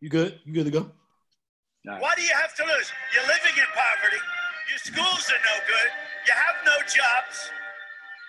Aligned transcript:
You 0.00 0.08
good? 0.08 0.38
You 0.44 0.54
good 0.54 0.66
to 0.66 0.70
go? 0.70 0.86
Right. 1.86 2.00
Why 2.00 2.14
do 2.14 2.22
you 2.22 2.34
have 2.34 2.54
to 2.54 2.62
lose? 2.62 2.88
You're 3.10 3.26
living 3.26 3.56
in 3.58 3.68
poverty. 3.74 4.22
Your 4.70 4.78
schools 4.78 5.26
are 5.26 5.42
no 5.42 5.56
good. 5.66 5.90
You 6.26 6.34
have 6.38 6.56
no 6.62 6.76
jobs. 6.86 7.50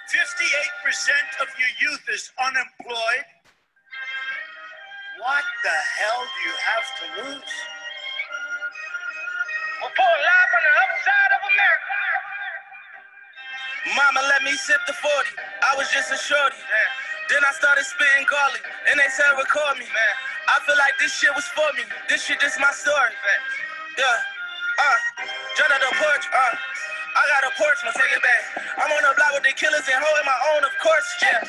58% 0.09 1.45
of 1.45 1.47
your 1.61 1.69
youth 1.77 2.01
is 2.09 2.31
unemployed. 2.41 3.27
What 5.21 5.45
the 5.61 5.77
hell 6.01 6.21
do 6.25 6.39
you 6.49 6.55
have 6.57 6.87
to 6.89 7.05
lose? 7.21 7.53
Report 9.85 10.17
live 10.25 10.49
from 10.49 10.63
the 10.65 10.73
upside 10.73 11.31
of 11.37 11.41
America. 11.53 11.99
Mama 13.93 14.21
let 14.25 14.41
me 14.41 14.57
sip 14.57 14.81
the 14.87 14.97
40. 14.97 15.13
I 15.69 15.77
was 15.77 15.85
just 15.93 16.09
a 16.09 16.17
shorty. 16.17 16.57
Man. 16.57 16.89
Then 17.29 17.45
I 17.45 17.53
started 17.53 17.85
spitting 17.85 18.25
garlic, 18.25 18.65
and 18.89 18.97
they 18.97 19.09
said 19.13 19.37
record 19.37 19.77
me. 19.77 19.85
Man. 19.85 20.28
I 20.49 20.59
feel 20.65 20.77
like 20.77 20.97
this 20.99 21.13
shit 21.13 21.33
was 21.35 21.45
for 21.53 21.69
me. 21.77 21.85
This 22.09 22.25
shit 22.25 22.41
just 22.41 22.59
my 22.59 22.71
story. 22.73 23.13
Man. 23.13 23.41
Yeah. 24.01 24.05
Uh, 24.81 24.97
John 25.57 25.69
the 25.77 25.91
porch. 25.95 26.25
Uh. 26.33 26.55
I 27.09 27.23
got 27.35 27.43
a 27.49 27.51
porch, 27.57 27.79
no 27.83 27.91
take 27.97 28.13
it 28.13 28.21
back. 28.21 28.43
I'm 28.77 28.91
on 28.93 29.03
the 29.03 29.11
block 29.17 29.33
with 29.33 29.43
the 29.43 29.53
killers 29.57 29.83
and 29.89 29.99
holding 29.99 30.27
my 30.29 30.39
own, 30.55 30.61
of 30.63 30.73
course. 30.79 31.07
Yeah. 31.19 31.41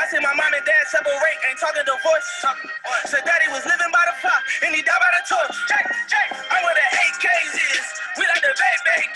I 0.00 0.08
see 0.08 0.18
my 0.18 0.32
mom 0.34 0.50
and 0.50 0.64
dad 0.64 0.84
separate, 0.88 1.38
ain't 1.44 1.60
talking 1.60 1.84
divorce. 1.84 2.26
Said 3.06 3.22
daddy 3.28 3.48
was 3.52 3.62
living 3.68 3.92
by 3.92 4.04
the 4.08 4.16
fire 4.24 4.42
and 4.64 4.72
he 4.74 4.80
died 4.82 4.98
by 4.98 5.10
the 5.14 5.22
torch. 5.28 5.54
I'm 6.50 6.62
where 6.64 6.74
the 6.74 6.88
AKs 6.88 7.54
is. 7.78 7.86
We 8.18 8.24
like 8.32 8.42
the 8.42 8.53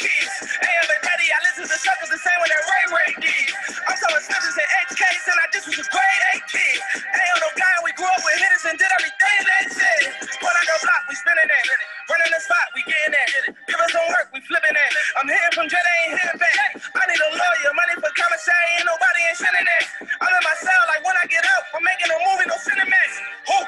kids. 0.01 0.35
Hey, 0.59 0.75
but 0.89 0.99
daddy, 1.05 1.29
I 1.31 1.39
listen 1.47 1.65
to 1.69 1.79
suckers 1.79 2.11
the 2.11 2.21
same 2.21 2.39
way 2.43 2.49
that 2.51 2.63
Ray 2.67 2.85
Ray 2.91 3.11
did. 3.23 3.49
I'm 3.87 3.97
selling 3.99 4.25
snitches 4.25 4.57
and 4.59 4.71
HKs 4.91 5.25
and 5.31 5.39
I 5.39 5.47
just 5.55 5.67
was 5.71 5.79
a 5.79 5.87
grade 5.89 6.25
A 6.33 6.35
kid. 6.51 6.77
Ain't 6.97 7.33
on 7.37 7.41
no 7.45 7.51
guy, 7.55 7.75
we 7.87 7.93
grew 7.95 8.09
up 8.11 8.23
with 8.23 8.39
hitters 8.41 8.65
and 8.67 8.77
did 8.79 8.91
everything 8.91 9.39
they 9.47 9.65
said. 9.75 10.03
Put 10.43 10.53
on 10.55 10.65
the 10.67 10.77
block, 10.83 11.03
we 11.09 11.15
spinning 11.19 11.49
that. 11.49 11.65
Running 12.11 12.33
the 12.33 12.41
spot, 12.43 12.67
we 12.75 12.81
getting 12.89 13.15
that. 13.15 13.29
Give 13.69 13.81
us 13.81 13.91
some 13.93 14.07
work, 14.11 14.29
we 14.35 14.41
flipping 14.47 14.75
that. 14.75 14.91
I'm 15.21 15.29
hitting 15.29 15.55
from 15.55 15.67
Jet 15.71 15.85
ain't 16.03 16.19
hitting 16.19 16.41
back. 16.41 16.73
I 16.81 17.03
need 17.11 17.21
a 17.23 17.31
lawyer, 17.37 17.73
money 17.77 17.95
for 18.01 18.13
commissary, 18.17 18.69
ain't 18.81 18.89
nobody 18.89 19.21
ain't 19.29 19.39
sending 19.39 19.67
that. 19.67 19.85
I'm 20.23 20.33
in 20.33 20.43
my 20.45 20.57
cell, 20.59 20.83
like 20.91 21.03
when 21.07 21.17
I 21.19 21.27
get 21.31 21.45
up, 21.45 21.63
I'm 21.77 21.85
making 21.85 22.11
a 22.11 22.19
movie, 22.25 22.47
no 22.51 22.57
Cinemax. 22.59 23.11
Who? 23.53 23.59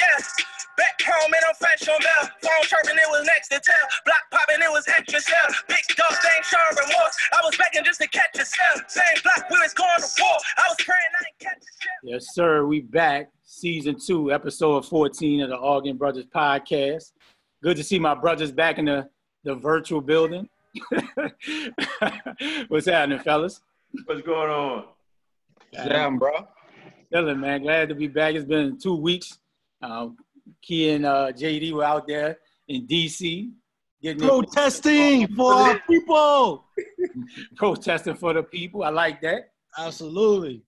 Yeah. 0.00 0.55
Back 0.76 1.00
home 1.00 1.32
in 1.32 1.40
a 1.50 1.54
fashion 1.54 1.94
bell. 2.00 2.30
Phone 2.42 2.64
chirping, 2.64 2.98
it 2.98 3.08
was 3.08 3.24
next 3.26 3.48
to 3.48 3.60
tell. 3.60 3.86
Block 4.04 4.24
popping, 4.30 4.62
it 4.62 4.70
was 4.70 4.84
extra 4.88 5.20
cell. 5.20 5.48
Big 5.68 5.84
dog, 5.96 6.12
ain't 6.12 6.44
showing 6.44 6.76
remorse. 6.86 7.16
I 7.32 7.40
was 7.44 7.56
begging 7.56 7.84
just 7.84 8.00
to 8.00 8.08
catch 8.08 8.36
a 8.38 8.44
cell. 8.44 8.82
Same 8.88 9.22
block, 9.22 9.48
we 9.50 9.58
was 9.58 9.72
going 9.72 9.88
to 9.98 10.08
war. 10.20 10.36
I 10.58 10.68
was 10.68 10.76
praying 10.78 11.12
I 11.20 11.24
ain't 11.26 11.38
catch 11.40 11.58
a 11.58 11.72
cell. 11.80 12.00
Yes, 12.02 12.34
sir. 12.34 12.66
We 12.66 12.80
back. 12.80 13.30
Season 13.44 13.96
two, 13.98 14.32
episode 14.32 14.84
14 14.84 15.40
of 15.42 15.48
the 15.48 15.56
Arguing 15.56 15.96
Brothers 15.96 16.26
podcast. 16.26 17.12
Good 17.62 17.78
to 17.78 17.84
see 17.84 17.98
my 17.98 18.14
brothers 18.14 18.52
back 18.52 18.76
in 18.78 18.84
the, 18.84 19.08
the 19.44 19.54
virtual 19.54 20.02
building. 20.02 20.48
What's 22.68 22.86
happening, 22.86 23.20
fellas? 23.20 23.62
What's 24.04 24.20
going 24.20 24.50
on? 24.50 24.84
Yeah, 25.72 26.10
bro. 26.10 26.48
Chilling, 27.12 27.40
man. 27.40 27.62
Glad 27.62 27.88
to 27.88 27.94
be 27.94 28.08
back. 28.08 28.34
It's 28.34 28.44
been 28.44 28.78
two 28.78 28.96
weeks. 28.96 29.38
Um, 29.80 30.16
Key 30.62 30.90
and 30.90 31.06
uh, 31.06 31.32
JD 31.32 31.72
were 31.72 31.84
out 31.84 32.06
there 32.06 32.38
in 32.68 32.86
DC 32.86 33.50
getting 34.02 34.20
protesting 34.20 35.28
for 35.34 35.52
our 35.52 35.80
people. 35.88 36.66
protesting 37.56 38.14
for 38.14 38.32
the 38.32 38.42
people. 38.42 38.82
I 38.82 38.90
like 38.90 39.20
that. 39.22 39.50
Absolutely. 39.78 40.62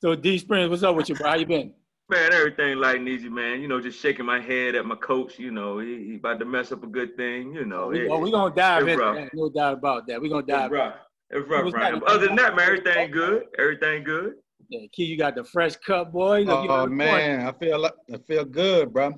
So 0.00 0.14
D 0.14 0.38
Springs, 0.38 0.70
what's 0.70 0.82
up 0.82 0.96
with 0.96 1.08
you, 1.08 1.14
bro? 1.14 1.30
How 1.30 1.36
you 1.36 1.46
been? 1.46 1.72
Man, 2.10 2.34
everything 2.34 2.76
light 2.76 2.96
and 2.96 3.08
easy, 3.08 3.30
man. 3.30 3.62
You 3.62 3.68
know, 3.68 3.80
just 3.80 3.98
shaking 3.98 4.26
my 4.26 4.38
head 4.38 4.74
at 4.74 4.84
my 4.84 4.96
coach. 4.96 5.38
You 5.38 5.50
know, 5.50 5.78
he, 5.78 6.04
he 6.04 6.14
about 6.16 6.38
to 6.40 6.44
mess 6.44 6.70
up 6.70 6.84
a 6.84 6.86
good 6.86 7.16
thing. 7.16 7.54
You 7.54 7.64
know, 7.64 7.86
we, 7.86 8.08
oh, 8.08 8.18
we 8.18 8.30
gonna 8.30 8.54
dive 8.54 8.86
into 8.86 9.02
that. 9.02 9.30
No 9.32 9.48
doubt 9.48 9.74
about 9.74 10.06
that. 10.08 10.20
We 10.20 10.28
gonna 10.28 10.46
dive. 10.46 10.66
It's 10.66 10.72
rough. 10.72 10.94
It's 11.30 11.48
rough, 11.48 11.72
Ryan. 11.72 12.02
Other 12.06 12.26
than 12.26 12.36
that, 12.36 12.54
man, 12.54 12.66
everything 12.66 13.10
good. 13.10 13.44
Everything 13.58 14.04
good. 14.04 14.34
Yeah, 14.68 14.86
Key, 14.92 15.04
you 15.04 15.18
got 15.18 15.34
the 15.34 15.44
fresh 15.44 15.76
cut, 15.76 16.12
boy. 16.12 16.44
Oh 16.46 16.86
man, 16.86 17.46
I 17.46 17.52
feel 17.52 17.78
like, 17.78 17.94
I 18.12 18.18
feel 18.18 18.44
good, 18.44 18.92
bro. 18.92 19.12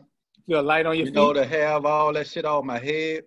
Feel 0.46 0.62
light 0.62 0.86
on 0.86 0.96
your 0.96 1.06
you 1.06 1.12
feet. 1.12 1.14
know 1.14 1.32
to 1.32 1.44
have 1.44 1.84
all 1.84 2.12
that 2.12 2.26
shit 2.26 2.44
off 2.44 2.64
my 2.64 2.78
head. 2.78 3.24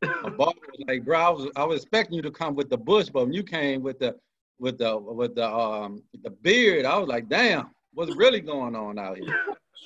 my 0.00 0.30
boss 0.38 0.54
was 0.54 0.84
like, 0.88 1.04
bro, 1.04 1.18
I 1.18 1.28
was, 1.30 1.50
I 1.56 1.64
was 1.64 1.82
expecting 1.82 2.16
you 2.16 2.22
to 2.22 2.30
come 2.30 2.54
with 2.54 2.70
the 2.70 2.78
bush, 2.78 3.08
but 3.12 3.24
when 3.24 3.32
you 3.32 3.42
came 3.42 3.82
with 3.82 3.98
the 3.98 4.16
with 4.58 4.78
the 4.78 4.96
with 4.98 5.34
the 5.34 5.48
um 5.48 6.02
the 6.22 6.30
beard, 6.30 6.84
I 6.84 6.98
was 6.98 7.08
like, 7.08 7.28
damn, 7.28 7.70
what's 7.92 8.16
really 8.16 8.40
going 8.40 8.74
on 8.74 8.98
out 8.98 9.18
here? 9.18 9.44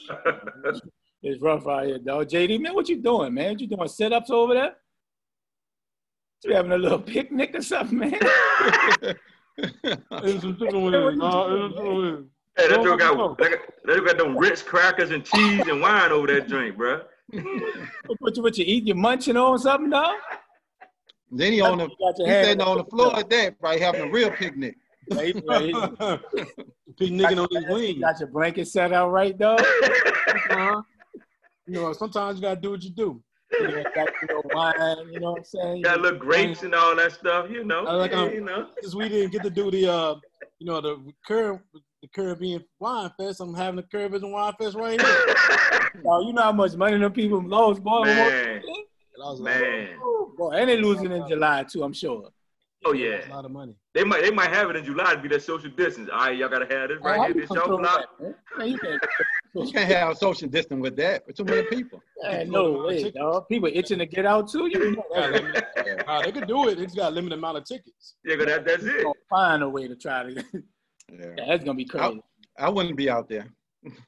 it's 1.23 1.41
rough 1.41 1.67
out 1.67 1.87
here, 1.87 1.99
though. 2.03 2.25
JD, 2.25 2.61
man, 2.61 2.75
what 2.75 2.89
you 2.89 3.01
doing, 3.03 3.35
man? 3.35 3.59
You 3.59 3.67
doing 3.67 3.89
sit-ups 3.89 4.31
over 4.31 4.55
there? 4.55 4.77
You 6.45 6.55
having 6.55 6.73
a 6.73 6.79
little 6.79 7.01
picnic 7.01 7.55
or 7.55 7.63
something, 7.63 7.99
man? 7.99 8.21
Hey, 9.59 9.71
that 12.69 12.83
dude 12.83 12.99
got 12.99 13.39
that, 13.39 13.59
that 13.85 14.05
got 14.05 14.19
them 14.19 14.37
Ritz 14.37 14.63
crackers 14.63 15.11
and 15.11 15.25
cheese 15.25 15.67
and 15.67 15.81
wine 15.81 16.11
over 16.11 16.27
that 16.29 16.49
drink, 16.49 16.77
bro. 16.77 17.03
what 18.19 18.37
you 18.37 18.43
what 18.43 18.59
you 18.59 18.65
eat? 18.67 18.87
You 18.87 18.95
munching 18.95 19.37
on 19.37 19.59
something, 19.59 19.91
dog? 19.91 20.17
Then 21.31 21.53
he 21.53 21.61
on 21.61 21.79
the 21.79 21.89
he 22.19 22.25
sitting 22.25 22.63
on 22.63 22.79
the 22.79 22.85
floor 22.85 23.19
at 23.19 23.29
that, 23.31 23.57
right, 23.61 23.81
having 23.81 24.03
a 24.03 24.11
real 24.11 24.31
picnic. 24.31 24.77
Picnicking 25.11 25.45
on 27.39 27.49
his 27.51 27.67
wings. 27.69 28.01
Got 28.01 28.21
your 28.21 28.29
blanket 28.29 28.69
set 28.69 28.93
out 28.93 29.11
right, 29.11 29.37
dog. 29.37 29.61
uh-huh. 29.61 30.83
You 31.67 31.75
know, 31.75 31.93
sometimes 31.93 32.37
you 32.37 32.43
gotta 32.43 32.61
do 32.61 32.71
what 32.71 32.83
you 32.83 32.91
do. 32.91 33.23
You 33.53 33.69
know, 33.69 33.85
got 33.95 34.09
wine, 34.55 35.09
you 35.13 35.21
know 35.21 35.33
what 35.33 35.39
I'm 35.39 35.45
saying? 35.45 35.83
Got 35.83 36.01
little 36.01 36.19
grapes 36.19 36.63
and 36.63 36.75
all 36.75 36.97
that 36.97 37.13
stuff, 37.13 37.49
you 37.51 37.65
know. 37.65 37.83
like, 37.83 38.13
um, 38.13 38.31
you 38.35 38.41
know. 38.41 38.69
Because 38.75 38.97
we 38.97 39.09
didn't 39.09 39.33
get 39.33 39.43
to 39.45 39.51
do 39.51 39.71
the, 39.71 39.91
uh, 39.91 40.15
you 40.59 40.67
know, 40.67 40.81
the 40.81 41.13
Carib- 41.27 41.61
the 42.03 42.09
Caribbean 42.09 42.65
Wine 42.79 43.11
Fest. 43.17 43.41
I'm 43.41 43.55
having 43.55 43.77
the 43.77 43.83
Caribbean 43.85 44.33
Wine 44.33 44.53
Fest 44.59 44.75
right 44.75 45.01
here. 45.01 45.35
oh, 46.07 46.27
you 46.27 46.33
know 46.33 46.43
how 46.43 46.53
much 46.53 46.75
money 46.75 46.99
them 46.99 47.13
people 47.13 47.43
lost, 47.47 47.83
boy. 47.83 48.03
Man, 48.05 48.63
man. 49.41 49.89
Like, 49.89 50.37
boy, 50.37 50.51
and 50.51 50.69
they 50.69 50.77
losing 50.79 51.13
in 51.13 51.27
July 51.29 51.65
too, 51.65 51.83
I'm 51.83 51.93
sure. 51.93 52.31
Oh 52.85 52.93
yeah, 52.93 53.29
a 53.29 53.33
lot 53.33 53.45
of 53.45 53.51
money. 53.51 53.75
They 53.97 54.05
might 54.05 54.21
they 54.21 54.31
might 54.31 54.51
have 54.51 54.69
it 54.69 54.77
in 54.77 54.85
July 54.85 55.15
to 55.15 55.21
be 55.23 55.29
that 55.29 55.43
social 55.43 55.71
distance. 55.71 56.11
All 56.13 56.19
right, 56.19 56.37
y'all 56.37 56.51
gotta 56.51 56.67
have 56.67 56.91
this 56.91 56.99
right 57.01 57.17
How 57.17 57.25
here. 57.29 57.35
you 57.35 57.41
This 57.41 57.49
gonna 57.49 57.61
your 57.61 57.67
throw 57.67 57.79
block. 57.79 58.05
You 58.61 58.79
can't- 58.79 59.03
You 59.55 59.73
can't 59.73 59.91
have 59.91 60.19
social 60.19 60.49
distance 60.49 60.83
with 60.83 60.97
that. 60.97 61.27
With 61.27 61.37
too 61.39 61.45
many 61.45 61.63
people. 61.69 62.03
Man, 62.23 62.51
no 62.51 62.85
way, 62.85 63.11
dog. 63.11 63.49
People 63.49 63.71
itching 63.73 63.99
to 64.01 64.05
get 64.05 64.27
out 64.27 64.51
too. 64.51 64.67
You 64.67 64.91
know 64.97 65.03
Yeah, 65.15 65.31
that. 65.31 65.67
they, 65.87 65.97
uh, 66.07 66.21
they 66.21 66.31
could 66.33 66.47
do 66.47 66.69
it. 66.69 66.79
It's 66.79 66.95
got 66.95 67.13
a 67.13 67.15
limited 67.15 67.39
amount 67.39 67.57
of 67.57 67.65
tickets. 67.65 68.17
Yeah, 68.23 68.37
'cause 68.37 68.45
that, 68.45 68.67
that's 68.67 68.85
it. 68.85 69.07
Find 69.31 69.63
a 69.63 69.69
way 69.71 69.89
to 69.89 69.97
try 69.97 70.25
to. 70.25 70.33
Yeah. 70.35 70.61
Yeah, 71.39 71.45
that's 71.49 71.65
gonna 71.65 71.75
be 71.77 71.87
crazy. 71.87 72.21
I 72.59 72.69
wouldn't 72.69 72.97
be 72.99 73.09
out 73.09 73.31
there. 73.31 73.47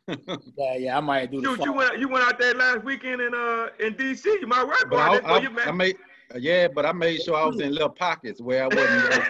Yeah, 0.07 0.75
yeah, 0.77 0.99
I 0.99 1.01
might 1.01 1.31
do 1.31 1.41
the. 1.41 1.49
Shoot, 1.57 1.65
you 1.65 1.73
went 1.73 1.99
you 1.99 2.09
went 2.09 2.25
out 2.27 2.39
there 2.39 2.53
last 2.53 2.85
weekend 2.85 3.23
in 3.23 3.33
uh 3.35 3.69
in 3.81 3.95
DC. 3.95 4.27
You 4.27 4.47
might 4.49 4.67
work 4.67 4.87
But 4.91 4.99
on 4.99 5.11
I, 5.11 5.15
it 5.17 5.23
for 5.27 5.41
you, 5.41 5.49
I, 5.61 5.63
I 5.63 5.67
man. 5.67 5.77
made 5.79 5.97
yeah, 6.37 6.69
but 6.69 6.85
I 6.87 6.93
made 6.93 7.23
sure 7.23 7.37
I 7.37 7.45
was 7.47 7.61
in 7.61 7.73
little 7.73 7.89
pockets 7.89 8.41
where 8.41 8.65
I 8.65 8.67
wasn't. 8.69 9.25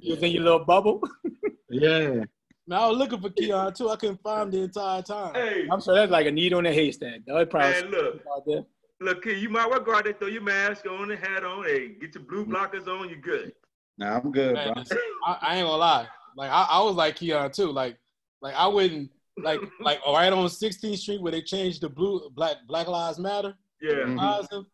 You 0.00 0.10
was 0.14 0.22
in 0.22 0.32
your 0.32 0.42
little 0.44 0.64
bubble. 0.64 1.02
yeah. 1.70 2.24
Man, 2.68 2.78
I 2.78 2.86
was 2.88 2.96
looking 2.98 3.20
for 3.20 3.30
Keon 3.30 3.74
too. 3.74 3.88
I 3.90 3.96
couldn't 3.96 4.22
find 4.22 4.42
him 4.44 4.50
the 4.60 4.64
entire 4.64 5.02
time. 5.02 5.34
hey, 5.34 5.66
I'm 5.70 5.80
sure 5.80 5.94
that's 5.94 6.12
like 6.12 6.26
a 6.26 6.30
needle 6.30 6.60
in 6.60 6.66
a 6.66 6.72
haystack. 6.72 7.24
Dog. 7.26 7.40
It 7.42 7.50
probably 7.50 7.72
man, 7.82 7.90
look, 7.90 8.20
out 8.34 8.42
there. 8.46 8.62
look, 9.00 9.22
kid, 9.24 9.38
you 9.42 9.48
might 9.48 9.68
well 9.68 9.80
go 9.80 9.96
out 9.96 10.04
there, 10.04 10.12
throw 10.12 10.28
your 10.28 10.42
mask 10.42 10.86
on, 10.86 11.10
and 11.10 11.18
hat 11.18 11.44
on. 11.44 11.64
Hey, 11.64 11.88
get 12.00 12.14
your 12.14 12.22
Mm. 12.24 12.28
blue 12.28 12.46
blockers 12.46 12.86
on. 12.86 13.08
You're 13.08 13.18
good? 13.18 13.52
Nah, 13.98 14.18
I'm 14.18 14.30
good, 14.30 14.54
Man, 14.54 14.72
bro. 14.74 14.82
I, 15.26 15.38
I 15.40 15.56
ain't 15.56 15.66
gonna 15.66 15.76
lie. 15.76 16.06
Like 16.36 16.50
I, 16.50 16.66
I 16.70 16.82
was 16.82 16.94
like 16.94 17.16
Keon 17.16 17.50
too. 17.50 17.72
Like 17.72 17.96
like 18.40 18.54
I 18.54 18.66
wouldn't 18.68 19.10
like 19.42 19.60
like 19.80 19.98
right 20.06 20.32
on 20.32 20.46
16th 20.46 20.98
Street 20.98 21.20
where 21.20 21.32
they 21.32 21.42
changed 21.42 21.80
the 21.82 21.88
blue 21.88 22.30
black 22.30 22.56
Black 22.68 22.86
Lives 22.86 23.18
Matter. 23.18 23.54
Yeah. 23.82 23.94
Mhm. 24.04 24.64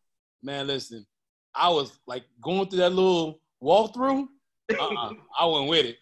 Lives 0.43 0.49
them. 0.49 0.56
Man, 0.56 0.67
listen, 0.67 1.06
I 1.55 1.69
was 1.69 1.99
like 2.06 2.25
going 2.43 2.69
through 2.69 2.81
that 2.81 2.90
little 2.93 3.40
walkthrough. 3.62 4.26
Uh-uh, 4.70 5.12
I 5.38 5.44
wasn't 5.46 5.70
with 5.70 5.87
it. 5.87 5.96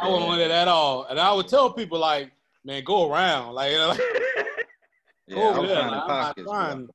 I 0.00 0.08
wasn't 0.08 0.30
with 0.30 0.40
it 0.40 0.50
at 0.50 0.68
all. 0.68 1.04
And 1.04 1.18
I 1.20 1.32
would 1.32 1.48
tell 1.48 1.72
people 1.72 1.98
like, 1.98 2.32
man, 2.64 2.82
go 2.84 3.10
around. 3.10 3.54
Like, 3.54 3.72
you 3.72 3.78
know, 3.78 3.88
like 3.88 4.00
Yeah, 5.26 5.34
go 5.36 5.40
I 5.52 5.56
over 5.58 5.66
there. 5.66 5.76
finding. 5.76 5.92
I'm 6.00 6.08
not 6.08 6.08
pockets. 6.08 6.44
bro. 6.44 6.52
trying. 6.52 6.88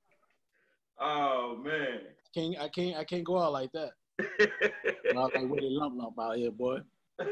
Oh 0.99 1.57
man. 1.63 1.99
Can't 2.33 2.57
I 2.59 2.69
can't 2.69 2.97
I 2.97 3.03
can't 3.03 3.23
go 3.23 3.39
out 3.39 3.53
like 3.53 3.71
that. 3.71 3.91
I 4.19 5.13
was 5.13 5.31
like, 5.35 5.47
what 5.49 5.63
a 5.63 5.67
lump 5.67 5.95
lump 5.97 6.19
out 6.19 6.37
here, 6.37 6.51
boy. 6.51 6.79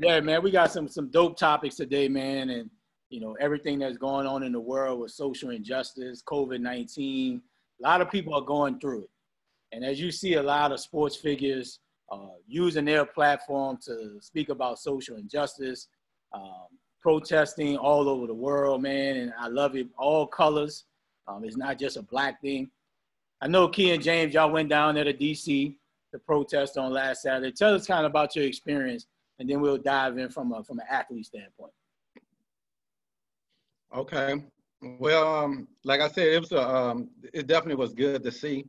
Yeah, 0.00 0.20
man, 0.20 0.42
we 0.42 0.50
got 0.50 0.72
some 0.72 0.88
some 0.88 1.10
dope 1.10 1.36
topics 1.38 1.76
today, 1.76 2.08
man, 2.08 2.48
and 2.50 2.70
you 3.10 3.20
know 3.20 3.36
everything 3.40 3.78
that's 3.78 3.96
going 3.98 4.26
on 4.26 4.42
in 4.42 4.52
the 4.52 4.60
world 4.60 5.00
with 5.00 5.10
social 5.10 5.50
injustice, 5.50 6.22
COVID 6.22 6.60
nineteen. 6.60 7.42
A 7.80 7.82
lot 7.82 8.00
of 8.00 8.10
people 8.10 8.34
are 8.34 8.42
going 8.42 8.80
through 8.80 9.02
it, 9.02 9.10
and 9.72 9.84
as 9.84 10.00
you 10.00 10.10
see, 10.10 10.34
a 10.34 10.42
lot 10.42 10.72
of 10.72 10.80
sports 10.80 11.16
figures 11.16 11.80
uh, 12.10 12.36
using 12.46 12.84
their 12.84 13.04
platform 13.04 13.78
to 13.84 14.18
speak 14.20 14.48
about 14.48 14.78
social 14.78 15.16
injustice. 15.16 15.88
Um, 16.32 16.66
protesting 17.06 17.76
all 17.76 18.08
over 18.08 18.26
the 18.26 18.34
world, 18.34 18.82
man, 18.82 19.16
and 19.16 19.32
I 19.38 19.46
love 19.46 19.76
it. 19.76 19.86
All 19.96 20.26
colors. 20.26 20.86
Um, 21.28 21.44
it's 21.44 21.56
not 21.56 21.78
just 21.78 21.96
a 21.96 22.02
black 22.02 22.40
thing. 22.40 22.68
I 23.40 23.46
know 23.46 23.68
Key 23.68 23.92
and 23.92 24.02
James, 24.02 24.34
y'all 24.34 24.50
went 24.50 24.68
down 24.68 24.96
there 24.96 25.04
to 25.04 25.12
DC 25.12 25.76
to 26.10 26.18
protest 26.18 26.76
on 26.76 26.92
last 26.92 27.22
Saturday. 27.22 27.52
Tell 27.52 27.72
us 27.74 27.86
kind 27.86 28.04
of 28.04 28.10
about 28.10 28.34
your 28.34 28.44
experience, 28.44 29.06
and 29.38 29.48
then 29.48 29.60
we'll 29.60 29.78
dive 29.78 30.18
in 30.18 30.30
from 30.30 30.52
a 30.52 30.64
from 30.64 30.80
an 30.80 30.86
athlete 30.90 31.26
standpoint. 31.26 31.72
Okay. 33.94 34.42
Well, 34.82 35.44
um, 35.44 35.68
like 35.84 36.00
I 36.00 36.08
said, 36.08 36.28
it 36.28 36.40
was 36.40 36.52
a, 36.52 36.68
um, 36.68 37.10
it 37.32 37.46
definitely 37.46 37.76
was 37.76 37.94
good 37.94 38.22
to 38.22 38.30
see 38.30 38.64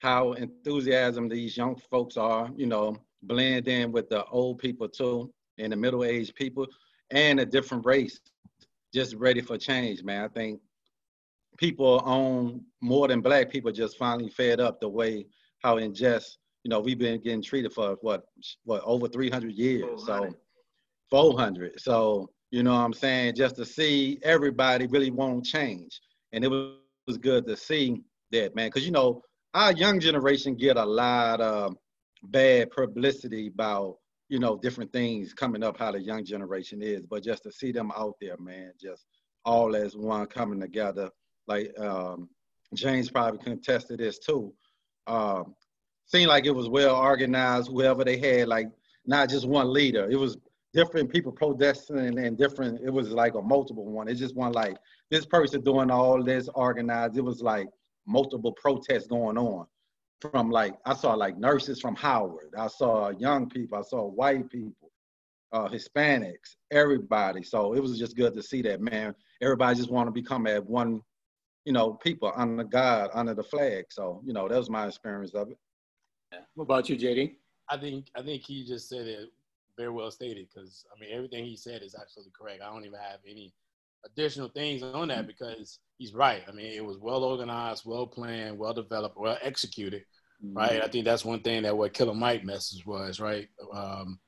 how 0.00 0.32
enthusiasm 0.32 1.28
these 1.28 1.56
young 1.56 1.76
folks 1.90 2.16
are. 2.16 2.50
You 2.56 2.66
know, 2.66 2.96
blend 3.22 3.68
in 3.68 3.90
with 3.90 4.08
the 4.08 4.24
old 4.26 4.58
people 4.58 4.88
too, 4.88 5.32
and 5.58 5.72
the 5.72 5.76
middle-aged 5.76 6.34
people, 6.34 6.66
and 7.10 7.40
a 7.40 7.46
different 7.46 7.86
race, 7.86 8.20
just 8.92 9.14
ready 9.14 9.40
for 9.40 9.56
change, 9.56 10.04
man. 10.04 10.24
I 10.24 10.28
think 10.28 10.60
people 11.56 12.00
on 12.00 12.64
more 12.80 13.08
than 13.08 13.20
black 13.20 13.50
people 13.50 13.72
just 13.72 13.96
finally 13.96 14.28
fed 14.28 14.60
up 14.60 14.80
the 14.80 14.88
way 14.88 15.26
how 15.62 15.78
in 15.78 15.94
just 15.94 16.38
you 16.64 16.68
know 16.68 16.80
we've 16.80 16.98
been 16.98 17.20
getting 17.22 17.42
treated 17.42 17.72
for 17.72 17.96
what 18.00 18.24
what 18.64 18.82
over 18.84 19.08
300 19.08 19.52
years 19.52 20.04
400. 20.04 20.32
so 20.32 20.36
400 21.10 21.80
so 21.80 22.30
you 22.54 22.62
know 22.62 22.72
what 22.72 22.80
i'm 22.80 22.92
saying 22.92 23.34
just 23.34 23.56
to 23.56 23.64
see 23.64 24.18
everybody 24.22 24.86
really 24.86 25.10
won't 25.10 25.44
change 25.44 26.00
and 26.32 26.44
it 26.44 26.48
was, 26.48 26.74
was 27.06 27.18
good 27.18 27.46
to 27.46 27.56
see 27.56 28.00
that 28.30 28.54
man 28.54 28.68
because 28.68 28.86
you 28.86 28.92
know 28.92 29.20
our 29.54 29.72
young 29.72 29.98
generation 29.98 30.54
get 30.54 30.76
a 30.76 30.84
lot 30.84 31.40
of 31.40 31.74
bad 32.24 32.70
publicity 32.70 33.48
about 33.48 33.96
you 34.28 34.38
know 34.38 34.56
different 34.56 34.92
things 34.92 35.34
coming 35.34 35.62
up 35.62 35.78
how 35.78 35.90
the 35.90 36.00
young 36.00 36.24
generation 36.24 36.80
is 36.80 37.04
but 37.06 37.22
just 37.22 37.42
to 37.42 37.50
see 37.50 37.72
them 37.72 37.90
out 37.96 38.14
there 38.20 38.36
man 38.38 38.72
just 38.80 39.06
all 39.44 39.74
as 39.74 39.96
one 39.96 40.26
coming 40.26 40.60
together 40.60 41.10
like 41.46 41.78
um, 41.78 42.28
James 42.74 43.10
probably 43.10 43.38
contested 43.38 43.98
this 43.98 44.18
too. 44.18 44.52
Um, 45.06 45.54
seemed 46.06 46.28
like 46.28 46.46
it 46.46 46.54
was 46.54 46.68
well 46.68 46.96
organized. 46.96 47.68
Whoever 47.68 48.04
they 48.04 48.18
had, 48.18 48.48
like 48.48 48.68
not 49.06 49.28
just 49.28 49.46
one 49.46 49.72
leader. 49.72 50.08
It 50.10 50.16
was 50.16 50.38
different 50.74 51.10
people 51.10 51.32
protesting 51.32 52.18
and 52.18 52.36
different. 52.36 52.80
It 52.84 52.90
was 52.90 53.10
like 53.10 53.34
a 53.34 53.42
multiple 53.42 53.86
one. 53.86 54.08
It's 54.08 54.20
just 54.20 54.34
one 54.34 54.52
like 54.52 54.76
this 55.10 55.24
person 55.24 55.62
doing 55.62 55.90
all 55.90 56.22
this 56.22 56.48
organized. 56.54 57.16
It 57.16 57.24
was 57.24 57.40
like 57.40 57.68
multiple 58.06 58.52
protests 58.52 59.06
going 59.06 59.38
on. 59.38 59.66
From 60.20 60.50
like 60.50 60.74
I 60.84 60.94
saw 60.94 61.14
like 61.14 61.38
nurses 61.38 61.80
from 61.80 61.94
Howard. 61.96 62.54
I 62.58 62.66
saw 62.66 63.10
young 63.10 63.48
people. 63.48 63.78
I 63.78 63.82
saw 63.82 64.06
white 64.06 64.48
people, 64.50 64.90
uh, 65.52 65.68
Hispanics, 65.68 66.56
everybody. 66.70 67.42
So 67.42 67.74
it 67.74 67.80
was 67.80 67.98
just 67.98 68.16
good 68.16 68.34
to 68.34 68.42
see 68.42 68.62
that 68.62 68.80
man. 68.80 69.14
Everybody 69.42 69.76
just 69.76 69.90
want 69.90 70.08
to 70.08 70.12
become 70.12 70.46
at 70.46 70.64
one 70.64 71.02
you 71.64 71.72
know, 71.72 71.94
people 71.94 72.30
under 72.36 72.64
God, 72.64 73.10
under 73.14 73.34
the 73.34 73.42
flag. 73.42 73.86
So, 73.88 74.20
you 74.24 74.32
know, 74.32 74.48
that 74.48 74.58
was 74.58 74.68
my 74.68 74.86
experience 74.86 75.32
of 75.32 75.50
it. 75.50 75.58
What 76.54 76.64
about 76.64 76.88
you, 76.88 76.96
JD? 76.96 77.36
I 77.70 77.78
think 77.78 78.08
I 78.14 78.22
think 78.22 78.42
he 78.42 78.64
just 78.64 78.88
said 78.88 79.06
it 79.06 79.30
very 79.76 79.90
well 79.90 80.10
stated 80.10 80.46
because 80.52 80.84
I 80.94 81.00
mean 81.00 81.10
everything 81.12 81.44
he 81.44 81.56
said 81.56 81.82
is 81.82 81.94
absolutely 81.94 82.32
correct. 82.38 82.62
I 82.62 82.72
don't 82.72 82.84
even 82.84 82.98
have 82.98 83.20
any 83.28 83.52
additional 84.04 84.48
things 84.48 84.82
on 84.82 85.08
that 85.08 85.26
because 85.26 85.78
he's 85.98 86.14
right. 86.14 86.42
I 86.48 86.52
mean 86.52 86.72
it 86.72 86.84
was 86.84 86.98
well 86.98 87.24
organized, 87.24 87.84
well 87.84 88.06
planned, 88.06 88.58
well 88.58 88.74
developed, 88.74 89.16
well 89.18 89.38
executed. 89.42 90.04
Mm-hmm. 90.44 90.56
Right. 90.56 90.82
I 90.82 90.88
think 90.88 91.04
that's 91.04 91.24
one 91.24 91.40
thing 91.40 91.62
that 91.62 91.76
what 91.76 91.94
Killer 91.94 92.14
Mike 92.14 92.44
message 92.44 92.84
was 92.84 93.20
right. 93.20 93.48
Um, 93.72 94.18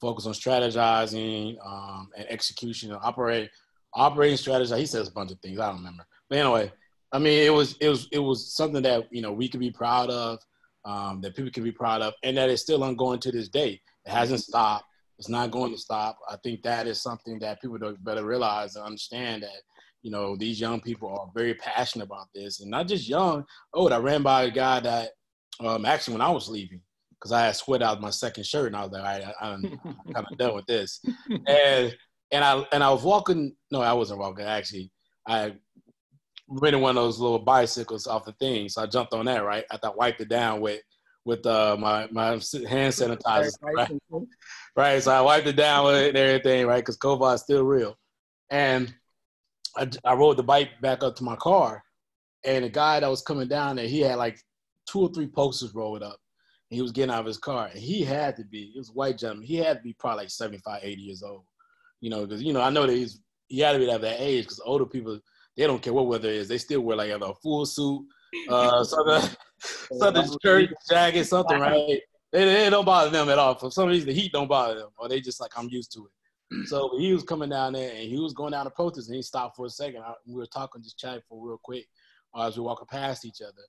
focus 0.00 0.26
on 0.26 0.32
strategizing 0.32 1.56
um, 1.66 2.10
and 2.16 2.26
execution 2.28 2.92
and 2.92 3.00
operate 3.02 3.50
operating 3.94 4.36
strategy. 4.36 4.74
He 4.76 4.86
says 4.86 5.08
a 5.08 5.12
bunch 5.12 5.32
of 5.32 5.40
things. 5.40 5.58
I 5.58 5.66
don't 5.66 5.78
remember. 5.78 6.06
But 6.28 6.38
anyway, 6.38 6.72
I 7.12 7.18
mean, 7.18 7.42
it 7.42 7.52
was 7.52 7.76
it 7.80 7.88
was 7.88 8.08
it 8.12 8.18
was 8.18 8.54
something 8.54 8.82
that 8.82 9.08
you 9.10 9.22
know 9.22 9.32
we 9.32 9.48
could 9.48 9.60
be 9.60 9.70
proud 9.70 10.10
of, 10.10 10.38
um, 10.84 11.20
that 11.22 11.34
people 11.34 11.50
can 11.50 11.64
be 11.64 11.72
proud 11.72 12.02
of, 12.02 12.14
and 12.22 12.36
that 12.36 12.50
is 12.50 12.60
still 12.60 12.84
ongoing 12.84 13.20
to 13.20 13.32
this 13.32 13.48
day. 13.48 13.80
It 14.04 14.10
hasn't 14.10 14.40
stopped. 14.40 14.84
It's 15.18 15.28
not 15.28 15.50
going 15.50 15.72
to 15.72 15.78
stop. 15.78 16.18
I 16.28 16.36
think 16.42 16.62
that 16.62 16.86
is 16.86 17.00
something 17.00 17.38
that 17.40 17.60
people 17.60 17.78
better 18.00 18.24
realize 18.24 18.76
and 18.76 18.84
understand 18.84 19.42
that 19.42 19.62
you 20.02 20.10
know 20.10 20.36
these 20.36 20.60
young 20.60 20.80
people 20.80 21.08
are 21.08 21.30
very 21.34 21.54
passionate 21.54 22.04
about 22.04 22.28
this, 22.34 22.60
and 22.60 22.70
not 22.70 22.86
just 22.86 23.08
young. 23.08 23.44
Oh, 23.72 23.88
I 23.88 23.98
ran 23.98 24.22
by 24.22 24.44
a 24.44 24.50
guy 24.50 24.80
that 24.80 25.10
um, 25.60 25.86
actually 25.86 26.14
when 26.14 26.20
I 26.20 26.30
was 26.30 26.48
leaving 26.48 26.80
because 27.12 27.32
I 27.32 27.46
had 27.46 27.56
sweat 27.56 27.82
out 27.82 28.00
my 28.00 28.10
second 28.10 28.44
shirt, 28.44 28.68
and 28.68 28.76
I 28.76 28.82
was 28.82 28.92
like, 28.92 29.02
I, 29.02 29.32
I, 29.40 29.52
I'm 29.52 29.62
kind 30.14 30.26
of 30.30 30.38
done 30.38 30.54
with 30.54 30.66
this, 30.66 31.00
and 31.46 31.96
and 32.30 32.44
I 32.44 32.64
and 32.72 32.84
I 32.84 32.90
was 32.90 33.02
walking. 33.02 33.54
No, 33.70 33.80
I 33.80 33.94
wasn't 33.94 34.20
walking. 34.20 34.44
Actually, 34.44 34.90
I 35.26 35.54
rented 36.48 36.80
one 36.80 36.96
of 36.96 37.02
those 37.02 37.18
little 37.18 37.38
bicycles 37.38 38.06
off 38.06 38.24
the 38.24 38.32
thing. 38.32 38.68
So 38.68 38.82
I 38.82 38.86
jumped 38.86 39.12
on 39.12 39.26
that, 39.26 39.44
right? 39.44 39.64
After 39.72 39.88
I 39.88 39.92
wiped 39.94 40.20
it 40.20 40.28
down 40.28 40.60
with 40.60 40.80
with 41.26 41.44
uh, 41.44 41.76
my 41.78 42.08
my 42.12 42.28
hand 42.28 42.40
sanitizer, 42.40 43.52
right? 43.60 43.90
right? 44.76 45.02
So 45.02 45.10
I 45.10 45.20
wiped 45.20 45.48
it 45.48 45.56
down 45.56 45.84
with 45.84 45.96
it 45.96 46.08
and 46.10 46.16
everything, 46.16 46.66
right? 46.66 46.78
Because 46.78 46.96
COVID 46.98 47.34
is 47.34 47.42
still 47.42 47.64
real. 47.64 47.98
And 48.48 48.94
I, 49.76 49.90
I 50.04 50.14
rode 50.14 50.36
the 50.36 50.44
bike 50.44 50.80
back 50.80 51.02
up 51.02 51.16
to 51.16 51.24
my 51.24 51.34
car, 51.36 51.82
and 52.44 52.64
the 52.64 52.68
guy 52.68 53.00
that 53.00 53.10
was 53.10 53.22
coming 53.22 53.48
down 53.48 53.76
there, 53.76 53.88
he 53.88 54.00
had 54.00 54.16
like 54.16 54.38
two 54.88 55.00
or 55.00 55.12
three 55.12 55.26
posters 55.26 55.74
rolled 55.74 56.02
up. 56.02 56.16
And 56.70 56.76
he 56.76 56.82
was 56.82 56.92
getting 56.92 57.12
out 57.12 57.20
of 57.20 57.26
his 57.26 57.38
car, 57.38 57.66
and 57.66 57.78
he 57.78 58.02
had 58.02 58.36
to 58.36 58.44
be, 58.44 58.70
he 58.72 58.78
was 58.78 58.90
a 58.90 58.92
white 58.92 59.18
gentleman, 59.18 59.46
he 59.46 59.56
had 59.56 59.78
to 59.78 59.82
be 59.82 59.94
probably 59.98 60.24
like 60.24 60.30
75, 60.30 60.80
80 60.82 61.02
years 61.02 61.22
old. 61.22 61.44
You 62.00 62.10
know, 62.10 62.24
because, 62.24 62.42
you 62.42 62.52
know, 62.52 62.60
I 62.60 62.70
know 62.70 62.86
that 62.86 62.92
he's, 62.92 63.20
he 63.48 63.60
had 63.60 63.72
to 63.72 63.78
be 63.78 63.90
at 63.90 64.00
that 64.00 64.20
age 64.20 64.44
because 64.44 64.60
older 64.64 64.86
people, 64.86 65.20
they 65.56 65.66
don't 65.66 65.82
care 65.82 65.92
what 65.92 66.06
weather 66.06 66.28
is. 66.28 66.48
They 66.48 66.58
still 66.58 66.80
wear 66.80 66.96
like 66.96 67.10
a 67.10 67.34
full 67.34 67.66
suit, 67.66 68.04
uh, 68.48 68.84
something, 68.84 69.36
something 69.60 70.38
shirt, 70.42 70.70
jacket, 70.88 71.24
something, 71.24 71.58
right? 71.60 72.00
It, 72.32 72.70
don't 72.70 72.84
bother 72.84 73.10
them 73.10 73.28
at 73.28 73.38
all. 73.38 73.54
For 73.54 73.70
some 73.70 73.88
reason, 73.88 74.08
the 74.08 74.14
heat 74.14 74.32
don't 74.32 74.48
bother 74.48 74.74
them, 74.74 74.90
or 74.98 75.08
they 75.08 75.20
just 75.20 75.40
like 75.40 75.52
I'm 75.56 75.68
used 75.68 75.92
to 75.92 76.06
it. 76.06 76.12
So 76.66 76.96
he 76.98 77.12
was 77.12 77.24
coming 77.24 77.48
down 77.48 77.72
there, 77.72 77.90
and 77.90 78.08
he 78.08 78.18
was 78.18 78.32
going 78.32 78.52
down 78.52 78.66
to 78.66 78.70
protest, 78.70 79.08
and 79.08 79.16
he 79.16 79.22
stopped 79.22 79.56
for 79.56 79.66
a 79.66 79.70
second. 79.70 80.02
I, 80.02 80.12
we 80.26 80.34
were 80.34 80.46
talking, 80.46 80.82
just 80.82 80.98
chatting 80.98 81.22
for 81.28 81.44
real 81.44 81.60
quick, 81.62 81.86
uh, 82.34 82.46
as 82.46 82.56
we 82.56 82.62
walking 82.62 82.86
past 82.88 83.24
each 83.24 83.40
other. 83.40 83.62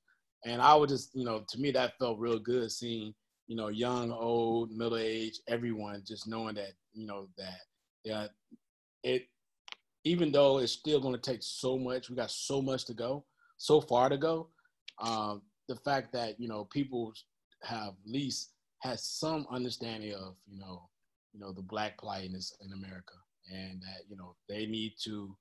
And 0.45 0.62
I 0.62 0.75
would 0.75 0.89
just, 0.89 1.16
you 1.16 1.25
know, 1.25 1.44
to 1.50 1.60
me 1.60 1.72
that 1.72 1.98
felt 1.98 2.19
real 2.19 2.39
good 2.39 2.72
seeing, 2.72 3.13
you 3.48 3.56
know, 3.56 3.69
young, 3.69 4.12
old, 4.12 4.72
middle 4.72 4.98
age, 4.98 5.39
everyone 5.48 6.04
just 6.06 6.28
knowing 6.28 6.56
that, 6.56 6.74
you 6.94 7.07
know, 7.07 7.28
that 7.38 7.62
yeah, 8.03 8.27
it 9.03 9.24
even 10.03 10.32
though 10.32 10.60
it's 10.60 10.72
still 10.72 11.01
going 11.01 11.13
to 11.13 11.20
take 11.22 11.44
so 11.44 11.77
much, 11.77 12.10
we 12.10 12.15
got 12.15 12.32
so 12.32 12.62
much 12.62 12.86
to 12.86 12.94
go, 12.94 13.25
so 13.58 13.82
far 13.82 14.08
to 14.08 14.17
go. 14.17 14.50
Um, 15.00 15.41
the 15.67 15.75
fact 15.75 16.12
that 16.13 16.39
you 16.39 16.47
know 16.47 16.65
people 16.65 17.13
have 17.63 17.89
at 17.89 18.12
least 18.12 18.51
has 18.81 19.03
some 19.03 19.45
understanding 19.51 20.13
of 20.13 20.36
you 20.47 20.59
know 20.59 20.89
you 21.33 21.39
know 21.39 21.51
the 21.51 21.62
black 21.62 21.97
plight 21.97 22.25
in, 22.25 22.33
this, 22.33 22.55
in 22.62 22.71
America, 22.74 23.13
and 23.51 23.81
that 23.81 24.03
you 24.09 24.17
know 24.17 24.36
they 24.50 24.65
need 24.65 24.93
to 25.03 25.36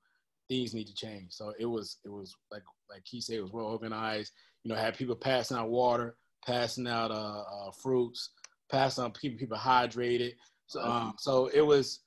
things 0.49 0.75
need 0.75 0.87
to 0.87 0.95
change. 0.95 1.33
So 1.33 1.53
it 1.59 1.67
was 1.67 1.99
it 2.05 2.11
was 2.11 2.35
like 2.51 2.63
like 2.91 3.03
he 3.05 3.21
said, 3.21 3.37
it 3.37 3.43
was 3.43 3.53
well 3.53 3.67
organized. 3.67 4.33
You 4.63 4.73
know, 4.73 4.79
had 4.79 4.97
people 4.97 5.15
passing 5.15 5.57
out 5.57 5.71
water, 5.71 6.17
passing 6.45 6.89
out 6.89 7.11
uh, 7.11 7.43
uh, 7.43 7.71
fruits, 7.71 8.31
passing 8.71 9.05
out 9.05 9.15
people 9.15 9.39
people 9.39 9.57
hydrated. 9.57 10.33
So, 10.67 10.81
um, 10.83 11.15
so 11.19 11.47
it 11.55 11.61
was 11.61 12.01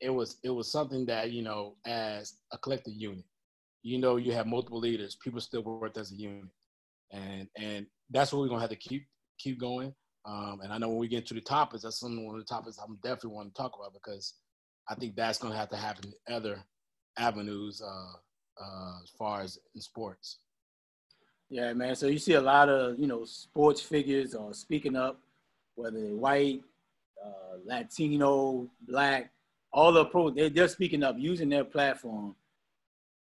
it 0.00 0.10
was 0.10 0.38
it 0.42 0.50
was 0.50 0.70
something 0.70 1.06
that 1.06 1.32
you 1.32 1.42
know 1.42 1.76
as 1.86 2.34
a 2.52 2.58
collective 2.58 2.94
unit 2.94 3.24
you 3.82 3.98
know 3.98 4.16
you 4.16 4.32
have 4.32 4.46
multiple 4.46 4.78
leaders 4.78 5.16
people 5.22 5.40
still 5.40 5.62
work 5.62 5.96
as 5.96 6.12
a 6.12 6.14
unit 6.14 6.44
and 7.12 7.48
and 7.56 7.86
that's 8.10 8.32
what 8.32 8.40
we're 8.40 8.48
gonna 8.48 8.60
have 8.60 8.70
to 8.70 8.76
keep 8.76 9.06
keep 9.38 9.58
going. 9.60 9.94
Um, 10.24 10.58
and 10.60 10.72
i 10.72 10.78
know 10.78 10.88
when 10.88 10.98
we 10.98 11.06
get 11.06 11.24
to 11.26 11.34
the 11.34 11.40
topics 11.40 11.84
that's 11.84 12.02
one 12.02 12.18
of 12.18 12.40
the 12.40 12.44
topics 12.44 12.78
i'm 12.82 12.98
definitely 13.00 13.30
want 13.30 13.54
to 13.54 13.62
talk 13.62 13.74
about 13.78 13.92
because 13.92 14.34
i 14.88 14.94
think 14.96 15.14
that's 15.14 15.38
gonna 15.38 15.56
have 15.56 15.68
to 15.68 15.76
happen 15.76 16.12
in 16.26 16.34
other 16.34 16.64
avenues 17.16 17.80
uh, 17.80 18.62
uh, 18.62 18.98
as 19.02 19.10
far 19.10 19.42
as 19.42 19.58
in 19.74 19.80
sports. 19.80 20.38
Yeah 21.48 21.72
man. 21.74 21.94
So 21.94 22.06
you 22.08 22.18
see 22.18 22.34
a 22.34 22.40
lot 22.40 22.68
of 22.68 22.98
you 22.98 23.06
know 23.06 23.24
sports 23.24 23.80
figures 23.80 24.34
are 24.34 24.52
speaking 24.52 24.96
up 24.96 25.20
whether 25.76 26.00
they're 26.00 26.16
white 26.16 26.62
uh, 27.24 27.58
latino 27.64 28.68
black 28.88 29.30
all 29.72 29.92
the 29.92 30.04
pro 30.06 30.30
they, 30.30 30.48
they're 30.48 30.68
speaking 30.68 31.02
up 31.02 31.16
using 31.18 31.48
their 31.48 31.64
platform 31.64 32.34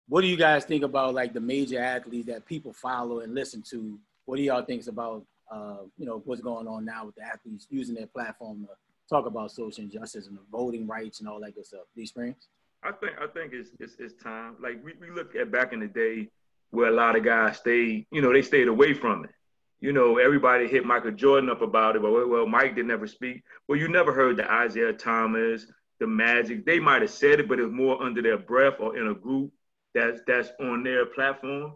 what 0.09 0.21
do 0.21 0.29
you 0.29 0.37
guys 0.37 0.65
think 0.65 0.85
about 0.85 1.15
like 1.15 1.33
the 1.33 1.41
major 1.41 1.81
athletes 1.81 2.27
that 2.27 2.47
people 2.47 2.73
follow 2.73 3.21
and 3.21 3.35
listen 3.35 3.63
to? 3.71 3.99
What 4.25 4.37
do 4.37 4.43
y'all 4.43 4.65
think 4.65 4.87
about 4.87 5.25
uh, 5.51 5.79
you 5.99 6.07
know 6.07 6.23
what's 6.25 6.41
going 6.41 6.67
on 6.67 6.85
now 6.85 7.07
with 7.07 7.15
the 7.17 7.23
athletes 7.23 7.67
using 7.71 7.95
their 7.95 8.07
platform 8.07 8.67
to 8.67 8.75
talk 9.09 9.27
about 9.27 9.51
social 9.51 9.85
injustice 9.85 10.27
and 10.27 10.37
the 10.37 10.43
voting 10.51 10.87
rights 10.87 11.21
and 11.21 11.29
all 11.29 11.41
that 11.41 11.55
good 11.55 11.67
stuff? 11.67 11.83
These 11.95 12.11
experience 12.11 12.49
i 12.83 12.93
think 12.93 13.13
i 13.21 13.27
think 13.27 13.53
it's 13.53 13.71
it's, 13.81 13.97
it's 13.99 14.23
time. 14.23 14.57
Like 14.61 14.85
we, 14.85 14.93
we 15.01 15.11
look 15.11 15.35
at 15.35 15.51
back 15.51 15.73
in 15.73 15.81
the 15.81 15.87
day 15.87 16.29
where 16.71 16.89
a 16.89 16.93
lot 16.93 17.17
of 17.17 17.25
guys 17.25 17.57
stayed 17.59 18.07
you 18.11 18.23
know 18.23 18.33
they 18.33 18.43
stayed 18.43 18.69
away 18.69 18.95
from 18.95 19.25
it. 19.25 19.31
You 19.79 19.93
know, 19.93 20.17
everybody 20.17 20.67
hit 20.67 20.87
Michael 20.87 21.11
Jordan 21.11 21.51
up 21.51 21.61
about 21.61 21.97
it, 21.97 22.03
but 22.03 22.11
well, 22.11 22.47
Mike 22.47 22.75
didn't 22.75 22.91
ever 22.91 23.07
speak. 23.07 23.43
Well, 23.69 23.79
you 23.79 23.89
never 23.89 24.11
heard 24.11 24.39
the 24.39 24.65
Isiah 24.65 24.95
Thomas, 24.95 25.67
the 26.01 26.07
magic. 26.07 26.65
They 26.65 26.81
might 26.81 27.03
have 27.03 27.11
said 27.11 27.41
it, 27.41 27.49
but 27.49 27.59
it 27.59 27.65
was 27.65 27.73
more 27.73 28.03
under 28.03 28.23
their 28.23 28.39
breath 28.39 28.81
or 28.81 28.97
in 28.97 29.09
a 29.09 29.15
group 29.15 29.53
that's 29.97 30.21
that's 30.27 30.51
on 30.61 30.85
their 30.85 31.07
platform. 31.07 31.73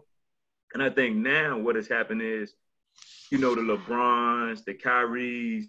And 0.73 0.83
I 0.83 0.89
think 0.89 1.17
now 1.17 1.57
what 1.57 1.75
has 1.75 1.87
happened 1.87 2.21
is, 2.21 2.53
you 3.31 3.39
know, 3.39 3.55
the 3.55 3.61
LeBrons, 3.61 4.63
the 4.63 4.75
Kyries, 4.75 5.63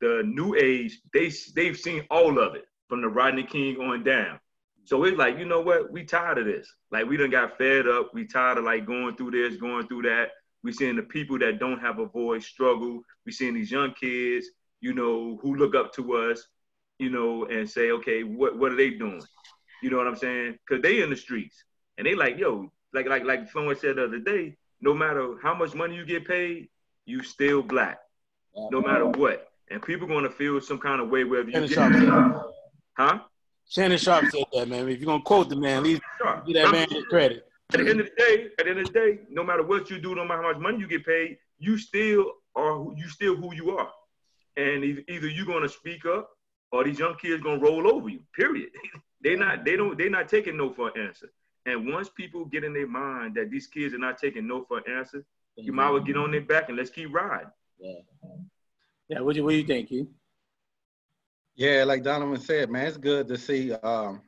the 0.00 0.22
new 0.24 0.56
age, 0.56 0.98
they 1.12 1.30
they've 1.54 1.76
seen 1.76 2.06
all 2.10 2.38
of 2.38 2.54
it 2.54 2.64
from 2.88 3.02
the 3.02 3.08
Rodney 3.08 3.44
King 3.44 3.76
on 3.80 4.02
down. 4.02 4.40
So 4.86 5.04
it's 5.04 5.18
like, 5.18 5.38
you 5.38 5.44
know 5.44 5.60
what? 5.60 5.92
We 5.92 6.04
tired 6.04 6.38
of 6.38 6.46
this. 6.46 6.66
Like 6.90 7.06
we 7.06 7.18
done 7.18 7.30
got 7.30 7.58
fed 7.58 7.86
up. 7.86 8.12
We 8.14 8.26
tired 8.26 8.58
of 8.58 8.64
like 8.64 8.86
going 8.86 9.16
through 9.16 9.32
this, 9.32 9.60
going 9.60 9.86
through 9.86 10.02
that. 10.02 10.30
We 10.64 10.72
seeing 10.72 10.96
the 10.96 11.02
people 11.02 11.38
that 11.40 11.58
don't 11.58 11.80
have 11.80 11.98
a 11.98 12.06
voice 12.06 12.46
struggle. 12.46 13.02
We 13.26 13.32
seeing 13.32 13.54
these 13.54 13.70
young 13.70 13.92
kids, 13.92 14.46
you 14.80 14.94
know, 14.94 15.38
who 15.42 15.54
look 15.54 15.74
up 15.74 15.92
to 15.94 16.16
us, 16.16 16.46
you 16.98 17.10
know, 17.10 17.44
and 17.44 17.68
say, 17.68 17.90
okay, 17.90 18.22
what 18.22 18.58
what 18.58 18.72
are 18.72 18.76
they 18.76 18.90
doing? 18.90 19.22
You 19.82 19.90
know 19.90 19.98
what 19.98 20.08
I'm 20.08 20.16
saying? 20.16 20.58
Cause 20.68 20.80
they 20.82 21.02
in 21.02 21.10
the 21.10 21.16
streets 21.16 21.64
and 22.00 22.06
they 22.06 22.14
like, 22.14 22.38
yo, 22.38 22.72
like 22.94 23.06
like 23.06 23.24
like 23.24 23.50
someone 23.50 23.76
said 23.76 23.96
the 23.96 24.04
other 24.04 24.18
day, 24.18 24.56
no 24.80 24.94
matter 24.94 25.34
how 25.42 25.54
much 25.54 25.74
money 25.74 25.96
you 25.96 26.06
get 26.06 26.26
paid, 26.26 26.70
you 27.04 27.22
still 27.22 27.62
black, 27.62 27.98
no 28.56 28.78
uh-huh. 28.78 28.88
matter 28.88 29.06
what. 29.06 29.48
And 29.70 29.82
people 29.82 30.08
gonna 30.08 30.30
feel 30.30 30.62
some 30.62 30.78
kind 30.78 31.02
of 31.02 31.10
way 31.10 31.24
whether 31.24 31.50
you 31.50 31.68
get, 31.68 31.78
huh? 32.96 33.18
Shannon 33.68 33.98
Sharpe 33.98 34.30
said 34.30 34.44
that, 34.54 34.66
man. 34.66 34.88
If 34.88 34.98
you're 34.98 35.06
gonna 35.06 35.22
quote 35.22 35.50
the 35.50 35.56
man, 35.56 35.82
least 35.82 36.00
sure. 36.16 36.42
give 36.46 36.54
that 36.54 36.72
man 36.72 36.88
credit. 37.10 37.46
At 37.74 37.80
the 37.80 37.90
end 37.90 38.00
of 38.00 38.06
the 38.06 38.12
day, 38.16 38.48
at 38.58 38.64
the 38.64 38.70
end 38.70 38.80
of 38.80 38.86
the 38.86 38.92
day, 38.92 39.18
no 39.28 39.44
matter 39.44 39.62
what 39.62 39.90
you 39.90 40.00
do, 40.00 40.14
no 40.14 40.24
matter 40.24 40.42
how 40.42 40.52
much 40.52 40.60
money 40.62 40.78
you 40.78 40.88
get 40.88 41.04
paid, 41.04 41.36
you 41.58 41.76
still 41.76 42.32
are 42.56 42.82
you 42.96 43.10
still 43.10 43.36
who 43.36 43.54
you 43.54 43.76
are. 43.76 43.90
And 44.56 45.04
either 45.06 45.28
you're 45.28 45.44
gonna 45.44 45.68
speak 45.68 46.06
up 46.06 46.30
or 46.72 46.82
these 46.82 46.98
young 46.98 47.16
kids 47.16 47.42
gonna 47.42 47.60
roll 47.60 47.92
over 47.94 48.08
you. 48.08 48.20
Period. 48.34 48.70
they 49.20 49.36
not 49.36 49.66
they 49.66 49.76
don't 49.76 49.98
they're 49.98 50.08
not 50.08 50.30
taking 50.30 50.56
no 50.56 50.72
for 50.72 50.88
an 50.88 51.08
answer. 51.08 51.28
And 51.66 51.92
once 51.92 52.08
people 52.08 52.44
get 52.44 52.64
in 52.64 52.72
their 52.72 52.86
mind 52.86 53.34
that 53.34 53.50
these 53.50 53.66
kids 53.66 53.94
are 53.94 53.98
not 53.98 54.18
taking 54.18 54.46
no 54.46 54.64
for 54.64 54.78
an 54.78 54.84
answer, 54.98 55.24
you 55.56 55.72
might 55.72 55.90
well 55.90 56.00
get 56.00 56.16
on 56.16 56.30
their 56.30 56.40
back 56.40 56.68
and 56.68 56.78
let's 56.78 56.90
keep 56.90 57.12
riding. 57.12 57.50
Yeah. 57.78 58.00
Yeah. 59.08 59.20
What 59.20 59.34
do 59.34 59.38
you 59.38 59.44
what 59.44 59.50
do 59.50 59.56
you 59.56 59.66
think, 59.66 59.88
Keith? 59.88 60.08
Yeah, 61.56 61.84
like 61.84 62.02
Donovan 62.02 62.40
said, 62.40 62.70
man, 62.70 62.86
it's 62.86 62.96
good 62.96 63.28
to 63.28 63.36
see 63.36 63.72
um, 63.72 64.22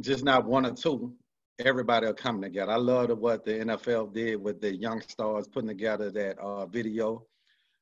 just 0.00 0.24
not 0.24 0.44
one 0.44 0.66
or 0.66 0.74
two. 0.74 1.14
Everybody 1.58 2.06
are 2.06 2.14
coming 2.14 2.42
together. 2.42 2.72
I 2.72 2.76
love 2.76 3.16
what 3.18 3.44
the 3.44 3.52
NFL 3.52 4.12
did 4.12 4.42
with 4.42 4.60
the 4.60 4.74
young 4.74 5.00
stars 5.02 5.46
putting 5.46 5.68
together 5.68 6.10
that 6.10 6.38
uh, 6.38 6.66
video, 6.66 7.24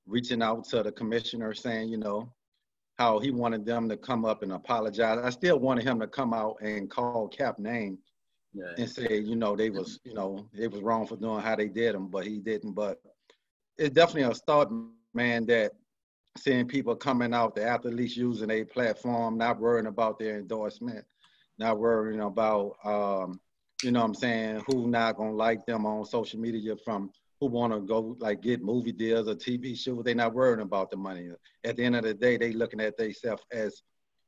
reaching 0.06 0.42
out 0.42 0.64
to 0.68 0.82
the 0.82 0.92
commissioner 0.92 1.54
saying, 1.54 1.88
you 1.88 1.96
know, 1.96 2.32
how 2.98 3.20
he 3.20 3.30
wanted 3.30 3.64
them 3.64 3.88
to 3.88 3.96
come 3.96 4.24
up 4.24 4.42
and 4.42 4.52
apologize. 4.52 5.18
I 5.22 5.30
still 5.30 5.58
wanted 5.58 5.84
him 5.84 6.00
to 6.00 6.06
come 6.06 6.34
out 6.34 6.56
and 6.60 6.90
call 6.90 7.28
Cap 7.28 7.58
name 7.58 7.98
yeah. 8.52 8.72
and 8.76 8.90
say, 8.90 9.20
you 9.20 9.36
know, 9.36 9.54
they 9.54 9.70
was, 9.70 10.00
you 10.04 10.14
know, 10.14 10.48
it 10.52 10.70
was 10.70 10.82
wrong 10.82 11.06
for 11.06 11.16
doing 11.16 11.40
how 11.40 11.54
they 11.54 11.68
did 11.68 11.94
him, 11.94 12.08
but 12.08 12.26
he 12.26 12.38
didn't. 12.38 12.72
But 12.72 13.00
it's 13.76 13.94
definitely 13.94 14.30
a 14.30 14.34
start, 14.34 14.68
man, 15.14 15.46
that 15.46 15.72
seeing 16.36 16.66
people 16.66 16.96
coming 16.96 17.32
out, 17.32 17.54
the 17.54 17.64
athletes 17.64 18.16
using 18.16 18.50
a 18.50 18.64
platform, 18.64 19.38
not 19.38 19.60
worrying 19.60 19.86
about 19.86 20.18
their 20.18 20.38
endorsement, 20.38 21.04
not 21.58 21.78
worrying 21.78 22.20
about, 22.20 22.76
um, 22.84 23.40
you 23.82 23.92
know 23.92 24.00
what 24.00 24.06
I'm 24.06 24.14
saying, 24.14 24.64
who 24.66 24.88
not 24.88 25.16
gonna 25.16 25.32
like 25.32 25.64
them 25.66 25.86
on 25.86 26.04
social 26.04 26.40
media 26.40 26.74
from 26.84 27.12
who 27.40 27.46
want 27.46 27.72
to 27.72 27.80
go 27.80 28.16
like 28.18 28.42
get 28.42 28.62
movie 28.62 28.92
deals 28.92 29.28
or 29.28 29.34
TV 29.34 29.76
shows. 29.78 30.02
They're 30.04 30.14
not 30.14 30.34
worrying 30.34 30.60
about 30.60 30.90
the 30.90 30.96
money. 30.96 31.30
At 31.64 31.76
the 31.76 31.84
end 31.84 31.96
of 31.96 32.04
the 32.04 32.14
day, 32.14 32.36
they 32.36 32.52
looking 32.52 32.80
at 32.80 32.96
themselves 32.96 33.42
as, 33.52 33.82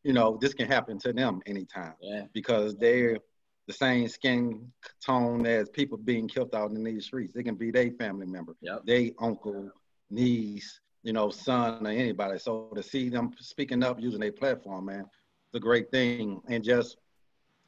you 0.05 0.13
know, 0.13 0.39
this 0.41 0.55
can 0.55 0.69
happen 0.69 0.99
to 1.01 1.13
them 1.13 1.41
anytime 1.47 1.95
yeah. 2.01 2.25
because 2.33 2.77
they're 2.77 3.19
the 3.67 3.73
same 3.73 4.09
skin 4.09 4.71
tone 5.05 5.47
as 5.47 5.69
people 5.71 5.99
being 5.99 6.29
killed 6.29 6.55
out 6.55 6.71
in 6.71 6.83
these 6.83 7.07
streets. 7.07 7.37
It 7.37 7.45
can 7.45 7.57
be 7.57 7.71
their 7.71 7.91
family 7.93 8.27
member, 8.27 8.55
yep. 8.61 8.83
they 8.87 9.13
uncle, 9.21 9.71
niece, 10.11 10.81
you 11.03 11.13
know, 11.13 11.31
son 11.31 11.87
or 11.87 11.91
anybody. 11.91 12.39
So 12.39 12.71
to 12.75 12.83
see 12.83 13.09
them 13.09 13.33
speaking 13.39 13.83
up 13.83 14.01
using 14.01 14.23
a 14.23 14.31
platform, 14.31 14.87
man, 14.87 15.01
it's 15.01 15.55
a 15.55 15.61
great 15.61 15.91
thing. 15.91 16.41
And 16.49 16.63
just, 16.63 16.97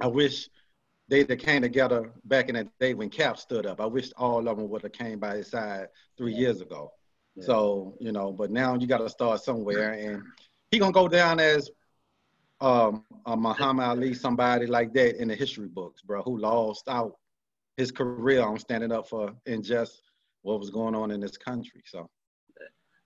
I 0.01 0.07
wish 0.07 0.49
they 1.13 1.23
that 1.23 1.37
came 1.37 1.61
together 1.61 2.11
back 2.25 2.49
in 2.49 2.55
that 2.55 2.69
day 2.81 2.95
when 2.95 3.11
Cap 3.11 3.37
stood 3.37 3.67
up. 3.67 3.83
I 3.83 3.85
wish 3.85 4.11
all 4.17 4.49
of 4.49 4.57
them 4.57 4.71
would 4.71 4.81
have 4.81 4.93
came 4.93 5.19
by 5.19 5.37
his 5.37 5.49
side 5.49 5.89
three 6.17 6.33
years 6.33 6.63
ago. 6.63 6.91
Yeah. 7.37 7.45
So 7.45 7.95
you 8.01 8.13
know, 8.13 8.33
but 8.33 8.51
now 8.51 8.77
you 8.77 8.87
got 8.87 8.99
to 8.99 9.11
start 9.11 9.43
somewhere, 9.43 9.93
and 9.93 10.23
he 10.71 10.79
gonna 10.79 10.91
go 10.91 11.09
down 11.09 11.39
as 11.39 11.71
um, 12.63 13.05
a 13.27 13.37
Muhammad 13.37 13.85
Ali, 13.85 14.15
somebody 14.15 14.67
like 14.67 14.95
that 14.95 15.21
in 15.21 15.29
the 15.29 15.35
history 15.35 15.69
books, 15.69 16.01
bro, 16.01 16.23
who 16.23 16.39
lost 16.39 16.89
out 16.89 17.19
his 17.77 17.93
career 17.93 18.41
on 18.41 18.59
standing 18.59 18.91
up 18.91 19.07
for 19.07 19.35
just 19.61 20.01
what 20.41 20.59
was 20.59 20.71
going 20.71 20.95
on 20.95 21.11
in 21.11 21.21
this 21.21 21.37
country. 21.37 21.83
So 21.85 22.09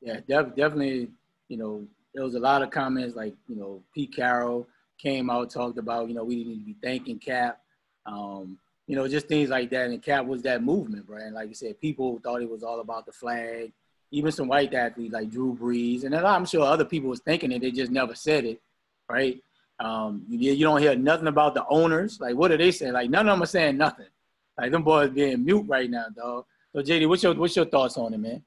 yeah, 0.00 0.20
def- 0.28 0.54
definitely. 0.54 1.10
You 1.48 1.56
know, 1.56 1.88
there 2.14 2.22
was 2.22 2.36
a 2.36 2.40
lot 2.40 2.62
of 2.62 2.70
comments 2.70 3.16
like 3.16 3.34
you 3.48 3.56
know 3.56 3.82
Pete 3.92 4.14
Carroll 4.14 4.68
came 4.96 5.28
out 5.28 5.50
talked 5.50 5.78
about 5.78 6.08
you 6.08 6.14
know 6.14 6.22
we 6.22 6.44
need 6.44 6.60
to 6.60 6.64
be 6.66 6.76
thanking 6.80 7.18
Cap. 7.18 7.62
Um, 8.06 8.58
you 8.86 8.94
know, 8.94 9.08
just 9.08 9.28
things 9.28 9.50
like 9.50 9.70
that. 9.70 9.90
And 9.90 10.02
Cap 10.02 10.26
was 10.26 10.42
that 10.42 10.62
movement, 10.62 11.06
bro. 11.06 11.18
And 11.18 11.34
like 11.34 11.48
you 11.48 11.54
said, 11.54 11.80
people 11.80 12.20
thought 12.22 12.42
it 12.42 12.50
was 12.50 12.62
all 12.62 12.80
about 12.80 13.06
the 13.06 13.12
flag. 13.12 13.72
Even 14.12 14.30
some 14.30 14.48
white 14.48 14.72
athletes 14.72 15.12
like 15.12 15.30
Drew 15.30 15.54
Brees, 15.54 16.04
and 16.04 16.14
I'm 16.14 16.46
sure 16.46 16.62
other 16.64 16.84
people 16.84 17.10
was 17.10 17.20
thinking 17.20 17.50
it, 17.50 17.60
they 17.60 17.72
just 17.72 17.90
never 17.90 18.14
said 18.14 18.44
it, 18.44 18.62
right? 19.10 19.42
Um, 19.80 20.24
you, 20.28 20.52
you 20.52 20.64
don't 20.64 20.80
hear 20.80 20.94
nothing 20.94 21.26
about 21.26 21.54
the 21.54 21.66
owners. 21.68 22.20
Like, 22.20 22.36
what 22.36 22.52
are 22.52 22.56
they 22.56 22.70
saying? 22.70 22.92
Like, 22.92 23.10
none 23.10 23.28
of 23.28 23.34
them 23.34 23.42
are 23.42 23.46
saying 23.46 23.76
nothing. 23.76 24.06
Like, 24.56 24.70
them 24.70 24.84
boys 24.84 25.10
being 25.10 25.44
mute 25.44 25.66
right 25.66 25.90
now, 25.90 26.06
dog. 26.14 26.44
So, 26.72 26.82
JD, 26.82 27.08
what's 27.08 27.24
your 27.24 27.34
what's 27.34 27.56
your 27.56 27.64
thoughts 27.64 27.96
on 27.96 28.14
it, 28.14 28.18
man? 28.18 28.42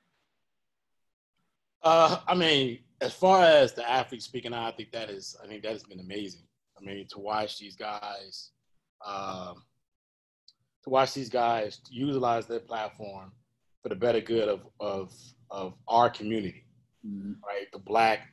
Uh, 1.84 2.20
I 2.28 2.36
mean, 2.36 2.80
as 3.02 3.14
far 3.14 3.44
as 3.44 3.74
the 3.74 3.90
athletes 3.90 4.26
speaking 4.26 4.54
out, 4.54 4.74
I 4.74 4.76
think 4.76 4.92
that 4.92 5.10
is, 5.10 5.36
I 5.44 5.48
think 5.48 5.64
that 5.64 5.72
has 5.72 5.84
been 5.84 6.00
amazing. 6.00 6.42
I 6.78 6.84
mean, 6.84 7.06
to 7.08 7.20
watch 7.20 7.60
these 7.60 7.76
guys, 7.76 8.52
um, 9.06 9.64
to 10.84 10.90
watch 10.90 11.14
these 11.14 11.30
guys 11.30 11.80
utilize 11.90 12.48
their 12.48 12.60
platform 12.60 13.32
for 13.82 13.90
the 13.90 13.96
better 13.96 14.22
good 14.22 14.50
of 14.50 14.62
of 14.80 15.14
of 15.52 15.74
our 15.88 16.10
community, 16.10 16.66
mm-hmm. 17.06 17.34
right? 17.46 17.72
The 17.72 17.80
black 17.80 18.28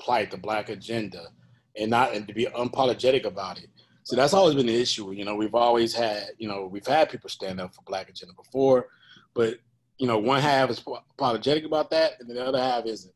plight, 0.00 0.30
the 0.30 0.36
black 0.36 0.68
agenda, 0.68 1.28
and 1.76 1.90
not 1.90 2.14
and 2.14 2.26
to 2.28 2.34
be 2.34 2.46
unapologetic 2.46 3.24
about 3.24 3.58
it. 3.58 3.68
So 4.02 4.16
that's 4.16 4.34
always 4.34 4.54
been 4.54 4.66
the 4.66 4.80
issue. 4.80 5.12
You 5.12 5.24
know, 5.24 5.34
we've 5.34 5.54
always 5.54 5.94
had, 5.94 6.30
you 6.36 6.46
know, 6.46 6.68
we've 6.70 6.86
had 6.86 7.08
people 7.08 7.30
stand 7.30 7.58
up 7.60 7.74
for 7.74 7.80
black 7.86 8.10
agenda 8.10 8.34
before, 8.34 8.88
but 9.34 9.58
you 9.98 10.06
know, 10.06 10.18
one 10.18 10.42
half 10.42 10.70
is 10.70 10.82
apologetic 11.16 11.64
about 11.64 11.90
that, 11.90 12.14
and 12.20 12.28
the 12.28 12.44
other 12.44 12.58
half 12.58 12.84
isn't, 12.84 13.14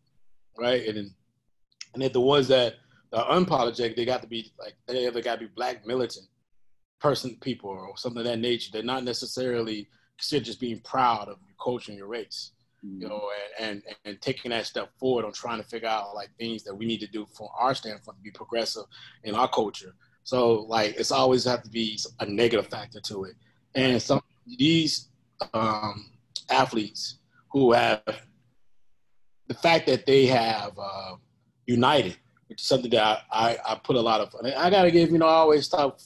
right? 0.56 0.87
And 0.87 1.11
and 1.94 2.02
if 2.02 2.12
the 2.12 2.20
ones 2.20 2.49
that 2.49 2.75
are 3.12 3.26
unapologetic, 3.26 3.97
they 3.97 4.04
got 4.04 4.23
to 4.23 4.28
be 4.28 4.52
like 4.58 4.75
they 4.87 5.06
either 5.06 5.23
got 5.23 5.35
to 5.40 5.47
be 5.47 5.52
black 5.54 5.87
militant 5.87 6.26
person, 7.00 7.37
people, 7.40 7.71
or 7.71 7.97
something 7.97 8.21
of 8.21 8.26
that 8.26 8.38
nature. 8.38 8.71
They're 8.73 8.83
not 8.83 9.05
necessarily 9.05 9.88
considered 10.19 10.45
just 10.45 10.61
being 10.61 10.81
proud 10.81 11.28
of 11.28 11.38
your 11.47 11.57
culture 11.62 11.93
and 11.93 11.99
your 11.99 12.09
race, 12.09 12.52
mm-hmm. 12.85 13.02
you 13.02 13.09
know, 13.09 13.31
and, 13.59 13.83
and 13.87 13.97
and 14.05 14.21
taking 14.21 14.50
that 14.50 14.67
step 14.67 14.90
forward 14.99 15.25
on 15.25 15.33
trying 15.33 15.62
to 15.62 15.69
figure 15.69 15.88
out 15.88 16.14
like 16.14 16.31
things 16.38 16.64
that 16.64 16.75
we 16.75 16.87
need 16.87 17.00
to 17.00 17.07
do 17.07 17.26
from 17.33 17.49
our 17.59 17.75
standpoint 17.75 18.19
to 18.19 18.23
be 18.23 18.31
progressive 18.31 18.85
in 19.25 19.35
our 19.35 19.49
culture. 19.49 19.95
So 20.25 20.62
like 20.62 20.97
it's 20.97 21.12
always 21.12 21.45
have 21.45 21.62
to 21.62 21.71
be 21.71 21.99
a 22.21 22.26
negative 22.26 22.69
factor 22.69 23.00
to 23.00 23.25
it, 23.25 23.37
and 23.75 24.00
some 24.02 24.21
these 24.59 25.09
um, 25.55 26.11
athletes 26.50 27.19
who 27.50 27.73
have 27.73 28.02
the 29.47 29.55
fact 29.55 29.87
that 29.87 30.05
they 30.05 30.26
have 30.26 30.73
uh, 30.78 31.17
united, 31.67 32.17
which 32.49 32.61
is 32.61 32.67
something 32.67 32.90
that 32.90 33.23
I, 33.31 33.57
I, 33.67 33.73
I, 33.73 33.75
put 33.76 33.97
a 33.97 34.00
lot 34.00 34.21
of. 34.21 34.35
I 34.57 34.69
gotta 34.71 34.90
give 34.90 35.11
you 35.11 35.19
know 35.19 35.26
I 35.26 35.35
always 35.35 35.69
talk 35.69 36.00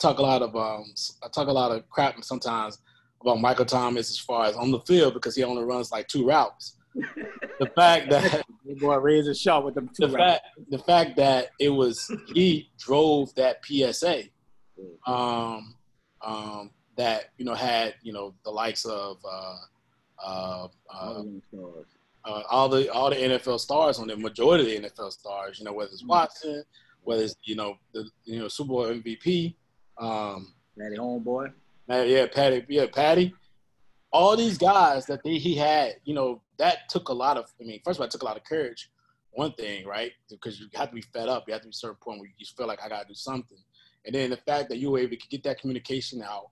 talk 0.00 0.18
a 0.18 0.22
lot 0.22 0.42
of 0.42 0.54
um 0.56 0.92
I 1.22 1.28
talk 1.28 1.48
a 1.48 1.52
lot 1.52 1.72
of 1.72 1.88
crap 1.90 2.22
sometimes 2.24 2.78
about 3.20 3.40
Michael 3.40 3.66
Thomas 3.66 4.10
as 4.10 4.18
far 4.18 4.46
as 4.46 4.56
on 4.56 4.70
the 4.70 4.80
field 4.80 5.14
because 5.14 5.36
he 5.36 5.44
only 5.44 5.62
runs 5.62 5.92
like 5.92 6.08
two 6.08 6.26
routes. 6.26 6.76
the 6.94 7.66
fact 7.76 8.10
that 8.10 8.42
boy 8.80 8.96
raised 8.96 9.28
a 9.28 9.34
shot 9.34 9.64
with 9.64 9.74
them 9.74 9.88
two 9.88 10.06
the 10.06 10.16
routes. 10.16 10.40
fact 10.40 10.70
the 10.70 10.78
fact 10.78 11.16
that 11.16 11.50
it 11.58 11.68
was 11.68 12.10
he 12.32 12.70
drove 12.78 13.34
that 13.34 13.64
PSA. 13.64 14.24
Um, 15.06 15.74
um, 16.22 16.70
that 16.96 17.30
you 17.38 17.44
know 17.44 17.54
had 17.54 17.94
you 18.02 18.12
know 18.12 18.34
the 18.44 18.50
likes 18.50 18.84
of 18.84 19.18
uh, 19.24 19.56
uh, 20.24 20.68
uh, 20.92 21.22
uh, 22.24 22.42
all 22.50 22.68
the 22.68 22.92
all 22.92 23.10
the 23.10 23.16
NFL 23.16 23.60
stars 23.60 23.98
on 23.98 24.06
the 24.06 24.16
majority 24.16 24.76
of 24.76 24.82
the 24.82 24.88
NFL 24.88 25.12
stars. 25.12 25.58
You 25.58 25.64
know 25.64 25.72
whether 25.72 25.90
it's 25.90 26.02
mm-hmm. 26.02 26.10
Watson, 26.10 26.64
whether 27.02 27.22
it's 27.22 27.36
you 27.44 27.56
know 27.56 27.76
the 27.92 28.08
you 28.24 28.38
know 28.38 28.48
Super 28.48 28.68
Bowl 28.68 28.86
MVP, 28.86 29.54
um, 30.00 30.52
Patty 30.78 30.96
Homeboy, 30.96 31.52
yeah, 31.88 32.26
Patty, 32.26 32.64
yeah, 32.68 32.86
Patty. 32.92 33.34
All 34.12 34.36
these 34.36 34.58
guys 34.58 35.06
that 35.06 35.22
they, 35.22 35.38
he 35.38 35.54
had, 35.54 35.96
you 36.04 36.14
know, 36.14 36.42
that 36.58 36.88
took 36.88 37.10
a 37.10 37.12
lot 37.12 37.36
of. 37.36 37.46
I 37.60 37.64
mean, 37.64 37.80
first 37.84 37.98
of 37.98 38.00
all, 38.00 38.06
it 38.06 38.10
took 38.10 38.22
a 38.22 38.24
lot 38.24 38.36
of 38.36 38.44
courage 38.44 38.90
one 39.32 39.52
thing, 39.52 39.86
right? 39.86 40.12
Because 40.28 40.58
you 40.58 40.66
have 40.74 40.88
to 40.88 40.94
be 40.94 41.02
fed 41.02 41.28
up. 41.28 41.44
You 41.46 41.52
have 41.52 41.62
to 41.62 41.68
be 41.68 41.70
a 41.70 41.74
certain 41.74 41.96
point 42.02 42.18
where 42.18 42.28
you 42.28 42.34
just 42.38 42.56
feel 42.56 42.66
like 42.66 42.80
I 42.82 42.88
gotta 42.88 43.06
do 43.06 43.14
something. 43.14 43.58
And 44.04 44.14
then 44.14 44.30
the 44.30 44.36
fact 44.36 44.68
that 44.70 44.78
you 44.78 44.90
were 44.90 44.98
able 44.98 45.16
to 45.16 45.28
get 45.28 45.42
that 45.44 45.60
communication 45.60 46.22
out 46.22 46.48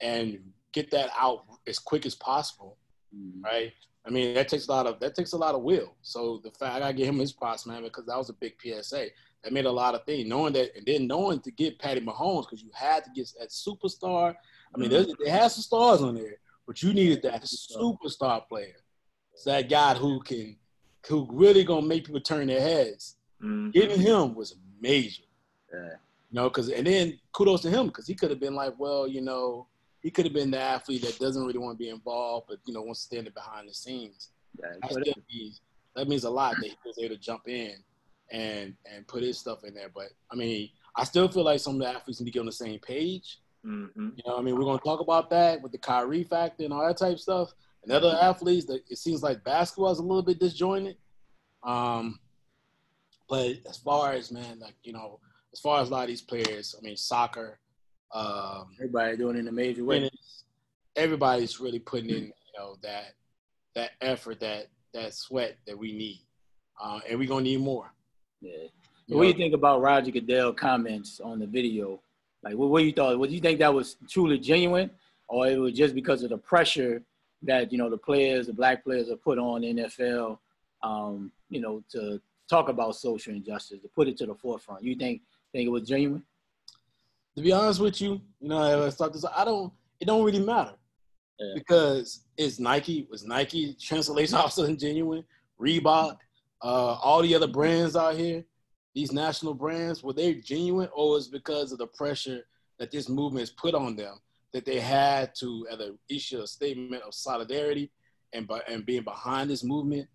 and 0.00 0.38
get 0.72 0.90
that 0.90 1.10
out 1.18 1.44
as 1.66 1.78
quick 1.78 2.04
as 2.04 2.14
possible, 2.14 2.76
Mhm. 3.14 3.42
right? 3.42 3.72
I 4.04 4.10
mean, 4.10 4.34
that 4.34 4.48
takes 4.48 4.68
a 4.68 4.70
lot 4.70 4.86
of 4.86 5.00
that 5.00 5.14
takes 5.14 5.32
a 5.32 5.38
lot 5.38 5.54
of 5.54 5.62
will. 5.62 5.94
So 6.02 6.38
the 6.38 6.50
fact 6.50 6.74
I 6.74 6.78
gotta 6.80 6.94
give 6.94 7.08
him 7.08 7.18
his 7.18 7.32
props, 7.32 7.66
man, 7.66 7.82
because 7.82 8.06
that 8.06 8.16
was 8.18 8.30
a 8.30 8.34
big 8.34 8.54
PSA. 8.60 9.10
That 9.48 9.54
made 9.54 9.64
a 9.64 9.72
lot 9.72 9.94
of 9.94 10.04
things. 10.04 10.28
Knowing 10.28 10.52
that, 10.52 10.76
and 10.76 10.84
then 10.84 11.06
knowing 11.06 11.40
to 11.40 11.50
get 11.50 11.78
Patty 11.78 12.02
Mahomes 12.02 12.42
because 12.42 12.62
you 12.62 12.68
had 12.74 13.02
to 13.04 13.10
get 13.14 13.32
that 13.40 13.48
superstar. 13.48 14.34
I 14.74 14.78
mean, 14.78 14.90
there's, 14.90 15.06
they 15.24 15.30
had 15.30 15.50
some 15.50 15.62
stars 15.62 16.02
on 16.02 16.16
there, 16.16 16.34
but 16.66 16.82
you 16.82 16.92
needed 16.92 17.22
that 17.22 17.44
superstar 17.44 18.46
player. 18.46 18.76
It's 19.32 19.44
that 19.44 19.70
guy 19.70 19.94
who 19.94 20.20
can, 20.20 20.54
who 21.08 21.26
really 21.30 21.64
gonna 21.64 21.86
make 21.86 22.04
people 22.04 22.20
turn 22.20 22.48
their 22.48 22.60
heads. 22.60 23.16
Mhm. 23.42 23.72
Getting 23.72 24.02
him 24.02 24.34
was 24.34 24.54
major. 24.82 25.22
Yeah. 25.72 25.92
You 26.30 26.32
know, 26.32 26.50
because 26.50 26.68
and 26.68 26.86
then 26.86 27.18
kudos 27.32 27.62
to 27.62 27.70
him 27.70 27.86
because 27.86 28.06
he 28.06 28.14
could 28.14 28.28
have 28.28 28.40
been 28.40 28.54
like, 28.54 28.78
well, 28.78 29.08
you 29.08 29.22
know, 29.22 29.66
he 30.02 30.10
could 30.10 30.26
have 30.26 30.34
been 30.34 30.50
the 30.50 30.60
athlete 30.60 31.00
that 31.04 31.18
doesn't 31.18 31.46
really 31.46 31.58
want 31.58 31.78
to 31.78 31.82
be 31.82 31.88
involved, 31.88 32.48
but 32.50 32.58
you 32.66 32.74
know, 32.74 32.82
wants 32.82 33.00
to 33.00 33.06
stand 33.06 33.32
behind 33.32 33.66
the 33.66 33.72
scenes. 33.72 34.28
Yeah, 34.60 34.74
That, 34.82 35.16
means, 35.32 35.62
that 35.96 36.06
means 36.06 36.24
a 36.24 36.30
lot 36.30 36.54
that 36.60 36.66
he 36.68 36.76
was 36.84 36.98
able 36.98 37.14
to 37.14 37.20
jump 37.20 37.48
in 37.48 37.76
and 38.30 38.74
and 38.92 39.06
put 39.06 39.22
his 39.22 39.38
stuff 39.38 39.64
in 39.64 39.74
there. 39.74 39.90
But 39.94 40.08
I 40.30 40.36
mean, 40.36 40.70
I 40.96 41.04
still 41.04 41.28
feel 41.28 41.44
like 41.44 41.60
some 41.60 41.74
of 41.74 41.80
the 41.80 41.88
athletes 41.88 42.20
need 42.20 42.26
to 42.26 42.32
get 42.32 42.40
on 42.40 42.46
the 42.46 42.52
same 42.52 42.78
page. 42.80 43.40
Mhm. 43.64 44.16
You 44.16 44.22
know, 44.26 44.38
I 44.38 44.42
mean, 44.42 44.54
we're 44.56 44.64
gonna 44.64 44.78
talk 44.78 45.00
about 45.00 45.30
that 45.30 45.62
with 45.62 45.72
the 45.72 45.78
Kyrie 45.78 46.24
factor 46.24 46.64
and 46.64 46.72
all 46.72 46.86
that 46.86 46.96
type 46.98 47.14
of 47.14 47.20
stuff. 47.20 47.52
And 47.82 47.92
other 47.92 48.16
athletes, 48.20 48.66
that 48.66 48.82
it 48.88 48.98
seems 48.98 49.22
like 49.22 49.44
basketball 49.44 49.90
is 49.90 49.98
a 49.98 50.02
little 50.02 50.22
bit 50.22 50.40
disjointed. 50.40 50.96
Um, 51.62 52.20
but 53.28 53.56
as 53.68 53.76
far 53.78 54.12
as 54.12 54.30
man, 54.30 54.58
like 54.58 54.74
you 54.82 54.92
know, 54.92 55.20
as 55.52 55.60
far 55.60 55.80
as 55.80 55.88
a 55.88 55.92
lot 55.92 56.02
of 56.02 56.08
these 56.08 56.22
players, 56.22 56.74
I 56.78 56.82
mean, 56.82 56.96
soccer, 56.96 57.58
um, 58.12 58.74
everybody 58.78 59.16
doing 59.16 59.36
it 59.36 59.40
in 59.40 59.48
a 59.48 59.52
major 59.52 59.84
way. 59.84 60.10
everybody's 60.96 61.60
really 61.60 61.78
putting 61.78 62.10
in, 62.10 62.24
you 62.24 62.58
know, 62.58 62.76
that 62.82 63.14
that 63.74 63.92
effort, 64.00 64.40
that 64.40 64.68
that 64.92 65.14
sweat 65.14 65.58
that 65.66 65.78
we 65.78 65.92
need, 65.92 66.24
uh, 66.82 67.00
and 67.08 67.18
we're 67.18 67.28
gonna 67.28 67.42
need 67.42 67.60
more. 67.60 67.92
Yeah. 68.40 68.52
You 69.06 69.16
what 69.16 69.22
do 69.22 69.28
you 69.28 69.34
think 69.34 69.54
about 69.54 69.80
Roger 69.80 70.10
Goodell 70.10 70.52
comments 70.52 71.20
on 71.20 71.38
the 71.38 71.46
video? 71.46 72.00
Like, 72.42 72.54
what, 72.54 72.68
what 72.68 72.84
you 72.84 72.92
thought? 72.92 73.18
What 73.18 73.30
do 73.30 73.34
you 73.34 73.40
think 73.40 73.58
that 73.60 73.72
was 73.72 73.96
truly 74.08 74.38
genuine, 74.38 74.90
or 75.28 75.46
it 75.48 75.58
was 75.58 75.72
just 75.72 75.94
because 75.94 76.22
of 76.22 76.30
the 76.30 76.38
pressure 76.38 77.02
that 77.42 77.72
you 77.72 77.78
know 77.78 77.88
the 77.88 77.96
players, 77.96 78.46
the 78.46 78.52
black 78.52 78.84
players, 78.84 79.10
are 79.10 79.16
put 79.16 79.38
on 79.38 79.62
NFL, 79.62 80.38
um, 80.82 81.32
you 81.48 81.60
know, 81.60 81.82
to 81.92 82.20
talk 82.50 82.68
about 82.68 82.96
social 82.96 83.32
injustice, 83.34 83.80
to 83.80 83.88
put 83.88 84.08
it 84.08 84.16
to 84.18 84.26
the 84.26 84.34
forefront? 84.34 84.82
You 84.84 84.94
think 84.94 85.22
think 85.52 85.66
it 85.66 85.70
was 85.70 85.88
genuine? 85.88 86.22
to 87.36 87.42
be 87.44 87.52
honest 87.52 87.80
with 87.80 88.00
you, 88.00 88.20
you 88.40 88.48
know, 88.48 88.86
I 88.86 88.90
thought 88.90 89.12
this. 89.12 89.24
I 89.24 89.44
don't. 89.44 89.72
It 90.00 90.06
don't 90.06 90.24
really 90.24 90.44
matter 90.44 90.74
Yeah. 91.38 91.54
because 91.54 92.24
it's 92.36 92.58
Nike. 92.58 93.06
Was 93.10 93.24
Nike 93.24 93.74
translation 93.80 94.36
also 94.38 94.72
genuine? 94.74 95.24
Reebok, 95.60 96.18
uh, 96.62 96.94
all 97.02 97.22
the 97.22 97.34
other 97.34 97.46
brands 97.46 97.96
out 97.96 98.16
here, 98.16 98.44
these 98.94 99.12
national 99.12 99.54
brands, 99.54 100.02
were 100.02 100.12
they 100.12 100.34
genuine, 100.34 100.88
or 100.94 101.10
was 101.10 101.28
because 101.28 101.72
of 101.72 101.78
the 101.78 101.86
pressure 101.86 102.40
that 102.78 102.90
this 102.90 103.08
movement 103.08 103.40
has 103.42 103.50
put 103.50 103.74
on 103.74 103.96
them 103.96 104.18
that 104.52 104.64
they 104.64 104.80
had 104.80 105.34
to 105.36 105.66
either 105.72 105.92
issue 106.08 106.40
a 106.40 106.46
statement 106.46 107.02
of 107.02 107.14
solidarity 107.14 107.90
and 108.32 108.46
by, 108.48 108.60
and 108.68 108.86
being 108.86 109.02
behind 109.02 109.50
this 109.50 109.62
movement? 109.62 110.08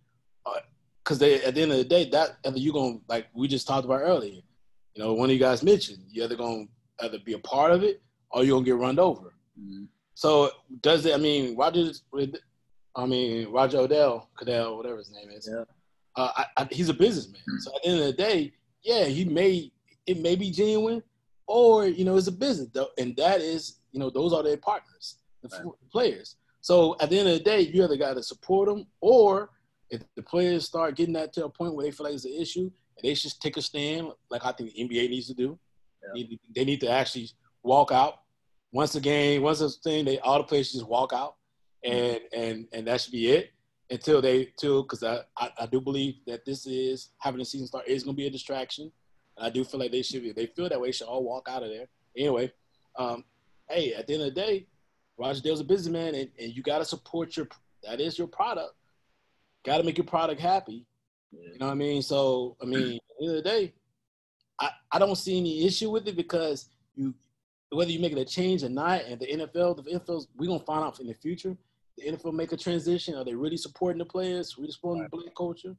Because 1.03 1.19
they 1.19 1.41
at 1.43 1.55
the 1.55 1.61
end 1.61 1.71
of 1.71 1.77
the 1.77 1.83
day, 1.83 2.09
that 2.09 2.37
either 2.45 2.57
you 2.57 2.73
gonna 2.73 2.97
like 3.07 3.27
we 3.33 3.47
just 3.47 3.67
talked 3.67 3.85
about 3.85 4.01
earlier. 4.01 4.41
You 4.95 5.03
know, 5.03 5.13
one 5.13 5.29
of 5.29 5.33
you 5.33 5.39
guys 5.39 5.63
mentioned 5.63 6.03
you 6.09 6.23
either 6.23 6.35
gonna 6.35 6.65
either 7.01 7.19
be 7.19 7.33
a 7.33 7.39
part 7.39 7.71
of 7.71 7.83
it 7.83 8.01
or 8.31 8.43
you're 8.43 8.55
gonna 8.55 8.65
get 8.65 8.75
run 8.75 8.99
over. 8.99 9.33
Mhm. 9.59 9.87
So 10.15 10.51
does 10.81 11.05
it? 11.05 11.13
I 11.13 11.17
mean, 11.17 11.55
Roger. 11.55 11.91
I 12.95 13.05
mean, 13.05 13.49
Roger 13.49 13.79
Odell, 13.79 14.29
Cadell, 14.37 14.77
whatever 14.77 14.97
his 14.97 15.11
name 15.11 15.29
is. 15.31 15.49
Yeah. 15.51 15.63
Uh, 16.15 16.31
I, 16.37 16.45
I, 16.57 16.67
he's 16.71 16.89
a 16.89 16.93
businessman. 16.93 17.41
So 17.59 17.75
at 17.75 17.83
the 17.83 17.89
end 17.89 17.99
of 17.99 18.05
the 18.05 18.13
day, 18.13 18.53
yeah, 18.83 19.05
he 19.05 19.25
may 19.25 19.71
it 20.05 20.19
may 20.19 20.35
be 20.35 20.51
genuine, 20.51 21.01
or 21.47 21.87
you 21.87 22.03
know, 22.05 22.17
it's 22.17 22.27
a 22.27 22.31
business, 22.31 22.69
though, 22.73 22.89
and 22.97 23.15
that 23.17 23.41
is 23.41 23.79
you 23.91 23.99
know 23.99 24.09
those 24.09 24.33
are 24.33 24.43
their 24.43 24.57
partners, 24.57 25.17
the 25.41 25.49
f- 25.55 25.65
players. 25.91 26.35
So 26.61 26.95
at 26.99 27.09
the 27.09 27.19
end 27.19 27.27
of 27.29 27.33
the 27.37 27.43
day, 27.43 27.61
you 27.61 27.83
either 27.83 27.97
got 27.97 28.13
to 28.15 28.23
support 28.23 28.67
them, 28.69 28.85
or 29.01 29.49
if 29.89 30.01
the 30.15 30.23
players 30.23 30.65
start 30.65 30.95
getting 30.95 31.13
that 31.13 31.33
to 31.33 31.45
a 31.45 31.49
point 31.49 31.73
where 31.75 31.85
they 31.85 31.91
feel 31.91 32.05
like 32.05 32.15
it's 32.15 32.25
an 32.25 32.33
issue, 32.33 32.61
and 32.97 33.03
they 33.03 33.13
should 33.13 33.31
take 33.39 33.57
a 33.57 33.61
stand, 33.61 34.07
like 34.29 34.45
I 34.45 34.51
think 34.51 34.73
the 34.73 34.83
NBA 34.83 35.09
needs 35.09 35.27
to 35.27 35.33
do. 35.33 35.57
Yeah. 36.15 36.23
They- 36.29 36.39
They 36.55 36.65
need 36.65 36.81
to 36.81 36.89
actually 36.89 37.29
walk 37.63 37.91
out 37.91 38.19
once 38.73 38.95
a 38.95 38.99
game, 39.01 39.41
once 39.41 39.61
a 39.61 39.69
thing. 39.69 40.03
They 40.05 40.19
all 40.19 40.37
the 40.39 40.43
players 40.43 40.71
just 40.73 40.85
walk 40.87 41.13
out, 41.13 41.35
and 41.83 42.19
and 42.35 42.67
and 42.73 42.87
that 42.87 42.99
should 43.01 43.13
be 43.13 43.29
it 43.31 43.52
until 43.93 44.21
they 44.21 44.45
till 44.57 44.81
because 44.81 45.03
I, 45.03 45.19
I 45.37 45.51
I 45.61 45.65
do 45.67 45.79
believe 45.79 46.15
that 46.25 46.45
this 46.45 46.65
is 46.65 47.09
having 47.19 47.39
a 47.41 47.45
season 47.45 47.67
start 47.67 47.87
is 47.87 48.03
going 48.03 48.15
to 48.15 48.21
be 48.21 48.27
a 48.27 48.31
distraction. 48.31 48.91
I 49.37 49.49
do 49.49 49.63
feel 49.63 49.79
like 49.79 49.91
they 49.91 50.01
should 50.01 50.23
be. 50.23 50.31
They 50.31 50.47
feel 50.47 50.67
that 50.69 50.81
way. 50.81 50.91
Should 50.91 51.07
all 51.07 51.23
walk 51.23 51.47
out 51.49 51.63
of 51.63 51.69
there 51.69 51.87
anyway. 52.17 52.51
Um, 52.97 53.23
hey, 53.69 53.93
at 53.93 54.07
the 54.07 54.13
end 54.13 54.23
of 54.23 54.33
the 54.33 54.41
day, 54.41 54.67
Roger 55.17 55.41
Dale's 55.41 55.59
a 55.59 55.63
businessman, 55.63 56.15
and, 56.15 56.29
and 56.39 56.55
you 56.55 56.63
got 56.63 56.79
to 56.79 56.85
support 56.85 57.37
your 57.37 57.47
that 57.83 58.01
is 58.01 58.17
your 58.17 58.27
product. 58.27 58.73
Got 59.63 59.77
to 59.77 59.83
make 59.83 59.97
your 59.97 60.07
product 60.07 60.41
happy. 60.41 60.85
You 61.31 61.57
know 61.59 61.67
what 61.67 61.71
I 61.71 61.75
mean? 61.75 62.01
So 62.01 62.57
I 62.61 62.65
mean, 62.65 62.95
at 62.95 63.01
the 63.19 63.25
end 63.25 63.37
of 63.37 63.43
the 63.43 63.49
day, 63.49 63.73
I, 64.59 64.69
I 64.91 64.99
don't 64.99 65.15
see 65.15 65.37
any 65.37 65.65
issue 65.65 65.91
with 65.91 66.07
it 66.07 66.15
because 66.15 66.69
you 66.95 67.13
whether 67.69 67.91
you 67.91 67.99
make 67.99 68.11
it 68.11 68.19
a 68.19 68.25
change 68.25 68.63
or 68.63 68.69
not, 68.69 69.03
and 69.05 69.19
the 69.19 69.27
NFL, 69.27 69.83
the 69.83 69.99
NFL's 69.99 70.27
we're 70.37 70.47
gonna 70.47 70.59
find 70.59 70.83
out 70.83 70.99
in 70.99 71.07
the 71.07 71.13
future. 71.13 71.55
The 71.97 72.11
NFL 72.11 72.33
make 72.33 72.51
a 72.51 72.57
transition. 72.57 73.15
Are 73.15 73.23
they 73.25 73.35
really 73.35 73.57
supporting 73.57 73.99
the 73.99 74.05
players? 74.05 74.55
Really 74.57 74.71
supporting 74.71 75.03
the 75.03 75.09
black 75.09 75.35
culture? 75.35 75.75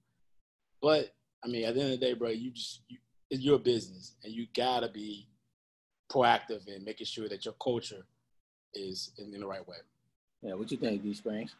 But 0.80 1.12
I 1.44 1.48
mean, 1.48 1.64
at 1.64 1.74
the 1.74 1.80
end 1.82 1.92
of 1.94 2.00
the 2.00 2.06
day, 2.06 2.12
bro, 2.14 2.30
you 2.30 2.50
just 2.50 2.82
you, 2.88 2.98
it's 3.30 3.42
your 3.42 3.58
business, 3.58 4.14
and 4.22 4.32
you 4.32 4.46
gotta 4.56 4.88
be 4.88 5.26
proactive 6.10 6.66
in 6.68 6.84
making 6.84 7.06
sure 7.06 7.28
that 7.28 7.44
your 7.44 7.54
culture 7.62 8.04
is 8.74 9.12
in, 9.18 9.34
in 9.34 9.40
the 9.40 9.46
right 9.46 9.66
way. 9.66 9.76
Yeah. 10.42 10.54
What 10.54 10.70
you 10.70 10.76
think, 10.76 11.02
D 11.02 11.14
Springs? 11.14 11.54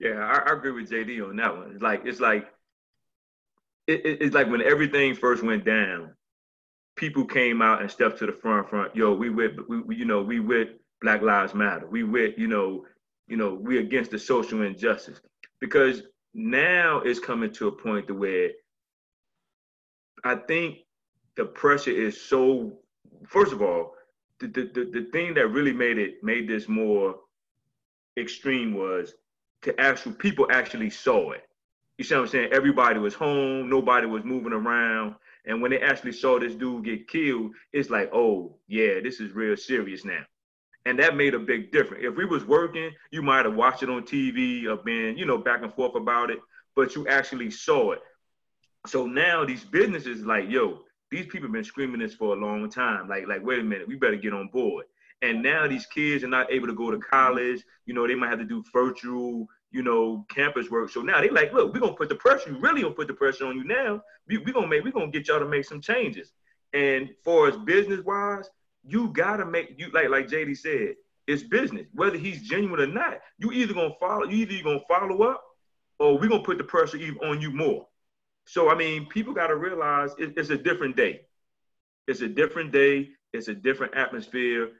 Yeah, 0.00 0.18
I, 0.18 0.50
I 0.50 0.52
agree 0.54 0.72
with 0.72 0.90
JD 0.90 1.26
on 1.28 1.36
that 1.36 1.56
one. 1.56 1.70
It's 1.72 1.82
like 1.82 2.02
it's 2.04 2.20
like 2.20 2.48
it, 3.86 4.04
it- 4.04 4.22
it's 4.22 4.34
like 4.34 4.48
when 4.50 4.60
everything 4.62 5.14
first 5.14 5.42
went 5.42 5.64
down, 5.64 6.10
people 6.96 7.24
came 7.24 7.62
out 7.62 7.80
and 7.80 7.90
stepped 7.90 8.18
to 8.18 8.26
the 8.26 8.32
front. 8.32 8.68
Front, 8.68 8.94
yo, 8.94 9.14
we 9.14 9.30
with 9.30 9.52
we, 9.68 9.80
we 9.80 9.96
you 9.96 10.04
know 10.04 10.20
we 10.22 10.40
with 10.40 10.68
Black 11.00 11.22
Lives 11.22 11.54
Matter. 11.54 11.86
We 11.86 12.02
with 12.02 12.36
you 12.38 12.48
know 12.48 12.84
you 13.26 13.36
know 13.36 13.54
we 13.54 13.78
against 13.78 14.10
the 14.10 14.18
social 14.18 14.62
injustice 14.62 15.20
because 15.60 16.02
now 16.34 16.98
it's 16.98 17.20
coming 17.20 17.52
to 17.52 17.68
a 17.68 17.72
point 17.72 18.06
to 18.08 18.14
where 18.14 18.50
I 20.24 20.36
think 20.36 20.78
the 21.36 21.44
pressure 21.44 21.90
is 21.90 22.20
so. 22.20 22.78
First 23.26 23.52
of 23.52 23.62
all, 23.62 23.94
the 24.40 24.48
the, 24.48 24.70
the, 24.74 24.90
the 24.92 25.08
thing 25.12 25.34
that 25.34 25.48
really 25.48 25.72
made 25.72 25.98
it 25.98 26.22
made 26.22 26.48
this 26.48 26.68
more 26.68 27.16
extreme 28.18 28.74
was 28.74 29.14
to 29.62 29.78
actual 29.80 30.12
people 30.12 30.46
actually 30.50 30.90
saw 30.90 31.32
it. 31.32 31.42
You 31.98 32.04
see 32.04 32.14
what 32.14 32.22
I'm 32.22 32.28
saying? 32.28 32.52
Everybody 32.52 32.98
was 32.98 33.14
home, 33.14 33.68
nobody 33.68 34.06
was 34.06 34.24
moving 34.24 34.52
around. 34.52 35.14
And 35.46 35.60
when 35.60 35.70
they 35.70 35.80
actually 35.80 36.12
saw 36.12 36.40
this 36.40 36.54
dude 36.54 36.84
get 36.84 37.06
killed, 37.06 37.52
it's 37.72 37.90
like, 37.90 38.10
oh 38.12 38.56
yeah, 38.66 39.00
this 39.02 39.20
is 39.20 39.32
real 39.32 39.56
serious 39.56 40.04
now. 40.04 40.24
And 40.86 40.98
that 40.98 41.16
made 41.16 41.34
a 41.34 41.38
big 41.38 41.72
difference. 41.72 42.04
If 42.06 42.14
we 42.16 42.24
was 42.26 42.44
working, 42.44 42.90
you 43.10 43.22
might 43.22 43.46
have 43.46 43.54
watched 43.54 43.82
it 43.82 43.88
on 43.88 44.02
TV 44.02 44.66
or 44.66 44.76
been, 44.76 45.16
you 45.16 45.24
know, 45.24 45.38
back 45.38 45.62
and 45.62 45.72
forth 45.72 45.94
about 45.94 46.30
it, 46.30 46.40
but 46.76 46.94
you 46.94 47.08
actually 47.08 47.50
saw 47.50 47.92
it. 47.92 48.02
So 48.86 49.06
now 49.06 49.44
these 49.44 49.64
businesses 49.64 50.26
like, 50.26 50.50
yo, 50.50 50.80
these 51.10 51.26
people 51.26 51.42
have 51.42 51.52
been 51.52 51.64
screaming 51.64 52.00
this 52.00 52.14
for 52.14 52.36
a 52.36 52.38
long 52.38 52.68
time. 52.68 53.08
Like, 53.08 53.26
like, 53.26 53.44
wait 53.44 53.60
a 53.60 53.62
minute, 53.62 53.88
we 53.88 53.96
better 53.96 54.16
get 54.16 54.34
on 54.34 54.48
board. 54.48 54.84
And 55.22 55.42
now 55.42 55.66
these 55.66 55.86
kids 55.86 56.22
are 56.22 56.28
not 56.28 56.52
able 56.52 56.66
to 56.66 56.74
go 56.74 56.90
to 56.90 56.98
college. 56.98 57.62
You 57.86 57.94
know, 57.94 58.06
they 58.06 58.14
might 58.14 58.28
have 58.28 58.40
to 58.40 58.44
do 58.44 58.62
virtual, 58.72 59.46
you 59.70 59.82
know, 59.82 60.26
campus 60.28 60.70
work. 60.70 60.90
So 60.90 61.00
now 61.00 61.20
they 61.20 61.30
like, 61.30 61.52
look, 61.52 61.72
we're 61.72 61.80
gonna 61.80 61.94
put 61.94 62.10
the 62.10 62.14
pressure. 62.16 62.52
We 62.52 62.58
really 62.58 62.82
gonna 62.82 62.94
put 62.94 63.06
the 63.06 63.14
pressure 63.14 63.46
on 63.46 63.56
you 63.56 63.64
now. 63.64 64.02
We 64.28 64.38
we 64.38 64.52
gonna 64.52 64.66
make 64.66 64.84
we're 64.84 64.92
gonna 64.92 65.10
get 65.10 65.28
y'all 65.28 65.38
to 65.38 65.48
make 65.48 65.64
some 65.64 65.80
changes. 65.80 66.32
And 66.74 67.08
for 67.22 67.48
as 67.48 67.56
business 67.56 68.04
wise, 68.04 68.50
you 68.86 69.08
gotta 69.08 69.44
make 69.44 69.74
you 69.78 69.90
like 69.92 70.08
like 70.08 70.28
JD 70.28 70.56
said, 70.56 70.94
it's 71.26 71.42
business. 71.42 71.86
Whether 71.92 72.18
he's 72.18 72.42
genuine 72.42 72.80
or 72.80 72.86
not, 72.86 73.20
you 73.38 73.52
either 73.52 73.74
gonna 73.74 73.94
follow, 73.98 74.24
you 74.24 74.46
either 74.46 74.62
gonna 74.62 74.80
follow 74.88 75.22
up, 75.22 75.42
or 75.98 76.18
we're 76.18 76.28
gonna 76.28 76.42
put 76.42 76.58
the 76.58 76.64
pressure 76.64 76.96
even 76.96 77.18
on 77.18 77.40
you 77.40 77.50
more. 77.50 77.86
So 78.46 78.70
I 78.70 78.74
mean, 78.74 79.06
people 79.06 79.32
gotta 79.32 79.56
realize 79.56 80.10
it, 80.18 80.34
it's 80.36 80.50
a 80.50 80.58
different 80.58 80.96
day. 80.96 81.22
It's 82.06 82.20
a 82.20 82.28
different 82.28 82.72
day. 82.72 83.10
It's 83.32 83.48
a 83.48 83.54
different 83.54 83.94
atmosphere. 83.94 84.70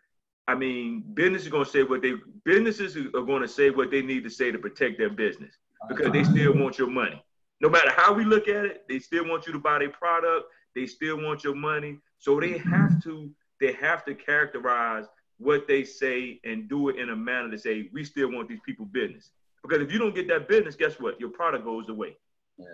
I 0.46 0.54
mean, 0.54 1.04
business 1.14 1.42
is 1.42 1.48
gonna 1.48 1.64
say 1.64 1.82
what 1.82 2.02
they 2.02 2.14
businesses 2.44 2.96
are 2.96 3.22
gonna 3.22 3.48
say 3.48 3.70
what 3.70 3.90
they 3.90 4.02
need 4.02 4.24
to 4.24 4.30
say 4.30 4.50
to 4.50 4.58
protect 4.58 4.98
their 4.98 5.10
business 5.10 5.54
because 5.88 6.12
they 6.12 6.24
still 6.24 6.54
want 6.54 6.78
your 6.78 6.90
money. 6.90 7.22
No 7.60 7.70
matter 7.70 7.90
how 7.96 8.12
we 8.12 8.24
look 8.24 8.48
at 8.48 8.66
it, 8.66 8.84
they 8.88 8.98
still 8.98 9.26
want 9.26 9.46
you 9.46 9.52
to 9.54 9.58
buy 9.58 9.78
their 9.78 9.90
product. 9.90 10.46
They 10.74 10.86
still 10.86 11.16
want 11.22 11.44
your 11.44 11.54
money. 11.54 11.98
So 12.18 12.38
they 12.40 12.58
have 12.58 13.02
to 13.04 13.30
they 13.64 13.72
have 13.72 14.04
to 14.04 14.14
characterize 14.14 15.06
what 15.38 15.66
they 15.66 15.84
say 15.84 16.40
and 16.44 16.68
do 16.68 16.90
it 16.90 16.96
in 16.96 17.10
a 17.10 17.16
manner 17.16 17.50
to 17.50 17.58
say 17.58 17.88
we 17.92 18.04
still 18.04 18.30
want 18.30 18.48
these 18.48 18.60
people 18.64 18.84
business. 18.84 19.30
Because 19.62 19.82
if 19.82 19.90
you 19.90 19.98
don't 19.98 20.14
get 20.14 20.28
that 20.28 20.48
business, 20.48 20.76
guess 20.76 21.00
what? 21.00 21.18
Your 21.18 21.30
product 21.30 21.64
goes 21.64 21.88
away. 21.88 22.16
Yeah. 22.58 22.66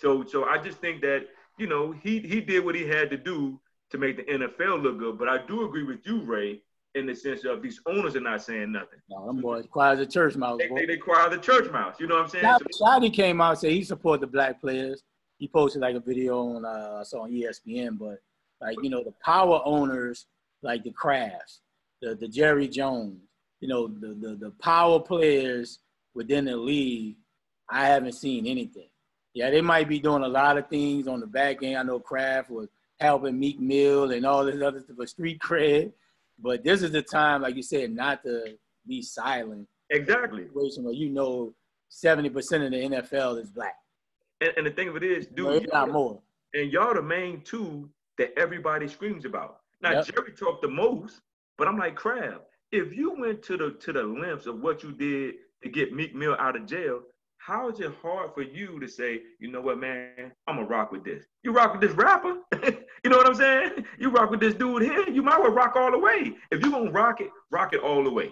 So 0.00 0.24
so 0.24 0.44
I 0.44 0.58
just 0.58 0.78
think 0.78 1.02
that 1.02 1.26
you 1.58 1.66
know 1.66 1.92
he 1.92 2.20
he 2.20 2.40
did 2.40 2.64
what 2.64 2.74
he 2.74 2.86
had 2.86 3.10
to 3.10 3.18
do 3.18 3.60
to 3.90 3.98
make 3.98 4.16
the 4.16 4.24
NFL 4.24 4.82
look 4.82 4.98
good. 4.98 5.18
But 5.18 5.28
I 5.28 5.44
do 5.46 5.66
agree 5.66 5.84
with 5.84 6.06
you, 6.06 6.22
Ray, 6.22 6.62
in 6.94 7.06
the 7.06 7.14
sense 7.14 7.44
of 7.44 7.62
these 7.62 7.80
owners 7.86 8.16
are 8.16 8.20
not 8.20 8.42
saying 8.42 8.72
nothing. 8.72 9.00
No, 9.10 9.26
them 9.26 9.40
boys 9.42 9.66
quiet 9.70 9.94
as 9.94 10.00
a 10.00 10.06
church 10.06 10.36
mouse. 10.36 10.58
They, 10.58 10.68
they, 10.74 10.86
they 10.86 10.96
quiet 10.96 11.30
the 11.30 11.38
church 11.38 11.70
mouse. 11.70 11.96
You 12.00 12.06
know 12.06 12.16
what 12.16 12.24
I'm 12.24 12.28
saying? 12.30 12.58
Shadi 12.80 13.12
came 13.12 13.40
out 13.42 13.50
and 13.50 13.58
said 13.58 13.72
he 13.72 13.84
support 13.84 14.20
the 14.20 14.26
black 14.26 14.60
players. 14.60 15.02
He 15.38 15.48
posted 15.48 15.82
like 15.82 15.94
a 15.94 16.00
video 16.00 16.38
on 16.38 16.64
uh, 16.64 16.98
I 17.00 17.02
saw 17.04 17.22
on 17.22 17.30
ESPN, 17.30 17.98
but 17.98 18.18
like 18.60 18.76
you 18.82 18.90
know 18.90 19.02
the 19.02 19.14
power 19.24 19.60
owners 19.64 20.26
like 20.62 20.84
the 20.84 20.90
Krafts, 20.90 21.60
the 22.00 22.14
the 22.14 22.28
Jerry 22.28 22.68
Jones, 22.68 23.20
you 23.60 23.68
know 23.68 23.88
the 23.88 24.08
the, 24.08 24.36
the 24.36 24.50
power 24.62 25.00
players 25.00 25.80
within 26.14 26.44
the 26.44 26.56
league. 26.56 27.16
I 27.70 27.86
haven't 27.86 28.12
seen 28.12 28.46
anything. 28.46 28.88
Yeah, 29.32 29.50
they 29.50 29.60
might 29.60 29.88
be 29.88 29.98
doing 29.98 30.22
a 30.22 30.28
lot 30.28 30.58
of 30.58 30.68
things 30.68 31.08
on 31.08 31.20
the 31.20 31.26
back 31.26 31.62
end. 31.62 31.76
I 31.76 31.82
know 31.82 31.98
Kraft 31.98 32.50
was 32.50 32.68
helping 33.00 33.38
Meek 33.38 33.58
Mill 33.58 34.12
and 34.12 34.24
all 34.24 34.44
this 34.44 34.62
other 34.62 34.80
stuff 34.80 34.96
for 34.96 35.06
street 35.06 35.40
cred. 35.40 35.92
But 36.38 36.64
this 36.64 36.82
is 36.82 36.90
the 36.90 37.02
time, 37.02 37.42
like 37.42 37.56
you 37.56 37.62
said, 37.62 37.92
not 37.92 38.22
to 38.24 38.56
be 38.86 39.02
silent. 39.02 39.68
Exactly. 39.90 40.46
Situation 40.46 40.84
where 40.84 40.94
you 40.94 41.10
know 41.10 41.54
70% 41.90 42.28
of 42.64 42.72
the 42.72 43.02
NFL 43.02 43.40
is 43.40 43.50
black. 43.50 43.76
And, 44.40 44.52
and 44.56 44.66
the 44.66 44.70
thing 44.70 44.88
of 44.88 44.96
it 44.96 45.04
is, 45.04 45.26
dude, 45.26 45.62
you 45.62 45.68
not 45.72 45.90
more. 45.90 46.20
And 46.52 46.72
y'all 46.72 46.94
the 46.94 47.02
main 47.02 47.42
two 47.42 47.88
that 48.18 48.32
everybody 48.38 48.88
screams 48.88 49.24
about. 49.24 49.58
Now 49.80 49.92
yep. 49.92 50.06
Jerry 50.06 50.32
talked 50.32 50.62
the 50.62 50.68
most, 50.68 51.20
but 51.58 51.68
I'm 51.68 51.78
like, 51.78 51.94
Kraft, 51.94 52.40
if 52.72 52.94
you 52.94 53.14
went 53.18 53.42
to 53.44 53.56
the 53.56 53.70
to 53.80 53.92
the 53.92 54.02
lengths 54.02 54.46
of 54.46 54.60
what 54.60 54.82
you 54.82 54.92
did 54.92 55.34
to 55.62 55.68
get 55.68 55.92
Meek 55.92 56.14
Mill 56.14 56.36
out 56.38 56.56
of 56.56 56.66
jail, 56.66 57.00
how 57.38 57.68
is 57.68 57.78
it 57.80 57.92
hard 58.00 58.32
for 58.34 58.42
you 58.42 58.80
to 58.80 58.88
say, 58.88 59.20
you 59.38 59.50
know 59.50 59.60
what, 59.60 59.78
man, 59.78 60.32
I'm 60.46 60.56
gonna 60.56 60.66
rock 60.66 60.92
with 60.92 61.04
this? 61.04 61.24
You 61.42 61.52
rock 61.52 61.72
with 61.72 61.82
this 61.82 61.92
rapper, 61.92 62.38
you 62.64 63.10
know 63.10 63.18
what 63.18 63.26
I'm 63.26 63.34
saying? 63.34 63.84
You 63.98 64.10
rock 64.10 64.30
with 64.30 64.40
this 64.40 64.54
dude 64.54 64.82
here, 64.82 65.08
you 65.08 65.22
might 65.22 65.38
well 65.38 65.52
rock 65.52 65.76
all 65.76 65.90
the 65.90 65.98
way. 65.98 66.36
If 66.50 66.64
you 66.64 66.70
gonna 66.70 66.90
rock 66.90 67.20
it, 67.20 67.30
rock 67.50 67.74
it 67.74 67.80
all 67.80 68.02
the 68.02 68.10
way. 68.10 68.30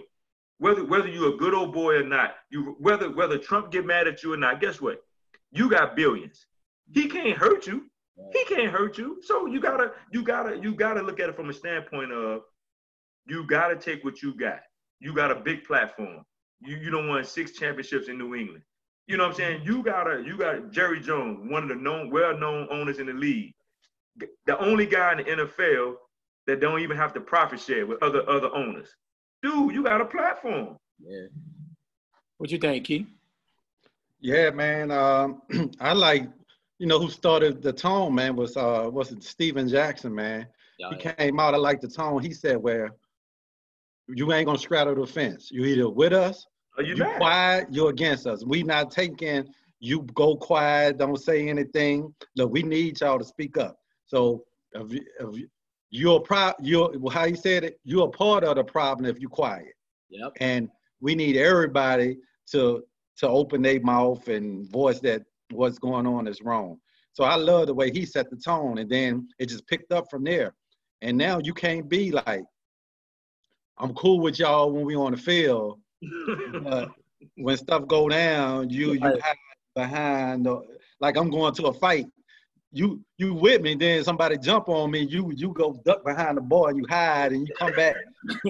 Whether 0.57 0.83
whether 0.85 1.07
you're 1.07 1.35
a 1.35 1.37
good 1.37 1.53
old 1.53 1.73
boy 1.73 1.97
or 1.97 2.03
not, 2.03 2.35
you 2.49 2.75
whether 2.79 3.11
whether 3.11 3.37
Trump 3.37 3.71
get 3.71 3.85
mad 3.85 4.07
at 4.07 4.23
you 4.23 4.33
or 4.33 4.37
not, 4.37 4.59
guess 4.59 4.81
what? 4.81 5.03
You 5.51 5.69
got 5.69 5.95
billions. 5.95 6.47
He 6.91 7.07
can't 7.07 7.37
hurt 7.37 7.67
you. 7.67 7.89
He 8.31 8.45
can't 8.45 8.71
hurt 8.71 8.97
you. 8.97 9.19
So 9.23 9.47
you 9.47 9.59
gotta 9.59 9.91
you 10.11 10.23
gotta 10.23 10.57
you 10.57 10.75
gotta 10.75 11.01
look 11.01 11.19
at 11.19 11.29
it 11.29 11.35
from 11.35 11.49
a 11.49 11.53
standpoint 11.53 12.11
of 12.11 12.41
you 13.25 13.45
gotta 13.47 13.75
take 13.75 14.03
what 14.03 14.21
you 14.21 14.35
got. 14.35 14.59
You 14.99 15.13
got 15.13 15.31
a 15.31 15.35
big 15.35 15.63
platform. 15.63 16.23
You 16.61 16.77
you 16.77 16.91
don't 16.91 17.07
want 17.07 17.25
six 17.25 17.51
championships 17.51 18.07
in 18.07 18.17
New 18.17 18.35
England. 18.35 18.63
You 19.07 19.17
know 19.17 19.23
what 19.23 19.31
I'm 19.31 19.35
saying? 19.35 19.61
You 19.65 19.83
gotta, 19.83 20.23
you 20.25 20.37
got 20.37 20.71
Jerry 20.71 20.99
Jones, 21.01 21.51
one 21.51 21.63
of 21.63 21.69
the 21.69 21.75
known, 21.75 22.09
well-known 22.09 22.69
owners 22.71 22.99
in 22.99 23.07
the 23.07 23.13
league, 23.13 23.53
the 24.45 24.57
only 24.59 24.85
guy 24.85 25.11
in 25.11 25.17
the 25.17 25.23
NFL 25.43 25.95
that 26.47 26.61
don't 26.61 26.79
even 26.79 26.95
have 26.95 27.13
to 27.13 27.19
profit 27.19 27.59
share 27.59 27.85
with 27.85 28.01
other 28.01 28.27
other 28.29 28.53
owners. 28.53 28.89
Dude, 29.41 29.73
you 29.73 29.83
got 29.83 29.99
a 29.99 30.05
platform. 30.05 30.77
Yeah. 30.99 31.27
What 32.37 32.49
you 32.49 32.57
think, 32.57 32.85
Keith? 32.85 33.07
Yeah, 34.21 34.51
man. 34.51 34.89
Um, 34.91 35.41
I 35.81 35.91
like, 35.91 36.29
you 36.79 36.87
know, 36.87 36.99
who 36.99 37.09
started 37.09 37.61
the 37.61 37.73
tone, 37.73 38.15
man, 38.15 38.35
was 38.35 38.57
uh 38.57 38.89
was 38.91 39.11
it 39.11 39.23
Steven 39.23 39.67
Jackson, 39.67 40.13
man. 40.13 40.47
Yeah, 40.79 40.89
he 40.89 41.03
yeah. 41.03 41.13
came 41.13 41.39
out, 41.39 41.53
I 41.53 41.57
like 41.57 41.81
the 41.81 41.87
tone. 41.87 42.21
He 42.21 42.33
said, 42.33 42.57
where 42.57 42.89
you 44.07 44.31
ain't 44.33 44.47
gonna 44.47 44.57
straddle 44.57 44.95
the 44.95 45.07
fence. 45.07 45.49
You 45.51 45.65
either 45.65 45.89
with 45.89 46.13
us 46.13 46.45
are 46.77 46.83
you, 46.83 46.95
you 46.95 47.05
quiet, 47.17 47.67
you're 47.71 47.89
against 47.89 48.27
us. 48.27 48.43
We 48.43 48.63
not 48.63 48.91
taking 48.91 49.47
you 49.79 50.03
go 50.13 50.35
quiet, 50.35 50.97
don't 50.97 51.17
say 51.17 51.49
anything. 51.49 52.13
Look, 52.37 52.51
we 52.51 52.63
need 52.63 53.01
y'all 53.01 53.19
to 53.19 53.25
speak 53.25 53.57
up. 53.57 53.77
So 54.05 54.45
if, 54.71 54.93
if 55.19 55.45
you're 55.89 56.21
pro, 56.21 56.53
you're 56.61 56.91
how 57.11 57.25
you 57.25 57.35
said 57.35 57.65
it, 57.65 57.79
you're 57.83 58.07
a 58.07 58.11
part 58.11 58.43
of 58.43 58.55
the 58.55 58.63
problem 58.63 59.05
if 59.05 59.19
you 59.19 59.27
quiet. 59.27 59.73
Yep. 60.09 60.31
And 60.39 60.69
we 61.01 61.15
need 61.15 61.35
everybody 61.35 62.17
to 62.51 62.83
to 63.17 63.27
open 63.27 63.61
their 63.61 63.81
mouth 63.81 64.27
and 64.27 64.67
voice 64.71 64.99
that 65.01 65.21
what's 65.51 65.79
going 65.79 66.07
on 66.07 66.27
is 66.27 66.41
wrong. 66.41 66.77
So 67.13 67.23
I 67.23 67.35
love 67.35 67.67
the 67.67 67.73
way 67.73 67.91
he 67.91 68.05
set 68.05 68.29
the 68.29 68.37
tone, 68.37 68.79
and 68.79 68.89
then 68.89 69.27
it 69.39 69.47
just 69.47 69.67
picked 69.67 69.91
up 69.91 70.09
from 70.09 70.23
there. 70.23 70.53
And 71.01 71.17
now 71.17 71.39
you 71.43 71.53
can't 71.53 71.87
be 71.87 72.11
like, 72.11 72.43
I'm 73.77 73.93
cool 73.93 74.19
with 74.19 74.39
y'all 74.39 74.71
when 74.71 74.85
we 74.85 74.95
on 74.95 75.11
the 75.11 75.17
field, 75.17 75.79
but 76.63 76.89
when 77.35 77.57
stuff 77.57 77.87
go 77.87 78.09
down, 78.09 78.69
you 78.69 78.93
you 78.93 78.99
hide 79.01 79.35
behind. 79.75 80.47
Like 80.99 81.17
I'm 81.17 81.29
going 81.29 81.53
to 81.55 81.65
a 81.65 81.73
fight, 81.73 82.07
you 82.71 83.03
you 83.17 83.33
with 83.33 83.61
me. 83.61 83.75
Then 83.75 84.03
somebody 84.03 84.37
jump 84.37 84.69
on 84.69 84.91
me, 84.91 85.01
you 85.01 85.31
you 85.35 85.53
go 85.53 85.79
duck 85.85 86.03
behind 86.03 86.37
the 86.37 86.41
bar, 86.41 86.69
and 86.69 86.77
you 86.77 86.85
hide, 86.89 87.31
and 87.31 87.47
you 87.47 87.53
come 87.55 87.73
back. 87.73 87.95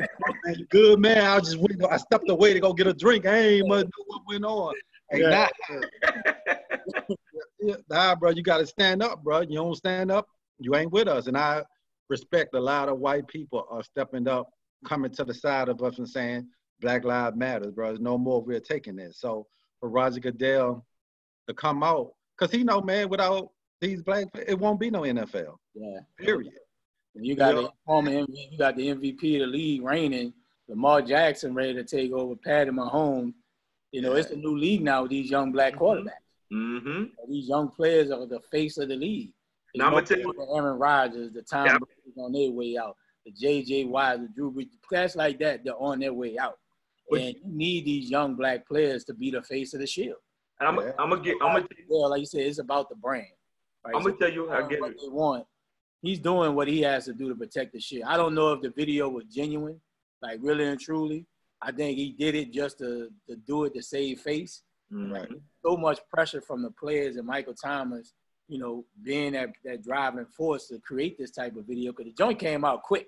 good 0.69 0.99
man? 0.99 1.25
I 1.25 1.39
just 1.39 1.57
went. 1.57 1.83
I 1.89 1.97
stepped 1.97 2.29
away 2.29 2.53
to 2.53 2.59
go 2.59 2.73
get 2.73 2.87
a 2.87 2.93
drink. 2.93 3.25
I 3.25 3.37
ain't 3.37 3.67
much 3.67 3.85
know 3.85 4.03
what 4.07 4.21
went 4.27 4.45
on. 4.45 4.73
Yeah. 5.13 5.47
nah, 6.87 7.75
nah, 7.89 8.15
bro, 8.15 8.31
you 8.31 8.43
got 8.43 8.59
to 8.59 8.67
stand 8.67 9.01
up, 9.03 9.23
bro. 9.23 9.41
You 9.41 9.55
don't 9.55 9.75
stand 9.75 10.11
up, 10.11 10.27
you 10.59 10.75
ain't 10.75 10.91
with 10.91 11.07
us. 11.07 11.27
And 11.27 11.37
I 11.37 11.63
respect 12.09 12.55
a 12.55 12.59
lot 12.59 12.89
of 12.89 12.99
white 12.99 13.27
people 13.27 13.65
are 13.69 13.83
stepping 13.83 14.27
up, 14.27 14.49
coming 14.85 15.11
to 15.11 15.23
the 15.23 15.33
side 15.33 15.69
of 15.69 15.81
us 15.81 15.97
and 15.97 16.07
saying, 16.07 16.47
Black 16.81 17.05
Lives 17.05 17.35
Matters, 17.35 17.71
bro. 17.71 17.87
There's 17.87 17.99
no 17.99 18.17
more 18.17 18.41
we're 18.41 18.59
taking 18.59 18.95
this. 18.95 19.19
So 19.19 19.47
for 19.79 19.89
Roger 19.89 20.19
Goodell 20.19 20.85
to 21.47 21.53
come 21.53 21.83
out, 21.83 22.11
because 22.37 22.51
he 22.51 22.63
know, 22.63 22.81
man, 22.81 23.09
without 23.09 23.51
these 23.81 24.01
black, 24.01 24.27
it 24.47 24.57
won't 24.57 24.79
be 24.79 24.89
no 24.89 25.01
NFL. 25.01 25.55
Yeah. 25.73 25.99
Period. 26.17 26.53
And 27.15 27.25
you 27.25 27.35
got 27.35 27.55
you 27.55 27.63
the 27.63 27.69
former 27.85 28.11
MVP, 28.11 28.51
you 28.51 28.57
got 28.57 28.75
the 28.75 28.87
MVP 28.87 29.35
of 29.35 29.41
the 29.41 29.47
league 29.47 29.83
reigning, 29.83 30.33
Lamar 30.67 31.01
Jackson 31.01 31.53
ready 31.53 31.73
to 31.75 31.83
take 31.83 32.11
over 32.11 32.35
Patty 32.35 32.71
Mahomes. 32.71 33.33
You 33.91 34.01
know, 34.01 34.13
yeah. 34.13 34.21
it's 34.21 34.31
a 34.31 34.35
new 34.35 34.57
league 34.57 34.81
now 34.81 35.03
with 35.03 35.11
these 35.11 35.29
young 35.29 35.51
black 35.51 35.75
quarterbacks. 35.75 36.22
Mm-hmm. 36.53 37.03
These 37.29 37.47
young 37.47 37.69
players 37.69 38.11
are 38.11 38.25
the 38.27 38.39
face 38.51 38.77
of 38.77 38.89
the 38.89 38.95
league. 38.95 39.31
Now 39.75 39.87
I'm 39.87 39.93
gonna 39.93 40.05
tell 40.05 40.19
you, 40.19 40.33
Aaron 40.55 40.77
Rodgers, 40.77 41.33
the 41.33 41.41
Tom 41.41 41.65
yeah. 41.65 42.23
on 42.23 42.31
their 42.31 42.51
way 42.51 42.77
out, 42.77 42.95
the 43.25 43.31
J.J. 43.31 43.85
Watt, 43.85 44.21
the 44.21 44.27
Drew 44.27 44.51
Brees, 44.51 44.69
class 44.87 45.15
like 45.15 45.39
that, 45.39 45.63
they're 45.63 45.81
on 45.81 45.99
their 45.99 46.13
way 46.13 46.37
out 46.37 46.57
and 47.11 47.35
you 47.35 47.41
need 47.45 47.85
these 47.85 48.09
young 48.09 48.35
black 48.35 48.67
players 48.67 49.03
to 49.05 49.13
be 49.13 49.31
the 49.31 49.41
face 49.41 49.73
of 49.73 49.79
the 49.79 49.87
shield. 49.87 50.17
And 50.59 50.69
I'm, 50.69 50.79
I'm 50.99 51.09
gonna 51.09 51.21
get. 51.21 51.35
I'm 51.41 51.53
gonna. 51.53 51.67
Well, 51.89 52.09
like 52.09 52.21
you 52.21 52.25
said, 52.25 52.41
it's 52.41 52.59
about 52.59 52.89
the 52.89 52.95
brand. 52.95 53.25
Right? 53.85 53.95
I'm 53.95 54.03
gonna 54.03 54.15
tell 54.15 54.31
you. 54.31 54.51
I 54.51 54.67
get 54.67 54.81
what 54.81 54.91
it. 54.91 54.97
they 55.01 55.09
want. 55.09 55.45
He's 56.01 56.19
doing 56.19 56.53
what 56.53 56.67
he 56.67 56.81
has 56.81 57.05
to 57.05 57.13
do 57.13 57.29
to 57.29 57.35
protect 57.35 57.73
the 57.73 57.79
shit. 57.79 58.03
I 58.05 58.17
don't 58.17 58.35
know 58.35 58.51
if 58.53 58.61
the 58.61 58.69
video 58.69 59.09
was 59.09 59.25
genuine, 59.25 59.79
like 60.21 60.39
really 60.41 60.65
and 60.65 60.79
truly. 60.79 61.25
I 61.61 61.71
think 61.71 61.97
he 61.97 62.11
did 62.11 62.35
it 62.35 62.51
just 62.51 62.79
to, 62.79 63.09
to 63.29 63.37
do 63.37 63.63
it 63.63 63.73
to 63.73 63.81
save 63.81 64.19
face. 64.19 64.63
Right. 64.91 65.27
So 65.65 65.77
much 65.77 65.99
pressure 66.11 66.41
from 66.41 66.61
the 66.61 66.71
players 66.71 67.15
and 67.15 67.25
Michael 67.25 67.55
Thomas, 67.55 68.13
you 68.47 68.59
know, 68.59 68.85
being 69.01 69.33
that, 69.33 69.49
that 69.63 69.83
driving 69.83 70.25
force 70.25 70.67
to 70.67 70.79
create 70.79 71.17
this 71.17 71.31
type 71.31 71.55
of 71.55 71.65
video 71.65 71.91
because 71.91 72.05
the 72.05 72.15
joint 72.15 72.39
came 72.39 72.63
out 72.63 72.83
quick. 72.83 73.07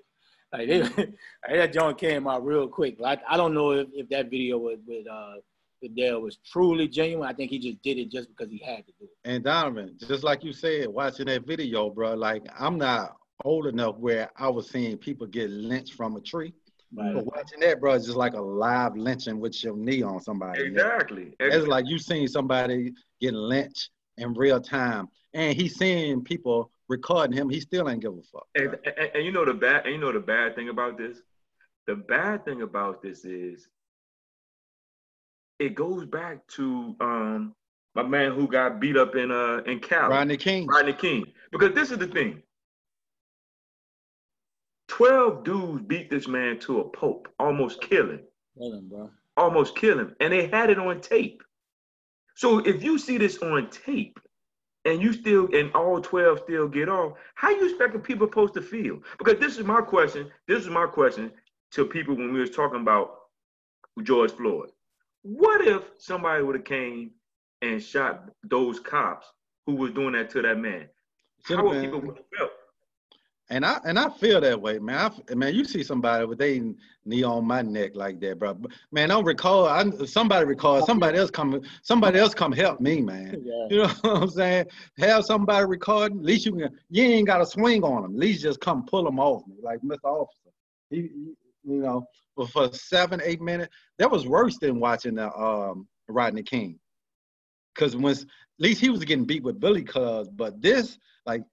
Like, 0.52 0.68
they, 0.68 1.14
that 1.50 1.74
joint 1.74 1.98
came 1.98 2.28
out 2.28 2.46
real 2.46 2.68
quick. 2.68 3.00
Like 3.00 3.22
I 3.28 3.38
don't 3.38 3.54
know 3.54 3.72
if, 3.72 3.88
if 3.94 4.10
that 4.10 4.30
video 4.30 4.58
with 4.58 4.80
with 4.88 5.08
uh 5.08 5.36
Goodell 5.82 6.22
was 6.22 6.38
truly 6.38 6.88
genuine. 6.88 7.28
I 7.28 7.34
think 7.34 7.52
he 7.52 7.60
just 7.60 7.82
did 7.84 7.98
it 7.98 8.10
just 8.10 8.30
because 8.30 8.52
he 8.52 8.58
had 8.58 8.86
to 8.86 8.94
do 9.00 9.06
it. 9.06 9.30
And 9.30 9.44
Donovan, 9.44 9.98
just 10.00 10.24
like 10.24 10.44
you 10.44 10.54
said, 10.54 10.88
watching 10.88 11.26
that 11.28 11.46
video, 11.46 11.90
bro, 11.90 12.14
like 12.14 12.44
I'm 12.58 12.78
not 12.78 13.18
old 13.44 13.68
enough 13.68 13.98
where 13.98 14.32
I 14.38 14.48
was 14.50 14.70
seeing 14.70 14.98
people 14.98 15.28
get 15.28 15.50
lynched 15.50 15.94
from 15.94 16.16
a 16.16 16.22
tree. 16.22 16.54
Right. 16.96 17.14
But 17.14 17.26
watching 17.26 17.60
that, 17.62 17.80
bro, 17.80 17.94
is 17.94 18.06
just 18.06 18.18
like 18.18 18.34
a 18.34 18.42
live 18.42 18.96
lynching 18.96 19.40
with 19.40 19.64
your 19.64 19.76
knee 19.76 20.02
on 20.02 20.22
somebody. 20.22 20.64
Exactly. 20.64 21.34
It's 21.40 21.68
like 21.68 21.86
you 21.88 22.00
seen 22.00 22.28
somebody 22.28 22.94
getting 23.20 23.40
lynched 23.40 23.90
in 24.18 24.34
real 24.34 24.62
time, 24.62 25.08
and 25.34 25.56
he's 25.56 25.76
seeing 25.76 26.24
people 26.24 26.72
recording 26.88 27.36
him, 27.36 27.50
he 27.50 27.60
still 27.60 27.90
ain't 27.90 28.02
give 28.02 28.14
a 28.14 28.22
fuck. 28.32 28.48
And, 28.56 28.78
and, 28.86 29.12
and, 29.16 29.26
you 29.26 29.32
know 29.32 29.46
the 29.46 29.54
bad, 29.54 29.86
and 29.86 29.94
you 29.94 30.00
know 30.00 30.12
the 30.12 30.20
bad 30.20 30.56
thing 30.56 30.70
about 30.70 30.98
this. 30.98 31.18
The 31.88 31.96
bad 31.96 32.46
thing 32.46 32.62
about 32.62 33.02
this 33.02 33.26
is, 33.26 33.68
it 35.60 35.76
goes 35.76 36.06
back 36.06 36.46
to 36.48 36.96
um 37.00 37.56
my 37.94 38.04
man 38.04 38.34
who 38.34 38.46
got 38.46 38.82
beat 38.82 38.98
up 38.98 39.16
in 39.16 39.32
uh 39.32 39.62
in 39.66 39.80
Cali, 39.80 40.10
Rodney 40.14 40.38
King. 40.38 40.68
Rodney 40.68 40.94
King, 40.94 41.26
because 41.52 41.74
this 41.74 41.92
is 41.92 41.98
the 41.98 42.08
thing. 42.08 42.42
Twelve 44.88 45.44
dudes 45.44 45.84
beat 45.84 46.10
this 46.10 46.28
man 46.28 46.60
to 46.60 46.80
a 46.80 46.90
pulp, 46.90 47.28
almost 47.40 47.82
killing. 47.82 48.22
Kill 48.58 48.74
him, 48.74 48.88
bro. 48.88 49.10
Almost 49.38 49.76
kill 49.76 50.00
him, 50.00 50.16
and 50.20 50.32
they 50.32 50.48
had 50.48 50.70
it 50.70 50.80
on 50.80 51.02
tape. 51.02 51.42
So 52.36 52.60
if 52.60 52.84
you 52.84 52.98
see 52.98 53.18
this 53.18 53.38
on 53.40 53.70
tape 53.70 54.20
and 54.84 55.02
you 55.02 55.14
still 55.14 55.50
and 55.54 55.74
all 55.74 56.00
12 56.02 56.42
still 56.44 56.68
get 56.68 56.90
off, 56.90 57.14
how 57.34 57.50
you 57.50 57.66
expecting 57.66 58.02
people 58.02 58.28
supposed 58.28 58.54
to 58.54 58.62
feel? 58.62 59.00
Because 59.18 59.40
this 59.40 59.58
is 59.58 59.66
my 59.66 59.82
question. 59.82 60.30
This 60.48 60.62
is 60.62 60.70
my 60.70 60.86
question 60.86 61.32
to 61.72 61.86
people 61.86 62.16
when 62.16 62.34
we 62.34 62.40
was 62.40 62.52
talking 62.52 62.82
about 62.82 63.16
George 64.04 64.32
Floyd. 64.32 64.70
What 65.24 65.66
if 65.66 65.84
somebody 65.98 66.44
would 66.44 66.56
have 66.56 66.66
came 66.66 67.12
and 67.62 67.82
shot 67.82 68.30
those 68.44 68.80
cops 68.80 69.28
who 69.66 69.76
was 69.76 69.92
doing 69.92 70.14
that 70.14 70.30
to 70.32 70.42
that 70.42 70.58
man? 70.60 70.88
Should've 71.46 71.66
How 71.66 71.72
would 71.72 71.82
people 71.82 72.02
would 72.02 72.18
have 72.18 72.26
felt? 72.38 72.52
And 73.50 73.64
I 73.64 73.80
and 73.86 74.00
I 74.00 74.10
feel 74.10 74.42
that 74.42 74.60
way, 74.60 74.80
man. 74.80 75.12
I, 75.30 75.36
man, 75.36 75.54
you 75.54 75.66
see 75.66 75.84
somebody 75.84 76.26
with 76.26 76.40
they 76.40 76.62
knee 77.06 77.22
on 77.24 77.46
my 77.46 77.62
neck 77.62 77.92
like 77.96 78.20
that, 78.22 78.40
bro. 78.40 78.58
Man, 78.92 79.12
I 79.12 79.14
don't 79.14 79.26
recall. 79.26 79.68
I 79.68 79.88
somebody 80.06 80.46
recall. 80.46 80.82
Somebody 80.82 81.20
else 81.20 81.30
come. 81.30 81.62
Somebody 81.84 82.18
else 82.18 82.34
come 82.34 82.52
help 82.52 82.80
me, 82.80 83.02
man. 83.02 83.42
Yeah. 83.46 83.68
You 83.70 83.78
know 83.78 83.88
what 84.02 84.22
I'm 84.24 84.30
saying? 84.30 84.66
Have 84.98 85.26
somebody 85.26 85.66
recording. 85.66 86.20
At 86.20 86.26
least 86.26 86.46
you 86.48 86.54
can. 86.54 86.70
You 86.90 87.04
ain't 87.04 87.28
got 87.28 87.38
to 87.38 87.46
swing 87.46 87.84
on 87.84 88.02
them. 88.04 88.14
At 88.14 88.20
least 88.20 88.42
just 88.42 88.60
come 88.62 88.86
pull 88.86 89.04
them 89.04 89.20
off 89.20 89.46
me, 89.48 89.56
like 89.62 89.80
Mr. 89.82 89.98
Officer. 90.06 90.50
He, 90.90 91.02
he- 91.02 91.34
you 91.68 91.80
know, 91.82 92.06
but 92.38 92.50
for 92.50 92.72
seven, 92.74 93.20
eight 93.24 93.42
minutes, 93.42 93.74
that 93.98 94.10
was 94.12 94.28
worse 94.28 94.60
than 94.60 94.80
watching 94.80 95.16
the 95.16 95.32
um 95.36 95.88
Rodney 96.08 96.44
King. 96.44 96.80
Cause 97.76 97.96
when 97.96 98.14
at 98.16 98.26
least 98.60 98.82
he 98.82 98.90
was 98.90 99.04
getting 99.04 99.26
beat 99.26 99.44
with 99.44 99.60
Billy 99.60 99.84
Cubs, 99.84 100.30
but 100.30 100.62
this 100.62 100.98
like 101.26 101.44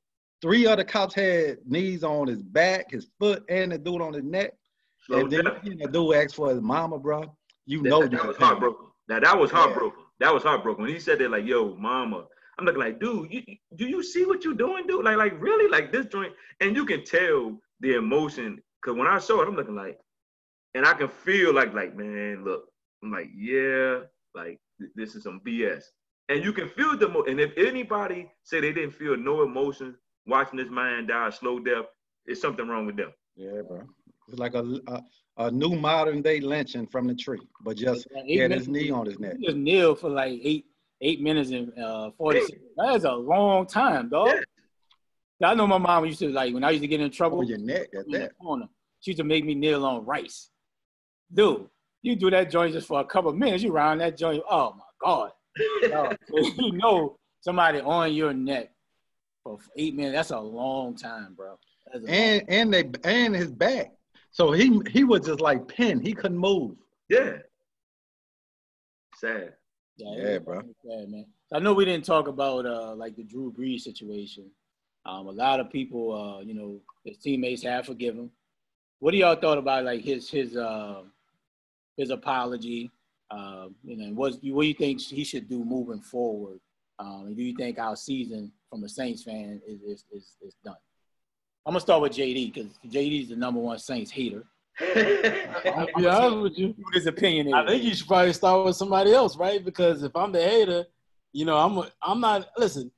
three 0.42 0.66
other 0.66 0.84
cops 0.84 1.14
had 1.14 1.58
knees 1.64 2.02
on 2.04 2.26
his 2.26 2.42
back, 2.42 2.90
his 2.90 3.06
foot, 3.18 3.44
and 3.48 3.72
the 3.72 3.78
dude 3.78 4.02
on 4.02 4.12
his 4.12 4.24
neck. 4.24 4.52
Slow 5.06 5.20
and 5.20 5.30
then 5.30 5.44
down. 5.44 5.60
the 5.64 5.88
dude 5.88 6.14
asked 6.16 6.34
for 6.34 6.50
his 6.50 6.60
mama, 6.60 6.98
bro. 6.98 7.34
You 7.66 7.82
That, 7.82 7.88
know 7.88 8.02
that, 8.02 8.10
that 8.10 8.26
was 8.26 8.36
heartbroken. 8.36 8.86
Now 9.08 9.20
that 9.20 9.38
was 9.38 9.50
Yeah. 9.50 9.58
heartbroken. 9.58 10.04
That 10.20 10.34
was 10.34 10.42
heartbroken. 10.42 10.82
When 10.84 10.92
he 10.92 11.00
said 11.00 11.18
that, 11.20 11.30
like, 11.30 11.46
yo, 11.46 11.74
mama. 11.76 12.26
I'm 12.58 12.66
looking 12.66 12.80
like, 12.80 13.00
dude, 13.00 13.32
you, 13.32 13.42
do 13.76 13.86
you 13.88 14.02
see 14.02 14.24
what 14.26 14.44
you're 14.44 14.54
doing, 14.54 14.86
dude? 14.86 15.04
Like, 15.04 15.16
like 15.16 15.40
really? 15.40 15.68
Like 15.70 15.90
this 15.90 16.06
joint, 16.06 16.32
and 16.60 16.76
you 16.76 16.84
can 16.84 17.02
tell 17.04 17.58
the 17.80 17.94
emotion. 17.96 18.60
Cause 18.84 18.94
when 18.96 19.06
I 19.06 19.18
saw 19.18 19.40
it, 19.40 19.48
I'm 19.48 19.56
looking 19.56 19.74
like, 19.74 19.98
and 20.74 20.84
I 20.86 20.92
can 20.94 21.08
feel 21.08 21.54
like, 21.54 21.72
like, 21.72 21.96
man, 21.96 22.44
look, 22.44 22.64
I'm 23.02 23.10
like, 23.10 23.30
yeah, 23.34 24.00
like 24.34 24.60
th- 24.78 24.92
this 24.94 25.14
is 25.14 25.22
some 25.24 25.40
BS. 25.46 25.82
And 26.28 26.44
you 26.44 26.52
can 26.52 26.68
feel 26.68 26.96
the 26.96 27.08
mo- 27.08 27.24
and 27.24 27.40
if 27.40 27.52
anybody 27.56 28.30
say 28.44 28.60
they 28.60 28.72
didn't 28.72 28.94
feel 28.94 29.16
no 29.16 29.42
emotion 29.42 29.96
watching 30.26 30.58
this 30.58 30.70
man 30.70 31.06
die 31.06 31.28
a 31.28 31.32
slow 31.32 31.58
death, 31.58 31.86
it's 32.26 32.40
something 32.40 32.66
wrong 32.68 32.86
with 32.86 32.96
them. 32.96 33.12
Yeah, 33.36 33.62
bro. 33.66 33.82
It's 34.28 34.38
like 34.38 34.54
a, 34.54 34.78
a 34.86 35.02
a 35.38 35.50
new 35.50 35.70
modern 35.74 36.20
day 36.22 36.40
lynching 36.40 36.86
from 36.86 37.06
the 37.06 37.14
tree, 37.14 37.40
but 37.64 37.76
just 37.76 38.06
Like, 38.14 38.24
he 38.26 38.34
eight 38.34 38.42
had 38.42 38.50
his 38.52 38.68
knee 38.68 38.90
on 38.90 39.06
his 39.06 39.18
neck. 39.18 39.36
He 39.38 39.46
just 39.46 39.56
kneeled 39.56 39.98
for 39.98 40.10
like 40.10 40.38
eight 40.42 40.66
eight 41.00 41.20
minutes 41.22 41.50
and 41.50 41.76
uh, 41.78 42.10
forty 42.16 42.40
seconds. 42.42 42.60
That 42.76 42.96
is 42.96 43.04
a 43.04 43.12
long 43.12 43.66
time, 43.66 44.08
dog. 44.10 44.28
Yeah. 45.40 45.48
I 45.50 45.54
know 45.54 45.66
my 45.66 45.78
mom 45.78 46.04
used 46.06 46.20
to 46.20 46.28
like 46.28 46.54
when 46.54 46.62
I 46.62 46.70
used 46.70 46.82
to 46.82 46.88
get 46.88 47.00
in 47.00 47.10
trouble 47.10 47.38
Over 47.38 47.46
your 47.48 47.58
neck 47.58 47.88
at 47.98 48.04
in 48.06 48.12
the 48.12 48.18
that. 48.18 48.38
corner. 48.38 48.66
She 49.00 49.10
used 49.10 49.18
to 49.18 49.24
make 49.24 49.44
me 49.44 49.54
kneel 49.54 49.84
on 49.84 50.04
rice. 50.04 50.50
Dude, 51.34 51.66
you 52.02 52.14
do 52.14 52.30
that 52.30 52.50
joint 52.50 52.74
just 52.74 52.86
for 52.86 53.00
a 53.00 53.04
couple 53.04 53.30
of 53.30 53.36
minutes, 53.36 53.62
you 53.64 53.72
round 53.72 54.00
that 54.02 54.16
joint. 54.16 54.42
Oh 54.48 54.74
my 54.76 54.84
god. 55.04 55.30
You 56.58 56.72
know 56.72 57.16
somebody 57.40 57.80
on 57.80 58.12
your 58.12 58.32
neck 58.32 58.70
for 59.42 59.58
eight 59.76 59.94
minutes. 59.94 60.14
That's 60.16 60.30
a 60.30 60.40
long 60.40 60.96
time, 60.96 61.34
bro. 61.34 61.58
That's 61.92 62.04
a 62.04 62.06
long- 62.06 62.14
And 62.16 62.42
and 62.48 62.74
they 62.74 62.84
and 63.04 63.34
his 63.34 63.50
back. 63.50 63.92
So 64.30 64.52
he 64.52 64.80
he 64.90 65.04
was 65.04 65.26
just 65.26 65.40
like 65.40 65.66
pinned. 65.68 66.02
He 66.06 66.12
couldn't 66.14 66.38
move. 66.38 66.76
Yeah. 67.08 67.38
Sad. 69.16 69.54
Yeah, 69.96 70.14
Yeah, 70.16 70.38
bro. 70.38 70.60
it's 70.60 70.68
bad, 70.84 71.08
man. 71.10 71.26
I 71.52 71.58
know 71.58 71.74
we 71.74 71.84
didn't 71.84 72.04
talk 72.06 72.28
about 72.28 72.64
uh 72.66 72.94
like 72.94 73.14
the 73.16 73.24
Drew 73.24 73.52
Brees 73.52 73.80
situation. 73.82 74.50
Um, 75.04 75.26
a 75.26 75.32
lot 75.32 75.58
of 75.60 75.68
people, 75.70 76.12
uh, 76.12 76.40
you 76.42 76.54
know, 76.54 76.80
his 77.04 77.18
teammates 77.18 77.64
have 77.64 77.86
forgiven 77.86 78.20
him. 78.20 78.30
What 79.00 79.10
do 79.10 79.16
y'all 79.16 79.34
thought 79.34 79.58
about 79.58 79.84
like 79.84 80.00
his 80.02 80.30
his 80.30 80.56
uh, 80.56 81.02
his 81.96 82.10
apology? 82.10 82.90
Um, 83.30 83.74
you 83.84 83.96
know, 83.96 84.14
what 84.14 84.32
what 84.34 84.62
do 84.62 84.68
you 84.68 84.74
think 84.74 85.00
he 85.00 85.24
should 85.24 85.48
do 85.48 85.64
moving 85.64 86.00
forward? 86.00 86.60
Um, 86.98 87.26
and 87.26 87.36
do 87.36 87.42
you 87.42 87.54
think 87.56 87.78
our 87.78 87.96
season 87.96 88.52
from 88.72 88.84
a 88.84 88.88
Saints 88.88 89.22
fan 89.22 89.60
is 89.68 89.82
is 89.82 90.04
is, 90.10 90.36
is 90.40 90.56
done? 90.64 90.74
I'm 91.66 91.72
gonna 91.72 91.80
start 91.80 92.00
with 92.00 92.12
JD 92.12 92.54
because 92.54 92.70
JD 92.88 93.24
is 93.24 93.28
the 93.28 93.36
number 93.36 93.60
one 93.60 93.78
Saints 93.78 94.10
hater. 94.10 94.44
I'll 94.80 95.86
be 95.94 96.06
honest 96.06 96.36
with 96.38 96.58
you. 96.58 96.74
What 96.78 96.94
his 96.94 97.06
opinion 97.06 97.48
is? 97.48 97.54
I 97.54 97.66
think 97.66 97.82
you 97.82 97.94
should 97.94 98.08
probably 98.08 98.32
start 98.32 98.64
with 98.64 98.76
somebody 98.76 99.12
else, 99.12 99.36
right? 99.36 99.62
Because 99.62 100.02
if 100.02 100.16
I'm 100.16 100.32
the 100.32 100.42
hater, 100.42 100.86
you 101.34 101.44
know, 101.44 101.58
I'm 101.58 101.90
I'm 102.02 102.20
not. 102.20 102.48
Listen, 102.56 102.90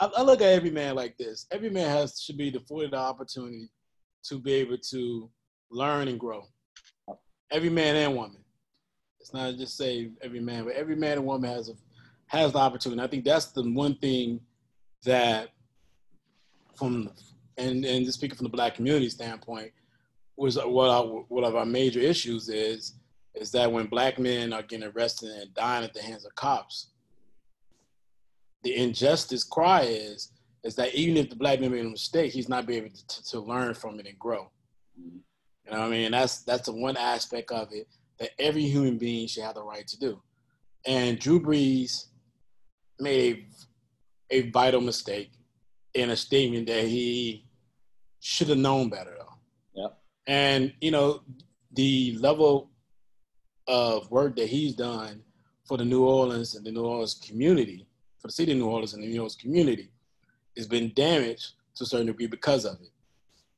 I, 0.00 0.06
I 0.16 0.22
look 0.22 0.40
at 0.40 0.48
every 0.48 0.72
man 0.72 0.96
like 0.96 1.16
this. 1.16 1.46
Every 1.52 1.70
man 1.70 1.88
has 1.88 2.20
should 2.20 2.36
be 2.36 2.52
afforded 2.52 2.90
the 2.90 2.96
opportunity 2.98 3.70
to 4.24 4.40
be 4.40 4.54
able 4.54 4.78
to 4.90 5.30
learn 5.70 6.08
and 6.08 6.18
grow. 6.18 6.42
Every 7.52 7.70
man 7.70 7.94
and 7.94 8.16
woman. 8.16 8.44
It's 9.20 9.32
not 9.32 9.54
just 9.54 9.76
say 9.76 10.10
every 10.22 10.40
man, 10.40 10.64
but 10.64 10.74
every 10.74 10.96
man 10.96 11.18
and 11.18 11.26
woman 11.26 11.50
has 11.50 11.68
a 11.68 11.74
has 12.26 12.52
the 12.52 12.58
opportunity. 12.58 13.00
I 13.00 13.06
think 13.06 13.24
that's 13.24 13.46
the 13.46 13.62
one 13.62 13.94
thing 13.96 14.40
that, 15.04 15.50
from 16.76 17.10
and 17.56 17.84
and 17.84 18.04
just 18.04 18.18
speaking 18.18 18.36
from 18.36 18.44
the 18.44 18.50
black 18.50 18.74
community 18.74 19.08
standpoint, 19.10 19.72
was 20.36 20.56
what 20.56 20.88
our, 20.88 21.04
one 21.28 21.44
of 21.44 21.54
our 21.54 21.66
major 21.66 22.00
issues 22.00 22.48
is 22.48 22.94
is 23.34 23.52
that 23.52 23.70
when 23.70 23.86
black 23.86 24.18
men 24.18 24.52
are 24.52 24.62
getting 24.62 24.88
arrested 24.88 25.30
and 25.30 25.54
dying 25.54 25.84
at 25.84 25.94
the 25.94 26.02
hands 26.02 26.24
of 26.24 26.34
cops, 26.34 26.88
the 28.64 28.74
injustice 28.74 29.44
cry 29.44 29.82
is 29.82 30.32
is 30.64 30.74
that 30.74 30.94
even 30.94 31.16
if 31.16 31.30
the 31.30 31.36
black 31.36 31.60
man 31.60 31.70
made 31.70 31.84
a 31.84 31.88
mistake, 31.88 32.32
he's 32.32 32.48
not 32.48 32.66
be 32.66 32.76
able 32.76 32.90
to, 32.90 33.24
to 33.24 33.40
learn 33.40 33.74
from 33.74 33.98
it 33.98 34.06
and 34.06 34.18
grow. 34.18 34.50
You 34.96 35.72
know 35.72 35.78
what 35.78 35.86
I 35.86 35.90
mean? 35.90 36.10
That's 36.10 36.42
that's 36.42 36.66
the 36.66 36.74
one 36.74 36.96
aspect 36.96 37.50
of 37.50 37.68
it 37.72 37.86
that 38.18 38.30
every 38.38 38.64
human 38.64 38.98
being 38.98 39.26
should 39.26 39.44
have 39.44 39.54
the 39.54 39.62
right 39.62 39.86
to 39.86 39.98
do. 39.98 40.20
And 40.86 41.18
Drew 41.18 41.40
Brees 41.40 42.06
made 42.98 43.36
a, 43.36 43.46
a 44.30 44.50
vital 44.50 44.80
mistake 44.80 45.32
in 45.94 46.10
a 46.10 46.16
statement 46.16 46.66
that 46.66 46.84
he 46.84 47.44
should 48.20 48.48
have 48.48 48.58
known 48.58 48.88
better 48.88 49.16
though. 49.18 49.82
Yep. 49.82 49.98
And 50.26 50.72
you 50.80 50.90
know, 50.90 51.22
the 51.72 52.16
level 52.20 52.70
of 53.66 54.10
work 54.10 54.36
that 54.36 54.48
he's 54.48 54.74
done 54.74 55.22
for 55.64 55.76
the 55.76 55.84
New 55.84 56.04
Orleans 56.04 56.54
and 56.54 56.64
the 56.64 56.72
New 56.72 56.84
Orleans 56.84 57.14
community, 57.14 57.86
for 58.18 58.28
the 58.28 58.32
city 58.32 58.52
of 58.52 58.58
New 58.58 58.66
Orleans 58.66 58.94
and 58.94 59.02
the 59.02 59.08
New 59.08 59.18
Orleans 59.18 59.36
community, 59.36 59.90
has 60.56 60.66
been 60.66 60.92
damaged 60.94 61.52
to 61.76 61.84
a 61.84 61.86
certain 61.86 62.08
degree 62.08 62.26
because 62.26 62.64
of 62.64 62.80
it, 62.80 62.90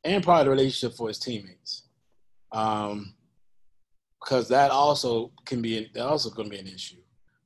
and 0.05 0.23
part 0.23 0.41
of 0.41 0.45
the 0.47 0.51
relationship 0.51 0.97
for 0.97 1.09
his 1.09 1.19
teammates, 1.19 1.85
um, 2.53 3.15
because 4.21 4.49
that 4.49 4.71
also 4.71 5.33
can 5.47 5.63
be 5.63 5.91
that 5.95 6.07
also 6.07 6.31
going 6.31 6.51
to 6.51 6.55
be 6.55 6.61
an 6.61 6.69
issue, 6.69 6.99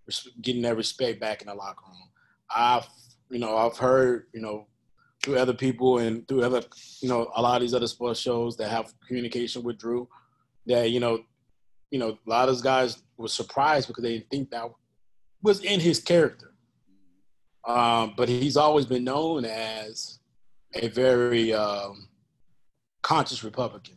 res- 0.07 0.29
getting 0.43 0.63
that 0.63 0.77
respect 0.77 1.21
back 1.21 1.41
in 1.41 1.47
the 1.47 1.55
locker 1.55 1.85
room. 1.87 2.09
I've 2.55 2.87
you 3.31 3.39
know 3.39 3.57
I've 3.57 3.77
heard 3.77 4.27
you 4.33 4.41
know 4.41 4.67
through 5.23 5.39
other 5.39 5.55
people 5.55 5.99
and 5.99 6.27
through 6.29 6.43
other 6.43 6.63
you 7.01 7.09
know 7.09 7.31
a 7.35 7.43
lot 7.43 7.57
of 7.57 7.63
these 7.63 7.75
other 7.75 7.87
sports 7.87 8.21
shows 8.21 8.57
that 8.59 8.71
have 8.71 8.93
communication 9.07 9.63
with 9.63 9.79
Drew 9.79 10.09
that 10.67 10.91
you 10.91 11.01
know 11.01 11.21
you 11.91 11.99
know 11.99 12.19
a 12.27 12.31
lot 12.31 12.49
of 12.49 12.55
those 12.55 12.63
guys 12.63 13.03
were 13.17 13.29
surprised 13.29 13.89
because 13.89 14.03
they 14.03 14.15
didn't 14.15 14.31
think 14.31 14.51
that 14.51 14.71
was 15.43 15.61
in 15.61 15.81
his 15.81 16.01
character. 16.01 16.53
Um, 17.67 18.15
but 18.17 18.29
he's 18.29 18.57
always 18.57 18.87
been 18.87 19.05
known 19.05 19.45
as 19.45 20.21
a 20.75 20.89
very 20.89 21.53
um, 21.53 22.09
conscious 23.03 23.43
Republican. 23.43 23.97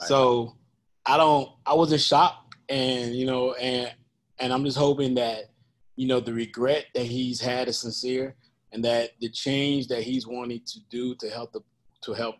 So 0.00 0.56
I 1.04 1.16
don't. 1.16 1.50
I 1.66 1.74
wasn't 1.74 2.00
shocked, 2.00 2.54
and 2.68 3.14
you 3.14 3.26
know, 3.26 3.54
and 3.54 3.92
and 4.38 4.52
I'm 4.52 4.64
just 4.64 4.78
hoping 4.78 5.14
that 5.14 5.50
you 5.98 6.06
know 6.06 6.20
the 6.20 6.32
regret 6.32 6.86
that 6.94 7.06
he's 7.06 7.40
had 7.40 7.66
is 7.66 7.80
sincere, 7.80 8.36
and 8.70 8.84
that 8.84 9.10
the 9.20 9.28
change 9.28 9.88
that 9.88 10.04
he's 10.04 10.28
wanting 10.28 10.60
to 10.64 10.78
do 10.90 11.16
to 11.16 11.28
help 11.28 11.52
the 11.52 11.60
to 12.02 12.12
help 12.12 12.36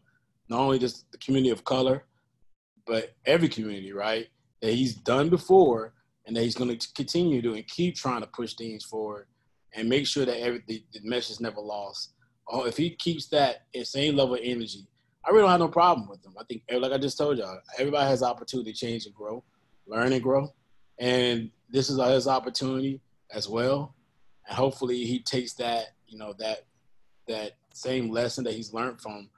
not 0.49 0.61
only 0.61 0.79
just 0.79 1.11
the 1.11 1.19
community 1.19 1.51
of 1.51 1.65
color, 1.65 2.05
but 2.87 3.17
every 3.27 3.49
community, 3.49 3.93
right? 3.93 4.29
That 4.63 4.75
he's 4.75 4.95
done 4.95 5.29
before, 5.29 5.93
and 6.25 6.37
that 6.37 6.43
he's 6.45 6.55
going 6.55 6.79
to 6.79 6.89
continue 6.95 7.43
to 7.43 7.55
and 7.55 7.67
keep 7.67 7.97
trying 7.97 8.21
to 8.21 8.29
push 8.29 8.55
things 8.55 8.85
forward, 8.85 9.27
and 9.75 9.89
make 9.89 10.07
sure 10.07 10.25
that 10.25 10.41
every 10.41 10.63
the, 10.69 10.85
the 10.95 11.01
message 11.03 11.33
is 11.33 11.41
never 11.41 11.61
lost. 11.61 12.13
Oh, 12.47 12.65
if 12.65 12.77
he 12.77 12.91
keeps 12.91 13.27
that 13.31 13.63
same 13.83 14.15
level 14.15 14.37
of 14.37 14.41
energy, 14.41 14.87
I 15.27 15.31
really 15.31 15.43
don't 15.43 15.51
have 15.51 15.61
no 15.61 15.69
problem 15.69 16.09
with 16.09 16.25
him. 16.25 16.35
I 16.39 16.45
think, 16.45 16.63
eh, 16.69 16.79
like 16.79 16.93
I 16.93 16.99
just 16.99 17.19
told 17.19 17.39
y'all, 17.39 17.59
everybody 17.77 18.09
has 18.09 18.23
opportunity 18.23 18.73
to 18.73 18.79
change 18.79 19.07
and 19.07 19.15
grow, 19.17 19.43
learn 19.89 20.13
and 20.13 20.23
grow, 20.23 20.55
and 21.01 21.51
this 21.69 21.91
is 21.91 22.01
his 22.01 22.29
opportunity 22.29 23.01
as 23.33 23.49
well. 23.49 23.95
And 24.47 24.57
hopefully, 24.57 25.05
he 25.05 25.21
takes 25.21 25.55
that, 25.55 25.95
you 26.07 26.19
know, 26.19 26.35
that 26.39 26.67
that 27.27 27.53
same 27.73 28.11
lesson 28.11 28.45
that 28.45 28.55
he's 28.55 28.73
learned 28.73 29.01
from, 29.01 29.29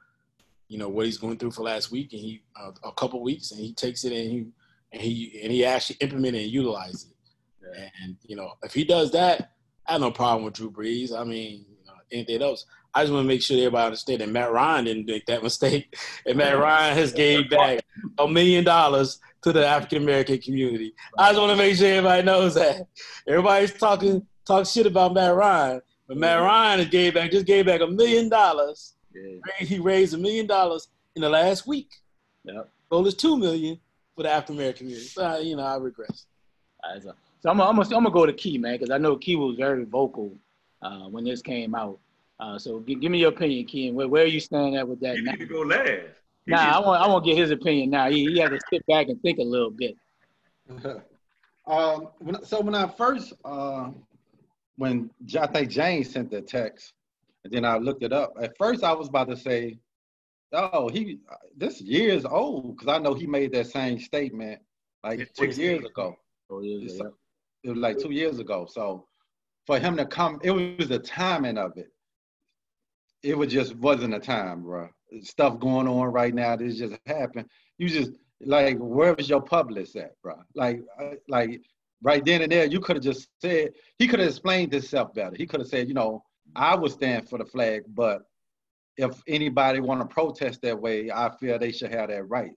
you 0.69 0.79
know, 0.79 0.89
what 0.89 1.07
he's 1.07 1.19
going 1.19 1.37
through 1.37 1.51
for 1.51 1.63
last 1.63 1.91
week 1.91 2.13
and 2.13 2.21
he 2.21 2.43
uh, 2.61 2.71
a 2.85 2.93
couple 2.93 3.23
weeks, 3.23 3.51
and 3.51 3.61
he 3.61 3.73
takes 3.75 4.05
it 4.05 4.13
and 4.13 4.31
he 4.31 4.47
and 4.93 5.03
he 5.03 5.41
and 5.43 5.53
he 5.53 5.65
actually 5.65 5.97
implement 6.01 6.37
it 6.37 6.45
and 6.45 6.53
utilize 6.53 7.07
it. 7.07 7.91
And 8.03 8.17
you 8.23 8.37
know, 8.37 8.53
if 8.63 8.73
he 8.73 8.85
does 8.85 9.11
that, 9.13 9.53
I 9.87 9.93
have 9.93 10.01
no 10.01 10.11
problem 10.11 10.45
with 10.45 10.55
Drew 10.55 10.71
Brees. 10.71 11.17
I 11.17 11.25
mean, 11.25 11.65
you 11.69 11.87
know, 11.87 11.95
anything 12.13 12.43
else. 12.43 12.67
I 12.93 13.03
just 13.03 13.13
want 13.13 13.25
to 13.25 13.29
make 13.29 13.41
sure 13.43 13.57
everybody 13.57 13.87
understands 13.87 14.25
that 14.25 14.33
Matt 14.33 14.51
Ryan 14.51 14.85
didn't 14.85 15.07
make 15.07 15.27
that 15.27 15.43
mistake, 15.45 15.97
and 16.27 16.37
Matt 16.37 16.59
Ryan 16.59 16.97
has 16.97 17.13
gave 17.13 17.51
back 17.51 17.81
a 18.19 18.29
million 18.29 18.65
dollars 18.65 19.21
to 19.43 19.53
the 19.53 19.67
African 19.67 20.03
American 20.03 20.39
community. 20.39 20.95
I 21.19 21.31
just 21.31 21.41
want 21.41 21.53
to 21.53 21.57
make 21.57 21.77
sure 21.77 21.89
everybody 21.89 22.23
knows 22.23 22.55
that. 22.55 22.87
Everybody's 23.27 23.73
talking 23.73 24.27
talk 24.47 24.67
shit 24.67 24.87
about 24.87 25.15
Matt 25.15 25.35
Ryan, 25.35 25.81
but 26.09 26.17
Matt 26.17 26.41
Ryan 26.41 26.89
gave 26.89 27.15
back 27.15 27.31
just 27.31 27.47
gave 27.47 27.67
back 27.67 27.81
a 27.81 27.87
million 27.87 28.29
dollars. 28.29 28.95
He 29.59 29.79
raised 29.79 30.15
a 30.15 30.19
million 30.19 30.47
dollars 30.47 30.89
in 31.17 31.23
the 31.23 31.29
last 31.29 31.67
week. 31.67 31.91
Yep. 32.45 32.69
Goal 32.91 33.07
is 33.07 33.15
two 33.15 33.37
million 33.37 33.79
for 34.17 34.23
the 34.23 34.31
African 34.31 34.57
American 34.57 34.87
community. 34.87 35.07
So 35.07 35.25
uh, 35.25 35.39
you 35.39 35.57
know, 35.57 35.63
I 35.63 35.77
regress. 35.77 36.27
Right, 36.85 37.03
so, 37.03 37.13
so 37.41 37.51
I'm 37.51 37.59
gonna, 37.59 37.71
I'm, 37.71 37.77
gonna, 37.77 37.97
I'm 37.97 38.05
gonna 38.05 38.11
go 38.11 38.27
to 38.27 38.33
Key, 38.33 38.59
man, 38.59 38.75
because 38.75 38.91
I 38.91 38.99
know 38.99 39.17
Key 39.17 39.37
was 39.37 39.57
very 39.57 39.85
vocal 39.85 40.33
uh, 40.83 41.09
when 41.09 41.25
this 41.25 41.43
came 41.43 41.75
out. 41.75 41.99
Uh, 42.39 42.59
so 42.59 42.81
g- 42.81 42.95
give 42.95 43.13
me 43.13 43.19
your 43.19 43.31
opinion, 43.31 43.67
Key, 43.67 43.89
and 43.89 43.97
where, 43.97 44.09
where 44.09 44.25
are 44.25 44.29
you 44.29 44.41
standing 44.41 44.77
at 44.77 44.89
with 44.89 45.01
that? 45.01 45.17
You 45.17 45.25
now? 45.25 45.33
need 45.33 45.41
to 45.41 45.47
go 45.47 45.61
last. 45.61 46.20
Nah, 46.47 46.77
I 46.77 46.79
want 46.81 47.03
I 47.03 47.07
want 47.07 47.25
to 47.25 47.31
get 47.31 47.39
his 47.39 47.51
opinion 47.51 47.91
now. 47.91 48.11
He, 48.11 48.33
he 48.33 48.39
had 48.39 48.51
to 48.51 48.61
sit 48.73 48.85
back 48.87 49.09
and 49.09 49.21
think 49.23 49.39
a 49.39 49.43
little 49.43 49.71
bit. 49.71 49.95
um, 51.67 52.09
when, 52.19 52.43
so 52.45 52.61
when 52.61 52.75
I 52.75 52.89
first, 52.89 53.33
uh, 53.45 53.91
when 54.77 55.11
I 55.39 55.47
think 55.47 55.71
James 55.71 56.11
sent 56.11 56.31
the 56.31 56.41
text, 56.41 56.93
and 57.45 57.53
then 57.53 57.65
I 57.65 57.77
looked 57.79 58.03
it 58.03 58.13
up. 58.13 58.35
At 58.41 58.57
first, 58.59 58.83
I 58.83 58.93
was 58.93 59.09
about 59.09 59.29
to 59.29 59.37
say, 59.37 59.79
"Oh, 60.53 60.89
he 60.89 61.19
this 61.57 61.81
years 61.81 62.25
old," 62.25 62.77
because 62.77 62.89
I 62.93 62.99
know 62.99 63.15
he 63.15 63.27
made 63.27 63.53
that 63.53 63.67
same 63.67 63.99
statement 63.99 64.61
like 65.05 65.19
two 65.19 65.45
16. 65.47 65.65
years 65.65 65.85
ago. 65.85 66.17
It's- 66.51 66.99
yeah. 66.99 67.09
It 67.63 67.71
was 67.71 67.79
like 67.79 67.99
two 67.99 68.11
years 68.11 68.39
ago. 68.39 68.67
So 68.67 69.07
for 69.67 69.79
him 69.79 69.97
to 69.99 70.07
come, 70.07 70.41
it 70.43 70.51
was 70.51 70.89
the 70.89 70.99
timing 70.99 71.59
of 71.59 71.77
it. 71.77 71.93
It 73.23 73.37
was 73.37 73.53
just 73.53 73.77
wasn't 73.77 74.15
a 74.15 74.19
time, 74.19 74.63
bro. 74.63 74.89
Stuff 75.23 75.59
going 75.59 75.89
on 75.89 76.07
right 76.13 76.35
now. 76.35 76.57
This 76.57 76.79
just 76.79 76.99
happened. 77.07 77.49
You 77.79 77.89
just 77.89 78.13
like, 78.43 78.77
where 78.79 79.15
was 79.15 79.29
your 79.29 79.43
publicist 79.43 79.97
at, 79.97 80.13
bro? 80.23 80.37
Like, 80.55 80.81
uh, 81.01 81.15
like 81.29 81.61
right 82.03 82.25
then 82.25 82.43
and 82.43 82.53
there, 82.53 82.67
you 82.67 82.81
could 82.81 82.97
have 82.97 83.05
just 83.05 83.29
said 83.41 83.73
he 83.99 84.07
could 84.09 84.21
have 84.21 84.29
explained 84.29 84.73
himself 84.73 85.15
better. 85.15 85.37
He 85.37 85.47
could 85.47 85.61
have 85.61 85.69
said, 85.69 85.89
you 85.89 85.95
know, 85.95 86.23
I 86.57 86.75
would 86.75 86.93
stand 86.93 87.29
for 87.29 87.39
the 87.39 87.45
flag, 87.45 87.83
but 87.89 88.23
if 88.97 89.23
anybody 89.27 89.81
want 89.81 90.01
to 90.01 90.07
protest 90.07 90.63
that 90.63 90.81
way, 90.81 91.11
I 91.11 91.31
feel 91.39 91.59
they 91.59 91.73
should 91.73 91.93
have 91.95 92.09
that 92.09 92.29
right. 92.29 92.53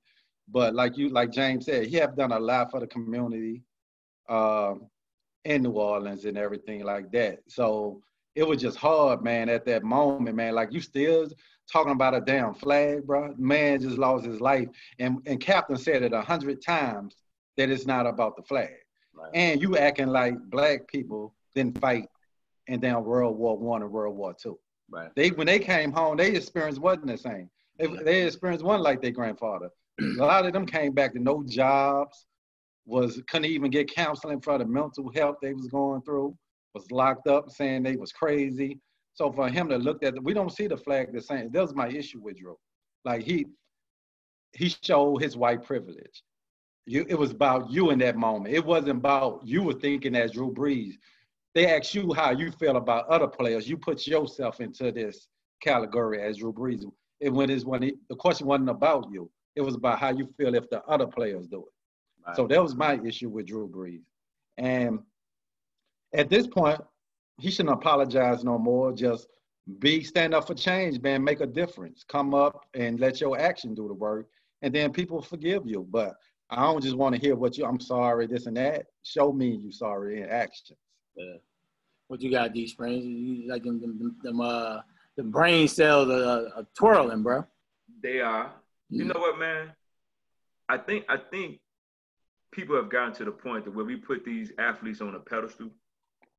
But 0.50 0.74
like 0.76 0.98
you, 0.98 1.10
like 1.10 1.32
James 1.32 1.66
said, 1.66 1.88
he 1.88 1.96
have 1.98 2.18
done 2.18 2.32
a 2.32 2.40
lot 2.40 2.72
for 2.72 2.80
the 2.80 2.88
community 2.88 3.64
um, 4.30 4.88
in 5.46 5.64
New 5.64 5.72
Orleans 5.72 6.26
and 6.26 6.38
everything 6.38 6.84
like 6.84 7.12
that. 7.12 7.40
So 7.48 8.02
it 8.36 8.48
was 8.48 8.62
just 8.62 8.78
hard, 8.78 9.24
man, 9.24 9.48
at 9.48 9.66
that 9.66 9.84
moment, 9.84 10.36
man. 10.36 10.56
Like 10.56 10.74
you 10.74 10.82
still 10.82 11.28
talking 11.72 11.92
about 11.92 12.16
a 12.16 12.22
damn 12.22 12.54
flag, 12.54 13.06
bro. 13.06 13.34
Man 13.38 13.82
just 13.82 13.98
lost 13.98 14.26
his 14.26 14.42
life, 14.42 14.68
and 15.00 15.20
and 15.26 15.40
Captain 15.40 15.78
said 15.78 16.04
it 16.04 16.14
a 16.14 16.22
hundred 16.22 16.62
times 16.62 17.16
that 17.58 17.70
it's 17.70 17.86
not 17.86 18.08
about 18.08 18.36
the 18.36 18.44
flag. 18.44 18.72
Right. 19.14 19.32
And 19.34 19.62
you 19.62 19.78
acting 19.78 20.08
like 20.08 20.36
black 20.50 20.88
people 20.88 21.36
didn't 21.56 21.80
fight 21.80 22.08
in 22.68 22.80
damn 22.80 23.04
World 23.04 23.38
War 23.38 23.58
One 23.58 23.82
and 23.82 23.92
World 23.92 24.16
War 24.18 24.34
Two. 24.34 24.60
Right. 24.90 25.10
They 25.16 25.30
when 25.30 25.48
they 25.48 25.60
came 25.60 25.92
home, 25.92 26.18
they 26.18 26.32
experience 26.32 26.80
wasn't 26.80 27.08
the 27.08 27.18
same. 27.18 27.50
They, 27.78 27.88
they 27.88 28.26
experienced 28.26 28.66
one 28.66 28.82
like 28.82 29.02
their 29.02 29.12
grandfather. 29.12 29.70
A 30.02 30.24
lot 30.24 30.46
of 30.46 30.54
them 30.54 30.66
came 30.66 30.92
back 30.92 31.14
to 31.14 31.20
no 31.20 31.44
jobs, 31.44 32.26
was 32.86 33.22
couldn't 33.28 33.46
even 33.46 33.72
get 33.72 33.94
counseling 33.94 34.42
for 34.42 34.58
the 34.58 34.66
mental 34.66 35.12
health 35.14 35.38
they 35.42 35.54
was 35.54 35.68
going 35.68 36.02
through, 36.02 36.36
was 36.74 36.90
locked 36.92 37.28
up 37.28 37.50
saying 37.50 37.84
they 37.84 37.96
was 37.96 38.12
crazy. 38.12 38.80
So 39.14 39.32
for 39.32 39.48
him 39.48 39.70
to 39.70 39.78
look 39.78 40.04
at, 40.04 40.22
we 40.24 40.34
don't 40.34 40.52
see 40.52 40.68
the 40.68 40.78
flag 40.78 41.14
the 41.14 41.22
same. 41.22 41.52
That 41.52 41.62
was 41.62 41.76
my 41.76 41.88
issue 41.88 42.20
with 42.20 42.38
Drew. 42.38 42.58
Like 43.06 43.24
he, 43.24 43.46
he 44.54 44.70
showed 44.82 45.22
his 45.22 45.38
white 45.38 45.64
privilege. 45.64 46.24
You, 46.86 47.06
it 47.08 47.16
was 47.16 47.32
about 47.32 47.72
you 47.72 47.92
in 47.92 48.00
that 48.00 48.18
moment. 48.18 48.54
It 48.54 48.66
wasn't 48.66 48.98
about 48.98 49.42
you 49.46 49.64
were 49.64 49.74
thinking 49.74 50.16
as 50.16 50.32
Drew 50.32 50.52
Brees. 50.52 50.94
They 51.56 51.68
asked 51.74 51.94
you 51.94 52.14
how 52.14 52.32
you 52.32 52.52
feel 52.52 52.78
about 52.78 53.08
other 53.08 53.28
players. 53.28 53.70
You 53.70 53.78
put 53.78 54.08
yourself 54.08 54.60
into 54.60 54.92
this 54.92 55.28
category 55.62 56.22
as 56.22 56.38
Drew 56.38 56.52
Brees. 56.52 56.84
And 57.22 57.36
when 57.36 57.50
it's 57.50 57.64
when 57.64 57.84
it, 57.84 57.96
the 58.10 58.16
question 58.16 58.48
wasn't 58.48 58.70
about 58.70 59.08
you, 59.12 59.30
it 59.56 59.62
was 59.62 59.76
about 59.76 60.00
how 60.00 60.10
you 60.10 60.28
feel 60.36 60.56
if 60.56 60.70
the 60.70 60.84
other 60.86 61.08
players 61.08 61.48
do 61.48 61.60
it. 61.60 62.28
Right. 62.28 62.36
So 62.36 62.48
that 62.48 62.62
was 62.62 62.76
my 62.76 63.00
issue 63.06 63.30
with 63.30 63.46
Drew 63.46 63.68
Brees. 63.68 64.02
And 64.58 65.00
at 66.14 66.30
this 66.30 66.48
point, 66.48 66.82
he 67.40 67.52
shouldn't 67.52 67.74
apologize 67.74 68.44
no 68.44 68.58
more. 68.58 68.92
Just 68.92 69.28
be 69.80 70.04
stand 70.04 70.34
up 70.34 70.48
for 70.48 70.54
change, 70.54 71.02
man. 71.02 71.24
Make 71.24 71.42
a 71.42 71.46
difference. 71.46 72.04
Come 72.08 72.34
up 72.34 72.66
and 72.74 73.00
let 73.00 73.22
your 73.22 73.40
action 73.40 73.74
do 73.74 73.88
the 73.88 73.94
work, 73.94 74.28
and 74.62 74.74
then 74.74 74.92
people 74.92 75.22
forgive 75.22 75.64
you. 75.66 75.88
But 75.90 76.16
I 76.50 76.62
don't 76.64 76.84
just 76.84 76.98
want 76.98 77.16
to 77.16 77.22
hear 77.22 77.36
what 77.36 77.58
you. 77.58 77.66
I'm 77.66 77.80
sorry, 77.80 78.28
this 78.28 78.46
and 78.46 78.58
that. 78.58 78.86
Show 79.04 79.32
me 79.32 79.60
you 79.64 79.72
sorry 79.72 80.22
in 80.22 80.30
action. 80.30 80.76
Yeah. 81.16 81.38
What 82.08 82.22
you 82.22 82.30
got, 82.32 82.54
D 82.54 82.68
Springs? 82.68 83.06
You 83.06 83.50
like 83.50 83.64
them, 83.64 83.80
them, 83.80 84.16
them, 84.22 84.42
uh, 84.42 84.80
the 85.16 85.24
brain 85.24 85.68
cells 85.68 86.10
are, 86.10 86.48
are 86.56 86.68
twirling, 86.78 87.24
bro. 87.24 87.46
They 88.02 88.20
are. 88.20 88.52
You 88.90 89.06
know 89.06 89.20
what, 89.20 89.40
man? 89.40 89.72
I 90.70 90.78
think 90.78 91.06
I 91.10 91.18
think 91.18 91.60
people 92.52 92.76
have 92.76 92.90
gotten 92.90 93.14
to 93.14 93.26
the 93.26 93.32
point 93.32 93.66
that 93.66 93.74
where 93.74 93.86
we 93.86 93.96
put 93.96 94.24
these 94.24 94.52
athletes 94.60 95.02
on 95.02 95.16
a 95.16 95.20
pedestal 95.20 95.70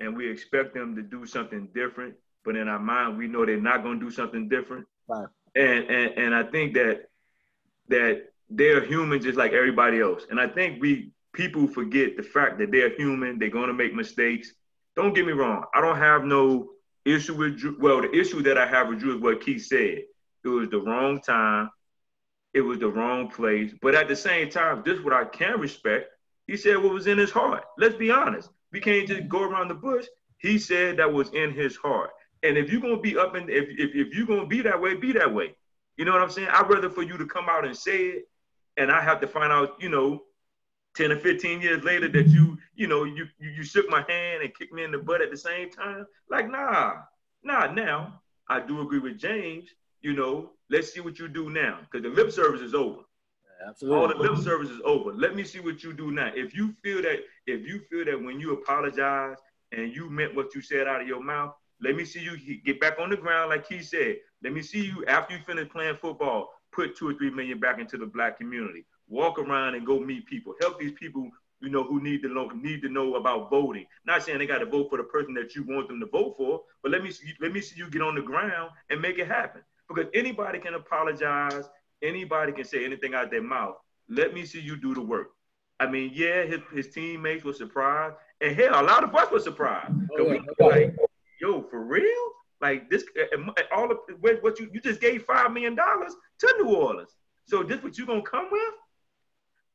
and 0.00 0.16
we 0.16 0.28
expect 0.28 0.74
them 0.74 0.96
to 0.96 1.02
do 1.02 1.26
something 1.26 1.68
different, 1.74 2.14
but 2.44 2.57
in 2.57 2.68
our 2.68 2.78
mind 2.78 3.18
we 3.18 3.26
know 3.26 3.44
they're 3.44 3.61
not 3.61 3.83
going 3.83 3.98
to 3.98 4.04
do 4.04 4.11
something 4.11 4.48
different. 4.48 4.87
Right. 5.09 5.28
And 5.54 5.85
and 5.90 6.18
and 6.18 6.35
I 6.35 6.42
think 6.44 6.74
that 6.74 7.09
that 7.88 8.26
they're 8.50 8.85
human 8.85 9.20
just 9.20 9.38
like 9.38 9.52
everybody 9.52 10.00
else. 10.00 10.26
And 10.30 10.40
I 10.40 10.48
think 10.48 10.80
we 10.80 11.12
people 11.33 11.66
forget 11.66 12.16
the 12.16 12.22
fact 12.22 12.59
that 12.59 12.70
they're 12.70 12.94
human. 12.96 13.38
They're 13.38 13.50
going 13.50 13.68
to 13.68 13.74
make 13.74 13.94
mistakes. 13.94 14.52
Don't 14.96 15.14
get 15.14 15.26
me 15.26 15.33
wrong. 15.33 15.64
I 15.74 15.80
don't 15.80 15.98
have 15.98 16.24
no 16.24 16.70
issue 17.04 17.35
with 17.35 17.59
Drew. 17.59 17.76
Well, 17.80 18.00
the 18.02 18.14
issue 18.14 18.42
that 18.42 18.57
I 18.57 18.66
have 18.66 18.88
with 18.88 19.00
Drew 19.00 19.16
is 19.16 19.20
what 19.20 19.40
Keith 19.40 19.66
said. 19.66 20.04
It 20.44 20.48
was 20.48 20.68
the 20.68 20.78
wrong 20.80 21.20
time. 21.20 21.70
It 22.52 22.61
was 22.61 22.78
the 22.78 22.88
wrong 22.88 23.28
place. 23.28 23.72
But 23.83 23.94
at 23.94 24.09
the 24.09 24.16
same 24.16 24.48
time, 24.48 24.83
this 24.85 24.98
is 24.98 25.04
what 25.04 25.12
I 25.12 25.24
can 25.24 25.59
respect. 25.59 26.11
He 26.46 26.57
said 26.57 26.76
what 26.76 26.92
was 26.92 27.07
in 27.07 27.18
his 27.18 27.30
heart. 27.30 27.64
Let's 27.78 27.96
be 27.96 28.11
honest. 28.11 28.48
We 28.74 28.80
can't 28.80 29.06
just 29.06 29.28
go 29.28 29.44
around 29.44 29.68
the 29.68 29.74
bush. 29.74 30.04
He 30.38 30.58
said 30.58 30.96
that 30.96 31.12
was 31.12 31.30
in 31.30 31.52
his 31.52 31.76
heart. 31.76 32.10
And 32.42 32.58
if 32.58 32.72
you're 32.72 32.80
gonna 32.80 33.00
be 33.00 33.16
up 33.16 33.37
in 33.37 33.48
if 33.48 33.68
if, 33.68 33.94
if 33.94 34.12
you're 34.12 34.26
gonna 34.26 34.46
be 34.46 34.62
that 34.62 34.80
way, 34.80 34.94
be 34.94 35.12
that 35.12 35.32
way. 35.32 35.54
You 35.96 36.04
know 36.04 36.10
what 36.10 36.22
I'm 36.22 36.30
saying? 36.30 36.48
I'd 36.50 36.68
rather 36.68 36.90
for 36.90 37.04
you 37.04 37.16
to 37.16 37.24
come 37.24 37.46
out 37.48 37.64
and 37.64 37.76
say 37.76 37.98
it, 38.06 38.24
and 38.76 38.90
I 38.90 39.00
have 39.00 39.20
to 39.20 39.28
find 39.28 39.52
out, 39.52 39.80
you 39.80 39.88
know, 39.88 40.24
10 40.96 41.12
or 41.12 41.20
15 41.20 41.60
years 41.60 41.84
later 41.84 42.08
that 42.08 42.26
you, 42.26 42.58
you 42.74 42.88
know, 42.88 43.04
you, 43.04 43.26
you 43.38 43.62
shook 43.62 43.88
my 43.88 44.04
hand 44.08 44.42
and 44.42 44.52
kicked 44.52 44.72
me 44.72 44.82
in 44.82 44.90
the 44.90 44.98
butt 44.98 45.22
at 45.22 45.30
the 45.30 45.37
same 45.37 45.70
time. 45.70 46.04
Like, 46.28 46.50
nah, 46.50 46.94
nah. 47.44 47.72
Now 47.72 48.20
I 48.48 48.58
do 48.58 48.80
agree 48.80 48.98
with 48.98 49.18
James. 49.18 49.68
You 50.02 50.14
know, 50.14 50.50
let's 50.68 50.92
see 50.92 50.98
what 50.98 51.20
you 51.20 51.28
do 51.28 51.48
now, 51.48 51.78
because 51.80 52.02
the 52.02 52.10
lip 52.10 52.32
service 52.32 52.60
is 52.60 52.74
over. 52.74 53.02
Absolutely. 53.66 54.00
All 54.00 54.08
the 54.08 54.14
lip 54.32 54.42
service 54.42 54.70
is 54.70 54.80
over. 54.84 55.12
Let 55.12 55.34
me 55.34 55.44
see 55.44 55.60
what 55.60 55.82
you 55.82 55.92
do 55.92 56.10
now. 56.10 56.30
If 56.34 56.54
you 56.54 56.74
feel 56.82 57.02
that, 57.02 57.20
if 57.46 57.66
you 57.66 57.80
feel 57.90 58.04
that 58.04 58.22
when 58.22 58.40
you 58.40 58.52
apologize 58.52 59.38
and 59.72 59.94
you 59.94 60.10
meant 60.10 60.34
what 60.34 60.54
you 60.54 60.60
said 60.60 60.86
out 60.86 61.00
of 61.00 61.08
your 61.08 61.22
mouth, 61.22 61.54
let 61.80 61.96
me 61.96 62.04
see 62.04 62.20
you 62.20 62.36
get 62.64 62.80
back 62.80 62.98
on 62.98 63.10
the 63.10 63.16
ground 63.16 63.50
like 63.50 63.66
he 63.66 63.82
said. 63.82 64.16
Let 64.42 64.52
me 64.52 64.62
see 64.62 64.84
you 64.84 65.04
after 65.06 65.36
you 65.36 65.42
finish 65.42 65.68
playing 65.68 65.96
football, 65.96 66.50
put 66.72 66.96
two 66.96 67.08
or 67.08 67.14
three 67.14 67.30
million 67.30 67.58
back 67.58 67.78
into 67.78 67.96
the 67.96 68.06
black 68.06 68.38
community. 68.38 68.86
Walk 69.08 69.38
around 69.38 69.74
and 69.74 69.86
go 69.86 69.98
meet 70.00 70.26
people. 70.26 70.54
Help 70.60 70.78
these 70.78 70.92
people, 70.92 71.30
you 71.60 71.70
know, 71.70 71.82
who 71.82 72.02
need 72.02 72.22
to 72.22 72.28
know 72.28 72.48
need 72.48 72.82
to 72.82 72.88
know 72.88 73.16
about 73.16 73.50
voting. 73.50 73.86
Not 74.07 74.22
saying 74.22 74.38
they 74.38 74.46
got 74.46 74.59
to 74.59 74.66
vote 74.66 74.88
for 74.90 74.98
the 74.98 75.05
person 75.05 75.34
that 75.34 75.55
you 75.55 75.64
want 75.64 75.88
them 75.88 76.00
to 76.00 76.07
vote 76.07 76.34
for, 76.36 76.62
but 76.82 76.92
let 76.92 77.02
me 77.02 77.11
see, 77.11 77.32
let 77.40 77.52
me 77.52 77.61
see 77.61 77.76
you 77.76 77.90
get 77.90 78.02
on 78.02 78.14
the 78.14 78.22
ground 78.22 78.70
and 78.90 79.00
make 79.00 79.18
it 79.18 79.26
happen. 79.26 79.62
Because 79.88 80.07
anybody 80.14 80.59
can 80.59 80.74
apologize, 80.74 81.68
anybody 82.05 82.52
can 82.52 82.64
say 82.64 82.84
anything 82.84 83.14
out 83.14 83.30
their 83.30 83.42
mouth. 83.42 83.76
Let 84.09 84.34
me 84.34 84.44
see 84.44 84.61
you 84.61 84.76
do 84.76 84.94
the 84.94 85.00
work. 85.00 85.28
I 85.80 85.86
mean, 85.86 86.12
yeah, 86.14 86.44
his, 86.44 86.61
his 86.72 86.88
teammates 86.88 87.44
were 87.44 87.52
surprised, 87.52 88.14
and 88.40 88.55
hell, 88.55 88.80
a 88.80 88.84
lot 88.84 89.02
of 89.02 89.14
us 89.14 89.30
were 89.30 89.40
surprised. 89.40 89.94
we 90.16 90.24
Oh, 90.24 90.32
yeah. 90.32 90.66
like, 90.66 90.96
yo, 91.40 91.62
for 91.62 91.82
real? 91.84 92.24
Like 92.61 92.88
this, 92.88 93.05
all 93.74 93.90
of 93.90 93.98
what 94.40 94.59
you 94.59 94.70
you 94.72 94.80
just 94.80 95.00
gave 95.00 95.24
five 95.24 95.52
million 95.52 95.74
dollars 95.74 96.14
to 96.38 96.55
New 96.59 96.74
Orleans. 96.74 97.11
So 97.46 97.62
this 97.62 97.82
what 97.82 97.98
you 97.98 98.07
gonna 98.07 98.22
come 98.22 98.48
with? 98.50 98.74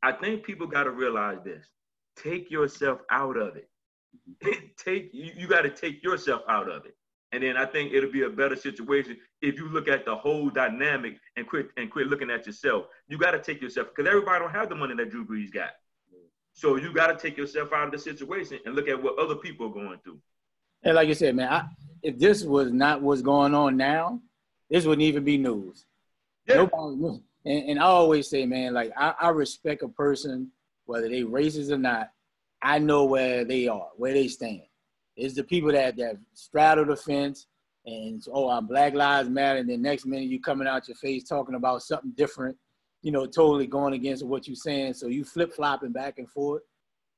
I 0.02 0.14
think 0.14 0.44
people 0.44 0.66
got 0.66 0.86
to 0.86 0.92
realize 0.92 1.40
this. 1.44 1.66
Take 2.16 2.50
yourself 2.50 3.02
out 3.12 3.38
of 3.38 3.58
it. 3.58 3.70
take 4.78 5.12
you, 5.14 5.32
you 5.36 5.48
got 5.48 5.62
to 5.62 5.70
take 5.70 6.04
yourself 6.04 6.42
out 6.48 6.70
of 6.70 6.86
it. 6.86 6.96
And 7.32 7.44
then 7.44 7.58
I 7.58 7.66
think 7.66 7.94
it'll 7.94 8.12
be 8.12 8.24
a 8.24 8.30
better 8.30 8.56
situation 8.56 9.18
if 9.42 9.56
you 9.58 9.70
look 9.70 9.88
at 9.88 10.04
the 10.04 10.16
whole 10.16 10.50
dynamic 10.50 11.18
and 11.36 11.48
quit 11.48 11.70
and 11.78 11.92
quit 11.92 12.08
looking 12.08 12.32
at 12.32 12.46
yourself. 12.48 12.86
You 13.08 13.18
got 13.18 13.32
to 13.32 13.40
take 13.40 13.62
yourself 13.62 13.90
because 13.96 14.10
everybody 14.10 14.40
don't 14.40 14.52
have 14.52 14.70
the 14.70 14.76
money 14.76 14.96
that 14.96 15.12
Drew 15.12 15.26
Brees 15.26 15.52
got. 15.52 15.72
So 16.54 16.76
you 16.76 16.92
got 16.92 17.08
to 17.08 17.16
take 17.16 17.38
yourself 17.38 17.72
out 17.72 17.86
of 17.86 17.92
the 17.92 18.00
situation 18.00 18.60
and 18.66 18.76
look 18.76 18.90
at 18.90 19.02
what 19.02 19.18
other 19.20 19.36
people 19.36 19.68
are 19.68 19.74
going 19.74 20.00
through. 20.04 20.20
And 20.84 20.96
like 20.96 21.08
you 21.08 21.14
said, 21.14 21.36
man, 21.36 21.52
I, 21.52 21.66
if 22.02 22.18
this 22.18 22.44
was 22.44 22.72
not 22.72 23.02
what's 23.02 23.22
going 23.22 23.54
on 23.54 23.78
now, 23.78 24.22
this 24.70 24.86
wouldn't 24.86 25.04
even 25.04 25.24
be 25.24 25.38
news. 25.38 25.86
Yeah. 26.48 26.56
Nobody, 26.56 27.22
and, 27.46 27.70
and 27.70 27.80
I 27.80 27.84
always 27.84 28.30
say, 28.30 28.46
man, 28.46 28.74
like 28.74 28.92
I, 28.98 29.14
I 29.22 29.30
respect 29.30 29.84
a 29.84 29.88
person, 29.88 30.52
whether 30.86 31.08
they 31.08 31.22
racist 31.22 31.72
or 31.72 31.78
not. 31.78 32.10
I 32.62 32.80
know 32.80 33.06
where 33.06 33.46
they 33.46 33.68
are, 33.68 33.88
where 33.96 34.14
they 34.14 34.28
stand. 34.28 34.64
It's 35.20 35.36
the 35.36 35.44
people 35.44 35.72
that 35.72 35.98
that 35.98 36.18
straddle 36.34 36.86
the 36.86 36.96
fence 36.96 37.48
and 37.86 38.24
oh, 38.32 38.50
I'm 38.50 38.68
Black 38.68 38.94
Lives 38.94 39.30
Matter, 39.30 39.60
and 39.60 39.70
then 39.70 39.82
next 39.82 40.06
minute 40.06 40.30
you 40.30 40.40
coming 40.40 40.68
out 40.68 40.88
your 40.88 40.96
face 40.96 41.24
talking 41.24 41.56
about 41.56 41.82
something 41.84 42.12
different, 42.16 42.58
you 43.02 43.12
know, 43.12 43.26
totally 43.26 43.68
going 43.68 43.94
against 43.94 44.26
what 44.26 44.48
you're 44.48 44.56
saying. 44.56 44.94
So 44.94 45.08
you 45.08 45.24
flip 45.24 45.54
flopping 45.54 45.92
back 45.92 46.20
and 46.20 46.30
forth. 46.30 46.62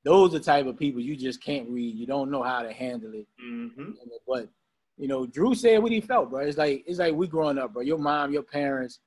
Those 0.04 0.34
are 0.34 0.40
the 0.40 0.44
type 0.44 0.66
of 0.66 0.78
people 0.78 1.02
you 1.02 1.16
just 1.16 1.44
can't 1.44 1.70
read. 1.70 1.96
You 1.96 2.08
don't 2.08 2.32
know 2.32 2.42
how 2.42 2.64
to 2.64 2.72
handle 2.72 3.14
it. 3.14 3.28
Mm-hmm. 3.44 3.92
But 4.28 4.50
you 4.98 5.08
know, 5.08 5.26
Drew 5.26 5.54
said 5.56 5.82
what 5.82 5.92
he 5.92 6.02
felt, 6.02 6.30
bro. 6.30 6.42
It's 6.42 6.58
like 6.58 6.84
it's 6.88 7.00
like 7.00 7.14
we 7.14 7.28
growing 7.28 7.58
up, 7.58 7.74
bro. 7.74 7.82
Your 7.82 8.00
mom, 8.00 8.32
your 8.32 8.44
parents 8.44 9.00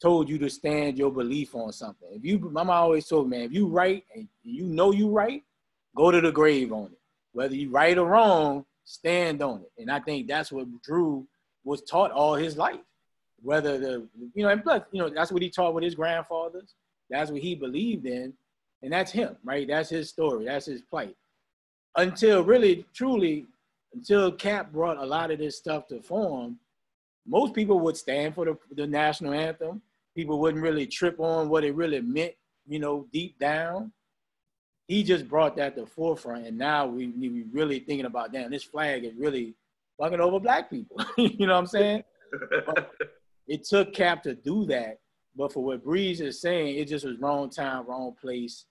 told 0.00 0.28
you 0.28 0.38
to 0.38 0.48
stand 0.48 0.96
your 0.96 1.12
belief 1.12 1.54
on 1.54 1.72
something. 1.72 2.08
If 2.12 2.24
you, 2.24 2.38
my 2.38 2.62
mom 2.62 2.70
always 2.70 3.06
told 3.06 3.28
me, 3.28 3.38
man, 3.38 3.46
if 3.46 3.52
you 3.52 3.66
right 3.66 4.02
and 4.14 4.26
you 4.42 4.64
know 4.64 4.92
you 4.92 5.10
right, 5.10 5.42
go 5.94 6.10
to 6.10 6.20
the 6.20 6.32
grave 6.32 6.72
on 6.72 6.86
it. 6.86 6.99
Whether 7.32 7.54
you're 7.54 7.70
right 7.70 7.96
or 7.96 8.06
wrong, 8.06 8.64
stand 8.84 9.42
on 9.42 9.62
it. 9.62 9.72
And 9.78 9.90
I 9.90 10.00
think 10.00 10.26
that's 10.26 10.50
what 10.50 10.66
Drew 10.82 11.26
was 11.64 11.82
taught 11.82 12.10
all 12.10 12.34
his 12.34 12.56
life. 12.56 12.80
Whether 13.42 13.78
the, 13.78 14.06
you 14.34 14.42
know, 14.42 14.50
and 14.50 14.62
plus, 14.62 14.82
you 14.92 15.00
know, 15.00 15.08
that's 15.08 15.32
what 15.32 15.42
he 15.42 15.50
taught 15.50 15.74
with 15.74 15.84
his 15.84 15.94
grandfathers. 15.94 16.74
That's 17.08 17.30
what 17.30 17.40
he 17.40 17.54
believed 17.54 18.06
in. 18.06 18.34
And 18.82 18.92
that's 18.92 19.12
him, 19.12 19.36
right? 19.44 19.66
That's 19.66 19.90
his 19.90 20.08
story. 20.08 20.44
That's 20.46 20.66
his 20.66 20.82
plight. 20.82 21.16
Until 21.96 22.44
really, 22.44 22.86
truly, 22.94 23.46
until 23.94 24.32
Cap 24.32 24.72
brought 24.72 24.98
a 24.98 25.04
lot 25.04 25.30
of 25.30 25.38
this 25.38 25.56
stuff 25.56 25.86
to 25.88 26.00
form, 26.00 26.58
most 27.26 27.54
people 27.54 27.80
would 27.80 27.96
stand 27.96 28.34
for 28.34 28.44
the, 28.44 28.58
the 28.74 28.86
national 28.86 29.32
anthem. 29.32 29.82
People 30.16 30.40
wouldn't 30.40 30.62
really 30.62 30.86
trip 30.86 31.20
on 31.20 31.48
what 31.48 31.64
it 31.64 31.74
really 31.74 32.00
meant, 32.00 32.34
you 32.66 32.78
know, 32.78 33.06
deep 33.12 33.38
down. 33.38 33.92
He 34.90 35.04
just 35.04 35.28
brought 35.28 35.54
that 35.54 35.76
to 35.76 35.82
the 35.82 35.86
forefront, 35.86 36.48
and 36.48 36.58
now 36.58 36.84
we 36.84 37.06
we 37.06 37.44
really 37.52 37.78
thinking 37.78 38.06
about 38.06 38.32
damn, 38.32 38.50
this 38.50 38.64
flag 38.64 39.04
is 39.04 39.14
really 39.14 39.54
fucking 39.96 40.20
over 40.20 40.40
black 40.40 40.68
people. 40.68 40.96
you 41.16 41.46
know 41.46 41.52
what 41.52 41.60
I'm 41.60 41.66
saying? 41.68 42.02
it 43.46 43.62
took 43.62 43.94
Cap 43.94 44.24
to 44.24 44.34
do 44.34 44.66
that, 44.66 44.98
but 45.36 45.52
for 45.52 45.62
what 45.62 45.86
Brees 45.86 46.20
is 46.20 46.40
saying, 46.40 46.76
it 46.76 46.88
just 46.88 47.04
was 47.04 47.20
wrong 47.20 47.50
time, 47.50 47.86
wrong 47.86 48.16
place. 48.20 48.64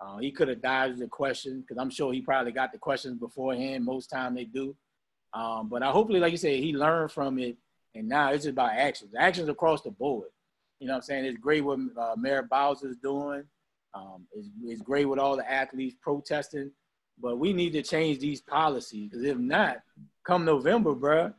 Uh, 0.00 0.16
he 0.16 0.30
could 0.30 0.48
have 0.48 0.62
dodged 0.62 0.98
the 0.98 1.08
question 1.08 1.60
because 1.60 1.76
I'm 1.76 1.90
sure 1.90 2.10
he 2.10 2.22
probably 2.22 2.52
got 2.52 2.72
the 2.72 2.78
questions 2.78 3.20
beforehand. 3.20 3.84
Most 3.84 4.08
time 4.08 4.34
they 4.34 4.44
do. 4.44 4.74
Um, 5.34 5.68
but 5.68 5.82
I 5.82 5.90
hopefully, 5.90 6.20
like 6.20 6.32
you 6.32 6.38
said, 6.38 6.54
he 6.54 6.72
learned 6.72 7.12
from 7.12 7.38
it, 7.38 7.58
and 7.94 8.08
now 8.08 8.30
it's 8.30 8.44
just 8.44 8.52
about 8.54 8.70
actions. 8.72 9.12
Actions 9.14 9.50
across 9.50 9.82
the 9.82 9.90
board. 9.90 10.28
You 10.80 10.86
know 10.86 10.94
what 10.94 11.00
I'm 11.00 11.02
saying? 11.02 11.26
It's 11.26 11.36
great 11.36 11.62
what 11.62 11.80
uh, 12.00 12.14
Mayor 12.16 12.48
Bowser 12.50 12.88
is 12.88 12.96
doing. 12.96 13.44
Um, 13.96 14.26
it's, 14.32 14.48
it's 14.64 14.82
great 14.82 15.06
with 15.06 15.18
all 15.18 15.36
the 15.36 15.50
athletes 15.50 15.96
protesting, 16.02 16.70
but 17.20 17.38
we 17.38 17.52
need 17.52 17.72
to 17.72 17.82
change 17.82 18.18
these 18.18 18.42
policies 18.42 19.08
because 19.08 19.24
if 19.24 19.38
not, 19.38 19.78
come 20.26 20.44
November, 20.44 20.94
bro, 20.94 21.32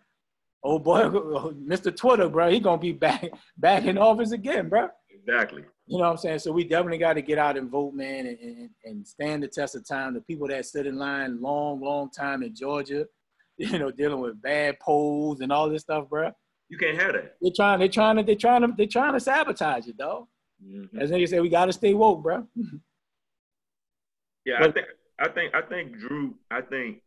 oh 0.63 0.79
boy, 0.79 1.01
Mr. 1.03 1.95
Twitter, 1.95 2.29
bro, 2.29 2.49
he 2.49 2.59
gonna 2.59 2.81
be 2.81 2.93
back 2.93 3.29
back 3.57 3.85
in 3.85 3.97
office 3.97 4.31
again, 4.31 4.69
bro. 4.69 4.89
Exactly. 5.09 5.63
You 5.85 5.97
know 5.97 6.05
what 6.05 6.11
I'm 6.11 6.17
saying? 6.17 6.39
So 6.39 6.51
we 6.51 6.63
definitely 6.63 6.97
got 6.97 7.13
to 7.13 7.21
get 7.21 7.37
out 7.37 7.57
and 7.57 7.69
vote, 7.69 7.93
man, 7.93 8.27
and, 8.27 8.39
and, 8.39 8.69
and 8.83 9.07
stand 9.07 9.43
the 9.43 9.47
test 9.47 9.75
of 9.75 9.87
time. 9.87 10.13
The 10.13 10.21
people 10.21 10.47
that 10.47 10.65
stood 10.65 10.85
in 10.85 10.97
line 10.97 11.41
long, 11.41 11.79
long 11.79 12.09
time 12.09 12.43
in 12.43 12.53
Georgia, 12.53 13.05
you 13.57 13.79
know, 13.79 13.91
dealing 13.91 14.19
with 14.19 14.41
bad 14.41 14.79
polls 14.79 15.41
and 15.41 15.51
all 15.51 15.69
this 15.69 15.83
stuff, 15.83 16.09
bro. 16.09 16.31
You 16.69 16.77
can't 16.77 16.99
have 16.99 17.13
that. 17.13 17.35
They're 17.41 17.51
trying. 17.55 17.79
They're 17.79 17.87
trying 17.87 18.17
to. 18.17 18.23
They're 18.23 18.35
trying 18.35 18.61
to. 18.61 18.73
They're 18.75 18.87
trying 18.87 19.13
to 19.13 19.19
sabotage 19.19 19.87
it, 19.87 19.95
though. 19.97 20.27
Mm-hmm. 20.65 20.99
As 20.99 21.11
niggas 21.11 21.29
say, 21.29 21.39
we 21.39 21.49
got 21.49 21.65
to 21.65 21.73
stay 21.73 21.93
woke, 21.93 22.23
bro. 22.23 22.47
Yeah, 24.45 24.63
I 24.63 24.71
think. 24.71 24.87
I 25.19 25.27
think. 25.27 25.55
I 25.55 25.61
think 25.61 25.97
Drew. 25.97 26.35
I 26.49 26.61
think 26.61 27.01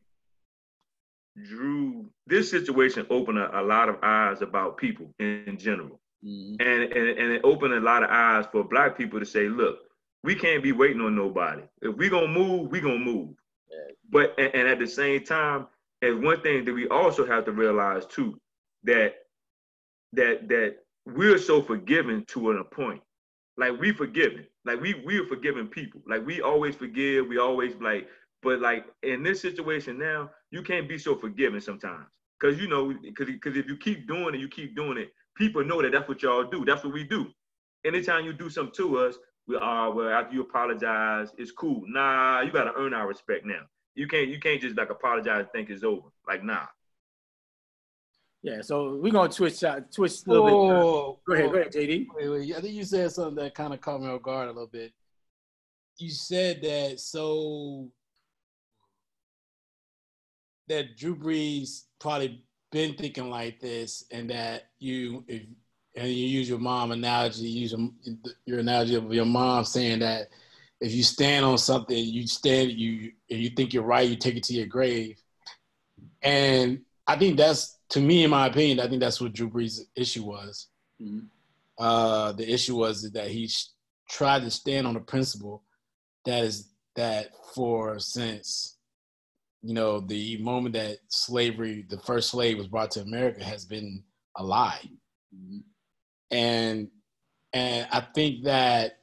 Drew. 1.49 2.11
This 2.27 2.51
situation 2.51 3.07
opened 3.11 3.39
a, 3.39 3.61
a 3.61 3.63
lot 3.63 3.89
of 3.89 3.97
eyes 4.03 4.43
about 4.43 4.77
people 4.77 5.13
in, 5.19 5.45
in 5.47 5.59
general. 5.59 6.01
Mm-hmm. 6.25 6.57
and, 6.61 6.83
and 6.93 7.19
and 7.19 7.33
it 7.33 7.41
opened 7.45 7.73
a 7.73 7.81
lot 7.81 8.03
of 8.03 8.11
eyes 8.11 8.45
for 8.53 8.63
black 8.63 8.99
people 8.99 9.19
to 9.19 9.25
say, 9.25 9.49
look, 9.49 9.79
we 10.23 10.35
can't 10.35 10.63
be 10.63 10.73
waiting 10.73 11.01
on 11.01 11.17
nobody. 11.17 11.63
If 11.81 11.97
we 11.97 12.11
gonna 12.11 12.29
move, 12.29 12.71
we 12.71 12.81
gonna 12.81 12.99
move. 12.99 13.31
Yeah. 13.71 13.95
But 14.11 14.35
and, 14.39 14.55
and 14.55 14.69
at 14.69 14.79
the 14.79 14.87
same 14.87 15.25
time, 15.25 15.67
there's 16.03 16.23
one 16.23 16.43
thing 16.43 16.67
that 16.67 16.75
we 16.75 16.89
also 16.89 17.27
have 17.27 17.47
to 17.47 17.53
realize 17.53 18.05
too, 18.05 18.39
that 18.85 19.15
that 20.13 20.47
that 20.49 20.77
we're 21.07 21.39
so 21.39 21.63
forgiving 21.63 22.27
to 22.27 22.51
an 22.51 22.63
point. 22.65 23.01
Like 23.61 23.79
we 23.79 23.93
forgiven. 23.93 24.47
Like 24.65 24.81
we 24.81 24.95
we 25.05 25.19
are 25.19 25.27
forgiving 25.27 25.67
people. 25.67 26.01
Like 26.07 26.25
we 26.25 26.41
always 26.41 26.75
forgive, 26.75 27.27
we 27.27 27.37
always 27.37 27.75
like, 27.79 28.09
but 28.43 28.59
like 28.59 28.87
in 29.03 29.23
this 29.23 29.43
situation 29.43 29.99
now, 29.99 30.31
you 30.51 30.63
can't 30.63 30.89
be 30.89 30.97
so 30.97 31.15
forgiving 31.15 31.61
sometimes. 31.61 32.07
Cause 32.41 32.59
you 32.59 32.69
know, 32.69 32.95
cause, 33.15 33.29
cause 33.43 33.59
if 33.59 33.69
you 33.69 33.77
keep 33.77 34.09
doing 34.09 34.35
it, 34.35 34.41
you 34.41 34.49
keep 34.49 34.75
doing 34.75 34.97
it, 34.97 35.13
people 35.37 35.63
know 35.63 35.83
that 35.83 35.93
that's 35.93 36.09
what 36.09 36.23
y'all 36.23 36.45
do. 36.45 36.65
That's 36.65 36.83
what 36.83 36.95
we 36.95 37.05
do. 37.05 37.27
Anytime 37.85 38.25
you 38.25 38.33
do 38.33 38.49
something 38.49 38.73
to 38.77 38.97
us, 38.97 39.17
we 39.47 39.57
are 39.57 39.93
well 39.93 40.09
after 40.09 40.35
you 40.35 40.41
apologize, 40.41 41.29
it's 41.37 41.53
cool. 41.53 41.83
Nah, 41.87 42.41
you 42.41 42.53
gotta 42.53 42.73
earn 42.79 42.95
our 42.95 43.07
respect 43.07 43.45
now. 43.45 43.67
You 43.95 44.09
can't 44.09 44.29
you 44.29 44.41
can't 44.41 44.63
just 44.63 44.79
like 44.79 44.89
apologize 44.89 45.41
and 45.41 45.53
think 45.53 45.69
it's 45.69 45.85
over. 45.85 46.09
Like 46.27 46.43
nah. 46.43 46.65
Yeah, 48.43 48.63
so 48.63 48.97
we're 48.97 49.13
gonna 49.13 49.31
switch 49.31 49.63
uh, 49.65 49.81
switch 49.91 50.25
a 50.27 50.31
little 50.31 50.47
bit. 50.47 51.27
Go 51.27 51.35
ahead, 51.35 51.53
go 51.53 51.59
ahead, 51.59 51.73
JD. 51.73 52.07
Wait, 52.15 52.29
wait. 52.29 52.57
I 52.57 52.61
think 52.61 52.75
you 52.75 52.85
said 52.85 53.13
something 53.13 53.35
that 53.37 53.55
kind 53.55 53.75
of 53.75 53.81
caught 53.81 54.01
me 54.01 54.09
off 54.09 54.23
guard 54.23 54.49
a 54.49 54.53
little 54.53 54.67
bit. 54.67 54.93
You 55.99 56.11
said 56.11 56.63
that 56.63 57.01
so 57.01 57.91
that 60.69 60.97
Drew 60.97 61.15
Brees 61.15 61.83
probably 61.99 62.43
been 62.73 62.95
thinking 62.95 63.29
like 63.29 63.61
this, 63.61 64.05
and 64.11 64.31
that 64.31 64.69
you 64.79 65.23
if 65.29 65.43
and 65.97 66.09
you 66.09 66.27
use 66.27 66.49
your 66.49 66.59
mom 66.59 66.93
analogy, 66.93 67.49
you 67.49 67.61
use 67.63 67.73
your, 67.73 67.91
your 68.47 68.59
analogy 68.61 68.95
of 68.95 69.13
your 69.13 69.25
mom 69.25 69.65
saying 69.65 69.99
that 69.99 70.29
if 70.81 70.93
you 70.93 71.03
stand 71.03 71.45
on 71.45 71.59
something, 71.59 71.97
you 71.97 72.27
stand 72.27 72.73
you 72.73 73.13
and 73.31 73.41
you 73.41 73.51
think 73.51 73.75
you're 73.75 73.83
right, 73.83 74.09
you 74.09 74.17
take 74.17 74.37
it 74.37 74.45
to 74.45 74.55
your 74.55 74.67
grave. 74.67 75.21
And 76.23 76.81
I 77.11 77.19
think 77.19 77.37
that's 77.37 77.79
to 77.91 78.01
me, 78.01 78.23
in 78.23 78.31
my 78.31 78.47
opinion, 78.47 78.79
I 78.79 78.87
think 78.89 79.01
that's 79.01 79.21
what 79.21 79.33
Drew 79.33 79.51
Brees' 79.51 79.81
issue 79.97 80.23
was. 80.23 80.69
Mhm. 81.03 81.29
Uh, 81.77 82.31
the 82.33 82.49
issue 82.49 82.77
was 82.77 83.11
that 83.11 83.29
he 83.31 83.49
sh- 83.49 83.71
tried 84.09 84.43
to 84.43 84.51
stand 84.51 84.87
on 84.87 84.95
a 84.97 85.01
principle 85.01 85.65
that 86.25 86.45
is 86.45 86.69
that 86.95 87.33
for 87.55 87.99
since 87.99 88.77
you 89.63 89.75
know 89.75 90.01
the 90.01 90.37
moment 90.39 90.75
that 90.75 90.99
slavery, 91.09 91.85
the 91.89 91.99
first 91.99 92.31
slave 92.31 92.59
was 92.59 92.69
brought 92.69 92.93
to 92.93 93.01
America, 93.01 93.43
has 93.43 93.65
been 93.65 94.05
a 94.37 94.45
lie, 94.45 94.89
and 96.31 96.89
and 97.53 97.89
I 97.91 98.01
think 98.15 98.45
that 98.45 99.01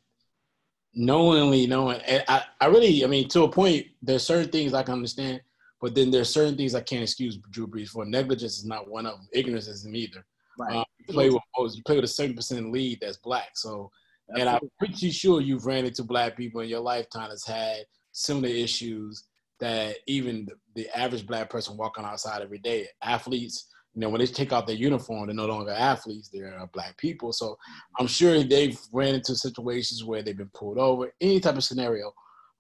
knowingly 0.93 1.67
knowing, 1.67 1.99
and 2.01 2.23
I, 2.29 2.45
I 2.61 2.67
really, 2.67 3.03
I 3.03 3.07
mean, 3.07 3.27
to 3.29 3.43
a 3.43 3.51
point, 3.51 3.87
there's 4.01 4.23
certain 4.23 4.49
things 4.49 4.73
I 4.73 4.83
can 4.83 4.93
understand, 4.93 5.41
but 5.87 5.95
then 5.95 6.11
there's 6.11 6.27
certain 6.27 6.57
things 6.57 6.75
I 6.75 6.81
can't 6.81 7.03
excuse 7.03 7.37
Drew 7.49 7.65
Brees 7.65 7.87
for. 7.87 8.03
Negligence 8.03 8.57
is 8.57 8.65
not 8.65 8.89
one 8.89 9.05
of 9.05 9.13
them. 9.13 9.29
Ignorance 9.31 9.69
isn't 9.69 9.95
either. 9.95 10.25
Right. 10.59 10.75
Uh, 10.75 10.83
you 10.99 11.13
play 11.13 11.29
with 11.29 11.41
you 11.77 11.81
play 11.85 11.95
with 11.95 12.03
a 12.03 12.09
seven 12.09 12.35
percent 12.35 12.73
lead 12.73 12.97
that's 12.99 13.15
black. 13.15 13.51
So, 13.55 13.89
and 14.35 14.49
I'm 14.49 14.69
pretty 14.79 15.11
sure 15.11 15.39
you've 15.39 15.65
ran 15.65 15.85
into 15.85 16.03
black 16.03 16.35
people 16.35 16.59
in 16.59 16.67
your 16.67 16.81
lifetime 16.81 17.29
that's 17.29 17.47
had 17.47 17.85
similar 18.11 18.49
issues 18.49 19.23
that 19.61 19.95
even 20.07 20.49
the, 20.75 20.89
average 20.93 21.25
black 21.25 21.49
person 21.49 21.77
walking 21.77 22.03
outside 22.03 22.41
every 22.41 22.59
day. 22.59 22.85
Athletes, 23.01 23.69
you 23.95 24.01
know, 24.01 24.09
when 24.09 24.19
they 24.19 24.27
take 24.27 24.51
out 24.51 24.67
their 24.67 24.75
uniform, 24.75 25.27
they're 25.27 25.35
no 25.37 25.45
longer 25.45 25.71
athletes; 25.71 26.27
they're 26.27 26.59
uh, 26.59 26.65
black 26.73 26.97
people. 26.97 27.31
So, 27.31 27.57
I'm 27.97 28.07
sure 28.07 28.43
they've 28.43 28.77
ran 28.91 29.15
into 29.15 29.37
situations 29.37 30.03
where 30.03 30.21
they've 30.21 30.35
been 30.35 30.51
pulled 30.53 30.79
over, 30.79 31.13
any 31.21 31.39
type 31.39 31.55
of 31.55 31.63
scenario 31.63 32.11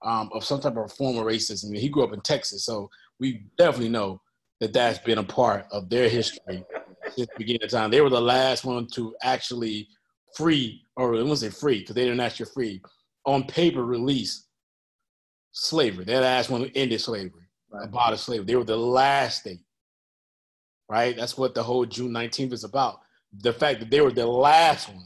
um, 0.01 0.29
of 0.33 0.43
some 0.43 0.59
type 0.59 0.77
of 0.77 0.91
form 0.93 1.17
of 1.17 1.25
racism. 1.25 1.75
He 1.77 1.89
grew 1.89 2.03
up 2.03 2.13
in 2.13 2.21
Texas, 2.21 2.65
so 2.65 2.89
we 3.19 3.45
definitely 3.57 3.89
know 3.89 4.21
that 4.59 4.73
that's 4.73 4.99
been 4.99 5.17
a 5.17 5.23
part 5.23 5.65
of 5.71 5.89
their 5.89 6.09
history 6.09 6.63
since 7.15 7.27
the 7.27 7.37
beginning 7.37 7.63
of 7.63 7.69
time. 7.69 7.91
They 7.91 8.01
were 8.01 8.09
the 8.09 8.21
last 8.21 8.65
one 8.65 8.87
to 8.93 9.15
actually 9.21 9.87
free, 10.35 10.83
or 10.95 11.15
I 11.15 11.21
won't 11.23 11.39
say 11.39 11.49
free, 11.49 11.79
because 11.79 11.95
they 11.95 12.03
didn't 12.03 12.19
actually 12.19 12.49
free, 12.53 12.81
on 13.25 13.43
paper 13.45 13.83
release 13.85 14.45
slavery. 15.51 16.05
They're 16.05 16.17
the 16.17 16.25
last 16.25 16.49
one 16.49 16.61
who 16.61 16.69
ended 16.75 17.01
slavery, 17.01 17.43
Right. 17.69 17.85
abolished 17.85 18.23
slavery. 18.25 18.45
They 18.45 18.55
were 18.55 18.63
the 18.63 18.77
last 18.77 19.41
state, 19.41 19.59
right? 20.89 21.15
That's 21.15 21.37
what 21.37 21.53
the 21.53 21.63
whole 21.63 21.85
June 21.85 22.11
19th 22.11 22.53
is 22.53 22.63
about. 22.63 22.99
The 23.41 23.51
fact 23.53 23.79
that 23.81 23.89
they 23.89 24.01
were 24.01 24.11
the 24.11 24.25
last 24.25 24.89
one 24.89 25.05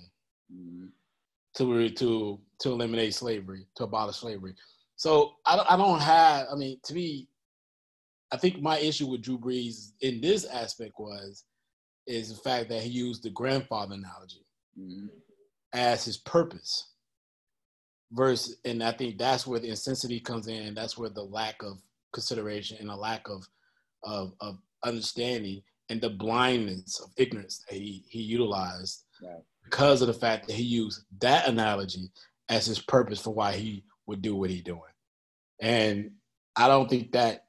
to 1.56 1.90
to 1.90 2.40
to 2.60 2.72
eliminate 2.72 3.14
slavery, 3.16 3.66
to 3.76 3.84
abolish 3.86 4.18
slavery. 4.18 4.54
So 4.96 5.34
I 5.46 5.56
don't, 5.56 5.72
I 5.72 5.76
don't 5.78 6.00
have. 6.00 6.48
I 6.52 6.56
mean, 6.56 6.80
to 6.84 6.94
me, 6.94 7.28
I 8.32 8.38
think 8.38 8.62
my 8.62 8.78
issue 8.80 9.08
with 9.08 9.22
Drew 9.22 9.38
Brees 9.38 9.92
in 10.02 10.22
this 10.22 10.46
aspect 10.46 10.94
was 10.98 11.44
is 12.08 12.30
the 12.30 12.42
fact 12.42 12.70
that 12.70 12.82
he 12.82 12.90
used 12.90 13.24
the 13.24 13.30
grandfather 13.30 13.94
analogy 13.96 14.46
Mhm. 14.78 15.10
as 15.74 16.04
his 16.06 16.18
purpose. 16.18 16.88
Versus, 18.14 18.58
and 18.66 18.84
I 18.84 18.92
think 18.92 19.18
that's 19.18 19.48
where 19.48 19.60
the 19.60 19.70
insensitivity 19.70 20.24
comes 20.24 20.48
in. 20.48 20.64
and 20.64 20.76
That's 20.76 20.98
where 20.98 21.10
the 21.10 21.24
lack 21.24 21.62
of 21.64 21.82
consideration 22.14 22.78
and 22.80 22.90
a 22.90 22.96
lack 22.96 23.28
of 23.30 23.48
of, 24.04 24.34
of 24.40 24.58
understanding 24.84 25.62
and 25.90 26.02
the 26.02 26.10
blindness 26.10 27.00
of 27.02 27.12
ignorance 27.18 27.64
that 27.70 27.76
he, 27.78 28.04
he 28.10 28.20
utilized 28.20 29.06
Right. 29.22 29.44
because 29.64 30.02
of 30.02 30.08
the 30.08 30.14
fact 30.16 30.48
that 30.48 30.56
he 30.56 30.64
used 30.64 31.06
that 31.20 31.48
analogy 31.48 32.12
as 32.50 32.66
his 32.66 32.80
purpose 32.80 33.22
for 33.22 33.30
why 33.32 33.56
he 33.56 33.86
would 34.08 34.24
do 34.24 34.36
what 34.36 34.50
he's 34.50 34.64
doing. 34.64 34.92
And 35.60 36.16
I 36.56 36.68
don't 36.68 36.90
think 36.90 37.12
that 37.12 37.46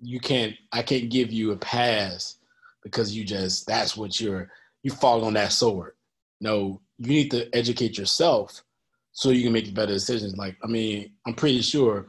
you 0.00 0.20
can't 0.20 0.54
I 0.72 0.82
can't 0.82 1.10
give 1.10 1.32
you 1.32 1.52
a 1.52 1.56
pass 1.56 2.36
because 2.82 3.14
you 3.14 3.24
just 3.24 3.66
that's 3.66 3.96
what 3.96 4.20
you're 4.20 4.50
you 4.82 4.90
fall 4.90 5.24
on 5.24 5.34
that 5.34 5.52
sword. 5.52 5.92
No, 6.40 6.80
you 6.98 7.08
need 7.08 7.30
to 7.32 7.54
educate 7.54 7.98
yourself 7.98 8.62
so 9.12 9.30
you 9.30 9.42
can 9.42 9.52
make 9.52 9.74
better 9.74 9.92
decisions. 9.92 10.36
Like, 10.36 10.56
I 10.62 10.66
mean, 10.66 11.12
I'm 11.26 11.34
pretty 11.34 11.60
sure 11.60 12.08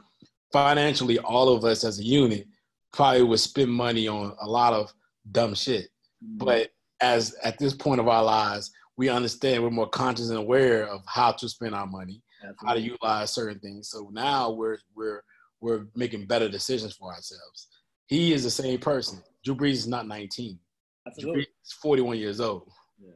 financially 0.52 1.18
all 1.18 1.54
of 1.54 1.64
us 1.64 1.84
as 1.84 1.98
a 1.98 2.04
unit 2.04 2.46
probably 2.92 3.22
would 3.22 3.40
spend 3.40 3.70
money 3.70 4.08
on 4.08 4.34
a 4.40 4.48
lot 4.48 4.72
of 4.72 4.92
dumb 5.30 5.54
shit. 5.54 5.88
Mm-hmm. 6.24 6.44
But 6.44 6.70
as 7.00 7.34
at 7.42 7.58
this 7.58 7.74
point 7.74 8.00
of 8.00 8.08
our 8.08 8.22
lives, 8.22 8.70
we 8.96 9.08
understand 9.08 9.62
we're 9.62 9.70
more 9.70 9.88
conscious 9.88 10.28
and 10.28 10.38
aware 10.38 10.86
of 10.86 11.02
how 11.06 11.32
to 11.32 11.48
spend 11.48 11.74
our 11.74 11.86
money, 11.86 12.22
how 12.64 12.74
to 12.74 12.80
utilize 12.80 13.32
certain 13.32 13.58
things. 13.58 13.88
So 13.90 14.10
now 14.12 14.50
we're 14.50 14.78
we're 14.94 15.22
we're 15.60 15.86
making 15.94 16.26
better 16.26 16.48
decisions 16.48 16.94
for 16.94 17.12
ourselves. 17.12 17.68
He 18.06 18.32
is 18.32 18.44
the 18.44 18.50
same 18.50 18.78
person. 18.78 19.22
Drew 19.44 19.54
Brees 19.54 19.72
is 19.72 19.88
not 19.88 20.06
19. 20.06 20.48
Drew 20.48 20.58
Absolutely. 21.06 21.42
Brees 21.42 21.46
is 21.64 21.72
41 21.82 22.18
years 22.18 22.40
old. 22.40 22.68
Yeah. 22.98 23.12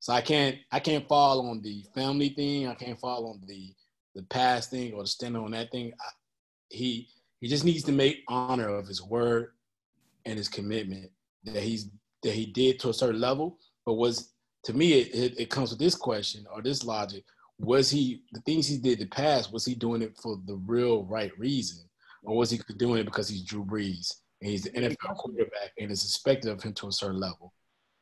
So 0.00 0.12
I 0.12 0.20
can't 0.20 0.56
I 0.70 0.80
can't 0.80 1.08
fall 1.08 1.48
on 1.48 1.62
the 1.62 1.84
family 1.94 2.30
thing. 2.30 2.68
I 2.68 2.74
can't 2.74 2.98
fall 2.98 3.28
on 3.28 3.40
the 3.46 3.72
the 4.14 4.22
past 4.24 4.70
thing 4.70 4.92
or 4.92 5.02
the 5.02 5.08
stand 5.08 5.36
on 5.36 5.50
that 5.52 5.70
thing. 5.70 5.92
I, 6.00 6.08
he 6.68 7.08
he 7.40 7.48
just 7.48 7.64
needs 7.64 7.84
to 7.84 7.92
make 7.92 8.22
honor 8.28 8.68
of 8.68 8.86
his 8.86 9.02
word 9.02 9.48
and 10.24 10.38
his 10.38 10.48
commitment 10.48 11.10
that 11.44 11.62
he's 11.62 11.90
that 12.22 12.32
he 12.32 12.46
did 12.46 12.80
to 12.80 12.88
a 12.90 12.94
certain 12.94 13.20
level. 13.20 13.58
But 13.84 13.94
was 13.94 14.32
to 14.64 14.72
me 14.72 14.94
it, 14.94 15.14
it, 15.14 15.40
it 15.40 15.50
comes 15.50 15.70
with 15.70 15.78
this 15.78 15.94
question 15.94 16.46
or 16.52 16.62
this 16.62 16.84
logic. 16.84 17.24
Was 17.58 17.90
he 17.90 18.22
the 18.32 18.40
things 18.40 18.66
he 18.66 18.78
did 18.78 19.00
in 19.00 19.08
the 19.08 19.14
past, 19.14 19.52
was 19.52 19.64
he 19.64 19.74
doing 19.74 20.02
it 20.02 20.16
for 20.20 20.38
the 20.46 20.56
real 20.66 21.04
right 21.04 21.32
reason? 21.38 21.84
Or 22.24 22.36
was 22.36 22.50
he 22.50 22.58
doing 22.76 23.00
it 23.00 23.04
because 23.04 23.28
he's 23.28 23.42
Drew 23.44 23.64
Brees 23.64 24.14
and 24.40 24.50
he's 24.50 24.62
the 24.64 24.70
NFL 24.70 25.16
quarterback 25.16 25.72
and 25.78 25.90
it's 25.90 26.04
expected 26.04 26.50
of 26.50 26.62
him 26.62 26.72
to 26.74 26.88
a 26.88 26.92
certain 26.92 27.20
level? 27.20 27.52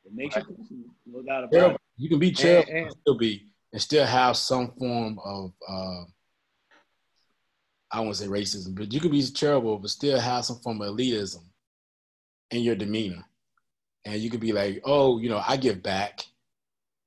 It 0.05 0.13
makes 0.15 0.37
you 0.37 0.85
no 1.07 1.23
doubt 1.23 1.45
about 1.45 1.73
it. 1.73 1.81
You 1.97 2.09
can 2.09 2.19
be 2.19 2.33
charitable 2.33 2.73
and- 2.73 2.87
and 2.87 2.97
still 3.01 3.17
be 3.19 3.49
and 3.73 3.81
still 3.81 4.05
have 4.05 4.37
some 4.37 4.73
form 4.79 5.19
of 5.25 5.53
uh, 5.69 6.05
I 7.91 8.01
won't 8.01 8.17
say 8.17 8.27
racism, 8.27 8.75
but 8.75 8.93
you 8.93 9.01
can 9.01 9.11
be 9.11 9.23
terrible, 9.23 9.79
but 9.79 9.91
still 9.91 10.19
have 10.19 10.45
some 10.47 10.59
form 10.61 10.81
of 10.81 10.95
elitism 10.95 11.45
in 12.51 12.63
your 12.63 12.75
demeanor. 12.75 13.23
And 14.05 14.21
you 14.21 14.31
could 14.31 14.41
be 14.41 14.53
like, 14.53 14.81
oh, 14.85 15.19
you 15.19 15.29
know, 15.29 15.43
I 15.47 15.57
give 15.57 15.83
back. 15.83 16.25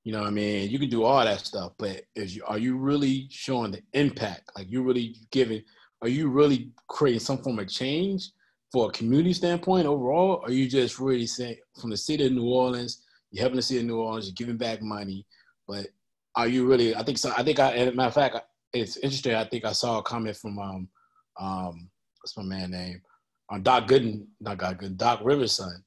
You 0.03 0.11
know 0.11 0.19
what 0.21 0.27
I 0.27 0.31
mean? 0.31 0.69
You 0.69 0.77
can 0.77 0.89
do 0.89 1.03
all 1.03 1.23
that 1.25 1.39
stuff, 1.39 1.73
but 1.79 2.03
is 2.15 2.35
you 2.35 2.43
are 2.45 2.59
you 2.59 2.77
really 2.77 3.27
showing 3.31 3.71
the 3.71 3.81
impact? 3.93 4.51
Like 4.55 4.69
you 4.69 4.83
really 4.83 5.15
giving 5.31 5.63
are 6.05 6.09
you 6.09 6.29
really 6.29 6.69
creating 6.87 7.19
some 7.19 7.39
form 7.39 7.59
of 7.59 7.67
change 7.67 8.29
for 8.71 8.89
a 8.89 8.91
community 8.91 9.33
standpoint 9.33 9.87
overall? 9.87 10.35
Or 10.35 10.45
are 10.45 10.51
you 10.51 10.69
just 10.69 10.99
really 10.99 11.25
saying 11.25 11.57
from 11.79 11.89
the 11.89 11.97
city 11.97 12.25
of 12.25 12.31
New 12.31 12.47
Orleans, 12.47 13.03
you're 13.31 13.41
helping 13.41 13.57
the 13.57 13.61
city 13.61 13.79
of 13.79 13.85
New 13.87 13.99
Orleans, 13.99 14.27
you're 14.27 14.35
giving 14.35 14.57
back 14.57 14.81
money, 14.81 15.25
but 15.67 15.87
are 16.35 16.47
you 16.47 16.65
really? 16.67 16.95
I 16.95 17.03
think 17.03 17.17
so. 17.17 17.33
I 17.35 17.43
think 17.43 17.59
I, 17.59 17.73
as 17.73 17.87
a 17.87 17.91
matter 17.93 18.07
of 18.07 18.13
fact, 18.13 18.37
it's 18.73 18.97
interesting. 18.97 19.35
I 19.35 19.45
think 19.45 19.65
I 19.65 19.71
saw 19.71 19.99
a 19.99 20.03
comment 20.03 20.35
from 20.37 20.59
um 20.59 20.89
um 21.39 21.89
what's 22.21 22.37
my 22.37 22.43
man 22.43 22.71
name 22.71 23.01
on 23.49 23.63
Doc 23.63 23.87
Gooden, 23.87 24.25
not 24.41 24.57
Doc 24.57 24.81
Gooden, 24.81 24.97
Doc 24.97 25.21
Rivers' 25.23 25.53
son, 25.53 25.83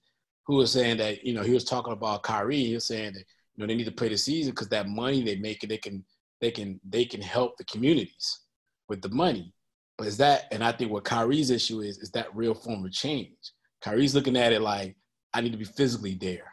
who 0.46 0.56
was 0.56 0.72
saying 0.72 0.96
that 0.98 1.24
you 1.24 1.34
know 1.34 1.42
he 1.42 1.52
was 1.52 1.64
talking 1.64 1.92
about 1.92 2.22
Kyrie. 2.22 2.64
He 2.64 2.74
was 2.74 2.86
saying 2.86 3.12
that 3.12 3.24
you 3.54 3.58
know 3.58 3.66
they 3.66 3.74
need 3.74 3.84
to 3.84 3.92
play 3.92 4.08
the 4.08 4.16
season 4.16 4.52
because 4.52 4.68
that 4.68 4.88
money 4.88 5.22
they 5.22 5.36
make 5.36 5.60
they 5.60 5.78
can 5.78 6.04
they 6.40 6.50
can 6.50 6.80
they 6.88 7.04
can 7.04 7.20
help 7.20 7.56
the 7.56 7.64
communities 7.64 8.40
with 8.88 9.02
the 9.02 9.10
money. 9.10 9.52
But 9.98 10.06
is 10.06 10.16
that 10.18 10.46
and 10.52 10.62
I 10.62 10.72
think 10.72 10.92
what 10.92 11.04
Kyrie's 11.04 11.50
issue 11.50 11.80
is 11.80 11.98
is 11.98 12.10
that 12.12 12.34
real 12.34 12.54
form 12.54 12.84
of 12.84 12.92
change. 12.92 13.34
Kyrie's 13.82 14.14
looking 14.14 14.36
at 14.36 14.52
it 14.52 14.62
like 14.62 14.96
I 15.34 15.40
need 15.40 15.52
to 15.52 15.58
be 15.58 15.64
physically 15.64 16.14
there. 16.14 16.52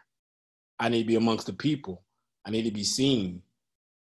I 0.79 0.89
need 0.89 1.03
to 1.03 1.07
be 1.07 1.15
amongst 1.15 1.45
the 1.45 1.53
people. 1.53 2.03
I 2.45 2.51
need 2.51 2.63
to 2.63 2.71
be 2.71 2.83
seen. 2.83 3.41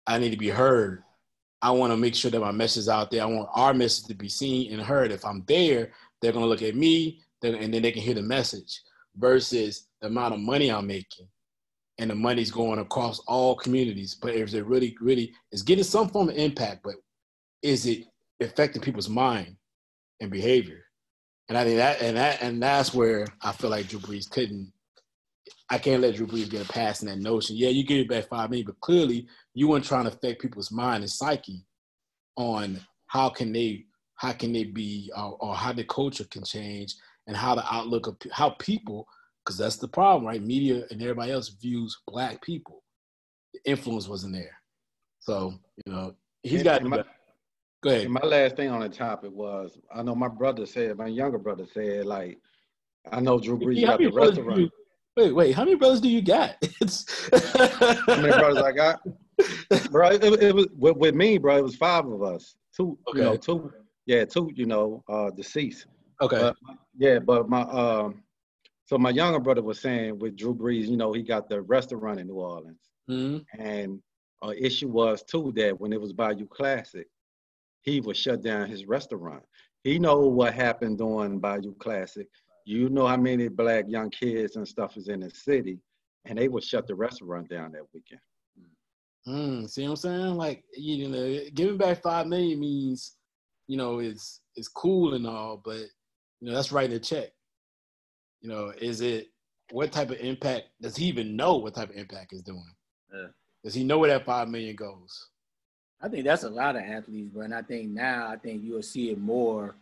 I 0.06 0.18
need 0.18 0.30
to 0.30 0.36
be 0.36 0.50
heard. 0.50 1.02
I 1.60 1.70
want 1.70 1.92
to 1.92 1.96
make 1.96 2.14
sure 2.14 2.30
that 2.30 2.40
my 2.40 2.52
message 2.52 2.82
is 2.82 2.88
out 2.88 3.10
there. 3.10 3.22
I 3.22 3.26
want 3.26 3.48
our 3.52 3.74
message 3.74 4.06
to 4.06 4.14
be 4.14 4.28
seen 4.28 4.72
and 4.72 4.82
heard. 4.82 5.10
If 5.10 5.24
I'm 5.24 5.44
there, 5.46 5.92
they're 6.20 6.32
going 6.32 6.44
to 6.44 6.48
look 6.48 6.62
at 6.62 6.76
me 6.76 7.20
and 7.42 7.72
then 7.72 7.82
they 7.82 7.92
can 7.92 8.02
hear 8.02 8.14
the 8.14 8.22
message 8.22 8.80
versus 9.16 9.88
the 10.00 10.08
amount 10.08 10.34
of 10.34 10.40
money 10.40 10.70
I'm 10.70 10.86
making. 10.86 11.26
And 11.98 12.10
the 12.10 12.14
money's 12.14 12.52
going 12.52 12.78
across 12.78 13.18
all 13.26 13.56
communities. 13.56 14.14
But 14.14 14.34
is 14.34 14.54
it 14.54 14.66
really, 14.66 14.96
really, 15.00 15.32
it's 15.50 15.62
getting 15.62 15.84
some 15.84 16.08
form 16.08 16.28
of 16.28 16.36
impact, 16.36 16.82
but 16.84 16.94
is 17.62 17.86
it 17.86 18.04
affecting 18.40 18.82
people's 18.82 19.08
mind 19.08 19.56
and 20.20 20.30
behavior? 20.30 20.84
And 21.48 21.56
I 21.56 21.64
think 21.64 21.78
that, 21.78 22.02
and 22.02 22.16
that, 22.16 22.42
and 22.42 22.62
that's 22.62 22.92
where 22.92 23.26
I 23.42 23.52
feel 23.52 23.70
like 23.70 23.88
Drew 23.88 24.00
Brees 24.00 24.30
couldn't 24.30 24.72
I 25.70 25.78
can't 25.78 26.00
let 26.00 26.14
Drew 26.14 26.26
Brees 26.26 26.48
get 26.48 26.68
a 26.68 26.72
pass 26.72 27.02
in 27.02 27.08
that 27.08 27.18
notion. 27.18 27.56
Yeah, 27.56 27.68
you 27.68 27.84
give 27.84 28.00
it 28.00 28.08
back 28.08 28.28
five 28.28 28.50
million, 28.50 28.66
but 28.66 28.80
clearly 28.80 29.26
you 29.54 29.68
weren't 29.68 29.84
trying 29.84 30.04
to 30.04 30.12
affect 30.12 30.40
people's 30.40 30.70
mind 30.70 31.02
and 31.02 31.10
psyche 31.10 31.64
on 32.36 32.80
how 33.06 33.28
can 33.28 33.52
they 33.52 33.84
how 34.16 34.32
can 34.32 34.52
they 34.52 34.64
be 34.64 35.12
uh, 35.16 35.30
or 35.30 35.54
how 35.54 35.72
the 35.72 35.84
culture 35.84 36.24
can 36.30 36.42
change 36.42 36.94
and 37.26 37.36
how 37.36 37.54
the 37.54 37.74
outlook 37.74 38.06
of 38.06 38.16
how 38.32 38.50
people 38.58 39.06
because 39.44 39.58
that's 39.58 39.76
the 39.76 39.88
problem, 39.88 40.26
right? 40.26 40.42
Media 40.42 40.84
and 40.90 41.02
everybody 41.02 41.32
else 41.32 41.48
views 41.48 41.96
black 42.06 42.42
people. 42.42 42.82
The 43.52 43.70
influence 43.70 44.08
wasn't 44.08 44.34
there, 44.34 44.56
so 45.20 45.54
you 45.84 45.92
know 45.92 46.14
he's 46.42 46.62
got. 46.62 46.82
Go 47.82 47.90
ahead. 47.90 48.04
And 48.04 48.12
my 48.12 48.20
last 48.20 48.56
thing 48.56 48.70
on 48.70 48.80
the 48.80 48.88
topic 48.88 49.30
was, 49.32 49.78
I 49.94 50.02
know 50.02 50.14
my 50.14 50.28
brother 50.28 50.66
said, 50.66 50.96
my 50.96 51.06
younger 51.06 51.38
brother 51.38 51.64
said, 51.72 52.06
like, 52.06 52.38
I 53.12 53.20
know 53.20 53.38
Drew 53.38 53.58
Brees 53.58 53.86
got 53.86 53.98
the 53.98 54.08
restaurant. 54.10 54.60
you- 54.60 54.70
wait, 55.16 55.32
wait. 55.32 55.52
How 55.54 55.64
many 55.64 55.76
brothers 55.76 56.00
do 56.00 56.08
you 56.08 56.22
got? 56.22 56.56
It's 56.80 57.28
How 58.06 58.16
many 58.16 58.32
brothers 58.32 58.62
I 58.62 58.72
got? 58.72 59.00
bro, 59.90 60.08
it, 60.10 60.22
it 60.24 60.54
was 60.54 60.66
with, 60.76 60.96
with 60.96 61.14
me, 61.14 61.38
bro. 61.38 61.56
It 61.58 61.62
was 61.62 61.76
five 61.76 62.06
of 62.06 62.22
us. 62.22 62.56
Two, 62.76 62.98
you 63.14 63.22
know, 63.22 63.36
two, 63.36 63.72
yeah, 64.06 64.24
two, 64.24 64.50
you 64.54 64.66
know, 64.66 65.02
uh, 65.08 65.30
deceased. 65.30 65.86
okay. 66.20 66.38
But, 66.40 66.56
yeah, 66.98 67.18
but 67.20 67.48
my 67.48 67.62
um, 67.62 68.22
so 68.86 68.98
my 68.98 69.10
younger 69.10 69.38
brother 69.38 69.62
was 69.62 69.80
saying 69.80 70.18
with 70.18 70.36
Drew 70.36 70.54
Brees, 70.54 70.88
you 70.88 70.96
know, 70.96 71.12
he 71.12 71.22
got 71.22 71.48
the 71.48 71.60
restaurant 71.62 72.18
in 72.18 72.26
New 72.26 72.34
Orleans, 72.34 72.80
Mhm. 73.08 73.44
and 73.58 74.00
uh, 74.42 74.52
issue 74.58 74.88
was 74.88 75.22
too 75.22 75.52
that 75.56 75.78
when 75.80 75.92
it 75.92 76.00
was 76.00 76.12
Bayou 76.12 76.46
Classic, 76.46 77.06
he 77.82 78.00
would 78.00 78.16
shut 78.16 78.42
down 78.42 78.68
his 78.68 78.86
restaurant. 78.86 79.42
He 79.84 79.98
know 79.98 80.20
what 80.20 80.54
happened 80.54 80.98
during 80.98 81.38
Bayou 81.38 81.74
Classic. 81.78 82.26
You 82.64 82.88
know 82.88 83.06
how 83.06 83.16
many 83.16 83.48
black 83.48 83.84
young 83.88 84.10
kids 84.10 84.56
and 84.56 84.66
stuff 84.66 84.96
is 84.96 85.08
in 85.08 85.20
the 85.20 85.30
city, 85.30 85.78
and 86.24 86.36
they 86.36 86.48
would 86.48 86.64
shut 86.64 86.86
the 86.86 86.94
restaurant 86.94 87.48
down 87.48 87.72
that 87.72 87.86
weekend. 87.94 88.20
Mm, 89.26 89.68
see 89.68 89.82
what 89.82 89.90
I'm 89.90 89.96
saying? 89.96 90.34
Like 90.36 90.64
you 90.74 91.08
know, 91.08 91.40
giving 91.54 91.76
back 91.76 92.02
five 92.02 92.26
million 92.26 92.60
means, 92.60 93.16
you 93.66 93.76
know, 93.76 93.98
it's 93.98 94.40
it's 94.54 94.68
cool 94.68 95.14
and 95.14 95.26
all, 95.26 95.60
but 95.62 95.80
you 96.40 96.48
know 96.48 96.54
that's 96.54 96.72
writing 96.72 96.96
a 96.96 96.98
check. 96.98 97.30
You 98.40 98.48
know, 98.48 98.72
is 98.80 99.00
it 99.00 99.28
what 99.70 99.92
type 99.92 100.10
of 100.10 100.18
impact 100.20 100.68
does 100.80 100.96
he 100.96 101.06
even 101.06 101.36
know 101.36 101.56
what 101.56 101.74
type 101.74 101.90
of 101.90 101.96
impact 101.96 102.32
is 102.32 102.42
doing? 102.42 102.74
Yeah. 103.12 103.28
Does 103.64 103.74
he 103.74 103.84
know 103.84 103.98
where 103.98 104.10
that 104.10 104.24
five 104.24 104.48
million 104.48 104.76
goes? 104.76 105.28
I 106.00 106.08
think 106.08 106.24
that's 106.24 106.44
a 106.44 106.50
lot 106.50 106.76
of 106.76 106.82
athletes, 106.82 107.28
bro. 107.28 107.42
And 107.42 107.54
I 107.54 107.62
think 107.62 107.90
now, 107.90 108.28
I 108.28 108.36
think 108.36 108.62
you'll 108.62 108.82
see 108.82 109.10
it 109.10 109.18
more 109.18 109.74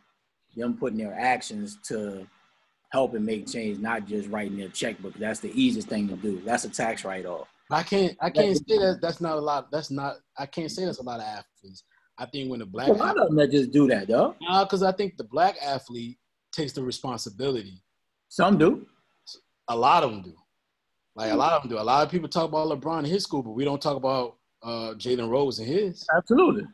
them 0.57 0.77
putting 0.77 0.99
their 0.99 1.15
actions 1.15 1.79
to 1.85 2.27
help 2.91 3.15
and 3.15 3.27
make 3.27 3.47
change, 3.47 3.79
not 3.79 4.07
just 4.07 4.29
writing 4.29 4.57
their 4.57 4.69
checkbook. 4.69 5.15
That's 5.15 5.41
the 5.41 5.53
easiest 5.53 5.89
thing 5.89 6.09
to 6.09 6.17
do. 6.17 6.41
That's 6.45 6.65
a 6.65 6.71
tax 6.71 7.05
write-off. 7.05 7.49
I 7.71 7.83
can't 7.83 8.17
I 8.21 8.31
can't 8.31 8.57
say 8.57 8.79
that 8.79 9.01
that's 9.03 9.21
not 9.21 9.37
a 9.37 9.41
lot. 9.41 9.73
That's 9.73 9.91
not 9.91 10.19
I 10.39 10.47
can't 10.47 10.71
say 10.71 10.85
that's 10.85 10.99
a 10.99 11.03
lot 11.03 11.19
of 11.19 11.27
athletes. 11.27 11.83
I 12.17 12.25
think 12.27 12.49
when 12.49 12.61
the 12.61 12.67
black 12.67 12.89
A 12.89 12.93
lot 12.93 13.19
of 13.19 13.27
them 13.27 13.37
that 13.37 13.51
just 13.51 13.73
do 13.73 13.89
that, 13.89 14.09
though. 14.09 14.37
because 14.39 14.83
I 14.83 14.93
think 14.93 15.17
the 15.17 15.25
black 15.25 15.57
athlete 15.61 16.17
takes 16.53 16.73
the 16.73 16.83
responsibility. 16.83 17.83
Some 18.29 18.57
do. 18.57 18.87
A 19.69 19.77
lot 19.77 20.05
of 20.05 20.11
them 20.13 20.23
do. 20.23 20.33
Like 21.17 21.33
a 21.33 21.37
lot 21.37 21.53
of 21.55 21.63
them 21.63 21.71
do. 21.71 21.79
A 21.79 21.83
lot 21.83 22.05
of 22.05 22.11
people 22.11 22.29
talk 22.29 22.49
about 22.49 22.69
LeBron 22.69 23.01
in 23.01 23.05
his 23.07 23.25
school, 23.25 23.43
but 23.43 23.51
we 23.51 23.65
don't 23.65 23.83
talk 23.83 23.97
about 23.97 24.36
uh, 24.63 24.95
Jalen 24.97 25.31
Rose 25.31 25.59
and 25.59 25.69
his. 25.69 26.07
Absolutely. 26.17 26.65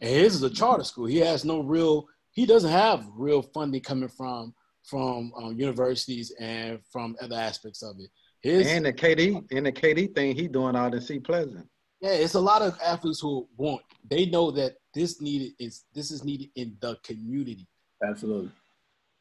And 0.00 0.10
his 0.10 0.34
is 0.36 0.42
a 0.42 0.50
charter 0.50 0.84
school. 0.84 1.06
He 1.06 1.18
has 1.18 1.44
no 1.44 1.60
real. 1.60 2.06
He 2.32 2.46
doesn't 2.46 2.70
have 2.70 3.04
real 3.14 3.42
funding 3.42 3.80
coming 3.82 4.08
from 4.08 4.54
from 4.84 5.32
um, 5.36 5.54
universities 5.56 6.32
and 6.40 6.80
from 6.90 7.14
other 7.22 7.36
aspects 7.36 7.82
of 7.82 7.96
it. 8.00 8.10
His 8.40 8.66
And 8.66 8.84
the 8.84 8.92
KD 8.92 9.44
and 9.52 9.66
the 9.66 9.72
KD 9.72 10.14
thing 10.14 10.34
he 10.34 10.48
doing 10.48 10.74
out 10.74 10.94
in 10.94 11.00
Seat 11.00 11.22
Pleasant. 11.24 11.68
yeah, 12.00 12.10
it's 12.10 12.34
a 12.34 12.40
lot 12.40 12.62
of 12.62 12.76
athletes 12.84 13.20
who 13.20 13.48
want. 13.56 13.82
They 14.10 14.26
know 14.26 14.50
that 14.50 14.74
this 14.94 15.20
needed 15.20 15.52
is 15.60 15.84
this 15.94 16.10
is 16.10 16.24
needed 16.24 16.48
in 16.56 16.76
the 16.80 16.96
community. 17.04 17.68
Absolutely. 18.04 18.50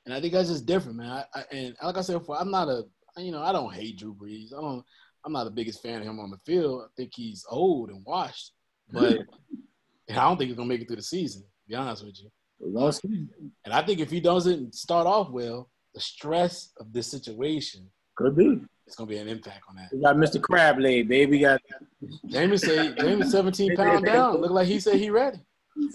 And 0.06 0.16
I 0.16 0.20
think 0.20 0.34
that's 0.34 0.50
just 0.50 0.66
different, 0.66 0.98
man. 0.98 1.10
I, 1.12 1.26
I, 1.36 1.44
and 1.52 1.76
like 1.84 1.98
I 1.98 2.02
said 2.02 2.18
before, 2.18 2.40
I'm 2.40 2.50
not 2.50 2.68
a, 2.68 2.86
you 3.18 3.32
know, 3.32 3.44
I 3.44 3.52
don't 3.52 3.72
hate 3.72 4.00
Drew 4.00 4.16
Brees. 4.16 4.52
I 4.52 4.60
don't, 4.60 4.84
I'm 5.26 5.34
not 5.34 5.44
the 5.44 5.52
biggest 5.52 5.82
fan 5.82 6.02
of 6.02 6.08
him 6.08 6.20
on 6.20 6.32
the 6.32 6.38
field. 6.38 6.84
I 6.86 6.90
think 6.98 7.12
he's 7.14 7.46
old 7.50 7.90
and 7.90 8.04
washed, 8.06 8.54
but 8.92 9.20
I 10.10 10.16
don't 10.16 10.38
think 10.38 10.50
he's 10.50 10.58
gonna 10.58 10.68
make 10.68 10.82
it 10.82 10.88
through 10.88 10.98
the 10.98 11.04
season. 11.04 11.42
To 11.42 11.70
be 11.70 11.76
honest 11.76 12.06
with 12.06 12.20
you. 12.22 12.30
We'll. 12.60 12.94
And 13.66 13.74
I 13.74 13.82
think 13.82 14.00
if 14.00 14.12
he 14.12 14.20
doesn't 14.20 14.76
start 14.76 15.08
off 15.08 15.30
well, 15.32 15.70
the 15.94 16.00
stress 16.00 16.72
of 16.80 16.94
this 16.94 17.08
situation 17.08 17.90
Could 18.16 18.36
be. 18.36 18.62
It's 18.88 18.96
gonna 18.96 19.08
be 19.08 19.18
an 19.18 19.28
impact 19.28 19.64
on 19.70 19.76
that. 19.78 19.90
We 19.92 20.02
got 20.02 20.16
Mr. 20.18 20.42
Crab 20.42 20.80
Leg, 20.80 21.08
baby. 21.08 21.32
We 21.32 21.40
got 21.40 21.62
James 22.28 22.62
say 22.62 22.94
James 22.96 23.32
17 23.32 23.76
pound 23.76 24.06
down. 24.06 24.42
Look 24.42 24.52
like 24.52 24.68
he 24.68 24.80
said 24.80 24.96
he 24.96 25.10
ready. 25.10 25.40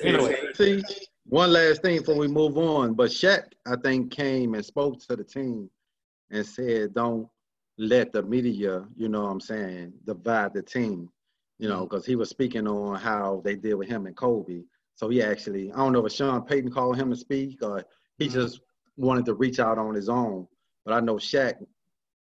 Anyway, 0.03 0.37
See, 0.55 0.83
one 1.27 1.53
last 1.53 1.83
thing 1.83 1.99
before 1.99 2.17
we 2.17 2.29
move 2.29 2.57
on, 2.57 2.95
but 2.95 3.11
Shaq, 3.11 3.45
I 3.67 3.77
think, 3.77 4.11
came 4.11 4.55
and 4.55 4.65
spoke 4.65 4.99
to 5.01 5.17
the 5.17 5.25
team 5.25 5.69
and 6.31 6.47
said, 6.47 6.95
don't 6.95 7.29
let 7.79 8.13
the 8.13 8.23
media, 8.23 8.85
you 8.97 9.09
know 9.09 9.23
what 9.23 9.31
I'm 9.31 9.41
saying, 9.41 9.93
divide 10.05 10.55
the 10.55 10.63
team, 10.63 11.11
you 11.59 11.69
know, 11.69 11.77
mm-hmm. 11.77 11.85
because 11.85 12.07
he 12.07 12.17
was 12.17 12.31
speaking 12.31 12.67
on 12.67 12.97
how 12.97 13.43
they 13.45 13.55
deal 13.55 13.79
with 13.79 13.89
him 13.89 14.07
and 14.07 14.17
Kobe. 14.17 14.63
So 14.95 15.09
he 15.09 15.23
actually, 15.23 15.73
I 15.73 15.77
don't 15.77 15.93
know 15.93 16.07
if 16.07 16.13
Sean 16.13 16.43
Payton 16.43 16.71
called 16.71 16.97
him 16.97 17.11
to 17.11 17.17
speak 17.17 17.63
or 17.63 17.85
he 18.19 18.27
mm-hmm. 18.27 18.35
just 18.35 18.61
wanted 18.97 19.27
to 19.27 19.35
reach 19.35 19.61
out 19.61 19.79
on 19.79 19.95
his 19.95 20.09
own. 20.09 20.47
But 20.85 20.95
I 20.95 21.01
know 21.01 21.17
Shaq 21.17 21.55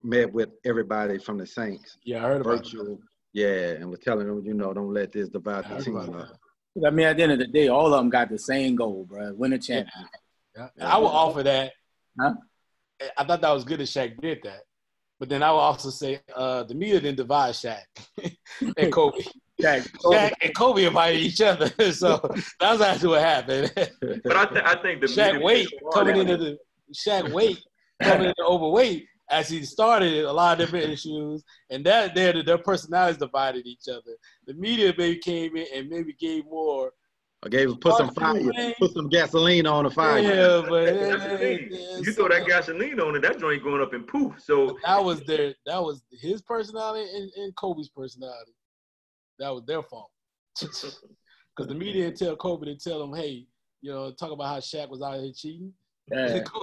met 0.02 0.32
with 0.32 0.50
everybody 0.64 1.18
from 1.18 1.38
the 1.38 1.46
Saints, 1.46 1.98
yeah, 2.04 2.18
I 2.18 2.28
heard 2.28 2.40
about 2.42 2.64
that. 2.64 2.98
yeah, 3.32 3.70
and 3.70 3.90
was 3.90 4.00
telling 4.00 4.26
them, 4.26 4.44
you 4.44 4.54
know, 4.54 4.72
don't 4.72 4.92
let 4.92 5.12
this 5.12 5.28
divide 5.28 5.64
I 5.64 5.78
the 5.78 5.84
team 5.84 5.94
that. 5.94 6.32
I 6.86 6.90
mean, 6.90 7.06
at 7.06 7.16
the 7.16 7.22
end 7.22 7.32
of 7.32 7.38
the 7.38 7.46
day, 7.46 7.68
all 7.68 7.94
of 7.94 7.98
them 7.98 8.10
got 8.10 8.28
the 8.28 8.38
same 8.38 8.76
goal, 8.76 9.06
bro. 9.08 9.32
Win 9.32 9.54
a 9.54 9.58
championship. 9.58 10.10
Yeah. 10.54 10.68
And 10.76 10.88
I 10.88 10.98
will 10.98 11.08
offer 11.08 11.42
that. 11.42 11.72
Huh? 12.20 12.34
I 13.16 13.24
thought 13.24 13.40
that 13.40 13.52
was 13.52 13.64
good 13.64 13.80
that 13.80 13.84
Shaq 13.84 14.20
did 14.20 14.40
that. 14.44 14.65
But 15.18 15.28
then 15.28 15.42
I 15.42 15.50
will 15.50 15.60
also 15.60 15.90
say 15.90 16.20
uh, 16.34 16.64
the 16.64 16.74
media 16.74 17.00
didn't 17.00 17.16
divide 17.16 17.54
Shaq 17.54 17.84
and 18.76 18.92
Kobe. 18.92 19.22
Shaq, 19.60 19.88
Shaq 20.04 20.32
and 20.42 20.54
Kobe 20.54 20.84
invited 20.84 21.20
each 21.20 21.40
other. 21.40 21.70
so 21.92 22.20
that's 22.60 22.82
actually 22.82 23.08
what 23.08 23.22
happened. 23.22 23.72
But 23.74 24.36
I, 24.36 24.44
th- 24.46 24.64
I 24.64 24.82
think 24.82 25.00
the 25.00 25.06
Shaq 25.06 25.42
weight 25.42 25.68
coming 25.94 26.16
into 26.16 26.36
the 26.36 26.58
Shaq 26.94 27.32
weight 27.32 27.62
coming 28.02 28.28
into 28.28 28.44
overweight 28.44 29.06
as 29.30 29.48
he 29.48 29.64
started 29.64 30.24
a 30.24 30.32
lot 30.32 30.60
of 30.60 30.66
different 30.66 30.92
issues, 30.92 31.42
and 31.70 31.84
that 31.86 32.14
there 32.14 32.42
their 32.42 32.58
personalities 32.58 33.18
divided 33.18 33.66
each 33.66 33.88
other. 33.88 34.16
The 34.46 34.54
media 34.54 34.94
maybe 34.96 35.18
came 35.18 35.56
in 35.56 35.66
and 35.74 35.88
maybe 35.88 36.14
gave 36.18 36.44
more. 36.44 36.92
I 37.46 37.48
gave 37.48 37.80
put 37.80 37.96
some 37.96 38.10
fire, 38.10 38.42
say. 38.52 38.74
put 38.78 38.92
some 38.92 39.08
gasoline 39.08 39.66
on 39.66 39.84
the 39.84 39.90
fire. 39.90 40.18
Yeah, 40.18 40.64
but 40.68 40.86
That's. 40.86 42.06
You 42.06 42.12
throw 42.12 42.28
that 42.28 42.44
gasoline 42.46 42.98
on 42.98 43.14
it, 43.14 43.22
that 43.22 43.38
joint 43.38 43.62
going 43.62 43.80
up 43.80 43.94
in 43.94 44.02
poof. 44.02 44.34
So 44.42 44.76
that 44.84 45.02
was 45.02 45.20
their 45.22 45.54
that 45.66 45.80
was 45.82 46.02
his 46.20 46.42
personality 46.42 47.08
and, 47.14 47.30
and 47.36 47.56
Kobe's 47.56 47.88
personality. 47.88 48.52
That 49.38 49.50
was 49.50 49.64
their 49.64 49.82
fault. 49.82 50.10
Because 51.56 51.70
the 51.70 51.74
media 51.74 52.04
didn't 52.04 52.18
tell 52.18 52.36
Kobe 52.36 52.66
to 52.66 52.76
tell 52.76 53.02
him, 53.02 53.14
hey, 53.14 53.46
you 53.80 53.90
know, 53.90 54.12
talk 54.12 54.30
about 54.30 54.48
how 54.48 54.58
Shaq 54.58 54.90
was 54.90 55.00
out 55.00 55.18
here 55.18 55.32
cheating. 55.34 55.72
Yeah. 56.12 56.40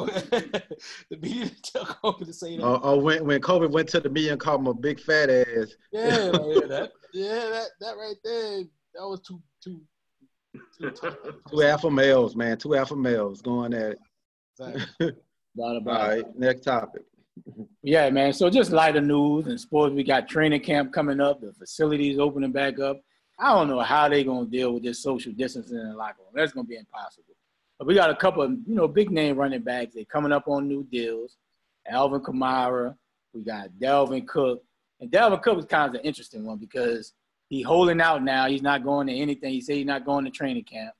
the 1.10 1.18
media 1.20 1.46
didn't 1.46 1.64
tell 1.64 1.86
Kobe 1.86 2.26
to 2.26 2.32
say 2.32 2.58
that. 2.58 2.64
Or, 2.64 2.86
or 2.86 3.02
when, 3.02 3.26
when 3.26 3.42
Kobe 3.42 3.66
went 3.66 3.90
to 3.90 4.00
the 4.00 4.10
media 4.10 4.34
and 4.34 4.40
called 4.40 4.62
him 4.62 4.68
a 4.68 4.74
big 4.76 5.00
fat 5.00 5.32
ass. 5.32 5.74
Yeah, 5.92 6.30
like, 6.32 6.42
yeah, 6.46 6.68
that, 6.68 6.92
yeah, 7.12 7.50
that, 7.50 7.68
that 7.80 7.98
right 7.98 8.16
there, 8.24 8.60
that 8.94 9.08
was 9.08 9.22
too, 9.22 9.42
too, 9.64 9.72
too 9.72 9.82
tough. 9.82 9.93
Two 11.50 11.64
alpha 11.64 11.90
males, 11.90 12.36
man. 12.36 12.58
Two 12.58 12.76
alpha 12.76 12.96
males 12.96 13.42
going 13.42 13.74
at 13.74 13.92
it. 13.92 14.00
Exactly. 14.60 15.12
Not 15.56 15.66
All 15.72 15.78
about 15.78 16.18
it. 16.18 16.26
next 16.36 16.62
topic. 16.62 17.04
Yeah, 17.82 18.10
man. 18.10 18.34
So 18.34 18.50
just 18.50 18.72
lighter 18.72 19.02
news 19.02 19.48
and 19.48 19.60
sports. 19.60 19.94
We 19.94 20.04
got 20.04 20.28
training 20.28 20.62
camp 20.62 20.94
coming 20.94 21.20
up. 21.20 21.42
The 21.42 21.54
facilities 21.54 22.20
opening 22.20 22.52
back 22.52 22.80
up. 22.80 23.02
I 23.40 23.54
don't 23.54 23.68
know 23.68 23.80
how 23.80 24.08
they're 24.10 24.24
gonna 24.24 24.46
deal 24.46 24.74
with 24.74 24.84
this 24.84 25.02
social 25.02 25.32
distancing 25.34 25.78
in 25.78 25.90
the 25.90 25.96
locker 25.96 26.20
room. 26.20 26.32
That's 26.34 26.52
gonna 26.54 26.68
be 26.68 26.78
impossible. 26.78 27.36
But 27.80 27.88
we 27.88 27.96
got 27.96 28.12
a 28.12 28.16
couple 28.16 28.44
of 28.44 28.52
you 28.52 28.76
know 28.76 28.88
big 28.88 29.10
name 29.12 29.38
running 29.38 29.62
backs. 29.62 29.96
They 29.96 30.06
coming 30.06 30.32
up 30.32 30.48
on 30.48 30.68
new 30.68 30.84
deals. 30.92 31.38
Alvin 31.88 32.22
Kamara. 32.22 32.96
We 33.34 33.42
got 33.44 33.70
Dalvin 33.82 34.28
Cook. 34.28 34.64
And 35.00 35.12
Dalvin 35.12 35.42
Cook 35.42 35.56
was 35.56 35.66
kind 35.66 35.90
of 35.90 36.00
an 36.00 36.06
interesting 36.06 36.46
one 36.46 36.58
because 36.60 37.14
he 37.54 37.62
holding 37.62 38.02
out 38.02 38.24
now. 38.24 38.48
He's 38.48 38.64
not 38.64 38.84
going 38.84 39.06
to 39.06 39.14
anything. 39.14 39.54
He 39.54 39.62
said 39.62 39.76
he's 39.76 39.86
not 39.86 40.06
going 40.06 40.26
to 40.26 40.32
training 40.32 40.64
camp. 40.64 40.96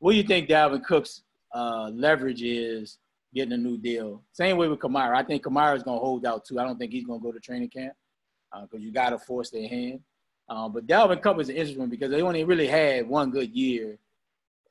What 0.00 0.10
do 0.10 0.16
you 0.16 0.24
think 0.24 0.48
Dalvin 0.48 0.84
Cook's 0.84 1.22
uh, 1.54 1.90
leverage 1.94 2.42
is 2.42 2.98
getting 3.32 3.52
a 3.52 3.56
new 3.56 3.78
deal? 3.78 4.24
Same 4.32 4.56
way 4.56 4.66
with 4.66 4.80
Kamara. 4.80 5.14
I 5.14 5.22
think 5.22 5.44
Kamara 5.44 5.76
is 5.76 5.84
going 5.84 5.96
to 5.96 6.04
hold 6.04 6.26
out 6.26 6.44
too. 6.44 6.58
I 6.58 6.64
don't 6.64 6.76
think 6.76 6.90
he's 6.90 7.06
going 7.06 7.20
to 7.20 7.22
go 7.22 7.30
to 7.30 7.38
training 7.38 7.68
camp 7.68 7.94
because 8.62 8.84
you 8.84 8.90
got 8.90 9.10
to 9.10 9.18
force 9.18 9.50
their 9.50 9.68
hand. 9.68 10.00
Uh, 10.48 10.68
but 10.68 10.88
Dalvin 10.88 11.22
Cook 11.22 11.40
is 11.40 11.48
an 11.48 11.54
interesting 11.54 11.78
one 11.78 11.88
because 11.88 12.10
they 12.10 12.20
only 12.20 12.42
really 12.42 12.66
had 12.66 13.08
one 13.08 13.30
good 13.30 13.54
year, 13.54 13.96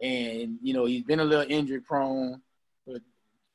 and 0.01 0.57
you 0.61 0.73
know 0.73 0.83
he's 0.83 1.03
been 1.03 1.21
a 1.21 1.23
little 1.23 1.49
injury 1.49 1.79
prone. 1.79 2.41
But 2.85 3.01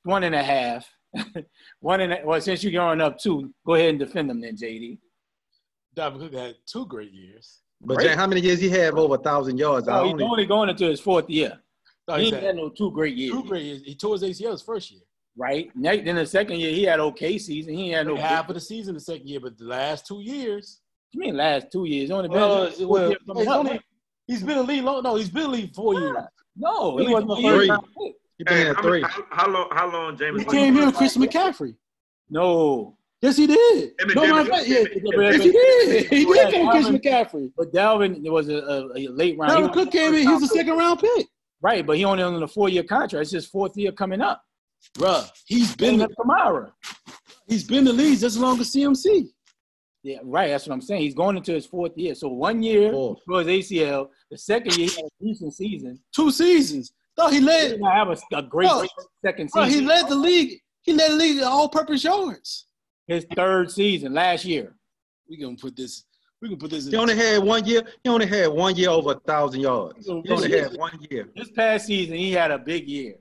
one 0.03 0.25
and 0.25 0.35
a 0.35 0.43
half, 0.43 0.89
one 1.81 2.01
and 2.01 2.15
a, 2.15 2.23
well 2.25 2.41
since 2.41 2.65
you're 2.65 2.73
going 2.73 3.03
up 3.03 3.19
two, 3.19 3.53
go 3.67 3.75
ahead 3.75 3.91
and 3.91 3.99
defend 3.99 4.31
them 4.31 4.41
then, 4.41 4.57
JD. 4.57 4.99
Dalvin 5.99 6.19
Cook 6.21 6.35
had 6.35 6.55
two 6.67 6.87
great 6.87 7.13
years. 7.13 7.61
But 7.81 7.97
Great. 7.99 8.09
Jay, 8.09 8.15
how 8.15 8.27
many 8.27 8.41
years 8.41 8.61
he 8.61 8.69
have 8.71 8.97
over 8.97 9.15
a 9.17 9.19
thousand 9.19 9.59
yards? 9.59 9.87
I 9.89 10.01
Oh, 10.01 10.05
he's 10.05 10.13
only, 10.13 10.25
only 10.25 10.47
going 10.47 10.69
into 10.69 10.87
his 10.87 11.01
fourth 11.01 11.29
year. 11.31 11.59
No, 12.09 12.17
he 12.17 12.27
he 12.27 12.31
had 12.33 12.57
no 12.57 12.71
two 12.71 12.91
great 12.91 13.15
years, 13.17 13.33
two 13.33 13.45
great 13.45 13.63
years. 13.65 13.83
He 13.85 13.95
tore 13.95 14.15
his 14.15 14.23
ACL 14.23 14.53
his 14.53 14.63
first 14.63 14.91
year. 14.91 15.01
right? 15.37 15.71
Next, 15.77 16.05
then 16.05 16.17
the 16.17 16.27
second 16.27 16.59
year 16.59 16.71
he 16.73 16.85
had 16.85 16.99
okay 17.01 17.37
season. 17.39 17.75
He 17.75 17.91
had 17.91 18.07
no. 18.07 18.17
half 18.17 18.49
of 18.49 18.55
the 18.55 18.61
season 18.61 18.95
the 18.95 19.01
second 19.01 19.29
year, 19.29 19.41
but 19.41 19.59
the 19.59 19.65
last 19.65 20.07
two 20.07 20.21
years. 20.21 20.81
You 21.13 21.21
mean 21.21 21.37
last 21.37 21.67
two 21.73 21.85
years? 21.87 22.11
Only 22.11 22.29
been 22.29 22.39
Well, 22.39 22.67
fourth 22.71 22.81
well, 22.89 23.09
year 23.11 23.19
coming 23.27 23.49
only, 23.49 23.81
he's 24.27 24.43
been 24.43 24.59
a 24.59 24.63
lead 24.63 24.85
long. 24.85 25.03
No, 25.03 25.15
he's 25.17 25.31
been 25.31 25.47
a 25.47 25.49
lead 25.49 25.75
four 25.75 25.95
years. 25.95 26.17
no, 26.57 26.97
he 26.99 27.05
Really 27.07 27.15
wasn't 27.15 27.29
the 27.31 27.37
four 27.43 27.53
first 27.53 27.67
years. 27.69 27.79
he 28.39 28.45
been 28.45 28.55
Hey, 28.57 28.69
at 28.71 28.77
three. 28.83 29.03
how, 29.03 29.25
how 29.31 29.49
long? 29.51 29.69
How 29.71 29.91
long, 29.93 30.17
James? 30.19 30.41
He 30.41 30.45
came 30.47 30.75
here 30.75 30.87
with 30.87 30.97
Chris 30.97 31.17
McCaffrey. 31.17 31.77
No, 32.31 32.98
Yes, 33.21 33.37
he 33.37 33.47
did. 33.49 33.93
Him 33.99 34.09
No, 34.15 34.23
Devin- 34.23 34.31
matter 34.31 34.41
of 34.41 34.49
fact, 34.49 34.69
yeah, 34.69 34.79
Yeah, 34.79 35.31
yes, 35.31 35.43
he 35.43 35.51
did. 35.51 36.07
He 36.09 36.25
did 36.25 36.53
come 36.53 36.61
with 36.67 36.71
Christian 36.71 36.99
McCaffrey. 36.99 37.53
but 37.57 37.73
Dalvin 37.73 38.31
was 38.31 38.49
a, 38.49 38.59
a, 38.59 38.87
a 38.97 39.09
late 39.09 39.37
round. 39.39 39.53
Dalvin 39.53 39.73
Cook 39.73 39.91
came 39.91 40.15
in. 40.15 40.23
He 40.23 40.29
was 40.29 40.45
a 40.45 40.49
second 40.49 40.77
round 40.77 41.01
pick. 41.01 41.27
right, 41.61 41.85
but 41.85 41.97
he 41.97 42.05
only 42.05 42.23
on 42.23 42.41
a 42.43 42.47
four 42.49 42.69
year 42.69 42.85
contract. 42.85 43.23
It's 43.23 43.33
his 43.33 43.47
fourth 43.47 43.77
year 43.77 43.91
coming 43.93 44.21
up. 44.21 44.43
Bruh, 44.97 45.29
he's 45.47 45.75
Ben 45.75 45.99
been 45.99 46.09
Kamara. 46.21 46.71
he's 47.49 47.65
been 47.65 47.83
the 47.85 47.93
lead 47.93 48.13
just 48.21 48.37
as 48.37 48.39
long 48.39 48.61
as 48.61 48.73
CMC. 48.73 49.29
Yeah, 50.05 50.19
right. 50.23 50.49
That's 50.51 50.69
what 50.69 50.75
I'm 50.75 50.81
saying. 50.81 51.03
He's 51.03 51.17
going 51.17 51.37
into 51.37 51.53
his 51.53 51.67
fourth 51.67 51.99
year. 51.99 52.15
So 52.15 52.29
one 52.29 52.63
year 52.63 52.93
Fourth. 52.93 53.19
for 53.27 53.43
his 53.43 53.49
ACL. 53.69 54.11
The 54.31 54.39
second 54.39 54.77
year 54.79 54.89
he 54.89 54.95
had 54.95 55.05
a 55.07 55.25
decent 55.25 55.55
season. 55.55 55.99
Two 56.15 56.31
seasons. 56.31 56.93
No, 57.19 57.27
he 57.29 57.39
He 57.39 57.45
led. 57.45 57.69
did 57.71 57.81
not 57.81 57.95
have 57.97 58.09
a, 58.11 58.37
a 58.37 58.43
great 58.43 58.69
Bro, 58.69 58.85
second 59.25 59.51
Bro, 59.51 59.65
season. 59.65 59.81
he 59.81 59.87
led 59.89 60.09
the 60.09 60.15
league. 60.15 60.61
He 60.83 60.93
led 60.93 61.11
the 61.11 61.17
league 61.17 61.39
in 61.39 61.43
all-purpose 61.43 62.05
yards. 62.05 62.68
His 63.09 63.27
third 63.35 63.71
season 63.71 64.15
last 64.15 64.45
year. 64.45 64.75
We 65.29 65.39
gonna 65.39 65.57
put 65.57 65.75
this. 65.75 66.05
We 66.41 66.49
can 66.51 66.59
put 66.59 66.71
this. 66.71 66.87
In 66.87 66.93
He 66.93 66.97
only 66.97 67.17
had 67.17 67.43
one 67.43 67.65
year. 67.65 67.83
He 68.05 68.11
only 68.11 68.27
had 68.27 68.49
one 68.49 68.77
year 68.77 68.91
over 68.91 69.13
a 69.13 69.21
thousand 69.21 69.63
yards. 69.63 70.07
He 70.07 70.13
only 70.31 70.53
had 70.57 70.77
one 70.77 70.99
year. 71.11 71.29
This 71.35 71.51
past 71.51 71.87
season, 71.87 72.17
he 72.17 72.31
had 72.33 72.53
a 72.53 72.59
big 72.59 72.87
year, 72.87 73.17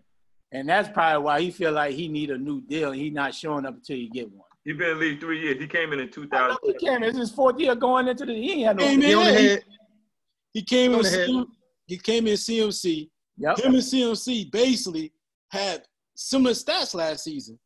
and 0.51 0.69
that's 0.69 0.89
probably 0.89 1.23
why 1.23 1.41
he 1.41 1.49
feel 1.49 1.71
like 1.71 1.95
he 1.95 2.07
need 2.07 2.29
a 2.29 2.37
new 2.37 2.61
deal. 2.61 2.91
and 2.91 3.01
He 3.01 3.09
not 3.09 3.33
showing 3.33 3.65
up 3.65 3.75
until 3.75 3.95
he 3.95 4.09
get 4.09 4.31
one. 4.31 4.43
He 4.63 4.73
been 4.73 4.89
in 4.89 4.99
the 4.99 5.05
league 5.05 5.19
three 5.21 5.39
years. 5.41 5.61
He 5.61 5.67
came 5.67 5.93
in 5.93 6.01
in 6.01 6.11
2000. 6.11 6.49
know 6.49 6.57
he 6.65 6.73
can. 6.73 7.01
It's 7.01 7.17
his 7.17 7.31
fourth 7.31 7.57
year 7.57 7.73
going 7.73 8.09
into 8.09 8.25
the. 8.25 8.33
He 8.33 8.51
ain't 8.51 8.67
had 8.67 8.77
no. 8.77 8.83
Hey. 8.83 8.95
He 8.97 9.13
only 9.15 9.33
had 9.49 9.63
He 10.51 10.61
came 10.61 10.93
in. 10.93 11.01
Go 11.01 11.07
ahead. 11.07 11.29
CM 11.29 11.45
He 11.87 11.97
came 11.97 12.27
in 12.27 12.33
CMC. 12.33 13.09
Yep. 13.37 13.59
Him 13.59 13.73
and 13.75 13.83
CMC 13.83 14.51
basically 14.51 15.13
had 15.49 15.83
similar 16.15 16.53
stats 16.53 16.93
last 16.93 17.23
season. 17.23 17.57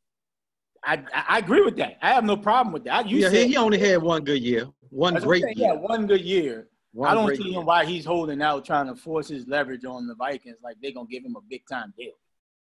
I, 0.83 0.93
I 1.13 1.23
I 1.29 1.37
agree 1.39 1.61
with 1.61 1.77
that. 1.77 1.97
I 2.01 2.13
have 2.13 2.23
no 2.23 2.35
problem 2.37 2.73
with 2.73 2.83
that. 2.85 3.07
You 3.07 3.19
yeah, 3.19 3.29
said 3.29 3.37
he, 3.45 3.47
he 3.49 3.57
only 3.57 3.77
had 3.77 4.01
one 4.01 4.23
good 4.23 4.41
year. 4.41 4.67
One 4.89 5.13
that's 5.13 5.25
what 5.25 5.39
great 5.39 5.43
saying. 5.43 5.55
Yeah, 5.57 5.73
one 5.73 6.07
good 6.07 6.21
year. 6.21 6.67
One 6.93 7.09
I 7.09 7.13
don't 7.13 7.35
see 7.37 7.53
him 7.53 7.65
why 7.65 7.85
he's 7.85 8.03
holding 8.03 8.41
out, 8.41 8.65
trying 8.65 8.87
to 8.87 8.95
force 8.95 9.27
his 9.29 9.47
leverage 9.47 9.85
on 9.85 10.07
the 10.07 10.15
Vikings. 10.15 10.57
Like 10.63 10.75
they're 10.81 10.91
gonna 10.91 11.07
give 11.07 11.23
him 11.23 11.35
a 11.37 11.41
big 11.49 11.61
time 11.71 11.93
deal. 11.97 12.11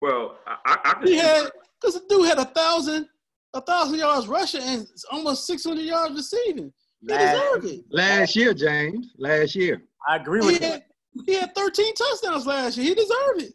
Well, 0.00 0.36
I, 0.46 0.56
I, 0.66 0.94
I 1.00 1.04
He 1.04 1.16
had 1.16 1.48
because 1.80 1.94
the 1.94 2.04
dude 2.08 2.26
had 2.26 2.38
a 2.38 2.44
thousand, 2.44 3.08
a 3.54 3.60
thousand 3.60 3.98
yards 3.98 4.26
rushing 4.28 4.62
and 4.62 4.86
almost 5.10 5.46
six 5.46 5.64
hundred 5.64 5.84
yards 5.84 6.14
receiving. 6.14 6.72
He 7.00 7.14
Last- 7.14 7.32
deserved 7.32 7.64
it. 7.66 7.84
Last 7.90 8.36
year, 8.36 8.52
James. 8.54 9.14
Last 9.18 9.54
year. 9.54 9.82
I 10.08 10.16
agree 10.16 10.40
He 10.40 10.46
with 10.46 10.60
that. 10.60 10.72
had, 10.72 10.82
He 11.26 11.34
had 11.34 11.54
13 11.54 11.94
touchdowns 11.94 12.46
last 12.46 12.76
year. 12.76 12.86
He 12.88 12.94
deserved 12.94 13.42
it. 13.42 13.52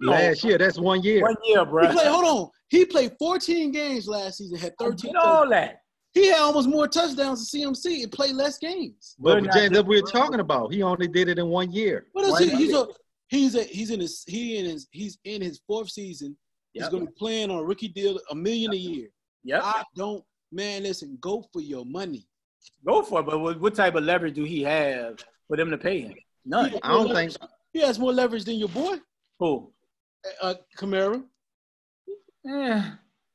Last 0.00 0.42
year, 0.44 0.56
that's 0.58 0.78
one 0.78 1.02
year. 1.02 1.22
One 1.22 1.36
year, 1.44 1.64
bro. 1.64 1.82
He 1.82 1.86
bro. 1.88 1.96
played. 1.96 2.08
Hold 2.08 2.24
on. 2.24 2.50
He 2.68 2.84
played 2.84 3.12
14 3.18 3.70
games 3.70 4.08
last 4.08 4.38
season. 4.38 4.58
Had 4.58 4.74
13. 4.78 5.12
Get 5.12 5.22
all 5.22 5.48
that. 5.50 5.80
He 6.12 6.28
had 6.28 6.40
almost 6.40 6.68
more 6.68 6.88
touchdowns 6.88 7.50
than 7.50 7.60
CMC 7.74 8.02
and 8.04 8.10
played 8.12 8.34
less 8.34 8.58
games. 8.58 9.16
But 9.18 9.42
We're 9.42 9.52
James, 9.52 9.70
that 9.72 9.86
we're 9.86 10.00
different. 10.00 10.14
talking 10.14 10.40
about. 10.40 10.72
He 10.72 10.82
only 10.82 11.08
did 11.08 11.28
it 11.28 11.38
in 11.38 11.48
one 11.48 11.70
year. 11.70 12.06
What 12.12 12.24
is 12.24 12.38
he? 12.38 12.56
He's 12.56 12.74
a 12.74 12.86
he's 13.28 13.54
a 13.54 13.62
he's 13.64 13.90
in 13.90 14.00
his 14.00 14.24
he 14.26 14.56
in 14.56 14.64
his 14.64 14.88
he's 14.92 15.18
in 15.24 15.42
his 15.42 15.60
fourth 15.66 15.90
season. 15.90 16.36
He's 16.72 16.88
gonna 16.88 17.06
be 17.06 17.12
playing 17.18 17.50
on 17.50 17.58
a 17.58 17.62
rookie 17.62 17.88
deal, 17.88 18.18
a 18.30 18.34
million 18.34 18.72
a 18.72 18.76
year. 18.76 19.08
Yeah. 19.44 19.60
I 19.62 19.82
don't 19.94 20.24
man, 20.52 20.84
listen, 20.84 21.18
go 21.20 21.44
for 21.52 21.60
your 21.60 21.84
money. 21.84 22.26
Go 22.86 23.02
for 23.02 23.20
it. 23.20 23.26
But 23.26 23.40
what, 23.40 23.60
what 23.60 23.74
type 23.74 23.94
of 23.94 24.04
leverage 24.04 24.34
do 24.34 24.44
he 24.44 24.62
have 24.62 25.18
for 25.48 25.56
them 25.56 25.70
to 25.70 25.78
pay 25.78 26.00
him? 26.00 26.14
None. 26.44 26.74
I 26.82 26.88
don't 26.92 27.14
think 27.14 27.32
He 27.72 27.80
has 27.80 27.98
more 27.98 28.12
leverage 28.12 28.44
than 28.44 28.56
your 28.56 28.68
boy, 28.68 28.96
Who? 29.38 29.72
uh, 30.40 30.54
Kamara. 30.78 31.22
Eh, 32.48 32.82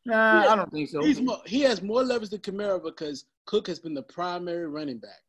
nah, 0.06 0.44
Yeah. 0.44 0.50
I 0.52 0.56
don't 0.56 0.72
think 0.72 0.90
so. 0.90 1.04
He's 1.04 1.22
more, 1.22 1.40
he 1.46 1.62
has 1.62 1.82
more 1.82 2.04
leverage 2.04 2.30
than 2.32 2.40
Kamara 2.40 2.82
because 2.84 3.26
Cook 3.46 3.68
has 3.68 3.80
been 3.80 3.94
the 3.94 4.04
primary 4.04 4.68
running 4.68 5.00
back. 5.00 5.20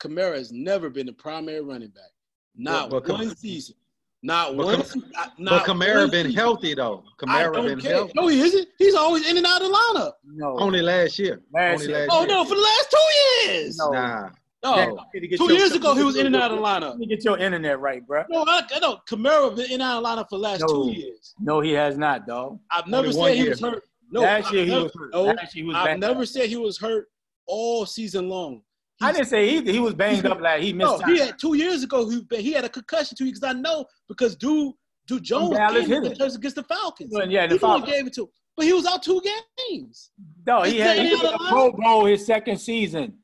Kamara 0.00 0.36
has 0.36 0.52
never 0.52 0.90
been 0.90 1.06
the 1.06 1.12
primary 1.12 1.60
running 1.60 1.90
back. 1.90 2.10
Not 2.56 2.90
But- 2.90 3.04
but 3.06 3.12
one 3.14 3.26
Kam- 3.28 3.36
season. 3.36 3.76
Not 4.22 4.54
but 4.56 4.66
one. 4.66 4.76
Kam- 4.76 4.84
se- 4.84 5.00
not 5.38 5.66
but 5.66 5.66
Kamara 5.66 6.00
one 6.02 6.10
been 6.10 6.26
season. 6.26 6.38
healthy 6.38 6.74
though. 6.74 7.04
I 7.20 7.24
Kamara 7.24 7.52
don't 7.54 7.66
been 7.66 7.80
care. 7.80 7.94
healthy. 7.94 8.12
No, 8.16 8.26
he 8.28 8.40
isn't. 8.40 8.68
He's 8.78 8.94
always 8.94 9.26
in 9.30 9.36
and 9.38 9.46
out 9.46 9.62
of 9.62 9.68
the 9.68 9.74
lineup. 9.74 10.12
no. 10.24 10.58
Only 10.58 10.82
last 10.82 11.18
year. 11.18 11.40
Last 11.54 11.80
Only 11.80 11.88
year. 11.88 12.06
last 12.06 12.10
Oh 12.12 12.18
year. 12.20 12.28
no, 12.28 12.44
for 12.44 12.54
the 12.54 12.60
last 12.60 12.90
two 12.90 13.48
years. 13.50 13.76
No. 13.78 13.90
Nah. 13.92 14.30
No, 14.62 14.74
Jack, 14.76 14.88
you 15.14 15.20
need 15.20 15.20
to 15.20 15.28
get 15.28 15.38
two 15.38 15.54
years 15.54 15.72
ago 15.72 15.94
he 15.94 16.02
was 16.02 16.16
in 16.16 16.26
and 16.26 16.36
out 16.36 16.50
of 16.50 16.58
the 16.58 16.62
lineup. 16.62 16.90
Let 16.90 16.98
me 16.98 17.06
get 17.06 17.24
your 17.24 17.38
internet 17.38 17.80
right, 17.80 18.06
bro. 18.06 18.24
No, 18.28 18.44
I, 18.46 18.62
I 18.74 18.78
know 18.80 18.98
Kamara 19.08 19.56
been 19.56 19.66
in 19.66 19.72
and 19.80 19.82
out 19.82 19.98
of 19.98 20.02
the 20.02 20.08
lineup 20.08 20.28
for 20.28 20.36
the 20.36 20.42
last 20.42 20.60
No. 20.60 20.66
two 20.84 20.90
years. 20.92 21.34
No, 21.40 21.60
he 21.60 21.72
has 21.72 21.96
not, 21.96 22.26
dog. 22.26 22.58
I've 22.70 22.86
never 22.86 23.06
Only 23.08 23.12
said 23.22 23.34
he 23.36 23.40
year. 23.40 23.50
was 23.50 23.60
hurt. 23.60 23.82
No, 24.10 24.20
Last 24.20 24.48
I've 24.48 24.54
year 24.54 24.64
he 24.64 24.70
never, 24.70 24.82
was 24.84 24.92
hurt. 24.94 25.10
No, 25.14 25.22
Last 25.22 25.54
year 25.54 25.64
he 25.64 25.68
was 25.68 25.76
I've 25.76 25.84
banged 25.86 26.00
never 26.00 26.20
up. 26.22 26.26
said 26.28 26.46
he 26.50 26.56
was 26.56 26.78
hurt 26.78 27.06
all 27.46 27.86
season 27.86 28.28
long. 28.28 28.60
I 29.02 29.12
didn't 29.12 29.28
say 29.28 29.48
either. 29.48 29.72
He 29.72 29.78
was 29.78 29.94
banged 29.94 30.26
up 30.26 30.40
like 30.42 30.60
he 30.60 30.74
missed 30.74 30.90
No, 30.92 30.98
time. 30.98 31.14
he 31.14 31.20
had 31.20 31.38
two 31.38 31.54
years 31.56 31.82
ago. 31.82 32.06
He 32.10 32.26
he 32.42 32.52
had 32.52 32.66
a 32.66 32.68
concussion 32.68 33.16
two 33.16 33.24
because 33.24 33.42
I 33.42 33.54
know 33.54 33.86
because 34.08 34.36
dude, 34.36 34.74
dude 35.06 35.22
Jones 35.22 35.56
Dallas 35.56 35.86
came 35.86 35.92
in 35.94 36.02
hit 36.02 36.20
it. 36.20 36.34
against 36.34 36.56
the 36.56 36.64
Falcons. 36.64 37.10
Well, 37.14 37.30
yeah, 37.30 37.46
the 37.46 37.54
he 37.54 37.58
Falcons. 37.58 37.90
gave 37.90 38.06
it 38.08 38.12
to, 38.14 38.22
him. 38.24 38.28
but 38.58 38.66
he 38.66 38.74
was 38.74 38.84
out 38.84 39.02
two 39.02 39.22
games. 39.70 40.10
No, 40.46 40.64
he 40.64 40.72
He's 40.72 40.82
had 40.82 40.98
he 40.98 41.12
and 41.14 41.22
was 41.22 41.30
a 41.30 41.34
of 41.34 41.40
Pro 41.48 41.72
Bowl 41.72 42.04
his 42.04 42.26
second 42.26 42.58
season. 42.58 43.14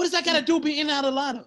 What 0.00 0.04
does 0.04 0.12
that 0.12 0.24
got 0.24 0.36
to 0.36 0.40
do 0.42 0.58
being 0.58 0.78
in 0.78 0.88
and 0.88 0.92
out 0.92 1.04
of 1.04 1.12
the 1.14 1.20
lineup? 1.20 1.44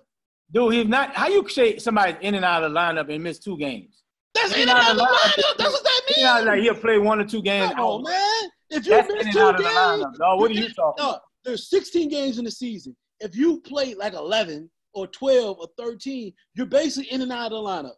Dude, 0.51 0.73
he's 0.75 0.85
not. 0.85 1.15
How 1.15 1.27
you 1.27 1.49
say 1.49 1.79
somebody's 1.79 2.17
in 2.21 2.35
and 2.35 2.45
out 2.45 2.63
of 2.63 2.71
the 2.71 2.79
lineup 2.79 3.11
and 3.11 3.23
miss 3.23 3.39
two 3.39 3.57
games? 3.57 4.03
That's 4.35 4.53
In 4.53 4.61
in 4.61 4.69
and 4.69 4.77
out 4.77 4.83
out 4.83 4.91
of 4.91 4.97
the 4.97 5.03
lineup. 5.05 5.07
lineup. 5.07 5.57
That's 5.57 5.73
what 5.73 5.83
that 5.83 6.01
means. 6.15 6.33
means. 6.35 6.45
like 6.45 6.59
he'll 6.61 6.75
play 6.75 6.99
one 6.99 7.19
or 7.19 7.25
two 7.25 7.41
games. 7.41 7.71
Come 7.71 7.79
on, 7.79 8.03
man. 8.03 8.51
If 8.69 8.85
you 8.85 8.91
That's 8.91 9.11
miss 9.11 9.33
two 9.33 9.39
out 9.39 9.55
of 9.55 9.57
the 9.57 9.63
games, 9.63 9.75
lineup, 9.75 10.17
dog. 10.19 10.39
What 10.39 10.51
are 10.51 10.53
you 10.53 10.69
talking 10.71 11.03
no, 11.03 11.09
about? 11.09 11.21
there's 11.43 11.67
16 11.71 12.09
games 12.09 12.37
in 12.37 12.45
the 12.45 12.51
season. 12.51 12.95
If 13.21 13.35
you 13.35 13.59
play 13.61 13.95
like 13.95 14.13
11 14.13 14.69
or 14.93 15.07
12 15.07 15.57
or 15.59 15.67
13, 15.75 16.31
you're 16.53 16.67
basically 16.67 17.11
in 17.11 17.23
and 17.23 17.31
out 17.31 17.51
of 17.51 17.63
the 17.63 17.67
lineup. 17.67 17.95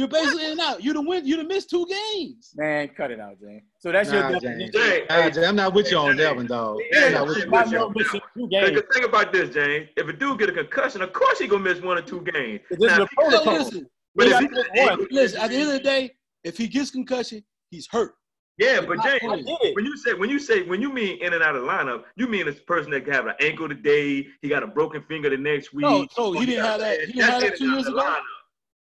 You're 0.00 0.08
basically 0.08 0.46
in 0.46 0.52
and 0.52 0.60
out. 0.62 0.82
You 0.82 0.94
done 0.94 1.04
win. 1.04 1.26
You 1.26 1.36
done 1.36 1.46
missed 1.46 1.68
two 1.68 1.86
games. 1.86 2.52
Man, 2.56 2.88
cut 2.96 3.10
it 3.10 3.20
out, 3.20 3.38
James. 3.38 3.64
So 3.80 3.92
that's 3.92 4.10
your 4.10 4.22
Nah, 4.22 4.30
definition. 4.38 4.70
James. 4.72 4.86
Jay, 4.88 5.04
Nah, 5.10 5.22
James, 5.24 5.36
I'm 5.46 5.56
not 5.56 5.74
with 5.74 5.90
you 5.90 5.98
on 5.98 6.16
that 6.16 6.34
one, 6.34 6.46
dog. 6.46 6.78
Yeah, 6.90 7.04
I'm 7.04 7.12
not 7.12 7.26
with 7.28 7.36
you. 7.36 7.44
but 7.44 7.50
Not 7.50 7.66
you- 7.70 7.78
no 7.78 7.92
missing 7.94 8.20
two 8.34 8.48
Think, 8.94 9.04
about 9.04 9.30
this, 9.30 9.50
James. 9.50 9.90
If 9.98 10.08
a 10.08 10.12
dude 10.14 10.38
get 10.38 10.48
a 10.48 10.52
concussion, 10.52 11.02
of 11.02 11.12
course 11.12 11.38
he 11.38 11.46
gonna 11.48 11.62
miss 11.64 11.82
one 11.82 11.98
or 11.98 12.02
two 12.02 12.22
games. 12.32 12.60
This 12.70 12.92
is 12.92 12.98
a 12.98 13.02
if 13.02 13.08
he- 13.10 13.16
No, 13.24 13.28
protocol. 13.28 13.52
listen, 13.58 13.86
but 14.14 14.26
if 14.28 14.32
gotta 14.32 14.64
he- 14.72 14.80
one. 14.86 15.06
listen. 15.10 15.38
At 15.38 15.50
the 15.50 15.56
end 15.56 15.66
of 15.68 15.72
the 15.74 15.80
day, 15.80 16.14
if 16.44 16.56
he 16.56 16.66
gets 16.66 16.90
concussion, 16.90 17.44
he's 17.70 17.86
hurt. 17.90 18.14
Yeah, 18.56 18.80
but 18.80 18.96
not 18.96 19.06
James, 19.06 19.18
playing. 19.20 19.32
I 19.34 19.42
get 19.42 19.58
it. 19.64 19.76
when 19.76 19.84
you 19.84 19.96
say 19.98 20.14
when 20.14 20.30
you 20.30 20.38
say 20.38 20.62
when 20.62 20.80
you 20.80 20.90
mean 20.90 21.18
in 21.22 21.34
and 21.34 21.42
out 21.42 21.56
of 21.56 21.62
lineup, 21.64 22.04
you 22.16 22.26
mean 22.26 22.46
this 22.46 22.60
person 22.60 22.90
that 22.92 23.04
can 23.04 23.12
have 23.12 23.26
an 23.26 23.34
ankle 23.40 23.68
today, 23.68 24.26
he 24.40 24.48
got 24.48 24.62
a 24.62 24.66
broken 24.66 25.02
finger 25.08 25.28
the 25.28 25.36
next 25.36 25.74
week. 25.74 25.82
No, 25.84 26.06
so 26.10 26.32
he 26.32 26.38
or 26.42 26.46
didn't 26.46 26.64
have 26.64 26.80
that- 26.80 27.00
he 27.00 27.12
didn't 27.12 27.20
have 27.30 27.42
that 27.42 27.56
two 27.58 27.70
years 27.70 27.86
out 27.86 27.92
of 27.92 27.98
ago? 27.98 28.16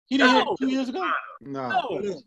Lineup. 0.06 0.08
He 0.08 0.16
didn't 0.18 0.32
No. 0.32 0.38
hit 0.38 0.48
two 0.60 0.68
years 0.68 0.88
ago. 0.88 1.10
No. 1.40 1.68
No. 1.68 2.22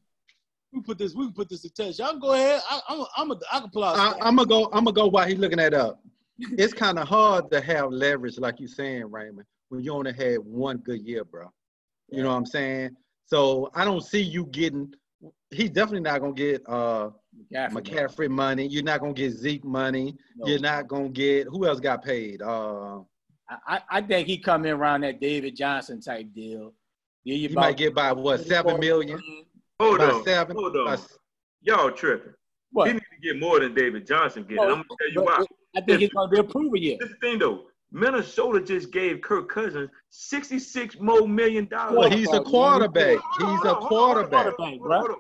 We 0.72 0.82
put 0.82 0.98
this. 1.00 1.16
We 1.16 1.26
can 1.26 1.34
put 1.34 1.50
this 1.50 1.62
to 1.62 1.70
test. 1.72 1.98
Y'all 2.00 2.18
go 2.20 2.34
ahead. 2.34 2.62
I, 2.70 2.80
I'm. 2.90 3.00
A, 3.00 3.08
I'm. 3.18 3.32
A, 3.32 3.40
I 3.52 3.60
can 3.60 3.70
pull 3.72 3.84
out. 3.84 3.98
I, 3.98 4.12
I'm 4.20 4.36
gonna 4.36 4.48
go. 4.48 4.66
I'm 4.66 4.84
gonna 4.84 4.92
go 4.94 5.08
while 5.08 5.28
he's 5.28 5.40
looking 5.40 5.58
that 5.58 5.74
up. 5.74 6.00
It's 6.38 6.74
kind 6.74 7.00
of 7.00 7.08
hard 7.08 7.50
to 7.52 7.60
have 7.60 7.92
leverage, 7.92 8.38
like 8.38 8.60
you 8.60 8.68
saying, 8.68 9.10
Raymond, 9.12 9.46
when 9.70 9.84
you 9.84 9.92
only 9.94 10.14
had 10.14 10.38
one 10.40 10.78
good 10.78 11.02
year, 11.02 11.24
bro. 11.26 11.52
You 12.12 12.22
know 12.24 12.30
what 12.30 12.36
I'm 12.36 12.46
saying? 12.46 12.92
So 13.26 13.72
I 13.74 13.84
don't 13.84 14.02
see 14.04 14.22
you 14.22 14.46
getting. 14.46 14.94
He's 15.52 15.72
definitely 15.72 16.02
not 16.02 16.22
gonna 16.22 16.34
get 16.34 16.62
uh 16.68 17.10
McCaffrey. 17.52 17.72
McCaffrey 17.72 18.30
money. 18.30 18.68
You're 18.68 18.84
not 18.84 19.00
gonna 19.00 19.14
get 19.14 19.32
Zeke 19.32 19.66
money. 19.66 20.16
No. 20.38 20.48
You're 20.48 20.60
not 20.60 20.88
gonna 20.88 21.10
get 21.10 21.48
who 21.48 21.66
else 21.66 21.80
got 21.80 22.04
paid? 22.06 22.44
Uh, 22.44 23.00
I, 23.50 23.58
I- 23.68 23.82
I 23.90 24.02
think 24.02 24.28
he 24.28 24.38
come 24.38 24.66
in 24.68 24.74
around 24.74 25.02
that 25.02 25.20
David 25.20 25.56
Johnson 25.56 26.00
type 26.00 26.28
deal. 26.36 26.74
Yeah, 27.24 27.36
you 27.36 27.50
you 27.50 27.56
might 27.56 27.78
get 27.78 27.94
by 27.94 28.12
what 28.12 28.40
seven 28.46 28.80
million? 28.80 29.22
Hold 29.80 29.96
About 29.96 30.14
on, 30.16 30.24
seven. 30.24 30.56
hold 30.56 30.76
on. 30.76 30.82
About- 30.94 31.08
Y'all 31.62 31.92
tripping. 31.92 32.34
What? 32.72 32.88
He 32.88 32.94
need 32.94 33.00
to 33.00 33.22
get 33.22 33.40
more 33.40 33.60
than 33.60 33.74
David 33.74 34.08
Johnson 34.08 34.44
getting. 34.44 34.58
No, 34.58 34.64
I'm 34.64 34.70
gonna 34.76 34.84
tell 35.00 35.12
you 35.12 35.22
why. 35.24 35.44
I 35.76 35.82
think 35.82 36.00
he's 36.00 36.10
gonna 36.10 36.30
be 36.32 36.40
a 36.40 36.44
prover 36.44 36.78
year. 36.78 36.98
This 37.00 37.10
is 37.10 37.16
the 37.20 37.28
thing 37.28 37.40
though. 37.40 37.66
Minnesota 37.92 38.62
just 38.62 38.92
gave 38.92 39.20
Kirk 39.22 39.50
Cousins 39.50 39.90
66 40.12 41.00
more 41.00 41.28
million 41.28 41.66
dollars. 41.66 41.98
Well, 41.98 42.10
he's 42.10 42.32
a 42.32 42.40
quarterback. 42.42 43.18
He's 43.38 43.44
a 43.44 43.48
on, 43.48 43.62
hold 43.62 43.74
on, 43.74 43.80
quarterback. 43.88 44.44
hold 44.44 44.54
on, 44.60 44.80
hold 44.80 44.92
on, 44.92 45.00
hold 45.00 45.12
on. 45.12 45.18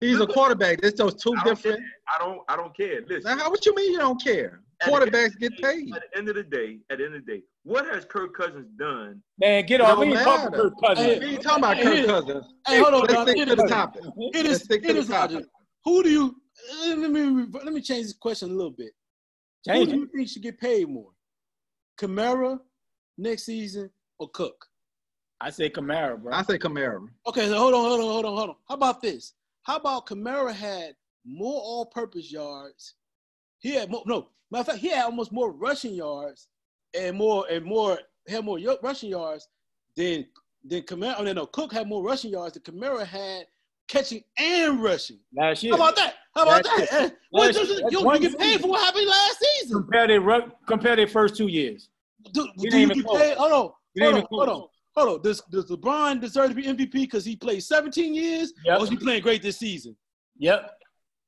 He's 0.00 0.18
a 0.20 0.26
quarterback. 0.26 0.80
There's 0.80 0.94
those 0.94 1.14
two 1.14 1.32
I 1.38 1.44
don't 1.44 1.62
care. 1.62 1.72
different. 1.72 1.82
I 2.14 2.18
don't. 2.24 2.40
I 2.48 2.56
don't 2.56 2.74
care. 2.76 3.02
Listen. 3.06 3.36
Now, 3.36 3.44
how? 3.44 3.50
What 3.50 3.64
you 3.66 3.74
mean 3.74 3.92
you 3.92 3.98
don't 3.98 4.22
care? 4.22 4.62
At 4.82 4.86
the 4.90 4.94
end 4.94 5.02
of 5.02 5.08
Quarterbacks 5.12 5.32
the 5.34 5.38
get 5.50 5.62
paid. 5.62 5.94
At 5.94 6.02
the 6.10 6.18
end 6.18 6.28
of 6.30 6.34
the 6.36 6.42
day, 6.42 6.78
at 6.90 6.98
the 6.98 7.04
end 7.04 7.14
of 7.14 7.26
the 7.26 7.32
day, 7.32 7.42
what 7.64 7.86
has 7.86 8.06
Kirk 8.06 8.34
Cousins 8.34 8.68
done? 8.78 9.22
Man, 9.38 9.66
get 9.66 9.80
It 9.80 9.80
off. 9.82 9.98
don't 9.98 10.08
We 10.08 10.14
ain't 10.16 10.24
talking 10.24 10.50
matter. 10.52 10.56
Kirk 10.70 10.74
Cousins. 10.82 11.20
We 11.20 11.26
ain't 11.26 11.42
talking 11.42 11.64
about 11.64 11.76
Hey, 11.76 11.82
Kirk 11.84 12.06
Cousins. 12.06 12.54
Hey, 12.66 12.78
hold 12.80 12.94
on, 12.94 13.00
Let's 13.06 13.30
stick 13.30 13.48
to 13.48 13.56
the 13.56 13.68
topic. 13.68 14.02
It 14.04 14.46
Let's 14.46 14.48
is. 14.48 14.62
stick 14.62 14.82
to 14.82 14.88
It 14.88 14.92
the 14.94 14.98
is. 15.00 15.08
topic. 15.08 15.44
Who 15.84 16.02
do 16.02 16.10
you? 16.10 16.36
Eh, 16.84 16.94
let 16.96 17.10
me 17.10 17.46
let 17.52 17.72
me 17.72 17.80
change 17.82 18.04
this 18.06 18.14
question 18.14 18.50
a 18.50 18.54
little 18.54 18.70
bit. 18.70 18.92
Change 19.66 19.78
Who 19.78 19.84
Change 19.86 19.90
do 19.92 19.98
you 20.00 20.08
think 20.16 20.28
should 20.30 20.42
get 20.42 20.58
paid 20.58 20.88
more? 20.88 21.10
Kamara 21.98 22.58
next 23.18 23.44
season 23.44 23.90
or 24.18 24.30
Cook? 24.30 24.66
I 25.42 25.50
say 25.50 25.68
Kamara, 25.70 26.18
bro. 26.20 26.32
I 26.32 26.42
say 26.42 26.58
Kamara. 26.58 27.06
Okay, 27.26 27.48
so 27.48 27.58
hold 27.58 27.74
on, 27.74 27.80
hold 27.84 28.00
on, 28.00 28.06
hold 28.06 28.24
on, 28.26 28.36
hold 28.36 28.50
on. 28.50 28.56
How 28.68 28.74
about 28.74 29.00
this? 29.02 29.34
How 29.62 29.76
about 29.76 30.06
Kamara 30.06 30.52
had 30.52 30.94
more 31.24 31.60
all-purpose 31.60 32.32
yards? 32.32 32.94
He 33.58 33.74
had 33.74 33.90
more. 33.90 34.02
No, 34.06 34.28
matter 34.50 34.60
of 34.60 34.66
fact, 34.68 34.78
he 34.78 34.90
had 34.90 35.04
almost 35.04 35.32
more 35.32 35.52
rushing 35.52 35.94
yards 35.94 36.48
and 36.98 37.16
more 37.16 37.46
and 37.50 37.64
more 37.64 37.98
had 38.28 38.44
more 38.44 38.58
rushing 38.82 39.10
yards 39.10 39.48
than 39.96 40.26
than 40.64 40.82
Kamara. 40.82 41.16
Oh, 41.18 41.22
no, 41.24 41.32
no, 41.32 41.46
Cook 41.46 41.72
had 41.72 41.86
more 41.86 42.02
rushing 42.02 42.32
yards 42.32 42.54
than 42.54 42.62
Kamara 42.62 43.04
had 43.04 43.46
catching 43.86 44.22
and 44.38 44.82
rushing. 44.82 45.18
Last 45.34 45.62
year. 45.62 45.74
How 45.76 45.82
about 45.82 45.96
that? 45.96 46.14
How 46.34 46.42
about 46.42 46.64
That's 46.64 46.90
that? 46.90 47.16
What, 47.30 47.54
you, 47.54 47.62
you, 47.90 48.12
you 48.12 48.18
get 48.18 48.38
paid 48.38 48.60
for 48.60 48.68
what 48.68 48.80
happened 48.80 49.06
last 49.06 49.38
season. 49.38 49.82
Compare 49.82 50.08
their 50.08 50.42
compare 50.66 50.96
their 50.96 51.06
first 51.06 51.36
two 51.36 51.46
years. 51.46 51.88
Do, 52.32 52.48
You 52.56 52.70
do 52.70 52.70
didn't 52.70 52.74
you 52.74 52.86
even 52.86 52.96
get 53.02 53.20
paid? 53.20 53.36
Hold 53.36 53.52
on, 53.52 53.58
hold 53.58 53.74
didn't 53.94 54.08
on, 54.08 54.18
even 54.18 54.26
hold 54.30 54.48
on, 54.48 54.68
hold 55.06 55.16
on. 55.18 55.22
Does 55.22 55.42
does 55.50 55.66
LeBron 55.70 56.20
deserve 56.20 56.50
to 56.50 56.54
be 56.54 56.62
MVP 56.64 56.92
because 56.92 57.24
he 57.24 57.36
played 57.36 57.62
17 57.62 58.14
years, 58.14 58.52
Yep. 58.64 58.78
or 58.80 58.84
is 58.84 58.90
he 58.90 58.96
playing 58.96 59.22
great 59.22 59.42
this 59.42 59.58
season? 59.58 59.96
Yep. 60.38 60.70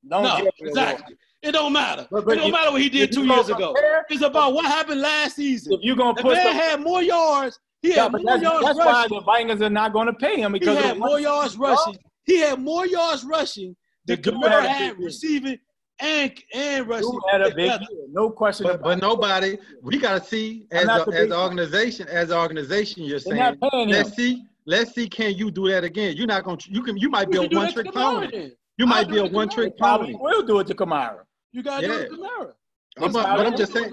Don't 0.09 0.23
no, 0.23 0.49
exactly. 0.59 1.15
It 1.41 1.51
don't 1.53 1.73
matter. 1.73 2.07
But- 2.09 2.25
but 2.25 2.33
it 2.33 2.35
don't 2.37 2.47
if- 2.47 2.53
matter 2.53 2.71
what 2.71 2.81
he 2.81 2.89
did 2.89 3.11
two 3.11 3.25
years 3.25 3.49
ago. 3.49 3.73
compare- 3.73 4.05
It's 4.09 4.21
about 4.21 4.53
what 4.53 4.65
happened 4.65 5.01
last 5.01 5.35
season. 5.35 5.73
If 5.73 5.79
you're 5.83 5.95
gonna 5.95 6.15
put 6.21 6.33
man 6.33 6.55
had 6.55 6.81
more 6.81 7.01
yards. 7.03 7.59
He 7.81 7.89
yeah, 7.89 8.03
had 8.03 8.11
more 8.13 8.21
that's, 8.25 8.41
yards 8.43 8.65
that's 8.65 8.79
why 8.79 8.85
rushing. 8.85 9.17
the 9.17 9.23
Vikings 9.23 9.61
are 9.61 9.69
not 9.69 9.91
going 9.91 10.07
to 10.07 10.13
pay 10.13 10.37
him 10.39 10.53
because 10.53 10.77
He 10.77 10.83
had 10.85 10.97
more 10.97 11.19
yards 11.19 11.57
rushing. 11.57 11.97
He 12.25 12.39
had 12.39 12.61
more 12.61 12.85
yards 12.87 13.25
rushing 13.25 13.75
than 14.05 14.21
dude 14.21 14.35
Kamara 14.35 14.51
had 14.51 14.65
a 14.65 14.69
had 14.69 14.89
big 14.91 14.99
year. 14.99 15.05
receiving 15.05 15.59
and 16.03 16.43
and 16.53 16.87
rushing. 16.87 17.07
Who 17.07 17.21
had 17.31 17.41
a 17.41 17.55
big 17.55 17.71
year. 17.89 18.05
No 18.11 18.29
question 18.29 18.65
But 18.65 18.75
about 18.75 18.83
but 18.83 19.01
nobody. 19.01 19.57
We 19.81 19.97
gotta 19.97 20.23
see 20.23 20.67
as 20.71 20.85
a, 20.87 21.05
as 21.13 21.25
an 21.25 21.33
organization. 21.33 22.07
As 22.09 22.29
an 22.29 22.37
organization, 22.37 23.03
you're 23.03 23.19
They're 23.19 23.37
saying. 23.37 23.57
not 23.59 23.71
paying 23.71 23.89
him. 23.89 23.95
Let's 23.95 24.15
see. 24.15 24.45
Let's 24.65 24.93
see. 24.93 25.07
Can 25.07 25.35
you 25.35 25.49
do 25.51 25.69
that 25.69 25.83
again? 25.83 26.15
You're 26.17 26.27
not 26.27 26.43
gonna. 26.43 26.57
You 26.65 26.83
can. 26.83 26.97
You 26.97 27.09
might 27.09 27.29
be 27.31 27.37
a 27.37 27.47
one 27.47 27.71
trick 27.71 27.93
pony. 27.93 28.51
You 28.77 28.85
might 28.85 29.07
do 29.07 29.13
be 29.13 29.19
a 29.19 29.25
one 29.25 29.49
trick 29.49 29.77
Probably 29.77 30.13
pony. 30.13 30.19
will 30.21 30.43
do 30.43 30.59
it 30.59 30.67
to 30.67 30.75
Kamara. 30.75 31.19
You 31.51 31.63
gotta 31.63 31.87
do 31.87 31.93
it 31.93 32.09
to 32.09 32.15
Kamara. 32.15 32.53
I'm, 32.97 33.11
That's 33.11 33.13
but 33.13 33.47
I'm 33.47 33.55
just 33.57 33.73
saying. 33.73 33.91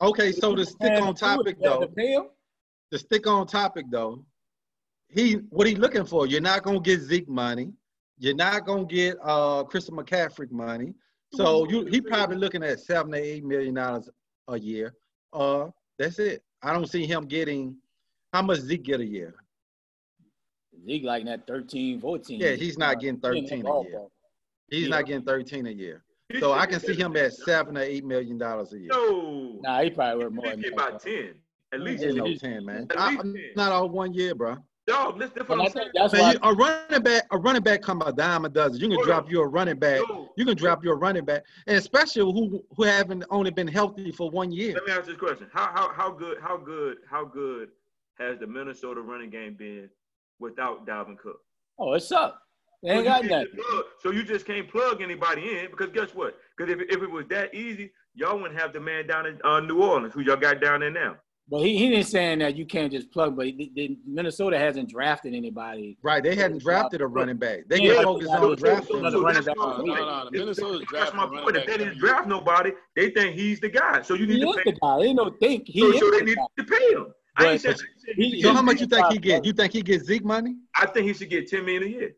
Okay, 0.00 0.32
so 0.32 0.54
to 0.54 0.64
stick 0.66 1.00
on 1.00 1.14
topic 1.14 1.58
do 1.60 1.62
it, 1.62 1.64
you 1.64 1.70
have 1.70 1.80
though. 1.80 2.22
to 2.22 2.28
to 2.92 2.98
stick 2.98 3.26
on 3.26 3.46
topic 3.46 3.86
though, 3.90 4.24
he 5.08 5.34
what 5.50 5.66
he 5.66 5.74
looking 5.74 6.04
for? 6.04 6.26
You're 6.26 6.40
not 6.40 6.62
gonna 6.62 6.80
get 6.80 7.00
Zeke 7.00 7.28
money. 7.28 7.72
You're 8.18 8.34
not 8.34 8.66
gonna 8.66 8.84
get 8.84 9.16
uh 9.22 9.64
Christian 9.64 9.96
McCaffrey 9.96 10.50
money. 10.50 10.94
So 11.34 11.68
you 11.68 11.84
he 11.86 12.00
probably 12.00 12.36
looking 12.36 12.62
at 12.62 12.80
seven 12.80 13.12
to 13.12 13.18
eight 13.18 13.44
million 13.44 13.74
dollars 13.74 14.08
a 14.48 14.58
year. 14.58 14.94
Uh, 15.32 15.68
that's 15.98 16.18
it. 16.18 16.42
I 16.62 16.72
don't 16.72 16.88
see 16.88 17.06
him 17.06 17.26
getting 17.26 17.76
how 18.32 18.42
much 18.42 18.60
Zeke 18.60 18.82
get 18.82 19.00
a 19.00 19.04
year. 19.06 19.34
Zeke 20.86 21.04
like 21.04 21.24
that 21.26 21.46
13, 21.46 22.00
14. 22.00 22.40
Yeah, 22.40 22.52
he's 22.52 22.78
not 22.78 23.00
getting 23.00 23.20
He 23.22 23.38
in 23.38 23.44
that 23.44 23.60
13 23.60 23.66
a 23.66 23.82
year. 23.82 24.06
He's 24.68 24.88
not 24.88 25.06
getting 25.06 25.24
13 25.24 25.66
a 25.66 25.70
year. 25.70 26.04
So 26.40 26.52
I 26.52 26.66
can 26.66 26.80
see 26.80 26.94
him 26.94 27.16
at 27.16 27.34
seven 27.34 27.76
or 27.76 27.82
eight 27.82 28.04
million 28.04 28.38
dollars 28.38 28.72
a 28.72 28.78
year. 28.78 28.88
No. 28.90 29.58
Nah, 29.62 29.82
he 29.82 29.90
probably 29.90 30.24
worth 30.24 30.32
more 30.32 30.46
should 30.46 30.52
than 30.54 30.60
get 30.62 30.76
that. 30.76 30.88
about 30.88 31.02
10. 31.02 31.34
At 31.74 31.80
least 31.80 32.04
Ain't 32.04 32.16
no 32.16 32.24
10. 32.26 32.38
10, 32.38 32.64
man. 32.64 32.86
At 32.90 32.98
I, 32.98 33.08
least 33.10 33.20
I'm 33.20 33.34
10. 33.34 33.42
not 33.56 33.72
all 33.72 33.88
one 33.88 34.14
year, 34.14 34.34
bro. 34.34 34.56
Dog, 34.86 35.16
listen, 35.16 35.34
that's 35.36 35.48
what 35.48 35.58
And 35.58 35.62
I 35.62 35.64
I'm 35.66 35.70
saying. 35.70 35.88
that's 35.94 36.12
Man, 36.12 36.22
why 36.22 36.32
you, 36.32 36.38
a 36.42 36.54
running 36.54 37.02
back, 37.02 37.22
a 37.30 37.38
running 37.38 37.62
back 37.62 37.82
come 37.82 37.98
by 38.00 38.10
dime 38.10 38.44
a 38.44 38.48
dozen. 38.48 38.80
You 38.80 38.88
can 38.88 38.96
Hold 38.96 39.06
drop 39.06 39.30
your 39.30 39.48
running 39.48 39.78
back. 39.78 40.00
Yo, 40.00 40.32
You 40.36 40.44
can 40.44 40.56
drop 40.56 40.82
your 40.84 40.96
running 40.96 41.24
back, 41.24 41.44
and 41.66 41.76
especially 41.76 42.22
who 42.32 42.62
who 42.76 42.82
haven't 42.82 43.24
only 43.30 43.50
been 43.50 43.68
healthy 43.68 44.10
for 44.10 44.28
one 44.30 44.50
year. 44.50 44.74
Let 44.74 44.86
me 44.86 44.92
ask 44.92 45.06
this 45.06 45.16
question: 45.16 45.46
How 45.52 45.70
how 45.72 45.92
how 45.92 46.10
good 46.10 46.38
how 46.40 46.56
good 46.56 46.96
how 47.08 47.24
good 47.24 47.68
has 48.18 48.38
the 48.38 48.46
Minnesota 48.46 49.00
running 49.00 49.30
game 49.30 49.54
been 49.54 49.88
without 50.40 50.84
Dalvin 50.86 51.16
Cook? 51.18 51.40
Oh, 51.78 51.92
it's 51.94 52.10
up. 52.10 52.42
They 52.82 52.88
So 52.90 52.94
ain't 52.96 53.04
you 53.04 53.10
got 53.10 53.20
can't 53.22 53.30
nothing. 53.32 53.46
just 53.54 53.68
plug- 53.68 53.84
so 54.00 54.10
you 54.10 54.22
just 54.24 54.46
can't 54.46 54.68
plug 54.68 55.00
anybody 55.00 55.58
in 55.58 55.70
because 55.70 55.90
guess 55.90 56.12
what? 56.14 56.36
Because 56.56 56.72
if, 56.72 56.80
it- 56.80 56.90
if 56.90 57.02
it 57.02 57.10
was 57.10 57.26
that 57.28 57.54
easy, 57.54 57.92
y'all 58.14 58.36
wouldn't 58.36 58.58
have 58.58 58.72
the 58.72 58.80
man 58.80 59.06
down 59.06 59.26
in 59.26 59.38
uh, 59.44 59.60
New 59.60 59.80
Orleans 59.80 60.12
who 60.12 60.22
y'all 60.22 60.36
got 60.36 60.60
down 60.60 60.80
there 60.80 60.90
now. 60.90 61.16
But 61.52 61.60
he, 61.60 61.76
he 61.76 61.90
didn't 61.90 62.06
saying 62.06 62.38
that 62.38 62.56
you 62.56 62.64
can't 62.64 62.90
just 62.90 63.10
plug. 63.10 63.36
But 63.36 63.44
he, 63.48 63.70
the, 63.76 63.98
Minnesota 64.06 64.58
hasn't 64.58 64.88
drafted 64.88 65.34
anybody. 65.34 65.98
Right? 66.02 66.22
They 66.22 66.34
hadn't 66.34 66.62
drafted 66.62 67.02
a 67.02 67.06
running 67.06 67.36
back. 67.36 67.64
They 67.68 67.76
Yeah, 67.76 67.92
get 67.96 68.04
focused 68.04 68.30
so- 68.30 68.50
on 68.50 68.56
drafting. 68.56 68.96
another 69.00 69.20
running 69.20 69.44
back. 69.44 69.56
No, 69.58 69.76
no, 69.76 69.84
no, 69.84 70.20
the 70.24 70.26
If- 70.28 70.32
Minnesota's 70.32 70.78
That's 70.80 70.90
drafting 70.90 71.16
my 71.18 71.24
running 71.24 71.42
point. 71.44 71.56
If 71.58 71.66
they 71.66 71.76
didn't 71.76 71.98
draft 71.98 72.26
nobody, 72.26 72.70
they 72.96 73.10
think 73.10 73.34
he's 73.36 73.60
the 73.60 73.68
guy. 73.68 74.00
So 74.00 74.14
you 74.14 74.26
need 74.26 74.36
He 74.38 74.40
to 74.44 74.48
is 74.48 74.56
pay. 74.64 74.70
the 74.72 74.78
guy. 74.80 74.98
Ain't 75.00 75.16
no 75.16 75.30
think. 75.40 75.64
He 75.68 75.80
So, 75.80 75.92
is 75.92 76.00
so 76.00 76.10
they 76.10 76.18
the 76.20 76.24
need 76.24 76.36
guy. 76.36 76.46
to 76.56 76.64
pay 76.64 76.88
him. 76.94 77.06
I 77.36 77.44
ain't 77.44 77.52
But- 77.52 77.60
saying, 77.60 77.64
I 77.64 77.68
ain't 77.68 77.78
saying 78.00 78.16
he- 78.30 78.36
he 78.36 78.42
So 78.42 78.52
how 78.54 78.62
much 78.62 78.80
you 78.80 78.86
think 78.86 79.12
he 79.12 79.18
get? 79.18 79.44
You 79.44 79.52
think 79.52 79.72
he 79.74 79.82
get 79.82 80.02
Zeke 80.06 80.24
money? 80.24 80.56
I 80.74 80.86
think 80.86 81.06
he 81.06 81.12
should 81.12 81.28
get 81.28 81.48
ten 81.50 81.66
million 81.66 81.82
a 81.82 81.86
year. 81.86 82.12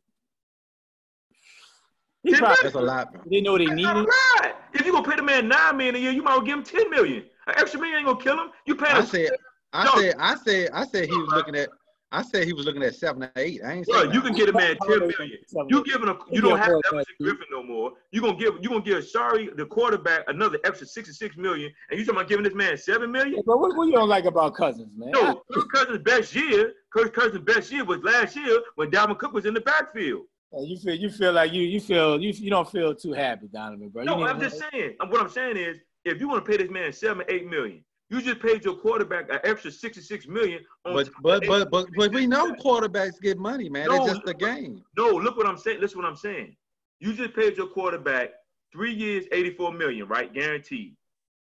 He 2.23 2.31
Ten 2.31 2.39
probably 2.39 2.57
That's 2.63 2.75
a 2.77 2.81
lot, 2.81 3.13
bro. 3.13 3.23
didn't 3.25 3.43
know 3.45 3.59
they 3.59 3.67
That's 3.67 3.81
not 3.83 3.97
needed. 3.97 4.09
right. 4.41 4.55
If 4.75 4.87
you 4.87 4.93
gonna 4.93 5.09
pay 5.09 5.17
the 5.17 5.23
man 5.23 5.49
nine 5.49 5.77
million 5.77 5.97
a 5.97 5.99
year, 5.99 6.13
you 6.13 6.23
might 6.23 6.37
well 6.37 6.41
give 6.47 6.57
him 6.57 6.63
ten 6.65 6.89
million. 6.89 7.25
An 7.47 7.55
extra 7.57 7.81
million 7.81 7.99
ain't 7.99 8.07
gonna 8.07 8.21
kill 8.23 8.39
him. 8.39 8.51
You 8.67 8.75
paying 8.75 8.97
I 8.97 9.01
him. 9.01 9.07
said, 9.07 9.31
I 9.73 9.85
No. 9.85 10.01
said, 10.01 10.15
I 10.19 10.35
said, 10.37 10.71
I 10.73 10.87
said 10.87 11.09
he 11.09 11.17
was 11.17 11.29
looking 11.31 11.57
at. 11.57 11.69
I 12.13 12.23
said 12.23 12.47
he 12.47 12.53
was 12.53 12.65
looking 12.65 12.83
at 12.85 12.95
seven 12.95 13.25
or 13.25 13.33
eight. 13.35 13.61
I 13.65 13.73
ain't 13.73 13.87
Bro, 13.89 14.03
saying 14.03 14.13
you 14.13 14.21
can 14.21 14.35
get 14.35 14.49
a 14.49 14.53
man 14.53 14.77
ten 14.87 15.01
million. 15.01 15.39
You 15.69 15.83
giving 15.85 16.09
a 16.09 16.17
you 16.31 16.41
don't 16.41 16.59
have 16.59 16.69
a 16.69 16.81
boy, 16.93 16.99
Everson. 16.99 17.15
Griffen 17.21 17.51
no 17.51 17.63
more. 17.65 17.93
You 18.13 18.21
gonna 18.21 18.37
give 18.37 18.55
you 18.61 18.69
gonna 18.69 18.83
give 18.83 19.05
sorry 19.05 19.51
the 19.57 19.67
quarterback 19.67 20.23
another 20.29 20.59
extra 20.65 20.87
sixty 20.87 21.13
six 21.13 21.37
million, 21.37 21.73
and 21.91 21.99
you 21.99 22.05
talking 22.07 22.21
about 22.21 22.29
giving 22.29 22.45
this 22.45 22.55
man 22.55 22.77
seven 22.77 23.11
million? 23.11 23.43
But 23.45 23.59
what, 23.59 23.77
what 23.77 23.87
you 23.87 23.93
don't 23.93 24.09
like 24.09 24.27
about 24.27 24.55
Cousins, 24.55 24.93
man? 24.97 25.11
No, 25.11 25.43
Kirk 25.53 25.69
Cousins' 25.73 25.99
best 26.05 26.35
year, 26.37 26.73
Kirk 26.93 27.13
Cousins' 27.13 27.45
best 27.45 27.73
year 27.73 27.85
was 27.85 28.01
last 28.05 28.37
year 28.37 28.61
when 28.77 28.93
Dalvin 28.93 29.19
Cook 29.19 29.33
was 29.33 29.45
in 29.45 29.55
the 29.55 29.61
backfield. 29.61 30.23
You 30.57 30.79
feel 30.79 30.95
you 30.95 31.11
feel 31.11 31.33
like 31.33 31.53
you 31.53 31.63
you 31.63 31.81
feel 31.81 32.21
you 32.21 32.31
you 32.31 32.51
don't 32.51 32.71
feel 32.71 32.95
too 32.95 33.13
happy, 33.13 33.49
Donovan, 33.49 33.89
bro. 33.89 34.03
You 34.05 34.11
No, 34.11 34.23
I'm 34.25 34.41
just 34.41 34.63
saying. 34.71 34.95
What 35.09 35.21
I'm 35.21 35.29
saying 35.29 35.57
is, 35.57 35.79
if 36.05 36.21
you 36.21 36.29
want 36.29 36.45
to 36.45 36.51
pay 36.51 36.57
this 36.57 36.71
man 36.71 36.93
seven, 36.93 37.25
eight 37.29 37.49
million, 37.49 37.85
you 38.11 38.21
just 38.21 38.41
paid 38.41 38.65
your 38.65 38.77
quarterback 38.77 39.29
an 39.31 39.41
extra 39.45 39.71
sixty-six 39.71 40.27
million. 40.27 40.61
On 40.85 40.95
But 40.95 41.09
but 41.23 41.47
but 41.47 41.71
but 41.71 41.89
but 41.97 42.13
we 42.13 42.27
know 42.27 42.53
quarterbacks 42.55 43.21
get 43.21 43.39
money, 43.39 43.69
man. 43.69 43.89
No, 43.89 43.97
it's 43.97 44.07
just 44.07 44.29
a 44.29 44.35
game. 44.35 44.83
No, 44.97 45.11
look 45.11 45.37
what 45.37 45.47
I'm 45.47 45.57
saying. 45.59 45.81
Listen 45.81 45.99
what 45.99 46.07
I'm 46.07 46.17
saying. 46.17 46.57
You 47.01 47.13
just 47.15 47.35
paid 47.35 47.57
your 47.57 47.67
quarterback 47.69 48.31
three 48.73 48.93
years, 48.93 49.25
eighty-four 49.33 49.73
million, 49.73 50.07
right? 50.07 50.33
Guaranteed. 50.33 50.95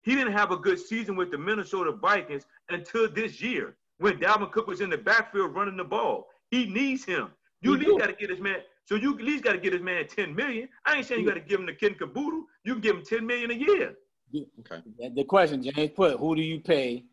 He 0.03 0.15
didn't 0.15 0.35
have 0.35 0.53
a 0.53 0.57
good 0.57 0.79
season 0.79 1.17
with 1.17 1.33
the 1.33 1.39
Minnesota 1.39 1.91
Vikings 1.91 2.45
until 2.69 3.11
this 3.11 3.41
year 3.43 3.77
when 3.99 4.19
Dalvin 4.19 4.53
Cook 4.53 4.69
was 4.69 4.81
in 4.81 4.91
the 4.91 4.99
backfield 4.99 5.55
running 5.55 5.77
the 5.77 5.85
ball. 5.85 6.29
He 6.51 6.67
needs 6.67 7.05
him. 7.05 7.31
You 7.61 7.73
You 7.73 7.75
at 7.75 7.81
least 7.81 7.99
got 7.99 8.07
to 8.07 8.13
get 8.13 8.29
this 8.29 8.41
man. 8.41 8.59
So 8.85 8.95
you 8.95 9.15
at 9.19 9.25
least 9.25 9.43
got 9.43 9.53
to 9.53 9.59
get 9.59 9.73
this 9.73 9.83
man 9.83 10.07
ten 10.07 10.35
million. 10.35 10.69
I 10.85 10.97
ain't 10.97 11.07
saying 11.07 11.23
you 11.23 11.27
got 11.27 11.35
to 11.35 11.41
give 11.41 11.59
him 11.59 11.67
the 11.67 11.75
Ken 11.75 11.95
Caboodle. 11.95 12.45
You 12.65 12.75
can 12.75 12.81
give 12.81 12.97
him 12.97 13.03
ten 13.03 13.27
million 13.27 13.51
a 13.51 13.55
year. 13.55 13.97
Okay. 14.35 14.83
The 15.15 15.25
question, 15.25 15.63
James, 15.63 15.93
put 15.95 16.19
who 16.19 16.35
do 16.35 16.43
you 16.43 16.61
pay? 16.61 17.05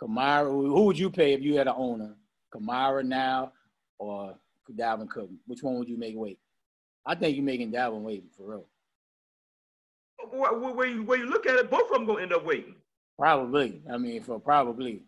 Kamara, 0.00 0.50
who 0.50 0.84
would 0.84 0.98
you 0.98 1.10
pay 1.10 1.32
if 1.32 1.42
you 1.42 1.56
had 1.56 1.68
an 1.68 1.74
owner? 1.76 2.14
Kamara 2.52 3.04
now 3.04 3.52
or 3.98 4.34
Dalvin 4.76 5.08
Cook? 5.08 5.30
Which 5.46 5.62
one 5.62 5.78
would 5.78 5.88
you 5.88 5.96
make 5.96 6.14
wait? 6.16 6.38
I 7.06 7.14
think 7.14 7.36
you're 7.36 7.44
making 7.44 7.72
Dalvin 7.72 8.02
wait 8.02 8.24
for 8.36 8.50
real. 8.50 8.66
Where, 10.30 10.52
where, 10.54 10.72
where 10.72 10.86
you, 10.86 11.02
where 11.02 11.18
you 11.18 11.26
look 11.26 11.46
at 11.46 11.56
it, 11.56 11.70
both 11.70 11.90
of 11.90 11.92
them 11.92 12.06
gonna 12.06 12.22
end 12.22 12.32
up 12.32 12.44
waiting. 12.44 12.76
Probably. 13.18 13.82
I 13.92 13.98
mean, 13.98 14.22
for 14.22 14.38
probably. 14.40 15.02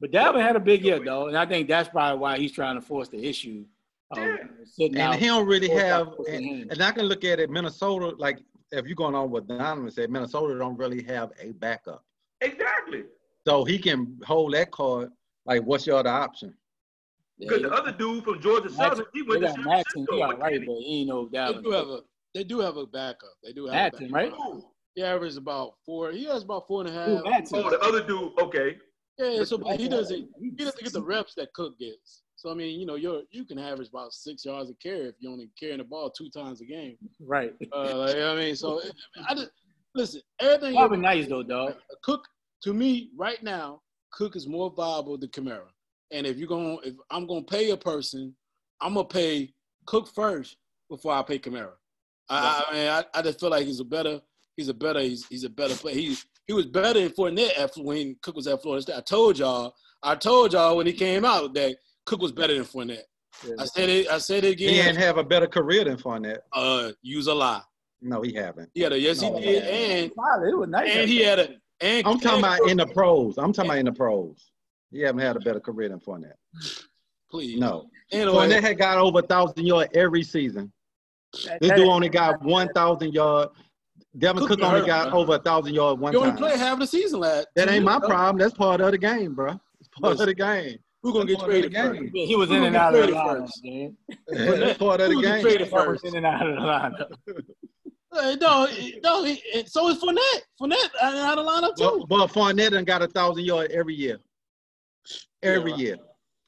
But 0.00 0.12
Dalvin 0.12 0.42
had 0.42 0.56
a 0.56 0.60
big 0.60 0.84
year 0.84 1.00
though, 1.04 1.26
and 1.28 1.36
I 1.36 1.44
think 1.44 1.68
that's 1.68 1.88
probably 1.88 2.18
why 2.18 2.38
he's 2.38 2.52
trying 2.52 2.76
to 2.76 2.80
force 2.80 3.08
the 3.08 3.22
issue 3.24 3.64
of 4.12 4.18
Yeah. 4.18 4.36
And 4.86 4.98
out. 4.98 5.16
he 5.16 5.26
don't 5.26 5.46
really 5.46 5.68
have. 5.70 6.14
And, 6.28 6.70
and 6.70 6.82
I 6.82 6.92
can 6.92 7.04
look 7.06 7.24
at 7.24 7.38
it. 7.40 7.50
Minnesota, 7.50 8.14
like 8.18 8.38
if 8.72 8.86
you're 8.86 8.94
going 8.94 9.14
on 9.14 9.30
what 9.30 9.46
Donovan 9.46 9.90
said, 9.90 10.10
Minnesota 10.10 10.58
don't 10.58 10.76
really 10.76 11.02
have 11.04 11.32
a 11.40 11.52
backup, 11.52 12.04
Exactly. 12.40 13.04
so 13.46 13.64
he 13.64 13.78
can 13.78 14.18
hold 14.24 14.54
that 14.54 14.70
card. 14.70 15.10
Like, 15.46 15.62
what's 15.62 15.86
your 15.86 15.96
other 15.96 16.10
option? 16.10 16.54
Because 17.38 17.62
the 17.62 17.72
other 17.72 17.92
dude 17.92 18.22
from 18.24 18.40
Georgia 18.40 18.68
Southern, 18.68 19.06
he 19.14 19.22
they 19.22 19.28
went 19.28 19.42
to 19.42 19.48
San 19.52 19.64
Maxon, 19.64 20.06
Francisco. 20.06 20.16
he 20.16 20.22
all 20.22 20.36
right, 20.36 20.66
but 20.66 20.76
he 20.76 21.00
ain't 21.00 21.08
no 21.08 21.26
They 21.26 21.60
do 21.62 21.70
have 21.70 21.88
a 21.88 22.00
they 22.34 22.44
do 22.44 22.60
have 22.60 22.76
a 22.76 22.86
backup. 22.86 23.30
They 23.42 23.52
do 23.52 23.64
have 23.66 23.74
Mattison, 23.74 24.06
a 24.10 24.12
right? 24.12 24.30
backup. 24.30 24.60
He 24.94 25.02
averages 25.02 25.36
about 25.36 25.74
four. 25.86 26.12
He 26.12 26.24
has 26.26 26.42
about 26.42 26.66
four 26.68 26.82
and 26.82 26.90
a 26.90 26.92
half. 26.92 27.08
and 27.08 27.16
a 27.16 27.18
Who, 27.20 27.24
half. 27.24 27.32
Mattison? 27.32 27.62
Oh, 27.64 27.70
the 27.70 27.80
other 27.80 28.02
dude, 28.06 28.32
okay. 28.40 28.76
Yeah, 29.18 29.44
so 29.44 29.58
but 29.58 29.80
he 29.80 29.88
doesn't 29.88 30.28
he 30.38 30.50
doesn't 30.50 30.82
get 30.82 30.92
the 30.92 31.02
reps 31.02 31.34
that 31.34 31.52
Cook 31.54 31.78
gets. 31.78 32.22
So 32.40 32.50
I 32.50 32.54
mean, 32.54 32.80
you 32.80 32.86
know, 32.86 32.94
you're 32.94 33.20
you 33.30 33.44
can 33.44 33.58
average 33.58 33.88
about 33.88 34.14
six 34.14 34.46
yards 34.46 34.70
a 34.70 34.74
carry 34.82 35.00
if 35.00 35.14
you're 35.18 35.30
only 35.30 35.50
carrying 35.60 35.76
the 35.76 35.84
ball 35.84 36.08
two 36.08 36.30
times 36.30 36.62
a 36.62 36.64
game. 36.64 36.96
Right. 37.20 37.52
Uh, 37.70 37.98
like, 37.98 38.16
I 38.16 38.34
mean, 38.34 38.56
so 38.56 38.80
I 39.28 39.34
just 39.34 39.50
listen. 39.94 40.22
Everything 40.40 40.74
Probably 40.74 40.96
nice 41.00 41.28
though, 41.28 41.42
dog. 41.42 41.74
Cook 42.02 42.26
to 42.62 42.72
me 42.72 43.10
right 43.14 43.42
now, 43.42 43.82
Cook 44.10 44.36
is 44.36 44.48
more 44.48 44.70
viable 44.70 45.18
than 45.18 45.28
Kamara. 45.28 45.68
And 46.12 46.26
if 46.26 46.38
you're 46.38 46.48
going, 46.48 46.78
if 46.82 46.94
I'm 47.10 47.26
gonna 47.26 47.42
pay 47.42 47.72
a 47.72 47.76
person, 47.76 48.34
I'm 48.80 48.94
gonna 48.94 49.06
pay 49.06 49.52
Cook 49.84 50.08
first 50.08 50.56
before 50.88 51.12
I 51.12 51.22
pay 51.22 51.38
Kamara. 51.38 51.72
I, 52.30 52.64
I 52.66 52.72
mean, 52.72 52.88
I, 52.88 53.04
I 53.12 53.20
just 53.20 53.38
feel 53.38 53.50
like 53.50 53.66
he's 53.66 53.80
a 53.80 53.84
better, 53.84 54.18
he's 54.56 54.68
a 54.68 54.74
better, 54.74 55.00
he's, 55.00 55.26
he's 55.26 55.44
a 55.44 55.50
better 55.50 55.74
player. 55.74 55.94
He 55.94 56.16
he 56.46 56.54
was 56.54 56.64
better 56.64 57.00
in 57.00 57.10
Fournette 57.10 57.58
at, 57.58 57.72
when 57.76 58.16
Cook 58.22 58.36
was 58.36 58.46
at 58.46 58.62
Florida 58.62 58.80
State. 58.80 58.96
I 58.96 59.02
told 59.02 59.38
y'all, 59.38 59.74
I 60.02 60.14
told 60.14 60.54
y'all 60.54 60.78
when 60.78 60.86
he 60.86 60.94
came 60.94 61.26
out 61.26 61.52
that 61.52 61.76
Cook 62.06 62.20
was 62.22 62.32
better 62.32 62.54
than 62.54 62.64
Fournette. 62.64 63.02
I 63.58 63.64
said 63.64 63.88
it, 63.88 64.08
I 64.08 64.18
said 64.18 64.44
it 64.44 64.52
again. 64.52 64.68
He 64.70 64.82
didn't 64.82 64.96
have 64.98 65.16
a 65.18 65.24
better 65.24 65.46
career 65.46 65.84
than 65.84 65.96
Fournette. 65.96 66.38
Uh, 66.52 66.92
use 67.02 67.26
a 67.28 67.34
lie. 67.34 67.62
No, 68.02 68.22
he 68.22 68.32
haven't. 68.34 68.70
Yeah, 68.74 68.84
had 68.86 68.92
a 68.94 68.98
yes, 69.00 69.20
he 69.20 69.30
did, 69.30 69.62
man. 69.62 70.02
and 70.04 70.12
Solid. 70.14 70.48
It 70.50 70.56
was 70.58 70.68
nice. 70.68 70.90
and 70.96 71.08
he 71.08 71.20
had 71.22 71.38
a 71.38 71.48
and 71.82 72.06
I'm 72.06 72.18
talking 72.18 72.40
about 72.40 72.68
in 72.68 72.76
the 72.78 72.86
pros. 72.86 73.38
I'm 73.38 73.52
talking 73.52 73.70
about 73.70 73.78
in 73.78 73.84
the 73.86 73.92
pros. 73.92 74.50
He 74.90 75.00
haven't 75.00 75.20
had 75.20 75.36
a 75.36 75.40
better 75.40 75.60
career 75.60 75.88
than 75.90 76.00
Fournette. 76.00 76.32
please 77.30 77.58
No. 77.58 77.88
Anyway, 78.10 78.32
Fournette 78.48 78.62
had 78.62 78.78
got 78.78 78.98
over 78.98 79.20
a 79.20 79.22
thousand 79.22 79.64
yards 79.66 79.90
every 79.94 80.22
season. 80.24 80.72
That- 81.44 81.60
This 81.60 81.70
that- 81.70 81.76
dude 81.76 81.88
only 81.88 82.08
got 82.08 82.42
one 82.42 82.68
thousand 82.74 83.12
yards. 83.14 83.52
Devin 84.18 84.40
Cook 84.40 84.58
Cook 84.58 84.62
only 84.62 84.80
hurt, 84.80 84.86
got 84.86 85.10
bro. 85.10 85.20
over 85.20 85.34
a 85.36 85.38
thousand 85.38 85.74
yards 85.74 86.00
one 86.00 86.12
you 86.12 86.18
only 86.18 86.30
time. 86.32 86.38
played 86.38 86.58
half 86.58 86.78
the 86.80 86.86
season 86.86 87.20
last. 87.20 87.46
That 87.54 87.68
ain't 87.68 87.84
my 87.84 88.00
problem. 88.00 88.38
That's 88.38 88.52
part 88.54 88.80
of 88.80 88.90
the 88.90 88.98
game, 88.98 89.34
bro. 89.36 89.60
It's 89.78 89.88
part 89.88 90.12
Listen. 90.18 90.22
of 90.22 90.26
the 90.26 90.34
game. 90.34 90.78
Who 91.02 91.12
gonna 91.12 91.24
get 91.24 91.38
That's 91.38 91.42
part 91.42 91.52
of 91.54 91.72
traded 91.72 91.74
first? 91.74 92.00
game. 92.12 92.26
He 92.26 92.36
was 92.36 92.50
in 92.50 92.56
gonna 92.56 92.66
and 92.66 92.76
out 92.76 92.94
of 92.94 93.00
the 93.00 93.06
traded 93.06 93.16
lineup, 93.16 93.50
man. 93.64 93.96
That's 94.60 94.78
part 94.78 95.00
of 95.00 95.08
the 95.08 95.14
Who 95.14 95.22
gonna 95.22 95.26
get 95.26 95.34
game. 95.36 95.42
traded 95.42 95.68
He 95.68 95.74
was 95.74 95.84
first? 95.84 96.04
in 96.04 96.16
and 96.16 96.26
out 96.26 96.46
of 96.46 96.54
the 96.56 96.60
lineup. 96.62 97.44
Uh, 98.12 98.36
no, 98.40 98.66
no. 99.04 99.24
It, 99.24 99.40
it, 99.54 99.68
so 99.70 99.88
is 99.88 99.98
Fournette. 99.98 100.42
Fournette 100.60 100.90
out 101.00 101.14
out 101.14 101.38
of 101.38 101.46
lineup 101.46 101.76
too. 101.76 102.04
But, 102.08 102.18
but 102.18 102.32
Fournette 102.32 102.72
done 102.72 102.84
got 102.84 103.02
a 103.02 103.06
thousand 103.06 103.44
yards 103.44 103.72
every 103.72 103.94
year. 103.94 104.18
Every 105.42 105.70
Yeah, 105.72 105.76
year. 105.78 105.96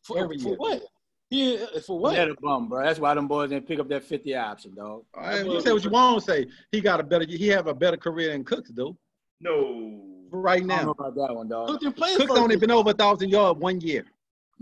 For, 0.02 0.18
every 0.18 0.38
for 0.38 0.48
year. 0.48 0.56
what? 0.56 0.82
He 1.30 1.56
for 1.86 1.98
what? 1.98 2.14
That 2.16 2.28
a 2.28 2.34
bum, 2.42 2.68
bro. 2.68 2.84
That's 2.84 2.98
why 2.98 3.14
them 3.14 3.26
boys 3.28 3.48
didn't 3.50 3.66
pick 3.66 3.78
up 3.78 3.88
that 3.88 4.04
50 4.04 4.34
option, 4.34 4.74
dog. 4.74 5.04
All 5.14 5.22
right, 5.22 5.46
you 5.46 5.60
say 5.62 5.72
what 5.72 5.82
you 5.84 5.88
want 5.90 6.22
to 6.22 6.30
say. 6.30 6.46
He 6.72 6.80
got 6.82 7.00
a 7.00 7.02
better. 7.02 7.24
He 7.26 7.48
have 7.48 7.68
a 7.68 7.74
better 7.74 7.96
career 7.96 8.32
than 8.32 8.44
Cooks 8.44 8.70
though. 8.74 8.96
No. 9.40 10.02
right 10.30 10.56
I 10.62 10.66
don't 10.66 10.68
know 10.68 10.76
now. 10.84 10.90
about 10.90 11.14
that 11.14 11.34
one, 11.34 11.48
dog. 11.48 11.68
Cook 11.68 11.80
didn't 11.80 11.96
play 11.96 12.14
Cooks 12.16 12.32
only 12.32 12.56
been 12.56 12.70
over 12.70 12.90
a 12.90 12.92
thousand 12.92 13.30
yards 13.30 13.58
one 13.60 13.80
year. 13.80 14.04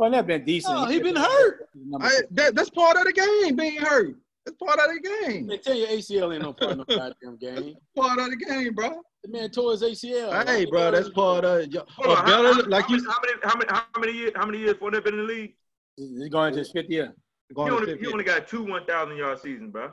Fournette 0.00 0.26
been 0.26 0.44
decent. 0.44 0.74
No, 0.74 0.86
he 0.86 0.98
been 0.98 1.16
hurt. 1.16 1.68
I, 2.00 2.20
that, 2.30 2.54
that's 2.54 2.70
part 2.70 2.96
of 2.96 3.04
the 3.04 3.12
game. 3.12 3.56
Being 3.56 3.76
hurt. 3.76 4.16
That's 4.46 4.56
part 4.56 4.78
of 4.78 4.86
the 4.86 5.26
game. 5.26 5.46
They 5.46 5.58
tell 5.58 5.74
you 5.74 5.86
ACL 5.86 6.32
ain't 6.32 6.42
no 6.42 6.54
part 6.54 6.72
of 6.72 6.78
no 6.78 6.84
goddamn 6.84 7.36
game. 7.36 7.74
Part 7.96 8.18
of 8.18 8.30
the 8.30 8.36
game, 8.36 8.74
bro. 8.74 9.02
The 9.22 9.28
man 9.28 9.50
tore 9.50 9.72
his 9.72 9.82
ACL. 9.82 10.46
Hey, 10.46 10.64
bro, 10.64 10.90
that's 10.90 11.10
part 11.10 11.44
of 11.44 11.70
your 11.70 11.84
Hold 11.88 12.16
on, 12.16 12.24
how, 12.24 12.42
better 12.42 12.62
how, 12.62 12.68
like 12.70 12.86
how, 12.86 12.94
you 12.94 13.02
many, 13.02 13.12
how 13.12 13.20
many 13.20 13.40
how 13.42 13.58
many 13.58 13.70
how 13.70 14.00
many 14.00 14.12
years 14.12 14.32
how 14.34 14.46
many 14.46 14.58
years 14.58 14.74
Fournette 14.76 15.04
been 15.04 15.14
in 15.14 15.26
the 15.26 15.32
league? 15.32 15.54
He's 15.96 16.30
going 16.30 16.54
to 16.54 16.60
his 16.60 16.70
fifth 16.70 16.88
year. 16.88 17.12
He 17.50 17.54
only, 17.60 17.98
he 17.98 18.06
only 18.06 18.24
got 18.24 18.48
two 18.48 18.64
one 18.64 18.86
thousand 18.86 19.18
yard 19.18 19.38
seasons, 19.40 19.70
bro. 19.72 19.90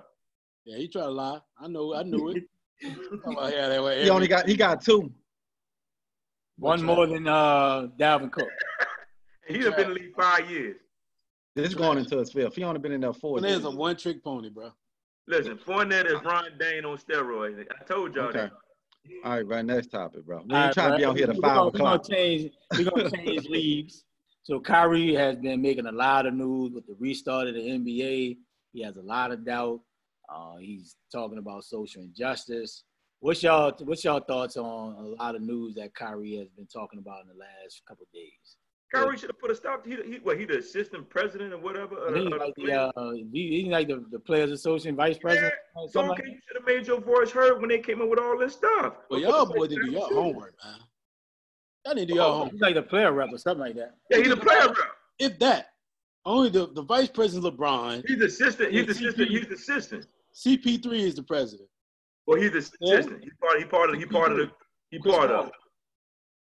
Yeah, 0.63 0.77
he 0.77 0.87
tried 0.87 1.03
to 1.03 1.11
lie. 1.11 1.39
I 1.59 1.67
know. 1.67 1.93
I 1.93 2.03
knew 2.03 2.29
it. 2.29 2.43
oh, 3.25 3.49
yeah, 3.49 3.67
that 3.67 3.83
way. 3.83 4.03
He 4.03 4.09
only 4.09 4.29
got 4.29 4.47
he 4.47 4.55
got 4.55 4.81
two. 4.81 5.11
One 6.57 6.83
more 6.83 7.05
than 7.05 7.27
uh, 7.27 7.87
Dalvin 7.99 8.31
Cook. 8.31 8.47
And 9.47 9.57
he 9.57 9.63
done 9.63 9.73
been 9.75 9.81
in 9.85 9.89
the 9.89 9.99
league 10.01 10.15
five 10.15 10.49
years. 10.49 10.77
This 11.55 11.69
is 11.69 11.75
going 11.75 11.97
into 11.97 12.17
his 12.17 12.31
fifth. 12.31 12.55
He 12.55 12.63
only 12.63 12.79
been 12.79 12.91
in 12.91 13.01
there 13.01 13.13
four 13.13 13.37
Fournette's 13.39 13.49
years. 13.51 13.65
a 13.65 13.71
one 13.71 13.95
trick 13.95 14.23
pony, 14.23 14.49
bro. 14.49 14.71
Listen, 15.27 15.57
Fournette 15.57 16.05
is 16.05 16.21
Ron 16.23 16.45
Dayne 16.59 16.85
on 16.85 16.97
steroids. 16.97 17.65
I 17.69 17.83
told 17.85 18.15
y'all 18.15 18.25
Okay. 18.27 18.39
that. 18.41 18.51
All 19.23 19.31
right, 19.31 19.47
right. 19.47 19.65
Next 19.65 19.87
topic, 19.87 20.25
bro. 20.25 20.43
We 20.47 20.53
All 20.53 20.57
ain't 20.63 20.65
right, 20.67 20.73
trying 20.73 20.91
to 20.91 20.97
be 20.97 21.05
out 21.05 21.17
here 21.17 21.27
to 21.27 21.33
We're 21.33 21.41
five 21.41 21.55
gonna- 21.55 21.63
We're 21.63 21.67
o'clock. 21.69 22.03
gonna 22.03 22.15
change. 22.15 22.51
We're 22.77 22.89
gonna 22.91 23.09
change 23.11 23.45
leagues. 23.47 24.03
So 24.43 24.59
Kyrie 24.59 25.13
has 25.15 25.37
been 25.37 25.61
making 25.61 25.87
a 25.87 25.91
lot 25.91 26.25
of 26.25 26.33
news 26.33 26.71
with 26.73 26.85
the 26.87 26.95
restart 26.99 27.47
of 27.47 27.55
the 27.55 27.61
NBA. 27.69 28.37
He 28.73 28.81
has 28.83 28.95
a 28.97 29.01
lot 29.01 29.31
of 29.31 29.43
doubt. 29.45 29.81
Uh, 30.29 30.57
he's 30.57 30.95
talking 31.11 31.37
about 31.37 31.63
social 31.63 32.01
injustice. 32.03 32.83
What's 33.19 33.41
y'all 33.43 33.73
What's 33.79 34.03
y'all 34.03 34.19
thoughts 34.19 34.57
on 34.57 34.93
a 34.93 35.01
lot 35.01 35.35
of 35.35 35.41
news 35.41 35.73
that 35.75 35.93
Kyrie 35.95 36.35
has 36.37 36.49
been 36.49 36.67
talking 36.67 36.99
about 36.99 37.23
in 37.23 37.29
the 37.29 37.33
last 37.33 37.81
couple 37.87 38.03
of 38.03 38.11
days? 38.13 38.57
Kyrie 38.93 39.17
should 39.17 39.29
have 39.29 39.39
put 39.39 39.51
a 39.51 39.55
stop. 39.55 39.83
To 39.83 39.89
he, 39.89 39.95
he, 40.13 40.19
what, 40.19 40.39
he 40.39 40.45
the 40.45 40.59
assistant 40.59 41.09
president 41.09 41.53
or 41.53 41.57
whatever. 41.57 41.97
of 41.97 42.13
the- 42.13 42.19
He's 42.19 42.25
of 42.27 42.31
the 42.31 42.37
like 42.37 42.55
the 42.55 42.61
Players? 42.63 42.91
uh, 42.95 43.11
he, 43.33 43.61
he's 43.63 43.67
like 43.71 43.87
the, 43.89 44.05
the 44.11 44.19
players' 44.19 44.51
association 44.51 44.95
vice 44.95 45.17
president. 45.17 45.53
or 45.75 45.87
So 45.89 45.91
something 45.99 46.11
okay, 46.11 46.23
like 46.23 46.31
you 46.31 46.39
should 46.47 46.57
have 46.57 46.65
made 46.65 46.87
your 46.87 47.01
voice 47.01 47.31
heard 47.31 47.59
when 47.59 47.69
they 47.69 47.79
came 47.79 48.01
up 48.01 48.07
with 48.09 48.19
all 48.19 48.37
this 48.37 48.53
stuff. 48.53 48.93
Well, 49.09 49.19
y'all 49.19 49.45
boys 49.45 49.69
need 49.69 49.75
to 49.77 49.83
do 49.83 49.91
your 49.91 50.07
homework, 50.07 50.55
man. 50.63 50.75
Y'all 51.85 51.95
need 51.95 52.07
to 52.07 52.13
do 52.13 52.15
your 52.15 52.23
Oh. 52.23 52.27
that. 52.27 52.33
homework. 52.33 52.51
He's 52.53 52.61
like 52.61 52.75
the 52.75 52.83
player 52.83 53.11
rep 53.11 53.29
or 53.33 53.37
something 53.37 53.59
like 53.61 53.75
that. 53.75 53.95
Yeah, 54.09 54.17
he's 54.19 54.31
a 54.31 54.37
player 54.37 54.67
rep. 54.67 54.77
If 55.19 55.39
that, 55.39 55.67
only 56.25 56.49
the, 56.49 56.67
the 56.73 56.83
vice 56.83 57.09
president 57.09 57.57
LeBron, 57.57 58.03
He's 58.07 58.19
the 58.19 58.25
assistant. 58.25 58.71
He's 58.71 58.85
the 58.85 58.91
assistant. 58.91 59.29
CP. 59.29 59.31
He's 59.31 59.47
the 59.47 59.55
assistant. 59.55 60.05
CP3 60.33 60.93
is 60.99 61.15
the 61.15 61.23
president. 61.23 61.67
Well, 62.25 62.39
he's 62.39 62.51
the 62.51 62.69
Yeah. 62.81 62.93
assistant. 62.95 63.23
He 63.23 63.29
part. 63.41 63.59
He 63.59 63.65
part 63.65 63.89
of. 63.89 63.95
He 63.97 64.05
part 64.05 64.31
of 64.31 64.37
the. 64.37 64.51
He 64.91 64.99
part 64.99 65.29
of. 65.31 65.47
it. 65.47 65.53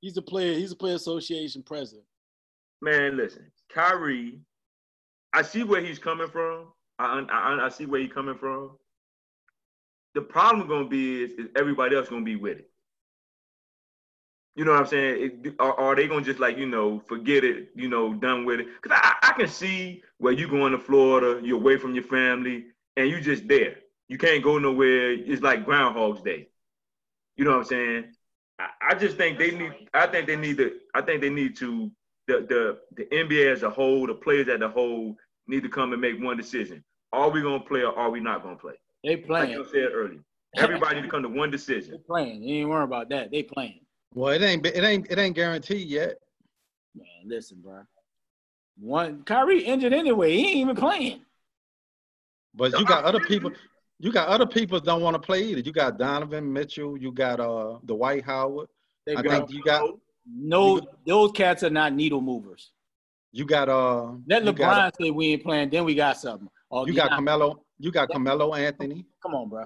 He's 0.02 0.16
a 0.18 0.22
player. 0.22 0.54
He's 0.54 0.72
a 0.72 0.76
player 0.76 0.96
association 0.96 1.62
president. 1.64 2.06
Man, 2.82 3.18
listen, 3.18 3.52
Kyrie. 3.70 4.40
I 5.34 5.44
see 5.44 5.64
where 5.64 5.82
he's 5.82 6.00
coming 6.00 6.28
from. 6.30 6.68
I 7.00 7.20
I, 7.30 7.66
I- 7.66 7.70
see 7.70 7.86
where 7.86 8.02
he's 8.02 8.12
coming 8.12 8.38
from. 8.38 8.72
The 10.14 10.22
problem 10.22 10.68
gonna 10.68 10.88
be 10.88 11.24
is, 11.24 11.32
is 11.34 11.48
everybody 11.56 11.96
else 11.96 12.10
gonna 12.10 12.26
be 12.26 12.36
with 12.36 12.60
it. 12.60 12.70
You 14.56 14.66
know 14.66 14.72
what 14.72 14.82
I'm 14.82 14.88
saying? 14.88 15.42
It, 15.46 15.56
are, 15.60 15.74
are 15.80 15.96
they 15.96 16.08
gonna 16.08 16.26
just 16.26 16.40
like 16.40 16.58
you 16.58 16.66
know 16.68 17.00
forget 17.08 17.44
it? 17.44 17.70
You 17.76 17.88
know, 17.88 18.14
done 18.14 18.46
with 18.46 18.60
it? 18.60 18.68
Because 18.82 18.98
I, 19.02 19.16
I 19.30 19.34
can 19.34 19.48
see 19.48 20.04
where 20.18 20.34
you're 20.34 20.50
going 20.50 20.74
to 20.74 20.80
Florida, 20.80 21.40
you're 21.46 21.58
away 21.58 21.78
from 21.78 21.94
your 21.96 22.04
family, 22.04 22.66
and 22.98 23.10
you 23.10 23.22
just 23.22 23.48
there. 23.48 23.78
You 24.10 24.18
can't 24.18 24.44
go 24.44 24.58
nowhere. 24.60 25.14
It's 25.14 25.42
like 25.42 25.66
Groundhog's 25.66 26.22
Day. 26.22 26.50
You 27.38 27.46
know 27.46 27.52
what 27.52 27.60
I'm 27.60 27.64
saying? 27.66 28.06
I, 28.60 28.70
I 28.92 28.96
just 28.96 29.18
think 29.18 29.40
they 29.40 29.52
need. 29.52 29.74
I 29.94 30.08
think 30.08 30.28
they 30.28 30.36
need 30.36 30.58
to. 30.58 30.74
I 30.94 31.02
think 31.02 31.22
they 31.22 31.30
need 31.30 31.56
to. 31.58 31.92
The 32.32 32.78
the 32.96 33.04
the 33.04 33.16
NBA 33.16 33.52
as 33.52 33.64
a 33.64 33.70
whole, 33.70 34.08
the 34.08 34.14
players 34.14 34.48
as 34.48 34.62
a 34.62 34.70
whole, 34.70 35.16
need 35.48 35.64
to 35.64 35.70
come 35.70 35.92
and 35.92 36.02
make 36.02 36.22
one 36.22 36.38
decision. 36.38 36.84
Are 37.12 37.30
we 37.30 37.42
gonna 37.42 37.60
play 37.60 37.82
or 37.82 37.98
are 37.98 38.10
we 38.10 38.20
not 38.20 38.44
gonna 38.44 38.56
play? 38.56 38.76
They 39.04 39.18
playing. 39.18 39.58
Like 39.58 39.58
playing. 39.58 39.60
you 39.60 39.66
said 39.72 39.94
earlier, 39.94 40.24
everybody 40.56 40.96
need 40.96 41.02
to 41.04 41.10
come 41.10 41.24
to 41.24 41.30
one 41.30 41.52
decision. 41.52 41.92
They 41.92 41.98
playing. 41.98 42.44
You 42.44 42.62
ain't 42.62 42.70
worry 42.70 42.84
about 42.84 43.10
that. 43.10 43.32
They 43.32 43.44
playing. 43.44 43.82
Well, 44.14 44.34
it 44.34 44.42
ain't 44.42 44.66
it 44.66 44.84
ain't 44.84 45.08
it 45.10 45.18
ain't 45.18 45.36
guaranteed 45.36 45.88
yet. 45.88 46.16
Man, 46.96 47.08
listen, 47.26 47.60
bro. 47.62 47.82
One 48.80 49.24
Kyrie 49.24 49.64
injured 49.64 49.94
anyway. 49.94 50.36
He 50.36 50.48
ain't 50.48 50.58
even 50.58 50.76
playing. 50.76 51.22
But 52.54 52.78
you 52.80 52.86
got 52.86 53.04
other 53.04 53.20
people. 53.20 53.52
You 54.00 54.12
got 54.12 54.28
other 54.30 54.48
people 54.48 54.80
don't 54.80 55.02
want 55.02 55.14
to 55.16 55.20
play 55.20 55.44
either. 55.44 55.60
You 55.62 55.72
got 55.72 55.98
Donovan 55.98 56.52
Mitchell. 56.52 56.98
You 56.98 57.12
got 57.12 57.40
uh 57.40 57.78
Dwight 57.86 58.24
Howard. 58.24 58.68
They 59.06 59.16
I 59.16 59.22
got 59.22 59.32
think 59.32 59.52
you 59.52 59.64
got 59.64 59.84
no. 60.26 60.82
Those 61.06 61.32
cats 61.32 61.64
are 61.64 61.70
not 61.70 61.94
needle 61.94 62.22
movers. 62.22 62.72
you 63.32 63.46
got 63.46 63.70
uh 63.70 64.14
Let 64.28 64.44
LeBron 64.44 64.58
got, 64.58 64.96
say 65.00 65.12
we 65.12 65.34
ain't 65.34 65.44
playing. 65.44 65.70
Then 65.70 65.86
we 65.86 65.96
got 65.96 66.18
something. 66.18 66.50
Or 66.70 66.88
you 66.88 66.94
got. 66.94 67.10
Carmelo. 67.10 67.64
You 67.80 67.92
got 67.92 68.10
Carmelo 68.10 68.54
Anthony. 68.54 69.06
Come 69.22 69.34
on, 69.34 69.50
bro. 69.50 69.66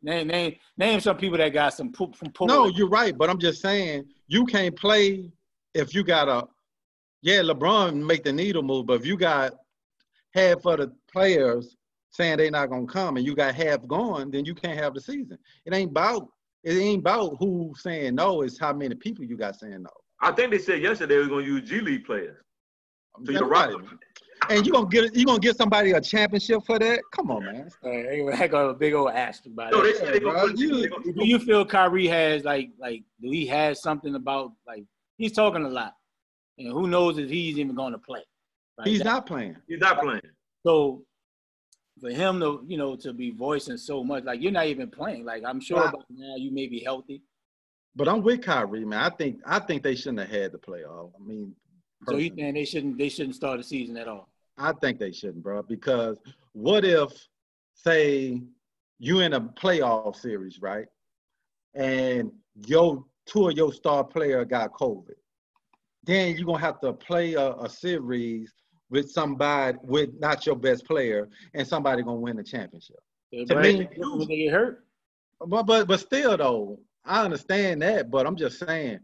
Name 0.00 0.28
name 0.28 0.56
name 0.76 1.00
some 1.00 1.16
people 1.16 1.38
that 1.38 1.52
got 1.52 1.74
some 1.74 1.90
poop 1.90 2.14
from 2.14 2.30
poop. 2.30 2.48
No, 2.48 2.66
you're 2.66 2.88
right, 2.88 3.16
but 3.16 3.28
I'm 3.28 3.38
just 3.38 3.60
saying 3.60 4.04
you 4.28 4.46
can't 4.46 4.76
play 4.76 5.32
if 5.74 5.94
you 5.94 6.04
got 6.04 6.28
a 6.28 6.46
yeah, 7.20 7.40
LeBron 7.40 7.94
make 7.94 8.22
the 8.22 8.32
needle 8.32 8.62
move, 8.62 8.86
but 8.86 9.00
if 9.00 9.06
you 9.06 9.16
got 9.16 9.54
half 10.34 10.64
of 10.66 10.78
the 10.78 10.92
players 11.10 11.76
saying 12.10 12.38
they're 12.38 12.50
not 12.50 12.70
gonna 12.70 12.86
come 12.86 13.16
and 13.16 13.26
you 13.26 13.34
got 13.34 13.54
half 13.54 13.86
gone, 13.86 14.30
then 14.30 14.44
you 14.44 14.54
can't 14.54 14.78
have 14.78 14.94
the 14.94 15.00
season. 15.00 15.38
It 15.64 15.74
ain't 15.74 15.90
about 15.90 16.28
it 16.68 16.78
ain't 16.78 17.00
about 17.00 17.36
who 17.38 17.72
saying 17.78 18.14
no, 18.14 18.42
it's 18.42 18.58
how 18.58 18.72
many 18.72 18.94
people 18.94 19.24
you 19.24 19.36
got 19.36 19.56
saying 19.56 19.82
no. 19.82 19.90
I 20.20 20.32
think 20.32 20.50
they 20.50 20.58
said 20.58 20.82
yesterday 20.82 21.14
they 21.14 21.18
was 21.20 21.28
gonna 21.28 21.46
use 21.46 21.68
G 21.68 21.80
League 21.80 22.04
players. 22.04 22.36
So 23.24 23.32
you're 23.32 23.46
Right. 23.46 23.74
right. 23.74 23.84
And 24.50 24.64
you 24.66 24.72
gonna 24.72 24.86
get 24.88 25.14
you 25.16 25.24
gonna 25.26 25.38
get 25.40 25.56
somebody 25.56 25.92
a 25.92 26.00
championship 26.00 26.60
for 26.66 26.78
that? 26.78 27.00
Come 27.12 27.30
on, 27.30 27.44
man. 27.44 27.68
Hey, 27.82 28.24
I 28.32 28.46
got 28.46 28.68
a 28.68 28.74
big 28.74 28.94
old 28.94 29.10
ass 29.10 29.40
about 29.46 29.72
No, 29.72 29.82
they 29.82 29.90
it. 29.90 29.96
said 29.96 30.14
they 30.14 30.20
gonna 30.20 30.38
bro, 30.38 30.46
you- 30.54 30.88
Do 30.88 31.26
you 31.26 31.38
feel 31.38 31.64
Kyrie 31.64 32.06
has 32.06 32.44
like 32.44 32.70
like 32.78 33.02
do 33.20 33.30
he 33.30 33.46
has 33.46 33.82
something 33.82 34.14
about 34.14 34.52
like 34.66 34.84
he's 35.16 35.32
talking 35.32 35.64
a 35.64 35.68
lot, 35.68 35.94
and 36.58 36.68
who 36.72 36.86
knows 36.86 37.18
if 37.18 37.28
he's 37.30 37.58
even 37.58 37.74
going 37.74 37.92
to 37.92 37.98
play? 37.98 38.22
Like 38.76 38.86
He's 38.86 39.02
not 39.02 39.26
playing. 39.26 39.56
He's 39.66 39.80
not 39.80 39.98
playing. 40.00 40.20
So 40.64 41.02
for 42.00 42.10
him 42.10 42.40
to 42.40 42.64
you 42.66 42.78
know 42.78 42.96
to 42.96 43.12
be 43.12 43.30
voicing 43.30 43.76
so 43.76 44.02
much, 44.04 44.24
like 44.24 44.40
you're 44.42 44.52
not 44.52 44.66
even 44.66 44.90
playing. 44.90 45.24
Like 45.24 45.42
I'm 45.46 45.60
sure 45.60 45.78
Right. 45.80 45.92
by 45.92 46.00
now 46.10 46.36
you 46.36 46.50
may 46.50 46.66
be 46.66 46.80
healthy. 46.80 47.22
But 47.96 48.08
I'm 48.08 48.22
with 48.22 48.42
Kyrie, 48.42 48.84
man. 48.84 49.00
I 49.00 49.10
think 49.10 49.40
I 49.46 49.58
think 49.58 49.82
they 49.82 49.94
shouldn't 49.94 50.20
have 50.20 50.30
had 50.30 50.52
the 50.52 50.58
playoff. 50.58 51.12
Uh, 51.14 51.16
I 51.20 51.26
mean, 51.26 51.54
So 52.08 52.16
you 52.16 52.30
think 52.30 52.54
they 52.54 52.64
shouldn't 52.64 52.98
they 52.98 53.08
shouldn't 53.08 53.34
start 53.36 53.58
the 53.58 53.64
season 53.64 53.96
at 53.96 54.08
all? 54.08 54.28
I 54.56 54.72
think 54.72 54.98
they 54.98 55.12
shouldn't, 55.12 55.42
bro. 55.42 55.62
Because 55.62 56.18
what 56.52 56.84
if, 56.84 57.10
say, 57.74 58.42
you 58.98 59.20
in 59.20 59.32
a 59.34 59.40
playoff 59.40 60.16
series, 60.16 60.60
right? 60.60 60.86
And 61.74 62.32
your 62.66 63.04
two 63.26 63.48
of 63.48 63.56
your 63.56 63.72
star 63.72 64.02
player 64.04 64.44
got 64.44 64.72
COVID. 64.72 65.14
Then 66.04 66.36
you're 66.36 66.46
gonna 66.46 66.58
have 66.58 66.80
to 66.80 66.92
play 66.92 67.34
a, 67.34 67.52
a 67.54 67.68
series 67.68 68.52
with 68.90 69.10
somebody 69.10 69.78
with 69.82 70.10
not 70.18 70.46
your 70.46 70.56
best 70.56 70.84
player, 70.86 71.28
and 71.54 71.66
somebody 71.66 72.02
gonna 72.02 72.20
win 72.20 72.36
the 72.36 72.42
championship. 72.42 72.96
Everybody- 73.32 73.78
me- 73.80 73.88
when 73.98 74.28
they 74.28 74.36
get 74.36 74.52
hurt. 74.52 74.84
But 75.46 75.64
but 75.64 75.86
but 75.86 76.00
still 76.00 76.36
though, 76.36 76.80
I 77.04 77.24
understand 77.24 77.82
that, 77.82 78.10
but 78.10 78.26
I'm 78.26 78.36
just 78.36 78.58
saying 78.58 79.00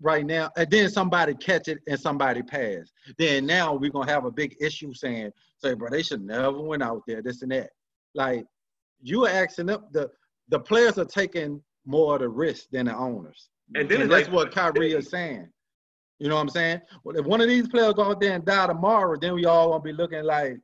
right 0.00 0.26
now, 0.26 0.50
and 0.56 0.68
then 0.70 0.88
somebody 0.90 1.34
catch 1.34 1.68
it 1.68 1.78
and 1.86 1.98
somebody 2.00 2.42
pass. 2.42 2.90
Then 3.16 3.46
now 3.46 3.74
we're 3.74 3.90
gonna 3.90 4.10
have 4.10 4.24
a 4.24 4.30
big 4.30 4.56
issue 4.60 4.92
saying, 4.92 5.32
say, 5.58 5.74
bro, 5.74 5.88
they 5.90 6.02
should 6.02 6.22
never 6.22 6.60
went 6.60 6.82
out 6.82 7.02
there, 7.06 7.22
this 7.22 7.42
and 7.42 7.52
that. 7.52 7.70
Like 8.14 8.44
you 9.00 9.26
are 9.26 9.30
asking 9.30 9.66
them 9.66 9.84
the 9.92 10.10
the 10.48 10.58
players 10.58 10.98
are 10.98 11.04
taking 11.04 11.62
more 11.84 12.14
of 12.14 12.20
the 12.22 12.28
risk 12.28 12.70
than 12.70 12.86
the 12.86 12.96
owners. 12.96 13.50
And 13.74 13.88
then 13.88 14.00
And 14.02 14.10
that's 14.10 14.26
like- 14.28 14.34
what 14.34 14.50
Kyrie 14.52 14.92
is 14.94 15.10
saying. 15.10 15.48
You 16.18 16.28
know 16.28 16.34
what 16.34 16.42
I'm 16.42 16.48
saying? 16.48 16.80
Well, 17.04 17.16
if 17.16 17.24
one 17.24 17.40
of 17.40 17.48
these 17.48 17.68
players 17.68 17.94
go 17.94 18.04
out 18.04 18.20
there 18.20 18.34
and 18.34 18.44
die 18.44 18.66
tomorrow, 18.66 19.16
then 19.20 19.34
we 19.34 19.44
all 19.44 19.70
gonna 19.70 19.82
be 19.82 19.92
looking 19.92 20.24
like 20.24 20.58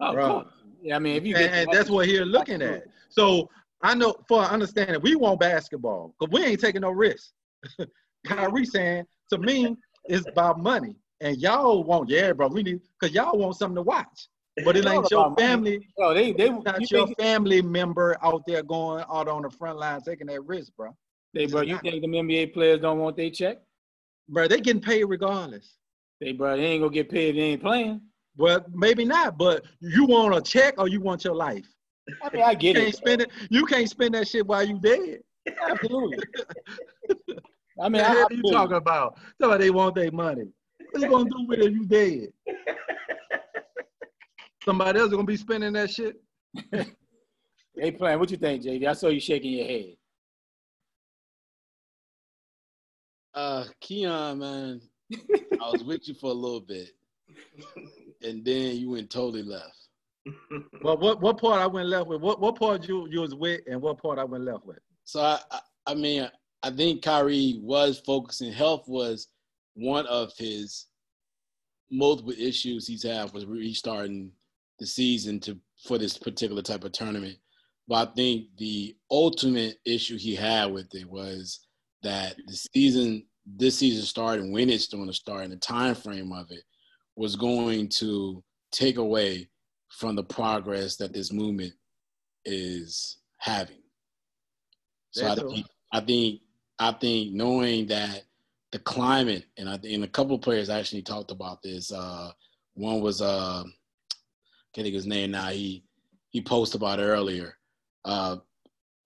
Oh, 0.00 0.12
Bro. 0.12 0.28
cool. 0.28 0.44
Yeah, 0.82 0.96
I 0.96 0.98
mean, 0.98 1.16
if 1.16 1.24
you 1.24 1.36
and, 1.36 1.52
and 1.52 1.68
that's 1.72 1.90
what 1.90 2.06
he's 2.06 2.20
looking 2.20 2.62
at. 2.62 2.84
So 3.08 3.48
I 3.82 3.94
know 3.94 4.14
for 4.28 4.42
understanding, 4.42 5.00
we 5.00 5.16
want 5.16 5.40
basketball 5.40 6.14
because 6.18 6.32
we 6.32 6.44
ain't 6.44 6.60
taking 6.60 6.82
no 6.82 6.90
risks. 6.90 7.32
Kyrie 8.26 8.66
saying 8.66 9.04
to 9.30 9.38
me, 9.38 9.76
it's 10.04 10.26
about 10.28 10.60
money, 10.60 10.96
and 11.20 11.36
y'all 11.38 11.82
want 11.82 12.08
yeah, 12.08 12.32
bro. 12.32 12.48
We 12.48 12.62
need 12.62 12.80
because 13.00 13.14
y'all 13.14 13.38
want 13.38 13.56
something 13.56 13.76
to 13.76 13.82
watch, 13.82 14.28
but 14.64 14.76
it 14.76 14.86
ain't 14.86 15.10
your 15.10 15.34
family, 15.36 15.88
Yo, 15.98 16.14
they 16.14 16.32
they 16.32 16.50
not 16.50 16.80
you 16.80 16.86
your 16.90 17.06
think, 17.06 17.18
family 17.18 17.62
member 17.62 18.16
out 18.22 18.42
there 18.46 18.62
going 18.62 19.04
out 19.10 19.28
on 19.28 19.42
the 19.42 19.50
front 19.50 19.78
line 19.78 20.00
taking 20.02 20.26
that 20.28 20.44
risk, 20.44 20.72
bro. 20.76 20.94
they, 21.34 21.46
bro, 21.46 21.62
you 21.62 21.78
think 21.78 22.02
them 22.02 22.12
NBA 22.12 22.52
players 22.52 22.80
don't 22.80 22.98
want 22.98 23.16
their 23.16 23.30
check? 23.30 23.58
Bro, 24.28 24.48
they 24.48 24.60
getting 24.60 24.82
paid 24.82 25.04
regardless. 25.04 25.74
They 26.20 26.32
bro, 26.32 26.56
they 26.56 26.64
ain't 26.64 26.82
gonna 26.82 26.92
get 26.92 27.10
paid 27.10 27.30
if 27.30 27.36
they 27.36 27.42
ain't 27.42 27.62
playing. 27.62 28.00
Well, 28.36 28.64
maybe 28.72 29.04
not, 29.04 29.38
but 29.38 29.64
you 29.80 30.04
want 30.06 30.34
a 30.36 30.40
check 30.40 30.74
or 30.78 30.88
you 30.88 31.00
want 31.00 31.24
your 31.24 31.34
life. 31.34 31.66
I 32.22 32.30
mean, 32.34 32.42
I 32.42 32.54
get 32.54 32.76
You 32.76 32.82
can't 32.82 32.94
it. 32.94 32.96
spend 32.96 33.22
it. 33.22 33.30
You 33.50 33.64
can't 33.66 33.88
spend 33.88 34.14
that 34.14 34.28
shit 34.28 34.46
while 34.46 34.64
you 34.64 34.78
dead. 34.80 35.20
Absolutely. 35.70 36.18
I 37.80 37.88
mean, 37.88 38.02
the 38.02 38.04
I, 38.04 38.08
hell 38.08 38.18
I 38.18 38.22
are 38.24 38.32
you 38.32 38.42
talking 38.42 38.76
about? 38.76 39.18
Somebody 39.40 39.64
they 39.64 39.70
want 39.70 39.94
their 39.94 40.10
money. 40.10 40.48
What 40.90 41.02
you 41.02 41.08
gonna 41.08 41.28
do 41.28 41.46
with 41.46 41.58
it 41.58 41.66
if 41.66 41.72
you 41.72 41.86
dead? 41.86 42.28
Somebody 44.64 44.98
else 44.98 45.10
gonna 45.10 45.24
be 45.24 45.36
spending 45.36 45.72
that 45.74 45.90
shit. 45.90 46.16
They 47.76 47.90
playing. 47.90 48.18
What 48.18 48.30
you 48.30 48.38
think, 48.38 48.62
JV? 48.62 48.86
I 48.88 48.94
saw 48.94 49.08
you 49.08 49.20
shaking 49.20 49.52
your 49.52 49.66
head. 49.66 49.96
Keon, 53.86 54.40
man, 54.40 54.80
I 55.12 55.70
was 55.70 55.84
with 55.84 56.08
you 56.08 56.14
for 56.14 56.30
a 56.30 56.34
little 56.34 56.60
bit, 56.60 56.90
and 58.20 58.44
then 58.44 58.76
you 58.76 58.90
went 58.90 59.10
totally 59.10 59.44
left. 59.44 59.86
Well, 60.82 60.98
what 60.98 61.20
what 61.20 61.40
part 61.40 61.60
I 61.60 61.68
went 61.68 61.88
left 61.88 62.08
with? 62.08 62.20
What 62.20 62.40
what 62.40 62.58
part 62.58 62.88
you 62.88 63.06
you 63.08 63.20
was 63.20 63.36
with, 63.36 63.60
and 63.68 63.80
what 63.80 64.02
part 64.02 64.18
I 64.18 64.24
went 64.24 64.42
left 64.42 64.66
with? 64.66 64.80
So 65.04 65.20
I, 65.20 65.38
I, 65.52 65.60
I 65.86 65.94
mean, 65.94 66.28
I 66.64 66.70
think 66.70 67.02
Kyrie 67.02 67.60
was 67.62 68.02
focusing. 68.04 68.52
Health 68.52 68.88
was 68.88 69.28
one 69.74 70.06
of 70.06 70.32
his 70.36 70.86
multiple 71.88 72.34
issues 72.36 72.88
he's 72.88 73.04
had 73.04 73.32
with 73.32 73.44
restarting 73.44 74.32
the 74.80 74.86
season 74.86 75.38
to 75.40 75.56
for 75.84 75.96
this 75.96 76.18
particular 76.18 76.62
type 76.62 76.82
of 76.82 76.90
tournament. 76.90 77.36
But 77.86 78.08
I 78.08 78.12
think 78.14 78.46
the 78.58 78.96
ultimate 79.12 79.78
issue 79.84 80.18
he 80.18 80.34
had 80.34 80.72
with 80.72 80.92
it 80.92 81.08
was 81.08 81.60
that 82.02 82.34
the 82.48 82.56
season, 82.74 83.26
this 83.46 83.78
season 83.78 84.04
started 84.04 84.50
when 84.50 84.70
it's 84.70 84.88
going 84.88 85.06
to 85.06 85.12
start, 85.12 85.44
and 85.44 85.52
the 85.52 85.56
time 85.56 85.94
frame 85.94 86.32
of 86.32 86.50
it 86.50 86.62
was 87.16 87.36
going 87.36 87.88
to 87.88 88.42
take 88.72 88.98
away 88.98 89.48
from 89.90 90.16
the 90.16 90.24
progress 90.24 90.96
that 90.96 91.12
this 91.12 91.32
movement 91.32 91.72
is 92.44 93.18
having. 93.38 93.82
So 95.12 95.26
I 95.26 95.34
think, 95.34 95.66
I 95.92 96.00
think 96.00 96.40
I 96.78 96.92
think 96.92 97.32
knowing 97.32 97.86
that 97.86 98.24
the 98.72 98.78
climate 98.80 99.46
and 99.56 99.68
I 99.68 99.78
and 99.84 100.04
a 100.04 100.08
couple 100.08 100.34
of 100.34 100.42
players 100.42 100.68
actually 100.68 101.02
talked 101.02 101.30
about 101.30 101.62
this. 101.62 101.92
Uh, 101.92 102.30
one 102.74 103.00
was 103.00 103.22
uh, 103.22 103.62
I 103.64 104.70
can't 104.74 104.84
think 104.84 104.94
his 104.94 105.06
name 105.06 105.30
now. 105.30 105.48
He 105.48 105.84
he 106.30 106.42
posted 106.42 106.80
about 106.80 106.98
earlier. 106.98 107.56
Uh, 108.04 108.36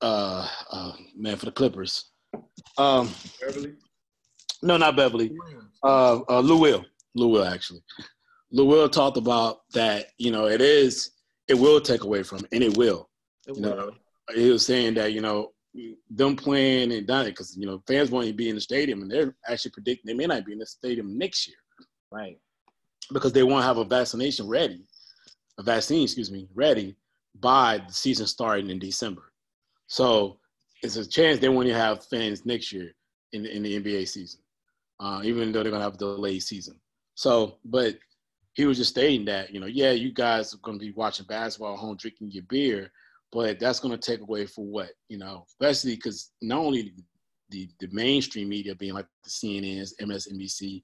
uh, 0.02 0.48
uh, 0.70 0.92
man 1.14 1.36
for 1.36 1.44
the 1.44 1.52
Clippers. 1.52 2.10
Um, 2.78 3.10
Beverley. 3.40 3.74
No, 4.62 4.76
not 4.76 4.96
Beverley. 4.96 5.36
Uh, 5.82 6.20
uh, 6.28 6.40
Lou 6.40 6.58
Will. 6.58 6.84
Lou 7.14 7.28
Will 7.28 7.44
actually. 7.44 7.82
Lou 8.52 8.66
Will 8.66 8.88
talked 8.88 9.16
about 9.16 9.60
that. 9.72 10.06
You 10.18 10.30
know, 10.30 10.46
it 10.46 10.60
is. 10.60 11.12
It 11.48 11.54
will 11.54 11.80
take 11.80 12.04
away 12.04 12.22
from, 12.22 12.46
and 12.52 12.62
it 12.62 12.76
will. 12.76 13.08
It 13.46 13.56
you 13.56 13.62
will. 13.62 13.76
know, 13.76 13.90
he 14.34 14.50
was 14.50 14.64
saying 14.64 14.94
that 14.94 15.12
you 15.12 15.20
know 15.20 15.52
them 16.10 16.36
playing 16.36 16.92
and 16.92 17.06
done 17.06 17.26
it 17.26 17.30
because 17.30 17.56
you 17.56 17.66
know 17.66 17.82
fans 17.86 18.10
want 18.10 18.26
to 18.26 18.32
be 18.32 18.48
in 18.48 18.54
the 18.56 18.60
stadium 18.60 19.02
and 19.02 19.10
they're 19.10 19.34
actually 19.48 19.70
predicting 19.70 20.06
they 20.06 20.14
may 20.14 20.26
not 20.26 20.44
be 20.44 20.52
in 20.52 20.58
the 20.58 20.66
stadium 20.66 21.16
next 21.16 21.46
year, 21.46 21.56
right? 22.10 22.38
Because 23.12 23.32
they 23.32 23.42
won't 23.42 23.64
have 23.64 23.78
a 23.78 23.84
vaccination 23.84 24.48
ready, 24.48 24.84
a 25.58 25.62
vaccine, 25.62 26.04
excuse 26.04 26.30
me, 26.30 26.48
ready 26.54 26.96
by 27.40 27.82
the 27.86 27.92
season 27.92 28.26
starting 28.26 28.70
in 28.70 28.78
December. 28.78 29.32
So 29.86 30.38
it's 30.82 30.96
a 30.96 31.08
chance 31.08 31.38
they 31.38 31.48
want 31.48 31.68
to 31.68 31.74
have 31.74 32.04
fans 32.06 32.44
next 32.46 32.72
year 32.72 32.92
in 33.32 33.42
the, 33.42 33.54
in 33.56 33.62
the 33.62 33.80
NBA 33.80 34.08
season, 34.08 34.40
uh, 35.00 35.22
even 35.24 35.50
though 35.50 35.62
they're 35.62 35.72
gonna 35.72 35.84
have 35.84 35.94
a 35.94 35.98
delayed 35.98 36.42
season. 36.42 36.78
So, 37.14 37.58
but 37.64 37.96
he 38.54 38.66
was 38.66 38.78
just 38.78 38.90
stating 38.90 39.24
that 39.26 39.52
you 39.52 39.60
know, 39.60 39.66
yeah, 39.66 39.90
you 39.90 40.12
guys 40.12 40.54
are 40.54 40.58
gonna 40.58 40.78
be 40.78 40.92
watching 40.92 41.26
basketball 41.26 41.74
at 41.74 41.80
home, 41.80 41.96
drinking 41.96 42.30
your 42.30 42.44
beer, 42.44 42.92
but 43.32 43.60
that's 43.60 43.80
going 43.80 43.96
to 43.96 44.10
take 44.10 44.20
away 44.20 44.46
for 44.46 44.64
what 44.64 44.90
you 45.08 45.18
know, 45.18 45.44
especially 45.48 45.96
because 45.96 46.30
not 46.42 46.58
only 46.58 46.92
the 47.50 47.68
the 47.80 47.88
mainstream 47.92 48.48
media 48.48 48.74
being 48.74 48.94
like 48.94 49.06
the 49.24 49.30
CNNs, 49.30 49.92
MSNBC, 50.00 50.82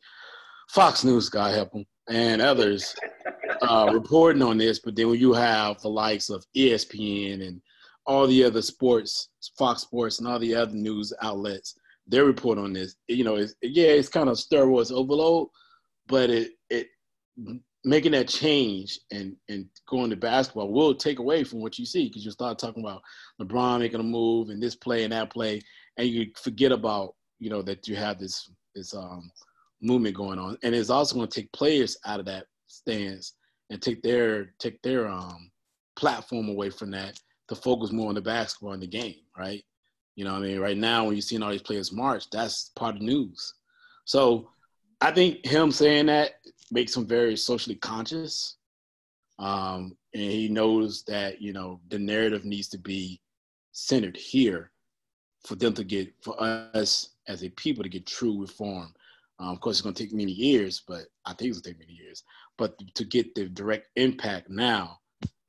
Fox 0.71 1.05
News, 1.05 1.29
God 1.29 1.55
help 1.55 1.73
them, 1.73 1.85
and 2.09 2.43
others 2.43 2.95
uh, 3.63 3.91
reporting 3.95 4.43
on 4.43 4.59
this, 4.59 4.81
but 4.81 4.97
then 4.97 5.09
when 5.09 5.21
you 5.21 5.33
have 5.33 5.81
the 5.81 5.89
likes 5.89 6.29
of 6.29 6.45
ESPN 6.57 7.47
and 7.47 7.61
all 8.07 8.27
the 8.27 8.45
other 8.45 8.63
sports, 8.63 9.29
Fox 9.59 9.83
Sports, 9.83 10.19
and 10.19 10.29
all 10.29 10.39
the 10.39 10.55
other 10.55 10.75
news 10.75 11.13
outlets, 11.23 11.75
they 12.07 12.21
report 12.21 12.59
on 12.59 12.73
this. 12.73 12.97
You 13.09 13.25
know, 13.25 13.37
it's, 13.37 13.55
yeah, 13.63 13.89
it's 13.89 14.09
kind 14.09 14.29
of 14.29 14.37
steroids 14.37 14.93
overload, 14.93 15.49
but 16.07 16.31
it 16.31 16.53
it 16.71 16.89
making 17.85 18.13
that 18.13 18.29
change 18.29 18.99
and 19.11 19.37
and 19.49 19.67
going 19.89 20.11
to 20.11 20.17
basketball 20.17 20.73
will 20.73 20.95
take 20.95 21.19
away 21.19 21.45
from 21.45 21.61
what 21.61 21.79
you 21.79 21.87
see 21.87 22.09
because 22.09 22.25
you 22.25 22.31
start 22.31 22.59
talking 22.59 22.83
about 22.83 23.03
LeBron 23.41 23.81
making 23.81 24.01
a 24.01 24.03
move 24.03 24.51
and 24.51 24.63
this 24.63 24.77
play 24.77 25.05
and 25.05 25.13
that 25.13 25.31
play, 25.31 25.61
and 25.97 26.09
you 26.09 26.31
forget 26.43 26.73
about 26.73 27.15
you 27.39 27.51
know 27.51 27.63
that 27.63 27.87
you 27.89 27.97
have 27.97 28.19
this 28.19 28.51
this 28.75 28.95
um, 28.95 29.31
movement 29.83 30.17
going 30.17 30.39
on, 30.39 30.57
and 30.63 30.75
it's 30.75 30.91
also 30.91 31.15
going 31.15 31.29
to 31.29 31.41
take 31.41 31.51
players 31.53 31.97
out 32.07 32.21
of 32.21 32.27
that 32.27 32.47
stance 32.67 33.35
and 33.71 33.83
take 33.83 34.03
their 34.03 34.53
take 34.59 34.81
their 34.83 35.09
um, 35.09 35.51
platform 35.97 36.49
away 36.49 36.71
from 36.71 36.91
that 36.91 37.19
to 37.49 37.55
focus 37.55 37.93
more 37.93 38.09
on 38.09 38.15
the 38.15 38.21
basketball 38.21 38.73
and 38.73 38.83
the 38.83 38.87
game, 38.87 39.21
right? 39.37 39.65
You 40.17 40.25
know, 40.25 40.35
I 40.35 40.39
mean, 40.41 40.59
right 40.59 40.77
now 40.77 41.05
when 41.05 41.15
you're 41.15 41.23
seeing 41.23 41.43
all 41.43 41.51
these 41.51 41.63
players 41.63 41.93
march, 41.93 42.29
that's 42.31 42.71
part 42.75 42.95
of 42.95 43.01
the 43.01 43.07
news. 43.07 43.55
So 44.05 44.51
I 45.01 45.13
think 45.13 45.45
him 45.45 45.71
saying 45.71 46.07
that 46.07 46.41
makes 46.71 46.97
him 46.97 47.07
very 47.07 47.37
socially 47.37 47.77
conscious. 47.77 48.57
Um, 49.39 49.97
and 50.15 50.23
he 50.23 50.49
knows 50.49 51.05
that, 51.05 51.43
you 51.43 51.53
know, 51.53 51.81
the 51.91 51.99
narrative 51.99 52.45
needs 52.45 52.69
to 52.69 52.79
be 52.79 53.21
centered 53.73 54.17
here 54.17 54.71
for 55.45 55.55
them 55.55 55.75
to 55.75 55.85
get, 55.85 56.13
for 56.23 56.35
us 56.43 57.11
as 57.29 57.45
a 57.45 57.51
people 57.51 57.83
to 57.83 57.91
get 57.91 58.07
true 58.07 58.41
reform. 58.41 58.95
Um, 59.39 59.49
of 59.49 59.61
course, 59.61 59.77
it's 59.77 59.83
going 59.83 59.95
to 59.95 60.03
take 60.03 60.15
many 60.15 60.33
years, 60.33 60.83
but 60.89 61.03
I 61.27 61.35
think 61.35 61.51
it's 61.51 61.61
going 61.61 61.75
to 61.75 61.81
take 61.81 61.89
many 61.89 61.99
years. 62.01 62.25
But 62.57 62.81
to 62.95 63.05
get 63.05 63.35
the 63.35 63.51
direct 63.51 63.89
impact 63.97 64.49
now, 64.49 64.99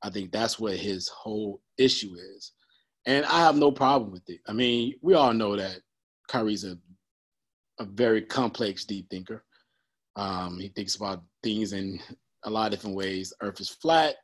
I 0.02 0.10
think 0.10 0.30
that's 0.30 0.60
what 0.60 0.76
his 0.76 1.08
whole 1.08 1.62
issue 1.78 2.14
is. 2.36 2.52
And 3.08 3.24
I 3.24 3.40
have 3.40 3.56
no 3.56 3.72
problem 3.72 4.12
with 4.12 4.28
it. 4.28 4.40
I 4.46 4.52
mean, 4.52 4.92
we 5.00 5.14
all 5.14 5.32
know 5.32 5.56
that 5.56 5.80
Kyrie's 6.28 6.64
a, 6.64 6.76
a 7.80 7.86
very 7.86 8.20
complex, 8.20 8.84
deep 8.84 9.08
thinker. 9.08 9.44
Um, 10.14 10.60
he 10.60 10.68
thinks 10.68 10.94
about 10.94 11.22
things 11.42 11.72
in 11.72 12.00
a 12.44 12.50
lot 12.50 12.66
of 12.66 12.72
different 12.72 12.96
ways. 12.96 13.32
Earth 13.40 13.62
is 13.62 13.70
flat, 13.70 14.16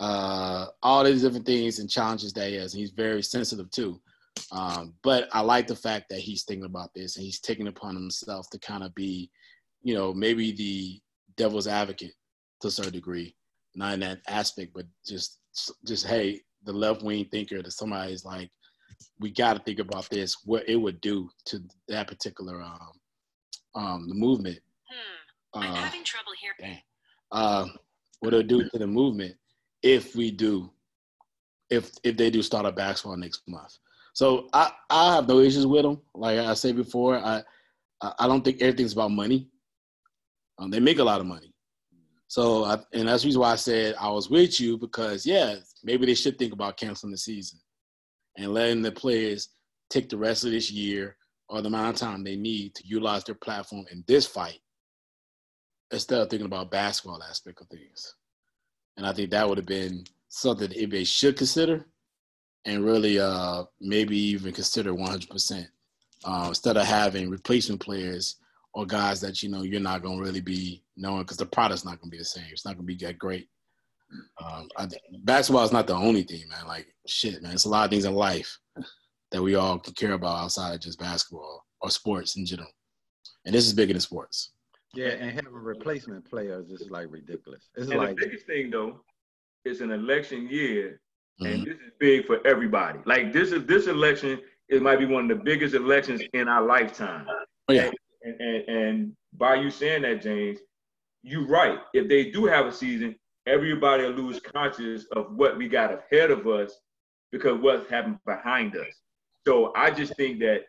uh, 0.00 0.66
all 0.82 1.04
these 1.04 1.22
different 1.22 1.46
things 1.46 1.78
and 1.78 1.88
challenges 1.88 2.32
that 2.32 2.48
he 2.48 2.56
has. 2.56 2.74
And 2.74 2.80
he's 2.80 2.90
very 2.90 3.22
sensitive 3.22 3.70
too. 3.70 4.00
Um, 4.50 4.94
but 5.04 5.28
I 5.30 5.40
like 5.40 5.68
the 5.68 5.76
fact 5.76 6.06
that 6.10 6.18
he's 6.18 6.42
thinking 6.42 6.64
about 6.64 6.90
this 6.96 7.14
and 7.14 7.24
he's 7.24 7.38
taking 7.38 7.68
upon 7.68 7.94
himself 7.94 8.50
to 8.50 8.58
kind 8.58 8.82
of 8.82 8.92
be, 8.96 9.30
you 9.82 9.94
know, 9.94 10.12
maybe 10.12 10.50
the 10.50 11.00
devil's 11.36 11.68
advocate 11.68 12.14
to 12.60 12.68
a 12.68 12.72
certain 12.72 12.92
degree, 12.92 13.36
not 13.76 13.94
in 13.94 14.00
that 14.00 14.18
aspect, 14.26 14.72
but 14.74 14.86
just, 15.06 15.38
just 15.86 16.08
hey, 16.08 16.40
the 16.64 16.72
left 16.72 17.02
wing 17.02 17.26
thinker 17.30 17.62
that 17.62 17.72
somebody's 17.72 18.24
like, 18.24 18.50
we 19.18 19.30
got 19.30 19.54
to 19.54 19.60
think 19.60 19.78
about 19.78 20.08
this, 20.10 20.36
what 20.44 20.68
it 20.68 20.76
would 20.76 21.00
do 21.00 21.28
to 21.46 21.62
that 21.88 22.06
particular 22.08 22.62
um, 22.62 22.90
um, 23.74 24.08
the 24.08 24.14
movement 24.14 24.58
I'm 25.54 25.70
uh, 25.70 25.74
having 25.74 26.04
trouble 26.04 26.32
here. 26.40 26.52
Dang. 26.60 26.78
Uh, 27.32 27.66
what 28.20 28.34
it'll 28.34 28.46
do 28.46 28.68
to 28.68 28.78
the 28.78 28.86
movement 28.86 29.34
if 29.82 30.14
we 30.14 30.30
do, 30.30 30.70
if 31.70 31.92
if 32.02 32.16
they 32.16 32.30
do 32.30 32.42
start 32.42 32.66
a 32.66 32.72
basketball 32.72 33.16
next 33.16 33.42
month. 33.48 33.78
So 34.12 34.48
I, 34.52 34.72
I 34.90 35.14
have 35.14 35.28
no 35.28 35.40
issues 35.40 35.66
with 35.66 35.82
them. 35.82 36.00
Like 36.14 36.38
I 36.38 36.54
said 36.54 36.76
before, 36.76 37.16
I 37.18 37.42
I 38.02 38.26
don't 38.26 38.44
think 38.44 38.60
everything's 38.60 38.92
about 38.92 39.10
money. 39.10 39.48
Um, 40.58 40.70
they 40.70 40.80
make 40.80 40.98
a 40.98 41.04
lot 41.04 41.20
of 41.20 41.26
money. 41.26 41.52
So 42.30 42.62
I, 42.62 42.78
and 42.92 43.08
that's 43.08 43.24
the 43.24 43.26
reason 43.26 43.40
why 43.40 43.50
I 43.50 43.56
said 43.56 43.96
I 44.00 44.08
was 44.08 44.30
with 44.30 44.60
you 44.60 44.78
because 44.78 45.26
yeah, 45.26 45.56
maybe 45.82 46.06
they 46.06 46.14
should 46.14 46.38
think 46.38 46.52
about 46.52 46.76
canceling 46.76 47.10
the 47.10 47.18
season 47.18 47.58
and 48.38 48.54
letting 48.54 48.82
the 48.82 48.92
players 48.92 49.48
take 49.90 50.08
the 50.08 50.16
rest 50.16 50.44
of 50.44 50.52
this 50.52 50.70
year 50.70 51.16
or 51.48 51.60
the 51.60 51.66
amount 51.66 51.96
of 51.96 52.00
time 52.00 52.22
they 52.22 52.36
need 52.36 52.72
to 52.76 52.86
utilize 52.86 53.24
their 53.24 53.34
platform 53.34 53.84
in 53.90 54.04
this 54.06 54.28
fight 54.28 54.60
instead 55.90 56.20
of 56.20 56.30
thinking 56.30 56.46
about 56.46 56.70
basketball 56.70 57.20
aspect 57.20 57.60
of 57.62 57.66
things. 57.66 58.14
And 58.96 59.04
I 59.04 59.12
think 59.12 59.32
that 59.32 59.48
would 59.48 59.58
have 59.58 59.66
been 59.66 60.04
something 60.28 60.68
the 60.68 60.86
NBA 60.86 61.08
should 61.08 61.36
consider 61.36 61.84
and 62.64 62.84
really 62.84 63.18
uh, 63.18 63.64
maybe 63.80 64.16
even 64.16 64.52
consider 64.52 64.92
100% 64.92 65.66
uh, 66.24 66.44
instead 66.46 66.76
of 66.76 66.86
having 66.86 67.28
replacement 67.28 67.80
players 67.80 68.36
or 68.74 68.86
guys 68.86 69.20
that 69.20 69.42
you 69.42 69.48
know 69.48 69.62
you're 69.62 69.80
not 69.80 70.02
going 70.02 70.18
to 70.18 70.24
really 70.24 70.40
be 70.40 70.82
knowing 70.96 71.22
because 71.22 71.36
the 71.36 71.46
product's 71.46 71.84
not 71.84 72.00
going 72.00 72.10
to 72.10 72.16
be 72.16 72.18
the 72.18 72.24
same. 72.24 72.44
It's 72.50 72.64
not 72.64 72.76
going 72.76 72.86
to 72.86 72.94
be 72.94 73.04
that 73.04 73.18
great. 73.18 73.48
Um, 74.44 74.68
I, 74.76 74.88
basketball 75.22 75.64
is 75.64 75.72
not 75.72 75.86
the 75.86 75.94
only 75.94 76.22
thing, 76.22 76.48
man. 76.48 76.66
Like 76.66 76.86
shit, 77.06 77.42
man. 77.42 77.52
It's 77.52 77.64
a 77.64 77.68
lot 77.68 77.84
of 77.84 77.90
things 77.90 78.04
in 78.04 78.14
life 78.14 78.58
that 79.30 79.42
we 79.42 79.54
all 79.54 79.78
can 79.78 79.94
care 79.94 80.12
about 80.12 80.38
outside 80.38 80.74
of 80.74 80.80
just 80.80 80.98
basketball 80.98 81.64
or 81.80 81.90
sports 81.90 82.36
in 82.36 82.44
general. 82.44 82.70
And 83.44 83.54
this 83.54 83.66
is 83.66 83.72
bigger 83.72 83.92
than 83.92 84.00
sports. 84.00 84.52
Yeah, 84.94 85.10
and 85.10 85.30
having 85.30 85.52
replacement 85.52 86.28
players 86.28 86.68
is 86.70 86.90
like 86.90 87.06
ridiculous. 87.10 87.68
It's 87.76 87.88
and 87.88 87.98
like 87.98 88.16
the 88.16 88.26
biggest 88.26 88.46
thing 88.46 88.70
though, 88.70 89.00
it's 89.64 89.80
an 89.80 89.92
election 89.92 90.48
year, 90.48 91.00
mm-hmm. 91.40 91.52
and 91.52 91.66
this 91.66 91.74
is 91.74 91.92
big 92.00 92.26
for 92.26 92.44
everybody. 92.46 92.98
Like 93.06 93.32
this 93.32 93.52
is 93.52 93.64
this 93.66 93.86
election, 93.86 94.40
it 94.68 94.82
might 94.82 94.98
be 94.98 95.06
one 95.06 95.30
of 95.30 95.38
the 95.38 95.44
biggest 95.44 95.74
elections 95.74 96.22
in 96.32 96.48
our 96.48 96.62
lifetime. 96.62 97.26
Oh, 97.68 97.72
yeah. 97.72 97.90
And, 98.22 98.40
and, 98.40 98.68
and 98.68 99.12
by 99.34 99.56
you 99.56 99.70
saying 99.70 100.02
that, 100.02 100.22
James, 100.22 100.60
you're 101.22 101.46
right. 101.46 101.78
If 101.92 102.08
they 102.08 102.30
do 102.30 102.46
have 102.46 102.66
a 102.66 102.72
season, 102.72 103.16
everybody 103.46 104.04
will 104.04 104.12
lose 104.12 104.40
conscious 104.40 105.06
of 105.12 105.34
what 105.34 105.56
we 105.56 105.68
got 105.68 105.92
ahead 105.92 106.30
of 106.30 106.46
us 106.46 106.78
because 107.32 107.60
what's 107.60 107.88
happened 107.90 108.18
behind 108.26 108.76
us. 108.76 109.02
So 109.46 109.72
I 109.74 109.90
just 109.90 110.16
think 110.16 110.40
that 110.40 110.64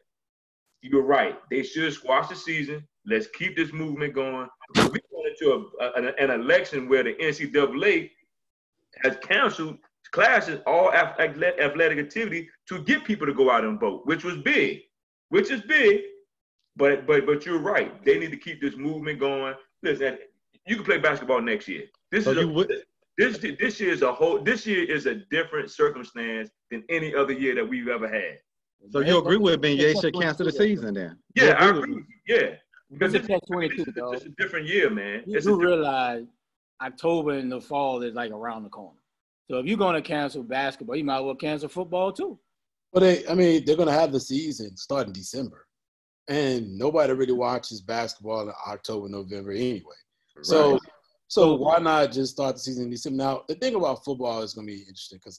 you're 0.81 1.03
right. 1.03 1.37
They 1.49 1.63
should 1.63 1.93
squash 1.93 2.29
the 2.29 2.35
season. 2.35 2.87
Let's 3.05 3.27
keep 3.27 3.55
this 3.55 3.73
movement 3.73 4.13
going. 4.13 4.47
We 4.75 4.83
went 4.83 5.03
into 5.41 5.69
a, 5.79 5.85
a, 5.85 6.13
an, 6.17 6.29
election 6.29 6.87
where 6.87 7.03
the 7.03 7.13
NCAA 7.15 8.11
has 9.03 9.17
canceled 9.21 9.77
classes, 10.11 10.59
all 10.67 10.91
athletic 10.93 11.97
activity 11.97 12.49
to 12.67 12.83
get 12.83 13.05
people 13.05 13.25
to 13.27 13.33
go 13.33 13.49
out 13.49 13.63
and 13.63 13.79
vote, 13.79 14.05
which 14.05 14.23
was 14.23 14.37
big, 14.37 14.81
which 15.29 15.49
is 15.51 15.61
big. 15.61 16.01
But 16.75 17.05
but 17.05 17.25
but 17.25 17.45
you're 17.45 17.59
right. 17.59 18.03
They 18.05 18.17
need 18.19 18.31
to 18.31 18.37
keep 18.37 18.61
this 18.61 18.75
movement 18.75 19.19
going. 19.19 19.55
Listen, 19.83 20.17
you 20.67 20.75
can 20.75 20.85
play 20.85 20.97
basketball 20.97 21.41
next 21.41 21.67
year. 21.67 21.83
This 22.11 22.25
So 22.25 22.31
is 22.31 22.37
a, 22.37 22.47
would- 22.47 22.71
this 23.17 23.37
this 23.59 23.79
year 23.79 23.91
is 23.91 24.01
a 24.03 24.11
whole. 24.13 24.41
This 24.41 24.65
year 24.65 24.83
is 24.89 25.05
a 25.05 25.15
different 25.29 25.69
circumstance 25.69 26.49
than 26.71 26.83
any 26.89 27.13
other 27.13 27.33
year 27.33 27.53
that 27.55 27.67
we've 27.67 27.87
ever 27.89 28.07
had. 28.07 28.39
So 28.89 28.99
you 29.01 29.17
agree 29.19 29.37
with 29.37 29.61
Ben 29.61 29.77
Ye 29.77 29.93
should 29.99 30.13
cancel 30.13 30.45
the 30.45 30.51
season 30.51 30.93
then? 30.95 31.17
Yeah, 31.35 31.49
I 31.59 31.69
agree 31.69 31.71
with 31.71 31.77
agree. 31.83 31.93
with 31.95 32.05
you. 32.25 32.35
Yeah, 32.35 32.49
because 32.89 33.13
It's 33.13 33.25
a 33.25 33.27
this, 33.27 33.39
catch-22, 33.39 33.77
this 33.77 33.87
is 33.89 33.93
dog. 33.93 34.15
a 34.15 34.29
different 34.41 34.67
year, 34.67 34.89
man. 34.89 35.23
You 35.27 35.37
It's 35.37 35.45
do 35.45 35.55
realize 35.59 36.25
October 36.81 37.31
and 37.33 37.51
the 37.51 37.61
fall 37.61 38.01
is 38.01 38.15
like 38.15 38.31
around 38.31 38.63
the 38.63 38.69
corner. 38.69 38.97
So 39.51 39.57
if 39.59 39.67
you're 39.67 39.77
going 39.77 39.93
to 39.95 40.01
cancel 40.01 40.41
basketball, 40.41 40.95
you 40.95 41.03
might 41.03 41.17
as 41.17 41.23
well 41.25 41.35
cancel 41.35 41.69
football 41.69 42.11
too. 42.11 42.39
But 42.91 43.01
they, 43.01 43.27
I 43.27 43.35
mean, 43.35 43.65
they're 43.65 43.75
gonna 43.77 43.91
have 43.91 44.11
the 44.11 44.19
season 44.19 44.75
start 44.77 45.05
in 45.07 45.13
December, 45.13 45.67
and 46.31 46.77
nobody 46.77 47.11
really 47.11 47.33
watches 47.33 47.81
basketball 47.81 48.47
in 48.47 48.53
October, 48.65 49.09
November 49.09 49.51
anyway. 49.51 49.81
So, 50.41 50.71
Right. 50.71 50.81
so 51.27 51.55
why 51.55 51.77
not 51.79 52.13
just 52.13 52.33
start 52.33 52.55
the 52.55 52.61
season 52.61 52.85
in 52.85 52.89
December? 52.89 53.17
Now, 53.17 53.43
the 53.49 53.55
thing 53.55 53.75
about 53.75 54.05
football 54.05 54.41
is 54.41 54.53
gonna 54.53 54.65
be 54.67 54.79
interesting 54.79 55.17
because 55.17 55.37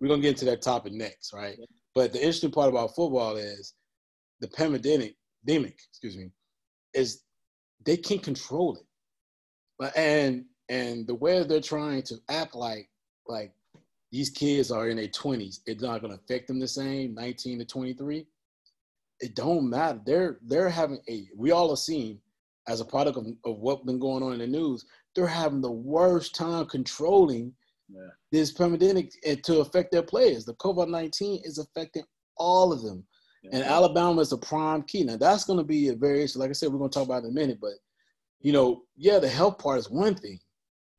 we're 0.00 0.08
gonna 0.08 0.22
get 0.22 0.30
into 0.30 0.46
that 0.46 0.62
topic 0.62 0.94
next, 0.94 1.34
right? 1.34 1.58
But 1.94 2.12
the 2.12 2.18
interesting 2.18 2.50
part 2.50 2.70
about 2.70 2.94
football 2.94 3.36
is 3.36 3.74
the 4.40 4.48
pandemic, 4.48 5.16
pandemic, 5.44 5.78
excuse 5.90 6.16
me, 6.16 6.30
is 6.94 7.24
they 7.84 7.98
can't 7.98 8.22
control 8.22 8.76
it. 8.76 8.86
But 9.78 9.94
and 9.96 10.46
and 10.70 11.06
the 11.06 11.14
way 11.14 11.42
they're 11.42 11.60
trying 11.60 12.04
to 12.04 12.16
act 12.30 12.54
like 12.54 12.88
like 13.26 13.52
these 14.10 14.30
kids 14.30 14.70
are 14.70 14.88
in 14.88 14.96
their 14.96 15.08
20s, 15.08 15.60
it's 15.66 15.82
not 15.82 16.02
going 16.02 16.12
to 16.12 16.22
affect 16.22 16.46
them 16.46 16.60
the 16.60 16.68
same, 16.68 17.14
19 17.14 17.58
to 17.60 17.64
23. 17.64 18.26
It 19.22 19.34
don't 19.34 19.70
matter. 19.70 20.00
They're 20.04 20.38
they're 20.42 20.68
having 20.68 20.98
a 21.08 21.26
we 21.36 21.52
all 21.52 21.70
have 21.70 21.78
seen 21.78 22.20
as 22.68 22.80
a 22.80 22.84
product 22.84 23.16
of, 23.18 23.26
of 23.44 23.58
what's 23.58 23.84
been 23.84 23.98
going 23.98 24.22
on 24.22 24.32
in 24.34 24.38
the 24.38 24.46
news, 24.46 24.84
they're 25.14 25.26
having 25.26 25.60
the 25.60 25.70
worst 25.70 26.34
time 26.34 26.66
controlling 26.66 27.52
Yeah. 27.88 28.10
this 28.30 28.52
pandemic 28.52 29.12
eh, 29.24 29.36
to 29.44 29.60
affect 29.60 29.90
their 29.92 30.02
players. 30.02 30.44
The 30.44 30.54
COVID-19 30.54 31.40
is 31.44 31.58
affecting 31.58 32.04
all 32.36 32.72
of 32.72 32.82
them. 32.82 33.04
And 33.52 33.64
Alabama 33.64 34.20
is 34.20 34.30
a 34.32 34.38
prime 34.38 34.82
key. 34.84 35.02
Now 35.02 35.16
that's 35.16 35.44
going 35.44 35.58
to 35.58 35.64
be 35.64 35.88
a 35.88 35.94
variation. 35.96 36.40
Like 36.40 36.50
I 36.50 36.52
said, 36.52 36.70
we're 36.72 36.78
going 36.78 36.90
to 36.90 36.98
talk 36.98 37.06
about 37.08 37.24
it 37.24 37.26
in 37.26 37.32
a 37.32 37.34
minute. 37.34 37.58
But 37.60 37.72
you 38.40 38.52
know, 38.52 38.82
yeah, 38.96 39.18
the 39.18 39.28
health 39.28 39.58
part 39.58 39.78
is 39.80 39.90
one 39.90 40.14
thing, 40.14 40.38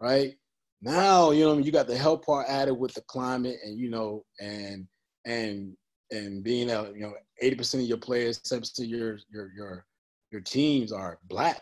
right? 0.01 0.33
Now 0.81 1.31
you 1.31 1.45
know 1.45 1.57
you 1.57 1.71
got 1.71 1.87
the 1.87 1.97
health 1.97 2.23
part 2.25 2.47
added 2.49 2.73
with 2.73 2.93
the 2.93 3.01
climate, 3.07 3.57
and 3.63 3.79
you 3.79 3.89
know, 3.89 4.25
and 4.41 4.85
and 5.25 5.77
and 6.13 6.43
being 6.43 6.71
out, 6.71 6.95
you 6.95 7.01
know, 7.01 7.13
eighty 7.41 7.55
percent 7.55 7.83
of 7.83 7.89
your 7.89 7.97
players, 7.97 8.39
seven 8.43 8.61
percent 8.61 8.87
of 8.87 8.91
your 8.91 9.19
your 9.29 9.51
your 9.55 9.85
your 10.31 10.41
teams 10.41 10.91
are 10.91 11.19
black, 11.27 11.61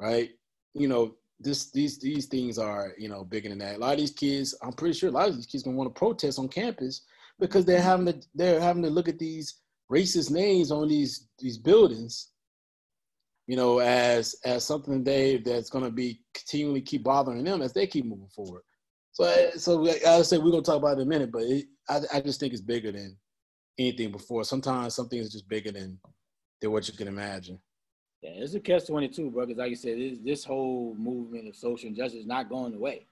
right? 0.00 0.30
You 0.74 0.88
know, 0.88 1.14
this 1.38 1.70
these 1.70 1.98
these 1.98 2.26
things 2.26 2.58
are 2.58 2.92
you 2.98 3.08
know 3.08 3.24
bigger 3.24 3.48
than 3.48 3.58
that. 3.58 3.76
A 3.76 3.78
lot 3.78 3.94
of 3.94 3.98
these 3.98 4.12
kids, 4.12 4.54
I'm 4.62 4.72
pretty 4.72 4.98
sure 4.98 5.08
a 5.08 5.12
lot 5.12 5.28
of 5.28 5.36
these 5.36 5.46
kids 5.46 5.62
gonna 5.62 5.76
want 5.76 5.94
to 5.94 5.98
protest 5.98 6.38
on 6.38 6.48
campus 6.48 7.02
because 7.38 7.64
they're 7.64 7.82
having 7.82 8.06
to 8.06 8.20
they're 8.34 8.60
having 8.60 8.82
to 8.82 8.90
look 8.90 9.08
at 9.08 9.18
these 9.18 9.60
racist 9.90 10.30
names 10.30 10.70
on 10.70 10.88
these 10.88 11.28
these 11.38 11.58
buildings 11.58 12.30
you 13.50 13.56
know 13.56 13.80
as 13.80 14.36
as 14.44 14.64
something 14.64 15.02
they 15.02 15.38
that's 15.38 15.70
to 15.70 15.90
be 15.90 16.20
continually 16.32 16.80
keep 16.80 17.02
bothering 17.02 17.42
them 17.42 17.60
as 17.60 17.72
they 17.72 17.86
keep 17.86 18.04
moving 18.04 18.28
forward 18.28 18.62
so 19.10 19.50
so 19.56 19.88
i 20.06 20.22
said 20.22 20.40
we're 20.40 20.52
to 20.52 20.62
talk 20.62 20.76
about 20.76 20.98
it 20.98 21.00
in 21.00 21.08
a 21.08 21.10
minute 21.10 21.32
but 21.32 21.42
it, 21.42 21.66
I, 21.88 22.00
I 22.14 22.20
just 22.20 22.38
think 22.38 22.52
it's 22.52 22.62
bigger 22.62 22.92
than 22.92 23.16
anything 23.78 24.10
before 24.12 24.44
sometimes 24.44 24.94
something 24.94 25.18
is 25.18 25.32
just 25.32 25.48
bigger 25.48 25.72
than 25.72 25.98
than 26.60 26.72
what 26.72 26.86
you 26.88 26.94
can 26.94 27.08
imagine 27.08 27.58
Yeah, 28.22 28.30
it's 28.34 28.54
a 28.54 28.60
catch 28.60 28.86
twenty 28.86 29.08
two, 29.08 29.30
bro. 29.30 29.46
Because 29.46 29.58
like 29.58 29.70
you 29.70 29.76
said, 29.76 29.98
this, 29.98 30.18
this 30.22 30.44
whole 30.44 30.94
movement 30.98 31.48
of 31.48 31.56
social 31.56 31.88
injustice 31.88 32.20
is 32.20 32.26
not 32.26 32.48
going 32.48 32.74
away. 32.74 33.06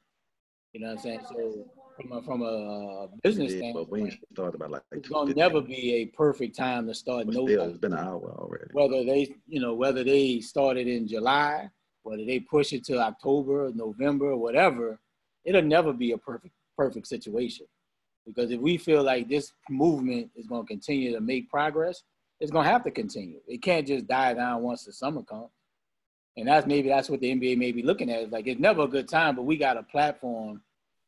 You 0.73 0.81
know 0.81 0.89
what 0.89 0.99
I'm 0.99 1.03
saying? 1.03 1.21
So 1.29 1.67
from 1.97 2.13
a, 2.13 2.23
from 2.23 2.43
a 2.43 3.05
uh, 3.05 3.07
business 3.23 3.55
Yeah, 3.55 3.73
but 3.73 3.91
we 3.91 4.01
standpoint, 4.01 4.13
ain't 4.13 4.29
started 4.35 4.57
about 4.57 4.71
like 4.71 4.83
it's 4.93 5.09
gonna 5.09 5.35
never 5.35 5.61
be 5.63 5.95
a 5.95 6.07
perfect 6.07 6.57
time 6.57 6.87
to 6.87 6.95
start 6.95 7.27
But 7.27 7.35
no 7.35 7.47
still, 7.47 7.71
it's 7.71 7.79
been 7.79 7.95
an 7.95 7.99
hour 8.01 8.35
already. 8.39 8.71
whether 8.73 9.05
they 9.05 9.35
you 9.47 9.61
know 9.61 9.75
whether 9.75 10.05
they 10.05 10.41
started 10.41 10.87
in 10.87 11.09
July, 11.09 11.71
whether 12.03 12.25
they 12.25 12.41
push 12.41 12.73
it 12.73 12.85
to 12.85 12.99
October, 12.99 13.73
November, 13.75 14.37
whatever, 14.37 14.99
it'll 15.45 15.63
never 15.63 15.93
be 15.93 16.13
a 16.13 16.19
perfect 16.19 16.55
perfect 16.77 17.07
situation. 17.07 17.67
Because 18.29 18.51
if 18.51 18.61
we 18.61 18.77
feel 18.77 19.03
like 19.03 19.27
this 19.27 19.53
movement 19.71 20.31
is 20.37 20.47
going 20.47 20.63
to 20.63 20.69
continue 20.69 21.13
to 21.15 21.21
make 21.21 21.49
progress, 21.49 22.03
it's 22.41 22.51
going 22.51 22.67
to 22.67 22.71
have 22.71 22.85
to 22.85 22.91
continue. 22.91 23.41
It 23.49 23.63
can't 23.63 23.87
just 23.87 24.07
die 24.07 24.35
down 24.35 24.63
once 24.63 24.85
the 24.85 24.93
summer 24.93 25.23
comes. 25.23 25.49
And 26.37 26.47
that's 26.47 26.67
maybe 26.67 26.89
that's 26.91 27.09
what 27.09 27.21
the 27.21 27.35
NBA 27.35 27.57
may 27.57 27.73
be 27.73 27.83
looking 27.83 28.11
at. 28.11 28.21
It's 28.21 28.33
like 28.33 28.47
it's 28.47 28.61
never 28.61 28.83
a 28.83 28.87
good 28.87 29.09
time, 29.09 29.35
but 29.35 29.43
we 29.43 29.57
got 29.57 29.77
a 29.79 29.83
platform 29.83 30.61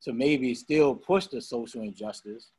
to 0.02 0.12
maybe 0.14 0.55
still 0.55 0.94
push 0.94 1.26
the 1.26 1.40
social 1.42 1.82
injustice. 1.82 2.51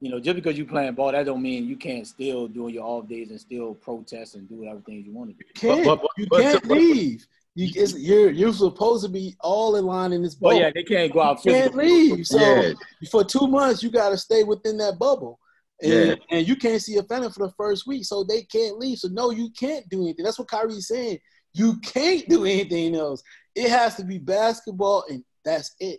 You 0.00 0.10
know, 0.10 0.20
just 0.20 0.34
because 0.36 0.58
you 0.58 0.64
playing 0.66 0.92
ball, 0.94 1.12
that 1.12 1.24
don't 1.26 1.40
mean 1.40 1.66
you 1.66 1.76
can't 1.76 2.06
still 2.06 2.48
do 2.48 2.68
your 2.68 2.84
off 2.84 3.08
days 3.08 3.30
and 3.30 3.40
still 3.40 3.74
protest 3.74 4.34
and 4.34 4.48
do 4.48 4.64
everything 4.64 5.04
you 5.06 5.12
want 5.12 5.30
to 5.30 5.36
do. 5.36 5.44
you 5.48 5.54
can't 5.54 5.84
but- 5.86 6.02
but- 6.02 6.10
you 6.18 6.26
can't 6.26 6.68
but- 6.68 6.76
leave 6.76 7.26
you, 7.58 7.72
it's, 7.74 7.98
you're 7.98 8.30
you're 8.30 8.52
supposed 8.52 9.04
to 9.04 9.10
be 9.10 9.36
all 9.40 9.74
in 9.76 9.84
line 9.84 10.12
in 10.12 10.22
this 10.22 10.36
Oh 10.36 10.50
bubble. 10.50 10.60
yeah, 10.60 10.70
they 10.72 10.84
can't 10.84 11.12
go 11.12 11.20
out. 11.20 11.44
you 11.44 11.50
can't 11.50 11.74
leave. 11.74 12.24
So 12.24 12.38
Yeah. 12.38 12.72
for 13.10 13.24
two 13.24 13.48
months 13.48 13.82
you 13.82 13.90
got 13.90 14.10
to 14.10 14.16
stay 14.16 14.44
within 14.44 14.76
that 14.78 14.98
bubble. 14.98 15.40
And, 15.82 15.92
Yeah. 15.92 16.14
and 16.30 16.46
you 16.46 16.54
can't 16.54 16.80
see 16.80 16.96
a 16.98 17.02
fan 17.02 17.28
for 17.30 17.46
the 17.46 17.52
first 17.56 17.84
week 17.86 18.04
so 18.04 18.22
they 18.22 18.42
can't 18.42 18.78
leave. 18.78 18.98
So 18.98 19.08
no 19.08 19.30
you 19.30 19.50
can't 19.50 19.88
do 19.88 20.02
anything. 20.02 20.24
That's 20.24 20.38
what 20.38 20.46
Kyrie's 20.48 20.86
saying. 20.86 21.18
You 21.52 21.78
can't 21.80 22.28
do 22.28 22.44
anything 22.44 22.94
else. 22.94 23.22
It 23.56 23.70
has 23.70 23.96
to 23.96 24.04
be 24.04 24.18
basketball 24.18 25.04
and 25.10 25.24
that's 25.44 25.74
it. 25.80 25.98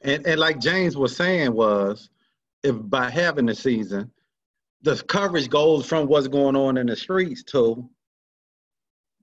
And 0.00 0.26
and 0.26 0.40
like 0.40 0.58
James 0.58 0.96
was 0.96 1.14
saying 1.16 1.52
was, 1.52 2.10
if 2.64 2.74
by 2.90 3.08
having 3.08 3.46
the 3.46 3.54
season, 3.54 4.10
the 4.82 4.96
coverage 5.04 5.48
goes 5.48 5.86
from 5.86 6.08
what's 6.08 6.26
going 6.26 6.56
on 6.56 6.76
in 6.76 6.86
the 6.88 6.96
streets 6.96 7.44
to 7.44 7.88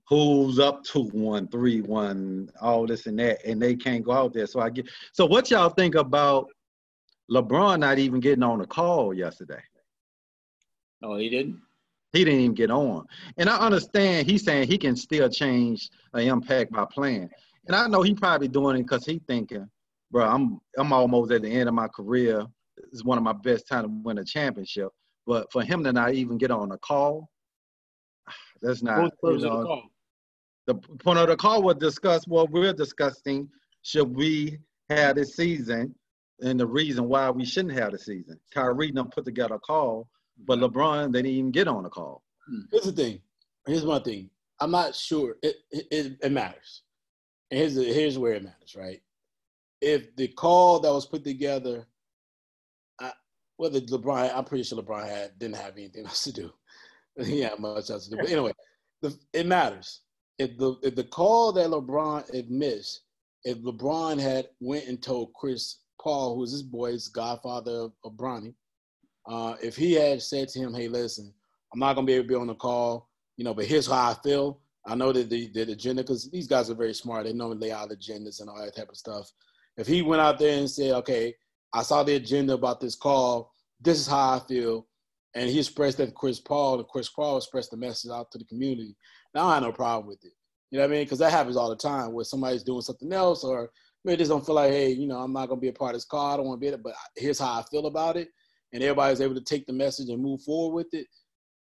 who's 0.08 0.58
up 0.58 0.84
to 0.84 1.04
one, 1.04 1.48
three, 1.48 1.80
one, 1.80 2.50
all 2.60 2.86
this 2.86 3.06
and 3.06 3.18
that, 3.18 3.44
and 3.44 3.60
they 3.60 3.74
can't 3.74 4.04
go 4.04 4.12
out 4.12 4.32
there. 4.32 4.46
So 4.46 4.60
I 4.60 4.70
get. 4.70 4.88
So 5.12 5.26
what 5.26 5.50
y'all 5.50 5.70
think 5.70 5.94
about 5.94 6.48
LeBron 7.30 7.80
not 7.80 7.98
even 7.98 8.20
getting 8.20 8.42
on 8.42 8.58
the 8.58 8.66
call 8.66 9.14
yesterday? 9.14 9.62
No, 11.00 11.16
he 11.16 11.28
didn't. 11.28 11.60
He 12.12 12.24
didn't 12.24 12.40
even 12.40 12.54
get 12.54 12.70
on. 12.70 13.06
And 13.38 13.48
I 13.48 13.58
understand 13.58 14.30
he's 14.30 14.44
saying 14.44 14.68
he 14.68 14.78
can 14.78 14.94
still 14.94 15.28
change 15.28 15.90
the 16.12 16.20
impact 16.20 16.70
by 16.70 16.84
playing. 16.84 17.28
And 17.66 17.74
I 17.74 17.88
know 17.88 18.02
he 18.02 18.14
probably 18.14 18.46
doing 18.48 18.76
it 18.76 18.82
because 18.82 19.04
he 19.04 19.20
thinking, 19.26 19.68
bro, 20.10 20.24
I'm 20.24 20.60
I'm 20.78 20.92
almost 20.92 21.32
at 21.32 21.42
the 21.42 21.48
end 21.48 21.68
of 21.68 21.74
my 21.74 21.88
career. 21.88 22.46
It's 22.92 23.04
one 23.04 23.18
of 23.18 23.24
my 23.24 23.32
best 23.32 23.66
time 23.66 23.82
to 23.82 23.88
win 23.88 24.18
a 24.18 24.24
championship. 24.24 24.90
But 25.26 25.50
for 25.50 25.62
him 25.62 25.82
to 25.84 25.92
not 25.92 26.14
even 26.14 26.38
get 26.38 26.50
on 26.50 26.72
a 26.72 26.78
call, 26.78 27.28
that's 28.62 28.82
not 28.82 29.12
Who's 29.22 29.42
you 29.42 29.48
know, 29.48 29.64
call? 29.64 29.90
The 30.66 30.74
point 30.74 31.18
of 31.18 31.28
the 31.28 31.36
call 31.36 31.62
was 31.62 31.76
discuss 31.76 32.26
what 32.26 32.50
we're 32.50 32.72
discussing. 32.72 33.48
Should 33.82 34.14
we 34.14 34.58
have 34.88 35.16
this 35.16 35.36
season 35.36 35.94
and 36.40 36.58
the 36.58 36.66
reason 36.66 37.08
why 37.08 37.30
we 37.30 37.44
shouldn't 37.44 37.78
have 37.78 37.92
the 37.92 37.98
season? 37.98 38.40
Kyrie 38.52 38.92
done 38.92 39.10
put 39.10 39.24
together 39.24 39.56
a 39.56 39.58
call, 39.58 40.08
but 40.46 40.58
LeBron 40.58 41.12
they 41.12 41.22
didn't 41.22 41.36
even 41.36 41.50
get 41.50 41.68
on 41.68 41.82
the 41.82 41.90
call. 41.90 42.22
Hmm. 42.48 42.62
here's 42.70 42.84
the 42.84 42.92
thing. 42.92 43.20
Here's 43.66 43.84
my 43.84 43.98
thing. 43.98 44.30
I'm 44.60 44.70
not 44.70 44.94
sure. 44.94 45.36
It 45.42 45.56
it, 45.70 46.16
it, 46.22 46.32
matters. 46.32 46.82
And 47.50 47.60
here's 47.60 47.74
the, 47.74 47.84
here's 47.84 48.18
where 48.18 48.34
it 48.34 48.44
matters 48.44 48.74
right? 48.76 49.02
If 49.80 50.16
the 50.16 50.28
call 50.28 50.80
that 50.80 50.92
was 50.92 51.06
put 51.06 51.24
together 51.24 51.86
I, 52.98 53.12
whether 53.56 53.80
lebron 53.80 54.34
i'm 54.34 54.44
pretty 54.44 54.64
sure 54.64 54.80
lebron 54.80 55.06
had 55.06 55.38
didn't 55.38 55.56
have 55.56 55.76
anything 55.76 56.06
else 56.06 56.24
to 56.24 56.32
do. 56.32 56.52
He 57.22 57.42
had 57.42 57.60
much 57.60 57.90
else 57.90 58.06
to 58.06 58.10
do. 58.10 58.16
But 58.16 58.30
anyway 58.30 58.52
the, 59.02 59.16
it 59.32 59.46
matters 59.46 60.00
if 60.38 60.56
the 60.58 60.76
if 60.82 60.94
the 60.94 61.04
call 61.04 61.52
that 61.52 61.70
lebron 61.70 62.34
had 62.34 62.50
missed 62.50 63.02
if 63.44 63.58
lebron 63.58 64.18
had 64.18 64.48
went 64.60 64.86
and 64.86 65.02
told 65.02 65.32
chris 65.34 65.78
paul 66.00 66.36
who's 66.36 66.52
his 66.52 66.62
boy's 66.62 67.08
godfather 67.08 67.72
of, 67.72 67.92
of 68.04 68.12
bronny 68.12 68.54
uh, 69.26 69.54
if 69.62 69.76
he 69.76 69.92
had 69.92 70.20
said 70.20 70.48
to 70.48 70.58
him 70.58 70.74
hey 70.74 70.88
listen 70.88 71.32
I'm 71.74 71.80
not 71.80 71.94
gonna 71.94 72.06
be 72.06 72.12
able 72.12 72.24
to 72.24 72.28
be 72.28 72.34
on 72.36 72.46
the 72.46 72.54
call, 72.54 73.08
you 73.36 73.44
know, 73.44 73.52
but 73.52 73.64
here's 73.64 73.88
how 73.88 74.12
I 74.12 74.14
feel. 74.22 74.60
I 74.86 74.94
know 74.94 75.12
that 75.12 75.28
the, 75.28 75.48
the 75.48 75.72
agenda, 75.72 76.02
because 76.02 76.30
these 76.30 76.46
guys 76.46 76.70
are 76.70 76.74
very 76.74 76.94
smart. 76.94 77.24
They 77.24 77.32
normally 77.32 77.58
lay 77.58 77.72
out 77.72 77.90
agendas 77.90 78.40
and 78.40 78.48
all 78.48 78.64
that 78.64 78.76
type 78.76 78.90
of 78.90 78.96
stuff. 78.96 79.32
If 79.76 79.88
he 79.88 80.00
went 80.00 80.22
out 80.22 80.38
there 80.38 80.56
and 80.56 80.70
said, 80.70 80.92
okay, 80.92 81.34
I 81.72 81.82
saw 81.82 82.04
the 82.04 82.14
agenda 82.14 82.52
about 82.52 82.80
this 82.80 82.94
call, 82.94 83.52
this 83.80 83.98
is 83.98 84.06
how 84.06 84.36
I 84.36 84.38
feel, 84.46 84.86
and 85.34 85.50
he 85.50 85.58
expressed 85.58 85.98
that 85.98 86.06
to 86.06 86.12
Chris 86.12 86.40
Paul, 86.40 86.78
and 86.78 86.88
Chris 86.88 87.08
Paul 87.08 87.36
expressed 87.36 87.70
the 87.70 87.76
message 87.76 88.10
out 88.10 88.30
to 88.30 88.38
the 88.38 88.44
community, 88.44 88.96
now 89.34 89.46
I 89.48 89.54
have 89.54 89.62
no 89.62 89.72
problem 89.72 90.06
with 90.06 90.24
it. 90.24 90.32
You 90.70 90.78
know 90.78 90.84
what 90.84 90.90
I 90.90 90.96
mean? 90.96 91.04
Because 91.04 91.18
that 91.20 91.30
happens 91.32 91.56
all 91.56 91.70
the 91.70 91.76
time 91.76 92.12
where 92.12 92.24
somebody's 92.24 92.62
doing 92.62 92.80
something 92.82 93.12
else 93.12 93.44
or 93.44 93.70
maybe 94.04 94.16
they 94.16 94.20
just 94.22 94.30
don't 94.30 94.44
feel 94.44 94.54
like, 94.56 94.70
hey, 94.70 94.90
you 94.90 95.06
know, 95.06 95.18
I'm 95.18 95.32
not 95.32 95.48
gonna 95.48 95.60
be 95.60 95.68
a 95.68 95.72
part 95.72 95.90
of 95.90 95.96
this 95.96 96.04
call. 96.04 96.32
I 96.32 96.36
don't 96.36 96.46
want 96.46 96.60
to 96.60 96.66
be 96.66 96.72
it, 96.72 96.82
but 96.82 96.94
here's 97.16 97.38
how 97.38 97.52
I 97.60 97.62
feel 97.70 97.86
about 97.86 98.16
it. 98.16 98.28
And 98.72 98.82
everybody's 98.82 99.20
able 99.20 99.34
to 99.36 99.40
take 99.40 99.66
the 99.66 99.72
message 99.72 100.08
and 100.08 100.20
move 100.22 100.42
forward 100.42 100.74
with 100.74 100.94
it 100.94 101.06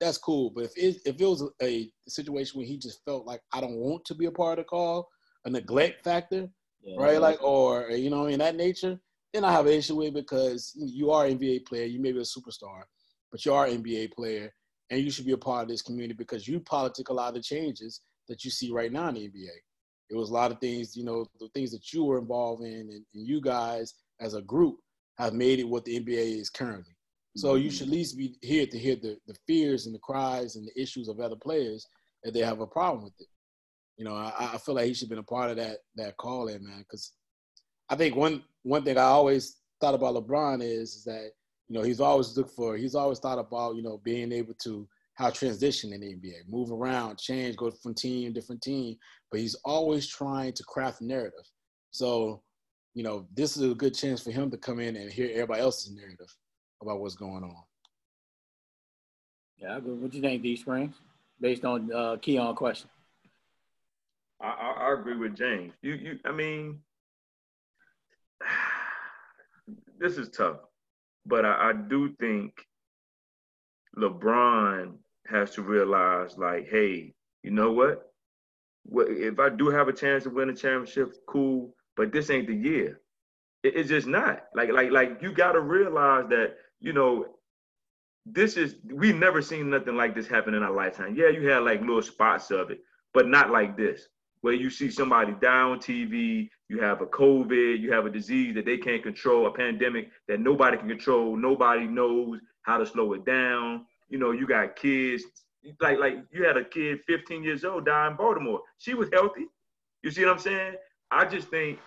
that's 0.00 0.18
cool. 0.18 0.50
But 0.54 0.64
if 0.64 0.72
it 0.76 0.96
if 1.06 1.20
it 1.20 1.26
was 1.26 1.48
a 1.62 1.90
situation 2.08 2.58
where 2.58 2.66
he 2.66 2.76
just 2.78 3.04
felt 3.04 3.26
like 3.26 3.40
I 3.52 3.60
don't 3.60 3.76
want 3.76 4.04
to 4.06 4.14
be 4.14 4.26
a 4.26 4.30
part 4.30 4.58
of 4.58 4.64
the 4.64 4.68
call, 4.68 5.08
a 5.44 5.50
neglect 5.50 6.04
factor, 6.04 6.48
Yeah. 6.82 6.96
right? 6.98 7.20
Like 7.20 7.42
or 7.42 7.90
you 7.90 8.10
know 8.10 8.26
in 8.26 8.38
that 8.40 8.56
nature, 8.56 8.98
then 9.32 9.44
I 9.44 9.52
have 9.52 9.66
an 9.66 9.72
issue 9.72 9.96
with 9.96 10.08
it 10.08 10.14
because 10.14 10.72
you 10.76 11.10
are 11.10 11.26
an 11.26 11.38
NBA 11.38 11.66
player, 11.66 11.86
you 11.86 12.00
may 12.00 12.12
be 12.12 12.18
a 12.18 12.22
superstar, 12.22 12.82
but 13.34 13.44
you 13.44 13.52
are 13.52 13.66
an 13.66 13.82
NBA 13.82 14.12
player, 14.12 14.48
and 14.90 15.00
you 15.00 15.10
should 15.10 15.26
be 15.26 15.32
a 15.32 15.36
part 15.36 15.64
of 15.64 15.68
this 15.68 15.82
community 15.82 16.14
because 16.14 16.46
you 16.46 16.60
politic 16.60 17.08
a 17.08 17.12
lot 17.12 17.30
of 17.30 17.34
the 17.34 17.42
changes 17.42 18.02
that 18.28 18.44
you 18.44 18.50
see 18.50 18.70
right 18.70 18.92
now 18.92 19.08
in 19.08 19.16
the 19.16 19.26
NBA. 19.26 19.50
It 20.08 20.16
was 20.16 20.30
a 20.30 20.32
lot 20.32 20.52
of 20.52 20.60
things, 20.60 20.96
you 20.96 21.02
know, 21.02 21.26
the 21.40 21.48
things 21.48 21.72
that 21.72 21.92
you 21.92 22.04
were 22.04 22.20
involved 22.20 22.62
in, 22.62 22.72
and, 22.72 23.04
and 23.12 23.26
you 23.26 23.40
guys 23.40 23.94
as 24.20 24.34
a 24.34 24.42
group 24.42 24.76
have 25.18 25.34
made 25.34 25.58
it 25.58 25.68
what 25.68 25.84
the 25.84 25.98
NBA 25.98 26.38
is 26.38 26.48
currently. 26.48 26.94
So 27.36 27.56
you 27.56 27.70
mm-hmm. 27.70 27.74
should 27.76 27.88
at 27.88 27.92
least 27.92 28.16
be 28.16 28.36
here 28.40 28.68
to 28.68 28.78
hear 28.78 28.94
the, 28.94 29.18
the 29.26 29.34
fears 29.48 29.86
and 29.86 29.94
the 29.96 29.98
cries 29.98 30.54
and 30.54 30.68
the 30.68 30.80
issues 30.80 31.08
of 31.08 31.18
other 31.18 31.34
players 31.34 31.84
if 32.22 32.32
they 32.32 32.40
have 32.40 32.60
a 32.60 32.68
problem 32.68 33.02
with 33.02 33.14
it. 33.18 33.26
You 33.96 34.04
know, 34.04 34.14
I, 34.14 34.50
I 34.54 34.58
feel 34.58 34.76
like 34.76 34.86
he 34.86 34.94
should 34.94 35.06
have 35.06 35.10
been 35.10 35.18
a 35.18 35.24
part 35.24 35.50
of 35.50 35.56
that 35.56 35.78
that 35.96 36.16
call 36.18 36.46
in, 36.46 36.62
man. 36.64 36.78
Because 36.78 37.10
I 37.88 37.96
think 37.96 38.14
one 38.14 38.44
one 38.62 38.84
thing 38.84 38.96
I 38.96 39.02
always 39.02 39.56
thought 39.80 39.94
about 39.94 40.14
LeBron 40.14 40.62
is, 40.62 40.94
is 40.94 41.04
that 41.04 41.32
you 41.68 41.78
know 41.78 41.82
he's 41.82 42.00
always 42.00 42.36
looked 42.36 42.54
for 42.54 42.76
he's 42.76 42.94
always 42.94 43.18
thought 43.18 43.38
about 43.38 43.76
you 43.76 43.82
know 43.82 44.00
being 44.04 44.32
able 44.32 44.54
to 44.62 44.86
how 45.14 45.30
transition 45.30 45.92
in 45.92 46.00
the 46.00 46.14
NBA, 46.14 46.48
move 46.48 46.72
around, 46.72 47.18
change, 47.18 47.56
go 47.56 47.70
from 47.70 47.94
team 47.94 48.34
to 48.34 48.40
different 48.40 48.62
team, 48.62 48.96
but 49.30 49.40
he's 49.40 49.54
always 49.64 50.06
trying 50.08 50.52
to 50.52 50.64
craft 50.64 51.00
narrative. 51.00 51.48
So, 51.92 52.42
you 52.94 53.04
know, 53.04 53.26
this 53.34 53.56
is 53.56 53.70
a 53.70 53.74
good 53.74 53.94
chance 53.94 54.20
for 54.20 54.32
him 54.32 54.50
to 54.50 54.56
come 54.56 54.80
in 54.80 54.96
and 54.96 55.10
hear 55.10 55.30
everybody 55.30 55.60
else's 55.60 55.94
narrative 55.94 56.26
about 56.82 57.00
what's 57.00 57.14
going 57.14 57.44
on. 57.44 57.62
Yeah, 59.58 59.78
what 59.78 60.10
do 60.10 60.16
you 60.16 60.22
think, 60.22 60.42
D 60.42 60.56
Springs? 60.56 60.94
Based 61.40 61.64
on 61.64 61.92
uh, 61.92 62.16
Keon 62.20 62.56
question. 62.56 62.90
I, 64.40 64.46
I, 64.46 64.88
I 64.88 64.94
agree 64.94 65.16
with 65.16 65.36
James. 65.36 65.72
You, 65.80 65.94
you, 65.94 66.18
I 66.24 66.32
mean, 66.32 66.80
this 69.98 70.18
is 70.18 70.28
tough, 70.30 70.56
but 71.26 71.44
I, 71.44 71.70
I 71.70 71.72
do 71.72 72.14
think 72.20 72.66
LeBron 73.96 74.94
has 75.28 75.52
to 75.52 75.62
realize, 75.62 76.36
like, 76.36 76.68
hey, 76.68 77.14
you 77.42 77.50
know 77.50 77.72
what? 77.72 78.10
If 78.92 79.38
I 79.38 79.48
do 79.48 79.68
have 79.68 79.88
a 79.88 79.92
chance 79.92 80.24
to 80.24 80.30
win 80.30 80.50
a 80.50 80.54
championship, 80.54 81.14
cool. 81.26 81.74
But 81.96 82.12
this 82.12 82.30
ain't 82.30 82.48
the 82.48 82.54
year. 82.54 83.00
It, 83.62 83.76
it's 83.76 83.88
just 83.88 84.06
not. 84.06 84.44
Like, 84.54 84.70
like, 84.72 84.90
like 84.90 85.22
you 85.22 85.32
got 85.32 85.52
to 85.52 85.60
realize 85.60 86.26
that 86.30 86.56
you 86.80 86.92
know 86.92 87.26
this 88.26 88.56
is 88.56 88.76
we've 88.84 89.16
never 89.16 89.42
seen 89.42 89.70
nothing 89.70 89.96
like 89.96 90.14
this 90.14 90.26
happen 90.26 90.54
in 90.54 90.62
our 90.62 90.72
lifetime. 90.72 91.14
Yeah, 91.16 91.28
you 91.28 91.48
had 91.48 91.58
like 91.58 91.80
little 91.80 92.02
spots 92.02 92.50
of 92.50 92.70
it, 92.70 92.80
but 93.12 93.28
not 93.28 93.50
like 93.50 93.76
this, 93.76 94.08
where 94.44 94.52
you 94.52 94.68
see 94.68 94.90
somebody 94.90 95.32
die 95.40 95.62
on 95.62 95.78
TV, 95.78 96.50
you 96.68 96.78
have 96.78 97.00
a 97.00 97.06
COVID, 97.06 97.80
you 97.80 97.90
have 97.90 98.04
a 98.04 98.10
disease 98.10 98.54
that 98.54 98.66
they 98.66 98.76
can't 98.76 99.02
control, 99.02 99.46
a 99.46 99.50
pandemic 99.50 100.10
that 100.28 100.38
nobody 100.38 100.76
can 100.76 100.86
control, 100.86 101.34
nobody 101.34 101.86
knows 101.86 102.40
how 102.60 102.76
to 102.76 102.84
slow 102.84 103.14
it 103.14 103.24
down. 103.24 103.86
You 104.10 104.18
know, 104.18 104.32
you 104.32 104.46
got 104.46 104.76
kids, 104.76 105.24
like 105.80 105.98
like 105.98 106.18
you 106.30 106.44
had 106.44 106.58
a 106.58 106.64
kid 106.64 106.98
15 107.06 107.42
years 107.42 107.64
old 107.64 107.86
die 107.86 108.06
in 108.08 108.16
Baltimore. 108.16 108.60
She 108.76 108.92
was 108.92 109.08
healthy. 109.14 109.46
You 110.02 110.10
see 110.10 110.26
what 110.26 110.34
I'm 110.34 110.38
saying? 110.38 110.74
I 111.10 111.24
just 111.24 111.48
think 111.48 111.78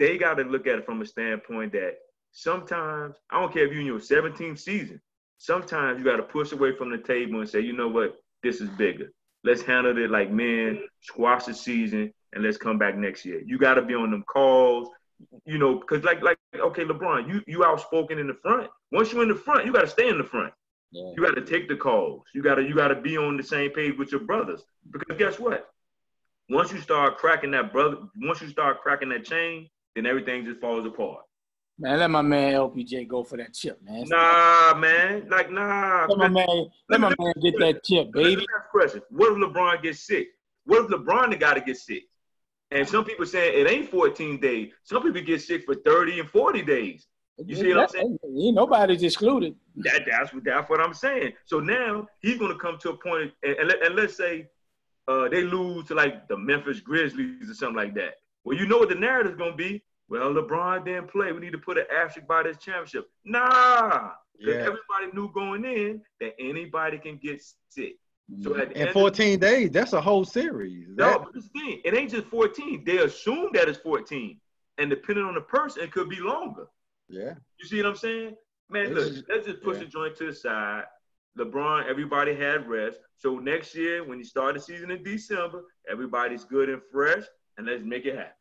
they 0.00 0.18
got 0.18 0.34
to 0.38 0.42
look 0.42 0.66
at 0.66 0.80
it 0.80 0.84
from 0.84 1.02
a 1.02 1.06
standpoint 1.06 1.70
that 1.74 1.98
sometimes 2.32 3.14
I 3.30 3.40
don't 3.40 3.54
care 3.54 3.64
if 3.64 3.70
you're 3.70 3.80
in 3.80 3.86
your 3.86 4.00
17th 4.00 4.58
season. 4.58 5.00
Sometimes 5.38 6.00
you 6.00 6.04
got 6.04 6.16
to 6.16 6.24
push 6.24 6.50
away 6.50 6.74
from 6.74 6.90
the 6.90 6.98
table 6.98 7.38
and 7.38 7.48
say, 7.48 7.60
you 7.60 7.74
know 7.74 7.86
what, 7.86 8.16
this 8.42 8.60
is 8.60 8.70
bigger. 8.70 9.12
Let's 9.44 9.62
handle 9.62 9.96
it 9.98 10.10
like 10.10 10.30
men, 10.30 10.82
squash 11.00 11.44
the 11.44 11.54
season, 11.54 12.12
and 12.32 12.44
let's 12.44 12.56
come 12.56 12.78
back 12.78 12.96
next 12.96 13.24
year. 13.24 13.42
You 13.44 13.58
got 13.58 13.74
to 13.74 13.82
be 13.82 13.94
on 13.94 14.10
them 14.10 14.22
calls, 14.22 14.88
you 15.44 15.58
know, 15.58 15.78
because 15.78 16.04
like 16.04 16.22
like 16.22 16.38
okay, 16.54 16.84
LeBron, 16.84 17.28
you 17.28 17.42
you 17.46 17.64
outspoken 17.64 18.18
in 18.18 18.26
the 18.26 18.34
front. 18.34 18.70
Once 18.90 19.12
you're 19.12 19.22
in 19.22 19.28
the 19.28 19.34
front, 19.34 19.66
you 19.66 19.72
got 19.72 19.82
to 19.82 19.88
stay 19.88 20.08
in 20.08 20.18
the 20.18 20.24
front. 20.24 20.52
Yeah. 20.92 21.12
You 21.16 21.24
got 21.24 21.34
to 21.34 21.44
take 21.44 21.68
the 21.68 21.76
calls. 21.76 22.24
You 22.34 22.42
got 22.42 22.56
to 22.56 22.62
you 22.62 22.74
got 22.74 22.88
to 22.88 23.00
be 23.00 23.16
on 23.16 23.36
the 23.36 23.42
same 23.42 23.70
page 23.70 23.96
with 23.98 24.12
your 24.12 24.20
brothers. 24.20 24.62
Because 24.90 25.16
guess 25.18 25.38
what? 25.38 25.68
Once 26.48 26.72
you 26.72 26.80
start 26.80 27.16
cracking 27.18 27.50
that 27.52 27.72
brother, 27.72 27.96
once 28.16 28.40
you 28.42 28.48
start 28.48 28.82
cracking 28.82 29.08
that 29.08 29.24
chain, 29.24 29.68
then 29.94 30.06
everything 30.06 30.44
just 30.44 30.60
falls 30.60 30.86
apart. 30.86 31.22
Man, 31.78 31.98
let 31.98 32.10
my 32.10 32.22
man 32.22 32.54
LBJ 32.54 33.08
go 33.08 33.24
for 33.24 33.36
that 33.38 33.54
chip, 33.54 33.80
man. 33.82 34.04
Nah, 34.08 34.74
man. 34.74 35.26
Like, 35.28 35.50
nah. 35.50 36.06
Let 36.08 36.18
my 36.18 36.28
man, 36.28 36.66
let 36.88 37.00
my 37.00 37.14
man 37.18 37.32
get 37.42 37.58
that 37.58 37.82
chip, 37.82 38.10
Let 38.14 38.24
baby. 38.24 38.46
question. 38.70 39.02
What 39.10 39.32
if 39.32 39.38
LeBron 39.38 39.82
gets 39.82 40.00
sick? 40.00 40.28
What 40.64 40.84
if 40.84 40.90
LeBron 40.90 41.30
the 41.30 41.36
guy 41.36 41.54
to 41.54 41.60
get 41.60 41.76
sick? 41.76 42.04
And 42.70 42.88
some 42.88 43.04
people 43.04 43.26
saying 43.26 43.60
it 43.60 43.70
ain't 43.70 43.90
14 43.90 44.40
days. 44.40 44.72
Some 44.84 45.02
people 45.02 45.20
get 45.22 45.42
sick 45.42 45.64
for 45.64 45.74
30 45.74 46.20
and 46.20 46.30
40 46.30 46.62
days. 46.62 47.06
You 47.44 47.56
see 47.56 47.74
what 47.74 47.84
I'm 47.84 47.88
saying? 47.88 48.18
Ain't 48.38 48.54
nobody's 48.54 49.02
excluded. 49.02 49.54
That, 49.76 50.02
that's 50.08 50.32
what 50.32 50.44
that's 50.44 50.70
what 50.70 50.80
I'm 50.80 50.94
saying. 50.94 51.32
So 51.46 51.60
now 51.60 52.06
he's 52.20 52.38
gonna 52.38 52.58
come 52.58 52.78
to 52.78 52.90
a 52.90 52.96
point, 52.96 53.32
and, 53.42 53.56
and, 53.56 53.68
let, 53.68 53.84
and 53.84 53.96
let's 53.96 54.16
say 54.16 54.48
uh, 55.08 55.28
they 55.28 55.42
lose 55.42 55.86
to 55.88 55.94
like 55.94 56.28
the 56.28 56.36
Memphis 56.36 56.80
Grizzlies 56.80 57.50
or 57.50 57.54
something 57.54 57.76
like 57.76 57.94
that. 57.94 58.14
Well, 58.44 58.56
you 58.56 58.66
know 58.66 58.78
what 58.78 58.90
the 58.90 58.94
narrative's 58.94 59.36
gonna 59.36 59.56
be. 59.56 59.82
Well, 60.12 60.34
LeBron 60.34 60.84
didn't 60.84 61.08
play. 61.10 61.32
We 61.32 61.40
need 61.40 61.52
to 61.52 61.58
put 61.58 61.78
an 61.78 61.86
asterisk 61.90 62.28
by 62.28 62.42
this 62.42 62.58
championship. 62.58 63.08
Nah, 63.24 64.10
because 64.38 64.54
Yeah. 64.56 64.60
everybody 64.60 65.06
knew 65.14 65.32
going 65.32 65.64
in 65.64 66.02
that 66.20 66.34
anybody 66.38 66.98
can 66.98 67.16
get 67.16 67.42
sick. 67.70 67.96
So 68.42 68.54
at 68.56 68.72
In 68.72 68.76
end 68.76 68.88
of 68.88 68.92
14 68.92 69.38
days, 69.38 69.70
that's 69.70 69.94
a 69.94 70.00
whole 70.02 70.26
series. 70.26 70.86
No, 70.90 71.06
That- 71.06 71.24
but 71.24 71.32
this 71.32 71.48
thing, 71.48 71.80
it 71.82 71.94
ain't 71.94 72.10
just 72.10 72.26
14. 72.26 72.84
They 72.84 72.98
assume 72.98 73.52
that 73.54 73.70
it's 73.70 73.78
14. 73.78 74.38
And 74.76 74.90
depending 74.90 75.24
on 75.24 75.34
the 75.34 75.40
person, 75.40 75.82
it 75.82 75.92
could 75.92 76.10
be 76.10 76.20
longer. 76.20 76.66
yeah. 77.08 77.34
You 77.58 77.66
see 77.66 77.78
what 77.78 77.86
I'm 77.86 77.96
saying? 77.96 78.36
Man, 78.68 78.92
This 78.92 79.16
look, 79.16 79.28
let's 79.30 79.46
just 79.46 79.62
push 79.62 79.78
yeah. 79.78 79.84
the 79.84 79.88
joint 79.88 80.16
to 80.16 80.26
the 80.26 80.34
side. 80.34 80.84
LeBron, 81.38 81.86
everybody 81.86 82.34
had 82.34 82.68
rest. 82.68 83.00
So 83.16 83.38
next 83.38 83.74
year, 83.74 84.04
when 84.04 84.18
you 84.18 84.24
start 84.24 84.54
the 84.54 84.60
season 84.60 84.90
in 84.90 85.02
December, 85.02 85.64
everybody's 85.88 86.44
good 86.44 86.68
and 86.68 86.82
fresh, 86.92 87.24
and 87.56 87.66
let's 87.66 87.82
make 87.82 88.04
it 88.04 88.14
happen. 88.16 88.32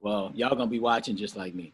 Well, 0.00 0.30
y'all 0.34 0.54
gonna 0.54 0.66
be 0.66 0.80
watching 0.80 1.16
just 1.16 1.36
like 1.36 1.54
me. 1.54 1.72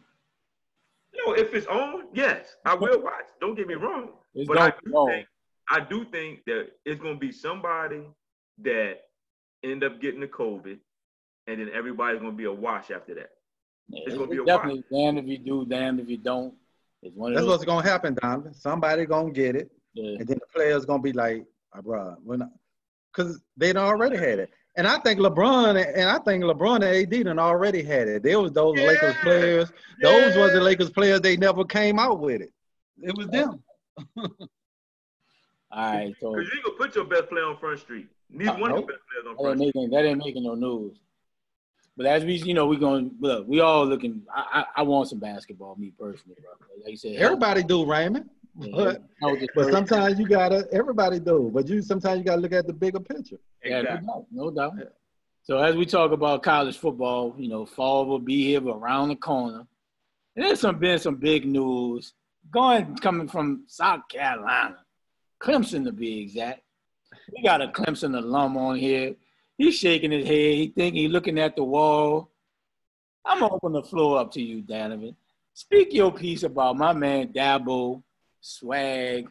You 1.13 1.25
know, 1.25 1.33
if 1.33 1.53
it's 1.53 1.67
on, 1.67 2.05
yes, 2.13 2.55
I 2.65 2.73
will 2.73 3.01
watch. 3.01 3.25
Don't 3.39 3.55
get 3.55 3.67
me 3.67 3.75
wrong. 3.75 4.09
It's 4.33 4.47
But 4.47 4.57
I 4.57 4.73
don't 4.89 5.09
think 5.09 5.27
I 5.69 5.79
do 5.79 6.05
think 6.05 6.43
that 6.45 6.69
it's 6.85 7.01
gonna 7.01 7.17
be 7.17 7.31
somebody 7.31 8.01
that 8.59 9.01
end 9.63 9.83
up 9.83 10.01
getting 10.01 10.19
the 10.19 10.27
COVID, 10.27 10.77
and 11.47 11.59
then 11.59 11.69
everybody's 11.73 12.21
gonna 12.21 12.33
be 12.33 12.45
a 12.45 12.51
wash 12.51 12.91
after 12.91 13.13
that. 13.15 13.31
Yeah, 13.87 14.03
it's 14.05 14.15
gonna 14.15 14.27
be 14.27 14.37
a 14.37 14.45
definitely 14.45 14.83
damned 14.91 15.19
if 15.19 15.27
you 15.27 15.37
do, 15.37 15.65
damned 15.65 15.99
if 15.99 16.09
you 16.09 16.17
don't. 16.17 16.53
It's 17.01 17.15
one 17.15 17.31
of 17.31 17.35
That's 17.35 17.45
those. 17.45 17.59
what's 17.59 17.65
gonna 17.65 17.87
happen, 17.87 18.15
Donovan. 18.15 18.53
Somebody 18.53 19.05
gonna 19.05 19.31
get 19.31 19.55
it, 19.55 19.71
yeah. 19.93 20.17
and 20.19 20.27
then 20.27 20.39
the 20.39 20.47
players 20.53 20.85
gonna 20.85 21.01
be 21.01 21.13
like, 21.13 21.45
ah, 21.73 21.77
oh, 21.79 21.81
"Bro, 21.81 22.17
we're 22.23 22.37
not," 22.37 22.51
because 23.13 23.41
they 23.57 23.73
done 23.73 23.85
already 23.85 24.17
had 24.17 24.39
it. 24.39 24.49
And 24.75 24.87
I 24.87 24.97
think 24.99 25.19
LeBron 25.19 25.83
and 25.95 26.09
I 26.09 26.17
think 26.19 26.43
LeBron 26.43 26.75
and 26.77 26.83
AD 27.13 27.25
done 27.25 27.37
already 27.39 27.83
had 27.83 28.07
it. 28.07 28.23
There 28.23 28.39
was 28.39 28.51
those 28.51 28.77
Yeah. 28.77 28.87
Lakers 28.87 29.15
players. 29.21 29.71
Those 30.01 30.35
was 30.35 30.51
the 30.53 30.61
Lakers 30.61 30.89
players. 30.89 31.21
They 31.21 31.37
never 31.37 31.63
came 31.63 31.99
out 31.99 32.19
with 32.19 32.41
it. 32.41 32.51
It 33.01 33.15
was 33.17 33.27
them. 33.27 33.61
All 34.17 35.91
right, 35.91 36.13
so 36.21 36.35
you 36.37 36.41
ain't 36.41 36.63
gonna 36.63 36.77
put 36.77 36.95
your 36.95 37.05
best 37.05 37.29
player 37.29 37.45
on 37.45 37.57
Front 37.57 37.79
Street. 37.79 38.07
Neither 38.29 38.51
Uh, 38.51 38.59
one 38.59 38.71
of 38.71 38.77
nope. 38.77 38.89
your 38.89 38.97
best 38.97 39.07
players 39.09 39.25
on 39.27 39.35
that 39.35 39.39
ain't 39.39 39.45
Front 39.45 39.59
Street. 39.59 39.75
making 39.75 39.89
that 39.91 40.05
ain't 40.05 40.17
making 40.19 40.43
no 40.43 40.55
news. 40.55 40.97
But 41.97 42.05
as 42.07 42.25
we, 42.25 42.33
you 42.35 42.53
know, 42.55 42.65
we 42.65 42.77
going 42.77 43.11
look. 43.19 43.47
We 43.47 43.59
all 43.59 43.85
looking. 43.85 44.23
I, 44.33 44.65
I, 44.75 44.81
I 44.81 44.83
want 44.83 45.09
some 45.09 45.19
basketball, 45.19 45.75
me 45.75 45.91
personally, 45.99 46.37
bro. 46.41 46.51
Like 46.83 46.91
you 46.91 46.97
said, 46.97 47.15
Everybody 47.17 47.61
do, 47.63 47.85
Raymond. 47.85 48.29
Yeah, 48.59 48.71
But, 48.75 49.03
I 49.23 49.47
but 49.55 49.71
sometimes 49.71 50.19
you 50.19 50.27
gotta. 50.27 50.67
Everybody 50.71 51.19
do. 51.19 51.49
But 51.53 51.67
you 51.67 51.81
sometimes 51.81 52.19
you 52.19 52.25
gotta 52.25 52.41
look 52.41 52.53
at 52.53 52.67
the 52.67 52.73
bigger 52.73 52.99
picture. 52.99 53.37
Yeah, 53.63 53.79
Exactly. 53.79 54.07
no 54.07 54.51
doubt, 54.51 54.75
no 54.75 54.79
doubt. 54.79 54.93
So 55.43 55.57
as 55.57 55.75
we 55.75 55.85
talk 55.85 56.11
about 56.11 56.43
college 56.43 56.77
football, 56.77 57.35
you 57.37 57.49
know, 57.49 57.65
fall 57.65 58.05
will 58.05 58.19
be 58.19 58.43
here 58.43 58.65
around 58.65 59.09
the 59.09 59.15
corner. 59.15 59.65
And 60.35 60.45
there's 60.45 60.61
some 60.61 60.79
been 60.79 60.99
some 60.99 61.15
big 61.15 61.45
news 61.45 62.13
going 62.51 62.95
coming 62.97 63.27
from 63.27 63.63
South 63.67 64.07
Carolina, 64.09 64.77
Clemson 65.41 65.83
to 65.85 65.91
be 65.91 66.21
exact. 66.21 66.61
We 67.35 67.43
got 67.43 67.61
a 67.61 67.67
Clemson 67.67 68.17
alum 68.17 68.57
on 68.57 68.77
here. 68.77 69.15
He's 69.57 69.75
shaking 69.75 70.11
his 70.11 70.25
head. 70.25 70.55
He 70.55 70.73
think 70.75 70.95
he's 70.95 71.11
looking 71.11 71.39
at 71.39 71.55
the 71.55 71.63
wall. 71.63 72.31
I'm 73.25 73.39
gonna 73.39 73.53
open 73.53 73.73
the 73.73 73.83
floor 73.83 74.19
up 74.19 74.31
to 74.33 74.41
you, 74.41 74.61
Donovan. 74.61 75.15
Speak 75.53 75.93
your 75.93 76.11
piece 76.11 76.43
about 76.43 76.77
my 76.77 76.93
man 76.93 77.27
Dabo 77.31 78.01
Swag, 78.43 79.29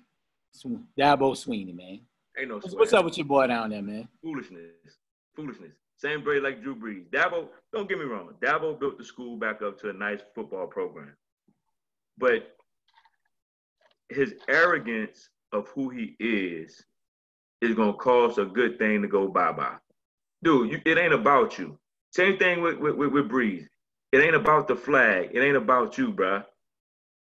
Sw- 0.53 0.81
Dabo 0.99 1.37
Swinney, 1.37 1.77
man. 1.77 2.01
Ain't 2.39 2.49
no 2.49 2.55
What's, 2.55 2.75
what's 2.75 2.93
up 2.95 3.05
with 3.05 3.19
your 3.19 3.27
boy 3.27 3.47
down 3.47 3.69
there, 3.69 3.83
man? 3.83 4.09
Foolishness. 4.23 4.97
Foolishness. 5.37 5.73
Same 5.99 6.25
braid 6.25 6.43
like 6.43 6.63
Drew 6.63 6.75
Brees. 6.75 7.09
Dabo, 7.11 7.49
don't 7.75 7.89
get 7.89 7.99
me 7.99 8.05
wrong. 8.05 8.31
Dabo 8.41 8.81
built 8.81 8.97
the 8.97 9.05
school 9.05 9.37
back 9.37 9.61
up 9.61 9.79
to 9.81 9.91
a 9.91 9.93
nice 9.93 10.21
football 10.35 10.67
program. 10.67 11.15
But 12.17 12.57
his 14.09 14.35
arrogance 14.49 15.29
of 15.53 15.69
who 15.69 15.91
he 15.91 16.17
is 16.19 16.83
is 17.61 17.75
gonna 17.77 17.93
cause 17.93 18.39
a 18.39 18.47
good 18.47 18.79
thing 18.79 19.03
to 19.03 19.09
go 19.09 19.29
bye 19.29 19.53
bye. 19.53 19.77
Dude, 20.43 20.73
you, 20.73 20.81
it 20.87 20.97
ain't 20.97 21.13
about 21.13 21.59
you. 21.59 21.79
Same 22.13 22.39
thing 22.39 22.63
with, 22.63 22.79
with, 22.79 22.95
with, 22.95 23.13
with 23.13 23.31
Brees. 23.31 23.67
It 24.11 24.23
ain't 24.23 24.35
about 24.35 24.69
the 24.69 24.77
flag. 24.77 25.31
It 25.35 25.41
ain't 25.41 25.57
about 25.57 25.99
you, 25.99 26.13
bruh. 26.13 26.45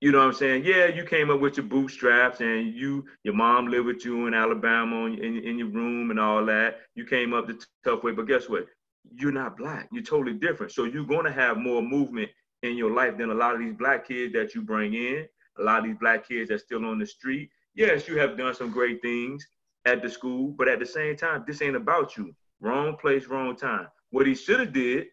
You 0.00 0.12
know 0.12 0.18
what 0.18 0.26
I'm 0.26 0.34
saying? 0.34 0.64
Yeah, 0.64 0.86
you 0.86 1.04
came 1.04 1.30
up 1.30 1.40
with 1.40 1.56
your 1.56 1.64
bootstraps 1.66 2.40
and 2.40 2.74
you, 2.74 3.06
your 3.24 3.32
mom 3.32 3.68
lived 3.68 3.86
with 3.86 4.04
you 4.04 4.26
in 4.26 4.34
Alabama 4.34 5.06
in, 5.06 5.38
in 5.38 5.58
your 5.58 5.68
room 5.68 6.10
and 6.10 6.20
all 6.20 6.44
that. 6.46 6.80
You 6.94 7.06
came 7.06 7.32
up 7.32 7.46
the 7.46 7.58
tough 7.82 8.02
way, 8.02 8.12
but 8.12 8.26
guess 8.26 8.48
what? 8.48 8.66
You're 9.14 9.32
not 9.32 9.56
black. 9.56 9.88
You're 9.92 10.02
totally 10.02 10.36
different. 10.36 10.72
So 10.72 10.84
you're 10.84 11.06
going 11.06 11.24
to 11.24 11.32
have 11.32 11.56
more 11.56 11.80
movement 11.80 12.30
in 12.62 12.76
your 12.76 12.90
life 12.90 13.16
than 13.16 13.30
a 13.30 13.34
lot 13.34 13.54
of 13.54 13.60
these 13.60 13.74
black 13.74 14.06
kids 14.06 14.34
that 14.34 14.54
you 14.54 14.62
bring 14.62 14.92
in. 14.92 15.26
A 15.58 15.62
lot 15.62 15.78
of 15.78 15.84
these 15.84 15.96
black 15.98 16.28
kids 16.28 16.50
that's 16.50 16.64
still 16.64 16.84
on 16.84 16.98
the 16.98 17.06
street. 17.06 17.48
Yes, 17.74 18.06
you 18.06 18.18
have 18.18 18.36
done 18.36 18.54
some 18.54 18.70
great 18.70 19.00
things 19.00 19.46
at 19.86 20.02
the 20.02 20.10
school, 20.10 20.48
but 20.58 20.68
at 20.68 20.78
the 20.78 20.86
same 20.86 21.16
time, 21.16 21.44
this 21.46 21.62
ain't 21.62 21.76
about 21.76 22.16
you. 22.18 22.34
Wrong 22.60 22.96
place, 22.96 23.26
wrong 23.26 23.56
time. 23.56 23.86
What 24.10 24.26
he 24.26 24.34
should 24.34 24.60
have 24.60 24.72
did 24.72 25.06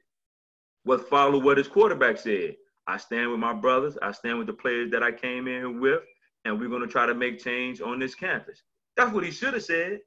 was 0.84 1.02
follow 1.04 1.40
what 1.40 1.58
his 1.58 1.68
quarterback 1.68 2.18
said. 2.18 2.56
I 2.88 2.98
stand 2.98 3.32
with 3.32 3.40
my 3.40 3.54
brothers. 3.54 3.98
I 4.02 4.12
stand 4.12 4.38
with 4.38 4.48
the 4.48 4.54
players 4.54 4.92
that 4.92 5.04
I 5.04 5.12
came 5.12 5.48
in 5.48 5.80
with, 5.80 6.02
and 6.46 6.60
we're 6.60 6.70
going 6.70 6.82
to 6.82 6.88
try 6.88 7.06
to 7.06 7.14
make 7.14 7.44
change 7.44 7.82
on 7.82 8.00
this 8.00 8.16
campus. 8.16 8.62
That's 8.98 9.14
what 9.14 9.24
he 9.24 9.32
should 9.32 9.54
have 9.54 9.64
said. 9.64 10.00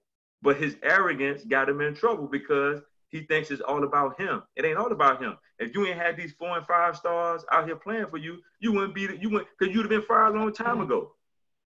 But 0.43 0.59
his 0.59 0.77
arrogance 0.83 1.45
got 1.45 1.69
him 1.69 1.81
in 1.81 1.95
trouble 1.95 2.27
because 2.27 2.81
he 3.09 3.23
thinks 3.23 3.51
it's 3.51 3.63
all 3.63 3.85
about 3.85 4.21
him. 4.21 4.43
It 4.57 4.65
ain't 4.65 4.77
all 4.77 4.93
about 4.93 5.23
him. 5.23 5.37
If 5.59 5.75
you 5.75 5.87
ain't 5.87 5.99
had 5.99 6.17
these 6.17 6.33
four 6.33 6.57
and 6.57 6.67
five 6.67 6.97
stars 6.97 7.45
out 7.51 7.67
here 7.67 7.77
playing 7.77 8.07
for 8.09 8.19
you, 8.19 8.39
you 8.61 8.73
wouldn't 8.73 8.95
be 8.95 9.09
you 9.21 9.31
wouldn't 9.31 9.49
because 9.59 9.75
you'd 9.75 9.83
have 9.83 9.91
been 9.91 10.03
fired 10.03 10.35
a 10.35 10.39
long 10.39 10.53
time 10.53 10.75
mm-hmm. 10.75 10.83
ago. 10.83 11.13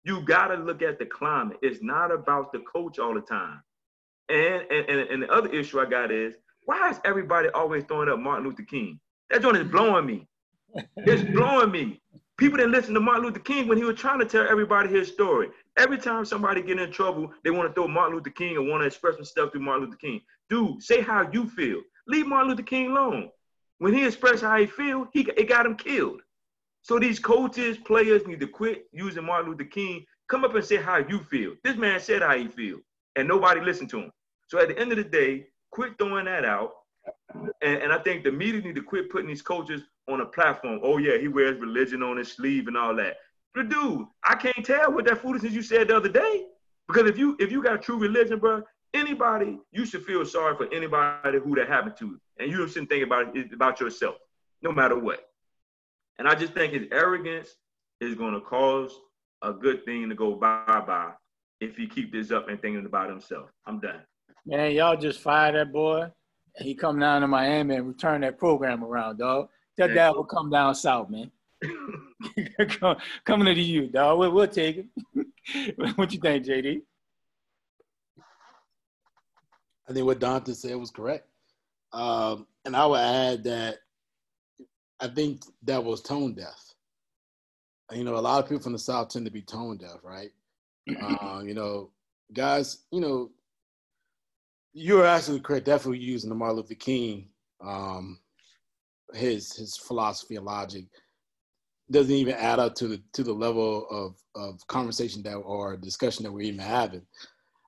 You 0.05 0.23
gotta 0.23 0.55
look 0.55 0.83
at 0.83 0.99
the 0.99 1.07
climate. 1.07 1.59
It's 1.63 1.83
not 1.83 2.13
about 2.13 2.53
the 2.53 2.61
coach 2.61 2.99
all 2.99 3.15
the 3.15 3.21
time. 3.21 3.63
And 4.29 4.65
and, 4.71 4.89
and, 4.89 5.01
and 5.11 5.23
the 5.23 5.31
other 5.31 5.49
issue 5.49 5.81
I 5.81 5.87
got 5.87 6.13
is 6.13 6.35
why 6.65 6.91
is 6.91 7.01
everybody 7.05 7.49
always 7.49 7.85
throwing 7.85 8.09
up 8.09 8.21
Martin 8.21 8.47
Luther 8.47 8.63
King? 8.63 9.01
That 9.31 9.43
joint 9.43 9.57
is 9.57 9.65
mm-hmm. 9.65 9.73
blowing 9.73 10.07
me. 10.07 10.29
It's 10.97 11.23
blowing 11.23 11.71
me. 11.71 12.01
People 12.37 12.57
didn't 12.57 12.73
listen 12.73 12.95
to 12.95 13.01
Martin 13.01 13.25
Luther 13.25 13.41
King 13.41 13.69
when 13.69 13.77
he 13.77 13.85
was 13.85 13.99
trying 13.99 14.19
to 14.19 14.25
tell 14.25 14.49
everybody 14.49 14.89
his 14.89 15.09
story. 15.09 15.49
Every 15.77 15.99
time 15.99 16.25
somebody 16.25 16.63
get 16.63 16.81
in 16.81 16.91
trouble, 16.91 17.31
they 17.45 17.51
want 17.51 17.69
to 17.69 17.75
throw 17.75 17.87
Martin 17.87 18.17
Luther 18.17 18.31
King 18.31 18.57
and 18.57 18.69
want 18.69 18.83
to 18.83 18.87
express 18.87 19.17
themselves 19.17 19.53
through 19.53 19.61
Martin 19.61 19.85
Luther 19.85 19.99
King. 19.99 20.21
Dude, 20.49 20.83
say 20.83 21.03
how 21.03 21.31
you 21.31 21.49
feel. 21.51 21.83
Leave 22.07 22.27
Martin 22.27 22.51
Luther 22.51 22.63
King 22.63 22.93
alone. 22.93 23.29
When 23.79 23.93
he 23.93 24.07
expressed 24.07 24.43
how 24.43 24.57
he 24.57 24.67
feel, 24.67 25.07
he 25.13 25.21
it 25.37 25.49
got 25.49 25.67
him 25.67 25.77
killed. 25.77 26.23
So 26.83 26.99
these 26.99 27.19
coaches, 27.19 27.77
players 27.77 28.27
need 28.27 28.41
to 28.41 28.47
quit 28.47 28.87
using 28.93 29.25
Martin 29.25 29.51
Luther 29.51 29.65
King. 29.65 30.05
Come 30.29 30.45
up 30.45 30.55
and 30.55 30.65
say 30.65 30.77
how 30.77 30.97
you 30.97 31.21
feel. 31.25 31.55
This 31.63 31.77
man 31.77 32.01
said 32.01 32.23
how 32.23 32.37
he 32.37 32.49
feel, 32.49 32.79
and 33.17 33.29
nobody 33.29 33.61
listened 33.61 33.91
to 33.91 33.99
him. 33.99 34.13
So 34.49 34.59
at 34.59 34.69
the 34.69 34.79
end 34.79 34.93
of 34.93 34.99
the 34.99 35.05
day, 35.05 35.47
quit 35.71 35.99
throwing 35.99 36.25
that 36.25 36.45
out. 36.45 36.73
And, 37.63 37.83
and 37.83 37.93
I 37.93 37.99
think 37.99 38.25
the 38.25 38.33
media 38.33 38.61
need 38.61 38.77
to 38.77 38.83
quit 38.83 39.11
putting 39.11 39.29
these 39.29 39.43
coaches 39.43 39.83
on 40.11 40.21
a 40.21 40.27
platform. 40.27 40.81
Oh 40.83 40.99
yeah, 40.99 41.19
he 41.19 41.29
wears 41.29 41.59
religion 41.61 42.03
on 42.03 42.17
his 42.17 42.33
sleeve 42.33 42.69
and 42.69 42.77
all 42.77 42.95
that. 42.97 43.17
But 43.55 43.69
dude, 43.69 44.07
I 44.25 44.35
can't 44.35 44.65
tell 44.65 44.93
what 44.93 45.05
that 45.07 45.19
foolishness 45.19 45.53
you 45.53 45.63
said 45.63 45.89
the 45.89 45.97
other 45.97 46.09
day. 46.09 46.47
Because 46.87 47.09
if 47.09 47.19
you 47.19 47.37
if 47.39 47.53
you 47.53 47.63
got 47.63 47.83
true 47.83 47.99
religion, 47.99 48.39
bro, 48.39 48.63
anybody 48.95 49.59
you 49.73 49.85
should 49.85 50.05
feel 50.05 50.25
sorry 50.25 50.57
for 50.57 50.73
anybody 50.73 51.39
who 51.39 51.55
that 51.57 51.69
happened 51.69 51.97
to, 51.99 52.19
and 52.39 52.51
you 52.51 52.67
shouldn't 52.69 52.89
think 52.89 53.05
about 53.05 53.37
it 53.37 53.53
about 53.53 53.81
yourself, 53.81 54.17
no 54.63 54.73
matter 54.73 54.99
what. 54.99 55.27
And 56.19 56.29
I 56.29 56.35
just 56.35 56.53
think 56.53 56.73
his 56.73 56.87
arrogance 56.93 57.57
is 58.01 58.15
going 58.15 58.35
to 58.35 58.41
cause 58.41 58.93
a 59.43 59.53
good 59.53 59.85
thing 59.85 60.09
to 60.09 60.15
go 60.15 60.35
bye 60.35 60.65
bye 60.87 61.13
if 61.61 61.77
he 61.77 61.87
keep 61.87 62.13
this 62.13 62.31
up 62.31 62.49
and 62.49 62.61
thinking 62.61 62.87
about 62.87 63.09
himself. 63.09 63.49
I'm 63.67 63.81
done. 63.81 64.01
Man, 64.47 64.73
y'all 64.73 64.97
just 64.97 65.21
fired 65.21 65.55
that 65.55 65.73
boy. 65.73 66.09
He 66.57 66.75
come 66.75 66.99
down 66.99 67.21
to 67.21 67.29
Miami 67.29 67.77
and 67.77 67.87
return 67.87 68.23
that 68.23 68.39
program 68.39 68.83
around, 68.83 69.19
dog. 69.19 69.49
Tell 69.81 69.89
Yeah. 69.89 69.95
dad 69.95 70.11
will 70.11 70.25
come 70.25 70.51
down 70.51 70.75
south, 70.75 71.09
man. 71.09 71.31
Coming 73.25 73.55
to 73.55 73.61
you, 73.63 73.87
dog. 73.87 74.19
We'll, 74.19 74.31
we'll 74.31 74.47
take 74.47 74.85
it. 75.15 75.77
what 75.97 76.13
you 76.13 76.21
think, 76.21 76.45
JD? 76.45 76.83
I 79.89 79.93
think 79.95 80.05
what 80.05 80.19
Dante 80.19 80.53
said 80.53 80.77
was 80.77 80.91
correct. 80.91 81.27
Um, 81.95 82.47
and 82.67 82.77
I 82.77 82.85
would 82.85 83.01
add 83.01 83.45
that 83.45 83.79
I 85.01 85.09
think 85.09 85.45
that 85.63 85.83
was 85.83 86.03
tone 86.03 86.35
deaf. 86.35 86.75
You 87.91 88.05
know, 88.05 88.17
a 88.17 88.21
lot 88.21 88.43
of 88.43 88.51
people 88.51 88.63
from 88.63 88.73
the 88.73 88.79
South 88.79 89.09
tend 89.09 89.25
to 89.25 89.33
be 89.33 89.41
tone 89.41 89.79
deaf, 89.79 90.01
right? 90.03 90.31
uh, 91.01 91.41
you 91.43 91.55
know, 91.55 91.91
guys, 92.35 92.85
you 92.93 93.01
know, 93.01 93.31
you're 94.75 95.07
absolutely 95.07 95.43
correct. 95.43 95.65
Definitely 95.65 96.01
using 96.01 96.29
the 96.29 96.37
Martin 96.37 96.59
Luther 96.59 96.75
King, 96.75 97.29
um, 97.63 98.19
his 99.15 99.55
his 99.55 99.77
philosophy 99.77 100.37
and 100.37 100.45
logic 100.45 100.87
doesn't 101.91 102.15
even 102.15 102.35
add 102.35 102.59
up 102.59 102.75
to 102.77 102.89
the 102.89 103.03
to 103.13 103.23
the 103.23 103.33
level 103.33 103.87
of 103.91 104.17
of 104.37 104.65
conversation 104.69 105.23
that 105.23 105.35
or 105.35 105.77
discussion 105.77 106.25
that 106.25 106.33
we're 106.33 106.43
even 106.43 106.61
having. 106.61 107.03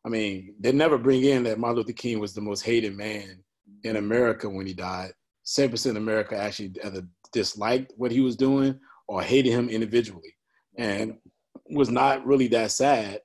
I 0.04 0.08
mean, 0.08 0.54
they 0.60 0.72
never 0.72 0.98
bring 0.98 1.24
in 1.24 1.44
that 1.44 1.58
Martin 1.58 1.78
Luther 1.78 1.92
King 1.92 2.18
was 2.18 2.34
the 2.34 2.40
most 2.40 2.62
hated 2.62 2.96
man 2.96 3.42
in 3.84 3.96
America 3.96 4.48
when 4.48 4.66
he 4.66 4.74
died. 4.74 5.12
Seven 5.44 5.72
percent 5.72 5.96
of 5.96 6.02
America 6.02 6.36
actually 6.36 6.72
either 6.84 7.06
disliked 7.32 7.92
what 7.96 8.12
he 8.12 8.20
was 8.20 8.36
doing 8.36 8.78
or 9.08 9.22
hated 9.22 9.50
him 9.50 9.68
individually, 9.68 10.34
and 10.78 11.16
was 11.70 11.90
not 11.90 12.24
really 12.24 12.48
that 12.48 12.70
sad 12.70 13.20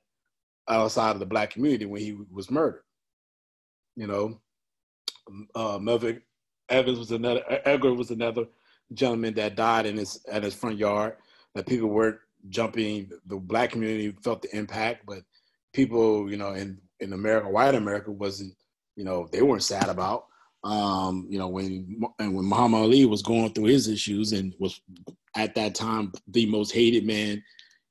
outside 0.68 1.12
of 1.12 1.20
the 1.20 1.26
black 1.26 1.50
community 1.50 1.86
when 1.86 2.00
he 2.00 2.16
was 2.30 2.50
murdered. 2.50 2.82
You 3.96 4.06
know, 4.06 4.40
uh, 5.54 5.78
Melvin 5.80 6.20
Evans 6.68 6.98
was 6.98 7.10
another. 7.10 7.42
Medgar 7.66 7.96
was 7.96 8.10
another 8.10 8.46
gentleman 8.92 9.34
that 9.34 9.56
died 9.56 9.86
in 9.86 9.96
his 9.96 10.24
at 10.30 10.42
his 10.42 10.54
front 10.54 10.78
yard. 10.78 11.16
That 11.54 11.66
people 11.66 11.88
weren't 11.88 12.18
jumping. 12.48 13.10
The 13.26 13.36
black 13.36 13.70
community 13.70 14.14
felt 14.22 14.42
the 14.42 14.56
impact, 14.56 15.06
but 15.06 15.22
people, 15.72 16.30
you 16.30 16.36
know, 16.36 16.52
in 16.52 16.78
in 17.00 17.12
America, 17.12 17.48
white 17.48 17.74
America 17.74 18.10
wasn't. 18.10 18.54
You 18.96 19.04
know, 19.04 19.28
they 19.30 19.42
weren't 19.42 19.62
sad 19.62 19.88
about. 19.88 20.26
Um, 20.64 21.26
you 21.30 21.38
know, 21.38 21.48
when 21.48 22.02
and 22.18 22.34
when 22.34 22.44
Muhammad 22.44 22.80
Ali 22.80 23.04
was 23.06 23.22
going 23.22 23.52
through 23.52 23.66
his 23.66 23.88
issues 23.88 24.32
and 24.32 24.54
was 24.58 24.80
at 25.36 25.54
that 25.54 25.74
time 25.74 26.12
the 26.26 26.46
most 26.46 26.72
hated 26.72 27.06
man 27.06 27.42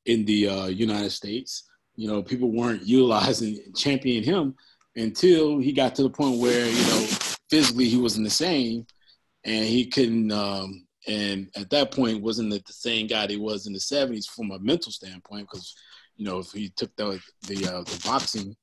in 0.05 0.25
the 0.25 0.49
uh, 0.49 0.65
United 0.67 1.11
States. 1.11 1.63
You 1.95 2.07
know, 2.07 2.21
people 2.21 2.51
weren't 2.51 2.85
utilizing 2.85 3.59
championing 3.75 4.23
him 4.23 4.55
until 4.95 5.59
he 5.59 5.71
got 5.71 5.95
to 5.95 6.03
the 6.03 6.09
point 6.09 6.39
where 6.39 6.67
you 6.67 6.85
know 6.87 7.07
physically 7.49 7.85
he 7.85 7.97
wasn't 7.97 8.25
the 8.25 8.31
same, 8.31 8.85
and 9.43 9.65
he 9.65 9.87
couldn't. 9.87 10.31
Um, 10.31 10.85
and 11.07 11.49
at 11.55 11.69
that 11.69 11.91
point, 11.91 12.21
wasn't 12.21 12.49
the 12.49 12.61
same 12.67 13.07
guy 13.07 13.27
he 13.27 13.37
was 13.37 13.67
in 13.67 13.73
the 13.73 13.79
'70s 13.79 14.25
from 14.25 14.51
a 14.51 14.59
mental 14.59 14.91
standpoint, 14.91 15.47
because 15.49 15.73
you 16.15 16.25
know 16.25 16.39
if 16.39 16.51
he 16.51 16.69
took 16.69 16.95
the 16.95 17.19
the, 17.47 17.67
uh, 17.67 17.81
the 17.83 18.01
boxing 18.05 18.55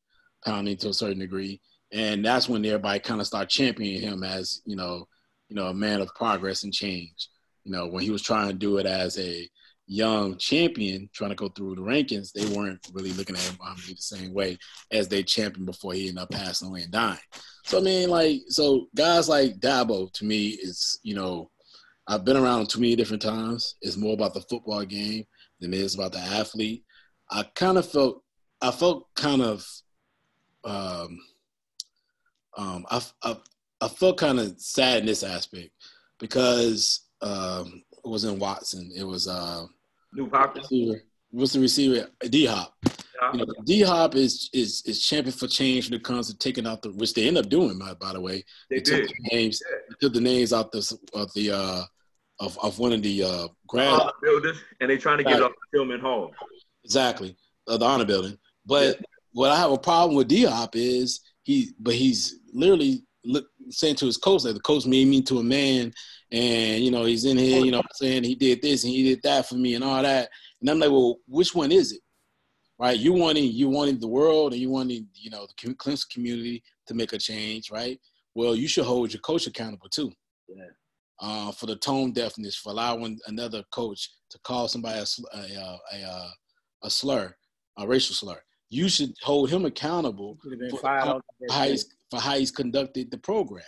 pounding 0.44 0.76
to 0.78 0.88
a 0.90 0.94
certain 0.94 1.20
degree, 1.20 1.60
and 1.92 2.24
that's 2.24 2.48
when 2.48 2.64
everybody 2.64 3.00
kind 3.00 3.20
of 3.20 3.26
started 3.26 3.48
championing 3.48 4.00
him 4.00 4.22
as 4.22 4.60
you 4.66 4.76
know, 4.76 5.06
you 5.48 5.56
know, 5.56 5.66
a 5.66 5.74
man 5.74 6.00
of 6.00 6.14
progress 6.14 6.64
and 6.64 6.72
change. 6.72 7.28
You 7.64 7.72
know, 7.72 7.86
when 7.86 8.02
he 8.02 8.10
was 8.10 8.22
trying 8.22 8.48
to 8.48 8.54
do 8.54 8.76
it 8.78 8.86
as 8.86 9.18
a 9.18 9.48
young 9.86 10.36
champion 10.38 11.08
trying 11.12 11.30
to 11.30 11.36
go 11.36 11.48
through 11.48 11.74
the 11.74 11.82
rankings, 11.82 12.32
they 12.32 12.46
weren't 12.46 12.80
really 12.92 13.12
looking 13.12 13.36
at 13.36 13.42
him 13.42 13.56
the 13.58 13.94
same 13.98 14.32
way 14.32 14.58
as 14.90 15.08
they 15.08 15.22
champion 15.22 15.66
before 15.66 15.92
he 15.92 16.08
ended 16.08 16.22
up 16.22 16.30
passing 16.30 16.68
away 16.68 16.82
and 16.82 16.92
dying. 16.92 17.18
So 17.64 17.78
I 17.78 17.80
mean, 17.82 18.08
like, 18.10 18.42
so 18.48 18.88
guys 18.94 19.28
like 19.28 19.58
Dabo 19.58 20.12
to 20.12 20.24
me 20.24 20.48
is, 20.48 20.98
you 21.02 21.14
know, 21.14 21.50
I've 22.06 22.24
been 22.24 22.36
around 22.36 22.68
too 22.68 22.80
many 22.80 22.96
different 22.96 23.22
times. 23.22 23.76
It's 23.80 23.96
more 23.96 24.14
about 24.14 24.34
the 24.34 24.42
football 24.42 24.84
game 24.84 25.24
than 25.60 25.72
it 25.72 25.80
is 25.80 25.94
about 25.94 26.12
the 26.12 26.18
athlete. 26.18 26.84
I 27.30 27.44
kind 27.54 27.78
of 27.78 27.88
felt, 27.88 28.22
I 28.60 28.70
felt 28.70 29.08
kind 29.14 29.42
of, 29.42 29.66
um, 30.64 31.18
um, 32.56 32.86
I, 32.90 33.02
I, 33.22 33.36
I 33.80 33.88
felt 33.88 34.18
kind 34.18 34.38
of 34.38 34.54
sad 34.58 35.00
in 35.00 35.06
this 35.06 35.22
aspect 35.22 35.70
because 36.18 37.06
um, 37.22 37.82
wasn't 38.08 38.38
Watson. 38.38 38.90
It 38.96 39.04
was 39.04 39.28
uh, 39.28 39.66
Nuk 40.16 40.30
Hopkins. 40.34 40.68
What's 41.30 41.52
the 41.52 41.60
receiver? 41.60 42.08
D 42.28 42.46
Hop. 42.46 42.74
You 43.32 43.38
know, 43.40 43.46
D 43.64 43.82
Hop 43.82 44.14
is 44.14 44.50
is 44.52 44.82
is 44.86 45.04
champion 45.04 45.32
for 45.36 45.46
change 45.48 45.88
when 45.90 45.98
it 45.98 46.04
comes 46.04 46.28
to 46.30 46.36
taking 46.38 46.66
out 46.66 46.82
the 46.82 46.90
which 46.92 47.14
they 47.14 47.26
end 47.26 47.38
up 47.38 47.48
doing. 47.48 47.78
By, 47.78 47.94
by 47.94 48.12
the 48.12 48.20
way, 48.20 48.44
They 48.70 48.76
took 48.80 49.02
did. 49.02 49.08
the 49.08 49.36
names. 49.36 49.60
They 49.88 49.94
took 50.00 50.12
the 50.14 50.20
names 50.20 50.52
out 50.52 50.70
the 50.72 50.98
of 51.14 51.32
the 51.34 51.50
uh, 51.52 51.82
of 52.40 52.58
of 52.62 52.78
one 52.78 52.92
of 52.92 53.02
the 53.02 53.22
uh, 53.24 53.48
grad 53.66 53.88
Honor 54.00 54.12
builders, 54.22 54.58
and 54.80 54.90
they're 54.90 54.98
trying 54.98 55.18
to 55.18 55.24
get 55.24 55.34
Right. 55.34 55.42
off 55.42 55.52
Tillman 55.72 56.00
Hall. 56.00 56.32
exactly 56.84 57.36
uh, 57.68 57.76
the 57.78 57.84
honor 57.84 58.04
building. 58.04 58.36
But 58.66 59.00
what 59.32 59.50
I 59.50 59.56
have 59.56 59.72
a 59.72 59.78
problem 59.78 60.16
with 60.16 60.28
D 60.28 60.44
Hop 60.44 60.76
is 60.76 61.20
he, 61.42 61.70
but 61.80 61.94
he's 61.94 62.36
literally 62.52 63.02
look, 63.24 63.46
saying 63.70 63.96
to 63.96 64.06
his 64.06 64.16
coach 64.18 64.42
that 64.42 64.52
the 64.54 64.60
coach 64.60 64.86
made 64.86 65.08
me 65.08 65.22
to 65.22 65.38
a 65.38 65.42
man, 65.42 65.92
and 66.34 66.84
you 66.84 66.90
know 66.90 67.04
he's 67.04 67.24
in 67.24 67.36
here, 67.38 67.64
you 67.64 67.70
know, 67.70 67.78
what 67.78 67.86
I'm 67.86 67.94
saying 67.94 68.24
he 68.24 68.34
did 68.34 68.60
this 68.60 68.84
and 68.84 68.92
he 68.92 69.02
did 69.02 69.22
that 69.22 69.46
for 69.46 69.54
me 69.54 69.74
and 69.74 69.84
all 69.84 70.02
that, 70.02 70.28
and 70.60 70.70
I'm 70.70 70.78
like, 70.78 70.90
well, 70.90 71.16
which 71.26 71.54
one 71.54 71.72
is 71.72 71.92
it? 71.92 72.00
right? 72.78 72.98
You 72.98 73.12
wanting 73.12 73.52
you 73.52 73.68
wanting 73.68 73.98
the 73.98 74.08
world 74.08 74.52
and 74.52 74.60
you 74.60 74.70
wanting 74.70 75.06
you 75.14 75.30
know 75.30 75.46
the 75.46 75.74
Clemson 75.74 76.10
community 76.10 76.62
to 76.86 76.94
make 76.94 77.12
a 77.12 77.18
change, 77.18 77.70
right? 77.70 77.98
Well, 78.34 78.54
you 78.54 78.68
should 78.68 78.84
hold 78.84 79.12
your 79.12 79.20
coach 79.20 79.46
accountable 79.46 79.88
too. 79.88 80.12
Yeah. 80.48 80.64
Uh, 81.20 81.52
for 81.52 81.66
the 81.66 81.76
tone 81.76 82.12
deafness, 82.12 82.56
for 82.56 82.70
allowing 82.70 83.18
another 83.28 83.62
coach 83.70 84.10
to 84.30 84.38
call 84.40 84.68
somebody 84.68 84.98
a 84.98 85.36
a, 85.36 85.40
a, 85.40 85.96
a, 85.96 86.30
a 86.84 86.90
slur, 86.90 87.34
a 87.78 87.86
racial 87.86 88.14
slur. 88.14 88.40
You 88.70 88.88
should 88.88 89.14
hold 89.22 89.50
him 89.50 89.66
accountable 89.66 90.36
for 90.70 90.88
how, 90.88 91.20
for 92.10 92.20
how 92.20 92.36
he's 92.36 92.50
conducted 92.50 93.10
the 93.10 93.18
program. 93.18 93.62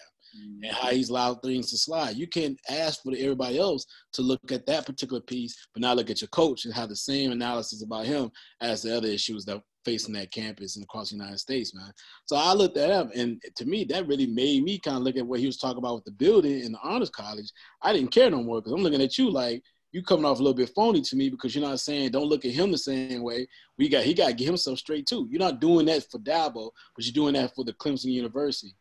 And 0.63 0.73
how 0.73 0.91
he's 0.91 1.11
allowed 1.11 1.43
things 1.43 1.71
to 1.71 1.79
slide. 1.79 2.17
You 2.17 2.27
can't 2.27 2.59
ask 2.69 3.03
for 3.03 3.13
everybody 3.17 3.59
else 3.59 3.87
to 4.15 4.23
look 4.23 4.53
at 4.53 4.67
that 4.67 4.87
particular 4.87 5.21
piece, 5.21 5.57
but 5.73 5.81
not 5.81 5.97
look 5.97 6.11
at 6.11 6.21
your 6.21 6.29
coach 6.29 6.65
and 6.65 6.75
have 6.75 6.89
the 6.89 6.97
same 6.97 7.33
analysis 7.33 7.83
about 7.83 8.07
him 8.07 8.31
as 8.61 8.83
the 8.83 8.97
other 8.97 9.09
issues 9.09 9.45
that 9.45 9.63
facing 9.85 10.15
that 10.15 10.33
campus 10.33 10.75
and 10.75 10.85
across 10.85 11.11
the 11.11 11.17
United 11.17 11.39
States, 11.39 11.73
man. 11.73 11.93
So 12.25 12.37
I 12.37 12.53
looked 12.55 12.75
that 12.75 12.91
up, 12.91 13.09
and 13.15 13.41
to 13.55 13.65
me, 13.65 13.85
that 13.85 14.09
really 14.09 14.27
made 14.27 14.65
me 14.65 14.81
kind 14.81 14.97
of 14.97 15.05
look 15.05 15.17
at 15.17 15.27
what 15.27 15.39
he 15.39 15.47
was 15.47 15.59
talking 15.59 15.79
about 15.79 15.95
with 15.95 16.05
the 16.05 16.11
building 16.11 16.61
in 16.61 16.73
the 16.73 16.79
honors 16.83 17.09
college. 17.09 17.51
I 17.83 17.93
didn't 17.93 18.11
care 18.11 18.31
no 18.31 18.43
more 18.43 18.61
because 18.61 18.73
I'm 18.73 18.83
looking 18.83 19.01
at 19.01 19.17
you 19.17 19.31
like 19.31 19.63
you 19.93 20.03
coming 20.03 20.25
off 20.25 20.41
a 20.41 20.43
little 20.43 20.57
bit 20.57 20.73
phony 20.75 21.01
to 21.01 21.17
me 21.17 21.31
because 21.31 21.55
you're 21.55 21.67
not 21.67 21.81
saying 21.81 22.11
don't 22.11 22.27
look 22.27 22.45
at 22.45 22.51
him 22.51 22.73
the 22.73 22.79
same 22.79 23.23
way. 23.23 23.47
We 23.79 23.89
got 23.89 24.05
he 24.05 24.13
got 24.13 24.27
to 24.29 24.35
get 24.35 24.47
himself 24.47 24.79
straight 24.79 25.07
too. 25.07 25.29
You're 25.31 25.39
not 25.39 25.61
doing 25.61 25.87
that 25.87 26.05
for 26.11 26.19
Dabo, 26.19 26.71
but 26.95 27.05
you're 27.05 27.13
doing 27.13 27.35
that 27.35 27.55
for 27.55 27.65
the 27.65 27.73
Clemson 27.75 28.13
University 28.13 28.75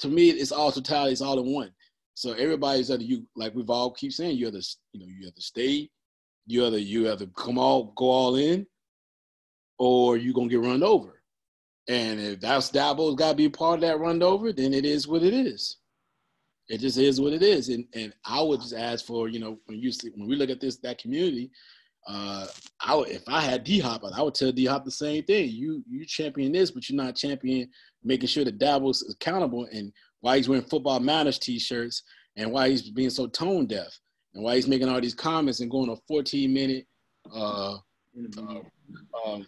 to 0.00 0.08
me, 0.08 0.30
it's 0.30 0.52
all 0.52 0.72
totality. 0.72 1.12
It's 1.12 1.22
all 1.22 1.38
in 1.38 1.52
one. 1.52 1.72
So 2.14 2.32
everybody's 2.32 2.90
either 2.90 3.02
you, 3.02 3.26
like 3.36 3.54
we've 3.54 3.70
all 3.70 3.90
keep 3.90 4.12
saying, 4.12 4.36
you 4.36 4.48
either 4.48 4.60
you 4.92 5.00
know 5.00 5.06
you 5.06 5.26
have 5.26 5.34
to 5.34 5.42
stay, 5.42 5.90
you 6.46 6.66
either 6.66 6.78
you 6.78 7.04
have 7.06 7.18
to 7.18 7.26
come 7.36 7.58
all 7.58 7.92
go 7.96 8.06
all 8.06 8.36
in, 8.36 8.66
or 9.78 10.16
you 10.16 10.30
are 10.30 10.34
gonna 10.34 10.48
get 10.48 10.60
run 10.60 10.82
over. 10.82 11.22
And 11.88 12.18
if 12.18 12.40
that's 12.40 12.70
Dabo's 12.70 13.14
got 13.14 13.30
to 13.30 13.36
be 13.36 13.48
part 13.48 13.76
of 13.76 13.80
that 13.82 14.00
run 14.00 14.22
over, 14.22 14.52
then 14.52 14.74
it 14.74 14.84
is 14.84 15.06
what 15.06 15.22
it 15.22 15.32
is. 15.32 15.76
It 16.68 16.78
just 16.78 16.98
is 16.98 17.20
what 17.20 17.32
it 17.32 17.42
is. 17.42 17.68
And 17.68 17.84
and 17.94 18.12
I 18.24 18.42
would 18.42 18.60
just 18.60 18.74
ask 18.74 19.04
for 19.04 19.28
you 19.28 19.38
know 19.38 19.58
when 19.66 19.78
you 19.78 19.92
see 19.92 20.10
when 20.14 20.28
we 20.28 20.36
look 20.36 20.50
at 20.50 20.60
this 20.60 20.78
that 20.78 20.98
community, 20.98 21.50
uh, 22.08 22.46
I 22.80 22.94
would, 22.94 23.08
if 23.08 23.28
I 23.28 23.40
had 23.40 23.62
D 23.62 23.78
Hop, 23.80 24.02
I 24.04 24.22
would 24.22 24.34
tell 24.34 24.52
D 24.52 24.64
Hop 24.66 24.84
the 24.84 24.90
same 24.90 25.22
thing. 25.24 25.50
You 25.50 25.82
you 25.88 26.04
champion 26.06 26.52
this, 26.52 26.70
but 26.70 26.88
you're 26.88 26.96
not 26.96 27.14
champion 27.14 27.68
making 28.06 28.28
sure 28.28 28.44
that 28.44 28.58
Dabo's 28.58 29.08
accountable 29.10 29.68
and 29.72 29.92
why 30.20 30.36
he's 30.36 30.48
wearing 30.48 30.64
football 30.64 31.00
matters 31.00 31.38
t-shirts 31.38 32.02
and 32.36 32.50
why 32.50 32.68
he's 32.68 32.90
being 32.90 33.10
so 33.10 33.26
tone 33.26 33.66
deaf 33.66 33.98
and 34.34 34.42
why 34.42 34.54
he's 34.54 34.68
making 34.68 34.88
all 34.88 35.00
these 35.00 35.14
comments 35.14 35.60
and 35.60 35.70
going 35.70 35.90
a 35.90 35.96
14 36.08 36.52
minute 36.52 36.86
uh, 37.34 37.74
uh 37.74 38.60
um, 39.26 39.44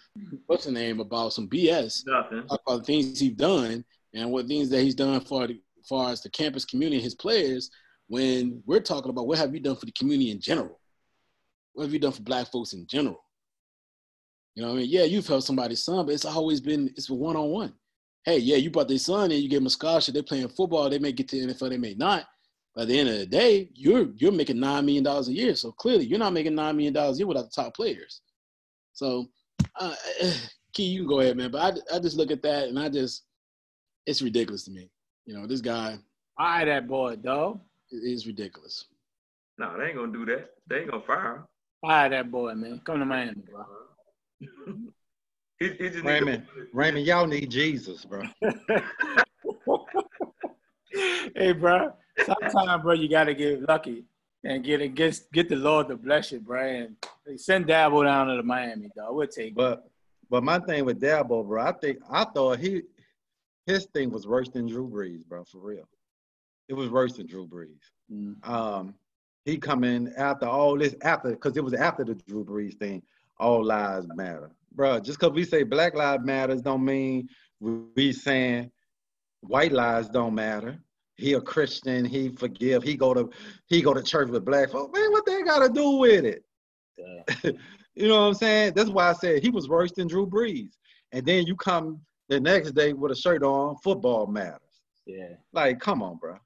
what's 0.46 0.64
the 0.64 0.72
name 0.72 1.00
about 1.00 1.32
some 1.32 1.48
BS 1.48 2.02
Nothing. 2.06 2.44
about 2.50 2.84
things 2.84 3.20
he's 3.20 3.32
done 3.32 3.84
and 4.12 4.30
what 4.32 4.46
things 4.46 4.68
that 4.70 4.82
he's 4.82 4.96
done 4.96 5.20
for 5.20 5.46
the 5.46 5.60
far 5.88 6.10
as 6.10 6.22
the 6.22 6.30
campus 6.30 6.64
community, 6.64 7.00
his 7.00 7.14
players. 7.14 7.70
When 8.08 8.62
we're 8.66 8.80
talking 8.80 9.10
about 9.10 9.26
what 9.26 9.38
have 9.38 9.52
you 9.54 9.60
done 9.60 9.76
for 9.76 9.86
the 9.86 9.92
community 9.92 10.30
in 10.30 10.40
general, 10.40 10.80
what 11.72 11.84
have 11.84 11.92
you 11.92 11.98
done 11.98 12.12
for 12.12 12.22
Black 12.22 12.50
folks 12.50 12.72
in 12.72 12.86
general? 12.86 13.22
You 14.54 14.62
know, 14.62 14.70
what 14.70 14.78
I 14.78 14.80
mean, 14.80 14.90
yeah, 14.90 15.04
you've 15.04 15.26
helped 15.26 15.44
somebody's 15.44 15.84
son, 15.84 16.06
but 16.06 16.14
it's 16.14 16.24
always 16.24 16.60
been 16.60 16.88
it's 16.96 17.10
one 17.10 17.36
on 17.36 17.48
one. 17.48 17.74
Hey, 18.28 18.40
yeah, 18.40 18.56
you 18.56 18.70
brought 18.70 18.88
their 18.88 18.98
son 18.98 19.32
in, 19.32 19.40
you 19.40 19.48
give 19.48 19.60
them 19.60 19.68
a 19.68 19.70
scholarship. 19.70 20.12
They're 20.12 20.22
playing 20.22 20.50
football. 20.50 20.90
They 20.90 20.98
may 20.98 21.12
get 21.12 21.28
to 21.28 21.46
the 21.46 21.54
NFL, 21.54 21.70
they 21.70 21.78
may 21.78 21.94
not. 21.94 22.26
But 22.74 22.82
at 22.82 22.88
the 22.88 22.98
end 22.98 23.08
of 23.08 23.18
the 23.20 23.24
day, 23.24 23.70
you're 23.72 24.10
you're 24.16 24.32
making 24.32 24.60
nine 24.60 24.84
million 24.84 25.02
dollars 25.02 25.28
a 25.28 25.32
year. 25.32 25.54
So 25.54 25.72
clearly, 25.72 26.04
you're 26.04 26.18
not 26.18 26.34
making 26.34 26.54
nine 26.54 26.76
million 26.76 26.92
dollars 26.92 27.16
a 27.16 27.20
year 27.20 27.26
without 27.26 27.44
the 27.44 27.62
top 27.62 27.74
players. 27.74 28.20
So, 28.92 29.30
uh, 29.80 29.94
Key, 30.74 30.82
you 30.82 31.00
can 31.00 31.08
go 31.08 31.20
ahead, 31.20 31.38
man. 31.38 31.50
But 31.50 31.80
I, 31.90 31.96
I 31.96 31.98
just 32.00 32.18
look 32.18 32.30
at 32.30 32.42
that 32.42 32.68
and 32.68 32.78
I 32.78 32.90
just, 32.90 33.24
it's 34.04 34.20
ridiculous 34.20 34.64
to 34.64 34.72
me. 34.72 34.90
You 35.24 35.34
know, 35.34 35.46
this 35.46 35.62
guy. 35.62 35.96
Fire 36.36 36.66
that 36.66 36.86
boy, 36.86 37.16
dog. 37.16 37.60
It 37.90 38.12
is 38.12 38.26
ridiculous. 38.26 38.84
No, 39.56 39.74
they 39.78 39.86
ain't 39.86 39.96
gonna 39.96 40.12
do 40.12 40.26
that. 40.26 40.50
They 40.68 40.80
ain't 40.80 40.90
gonna 40.90 41.02
fire 41.06 41.36
him. 41.36 41.44
Fire 41.80 42.10
that 42.10 42.30
boy, 42.30 42.54
man. 42.56 42.82
Come 42.84 42.98
to 42.98 43.06
Miami, 43.06 43.40
bro. 43.50 43.64
He, 45.58 45.68
he 45.70 45.90
just 45.90 45.96
need 45.96 46.04
Raymond, 46.04 46.46
Raymond, 46.72 47.06
y'all 47.06 47.26
need 47.26 47.50
Jesus, 47.50 48.04
bro. 48.04 48.22
hey, 51.34 51.52
bro. 51.52 51.92
Sometimes, 52.24 52.82
bro, 52.82 52.94
you 52.94 53.08
gotta 53.08 53.34
get 53.34 53.68
lucky 53.68 54.04
and 54.44 54.62
get 54.62 54.80
it, 54.80 54.94
get 54.94 55.20
get 55.32 55.48
the 55.48 55.56
Lord 55.56 55.88
to 55.88 55.96
bless 55.96 56.32
you, 56.32 56.40
bro. 56.40 56.62
And 56.62 56.96
send 57.40 57.66
Dabo 57.66 58.04
down 58.04 58.28
to 58.28 58.36
the 58.36 58.42
Miami, 58.42 58.90
dog. 58.96 59.14
We'll 59.14 59.26
take 59.26 59.48
it. 59.48 59.54
But 59.54 59.84
but 60.30 60.44
my 60.44 60.58
thing 60.60 60.84
with 60.84 61.00
Dabo, 61.00 61.46
bro, 61.46 61.62
I 61.62 61.72
think 61.72 61.98
I 62.10 62.24
thought 62.24 62.58
he 62.58 62.82
his 63.66 63.86
thing 63.86 64.10
was 64.10 64.26
worse 64.26 64.48
than 64.48 64.66
Drew 64.66 64.88
Brees, 64.88 65.26
bro, 65.26 65.44
for 65.44 65.58
real. 65.58 65.88
It 66.68 66.74
was 66.74 66.88
worse 66.90 67.14
than 67.14 67.26
Drew 67.26 67.46
Brees. 67.46 67.90
Mm. 68.12 68.48
Um, 68.48 68.94
he 69.44 69.56
come 69.56 69.84
in 69.84 70.12
after 70.16 70.46
all 70.46 70.76
this, 70.76 70.94
after 71.02 71.30
because 71.30 71.56
it 71.56 71.64
was 71.64 71.74
after 71.74 72.04
the 72.04 72.14
Drew 72.14 72.44
Brees 72.44 72.78
thing. 72.78 73.02
All 73.40 73.64
lives 73.64 74.08
matter, 74.16 74.50
bro. 74.72 75.00
Just 75.00 75.18
because 75.18 75.34
we 75.34 75.44
say 75.44 75.62
Black 75.62 75.94
Lives 75.94 76.24
Matters 76.24 76.60
don't 76.62 76.84
mean 76.84 77.28
we 77.60 78.12
saying 78.12 78.70
white 79.40 79.72
lives 79.72 80.08
don't 80.08 80.34
matter. 80.34 80.78
He 81.16 81.32
a 81.32 81.40
Christian. 81.40 82.04
He 82.04 82.28
forgive. 82.28 82.82
He 82.82 82.96
go 82.96 83.12
to 83.12 83.28
he 83.66 83.82
go 83.82 83.92
to 83.92 84.02
church 84.02 84.28
with 84.28 84.44
black 84.44 84.70
folks. 84.70 84.96
Man, 84.98 85.10
what 85.10 85.26
they 85.26 85.42
got 85.42 85.66
to 85.66 85.68
do 85.72 85.90
with 85.92 86.24
it? 86.24 86.44
you 87.94 88.08
know 88.08 88.20
what 88.20 88.26
I'm 88.28 88.34
saying? 88.34 88.72
That's 88.74 88.90
why 88.90 89.10
I 89.10 89.12
said 89.14 89.42
he 89.42 89.50
was 89.50 89.68
worse 89.68 89.92
than 89.92 90.06
Drew 90.06 90.26
Brees. 90.26 90.70
And 91.12 91.26
then 91.26 91.46
you 91.46 91.56
come 91.56 92.00
the 92.28 92.38
next 92.38 92.72
day 92.72 92.92
with 92.92 93.12
a 93.12 93.16
shirt 93.16 93.42
on. 93.42 93.76
Football 93.82 94.26
matters. 94.26 94.60
Yeah. 95.06 95.34
Like, 95.52 95.80
come 95.80 96.02
on, 96.02 96.18
bro. 96.18 96.36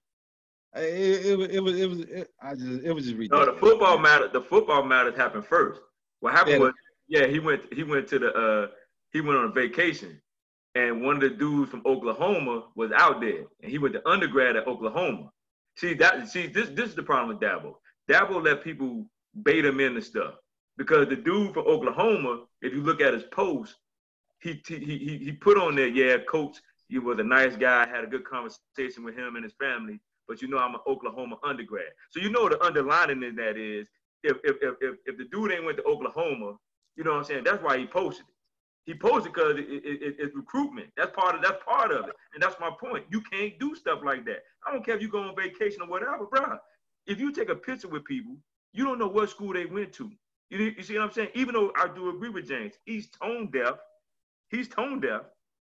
It, 0.74 1.26
it, 1.26 1.50
it 1.56 1.60
was 1.60 1.78
it 1.78 1.86
was 1.86 2.00
it, 2.00 2.28
I 2.42 2.54
just 2.54 2.82
it 2.82 2.92
was 2.92 3.04
just 3.04 3.16
ridiculous. 3.16 3.46
No, 3.46 3.52
the 3.52 3.60
football 3.60 3.98
matter. 3.98 4.28
The 4.28 4.40
football 4.40 4.82
matters 4.82 5.16
happened 5.16 5.44
first. 5.44 5.82
What 6.20 6.32
happened 6.32 6.52
Yeah. 6.52 6.58
was, 6.60 6.72
yeah, 7.12 7.26
he 7.26 7.38
went. 7.38 7.62
He 7.74 7.84
went 7.84 8.08
to 8.08 8.18
the. 8.18 8.30
uh 8.44 8.66
He 9.12 9.20
went 9.20 9.38
on 9.38 9.50
a 9.50 9.52
vacation, 9.52 10.12
and 10.74 11.02
one 11.02 11.16
of 11.16 11.22
the 11.22 11.28
dudes 11.44 11.70
from 11.70 11.82
Oklahoma 11.84 12.68
was 12.74 12.90
out 12.92 13.20
there, 13.20 13.44
and 13.60 13.70
he 13.70 13.78
went 13.78 13.94
to 13.94 14.08
undergrad 14.08 14.56
at 14.56 14.66
Oklahoma. 14.66 15.30
See 15.76 15.92
that? 15.94 16.28
See 16.30 16.46
this? 16.46 16.70
This 16.70 16.88
is 16.88 16.94
the 16.94 17.02
problem 17.02 17.28
with 17.28 17.40
Dabo. 17.46 17.74
Dabo 18.10 18.42
let 18.42 18.64
people 18.64 19.06
bait 19.42 19.64
him 19.66 19.78
into 19.80 20.00
stuff 20.00 20.34
because 20.78 21.06
the 21.08 21.16
dude 21.16 21.52
from 21.52 21.66
Oklahoma, 21.66 22.44
if 22.62 22.72
you 22.72 22.82
look 22.82 23.02
at 23.02 23.12
his 23.12 23.24
post, 23.24 23.74
he 24.40 24.62
he 24.66 24.78
he 24.78 25.18
he 25.26 25.32
put 25.32 25.58
on 25.58 25.74
there, 25.74 25.88
yeah, 25.88 26.16
coach, 26.36 26.56
he 26.88 26.98
was 26.98 27.18
a 27.18 27.24
nice 27.24 27.56
guy, 27.56 27.84
I 27.84 27.88
had 27.94 28.04
a 28.04 28.12
good 28.14 28.24
conversation 28.24 29.04
with 29.04 29.16
him 29.16 29.36
and 29.36 29.44
his 29.44 29.54
family, 29.60 30.00
but 30.26 30.40
you 30.40 30.48
know 30.48 30.58
I'm 30.58 30.74
an 30.74 30.80
Oklahoma 30.86 31.36
undergrad. 31.44 31.92
So 32.10 32.20
you 32.20 32.30
know 32.30 32.48
the 32.48 32.62
underlining 32.64 33.22
in 33.22 33.36
that 33.36 33.58
is 33.58 33.86
if 34.22 34.38
if 34.44 34.56
if, 34.62 34.94
if 35.04 35.18
the 35.18 35.26
dude 35.32 35.52
ain't 35.52 35.66
went 35.66 35.76
to 35.76 35.84
Oklahoma, 35.84 36.56
you 36.96 37.04
know 37.04 37.12
what 37.12 37.18
I'm 37.18 37.24
saying? 37.24 37.44
That's 37.44 37.62
why 37.62 37.78
he 37.78 37.86
posted 37.86 38.26
it. 38.26 38.32
He 38.84 38.94
posted 38.94 39.32
because 39.32 39.56
it, 39.58 39.66
it, 39.68 40.02
it, 40.02 40.16
it's 40.18 40.34
recruitment. 40.34 40.88
That's 40.96 41.12
part 41.14 41.36
of 41.36 41.42
that's 41.42 41.62
part 41.64 41.92
of 41.92 42.08
it, 42.08 42.14
and 42.34 42.42
that's 42.42 42.58
my 42.60 42.70
point. 42.80 43.04
You 43.10 43.20
can't 43.20 43.58
do 43.60 43.74
stuff 43.76 44.00
like 44.04 44.24
that. 44.24 44.42
I 44.66 44.72
don't 44.72 44.84
care 44.84 44.96
if 44.96 45.02
you 45.02 45.08
go 45.08 45.22
on 45.22 45.36
vacation 45.36 45.82
or 45.82 45.88
whatever, 45.88 46.26
bro. 46.26 46.58
If 47.06 47.20
you 47.20 47.32
take 47.32 47.48
a 47.48 47.54
picture 47.54 47.88
with 47.88 48.04
people, 48.04 48.36
you 48.72 48.84
don't 48.84 48.98
know 48.98 49.08
what 49.08 49.30
school 49.30 49.52
they 49.52 49.66
went 49.66 49.92
to. 49.94 50.10
You, 50.50 50.74
you 50.76 50.82
see 50.82 50.94
what 50.94 51.04
I'm 51.04 51.12
saying? 51.12 51.28
Even 51.34 51.54
though 51.54 51.72
I 51.76 51.88
do 51.94 52.10
agree 52.10 52.28
with 52.28 52.48
James, 52.48 52.74
he's 52.84 53.08
tone 53.08 53.50
deaf. 53.52 53.76
He's 54.50 54.68
tone 54.68 55.00
deaf, 55.00 55.22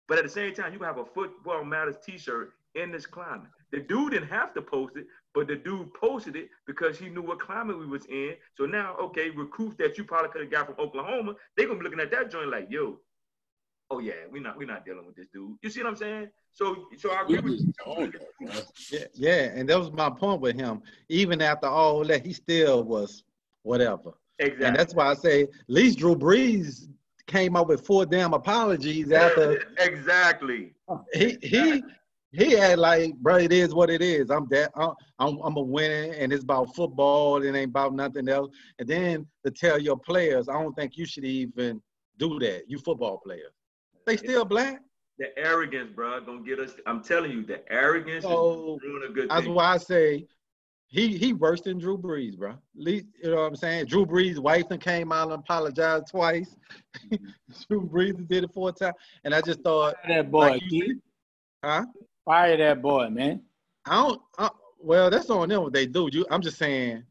but 0.07 0.17
at 0.17 0.23
the 0.23 0.29
same 0.29 0.53
time, 0.53 0.73
you 0.73 0.79
have 0.79 0.97
a 0.97 1.05
football 1.05 1.63
matters 1.65 1.97
T-shirt 2.05 2.53
in 2.75 2.91
this 2.91 3.05
climate. 3.05 3.49
The 3.71 3.79
dude 3.79 4.13
didn't 4.13 4.29
have 4.29 4.53
to 4.53 4.61
post 4.61 4.95
it, 4.95 5.07
but 5.37 5.47
the 5.47 5.55
dude 5.55 5.93
posted 5.93 6.35
it 6.35 6.49
because 6.65 6.97
he 6.97 7.09
knew 7.09 7.21
what 7.21 7.39
climate 7.39 7.77
we 7.77 7.85
was 7.85 8.03
in. 8.07 8.33
So 8.55 8.65
now, 8.65 8.95
okay, 8.99 9.29
recruits 9.29 9.75
that 9.77 9.95
you 9.95 10.03
probably 10.03 10.31
could 10.31 10.41
have 10.41 10.49
got 10.49 10.65
from 10.65 10.83
Oklahoma, 10.83 11.35
they 11.55 11.65
gonna 11.65 11.77
be 11.77 11.83
looking 11.83 11.99
at 11.99 12.09
that 12.09 12.31
joint 12.31 12.49
like, 12.49 12.65
yo, 12.71 12.97
oh 13.91 13.99
yeah, 13.99 14.13
we 14.31 14.39
not 14.39 14.57
we 14.57 14.65
not 14.65 14.83
dealing 14.83 15.05
with 15.05 15.15
this 15.15 15.27
dude. 15.31 15.55
You 15.61 15.69
see 15.69 15.83
what 15.83 15.89
I'm 15.89 15.95
saying? 15.95 16.29
So 16.53 16.87
so 16.97 17.11
I 17.11 17.21
agree 17.21 17.37
with 17.37 17.59
you. 17.59 18.11
Yeah, 18.91 18.99
yeah, 19.13 19.51
and 19.53 19.69
that 19.69 19.77
was 19.77 19.91
my 19.91 20.09
point 20.09 20.41
with 20.41 20.55
him. 20.55 20.81
Even 21.07 21.39
after 21.43 21.67
all 21.67 22.03
that, 22.05 22.25
he 22.25 22.33
still 22.33 22.83
was 22.83 23.23
whatever. 23.61 24.13
Exactly. 24.39 24.65
And 24.65 24.75
that's 24.75 24.95
why 24.95 25.05
I 25.05 25.13
say 25.13 25.43
at 25.43 25.49
least 25.67 25.99
Drew 25.99 26.15
Brees 26.15 26.87
came 27.27 27.55
up 27.55 27.67
with 27.67 27.85
four 27.85 28.07
damn 28.07 28.33
apologies 28.33 29.11
after 29.11 29.63
exactly. 29.77 30.73
he 31.13 31.37
he 31.43 31.83
he 32.33 32.51
had 32.51 32.79
like, 32.79 33.15
bro, 33.15 33.37
it 33.37 33.53
is 33.53 33.73
what 33.73 33.89
it 33.89 34.01
is. 34.01 34.29
I'm 34.29 34.47
that 34.49 34.71
I'm 34.75 34.91
I'm, 35.19 35.37
I'm 35.43 35.57
a 35.57 35.61
winner, 35.61 36.13
and 36.13 36.31
it's 36.33 36.43
about 36.43 36.75
football. 36.75 37.41
It 37.41 37.55
ain't 37.55 37.69
about 37.69 37.93
nothing 37.93 38.27
else. 38.29 38.51
And 38.79 38.87
then 38.87 39.25
to 39.45 39.51
tell 39.51 39.79
your 39.79 39.97
players, 39.97 40.49
I 40.49 40.61
don't 40.61 40.73
think 40.73 40.97
you 40.97 41.05
should 41.05 41.25
even 41.25 41.81
do 42.17 42.37
that. 42.39 42.63
You 42.67 42.79
football 42.79 43.19
players, 43.19 43.53
they 44.05 44.17
still 44.17 44.45
black. 44.45 44.81
The 45.19 45.37
arrogance, 45.37 45.91
bro, 45.95 46.21
gonna 46.21 46.41
get 46.41 46.59
us. 46.59 46.73
I'm 46.85 47.01
telling 47.01 47.31
you, 47.31 47.45
the 47.45 47.61
arrogance 47.71 48.25
So, 48.25 48.75
is 48.75 48.81
doing 48.81 49.03
a 49.09 49.11
good 49.11 49.29
That's 49.29 49.45
thing. 49.45 49.55
why 49.55 49.73
I 49.73 49.77
say 49.77 50.27
he 50.87 51.17
he 51.17 51.33
worse 51.33 51.61
than 51.61 51.79
Drew 51.79 51.97
Brees, 51.97 52.37
bro. 52.37 52.55
you 52.75 53.03
know 53.23 53.35
what 53.35 53.41
I'm 53.47 53.55
saying? 53.55 53.85
Drew 53.85 54.05
Brees' 54.05 54.37
wife 54.37 54.65
and 54.69 54.81
came 54.81 55.11
out 55.11 55.31
and 55.31 55.39
apologized 55.39 56.07
twice. 56.11 56.55
Drew 57.69 57.87
Brees 57.87 58.27
did 58.27 58.43
it 58.43 58.53
four 58.53 58.71
times, 58.73 58.95
and 59.23 59.33
I 59.33 59.41
just 59.41 59.61
thought 59.61 59.95
that 60.07 60.29
boy, 60.29 60.47
like 60.51 60.61
you 60.69 60.99
huh? 61.63 61.85
Fire 62.27 62.57
that 62.57 62.81
boy, 62.81 63.07
man. 63.09 63.41
I 63.85 63.95
don't. 64.03 64.21
I, 64.37 64.49
well, 64.81 65.09
that's 65.09 65.29
on 65.29 65.47
them 65.47 65.63
what 65.63 65.71
they 65.71 65.85
do. 65.85 66.09
You, 66.11 66.25
I'm 66.29 66.41
just 66.41 66.57
saying, 66.57 67.03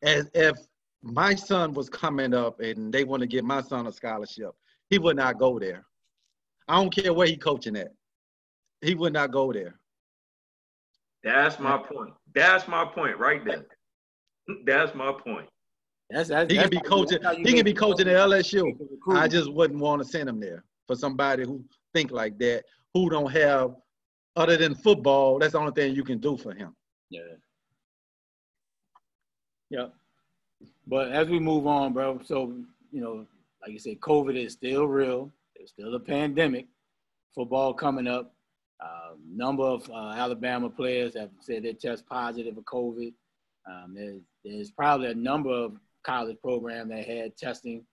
as 0.00 0.30
if 0.32 0.56
my 1.02 1.34
son 1.34 1.74
was 1.74 1.90
coming 1.90 2.32
up 2.32 2.60
and 2.60 2.90
they 2.90 3.04
want 3.04 3.20
to 3.20 3.26
give 3.26 3.44
my 3.44 3.60
son 3.60 3.86
a 3.86 3.92
scholarship, 3.92 4.52
he 4.88 4.98
would 4.98 5.16
not 5.16 5.38
go 5.38 5.58
there. 5.58 5.84
I 6.68 6.76
don't 6.76 6.94
care 6.94 7.12
where 7.12 7.26
he 7.26 7.36
coaching 7.36 7.76
at. 7.76 7.92
He 8.80 8.94
would 8.94 9.12
not 9.12 9.30
go 9.30 9.52
there. 9.52 9.78
That's 11.22 11.58
my 11.58 11.76
point. 11.76 12.14
That's 12.34 12.66
my 12.66 12.86
point 12.86 13.18
right 13.18 13.44
there. 13.44 13.66
That's 14.64 14.94
my 14.94 15.12
point. 15.12 15.50
That's, 16.08 16.30
that's 16.30 16.50
He 16.50 16.58
can 16.58 16.70
that's 16.70 16.82
be 16.82 16.88
coaching. 16.88 17.18
you 17.36 17.44
He 17.44 17.52
can 17.52 17.64
be 17.64 17.74
coaching 17.74 18.08
at 18.08 18.16
LSU. 18.16 18.74
I 19.10 19.28
just 19.28 19.52
wouldn't 19.52 19.80
want 19.80 20.02
to 20.02 20.08
send 20.08 20.30
him 20.30 20.40
there 20.40 20.64
for 20.86 20.96
somebody 20.96 21.44
who 21.44 21.62
think 21.92 22.10
like 22.10 22.38
that, 22.38 22.64
who 22.94 23.10
don't 23.10 23.30
have 23.30 23.74
other 24.36 24.56
than 24.56 24.74
football. 24.74 25.38
That's 25.38 25.52
the 25.52 25.58
only 25.58 25.72
thing 25.72 25.94
you 25.94 26.04
can 26.04 26.18
do 26.18 26.36
for 26.36 26.54
him. 26.54 26.74
Yeah. 27.10 27.20
Yep. 29.70 29.94
But 30.86 31.12
as 31.12 31.28
we 31.28 31.38
move 31.38 31.66
on, 31.66 31.92
bro, 31.92 32.20
so 32.24 32.54
you 32.90 33.00
know, 33.00 33.26
like 33.62 33.72
you 33.72 33.78
said, 33.78 34.00
COVID 34.00 34.36
is 34.36 34.52
still 34.52 34.86
real. 34.86 35.30
It's 35.54 35.72
still 35.72 35.94
a 35.94 36.00
pandemic. 36.00 36.66
Football 37.34 37.74
coming 37.74 38.06
up. 38.06 38.34
Uh, 38.80 39.14
number 39.32 39.62
of 39.62 39.88
uh, 39.90 40.14
Alabama 40.16 40.68
players 40.68 41.14
have 41.14 41.30
said 41.40 41.62
they 41.62 41.72
test 41.72 42.04
positive 42.06 42.56
for 42.56 42.62
COVID. 42.62 43.14
Um, 43.66 43.94
there's, 43.94 44.20
there's 44.44 44.70
probably 44.72 45.10
a 45.10 45.14
number 45.14 45.50
of 45.50 45.76
college 46.02 46.36
programs 46.42 46.90
that 46.90 47.06
had 47.06 47.36
testing 47.36 47.86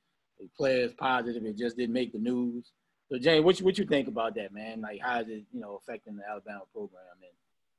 players 0.58 0.92
positive. 0.98 1.46
It 1.46 1.58
just 1.58 1.78
didn't 1.78 1.94
make 1.94 2.12
the 2.12 2.18
news. 2.18 2.72
So, 3.12 3.18
Jane, 3.18 3.44
what 3.44 3.60
you, 3.60 3.66
what 3.66 3.78
you 3.78 3.86
think 3.86 4.08
about 4.08 4.36
that, 4.36 4.54
man? 4.54 4.82
Like, 4.82 5.00
how 5.02 5.22
is 5.22 5.28
it, 5.28 5.44
you 5.52 5.60
know, 5.60 5.80
affecting 5.82 6.16
the 6.16 6.24
Alabama 6.30 6.62
program? 6.72 7.02
And 7.22 7.32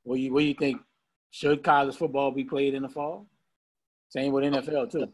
what 0.02 0.19
you 0.19 0.32
what 0.32 0.44
you 0.44 0.55
think? 0.55 0.81
Should 1.31 1.62
college 1.62 1.97
football 1.97 2.32
be 2.32 2.43
played 2.43 2.74
in 2.74 2.82
the 2.82 2.89
fall? 2.89 3.27
Same 4.09 4.32
with 4.32 4.43
NFL 4.43 4.90
too. 4.90 5.07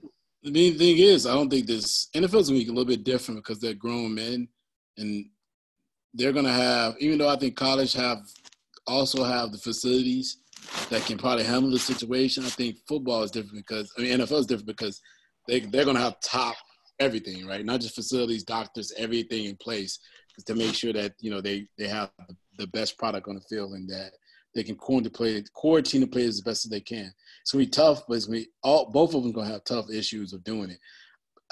The 0.42 0.50
main 0.50 0.78
thing 0.78 0.96
is, 0.96 1.26
I 1.26 1.34
don't 1.34 1.50
think 1.50 1.66
this 1.66 2.08
NFL's 2.14 2.48
gonna 2.48 2.60
be 2.60 2.66
a 2.66 2.68
little 2.68 2.86
bit 2.86 3.04
different 3.04 3.44
because 3.44 3.60
they're 3.60 3.74
grown 3.74 4.14
men, 4.14 4.48
and 4.96 5.26
they're 6.14 6.32
gonna 6.32 6.52
have. 6.52 6.94
Even 7.00 7.18
though 7.18 7.28
I 7.28 7.36
think 7.36 7.56
college 7.56 7.92
have 7.92 8.18
also 8.86 9.24
have 9.24 9.52
the 9.52 9.58
facilities 9.58 10.38
that 10.90 11.04
can 11.04 11.18
probably 11.18 11.44
handle 11.44 11.70
the 11.70 11.78
situation. 11.78 12.44
I 12.44 12.48
think 12.48 12.76
football 12.88 13.22
is 13.22 13.30
different 13.30 13.66
because 13.66 13.92
I 13.98 14.02
mean 14.02 14.18
NFL 14.18 14.40
is 14.40 14.46
different 14.46 14.68
because 14.68 15.00
they 15.48 15.60
they're 15.60 15.84
gonna 15.84 16.00
have 16.00 16.20
top 16.20 16.56
everything, 16.98 17.46
right? 17.46 17.64
Not 17.64 17.80
just 17.80 17.94
facilities, 17.94 18.44
doctors, 18.44 18.92
everything 18.96 19.46
in 19.46 19.56
place 19.56 19.98
to 20.46 20.54
make 20.54 20.74
sure 20.74 20.92
that 20.92 21.14
you 21.20 21.30
know 21.30 21.40
they 21.40 21.66
they 21.78 21.88
have 21.88 22.10
the 22.58 22.66
best 22.68 22.98
product 22.98 23.28
on 23.28 23.34
the 23.34 23.40
field 23.42 23.72
and 23.72 23.88
that 23.88 24.12
they 24.54 24.62
can 24.62 24.74
quarantine 24.74 25.12
play 25.12 25.44
quarantine 25.54 26.00
the 26.00 26.06
players 26.06 26.36
as 26.36 26.40
best 26.40 26.64
as 26.64 26.70
they 26.70 26.80
can. 26.80 27.12
It's 27.42 27.52
gonna 27.52 27.64
be 27.64 27.70
tough, 27.70 28.02
but 28.06 28.14
it's 28.14 28.26
gonna 28.26 28.40
be 28.40 28.48
all 28.62 28.90
both 28.90 29.14
of 29.14 29.22
them 29.22 29.32
gonna 29.32 29.50
have 29.50 29.64
tough 29.64 29.90
issues 29.90 30.32
of 30.32 30.44
doing 30.44 30.70
it. 30.70 30.78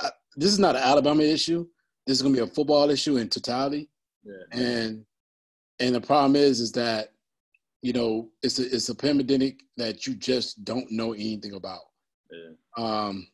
Uh, 0.03 0.11
this 0.37 0.51
is 0.51 0.59
not 0.59 0.77
an 0.77 0.83
Alabama 0.83 1.23
issue. 1.23 1.66
This 2.07 2.19
is 2.19 2.23
gonna 2.23 2.35
be 2.35 2.41
a 2.41 2.47
football 2.47 2.91
issue 2.91 3.16
in 3.16 3.29
totality. 3.29 3.89
Yeah. 4.25 4.59
And 4.59 5.05
and 5.81 5.95
the 5.95 6.01
problem 6.01 6.37
is 6.37 6.61
is 6.61 6.73
that 6.73 7.11
you 7.83 7.93
know 7.93 8.31
it's 8.43 8.59
a 8.59 8.75
it's 8.75 8.89
a 8.89 8.95
pandemic 8.95 9.61
that 9.77 10.07
you 10.07 10.15
just 10.15 10.65
don't 10.65 10.91
know 10.91 11.12
anything 11.12 11.55
about. 11.55 11.83
Yeah. 12.31 12.53
Um, 12.77 13.27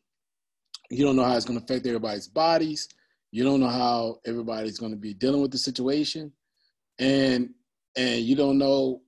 you 0.90 1.04
don't 1.04 1.16
know 1.16 1.24
how 1.24 1.36
it's 1.36 1.44
going 1.44 1.58
to 1.58 1.64
affect 1.64 1.86
everybody's 1.86 2.28
bodies. 2.28 2.88
You 3.32 3.44
don't 3.44 3.60
know 3.60 3.68
how 3.68 4.18
everybody's 4.26 4.78
going 4.78 4.92
to 4.92 4.98
be 4.98 5.14
dealing 5.14 5.40
with 5.40 5.52
the 5.52 5.58
situation, 5.58 6.32
and 6.98 7.50
and 7.96 8.20
you 8.20 8.36
don't 8.36 8.58
know 8.58 9.02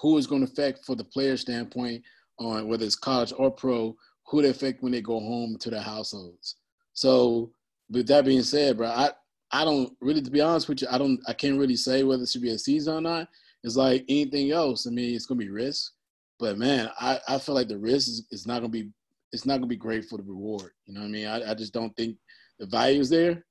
who 0.00 0.18
is 0.18 0.26
going 0.26 0.46
to 0.46 0.52
affect 0.52 0.84
for 0.84 0.94
the 0.94 1.04
player 1.04 1.36
standpoint 1.36 2.02
on 2.38 2.68
whether 2.68 2.84
it's 2.84 2.96
college 2.96 3.32
or 3.38 3.50
pro, 3.50 3.96
who 4.26 4.42
they 4.42 4.50
affect 4.50 4.82
when 4.82 4.92
they 4.92 5.00
go 5.00 5.18
home 5.18 5.56
to 5.58 5.70
their 5.70 5.80
households. 5.80 6.56
So, 6.92 7.52
with 7.90 8.06
that 8.08 8.24
being 8.24 8.42
said, 8.42 8.76
bro, 8.76 8.88
I 8.88 9.10
I 9.50 9.64
don't 9.64 9.96
really, 10.00 10.20
to 10.20 10.30
be 10.30 10.40
honest 10.40 10.68
with 10.68 10.82
you, 10.82 10.88
I 10.90 10.98
don't, 10.98 11.20
I 11.28 11.32
can't 11.32 11.58
really 11.58 11.76
say 11.76 12.02
whether 12.02 12.24
it 12.24 12.28
should 12.28 12.42
be 12.42 12.50
a 12.50 12.58
season 12.58 12.94
or 12.94 13.00
not. 13.00 13.28
It's 13.62 13.76
like 13.76 14.04
anything 14.08 14.50
else. 14.50 14.86
I 14.86 14.90
mean, 14.90 15.14
it's 15.14 15.26
gonna 15.26 15.38
be 15.38 15.48
risk, 15.48 15.92
but 16.40 16.58
man, 16.58 16.90
I, 17.00 17.20
I 17.28 17.38
feel 17.38 17.54
like 17.54 17.68
the 17.68 17.78
risk 17.78 18.08
is, 18.08 18.26
is 18.30 18.46
not 18.46 18.56
gonna 18.60 18.68
be, 18.68 18.90
it's 19.34 19.44
not 19.44 19.56
gonna 19.56 19.66
be 19.66 19.76
great 19.76 20.04
for 20.04 20.16
the 20.16 20.22
reward. 20.22 20.70
You 20.86 20.94
know 20.94 21.00
what 21.00 21.08
I 21.08 21.10
mean? 21.10 21.26
I, 21.26 21.50
I 21.50 21.54
just 21.54 21.74
don't 21.74 21.94
think 21.96 22.16
the 22.60 22.66
value 22.66 23.00
is 23.00 23.10
there. 23.10 23.44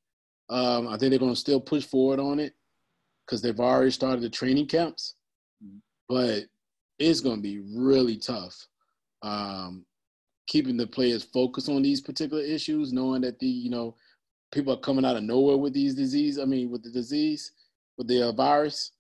Um, 0.50 0.88
I 0.88 0.98
think 0.98 1.10
they're 1.10 1.20
gonna 1.20 1.36
still 1.36 1.60
push 1.60 1.84
forward 1.86 2.20
on 2.20 2.40
it 2.40 2.54
because 3.26 3.42
they've 3.42 3.60
already 3.60 3.92
started 3.92 4.22
the 4.22 4.30
training 4.30 4.68
camps, 4.68 5.16
but 6.08 6.44
it's 7.00 7.20
gonna 7.20 7.42
be 7.42 7.60
really 7.76 8.18
tough. 8.18 8.56
Um, 9.22 9.86
keeping 10.48 10.78
the 10.78 10.88
players 10.88 11.24
focused 11.24 11.70
on 11.70 11.82
these 11.82 12.02
particular 12.02 12.44
issues, 12.44 12.94
knowing 12.94 13.22
that 13.22 13.40
the 13.40 13.48
you 13.48 13.70
know 13.70 13.96
people 14.54 14.74
are 14.74 14.80
coming 14.80 15.04
out 15.04 15.18
of 15.18 15.24
nowhere 15.24 15.58
with 15.58 15.74
these 15.74 15.96
disease. 15.96 16.40
I 16.40 16.46
mean, 16.46 16.72
with 16.72 16.84
the 16.84 16.92
disease, 16.92 17.52
with 17.98 18.08
the 18.08 18.30
uh, 18.30 18.32
virus. 18.32 18.92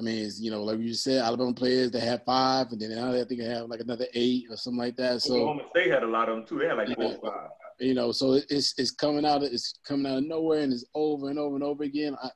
I 0.00 0.02
mean, 0.02 0.24
it's, 0.24 0.40
you 0.40 0.50
know, 0.50 0.62
like 0.62 0.78
you 0.78 0.94
said, 0.94 1.22
Alabama 1.22 1.52
players 1.52 1.90
they 1.90 2.00
have 2.00 2.24
five, 2.24 2.68
and 2.72 2.80
then 2.80 2.94
now 2.94 3.12
I 3.12 3.22
think 3.24 3.40
they 3.40 3.48
have 3.48 3.68
like 3.68 3.80
another 3.80 4.06
eight 4.14 4.46
or 4.48 4.56
something 4.56 4.78
like 4.78 4.96
that. 4.96 5.20
So 5.20 5.34
Oklahoma 5.34 5.64
State 5.68 5.90
had 5.90 6.04
a 6.04 6.06
lot 6.06 6.30
of 6.30 6.36
them 6.36 6.46
too. 6.46 6.58
They 6.58 6.68
had 6.68 6.78
like 6.78 6.96
four 6.96 7.16
or 7.22 7.30
five. 7.30 7.50
you 7.80 7.92
know, 7.92 8.10
so 8.10 8.40
it's 8.48 8.72
it's 8.78 8.92
coming 8.92 9.26
out 9.26 9.42
of 9.42 9.52
it's 9.52 9.78
coming 9.86 10.10
out 10.10 10.18
of 10.18 10.24
nowhere, 10.24 10.62
and 10.62 10.72
it's 10.72 10.86
over 10.94 11.28
and 11.28 11.38
over 11.38 11.54
and 11.54 11.62
over 11.62 11.84
again. 11.84 12.16
I 12.22 12.30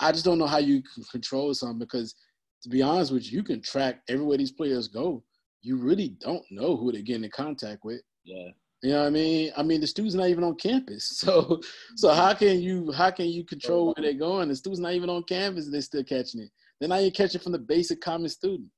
I 0.00 0.12
just 0.12 0.24
don't 0.24 0.38
know 0.38 0.46
how 0.46 0.58
you 0.58 0.82
can 0.82 1.04
control 1.04 1.52
something 1.52 1.78
because, 1.78 2.14
to 2.62 2.70
be 2.70 2.80
honest 2.80 3.12
with 3.12 3.30
you, 3.30 3.38
you 3.38 3.44
can 3.44 3.60
track 3.60 4.00
everywhere 4.08 4.38
these 4.38 4.52
players 4.52 4.88
go. 4.88 5.22
You 5.60 5.76
really 5.76 6.16
don't 6.20 6.44
know 6.50 6.74
who 6.74 6.90
they're 6.90 7.02
getting 7.02 7.24
in 7.24 7.30
contact 7.30 7.84
with. 7.84 8.00
Yeah. 8.24 8.48
You 8.82 8.90
know 8.90 9.00
what 9.00 9.06
I 9.06 9.10
mean? 9.10 9.52
I 9.56 9.62
mean, 9.62 9.80
the 9.80 9.86
student's 9.86 10.16
not 10.16 10.28
even 10.28 10.44
on 10.44 10.56
campus. 10.56 11.20
So, 11.22 11.60
so 11.96 12.08
mm-hmm. 12.08 12.18
how 12.18 12.34
can 12.34 12.60
you 12.60 12.90
how 12.92 13.10
can 13.10 13.26
you 13.26 13.44
control 13.44 13.86
where 13.86 14.02
they're 14.02 14.18
going? 14.18 14.48
The 14.48 14.56
student's 14.56 14.80
not 14.80 14.94
even 14.94 15.10
on 15.10 15.22
campus, 15.24 15.66
and 15.66 15.74
they're 15.74 15.82
still 15.82 16.02
catching 16.02 16.40
it. 16.40 16.50
They're 16.82 16.88
not 16.88 16.98
even 16.98 17.12
catching 17.12 17.40
from 17.40 17.52
the 17.52 17.60
basic 17.60 18.00
common 18.00 18.28
student. 18.28 18.68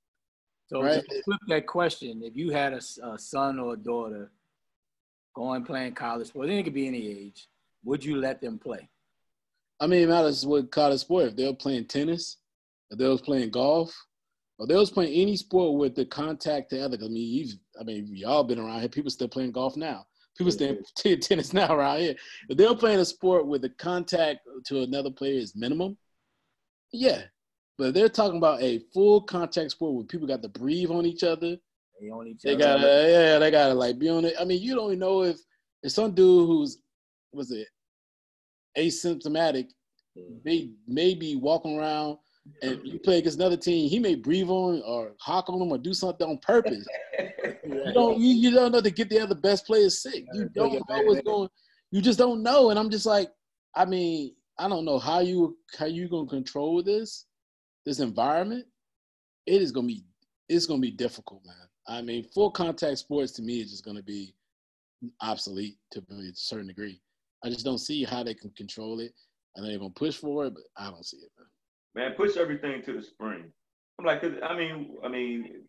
So 0.67 0.83
Right. 0.83 1.03
flip 1.25 1.41
that 1.49 1.67
question, 1.67 2.23
if 2.23 2.37
you 2.37 2.51
had 2.51 2.75
a 2.75 3.19
son 3.19 3.59
or 3.59 3.73
a 3.73 3.77
daughter 3.79 4.31
going 5.35 5.65
playing 5.65 5.95
college 5.95 6.29
sports, 6.29 6.49
then 6.49 6.59
it 6.59 6.65
could 6.65 6.75
be 6.75 6.87
any 6.87 7.09
age, 7.09 7.49
would 7.83 8.05
you 8.05 8.17
let 8.17 8.43
them 8.43 8.59
play? 8.59 8.91
I 9.81 9.87
mean, 9.87 10.03
it 10.03 10.11
matters 10.11 10.45
what 10.45 10.71
college 10.71 11.01
sport. 11.01 11.29
If 11.29 11.37
they're 11.37 11.55
playing 11.55 11.87
tennis, 11.87 12.37
if 12.91 12.99
they 12.99 13.09
was 13.09 13.23
playing 13.23 13.49
golf, 13.49 13.95
or 14.59 14.67
they 14.67 14.77
was 14.77 14.91
playing 14.91 15.15
any 15.15 15.39
sport 15.39 15.79
with 15.79 15.95
the 15.95 16.05
contact 16.05 16.71
to 16.71 16.85
other. 16.85 16.99
I 17.03 17.09
mean, 17.09 17.33
you've, 17.33 17.57
I 17.81 17.85
mean, 17.85 18.15
y'all 18.15 18.45
been 18.45 18.59
around 18.59 18.81
here. 18.81 18.91
People 18.91 19.11
still 19.11 19.29
playing 19.29 19.53
golf 19.53 19.79
now. 19.79 20.07
People 20.37 20.53
still 20.53 20.77
playing 20.99 21.21
tennis 21.21 21.55
now 21.55 21.75
around 21.75 22.01
here. 22.01 22.17
If 22.51 22.59
they're 22.59 22.75
playing 22.75 23.01
a 23.01 23.05
sport 23.07 23.47
with 23.47 23.63
the 23.63 23.71
contact 23.71 24.41
to 24.67 24.83
another 24.83 25.11
player 25.11 25.39
is 25.39 25.57
minimum, 25.57 25.97
yeah. 26.93 27.23
But 27.77 27.95
they're 27.95 28.09
talking 28.09 28.39
about 28.39 28.63
a 28.63 28.81
full 28.93 29.23
contact 29.23 29.73
sport 29.73 29.95
where 29.95 30.05
people 30.05 30.29
got 30.29 30.43
to 30.43 30.49
breathe 30.49 30.91
on 30.91 31.07
each 31.07 31.25
other. 31.25 31.57
They 32.01 32.09
on 32.09 32.27
each 32.27 32.43
They 32.43 32.55
other. 32.55 32.65
gotta, 32.65 33.07
yeah, 33.09 33.39
they 33.39 33.51
gotta 33.51 33.75
like 33.75 33.99
be 33.99 34.09
on 34.09 34.25
it. 34.25 34.35
I 34.41 34.45
mean, 34.45 34.63
you 34.63 34.75
don't 34.75 34.89
even 34.89 34.99
know 35.01 35.23
if 35.23 35.39
if 35.83 35.93
some 35.93 36.15
dude 36.15 36.47
who's 36.47 36.79
was 37.33 37.51
it 37.51 37.69
asymptomatic 38.79 39.69
mm. 40.17 40.45
may 40.45 40.71
may 40.87 41.15
be 41.15 41.37
walking 41.37 41.79
around 41.79 42.19
and 42.63 42.81
you 42.85 42.99
play 42.99 43.19
against 43.19 43.39
another 43.39 43.57
team, 43.57 43.89
he 43.89 43.99
may 43.99 44.15
breathe 44.15 44.49
on 44.49 44.83
or 44.85 45.15
hawk 45.21 45.49
on 45.49 45.59
them 45.59 45.73
or 45.73 45.79
do 45.79 45.95
something 45.95 46.29
on 46.29 46.39
purpose. 46.39 46.87
You 47.67 47.93
don't 47.95 48.19
you, 48.21 48.35
you 48.35 48.51
don't 48.51 48.73
know 48.73 48.81
to 48.83 48.91
get 48.91 49.09
the 49.09 49.19
other 49.21 49.35
best 49.35 49.67
players 49.67 50.03
sick. 50.03 50.25
You 50.35 50.51
don't 50.55 50.75
know 50.75 51.03
what's 51.03 51.23
going. 51.23 51.49
You 51.91 52.03
just 52.03 52.19
don't 52.19 52.43
know, 52.43 52.71
and 52.71 52.79
I'm 52.79 52.91
just 52.91 53.07
like, 53.07 53.31
I 53.75 53.87
mean, 53.87 54.35
I 54.59 54.69
don't 54.69 54.85
know 54.85 54.99
how 54.99 55.21
you 55.21 55.57
how 55.79 55.87
you 55.87 56.09
gonna 56.09 56.29
control 56.29 56.83
this 56.83 57.27
this 57.85 58.01
environment. 58.01 58.67
It 59.47 59.61
is 59.61 59.73
gonna 59.73 59.87
be 59.87 60.05
it's 60.49 60.67
gonna 60.67 60.81
be 60.81 60.91
difficult, 60.91 61.43
man. 61.45 61.57
I 61.87 62.03
mean, 62.03 62.25
full 62.25 62.51
contact 62.51 62.99
sports 62.99 63.33
to 63.33 63.43
me 63.43 63.61
is 63.61 63.71
just 63.71 63.85
gonna 63.85 64.03
be 64.03 64.35
obsolete 65.21 65.77
to 65.93 66.01
a 66.01 66.31
certain 66.35 66.69
degree. 66.69 67.01
I 67.45 67.51
just 67.51 67.65
don't 67.65 67.79
see 67.79 68.05
how 68.05 68.23
they 68.23 68.35
can 68.35 68.51
control 68.51 69.01
it. 69.01 69.13
I 69.57 69.61
know 69.61 69.69
they're 69.69 69.79
gonna 69.79 69.91
push 69.91 70.17
for 70.17 70.47
it, 70.47 70.55
but 70.55 70.63
I 70.77 70.91
don't 70.91 71.05
see 71.05 71.19
it, 71.19 71.31
man. 71.39 71.47
Man, 71.95 72.17
push 72.17 72.37
everything 72.37 72.83
to 72.83 72.93
the 72.95 73.03
spring. 73.03 73.53
I'm 73.99 74.05
like, 74.05 74.25
I 74.25 74.57
mean, 74.57 74.97
I 75.05 75.09
mean, 75.09 75.63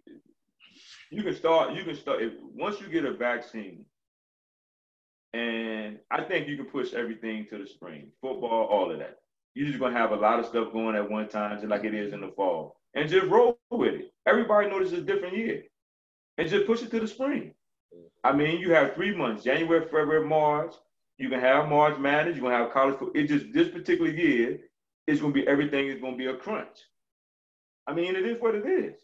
you 1.12 1.24
can 1.24 1.36
start. 1.36 1.76
You 1.76 1.84
can 1.84 1.96
start 1.96 2.22
if, 2.22 2.34
once 2.42 2.80
you 2.82 2.88
get 2.88 3.06
a 3.06 3.14
vaccine, 3.14 3.86
and 5.34 6.00
I 6.10 6.24
think 6.24 6.48
you 6.48 6.56
can 6.56 6.66
push 6.66 6.94
everything 6.94 7.46
to 7.50 7.58
the 7.58 7.68
spring. 7.68 8.12
Football, 8.22 8.66
all 8.66 8.92
of 8.92 9.00
that. 9.00 9.18
You're 9.56 9.68
just 9.68 9.80
gonna 9.80 9.98
have 9.98 10.12
a 10.14 10.18
lot 10.18 10.40
of 10.40 10.48
stuff 10.48 10.74
going 10.74 10.96
at 10.98 11.10
one 11.12 11.30
time, 11.30 11.58
just 11.58 11.70
like 11.70 11.86
it 11.86 11.96
is 11.96 12.14
in 12.14 12.22
the 12.22 12.30
fall, 12.30 12.78
and 12.96 13.10
just 13.10 13.28
roll 13.28 13.60
with 13.72 13.96
it. 13.96 14.14
Everybody 14.28 14.70
knows 14.70 14.94
it's 14.94 15.02
a 15.02 15.06
different 15.06 15.38
year. 15.38 15.64
and 16.38 16.50
just 16.50 16.68
push 16.68 16.84
it 16.84 16.92
to 16.92 17.00
the 17.02 17.08
spring. 17.08 17.54
I 18.24 18.34
mean, 18.34 18.60
you 18.62 18.72
have 18.74 18.96
three 18.96 19.16
months: 19.16 19.44
January, 19.44 19.86
February, 19.86 20.28
March. 20.28 20.76
You 21.18 21.30
can 21.30 21.40
have 21.42 21.70
March 21.70 22.00
Madness. 22.00 22.38
you're 22.38 22.44
gonna 22.52 22.64
have 22.64 22.74
college. 22.74 22.98
football. 23.00 23.22
It 23.22 23.28
just 23.28 23.54
this 23.54 23.70
particular 23.70 24.12
year, 24.12 24.60
it's 25.08 25.22
gonna 25.22 25.34
be 25.34 25.48
everything 25.48 25.88
is 25.90 26.02
gonna 26.02 26.18
be 26.18 26.28
a 26.28 26.38
crunch. 26.38 26.80
I 27.88 27.94
mean, 27.94 28.16
it 28.16 28.26
is 28.26 28.42
what 28.42 28.56
it 28.56 28.68
is. 28.68 28.96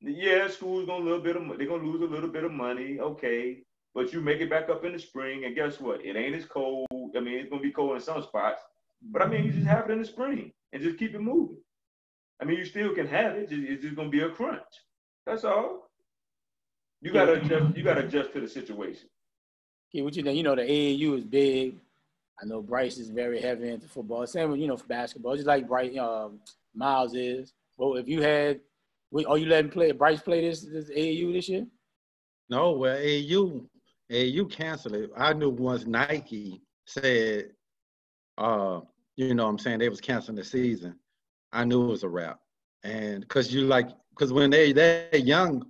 Yeah, 0.00 0.48
school's 0.48 0.86
gonna 0.86 1.04
little 1.04 1.20
bit 1.20 1.36
of 1.36 1.58
they're 1.58 1.68
gonna 1.68 1.84
lose 1.84 2.02
a 2.02 2.06
little 2.14 2.30
bit 2.30 2.44
of 2.44 2.52
money. 2.52 3.00
Okay, 3.00 3.62
but 3.94 4.12
you 4.12 4.22
make 4.22 4.40
it 4.40 4.50
back 4.50 4.70
up 4.70 4.84
in 4.84 4.92
the 4.94 5.00
spring, 5.00 5.44
and 5.46 5.56
guess 5.56 5.80
what? 5.80 6.04
It 6.04 6.16
ain't 6.16 6.36
as 6.36 6.46
cold. 6.46 6.88
I 7.16 7.20
mean, 7.20 7.38
it's 7.40 7.50
gonna 7.50 7.62
be 7.62 7.72
cold 7.72 7.96
in 7.96 8.02
some 8.02 8.22
spots, 8.22 8.62
but 9.02 9.22
I 9.22 9.26
mean, 9.26 9.44
you 9.44 9.52
just 9.52 9.66
have 9.66 9.88
it 9.88 9.92
in 9.92 10.00
the 10.00 10.04
spring 10.04 10.52
and 10.72 10.82
just 10.82 10.98
keep 10.98 11.14
it 11.14 11.20
moving. 11.20 11.58
I 12.40 12.44
mean, 12.44 12.58
you 12.58 12.64
still 12.64 12.94
can 12.94 13.06
have 13.06 13.36
it. 13.36 13.48
It's 13.50 13.82
just 13.82 13.96
gonna 13.96 14.08
be 14.08 14.20
a 14.20 14.30
crunch. 14.30 14.62
That's 15.26 15.44
all. 15.44 15.90
You 17.02 17.12
gotta 17.12 17.34
adjust. 17.34 17.76
You 17.76 17.82
gotta 17.82 18.04
adjust 18.04 18.32
to 18.32 18.40
the 18.40 18.48
situation. 18.48 19.08
Yeah, 19.92 20.04
what 20.04 20.16
you 20.16 20.22
think? 20.22 20.36
You 20.36 20.42
know, 20.42 20.54
the 20.54 20.62
AAU 20.62 21.18
is 21.18 21.24
big. 21.24 21.76
I 22.40 22.46
know 22.46 22.62
Bryce 22.62 22.98
is 22.98 23.10
very 23.10 23.40
heavy 23.40 23.70
into 23.70 23.88
football. 23.88 24.26
Same 24.26 24.50
with 24.50 24.60
you 24.60 24.66
know 24.66 24.76
for 24.76 24.86
basketball, 24.86 25.34
just 25.34 25.46
like 25.46 25.68
Bryce 25.68 25.96
um, 25.98 26.40
Miles 26.74 27.14
is. 27.14 27.52
Well, 27.76 27.96
if 27.96 28.08
you 28.08 28.22
had, 28.22 28.60
are 29.26 29.38
you 29.38 29.46
letting 29.46 29.70
play 29.70 29.92
Bryce 29.92 30.20
play 30.20 30.42
this 30.42 30.62
this 30.62 30.90
AAU 30.90 31.32
this 31.32 31.48
year? 31.48 31.66
No, 32.48 32.72
well 32.72 32.96
AAU 32.96 33.66
AAU 34.10 34.50
canceled 34.50 34.94
it. 34.96 35.10
I 35.16 35.32
knew 35.32 35.50
once 35.50 35.86
Nike 35.86 36.62
said, 36.86 37.50
uh, 38.36 38.80
you 39.20 39.34
know, 39.34 39.44
what 39.44 39.50
I'm 39.50 39.58
saying 39.58 39.78
they 39.78 39.90
was 39.90 40.00
canceling 40.00 40.36
the 40.36 40.44
season. 40.44 40.96
I 41.52 41.64
knew 41.64 41.84
it 41.84 41.88
was 41.88 42.04
a 42.04 42.08
wrap, 42.08 42.40
and 42.84 43.20
because 43.20 43.52
you 43.52 43.62
like, 43.62 43.88
because 44.10 44.32
when 44.32 44.50
they 44.50 44.72
they 44.72 45.08
young, 45.12 45.66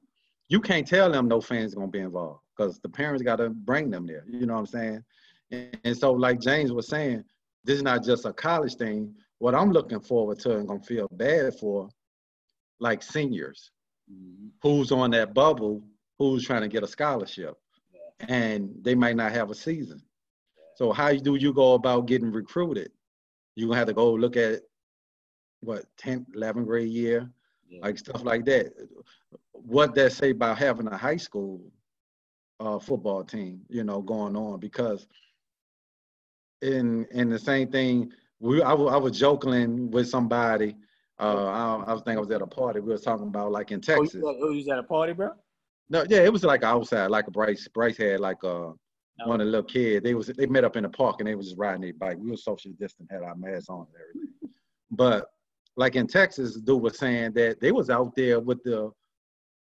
you 0.48 0.60
can't 0.60 0.86
tell 0.86 1.10
them 1.10 1.27
no 1.27 1.40
fans 1.40 1.74
gonna 1.74 1.89
be 1.89 1.98
involved 1.98 2.43
because 2.56 2.78
the 2.78 2.89
parents 2.89 3.22
got 3.24 3.36
to 3.36 3.51
bring 3.51 3.90
them 3.90 4.06
there. 4.06 4.24
You 4.28 4.47
know 4.47 4.55
what 4.55 4.60
I'm 4.60 4.66
saying? 4.66 5.05
And, 5.51 5.78
and, 5.82 5.97
so, 5.97 6.12
like 6.12 6.40
James 6.40 6.72
was 6.72 6.86
saying, 6.86 7.24
this 7.64 7.77
is 7.77 7.82
not 7.82 8.05
just 8.05 8.24
a 8.24 8.32
college 8.32 8.74
thing. 8.77 9.12
What 9.39 9.55
I'm 9.55 9.72
looking 9.72 10.01
forward 10.01 10.39
to 10.40 10.56
and 10.56 10.68
gonna 10.68 10.81
feel 10.81 11.09
bad 11.10 11.59
for, 11.59 11.89
like 12.78 13.02
seniors, 13.02 13.72
mm-hmm. 14.12 14.48
who's 14.62 14.93
on 14.93 15.10
that 15.10 15.35
bubble, 15.35 15.82
who's 16.18 16.47
trying 16.47 16.62
to 16.62 16.68
get 16.68 16.85
a 16.85 16.89
scholarship, 16.89 17.56
yeah. 17.93 18.27
and 18.28 18.70
they 18.82 18.94
might 18.94 19.16
not 19.16 19.32
have 19.32 19.51
a 19.51 19.55
season. 19.56 20.01
Yeah. 20.56 20.62
So 20.77 20.93
how 20.93 21.12
do 21.12 21.35
you 21.35 21.52
go 21.52 21.74
about 21.74 22.06
getting 22.06 22.31
recruited? 22.31 22.93
You're 23.61 23.69
gonna 23.69 23.78
have 23.78 23.89
to 23.89 23.93
go 23.93 24.12
look 24.12 24.39
at 24.39 24.62
what 25.61 25.85
10th, 26.03 26.24
11th 26.35 26.65
grade 26.65 26.89
year, 26.89 27.31
yeah. 27.69 27.81
like 27.82 27.99
stuff 27.99 28.24
like 28.24 28.47
that. 28.47 28.73
What 29.53 29.95
that 29.97 30.12
say 30.12 30.31
about 30.31 30.57
having 30.57 30.87
a 30.87 30.97
high 30.97 31.19
school 31.19 31.61
uh, 32.59 32.78
football 32.78 33.23
team, 33.23 33.61
you 33.69 33.85
know, 33.85 34.01
going 34.01 34.35
on 34.35 34.61
because 34.61 35.07
in 36.62 37.07
in 37.11 37.28
the 37.28 37.39
same 37.39 37.70
thing, 37.70 38.11
we 38.39 38.62
I, 38.62 38.73
I 38.73 38.97
was 38.97 39.19
joking 39.19 39.91
with 39.91 40.09
somebody. 40.09 40.74
Uh, 41.19 41.45
I, 41.45 41.85
I 41.87 41.93
was 41.93 42.01
thinking 42.01 42.16
I 42.16 42.20
was 42.20 42.31
at 42.31 42.41
a 42.41 42.47
party. 42.47 42.81
We 42.81 42.93
were 42.93 42.99
talking 42.99 43.27
about 43.27 43.53
like 43.53 43.73
in 43.73 43.82
Texas. 43.82 44.23
Oh, 44.24 44.51
you 44.51 44.57
was 44.57 44.69
at 44.69 44.78
a 44.78 44.82
party, 44.82 45.12
bro? 45.12 45.32
No, 45.91 46.07
yeah, 46.09 46.20
it 46.20 46.32
was 46.32 46.45
like 46.45 46.62
outside, 46.62 47.11
like 47.11 47.27
a 47.27 47.31
Bryce. 47.31 47.69
Bryce 47.69 47.99
had 47.99 48.20
like 48.20 48.43
a 48.43 48.73
no. 49.20 49.28
one 49.28 49.40
of 49.40 49.47
the 49.47 49.51
little 49.51 49.64
kids. 49.64 50.02
They 50.02 50.14
was 50.14 50.28
they 50.28 50.47
met 50.47 50.64
up 50.64 50.76
in 50.76 50.82
the 50.82 50.88
park 50.88 51.16
and 51.18 51.28
they 51.28 51.34
was 51.34 51.47
just 51.47 51.59
riding 51.59 51.82
their 51.82 51.92
bike. 51.94 52.16
We 52.18 52.30
were 52.30 52.36
social 52.36 52.72
distant, 52.78 53.10
had 53.10 53.22
our 53.22 53.36
masks 53.36 53.68
on 53.68 53.86
and 53.86 53.88
everything. 54.09 54.34
But 54.92 55.26
like 55.76 55.94
in 55.94 56.09
Texas, 56.09 56.56
dude 56.56 56.82
was 56.82 56.98
saying 56.98 57.32
that 57.34 57.60
they 57.60 57.70
was 57.70 57.90
out 57.90 58.16
there 58.16 58.40
with 58.40 58.60
the 58.64 58.90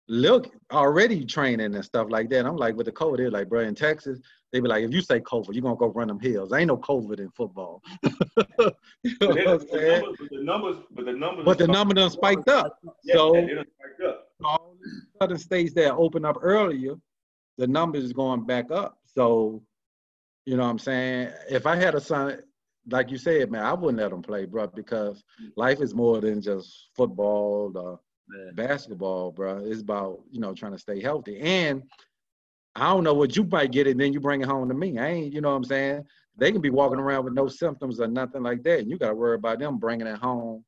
look 0.08 0.54
already 0.72 1.26
training 1.26 1.74
and 1.76 1.86
stuff 1.86 2.08
like 2.10 2.30
that. 2.30 2.46
I'm 2.46 2.58
like, 2.58 2.76
with 2.76 2.88
the 2.88 2.92
COVID, 2.92 3.18
they're 3.18 3.32
like, 3.32 3.50
bro, 3.50 3.62
in 3.62 3.76
Texas, 3.76 4.20
they 4.52 4.60
be 4.60 4.68
like, 4.68 4.84
if 4.84 4.94
you 4.94 5.02
say 5.02 5.20
COVID, 5.20 5.54
you're 5.54 5.62
gonna 5.62 5.76
go 5.76 5.88
run 5.88 6.08
them 6.08 6.20
hills. 6.20 6.54
Ain't 6.54 6.68
no 6.68 6.78
COVID 6.78 7.20
in 7.20 7.30
football. 7.32 7.82
you 8.04 9.16
know 9.22 9.58
but, 9.58 9.70
the 9.70 9.70
numbers, 9.72 10.18
but 10.20 10.30
the 10.30 10.42
numbers, 10.44 10.76
but 10.92 11.06
the 11.06 11.14
numbers, 11.14 11.46
but 11.46 11.58
the 11.58 11.68
number 11.68 11.94
done 11.94 12.10
spiked 12.10 12.50
up. 12.50 12.78
Yeah, 13.04 13.16
so 13.16 13.36
yeah, 13.36 13.46
spiked 13.46 14.02
up. 14.08 14.28
all 14.44 14.76
the 14.82 15.26
other 15.26 15.38
states 15.38 15.74
that 15.74 15.94
opened 15.94 16.26
up 16.26 16.38
earlier, 16.42 16.96
the 17.58 17.68
numbers 17.68 18.04
is 18.04 18.14
going 18.14 18.46
back 18.46 18.72
up. 18.72 18.98
So, 19.16 19.64
you 20.46 20.58
know 20.58 20.64
what 20.64 20.70
I'm 20.70 20.80
saying? 20.80 21.32
If 21.50 21.66
I 21.66 21.76
had 21.76 21.96
a 21.96 22.02
son, 22.02 22.40
like 22.90 23.12
you 23.12 23.18
said, 23.18 23.52
man, 23.52 23.64
I 23.64 23.74
wouldn't 23.74 24.02
let 24.02 24.12
him 24.12 24.22
play, 24.22 24.46
bro, 24.46 24.68
because 24.68 25.24
life 25.56 25.82
is 25.82 25.94
more 25.94 26.20
than 26.20 26.42
just 26.42 26.90
football, 26.96 27.72
the 27.72 27.98
basketball, 28.54 29.32
bro. 29.32 29.64
It's 29.66 29.82
about 29.82 30.22
you 30.32 30.40
know 30.40 30.54
trying 30.54 30.74
to 30.74 30.80
stay 30.80 31.02
healthy. 31.02 31.40
And 31.40 31.84
I 32.76 32.90
don't 32.90 33.04
know 33.04 33.14
what 33.14 33.36
you 33.36 33.44
might 33.44 33.72
get 33.72 33.88
it, 33.88 33.98
then 33.98 34.14
you 34.14 34.20
bring 34.20 34.42
it 34.42 34.48
home 34.48 34.68
to 34.68 34.74
me. 34.74 34.98
I 34.98 35.08
ain't, 35.10 35.34
you 35.34 35.42
know 35.42 35.52
what 35.52 35.58
I'm 35.58 35.64
saying? 35.64 36.06
They 36.38 36.52
can 36.52 36.62
be 36.62 36.72
walking 36.72 37.00
around 37.00 37.26
with 37.26 37.34
no 37.34 37.48
symptoms 37.48 38.00
or 38.00 38.08
nothing 38.08 38.42
like 38.42 38.64
that. 38.64 38.80
And 38.80 38.90
you 38.90 38.98
got 38.98 39.10
to 39.10 39.16
worry 39.16 39.36
about 39.36 39.60
them 39.60 39.78
bringing 39.78 40.08
it 40.08 40.18
home 40.18 40.66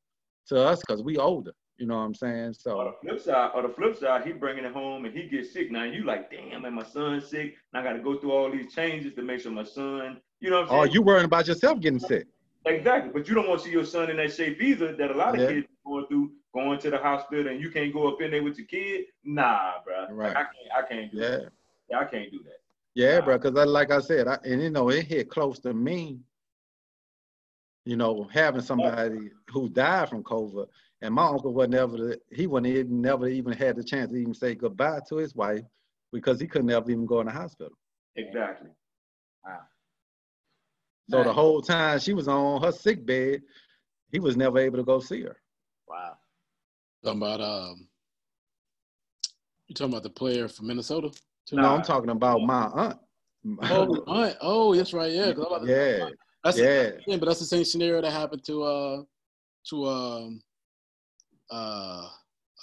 to 0.48 0.60
us 0.60 0.80
because 0.80 1.02
we 1.02 1.16
older. 1.16 1.52
You 1.78 1.86
know 1.86 1.96
what 1.96 2.04
I'm 2.04 2.14
saying? 2.14 2.54
So 2.54 2.80
on 2.80 2.86
the 2.86 3.08
flip 3.08 3.20
side, 3.20 3.50
on 3.54 3.62
the 3.62 3.68
flip 3.68 3.96
side, 3.96 4.26
he 4.26 4.32
bringing 4.32 4.64
it 4.64 4.72
home 4.72 5.04
and 5.04 5.14
he 5.14 5.28
gets 5.28 5.52
sick. 5.52 5.70
Now 5.70 5.84
you 5.84 6.04
like, 6.04 6.30
damn, 6.30 6.62
man, 6.62 6.74
my 6.74 6.84
son's 6.84 7.28
sick. 7.28 7.56
And 7.72 7.80
I 7.80 7.82
got 7.82 7.96
to 7.96 8.02
go 8.02 8.18
through 8.18 8.32
all 8.32 8.50
these 8.50 8.72
changes 8.74 9.14
to 9.14 9.22
make 9.22 9.40
sure 9.40 9.52
my 9.52 9.64
son, 9.64 10.20
you 10.40 10.48
know 10.50 10.62
what 10.62 10.62
I'm 10.62 10.68
oh, 10.68 10.82
saying? 10.82 10.90
Oh, 10.90 10.94
you 10.94 11.02
worrying 11.02 11.26
about 11.26 11.46
yourself 11.46 11.80
getting 11.80 11.98
sick? 11.98 12.26
Exactly, 12.64 13.12
but 13.12 13.28
you 13.28 13.34
don't 13.34 13.48
want 13.48 13.60
to 13.60 13.66
see 13.66 13.72
your 13.72 13.84
son 13.84 14.10
in 14.10 14.16
that 14.16 14.32
shape 14.32 14.60
either. 14.60 14.96
That 14.96 15.10
a 15.10 15.14
lot 15.14 15.34
of 15.34 15.40
yeah. 15.40 15.48
kids 15.48 15.66
going 15.86 16.06
through 16.06 16.32
going 16.52 16.78
to 16.80 16.90
the 16.90 16.98
hospital 16.98 17.48
and 17.48 17.60
you 17.60 17.70
can't 17.70 17.92
go 17.92 18.08
up 18.08 18.20
in 18.20 18.30
there 18.30 18.42
with 18.42 18.56
your 18.56 18.66
kid, 18.66 19.04
nah, 19.24 19.72
bro. 19.84 20.06
Right. 20.10 20.34
Like, 20.34 20.36
I 20.36 20.42
can't. 20.42 20.84
I 20.84 20.88
can't 20.88 21.12
do 21.12 21.18
yeah. 21.18 21.28
that. 21.28 21.52
Yeah, 21.90 21.98
I 21.98 22.04
can't 22.04 22.30
do 22.30 22.38
that. 22.44 22.60
Yeah, 22.94 23.18
nah. 23.18 23.24
bro. 23.24 23.38
Because 23.38 23.56
I, 23.56 23.64
like 23.64 23.92
I 23.92 24.00
said, 24.00 24.26
I, 24.26 24.38
and 24.44 24.62
you 24.62 24.70
know, 24.70 24.88
it 24.88 25.04
hit 25.04 25.28
close 25.28 25.58
to 25.60 25.74
me. 25.74 26.18
You 27.84 27.96
know, 27.96 28.28
having 28.32 28.62
somebody 28.62 29.30
who 29.50 29.68
died 29.68 30.08
from 30.08 30.24
COVID, 30.24 30.66
and 31.02 31.14
my 31.14 31.26
uncle 31.26 31.52
was 31.52 31.68
never. 31.68 32.16
He 32.32 32.46
wasn't 32.46 32.68
even 32.68 33.00
never 33.00 33.28
even 33.28 33.52
had 33.52 33.76
the 33.76 33.84
chance 33.84 34.10
to 34.12 34.16
even 34.16 34.34
say 34.34 34.54
goodbye 34.54 35.00
to 35.08 35.16
his 35.16 35.34
wife 35.34 35.62
because 36.12 36.40
he 36.40 36.46
couldn't 36.46 36.70
ever 36.70 36.90
even 36.90 37.06
go 37.06 37.20
in 37.20 37.26
the 37.26 37.32
hospital. 37.32 37.76
Exactly. 38.16 38.70
Wow. 39.44 39.60
So 41.08 41.22
the 41.22 41.32
whole 41.32 41.62
time 41.62 41.98
she 42.00 42.14
was 42.14 42.26
on 42.26 42.62
her 42.62 42.72
sick 42.72 43.06
bed, 43.06 43.42
he 44.10 44.18
was 44.18 44.36
never 44.36 44.58
able 44.58 44.78
to 44.78 44.84
go 44.84 44.98
see 44.98 45.22
her. 45.22 45.36
Wow. 45.88 46.16
Talking 47.04 47.22
about 47.22 47.40
um, 47.40 47.88
you 49.68 49.74
talking 49.74 49.92
about 49.92 50.02
the 50.02 50.10
player 50.10 50.48
from 50.48 50.66
Minnesota? 50.66 51.12
No, 51.52 51.62
nah. 51.62 51.76
I'm 51.76 51.82
talking 51.82 52.10
about 52.10 52.40
my 52.40 52.64
aunt. 52.64 52.98
Oh, 53.62 54.04
aunt. 54.08 54.36
Oh, 54.40 54.74
that's 54.74 54.92
right. 54.92 55.12
Yeah. 55.12 55.32
yeah. 55.64 56.08
That's 56.42 56.58
yeah. 56.58 56.90
The, 57.06 57.18
but 57.18 57.26
that's 57.26 57.40
the 57.40 57.44
same 57.44 57.64
scenario 57.64 58.00
that 58.00 58.12
happened 58.12 58.44
to 58.46 58.62
uh 58.62 59.02
to 59.70 59.86
um 59.86 60.40
uh 61.50 62.08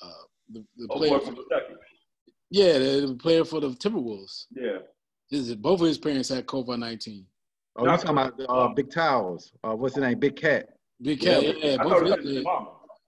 uh 0.02 0.10
the, 0.50 0.64
the 0.78 0.88
oh, 0.90 0.98
player 0.98 1.20
from 1.20 1.36
Kentucky. 1.36 1.74
Yeah, 2.50 2.74
the, 2.74 3.08
the, 3.08 3.16
player 3.16 3.44
for 3.44 3.60
the 3.60 3.70
Timberwolves. 3.70 4.46
Yeah. 4.56 4.80
His, 5.30 5.56
both 5.56 5.82
of 5.82 5.88
his 5.88 5.98
parents 5.98 6.30
had 6.30 6.46
COVID 6.46 6.80
nineteen. 6.80 7.26
Oh, 7.76 7.86
you're 7.86 7.98
talking 7.98 8.12
about 8.12 8.34
uh, 8.48 8.68
Big 8.76 8.92
Towns. 8.92 9.52
Uh, 9.64 9.76
what's 9.76 9.96
his 9.96 10.04
name? 10.04 10.20
Big 10.20 10.36
Cat. 10.36 10.70
Big 11.02 11.22
Cat. 11.22 11.44
Yeah. 11.44 11.54
yeah 11.62 11.78
both 11.78 12.20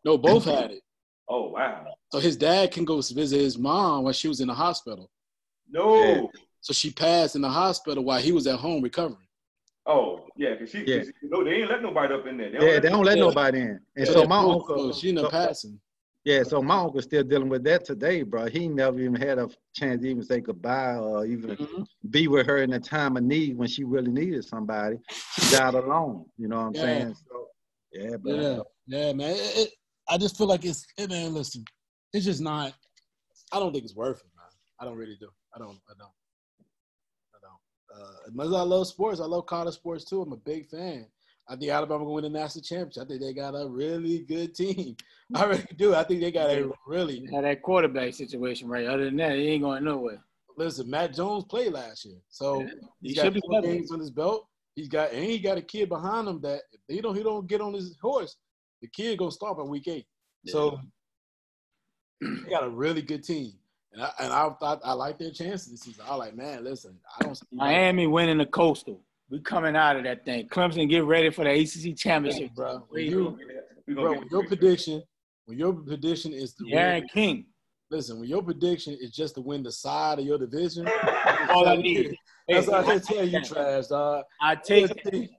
no, 0.04 0.18
both 0.18 0.46
had 0.46 0.72
it. 0.72 0.82
Oh 1.28 1.50
wow! 1.50 1.88
So 2.12 2.20
his 2.20 2.38
dad 2.38 2.70
can 2.70 2.86
go 2.86 3.02
visit 3.02 3.40
his 3.40 3.58
mom 3.58 4.04
while 4.04 4.14
she 4.14 4.28
was 4.28 4.42
in 4.42 4.48
the 4.48 4.54
hospital. 4.54 5.10
No. 5.68 6.30
So 6.62 6.72
she 6.72 6.92
passed 6.92 7.36
in 7.36 7.42
the 7.42 7.50
hospital 7.50 8.04
while 8.04 8.22
he 8.22 8.32
was 8.32 8.46
at 8.46 8.60
home 8.60 8.84
recovering. 8.84 9.25
Oh 9.88 10.26
yeah, 10.36 10.56
cause 10.56 10.72
she, 10.72 10.84
yeah. 10.86 11.00
Cause, 11.00 11.12
you 11.22 11.30
know, 11.30 11.44
they 11.44 11.52
ain't 11.52 11.70
let 11.70 11.82
nobody 11.82 12.14
up 12.14 12.26
in 12.26 12.38
there. 12.38 12.52
They 12.52 12.74
yeah, 12.74 12.80
they 12.80 12.90
don't 12.90 13.06
let 13.06 13.18
nobody 13.18 13.62
in. 13.62 13.80
And 13.96 14.08
so, 14.08 14.14
so 14.14 14.26
my 14.26 14.40
uncle, 14.40 14.94
she 14.94 15.10
in 15.10 15.16
the 15.16 15.22
so, 15.22 15.30
passing. 15.30 15.80
Yeah, 16.24 16.42
so 16.42 16.60
my 16.60 16.80
uncle's 16.80 17.04
still 17.04 17.24
dealing 17.24 17.50
with 17.50 17.64
that 17.66 17.86
today, 17.86 18.24
bro. 18.24 18.48
He 18.48 18.68
never 18.68 19.00
even 19.00 19.14
had 19.14 19.38
a 19.38 19.48
chance 19.76 20.02
to 20.02 20.10
even 20.10 20.24
say 20.24 20.40
goodbye 20.40 20.96
or 20.96 21.24
even 21.24 21.52
mm-hmm. 21.52 21.84
be 22.10 22.28
with 22.28 22.48
her 22.48 22.58
in 22.64 22.74
a 22.74 22.80
time 22.80 23.16
of 23.16 23.22
need 23.22 23.56
when 23.56 23.68
she 23.68 23.84
really 23.84 24.12
needed 24.12 24.44
somebody. 24.44 24.98
She 25.12 25.56
died 25.56 25.76
alone. 25.76 26.26
You 26.40 26.48
know 26.48 26.56
what 26.56 26.66
I'm 26.66 26.74
yeah. 26.74 26.82
saying? 26.82 27.16
So, 27.30 27.48
yeah, 27.94 28.18
bro. 28.18 28.34
Yeah, 28.34 28.60
yeah, 28.88 29.14
man. 29.14 29.36
It, 29.36 29.58
it, 29.58 29.70
I 30.10 30.18
just 30.18 30.36
feel 30.36 30.48
like 30.48 30.66
it's, 30.66 30.84
it, 30.98 31.12
man. 31.12 31.32
Listen, 31.32 31.64
it's 32.12 32.26
just 32.26 32.42
not. 32.42 32.74
I 33.52 33.60
don't 33.60 33.72
think 33.72 33.84
it's 33.84 33.96
worth 33.96 34.18
it, 34.18 34.32
man. 34.36 34.50
I 34.80 34.86
don't 34.86 34.98
really 34.98 35.18
do. 35.20 35.30
I 35.54 35.60
don't. 35.60 35.78
I 35.88 35.94
don't. 36.00 36.10
Uh, 37.96 38.28
as 38.28 38.34
much 38.34 38.48
as 38.48 38.54
I 38.54 38.62
love 38.62 38.88
sports, 38.88 39.20
I 39.20 39.26
love 39.26 39.46
college 39.46 39.76
sports 39.76 40.04
too. 40.04 40.22
I'm 40.22 40.34
a 40.34 40.38
big 40.38 40.68
fan. 40.68 41.06
I 41.48 41.56
think 41.56 41.72
Alabama 41.72 42.04
going 42.04 42.22
to 42.22 42.28
win 42.28 42.34
the 42.34 42.40
national 42.40 42.64
championship. 42.64 43.04
I 43.04 43.06
think 43.06 43.22
they 43.22 43.34
got 43.34 43.54
a 43.54 43.68
really 43.68 44.20
good 44.20 44.56
team. 44.56 44.96
I 45.36 45.46
really 45.46 45.68
do. 45.78 45.94
I 45.94 46.04
think 46.04 46.22
they 46.22 46.32
got 46.32 46.50
a 46.50 46.72
really 46.88 47.28
had 47.32 47.44
that 47.44 47.62
quarterback 47.62 48.14
situation 48.14 48.68
right. 48.68 48.88
Other 48.88 49.06
than 49.06 49.18
that, 49.18 49.36
he 49.36 49.50
ain't 49.50 49.64
going 49.64 49.84
nowhere. 49.84 50.24
Listen, 50.58 50.90
Mac 50.90 51.14
Jones 51.14 51.44
played 51.44 51.74
last 51.74 52.06
year, 52.06 52.18
so 52.30 52.62
yeah. 52.62 52.68
he 53.02 53.10
he's 53.10 53.18
got 53.18 53.34
four 53.46 53.62
games 53.62 53.92
on 53.92 54.00
his 54.00 54.10
belt. 54.10 54.48
He's 54.76 54.88
got 54.88 55.12
and 55.12 55.24
he 55.24 55.38
got 55.38 55.58
a 55.58 55.62
kid 55.62 55.90
behind 55.90 56.28
him 56.28 56.40
that 56.42 56.62
if 56.72 56.80
he 56.88 57.02
don't 57.02 57.16
he 57.16 57.24
don't 57.24 57.48
get 57.48 57.62
on 57.62 57.74
his 57.74 57.98
horse, 58.02 58.38
the 58.82 58.88
kid 58.88 59.18
gonna 59.18 59.32
start 59.32 59.58
by 59.58 59.64
week 59.64 59.88
eight. 59.88 60.06
Yeah. 60.44 60.52
So 60.54 60.80
they 62.22 62.50
got 62.50 62.64
a 62.64 62.70
really 62.70 63.02
good 63.02 63.24
team. 63.24 63.54
And 63.96 64.04
I, 64.04 64.12
and 64.20 64.34
I 64.34 64.50
thought 64.60 64.82
I 64.84 64.92
like 64.92 65.18
their 65.18 65.32
chances 65.32 65.72
this 65.72 65.82
season. 65.84 66.04
I 66.06 66.10
was 66.12 66.20
like, 66.20 66.36
man, 66.36 66.66
listen, 66.66 67.00
I 67.18 67.24
don't 67.24 67.36
see 67.36 67.46
Miami 67.54 68.08
winning 68.08 68.38
the 68.40 68.46
Coastal. 68.46 69.00
We 69.30 69.40
coming 69.40 69.74
out 69.78 69.96
of 69.96 70.04
that 70.04 70.26
thing. 70.26 70.50
Clemson 70.50 70.90
get 70.90 71.06
ready 71.06 71.30
for 71.30 71.46
the 71.46 71.52
ACC 71.52 71.96
championship, 71.98 72.54
bro. 72.54 72.86
When 72.90 73.06
you, 73.06 73.40
bro, 73.88 74.20
when 74.20 74.28
your 74.30 74.44
prediction, 74.44 75.02
when 75.46 75.58
your 75.58 75.72
prediction 75.72 76.34
is 76.34 76.56
the 76.56 76.66
Aaron 76.74 77.02
win, 77.04 77.10
King. 77.10 77.46
listen, 77.90 78.20
when 78.20 78.28
your 78.28 78.44
prediction 78.44 78.98
is 79.00 79.12
just 79.12 79.36
to 79.36 79.42
win 79.42 79.64
the 79.64 79.72
side 79.72 80.20
of 80.20 80.26
your 80.26 80.38
division, 80.38 80.86
All 81.50 81.66
I 81.66 81.78
need. 81.78 82.18
that's 82.50 82.68
all 82.68 82.76
I 82.76 82.84
Hey, 82.84 83.00
can 83.00 83.02
tell 83.02 83.26
you, 83.26 83.42
trash 83.44 83.88
dog. 83.88 84.26
I 84.42 84.56
take 84.56 84.92
it. 85.06 85.30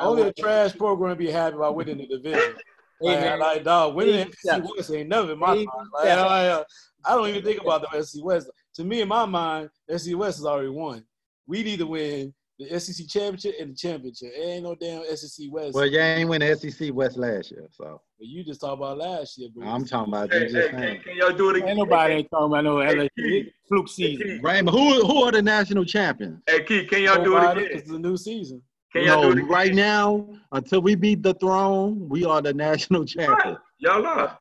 Only 0.00 0.22
a 0.22 0.32
trash 0.32 0.74
program 0.74 1.18
be 1.18 1.30
happy 1.30 1.56
about 1.56 1.74
winning 1.76 1.98
the 1.98 2.06
division. 2.06 2.54
Hey, 3.02 3.08
Like, 3.10 3.20
man. 3.20 3.38
like 3.40 3.64
dog, 3.64 3.94
winning 3.94 4.14
the 4.30 4.34
Yeah. 4.42 4.56
SEC 4.56 4.70
West 4.76 4.90
ain't 4.90 5.08
never 5.10 5.32
in 5.32 5.38
my 5.38 5.54
Hey, 5.54 5.66
mind. 5.66 5.88
Like, 5.92 6.04
yeah. 6.06 6.62
I, 7.06 7.10
I- 7.10 7.14
I 7.14 7.16
don't 7.16 7.28
even 7.28 7.44
think 7.44 7.60
about 7.60 7.82
the 7.90 8.02
SEC 8.02 8.24
West. 8.24 8.50
To 8.74 8.84
me, 8.84 9.00
in 9.00 9.08
my 9.08 9.24
mind, 9.24 9.70
SEC 9.94 10.16
West 10.16 10.38
has 10.38 10.46
already 10.46 10.68
won. 10.68 11.04
We 11.46 11.62
need 11.62 11.78
to 11.78 11.86
win 11.86 12.34
the 12.58 12.78
SEC 12.80 13.06
championship 13.08 13.54
and 13.60 13.70
the 13.72 13.76
championship. 13.76 14.32
It 14.34 14.40
ain't 14.42 14.64
no 14.64 14.74
damn 14.74 15.04
SEC 15.16 15.46
West. 15.50 15.74
Well, 15.74 15.86
you 15.86 15.98
ain't 16.00 16.28
win 16.28 16.40
the 16.40 16.54
SEC 16.56 16.92
West 16.94 17.16
last 17.16 17.50
year, 17.50 17.68
so 17.70 18.00
But 18.18 18.26
you 18.26 18.42
just 18.44 18.60
talked 18.60 18.78
about 18.78 18.98
last 18.98 19.38
year, 19.38 19.48
bro. 19.54 19.66
I'm 19.66 19.84
talking 19.84 20.12
about 20.12 20.32
Hey, 20.32 20.48
you 20.48 20.54
hey, 20.60 20.68
can, 20.70 20.80
saying. 20.80 21.00
can 21.02 21.16
y'all 21.16 21.32
do 21.36 21.50
it 21.50 21.56
again? 21.56 21.68
Ain't 21.68 21.78
nobody 21.78 22.14
ain't 22.14 22.30
talking 22.30 22.46
about 22.46 22.64
no 22.64 22.80
Hey, 22.80 22.94
LSU 22.94 23.10
Keith. 23.16 23.46
fluke 23.68 23.86
Hey, 23.88 23.92
season. 23.92 24.26
Keith. 24.26 24.42
Raymond, 24.42 24.70
who 24.76 25.06
who 25.06 25.22
are 25.24 25.32
the 25.32 25.42
national 25.42 25.84
champions? 25.84 26.40
Hey, 26.46 26.64
Keith, 26.64 26.88
can 26.88 27.02
y'all 27.02 27.22
do 27.22 27.36
it 27.36 27.40
Nobody, 27.40 27.60
'cause 27.60 27.66
again? 27.66 27.78
it's 27.78 27.90
a 27.90 27.98
new 27.98 28.16
season. 28.16 28.62
Can 28.92 29.04
y'all 29.04 29.16
No, 29.16 29.22
do 29.22 29.28
it 29.32 29.38
again? 29.42 29.48
right 29.48 29.74
now, 29.74 30.26
until 30.52 30.80
we 30.80 30.94
beat 30.94 31.22
the 31.22 31.34
throne, 31.34 32.08
we 32.08 32.24
are 32.24 32.40
the 32.40 32.54
national 32.54 33.00
Right. 33.02 33.08
champions. 33.08 33.58
Y'all 33.78 34.06
are. 34.06 34.38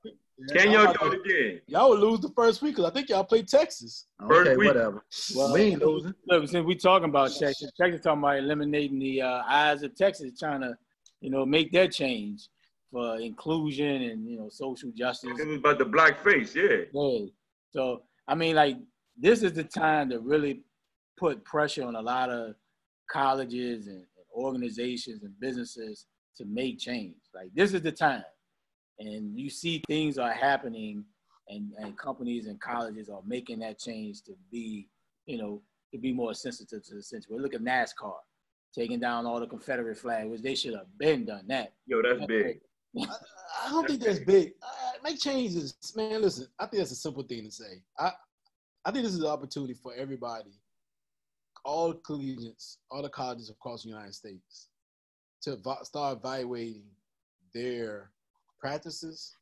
Can 0.52 0.72
Y'all 0.72 0.84
y'all 0.84 0.94
do 0.94 1.14
it 1.14 1.26
again? 1.26 1.62
Y'all 1.68 1.90
would 1.90 2.00
lose 2.00 2.20
the 2.20 2.30
first 2.30 2.62
week 2.62 2.76
because 2.76 2.90
I 2.90 2.94
think 2.94 3.08
y'all 3.10 3.24
played 3.24 3.48
Texas. 3.48 4.08
First 4.28 4.50
Okay, 4.50 4.58
week. 4.58 4.68
whatever. 4.68 5.06
Well, 5.34 5.54
we 5.54 5.62
ain't 5.62 5.82
losing. 5.82 6.14
Look, 6.28 6.50
since 6.50 6.66
we 6.66 6.76
talking 6.76 7.08
about 7.10 7.32
Texas, 7.32 7.72
Texas 7.80 8.02
talking 8.02 8.20
about 8.20 8.38
eliminating 8.38 9.00
the 9.00 9.22
uh, 9.22 9.44
eyes 9.48 9.82
of 9.84 9.96
Texas, 9.96 10.38
trying 10.38 10.60
to, 10.62 10.76
you 11.22 11.30
know, 11.30 11.46
make 11.46 11.72
that 11.72 11.94
change 11.94 12.50
for 12.92 13.18
inclusion 13.20 14.02
and 14.04 14.30
you 14.30 14.38
know 14.38 14.50
social 14.50 14.92
justice. 14.92 15.40
It 15.40 15.48
was 15.48 15.58
about 15.58 15.80
the 15.80 15.86
black 15.86 16.22
face, 16.22 16.54
yeah. 16.56 16.84
Yeah. 16.94 17.26
So 17.72 18.04
I 18.28 18.36
mean, 18.36 18.56
like 18.56 18.78
this 19.18 19.42
is 19.42 19.54
the 19.54 19.64
time 19.64 20.10
to 20.10 20.20
really 20.20 20.64
put 21.18 21.46
pressure 21.46 21.84
on 21.86 21.96
a 21.96 22.02
lot 22.02 22.30
of 22.30 22.56
colleges 23.10 23.88
and, 23.88 23.98
and 23.98 24.06
organizations 24.34 25.24
and 25.24 25.34
businesses 25.40 26.08
to 26.36 26.46
make 26.46 26.78
change. 26.80 27.16
Like 27.34 27.52
this 27.54 27.74
is 27.74 27.82
the 27.82 27.92
time, 27.92 28.24
and 29.00 29.38
you 29.38 29.50
see 29.50 29.84
things 29.88 30.18
are 30.18 30.32
happening, 30.32 31.06
and 31.50 31.74
and 31.78 31.98
companies 31.98 32.48
and 32.48 32.60
colleges 32.60 33.10
are 33.10 33.22
making 33.26 33.60
that 33.60 33.80
change 33.80 34.22
to 34.24 34.34
be, 34.52 34.88
you 35.26 35.38
know, 35.38 35.62
to 35.92 35.98
be 35.98 36.14
more 36.14 36.34
sensitive 36.34 36.84
to 36.86 36.96
the 36.96 37.04
situation. 37.04 37.42
Look 37.42 37.54
at 37.54 37.62
NASCAR 37.62 38.16
taking 38.74 39.00
down 39.00 39.26
all 39.26 39.40
the 39.40 39.48
Confederate 39.48 39.98
flag, 39.98 40.28
which 40.28 40.42
they 40.42 40.56
should 40.56 40.74
have 40.74 40.98
been 40.98 41.26
done 41.26 41.46
that. 41.48 41.74
Yo, 41.88 42.02
that's 42.02 42.26
big. 42.26 42.60
I 42.98 43.70
don't 43.70 43.88
think 43.88 44.02
that's 44.02 44.20
big. 44.20 44.54
Uh, 44.62 44.92
make 45.04 45.20
changes, 45.20 45.76
man. 45.96 46.22
Listen, 46.22 46.48
I 46.60 46.66
think 46.66 46.82
that's 46.82 46.92
a 46.92 46.96
simple 46.96 47.24
thing 47.24 47.46
to 47.46 47.52
say. 47.52 47.82
I, 47.98 48.12
I 48.86 48.92
think 48.92 49.04
this 49.04 49.14
is 49.14 49.22
an 49.22 49.28
opportunity 49.28 49.74
for 49.74 49.94
everybody, 49.96 50.52
all 51.64 51.94
collegiates, 51.94 52.78
all 52.92 53.02
the 53.02 53.10
colleges 53.10 53.50
across 53.50 53.84
the 53.84 53.90
United 53.90 54.14
States, 54.14 54.70
to 55.42 55.58
va- 55.58 55.84
start 55.84 56.18
evaluating 56.18 56.86
their 57.54 58.12
practices, 58.60 59.36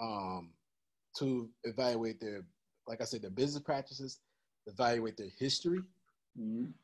um, 0.00 0.52
to 1.18 1.50
evaluate 1.64 2.20
their, 2.20 2.46
like 2.86 3.00
I 3.00 3.04
said, 3.04 3.22
their 3.22 3.30
business 3.30 3.62
practices, 3.62 4.20
evaluate 4.66 5.16
their 5.16 5.30
history. 5.38 5.80
Mhm. 6.38 6.74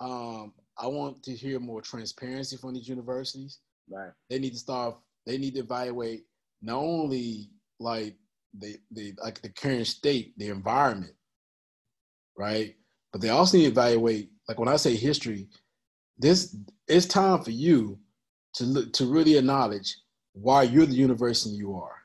Um, 0.00 0.54
I 0.78 0.86
want 0.86 1.22
to 1.24 1.34
hear 1.34 1.58
more 1.58 1.82
transparency 1.82 2.56
from 2.56 2.74
these 2.74 2.88
universities 2.88 3.60
Right. 3.90 4.12
they 4.28 4.38
need 4.38 4.52
to 4.52 4.58
start 4.58 4.98
they 5.26 5.38
need 5.38 5.54
to 5.54 5.60
evaluate 5.60 6.26
not 6.62 6.78
only 6.78 7.50
like 7.80 8.16
the 8.58 8.78
the 8.90 9.14
like 9.22 9.40
the 9.40 9.48
current 9.48 9.86
state 9.86 10.38
the 10.38 10.48
environment 10.48 11.14
right 12.36 12.76
but 13.12 13.20
they 13.20 13.30
also 13.30 13.56
need 13.56 13.64
to 13.64 13.70
evaluate 13.70 14.30
like 14.46 14.58
when 14.58 14.68
i 14.68 14.76
say 14.76 14.94
history 14.94 15.48
this 16.18 16.56
it's 16.86 17.06
time 17.06 17.42
for 17.42 17.50
you 17.50 17.98
to 18.54 18.64
look 18.64 18.92
to 18.92 19.06
really 19.06 19.36
acknowledge 19.36 19.96
why 20.40 20.62
you're 20.62 20.86
the 20.86 20.94
university 20.94 21.54
you 21.54 21.74
are. 21.74 21.96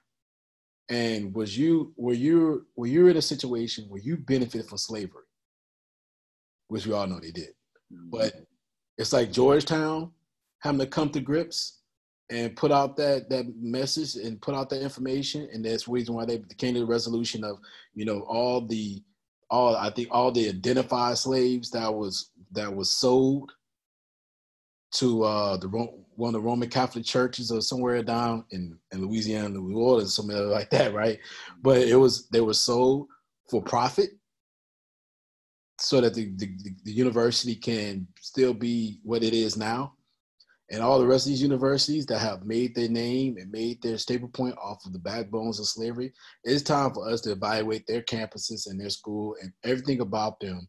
And 0.90 1.34
was 1.34 1.58
you 1.58 1.94
were 1.96 2.14
you 2.14 2.66
were 2.76 2.88
you 2.88 3.08
in 3.08 3.18
a 3.18 3.22
situation 3.22 3.86
where 3.88 4.02
you 4.02 4.18
benefited 4.18 4.68
from 4.68 4.78
slavery? 4.78 5.24
Which 6.68 6.86
we 6.86 6.94
all 6.94 7.08
know 7.08 7.20
they 7.20 7.32
did. 7.32 7.50
Mm-hmm. 7.92 8.10
But 8.10 8.34
it's 8.98 9.14
like 9.14 9.32
Georgetown 9.32 10.12
having 10.60 10.80
to 10.80 10.88
come 10.88 11.10
to 11.10 11.20
grips 11.20 11.80
and 12.30 12.56
put 12.56 12.72
out 12.72 12.98
that 12.98 13.30
that 13.30 13.46
message 13.60 14.16
and 14.16 14.42
put 14.42 14.56
out 14.56 14.70
that 14.70 14.82
information, 14.82 15.48
and 15.54 15.64
that's 15.64 15.86
the 15.86 15.92
reason 15.92 16.16
why 16.16 16.26
they 16.26 16.42
came 16.58 16.74
to 16.74 16.82
the 16.82 16.86
resolution 16.86 17.44
of 17.44 17.58
you 17.94 18.06
know 18.06 18.22
all 18.22 18.62
the 18.62 19.02
all 19.50 19.76
I 19.76 19.90
think 19.90 20.10
all 20.12 20.32
the 20.32 20.50
identified 20.50 21.18
slaves 21.18 21.70
that 21.72 21.94
was 21.94 22.32
that 22.52 22.74
was 22.74 22.92
sold 22.92 23.52
to 24.94 25.24
uh 25.24 25.57
the 25.57 25.68
one 26.15 26.36
of 26.36 26.41
the 26.41 26.48
Roman 26.48 26.70
Catholic 26.70 27.06
churches 27.06 27.52
or 27.52 27.61
somewhere 27.61 28.03
down 28.03 28.45
in, 28.52 28.78
in 28.91 29.02
Louisiana, 29.02 29.49
New 29.49 29.78
Orleans, 29.78 30.15
somewhere 30.15 30.41
like 30.41 30.70
that, 30.70 30.94
right? 30.94 31.20
But 31.61 31.80
it 31.80 31.95
was 31.95 32.28
they 32.30 32.41
were 32.41 32.53
sold 32.53 33.07
for 33.49 33.61
profit 33.61 34.11
so 35.80 35.99
that 36.02 36.14
the, 36.14 36.32
the, 36.38 36.48
the 36.86 36.91
university 36.91 37.56
can 37.56 38.07
still 38.20 38.53
be 38.53 38.99
what 39.03 39.24
it 39.24 39.34
is 39.34 39.57
now. 39.57 39.94
And 40.72 40.82
all 40.82 40.99
the 40.99 41.06
rest 41.06 41.26
of 41.26 41.32
these 41.32 41.41
universities 41.41 42.06
that 42.06 42.20
have 42.20 42.45
made 42.45 42.74
their 42.74 42.88
name 42.88 43.38
and 43.38 43.52
made 43.52 43.82
their 43.82 43.98
staple 43.98 44.30
point 44.30 44.56
off 44.57 44.86
of 44.86 44.94
the 44.94 44.99
backbones 44.99 45.60
of 45.60 45.68
slavery, 45.68 46.14
it's 46.44 46.64
time 46.64 46.94
for 46.94 47.10
us 47.10 47.22
to 47.22 47.32
evaluate 47.32 47.86
their 47.86 48.02
campuses 48.02 48.68
and 48.68 48.80
their 48.80 48.90
school 48.90 49.36
and 49.41 49.52
everything 49.64 49.99
about 49.99 50.40
them 50.40 50.68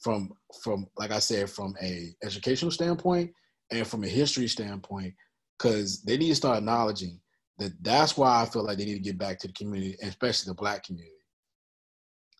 from 0.00 0.32
from 0.62 0.86
like 0.96 1.10
I 1.10 1.18
said, 1.18 1.50
from 1.50 1.74
a 1.82 2.14
educational 2.22 2.70
standpoint 2.70 3.30
and 3.70 3.86
from 3.86 4.04
a 4.04 4.08
history 4.08 4.48
standpoint, 4.48 5.14
because 5.58 6.02
they 6.02 6.16
need 6.16 6.30
to 6.30 6.34
start 6.34 6.58
acknowledging 6.58 7.20
that 7.58 7.72
that's 7.82 8.16
why 8.16 8.42
I 8.42 8.46
feel 8.46 8.64
like 8.64 8.78
they 8.78 8.84
need 8.84 8.94
to 8.94 9.00
get 9.00 9.18
back 9.18 9.38
to 9.40 9.46
the 9.46 9.52
community, 9.52 9.96
especially 10.02 10.50
the 10.50 10.54
black 10.54 10.84
community. 10.84 11.10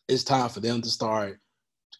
It's 0.07 0.23
time 0.23 0.49
for 0.49 0.59
them 0.59 0.81
to 0.81 0.89
start 0.89 1.39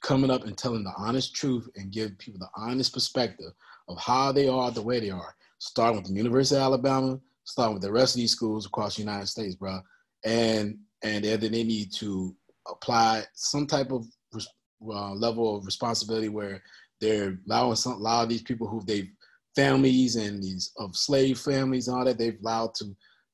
coming 0.02 0.30
up 0.30 0.44
and 0.44 0.58
telling 0.58 0.84
the 0.84 0.94
honest 0.98 1.34
truth 1.34 1.68
and 1.76 1.92
give 1.92 2.18
people 2.18 2.40
the 2.40 2.50
honest 2.56 2.94
perspective 2.94 3.52
of 3.88 3.98
how 4.00 4.32
they 4.32 4.48
are 4.48 4.72
the 4.72 4.82
way 4.82 5.00
they 5.00 5.10
are. 5.10 5.36
Starting 5.60 5.98
with 5.98 6.08
the 6.08 6.14
University 6.14 6.58
of 6.58 6.64
Alabama, 6.64 7.20
starting 7.46 7.74
with 7.74 7.84
the 7.84 7.92
rest 7.92 8.16
of 8.16 8.20
these 8.20 8.32
schools 8.32 8.66
across 8.66 8.96
the 8.96 9.02
United 9.02 9.28
States, 9.28 9.56
bro. 9.56 9.80
And 10.24 10.78
and 11.02 11.24
then 11.24 11.40
they 11.40 11.64
need 11.64 11.94
to 11.94 12.36
apply 12.68 13.24
some 13.34 13.66
type 13.66 13.92
of 13.92 14.06
uh, 14.88 15.14
level 15.14 15.58
of 15.58 15.66
responsibility 15.66 16.30
where 16.30 16.62
they're 17.02 17.38
allowing 17.48 17.76
some 17.76 18.04
of 18.06 18.30
these 18.30 18.42
people 18.44 18.68
who 18.68 18.82
they've 18.86 19.10
families 19.56 20.16
and 20.16 20.44
these 20.44 20.72
of 20.78 20.96
slave 20.96 21.40
families 21.40 21.88
and 21.88 21.98
all 21.98 22.06
that 22.06 22.18
they've 22.18 22.40
allowed 22.42 22.74
to, 22.76 22.86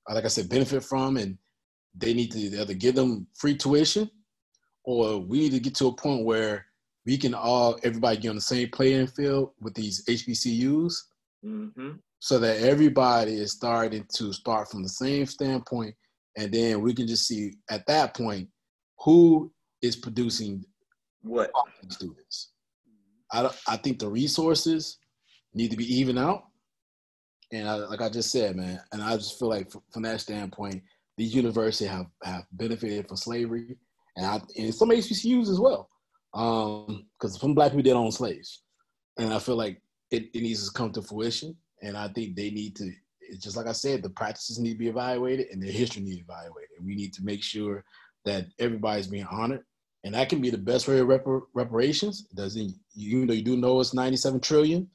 uh, 0.10 0.14
like 0.14 0.26
I 0.26 0.28
said, 0.28 0.50
benefit 0.50 0.84
from, 0.84 1.18
and 1.18 1.38
they 1.96 2.14
need 2.14 2.32
to 2.32 2.40
either 2.40 2.74
give 2.74 2.96
them 2.96 3.28
free 3.36 3.56
tuition 3.56 4.10
or 4.84 5.20
we 5.20 5.40
need 5.40 5.52
to 5.52 5.60
get 5.60 5.76
to 5.76 5.88
a 5.88 5.96
point 5.96 6.26
where 6.26 6.66
we 7.06 7.18
can 7.18 7.34
all 7.34 7.80
everybody 7.84 8.18
get 8.18 8.30
on 8.30 8.36
the 8.36 8.42
same 8.42 8.70
playing 8.70 9.08
field 9.08 9.52
with 9.60 9.74
these 9.74 10.06
HBCUs 10.06 10.94
Mm-hmm. 11.44 11.94
so 12.20 12.38
that 12.38 12.62
everybody 12.62 13.34
is 13.34 13.52
starting 13.52 14.06
to 14.14 14.32
start 14.32 14.70
from 14.70 14.84
the 14.84 14.90
same 14.90 15.26
standpoint 15.26 15.96
and 16.38 16.52
then 16.54 16.82
we 16.82 16.94
can 16.94 17.08
just 17.08 17.28
see 17.28 17.54
at 17.72 17.84
that 17.88 18.16
point 18.16 18.48
who 19.00 19.52
is 19.82 19.96
producing 19.96 20.64
What? 21.24 21.52
students. 21.90 22.52
I, 23.32 23.50
I 23.68 23.78
think 23.78 24.00
the 24.00 24.10
resources 24.10 24.98
need 25.54 25.72
to 25.72 25.78
be 25.78 26.00
even 26.00 26.18
out. 26.18 26.44
And 27.52 27.68
I, 27.68 27.76
like 27.76 28.02
I 28.02 28.10
just 28.10 28.32
said, 28.32 28.56
man, 28.56 28.80
and 28.92 29.02
I 29.02 29.16
just 29.18 29.38
feel 29.38 29.50
like 29.50 29.72
from 29.92 30.04
that 30.04 30.22
standpoint, 30.22 30.82
these 31.18 31.36
universities 31.36 31.90
have, 31.90 32.08
have 32.24 32.46
benefited 32.54 33.08
from 33.08 33.18
slavery 33.18 33.78
and, 34.16 34.26
I, 34.26 34.42
and 34.58 34.74
some 34.74 34.90
HBCUs 34.90 35.50
as 35.50 35.60
well. 35.60 35.90
Um, 36.34 37.08
because 37.20 37.40
some 37.40 37.54
black 37.54 37.72
people 37.72 37.84
did 37.84 37.94
own 37.94 38.12
slaves. 38.12 38.64
And 39.18 39.34
I 39.34 39.40
feel 39.40 39.58
like 39.58 39.82
it, 40.12 40.30
it 40.34 40.42
needs 40.42 40.66
to 40.66 40.74
come 40.74 40.92
to 40.94 41.02
fruition. 41.02 41.56
And 41.82 41.98
I 41.98 42.08
think 42.08 42.36
they 42.36 42.52
need 42.52 42.76
to, 42.78 42.90
just 43.38 43.58
like 43.58 43.68
I 43.68 43.74
said, 43.74 44.02
the 44.02 44.10
practices 44.10 44.60
need 44.60 44.74
to 44.74 44.78
be 44.78 44.88
evaluated 44.88 45.48
and 45.52 45.62
their 45.62 45.72
history 45.72 46.04
need 46.04 46.20
to 46.20 46.24
be 46.26 46.32
evaluated. 46.32 46.70
And 46.78 46.88
we 46.88 46.96
need 46.96 47.14
to 47.14 47.24
make 47.24 47.44
sure 47.44 47.84
that 48.24 48.46
everybody's 48.60 49.08
being 49.08 49.28
honored 49.30 49.64
and 50.04 50.16
that 50.16 50.30
can 50.30 50.42
be 50.42 50.50
the 50.50 50.58
best 50.58 50.88
way 50.88 51.00
of 51.00 51.08
repar- 51.08 51.44
reparations. 51.54 52.28
It 52.32 52.36
doesn't 52.36 52.74
you 52.94 53.26
know 53.26 53.34
you 53.34 53.44
do 53.44 53.58
know 53.58 53.80
it's 53.80 53.94
97 53.94 54.40
trillion, 54.40 54.90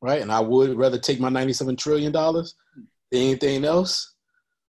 right? 0.00 0.20
And 0.20 0.32
I 0.32 0.40
would 0.40 0.76
rather 0.76 0.98
take 0.98 1.20
my 1.20 1.28
97 1.28 1.76
trillion 1.76 2.12
dollars 2.12 2.54
than 3.10 3.20
anything 3.22 3.64
else. 3.64 4.14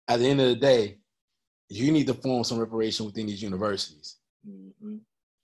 At 0.08 0.18
the 0.18 0.26
end 0.26 0.40
of 0.40 0.48
the 0.48 0.56
day, 0.56 0.98
you 1.68 1.92
need 1.92 2.06
to 2.08 2.14
form 2.14 2.42
some 2.44 2.58
reparation 2.58 3.06
within 3.06 3.26
these 3.26 3.42
universities. 3.42 4.16
Mm-hmm. 4.46 4.96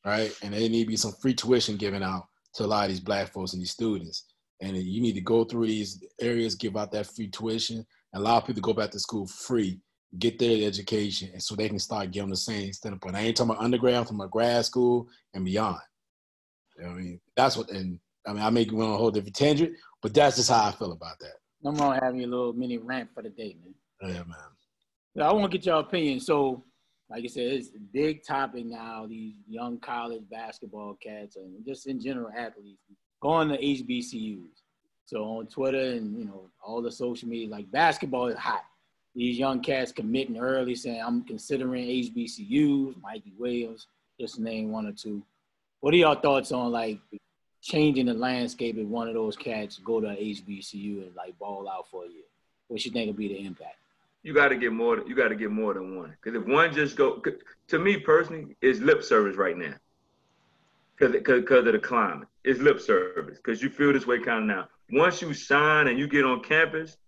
right? 0.04 0.34
And 0.42 0.54
there 0.54 0.60
need 0.60 0.84
to 0.84 0.88
be 0.88 0.96
some 0.96 1.12
free 1.20 1.34
tuition 1.34 1.76
given 1.76 2.02
out 2.02 2.24
to 2.54 2.64
a 2.64 2.66
lot 2.66 2.84
of 2.84 2.90
these 2.90 3.00
black 3.00 3.32
folks 3.32 3.52
and 3.52 3.60
these 3.60 3.70
students. 3.70 4.24
And 4.62 4.76
you 4.76 5.02
need 5.02 5.14
to 5.14 5.20
go 5.20 5.44
through 5.44 5.66
these 5.66 6.02
areas, 6.20 6.54
give 6.54 6.76
out 6.76 6.92
that 6.92 7.06
free 7.06 7.28
tuition, 7.28 7.84
and 8.12 8.22
allow 8.22 8.40
people 8.40 8.54
to 8.54 8.60
go 8.62 8.72
back 8.72 8.90
to 8.92 8.98
school 8.98 9.26
free, 9.26 9.78
get 10.18 10.38
their 10.38 10.66
education, 10.66 11.30
and 11.32 11.42
so 11.42 11.54
they 11.54 11.68
can 11.68 11.78
start 11.78 12.10
getting 12.10 12.30
the 12.30 12.36
same 12.36 12.72
standpoint. 12.72 13.16
I 13.16 13.20
ain't 13.20 13.36
talking 13.36 13.52
about 13.52 13.64
undergrad, 13.64 13.94
I'm 13.94 14.04
talking 14.04 14.18
about 14.18 14.30
grad 14.30 14.64
school 14.64 15.08
and 15.34 15.44
beyond. 15.44 15.80
You 16.76 16.82
know 16.82 16.90
what 16.90 16.96
I 16.96 17.00
mean? 17.00 17.20
That's 17.36 17.56
what, 17.56 17.70
and 17.70 17.98
I 18.26 18.32
mean, 18.32 18.42
I 18.42 18.50
may 18.50 18.64
go 18.64 18.80
on 18.80 18.92
a 18.92 18.96
whole 18.96 19.10
different 19.10 19.36
tangent, 19.36 19.72
but 20.02 20.12
that's 20.14 20.36
just 20.36 20.50
how 20.50 20.66
I 20.66 20.72
feel 20.72 20.92
about 20.92 21.18
that. 21.20 21.34
I'm 21.64 21.76
gonna 21.76 22.04
have 22.04 22.16
you 22.16 22.26
a 22.26 22.28
little 22.28 22.52
mini 22.52 22.78
rant 22.78 23.10
for 23.14 23.22
the 23.22 23.30
day, 23.30 23.56
man. 23.62 23.74
Oh, 24.02 24.08
yeah, 24.08 24.24
man. 24.24 25.26
I 25.26 25.32
want 25.32 25.50
to 25.50 25.58
get 25.58 25.66
your 25.66 25.80
opinion. 25.80 26.20
So, 26.20 26.62
like 27.08 27.24
I 27.24 27.26
said, 27.28 27.44
it's 27.44 27.68
a 27.68 27.80
big 27.92 28.24
topic 28.24 28.66
now. 28.66 29.06
These 29.08 29.36
young 29.48 29.78
college 29.78 30.22
basketball 30.30 30.96
cats 31.02 31.36
and 31.36 31.64
just 31.64 31.86
in 31.86 32.00
general 32.00 32.30
athletes 32.36 32.82
going 33.22 33.48
to 33.48 33.56
HBCUs. 33.56 34.62
So 35.06 35.22
on 35.22 35.46
Twitter 35.46 35.92
and 35.92 36.18
you 36.18 36.24
know 36.24 36.50
all 36.62 36.82
the 36.82 36.90
social 36.90 37.28
media, 37.28 37.48
like 37.48 37.70
basketball 37.70 38.26
is 38.26 38.36
hot. 38.36 38.64
These 39.16 39.38
young 39.38 39.60
cats 39.60 39.92
committing 39.92 40.36
early, 40.36 40.74
saying 40.74 41.00
I'm 41.02 41.24
considering 41.24 41.86
HBCUs. 41.86 43.00
Mikey 43.00 43.32
Williams, 43.38 43.86
just 44.20 44.38
name 44.38 44.70
one 44.70 44.86
or 44.86 44.92
two. 44.92 45.22
What 45.80 45.94
are 45.94 45.96
your 45.96 46.16
thoughts 46.16 46.52
on 46.52 46.70
like 46.70 46.98
changing 47.62 48.06
the 48.06 48.14
landscape 48.14 48.76
if 48.76 48.86
one 48.86 49.08
of 49.08 49.14
those 49.14 49.34
cats 49.34 49.78
go 49.78 50.02
to 50.02 50.08
HBCU 50.08 51.06
and 51.06 51.16
like 51.16 51.38
ball 51.38 51.66
out 51.66 51.86
for 51.90 52.04
a 52.04 52.08
year? 52.08 52.24
What 52.68 52.84
you 52.84 52.90
think 52.90 53.06
would 53.06 53.16
be 53.16 53.28
the 53.28 53.46
impact? 53.46 53.76
You 54.22 54.34
got 54.34 54.48
to 54.48 54.56
get 54.56 54.72
more. 54.72 55.02
You 55.06 55.14
got 55.14 55.28
to 55.28 55.34
get 55.34 55.50
more 55.50 55.72
than 55.72 55.96
one. 55.96 56.14
Because 56.22 56.38
if 56.38 56.46
one 56.46 56.74
just 56.74 56.96
go, 56.96 57.22
to 57.68 57.78
me 57.78 57.96
personally, 57.96 58.54
it's 58.60 58.80
lip 58.80 59.02
service 59.02 59.36
right 59.36 59.56
now. 59.56 59.74
Because 60.94 61.14
because 61.14 61.66
of 61.66 61.72
the 61.72 61.78
climate, 61.78 62.28
it's 62.44 62.60
lip 62.60 62.80
service. 62.80 63.38
Because 63.38 63.62
you 63.62 63.70
feel 63.70 63.94
this 63.94 64.06
way 64.06 64.18
kind 64.18 64.50
of 64.50 64.56
now. 64.56 64.68
Once 64.92 65.22
you 65.22 65.32
sign 65.32 65.86
and 65.86 65.98
you 65.98 66.06
get 66.06 66.26
on 66.26 66.42
campus, 66.42 66.98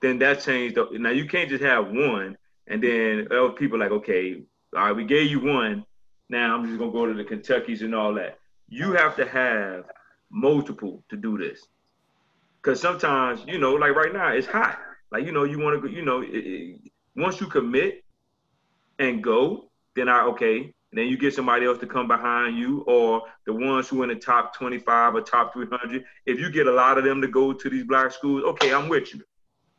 then 0.00 0.18
that 0.18 0.40
changed. 0.40 0.78
Now 0.92 1.10
you 1.10 1.26
can't 1.26 1.48
just 1.48 1.62
have 1.62 1.88
one 1.88 2.36
and 2.66 2.82
then 2.82 3.28
oh, 3.30 3.50
people 3.50 3.78
like, 3.78 3.90
okay, 3.90 4.42
all 4.74 4.86
right, 4.86 4.96
we 4.96 5.04
gave 5.04 5.30
you 5.30 5.40
one. 5.40 5.84
Now 6.28 6.54
I'm 6.54 6.66
just 6.66 6.78
gonna 6.78 6.92
go 6.92 7.06
to 7.06 7.14
the 7.14 7.24
Kentuckies 7.24 7.82
and 7.82 7.94
all 7.94 8.14
that. 8.14 8.38
You 8.68 8.92
have 8.92 9.16
to 9.16 9.26
have 9.26 9.84
multiple 10.30 11.04
to 11.08 11.16
do 11.16 11.38
this. 11.38 11.66
Because 12.60 12.80
sometimes, 12.80 13.44
you 13.46 13.58
know, 13.58 13.74
like 13.74 13.94
right 13.94 14.12
now, 14.12 14.28
it's 14.28 14.46
hot. 14.46 14.78
Like, 15.12 15.24
you 15.24 15.30
know, 15.30 15.44
you 15.44 15.60
want 15.60 15.80
to 15.80 15.88
go, 15.88 15.94
you 15.94 16.04
know, 16.04 16.22
it, 16.22 16.28
it, 16.28 16.80
once 17.14 17.40
you 17.40 17.46
commit 17.46 18.02
and 18.98 19.22
go, 19.22 19.70
then 19.94 20.08
I, 20.08 20.22
okay, 20.22 20.74
then 20.92 21.06
you 21.06 21.16
get 21.16 21.32
somebody 21.32 21.64
else 21.64 21.78
to 21.78 21.86
come 21.86 22.08
behind 22.08 22.58
you 22.58 22.80
or 22.88 23.22
the 23.44 23.52
ones 23.52 23.88
who 23.88 24.02
in 24.02 24.08
the 24.08 24.16
top 24.16 24.56
25 24.56 25.14
or 25.14 25.20
top 25.20 25.52
300. 25.52 26.04
If 26.26 26.40
you 26.40 26.50
get 26.50 26.66
a 26.66 26.72
lot 26.72 26.98
of 26.98 27.04
them 27.04 27.20
to 27.20 27.28
go 27.28 27.52
to 27.52 27.70
these 27.70 27.84
black 27.84 28.10
schools, 28.10 28.42
okay, 28.44 28.74
I'm 28.74 28.88
with 28.88 29.14
you. 29.14 29.22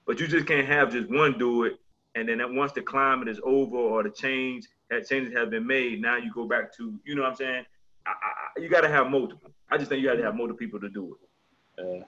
But 0.07 0.21
you 0.21 0.27
just 0.27 0.47
can't 0.47 0.65
have 0.65 0.91
just 0.91 1.09
one 1.09 1.38
do 1.38 1.65
it. 1.65 1.77
And 2.15 2.27
then 2.27 2.55
once 2.55 2.71
the 2.71 2.81
climate 2.81 3.27
is 3.27 3.39
over 3.43 3.77
or 3.77 4.01
the 4.01 4.09
change, 4.09 4.65
that 4.89 5.07
changes 5.07 5.34
have 5.34 5.51
been 5.51 5.67
made, 5.67 6.01
now 6.01 6.15
you 6.17 6.31
go 6.34 6.47
back 6.47 6.75
to, 6.77 6.97
you 7.05 7.13
know 7.13 7.23
what 7.23 7.31
I'm 7.31 7.35
saying? 7.35 7.65
I, 8.07 8.11
I, 8.11 8.59
you 8.61 8.69
got 8.69 8.81
to 8.81 8.88
have 8.88 9.11
multiple. 9.11 9.51
I 9.69 9.77
just 9.77 9.89
think 9.89 10.01
you 10.01 10.07
got 10.07 10.15
to 10.15 10.23
have 10.23 10.35
multiple 10.35 10.57
people 10.57 10.79
to 10.79 10.89
do 10.89 11.17
it. 11.77 12.01
Uh, 12.01 12.05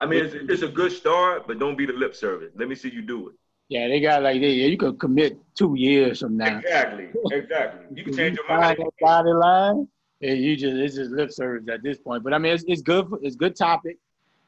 I 0.00 0.06
mean, 0.06 0.24
it's, 0.24 0.34
it's 0.34 0.62
a 0.62 0.68
good 0.68 0.92
start, 0.92 1.46
but 1.48 1.58
don't 1.58 1.76
be 1.76 1.84
the 1.84 1.92
lip 1.92 2.14
service. 2.14 2.52
Let 2.56 2.68
me 2.68 2.76
see 2.76 2.88
you 2.88 3.02
do 3.02 3.28
it. 3.28 3.34
Yeah, 3.68 3.88
they 3.88 4.00
got 4.00 4.22
like 4.22 4.40
they, 4.40 4.52
you 4.52 4.78
could 4.78 4.98
commit 4.98 5.36
two 5.54 5.74
years 5.76 6.20
from 6.20 6.38
now. 6.38 6.58
Exactly, 6.58 7.08
exactly. 7.32 7.84
You 7.94 8.04
can 8.04 8.16
change 8.16 8.38
your 8.38 8.48
mind. 8.60 8.78
That 8.78 8.90
body 8.98 9.30
line, 9.30 9.88
and 10.22 10.38
you 10.38 10.56
just 10.56 10.76
it's 10.76 10.94
just 10.94 11.10
lip 11.10 11.30
service 11.30 11.68
at 11.68 11.82
this 11.82 11.98
point. 11.98 12.22
But 12.24 12.32
I 12.32 12.38
mean, 12.38 12.54
it's, 12.54 12.64
it's 12.66 12.80
good. 12.80 13.08
For, 13.08 13.18
it's 13.20 13.36
good 13.36 13.56
topic, 13.56 13.98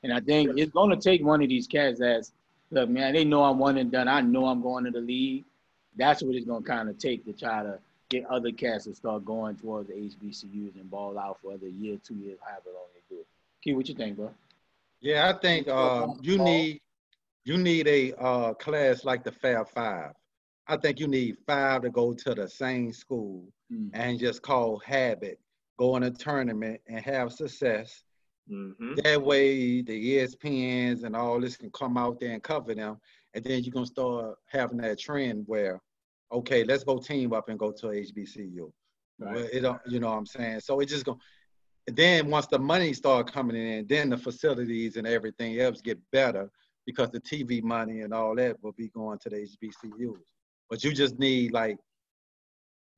and 0.02 0.12
I 0.12 0.20
think 0.20 0.56
it's 0.56 0.72
going 0.72 0.88
to 0.88 0.96
take 0.96 1.22
one 1.22 1.42
of 1.42 1.50
these 1.50 1.66
cats 1.66 1.98
that's 1.98 2.32
look, 2.70 2.88
man. 2.88 3.14
They 3.14 3.24
know 3.24 3.42
I'm 3.44 3.58
one 3.58 3.78
and 3.78 3.90
done. 3.90 4.08
I 4.08 4.20
know 4.20 4.46
I'm 4.46 4.62
going 4.62 4.84
to 4.84 4.90
the 4.90 5.00
league. 5.00 5.44
That's 5.96 6.22
what 6.22 6.34
it's 6.34 6.46
going 6.46 6.62
to 6.62 6.68
kind 6.68 6.88
of 6.88 6.98
take 6.98 7.24
to 7.24 7.32
try 7.32 7.62
to 7.62 7.78
get 8.08 8.26
other 8.26 8.52
cats 8.52 8.84
to 8.84 8.94
start 8.94 9.24
going 9.24 9.56
towards 9.56 9.88
the 9.88 9.94
HBCUs 9.94 10.74
and 10.74 10.90
ball 10.90 11.18
out 11.18 11.38
for 11.42 11.52
other 11.52 11.68
year, 11.68 11.98
two 12.04 12.14
years, 12.14 12.38
however 12.44 12.70
long 12.74 12.86
they 12.94 13.14
do 13.14 13.20
it. 13.20 13.26
Key, 13.62 13.74
what 13.74 13.88
you 13.88 13.94
think, 13.94 14.16
bro? 14.16 14.30
Yeah, 15.00 15.30
I 15.30 15.38
think 15.38 15.68
uh, 15.68 16.08
you 16.20 16.38
need 16.38 16.80
you 17.44 17.56
need 17.56 17.88
a 17.88 18.12
uh, 18.14 18.54
class 18.54 19.04
like 19.04 19.24
the 19.24 19.32
Fab 19.32 19.68
Five. 19.68 20.12
I 20.68 20.76
think 20.76 21.00
you 21.00 21.08
need 21.08 21.36
five 21.46 21.82
to 21.82 21.90
go 21.90 22.12
to 22.12 22.34
the 22.34 22.48
same 22.48 22.92
school 22.92 23.44
mm-hmm. 23.72 23.88
and 23.92 24.18
just 24.18 24.42
call 24.42 24.78
habit, 24.84 25.40
go 25.78 25.96
in 25.96 26.04
a 26.04 26.10
tournament 26.10 26.80
and 26.86 27.04
have 27.04 27.32
success. 27.32 28.04
Mm-hmm. 28.50 28.94
That 29.04 29.22
way, 29.22 29.82
the 29.82 30.16
ESPNs 30.16 31.04
and 31.04 31.14
all 31.14 31.40
this 31.40 31.56
can 31.56 31.70
come 31.70 31.96
out 31.96 32.18
there 32.18 32.32
and 32.32 32.42
cover 32.42 32.74
them, 32.74 32.98
and 33.34 33.44
then 33.44 33.62
you're 33.62 33.72
gonna 33.72 33.86
start 33.86 34.36
having 34.46 34.78
that 34.78 34.98
trend 34.98 35.44
where, 35.46 35.80
okay, 36.32 36.64
let's 36.64 36.84
go 36.84 36.98
team 36.98 37.32
up 37.32 37.48
and 37.48 37.58
go 37.58 37.70
to 37.72 37.86
HBCU. 37.86 38.70
Right. 39.18 39.36
It 39.36 39.64
you 39.86 40.00
know 40.00 40.08
what 40.08 40.16
I'm 40.16 40.26
saying? 40.26 40.60
So 40.60 40.80
it 40.80 40.86
just 40.86 41.04
gonna. 41.04 41.18
Then 41.86 42.28
once 42.28 42.46
the 42.46 42.58
money 42.58 42.92
start 42.92 43.32
coming 43.32 43.56
in, 43.56 43.86
then 43.86 44.10
the 44.10 44.16
facilities 44.16 44.96
and 44.96 45.06
everything 45.06 45.58
else 45.60 45.80
get 45.80 45.98
better 46.12 46.50
because 46.86 47.10
the 47.10 47.20
TV 47.20 47.62
money 47.62 48.00
and 48.00 48.12
all 48.12 48.34
that 48.36 48.62
will 48.62 48.72
be 48.72 48.88
going 48.88 49.18
to 49.20 49.28
the 49.28 49.36
HBCUs. 49.36 50.16
But 50.68 50.84
you 50.84 50.92
just 50.92 51.18
need 51.18 51.52
like 51.52 51.78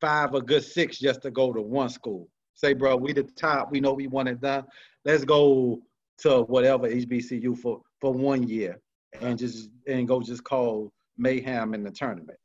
five 0.01 0.35
or 0.35 0.43
good 0.43 0.65
six 0.65 0.99
just 0.99 1.23
to 1.23 1.31
go 1.31 1.53
to 1.53 1.63
one 1.63 1.89
school. 1.89 2.29
Say, 2.55 2.75
bro, 2.75 2.97
we 2.97 3.13
the 3.13 3.25
top. 3.25 3.71
We 3.71 3.81
know 3.81 3.93
we 3.93 4.07
want 4.07 4.29
it 4.29 4.41
done. 4.41 4.65
Let's 5.05 5.25
go 5.25 5.83
to 6.19 6.43
whatever 6.43 6.89
HBCU 6.89 7.59
for 7.59 7.81
for 8.01 8.13
one 8.13 8.47
year 8.47 8.81
and 9.21 9.39
just 9.39 9.71
and 9.87 10.07
go 10.07 10.21
just 10.21 10.45
call 10.45 10.93
mayhem 11.19 11.75
in 11.75 11.83
the 11.83 11.91
tournament. 11.91 12.39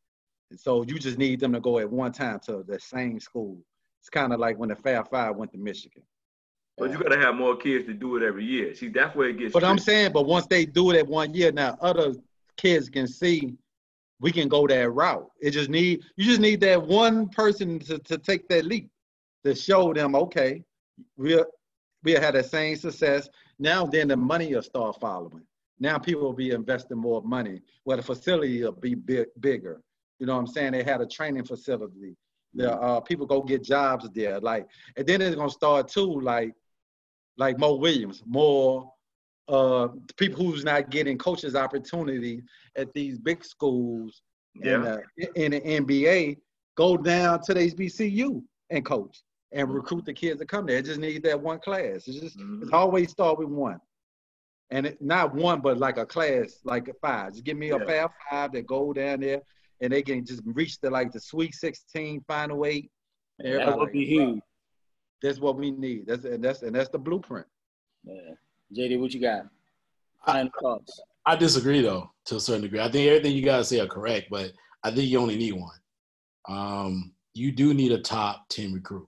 And 0.50 0.60
so 0.60 0.84
you 0.84 0.98
just 0.98 1.18
need 1.18 1.40
them 1.40 1.54
to 1.54 1.60
go 1.60 1.80
at 1.80 1.90
one 1.90 2.12
time 2.12 2.40
to 2.46 2.64
the 2.68 2.80
same 2.80 3.20
school. 3.20 3.58
It's 4.02 4.10
kind 4.10 4.34
of 4.34 4.40
like 4.40 4.58
when 4.58 4.70
the 4.70 4.76
Fab 4.76 5.10
Five 5.10 5.36
went 5.36 5.52
to 5.52 5.58
Michigan. 5.58 6.04
But 6.78 6.92
you 6.92 6.98
gotta 6.98 7.18
have 7.18 7.36
more 7.36 7.56
kids 7.58 7.86
to 7.88 7.94
do 7.94 8.18
it 8.18 8.24
every 8.24 8.46
year. 8.46 8.76
See, 8.76 8.90
that's 8.90 9.16
where 9.16 9.30
it 9.30 9.38
gets. 9.38 9.54
But 9.54 9.60
tricky. 9.60 9.72
I'm 9.72 9.80
saying, 9.80 10.12
but 10.14 10.26
once 10.26 10.46
they 10.48 10.66
do 10.66 10.92
it 10.92 10.98
at 10.98 11.08
one 11.08 11.34
year, 11.34 11.52
now 11.52 11.78
other 11.82 12.14
kids 12.56 12.90
can 12.90 13.08
see 13.08 13.54
we 14.20 14.32
can 14.32 14.48
go 14.48 14.68
that 14.68 14.90
route. 14.90 15.28
It 15.42 15.52
just 15.52 15.70
need 15.70 16.04
you 16.16 16.26
just 16.26 16.40
need 16.42 16.62
that 16.62 16.82
one 16.82 17.30
person 17.30 17.80
to, 17.80 18.00
to 18.00 18.18
take 18.18 18.48
that 18.50 18.66
leap 18.66 18.90
to 19.48 19.56
show 19.56 19.94
them, 19.94 20.15
okay, 20.15 20.64
we'll 21.18 21.45
we 22.03 22.14
had 22.14 22.36
the 22.36 22.44
same 22.44 22.76
success. 22.76 23.28
Now 23.60 23.86
then 23.86 24.07
the 24.07 24.18
money 24.18 24.53
will 24.53 24.61
start 24.61 24.99
following. 24.99 25.44
Now 25.80 25.98
people 25.98 26.24
will 26.24 26.34
be 26.34 26.52
investing 26.52 26.98
more 26.98 27.22
money. 27.22 27.61
Where 27.84 27.98
the 27.98 28.03
facility 28.03 28.64
will 28.64 28.72
be 28.72 28.95
big, 28.95 29.28
bigger. 29.40 29.82
You 30.19 30.26
know 30.26 30.34
what 30.34 30.40
I'm 30.40 30.48
saying? 30.48 30.72
They 30.72 30.84
had 30.84 31.02
a 31.02 31.06
training 31.06 31.45
facility. 31.45 32.15
The 32.53 32.74
uh, 32.74 33.02
people 33.02 33.26
go 33.26 33.41
get 33.41 33.64
jobs 33.64 34.10
there. 34.14 34.40
Like, 34.40 34.68
and 34.95 35.06
then 35.06 35.22
it's 35.22 35.36
gonna 35.36 35.49
start 35.49 35.90
too. 35.90 36.22
Like, 36.22 36.53
like 37.38 37.60
Mo 37.60 37.76
Williams, 37.76 38.24
more 38.26 38.91
uh, 39.48 39.90
people 40.18 40.44
who's 40.44 40.64
not 40.64 40.90
getting 40.90 41.18
coaches 41.18 41.56
opportunity 41.56 42.41
at 42.76 42.91
these 42.94 43.18
big 43.19 43.44
schools 43.44 44.22
yeah. 44.56 44.76
in, 44.76 44.82
the, 44.82 45.44
in 45.44 45.52
the 45.52 45.61
NBA 45.61 46.38
go 46.76 46.98
down 46.98 47.41
to 47.44 47.53
the 47.53 47.72
HBCU 47.72 48.44
and 48.69 48.86
coach 48.86 49.24
and 49.52 49.68
mm-hmm. 49.68 49.78
recruit 49.78 50.06
the 50.06 50.14
kids 50.14 50.40
to 50.40 50.45
come 50.45 50.65
there. 50.65 50.78
It 50.78 50.86
just 50.86 50.99
need 50.99 51.24
that 51.24 51.40
one 51.40 51.60
class. 51.60 52.07
It's 52.07 52.19
just 52.19 52.38
mm-hmm. 52.38 52.64
it's 52.64 52.74
always 52.74 53.11
start 53.11 53.40
with 53.40 53.49
one. 53.49 53.80
And 54.69 54.86
it, 54.86 55.02
not 55.02 55.34
one, 55.34 55.61
but 55.61 55.78
like 55.78 55.98
a 55.98 56.06
class, 56.06 56.60
like 56.65 56.88
a 56.90 56.94
five. 56.95 57.32
Just 57.32 57.45
give 57.45 57.57
me 57.57 57.69
a 57.69 57.80
yeah. 57.80 58.07
five 58.30 58.52
that 58.52 58.68
go 58.68 58.91
down 58.91 59.22
there 59.22 59.41
and 59.82 59.94
they 59.94 60.02
can 60.02 60.26
just 60.26 60.41
reach 60.45 60.80
the 60.82 60.90
like 60.90 61.11
the 61.11 61.19
sweet 61.19 61.53
16, 61.53 62.24
final 62.28 62.65
eight. 62.65 62.91
That 63.40 63.78
would 63.78 63.91
be 63.91 64.06
huge. 64.06 64.41
That's 65.22 65.40
what 65.40 65.57
we 65.57 65.72
need. 65.72 66.07
That's 66.07 66.26
and 66.26 66.44
that's 66.44 66.64
and 66.64 66.76
that's 66.76 66.90
the 66.90 66.99
blueprint. 66.99 67.48
Yeah. 68.03 68.34
JD, 68.76 68.99
what 68.99 69.14
you 69.14 69.22
got? 69.22 69.45
Final 70.26 70.52
thoughts. 70.61 70.99
I 71.26 71.36
disagree 71.36 71.82
though, 71.82 72.11
to 72.26 72.36
a 72.36 72.40
certain 72.40 72.64
degree. 72.64 72.80
I 72.80 72.91
think 72.91 73.07
everything 73.07 73.36
you 73.36 73.44
guys 73.44 73.69
say 73.69 73.80
are 73.80 73.88
correct, 73.88 74.28
but 74.30 74.52
I 74.84 74.91
think 74.91 75.10
you 75.10 75.19
only 75.19 75.38
need 75.38 75.53
one. 75.53 75.78
Um, 76.48 77.14
you 77.34 77.52
do 77.52 77.74
need 77.74 77.91
a 77.91 77.99
top 77.99 78.48
10 78.49 78.74
recruit. 78.74 79.07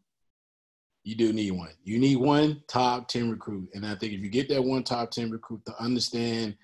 You 1.10 1.16
do 1.16 1.34
need 1.34 1.52
one. 1.52 1.72
You 1.84 1.98
need 1.98 2.18
one 2.18 2.62
top 2.68 3.08
10 3.08 3.32
recruit. 3.32 3.68
And 3.74 3.84
I 3.84 3.96
think 3.96 4.14
if 4.14 4.20
you 4.20 4.30
get 4.30 4.48
that 4.50 4.64
one 4.64 4.84
top 4.84 5.10
10 5.10 5.32
recruit 5.32 5.66
to 5.66 5.74
understand 5.82 6.56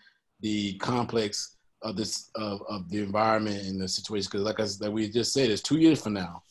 the 0.42 0.76
complex 0.76 1.56
of 1.82 1.96
this 1.96 2.30
of, 2.36 2.62
of 2.70 2.88
the 2.92 3.00
environment 3.00 3.66
and 3.66 3.82
the 3.82 3.88
situation, 3.88 4.30
because 4.32 4.46
like 4.46 4.60
I 4.60 4.68
like 4.82 4.94
we 4.94 5.10
just 5.10 5.34
said, 5.34 5.50
it's 5.50 5.64
two 5.64 5.78
years 5.78 6.00
from 6.00 6.14
now 6.14 6.44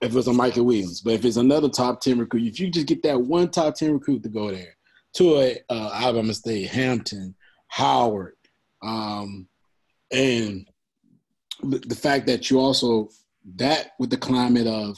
if 0.00 0.14
it's 0.14 0.28
a 0.28 0.32
Michael 0.32 0.66
Williams. 0.66 1.00
But 1.00 1.14
if 1.14 1.24
it's 1.24 1.36
another 1.36 1.68
top 1.68 2.00
10 2.00 2.16
recruit, 2.20 2.46
if 2.46 2.60
you 2.60 2.70
just 2.70 2.86
get 2.86 3.02
that 3.02 3.20
one 3.20 3.50
top 3.50 3.74
10 3.74 3.94
recruit 3.94 4.22
to 4.22 4.28
go 4.28 4.52
there 4.52 4.76
to 5.14 5.38
a 5.38 5.58
uh, 5.68 5.90
Alabama 5.94 6.32
State, 6.32 6.68
Hampton, 6.68 7.34
Howard, 7.66 8.36
um, 8.84 9.48
and 10.12 10.68
the 11.64 11.96
fact 11.96 12.28
that 12.28 12.50
you 12.50 12.60
also, 12.60 13.08
that 13.56 13.94
with 13.98 14.10
the 14.10 14.16
climate 14.16 14.68
of 14.68 14.96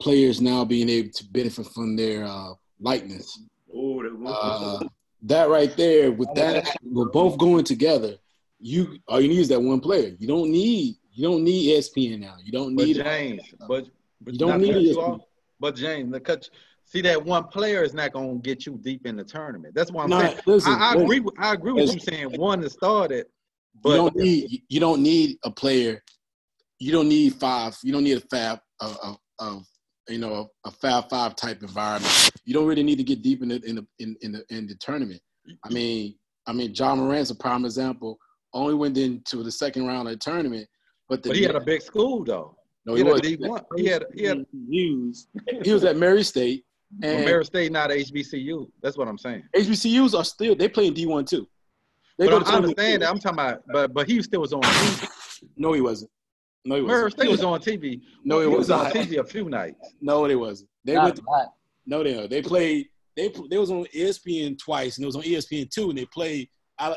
players 0.00 0.40
now 0.40 0.64
being 0.64 0.88
able 0.88 1.10
to 1.10 1.24
benefit 1.30 1.66
from 1.68 1.96
their 1.96 2.24
uh, 2.24 2.52
likeness. 2.80 3.40
Oh, 3.74 4.02
Uh, 4.26 4.80
that 5.22 5.48
right 5.48 5.76
there, 5.76 6.12
with 6.12 6.32
that, 6.34 6.76
we're 6.82 7.06
both 7.06 7.38
going 7.38 7.64
together, 7.64 8.16
you 8.60 8.98
all 9.08 9.20
you 9.20 9.28
need 9.28 9.40
is 9.40 9.48
that 9.48 9.60
one 9.60 9.80
player. 9.80 10.14
You 10.18 10.26
don't 10.26 10.50
need 10.50 10.96
you 11.12 11.22
don't 11.22 11.44
need 11.44 11.76
ESPN 11.76 12.20
now. 12.20 12.36
You 12.42 12.52
don't 12.52 12.76
But 12.76 12.84
need 12.84 12.96
James, 12.96 13.42
but, 13.68 13.86
but 14.20 14.34
You 14.34 14.38
don't 14.38 14.60
need 14.60 14.86
you 14.86 15.00
off, 15.00 15.22
But 15.60 15.76
James, 15.76 16.12
the 16.12 16.20
cut. 16.20 16.48
See 16.84 17.00
that 17.00 17.24
one 17.24 17.48
player 17.48 17.82
is 17.82 17.94
not 17.94 18.12
gonna 18.12 18.34
get 18.36 18.64
you 18.64 18.78
deep 18.80 19.06
in 19.06 19.16
the 19.16 19.24
tournament. 19.24 19.74
That's 19.74 19.90
why 19.90 20.04
I'm 20.04 20.10
Nah, 20.10 20.20
saying. 20.20 20.38
listen, 20.46 20.72
I, 20.72 20.90
I 20.90 20.94
listen. 20.94 21.04
agree. 21.04 21.20
With, 21.20 21.34
I 21.38 21.52
agree 21.54 21.72
with 21.72 21.92
you 21.92 21.98
saying 21.98 22.36
one 22.36 22.60
to 22.60 22.70
start 22.70 23.10
it, 23.10 23.26
you 23.74 23.82
but 23.82 23.96
don't 23.96 24.14
need 24.16 24.62
you 24.68 24.78
don't 24.80 25.02
need 25.02 25.38
a 25.44 25.50
player. 25.50 26.02
You 26.78 26.92
don't 26.92 27.08
need 27.08 27.34
five. 27.34 27.76
You 27.82 27.92
don't 27.92 28.04
need 28.04 28.18
a 28.18 28.20
fab 28.20 28.60
of 28.80 28.96
of, 29.02 29.18
of 29.40 29.66
you 30.08 30.18
know 30.18 30.50
a 30.64 30.70
fab 30.70 31.08
five 31.08 31.36
type 31.36 31.62
environment. 31.62 32.30
You 32.44 32.54
don't 32.54 32.66
really 32.66 32.82
need 32.82 32.96
to 32.96 33.04
get 33.04 33.22
deep 33.22 33.42
in 33.42 33.48
the 33.48 33.62
in 33.64 33.76
the 33.76 33.86
in, 33.98 34.16
in 34.22 34.32
the 34.32 34.44
in 34.50 34.66
the 34.66 34.74
tournament. 34.76 35.20
I 35.64 35.68
mean, 35.70 36.14
I 36.46 36.52
mean, 36.52 36.72
Ja 36.74 36.94
Morant's 36.94 37.30
a 37.30 37.34
prime 37.34 37.64
example. 37.64 38.18
Only 38.52 38.74
went 38.74 38.96
into 38.96 39.42
the 39.42 39.52
second 39.52 39.86
round 39.86 40.08
of 40.08 40.14
the 40.14 40.18
tournament, 40.18 40.66
but 41.08 41.22
the 41.22 41.30
but 41.30 41.36
he 41.36 41.42
had 41.42 41.56
a 41.56 41.60
big 41.60 41.82
school 41.82 42.24
though. 42.24 42.56
no, 42.84 42.94
he 42.94 43.02
he, 43.02 43.08
was, 43.08 43.20
D 43.20 43.36
one. 43.36 43.62
He 43.76 43.86
had 43.86 44.04
he 44.14 44.24
had 44.24 44.44
Used. 44.68 45.28
he 45.62 45.72
was 45.72 45.84
at 45.84 45.96
Murray 45.96 46.22
State 46.22 46.64
and 47.02 47.24
Murray 47.24 47.44
State, 47.44 47.72
not 47.72 47.90
HBCU. 47.90 48.68
That's 48.82 48.96
what 48.96 49.08
I'm 49.08 49.18
saying. 49.18 49.42
HBCUs 49.54 50.18
are 50.18 50.24
still 50.24 50.54
they 50.54 50.68
play 50.68 50.86
in 50.86 50.94
D 50.94 51.06
one 51.06 51.24
too. 51.24 51.46
They 52.18 52.26
But 52.26 52.44
go 52.44 52.50
I 52.50 52.56
understand 52.56 53.02
that. 53.02 53.10
I'm 53.10 53.18
talking 53.18 53.38
about, 53.38 53.62
but 53.72 53.92
but 53.92 54.08
he 54.08 54.22
still 54.22 54.40
was 54.40 54.52
on 54.52 54.62
No, 55.56 55.72
he 55.72 55.80
wasn't. 55.80 56.10
No, 56.66 56.74
he 56.76 56.82
Murray 56.82 57.04
wasn't. 57.04 57.20
State 57.20 57.30
was 57.30 57.44
on 57.44 57.60
TV. 57.60 58.00
No, 58.24 58.40
he 58.40 58.48
he 58.48 58.48
was 58.48 58.68
was 58.68 58.70
on. 58.70 58.90
TV 58.92 59.18
a 59.18 59.24
few 59.24 59.48
nights. 59.48 59.94
No, 60.00 60.24
it 60.24 60.34
wasn't. 60.34 60.68
They 60.84 60.94
Not 60.94 61.04
went. 61.04 61.18
a 61.20 61.30
lot. 61.30 61.52
No, 61.86 62.02
they 62.02 62.18
are. 62.18 62.26
They 62.28 62.42
played. 62.42 62.88
They 63.16 63.32
they 63.50 63.58
was 63.58 63.70
on 63.70 63.86
ESPN 63.94 64.58
twice, 64.58 64.96
and 64.96 65.04
it 65.04 65.06
was 65.06 65.16
on 65.16 65.22
ESPN 65.22 65.70
two, 65.70 65.88
and 65.90 65.98
they 65.98 66.06
played. 66.06 66.48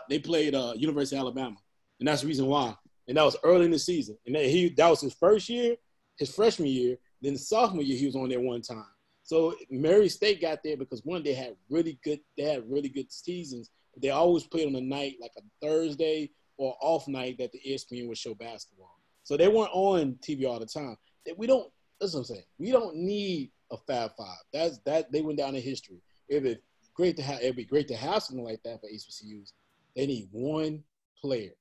They 0.10 0.20
played 0.20 0.56
uh, 0.56 0.74
University 0.76 1.16
of 1.16 1.22
Alabama, 1.22 1.56
and 2.00 2.08
that's 2.08 2.22
the 2.22 2.28
reason 2.28 2.48
why. 2.48 2.76
And 3.08 3.18
that 3.18 3.24
was 3.24 3.38
early 3.44 3.66
in 3.66 3.72
the 3.72 3.80
season, 3.80 4.18
and 4.26 4.36
that 4.36 4.46
he 4.46 4.70
that 4.78 4.90
was 4.90 5.02
his 5.02 5.14
first 5.14 5.48
year, 5.50 5.76
his 6.18 6.34
freshman 6.34 6.68
year. 6.68 6.98
Then 7.22 7.34
the 7.34 7.40
sophomore 7.40 7.84
year, 7.84 7.98
he 7.98 8.06
was 8.06 8.16
on 8.16 8.30
there 8.30 8.40
one 8.40 8.62
time. 8.62 8.86
So 9.24 9.56
Murray 9.70 10.10
State 10.10 10.42
got 10.42 10.60
there 10.64 10.78
because 10.78 11.02
one, 11.06 11.22
they 11.24 11.34
had 11.34 11.56
really 11.70 12.00
good. 12.04 12.20
They 12.38 12.44
had 12.44 12.70
really 12.70 12.90
good 12.90 13.12
seasons. 13.12 13.70
But 13.94 14.02
they 14.02 14.10
always 14.10 14.44
played 14.44 14.68
on 14.68 14.76
a 14.76 14.82
night 14.82 15.16
like 15.22 15.32
a 15.38 15.42
Thursday 15.66 16.32
or 16.58 16.76
off 16.82 17.08
night 17.08 17.38
that 17.40 17.52
the 17.52 17.60
ESPN 17.68 18.08
would 18.08 18.18
show 18.18 18.34
basketball. 18.36 18.99
So 19.24 19.38
they 19.38 19.48
weren't 19.48 19.72
on 19.74 20.18
TV 20.26 20.48
all 20.48 20.60
the 20.60 20.66
time. 20.66 20.98
We 21.38 21.48
don't. 21.48 21.72
That's 22.00 22.14
what 22.14 22.22
I'm 22.22 22.26
saying. 22.26 22.44
We 22.58 22.72
don't 22.72 22.96
need 22.96 23.52
a 23.72 23.78
Fab 23.78 24.12
Five. 24.18 24.38
That's 24.54 24.80
that 24.86 25.12
they 25.12 25.22
went 25.22 25.38
down 25.38 25.56
in 25.56 25.62
history. 25.62 26.02
It'd 26.30 26.44
be 26.44 26.58
great 26.96 27.18
to 27.18 27.24
have. 27.24 27.42
It'd 27.42 27.56
be 27.56 27.66
great 27.66 27.88
to 27.90 27.96
have 27.96 28.24
something 28.24 28.46
like 28.46 28.62
that 28.64 28.80
for 28.82 28.88
HBCUs. 28.88 29.52
They 29.96 30.08
need 30.08 30.30
one 30.32 30.84
player. 31.22 31.52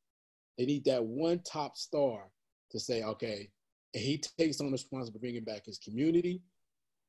They 0.56 0.66
need 0.66 0.84
that 0.86 1.04
one 1.04 1.40
top 1.40 1.76
star 1.76 2.30
to 2.70 2.80
say, 2.80 3.02
okay, 3.02 3.50
and 3.94 4.02
he 4.02 4.18
takes 4.38 4.60
on 4.60 4.66
the 4.66 4.72
responsibility 4.72 5.16
of 5.16 5.20
bringing 5.20 5.44
back 5.44 5.66
his 5.66 5.78
community. 5.78 6.42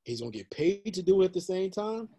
He's 0.03 0.21
gonna 0.21 0.31
get 0.31 0.49
paid 0.49 0.93
to 0.93 1.01
do 1.01 1.21
it 1.21 1.26
at 1.26 1.34
the 1.34 1.41
same 1.41 1.71
time. 1.71 2.09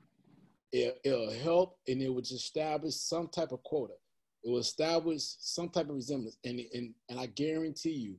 It, 0.73 1.01
it'll 1.05 1.33
help, 1.33 1.79
and 1.89 2.01
it 2.01 2.09
will 2.09 2.21
just 2.21 2.45
establish 2.45 2.95
some 2.95 3.29
type 3.29 3.53
of 3.53 3.63
quota. 3.65 3.95
It 4.43 4.51
will 4.51 4.59
establish 4.59 5.23
some 5.39 5.69
type 5.69 5.89
of 5.89 5.95
resemblance, 5.95 6.39
and 6.45 6.61
and 6.73 6.95
and 7.09 7.21
I 7.21 7.27
guarantee 7.27 7.91
you, 7.93 8.17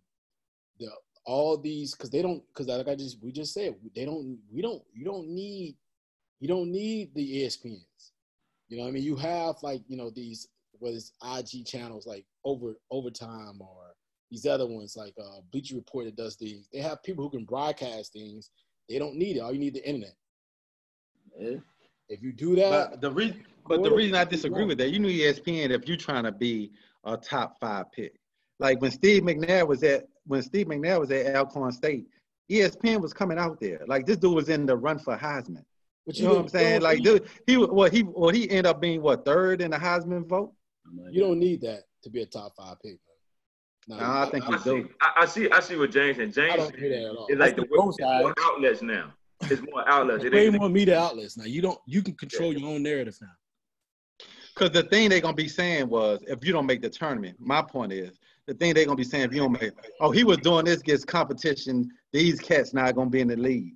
the 0.79 0.89
all 1.25 1.57
these 1.57 1.93
because 1.93 2.09
they 2.09 2.21
don't 2.21 2.43
because 2.47 2.67
like 2.67 2.87
I 2.87 2.95
just 2.95 3.21
we 3.21 3.31
just 3.31 3.53
said 3.53 3.75
they 3.95 4.05
don't 4.05 4.37
we 4.51 4.61
don't 4.61 4.81
you 4.93 5.05
don't 5.05 5.27
need 5.27 5.75
you 6.39 6.47
don't 6.47 6.71
need 6.71 7.13
the 7.13 7.43
ESPNs. 7.43 8.11
You 8.67 8.77
know 8.77 8.87
I 8.87 8.91
mean? 8.91 9.03
You 9.03 9.15
have 9.17 9.55
like 9.61 9.81
you 9.87 9.97
know 9.97 10.09
these 10.09 10.47
whether 10.79 10.95
it's 10.95 11.13
IG 11.23 11.65
channels 11.65 12.07
like 12.07 12.25
over 12.43 12.75
overtime 12.89 13.59
or 13.59 13.93
these 14.31 14.45
other 14.45 14.65
ones 14.65 14.95
like 14.95 15.13
uh, 15.21 15.41
Bleacher 15.51 15.75
Report 15.75 16.05
that 16.05 16.15
does 16.15 16.35
things. 16.35 16.67
They 16.73 16.79
have 16.79 17.03
people 17.03 17.23
who 17.23 17.29
can 17.29 17.45
broadcast 17.45 18.13
things. 18.13 18.49
They 18.89 18.97
don't 18.97 19.15
need 19.15 19.37
it. 19.37 19.41
All 19.41 19.53
you 19.53 19.59
need 19.59 19.75
the 19.75 19.87
internet. 19.87 20.15
Yeah. 21.39 21.57
If 22.11 22.21
you 22.21 22.33
do 22.33 22.55
that, 22.57 22.69
But 22.91 23.01
the 23.01 23.09
reason, 23.09 23.45
but 23.69 23.83
the 23.83 23.91
reason 23.91 24.15
I 24.15 24.25
disagree 24.25 24.65
with 24.65 24.77
that, 24.79 24.89
you 24.89 24.99
knew 24.99 25.07
ESPN 25.07 25.69
if 25.69 25.87
you're 25.87 25.95
trying 25.95 26.25
to 26.25 26.31
be 26.33 26.73
a 27.05 27.15
top 27.15 27.57
five 27.61 27.89
pick. 27.93 28.15
Like 28.59 28.81
when 28.81 28.91
Steve 28.91 29.23
McNair 29.23 29.65
was 29.65 29.81
at 29.83 30.07
when 30.27 30.41
Steve 30.41 30.67
McNair 30.67 30.99
was 30.99 31.09
at 31.09 31.33
Alcorn 31.37 31.71
State, 31.71 32.07
ESPN 32.51 32.99
was 33.01 33.13
coming 33.13 33.37
out 33.39 33.61
there. 33.61 33.79
Like 33.87 34.05
this 34.05 34.17
dude 34.17 34.35
was 34.35 34.49
in 34.49 34.65
the 34.65 34.75
run 34.75 34.99
for 34.99 35.15
Heisman. 35.17 35.63
but 36.05 36.17
You 36.17 36.25
know 36.25 36.33
what 36.33 36.39
I'm 36.41 36.47
saying? 36.49 36.81
Like 36.81 37.01
dude, 37.01 37.29
he 37.47 37.55
wa- 37.55 37.67
what 37.67 37.93
he 37.93 38.01
what 38.01 38.35
he 38.35 38.49
ended 38.49 38.65
up 38.65 38.81
being 38.81 39.01
what 39.01 39.23
third 39.23 39.61
in 39.61 39.71
the 39.71 39.77
Heisman 39.77 40.27
vote. 40.27 40.53
you 41.11 41.21
don't 41.21 41.39
need 41.39 41.61
that 41.61 41.83
to 42.03 42.09
be 42.09 42.23
a 42.23 42.25
top 42.25 42.53
five 42.57 42.75
pick. 42.81 42.99
Man. 43.87 43.99
No, 43.99 44.05
Nah, 44.05 44.23
I 44.23 44.29
think 44.29 44.45
I 44.45 44.51
you 44.51 44.57
see, 44.59 44.69
do. 44.81 44.89
I, 45.01 45.11
I 45.21 45.25
see. 45.25 45.49
I 45.49 45.59
see 45.61 45.77
what 45.77 45.91
James 45.91 46.19
and 46.19 46.33
James. 46.33 46.53
I 46.53 46.57
James. 46.57 46.71
don't 46.71 46.79
hear 46.79 46.89
that 46.89 47.09
at 47.09 47.15
all. 47.15 47.27
It's 47.29 47.39
like 47.39 47.55
the 47.55 47.61
That's 47.61 47.71
the 47.71 47.77
both 47.77 47.95
it's 47.99 48.43
outlets 48.45 48.81
now. 48.81 49.13
It's 49.49 49.61
more 49.71 49.87
outlets. 49.87 50.23
It 50.23 50.33
way 50.33 50.47
ain't, 50.47 50.59
more 50.59 50.69
media 50.69 50.99
outlets 50.99 51.37
now. 51.37 51.45
You 51.45 51.61
don't 51.61 51.79
you 51.85 52.01
can 52.01 52.13
control 52.15 52.53
your 52.53 52.69
own 52.69 52.83
narrative 52.83 53.17
now. 53.21 53.27
Because 54.53 54.71
the 54.71 54.83
thing 54.83 55.09
they're 55.09 55.21
gonna 55.21 55.33
be 55.35 55.47
saying 55.47 55.87
was, 55.89 56.21
if 56.27 56.45
you 56.45 56.51
don't 56.53 56.65
make 56.65 56.81
the 56.81 56.89
tournament, 56.89 57.37
my 57.39 57.61
point 57.61 57.93
is, 57.93 58.19
the 58.47 58.53
thing 58.53 58.73
they're 58.73 58.85
gonna 58.85 58.95
be 58.95 59.03
saying, 59.03 59.25
if 59.25 59.33
you 59.33 59.39
don't 59.39 59.53
make, 59.59 59.71
oh, 59.99 60.11
he 60.11 60.23
was 60.23 60.37
doing 60.37 60.65
this 60.65 60.81
against 60.81 61.07
competition. 61.07 61.89
These 62.11 62.39
cats 62.39 62.73
not 62.73 62.95
gonna 62.95 63.09
be 63.09 63.21
in 63.21 63.27
the 63.29 63.37
league. 63.37 63.75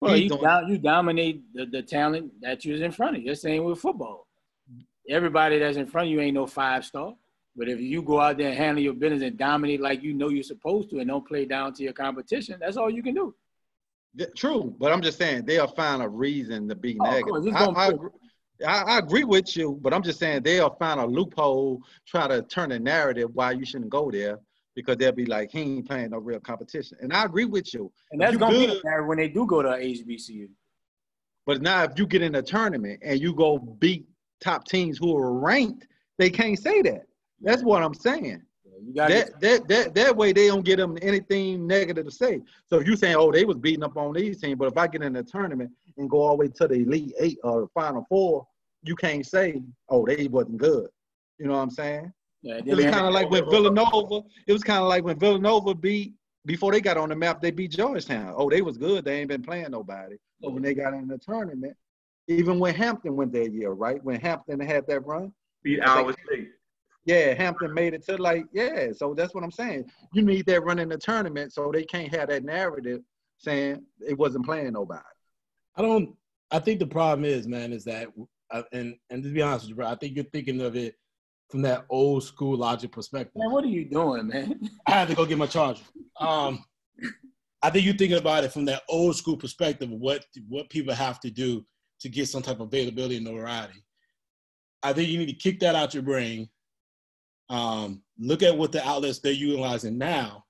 Well, 0.00 0.14
He's 0.14 0.24
you, 0.24 0.28
doing- 0.30 0.42
dom- 0.42 0.68
you 0.68 0.78
dominate 0.78 1.42
the, 1.54 1.66
the 1.66 1.82
talent 1.82 2.32
that 2.40 2.64
you's 2.64 2.80
in 2.80 2.92
front 2.92 3.16
of 3.16 3.22
you. 3.22 3.34
Same 3.34 3.64
with 3.64 3.80
football. 3.80 4.26
Everybody 5.08 5.58
that's 5.58 5.76
in 5.76 5.86
front 5.86 6.08
of 6.08 6.12
you 6.12 6.20
ain't 6.20 6.34
no 6.34 6.46
five 6.46 6.84
star. 6.84 7.14
But 7.56 7.68
if 7.68 7.80
you 7.80 8.02
go 8.02 8.20
out 8.20 8.36
there 8.38 8.50
and 8.50 8.56
handle 8.56 8.82
your 8.82 8.92
business 8.94 9.22
and 9.22 9.36
dominate 9.36 9.80
like 9.80 10.02
you 10.02 10.14
know 10.14 10.28
you're 10.28 10.44
supposed 10.44 10.90
to 10.90 11.00
and 11.00 11.08
don't 11.08 11.26
play 11.26 11.44
down 11.44 11.72
to 11.74 11.82
your 11.82 11.92
competition, 11.92 12.58
that's 12.60 12.76
all 12.76 12.88
you 12.90 13.02
can 13.02 13.14
do. 13.14 13.34
True, 14.36 14.74
but 14.78 14.92
I'm 14.92 15.02
just 15.02 15.18
saying 15.18 15.44
they'll 15.44 15.68
find 15.68 16.02
a 16.02 16.08
reason 16.08 16.68
to 16.68 16.74
be 16.74 16.96
Oh, 17.00 17.04
negative. 17.04 17.54
I, 17.54 17.64
I, 17.66 17.88
agree, 17.88 18.10
I, 18.66 18.82
I 18.82 18.98
agree 18.98 19.24
with 19.24 19.56
you, 19.56 19.78
but 19.80 19.94
I'm 19.94 20.02
just 20.02 20.18
saying 20.18 20.42
they'll 20.42 20.74
find 20.76 20.98
a 21.00 21.06
loophole, 21.06 21.82
try 22.06 22.26
to 22.26 22.42
turn 22.42 22.72
a 22.72 22.78
narrative 22.78 23.30
why 23.34 23.52
you 23.52 23.64
shouldn't 23.64 23.90
go 23.90 24.10
there 24.10 24.40
because 24.74 24.96
they'll 24.96 25.12
be 25.12 25.26
like, 25.26 25.50
he 25.50 25.60
ain't 25.60 25.88
playing 25.88 26.10
no 26.10 26.18
real 26.18 26.40
competition. 26.40 26.98
And 27.00 27.12
I 27.12 27.24
agree 27.24 27.44
with 27.44 27.72
you. 27.74 27.92
And 28.10 28.20
that's 28.20 28.32
be 28.32 28.38
good- 28.38 28.70
the 28.70 28.80
narrative 28.84 29.08
when 29.08 29.18
they 29.18 29.28
do 29.28 29.46
go 29.46 29.62
to 29.62 29.68
HBCU. 29.68 30.48
But 31.46 31.62
now 31.62 31.82
if 31.84 31.98
you 31.98 32.06
get 32.06 32.22
in 32.22 32.34
a 32.34 32.42
tournament 32.42 33.00
and 33.02 33.20
you 33.20 33.34
go 33.34 33.58
beat 33.58 34.06
top 34.40 34.66
teams 34.66 34.98
who 34.98 35.16
are 35.16 35.32
ranked, 35.32 35.86
they 36.18 36.30
can't 36.30 36.58
say 36.58 36.82
that. 36.82 37.06
That's 37.40 37.62
what 37.62 37.82
I'm 37.82 37.94
saying. 37.94 38.42
You 38.84 38.94
got 38.94 39.08
That, 39.10 39.40
that 39.40 39.68
that 39.68 39.94
that 39.94 40.16
way 40.16 40.32
they 40.32 40.48
don't 40.48 40.64
get 40.64 40.76
them 40.76 40.98
anything 41.02 41.66
negative 41.66 42.06
to 42.06 42.10
say. 42.10 42.40
So 42.66 42.78
if 42.78 42.86
you 42.86 42.96
saying, 42.96 43.16
oh, 43.16 43.32
they 43.32 43.44
was 43.44 43.56
beating 43.56 43.84
up 43.84 43.96
on 43.96 44.12
these 44.12 44.40
teams, 44.40 44.58
but 44.58 44.68
if 44.68 44.76
I 44.76 44.86
get 44.86 45.02
in 45.02 45.12
the 45.12 45.22
tournament 45.22 45.70
and 45.96 46.08
go 46.08 46.22
all 46.22 46.36
the 46.36 46.36
way 46.36 46.48
to 46.48 46.68
the 46.68 46.74
elite 46.74 47.14
eight 47.18 47.38
or 47.42 47.62
the 47.62 47.68
final 47.68 48.06
four, 48.08 48.46
you 48.82 48.96
can't 48.96 49.26
say, 49.26 49.62
oh, 49.88 50.06
they 50.06 50.28
wasn't 50.28 50.58
good. 50.58 50.88
You 51.38 51.46
know 51.46 51.54
what 51.54 51.60
I'm 51.60 51.70
saying? 51.70 52.12
Yeah, 52.42 52.60
It 52.64 52.74
was 52.74 52.84
kind 52.84 53.06
of 53.06 53.12
like 53.12 53.30
when 53.30 53.44
Villanova. 53.48 54.26
It 54.46 54.52
was 54.52 54.62
kind 54.62 54.80
of 54.80 54.88
like 54.88 55.04
when 55.04 55.18
Villanova 55.18 55.74
beat 55.74 56.14
before 56.46 56.72
they 56.72 56.80
got 56.80 56.96
on 56.96 57.08
the 57.08 57.16
map. 57.16 57.40
They 57.40 57.50
beat 57.50 57.72
Georgetown. 57.72 58.34
Oh, 58.36 58.48
they 58.48 58.62
was 58.62 58.78
good. 58.78 59.04
They 59.04 59.20
ain't 59.20 59.28
been 59.28 59.42
playing 59.42 59.70
nobody. 59.70 60.16
But 60.40 60.52
when 60.52 60.62
they 60.62 60.74
got 60.74 60.94
in 60.94 61.08
the 61.08 61.18
tournament, 61.18 61.76
even 62.28 62.58
when 62.58 62.74
Hampton 62.74 63.16
went 63.16 63.32
that 63.32 63.52
year, 63.52 63.70
right? 63.70 64.02
When 64.04 64.20
Hampton 64.20 64.60
had 64.60 64.86
that 64.86 65.06
run, 65.06 65.32
beat 65.62 65.80
Iowa 65.80 66.14
State. 66.26 66.50
Yeah, 67.08 67.32
Hampton 67.32 67.72
made 67.72 67.94
it 67.94 68.04
to 68.04 68.18
like, 68.18 68.44
yeah. 68.52 68.92
So 68.92 69.14
that's 69.14 69.34
what 69.34 69.42
I'm 69.42 69.50
saying. 69.50 69.90
You 70.12 70.22
need 70.22 70.44
that 70.44 70.62
run 70.62 70.78
in 70.78 70.90
the 70.90 70.98
tournament 70.98 71.54
so 71.54 71.72
they 71.72 71.84
can't 71.84 72.14
have 72.14 72.28
that 72.28 72.44
narrative 72.44 73.00
saying 73.38 73.82
it 74.06 74.18
wasn't 74.18 74.44
playing 74.44 74.74
nobody. 74.74 75.00
I 75.74 75.82
don't. 75.82 76.14
I 76.50 76.58
think 76.58 76.80
the 76.80 76.86
problem 76.86 77.24
is, 77.24 77.48
man, 77.48 77.72
is 77.72 77.84
that, 77.84 78.08
uh, 78.50 78.62
and 78.72 78.94
and 79.08 79.22
to 79.22 79.32
be 79.32 79.40
honest 79.40 79.64
with 79.64 79.70
you, 79.70 79.76
bro, 79.76 79.86
I 79.86 79.94
think 79.94 80.16
you're 80.16 80.24
thinking 80.26 80.60
of 80.60 80.76
it 80.76 80.96
from 81.48 81.62
that 81.62 81.86
old 81.88 82.24
school 82.24 82.58
logic 82.58 82.92
perspective. 82.92 83.32
Man, 83.36 83.52
what 83.52 83.64
are 83.64 83.68
you 83.68 83.86
doing, 83.86 84.26
man? 84.26 84.60
I 84.86 84.90
had 84.90 85.08
to 85.08 85.14
go 85.14 85.24
get 85.24 85.38
my 85.38 85.46
charger. 85.46 85.84
Um, 86.20 86.62
I 87.62 87.70
think 87.70 87.86
you're 87.86 87.96
thinking 87.96 88.18
about 88.18 88.44
it 88.44 88.52
from 88.52 88.66
that 88.66 88.82
old 88.86 89.16
school 89.16 89.38
perspective 89.38 89.90
of 89.90 89.98
what 89.98 90.26
what 90.46 90.68
people 90.68 90.92
have 90.92 91.20
to 91.20 91.30
do 91.30 91.64
to 92.00 92.10
get 92.10 92.28
some 92.28 92.42
type 92.42 92.60
of 92.60 92.68
availability 92.68 93.16
and 93.16 93.24
notoriety. 93.24 93.82
I 94.82 94.92
think 94.92 95.08
you 95.08 95.18
need 95.18 95.26
to 95.26 95.32
kick 95.32 95.60
that 95.60 95.74
out 95.74 95.94
your 95.94 96.02
brain. 96.02 96.50
Um, 97.50 98.02
look 98.18 98.42
at 98.42 98.56
what 98.56 98.72
the 98.72 98.86
outlets 98.86 99.18
they're 99.20 99.32
utilizing 99.32 99.96
now, 99.98 100.44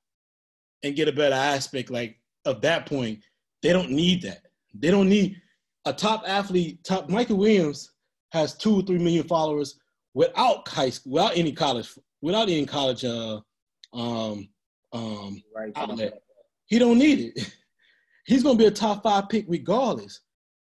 and 0.82 0.96
get 0.96 1.08
a 1.08 1.12
better 1.12 1.34
aspect. 1.34 1.90
Like 1.90 2.16
of 2.44 2.60
that 2.62 2.86
point, 2.86 3.20
they 3.62 3.72
don't 3.72 3.90
need 3.90 4.22
that. 4.22 4.42
They 4.74 4.90
don't 4.90 5.08
need 5.08 5.40
a 5.84 5.92
top 5.92 6.24
athlete. 6.26 6.82
Top 6.84 7.08
Michael 7.08 7.36
Williams 7.36 7.92
has 8.32 8.54
two 8.54 8.76
or 8.80 8.82
three 8.82 8.98
million 8.98 9.24
followers 9.26 9.78
without 10.14 10.66
high 10.68 10.90
school, 10.90 11.12
without 11.12 11.36
any 11.36 11.52
college, 11.52 11.88
without 12.20 12.48
any 12.48 12.66
college. 12.66 13.04
Uh, 13.04 13.40
um, 13.92 14.48
um, 14.92 15.42
Right. 15.54 15.72
outlet. 15.76 16.22
He 16.66 16.78
don't 16.78 16.98
need 16.98 17.32
it. 17.36 17.54
he's 18.26 18.42
gonna 18.42 18.58
be 18.58 18.66
a 18.66 18.70
top 18.70 19.02
five 19.02 19.28
pick 19.28 19.46
regardless. 19.48 20.20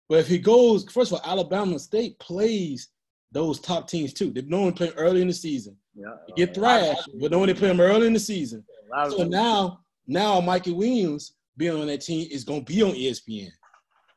But 0.09 0.19
if 0.19 0.27
he 0.28 0.39
goes, 0.39 0.85
first 0.90 1.12
of 1.12 1.20
all, 1.20 1.31
Alabama 1.31 1.78
State 1.78 2.19
plays 2.19 2.89
those 3.32 3.61
top 3.61 3.89
teams 3.89 4.12
too. 4.12 4.31
They 4.31 4.43
normally 4.43 4.73
play 4.73 4.93
early 4.97 5.23
in 5.23 5.28
the 5.28 5.35
season. 5.35 5.77
Yeah. 5.94 6.15
They 6.27 6.32
oh, 6.32 6.36
get 6.36 6.55
thrashed, 6.55 7.11
but 7.20 7.31
normally 7.31 7.55
play 7.55 7.69
them 7.69 7.81
early 7.81 8.07
in 8.07 8.12
the 8.12 8.20
season. 8.20 8.65
A 8.93 8.97
lot 8.97 9.07
of 9.09 9.12
So 9.15 9.24
now, 9.24 9.81
now 10.07 10.40
Mikey 10.40 10.73
Williams 10.73 11.35
being 11.57 11.77
on 11.77 11.86
that 11.86 12.01
team 12.01 12.27
is 12.31 12.44
gonna 12.44 12.62
be 12.62 12.82
on 12.82 12.93
ESPN. 12.93 13.51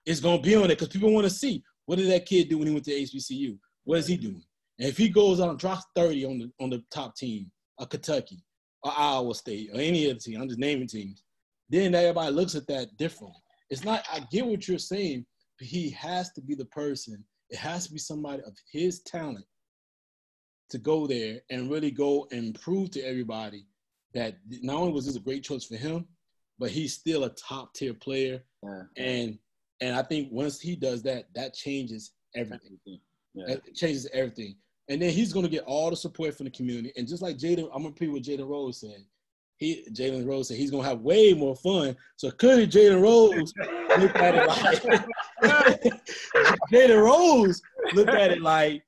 It's 0.06 0.20
gonna 0.20 0.42
be 0.42 0.56
on 0.56 0.66
it 0.66 0.80
because 0.80 0.90
people 0.90 1.12
want 1.12 1.26
to 1.26 1.30
see 1.30 1.64
what 1.86 1.98
did 1.98 2.10
that 2.10 2.26
kid 2.26 2.50
do 2.50 2.58
when 2.58 2.68
he 2.68 2.74
went 2.74 2.86
to 2.86 2.92
HBCU. 2.92 3.58
What 3.84 4.00
is 4.00 4.08
he 4.08 4.18
doing? 4.18 4.44
And 4.80 4.90
if 4.90 4.98
he 4.98 5.10
goes 5.10 5.40
out 5.40 5.50
and 5.50 5.60
drops 5.60 5.86
thirty 5.96 6.26
on 6.26 6.40
the 6.40 6.52
on 6.60 6.70
the 6.70 6.84
top 6.92 7.16
team, 7.16 7.52
a 7.80 7.86
Kentucky, 7.86 8.44
or 8.82 8.92
Iowa 8.96 9.36
State, 9.36 9.70
or 9.74 9.80
any 9.80 10.10
other 10.10 10.20
team, 10.20 10.42
I'm 10.42 10.48
just 10.48 10.60
naming 10.60 10.88
teams. 10.88 11.24
Then 11.70 11.94
everybody 11.96 12.34
looks 12.34 12.56
at 12.56 12.68
that 12.68 12.96
differently. 12.98 13.40
It's 13.70 13.84
not. 13.84 14.06
I 14.12 14.26
get 14.32 14.46
what 14.46 14.68
you're 14.68 14.80
saying, 14.80 15.26
but 15.60 15.68
he 15.68 15.90
has 15.92 16.32
to 16.34 16.42
be 16.42 16.56
the 16.56 16.66
person. 16.66 17.24
It 17.54 17.60
has 17.60 17.86
to 17.86 17.94
be 17.94 18.00
somebody 18.00 18.42
of 18.48 18.58
his 18.72 19.04
talent 19.04 19.46
to 20.72 20.80
go 20.80 21.06
there 21.06 21.40
and 21.52 21.70
really 21.70 21.92
go 21.92 22.28
and 22.32 22.60
prove 22.60 22.90
to 22.92 23.02
everybody 23.02 23.68
that 24.16 24.38
not 24.64 24.78
only 24.78 24.92
was 24.92 25.06
this 25.06 25.18
a 25.18 25.20
great 25.20 25.44
choice 25.44 25.64
for 25.64 25.76
him, 25.76 26.08
but 26.58 26.72
he's 26.72 26.96
still 26.96 27.26
a 27.26 27.30
top 27.36 27.76
tier 27.76 27.94
player. 27.94 28.42
Yeah. 28.64 28.82
And 28.98 29.38
and 29.82 29.96
I 29.96 30.02
think 30.02 30.30
once 30.32 30.60
he 30.60 30.76
does 30.76 31.04
that, 31.04 31.28
that 31.36 31.54
changes 31.54 32.14
everything. 32.36 32.80
Yeah. 33.36 33.50
It 33.50 33.76
changes 33.76 34.08
everything. 34.14 34.56
And 34.90 35.00
then 35.00 35.12
he's 35.12 35.32
gonna 35.32 35.48
get 35.48 35.64
all 35.66 35.92
the 35.92 35.96
support 35.96 36.36
from 36.36 36.46
the 36.46 36.52
community. 36.52 36.92
And 36.98 37.08
just 37.08 37.22
like 37.22 37.38
Jalen, 37.38 37.66
I'm 37.66 37.84
gonna 37.84 37.90
repeat 37.90 38.12
what 38.12 38.24
Jalen 38.24 38.50
Rose 38.50 38.80
said. 38.80 39.06
He 39.58 39.86
Jalen 39.92 40.28
Rose 40.28 40.48
said 40.48 40.58
he's 40.58 40.72
gonna 40.72 40.88
have 40.88 41.02
way 41.02 41.34
more 41.34 41.56
fun. 41.56 41.96
So 42.18 42.32
clearly 42.32 42.68
Jalen 42.68 43.02
Rose 43.02 43.54
looked 44.00 44.18
at 44.18 44.36
it 44.36 44.48
like 44.48 45.94
Jalen 46.72 47.04
Rose 47.04 47.62
looked 47.94 48.10
at 48.10 48.32
it 48.32 48.42
like 48.42 48.84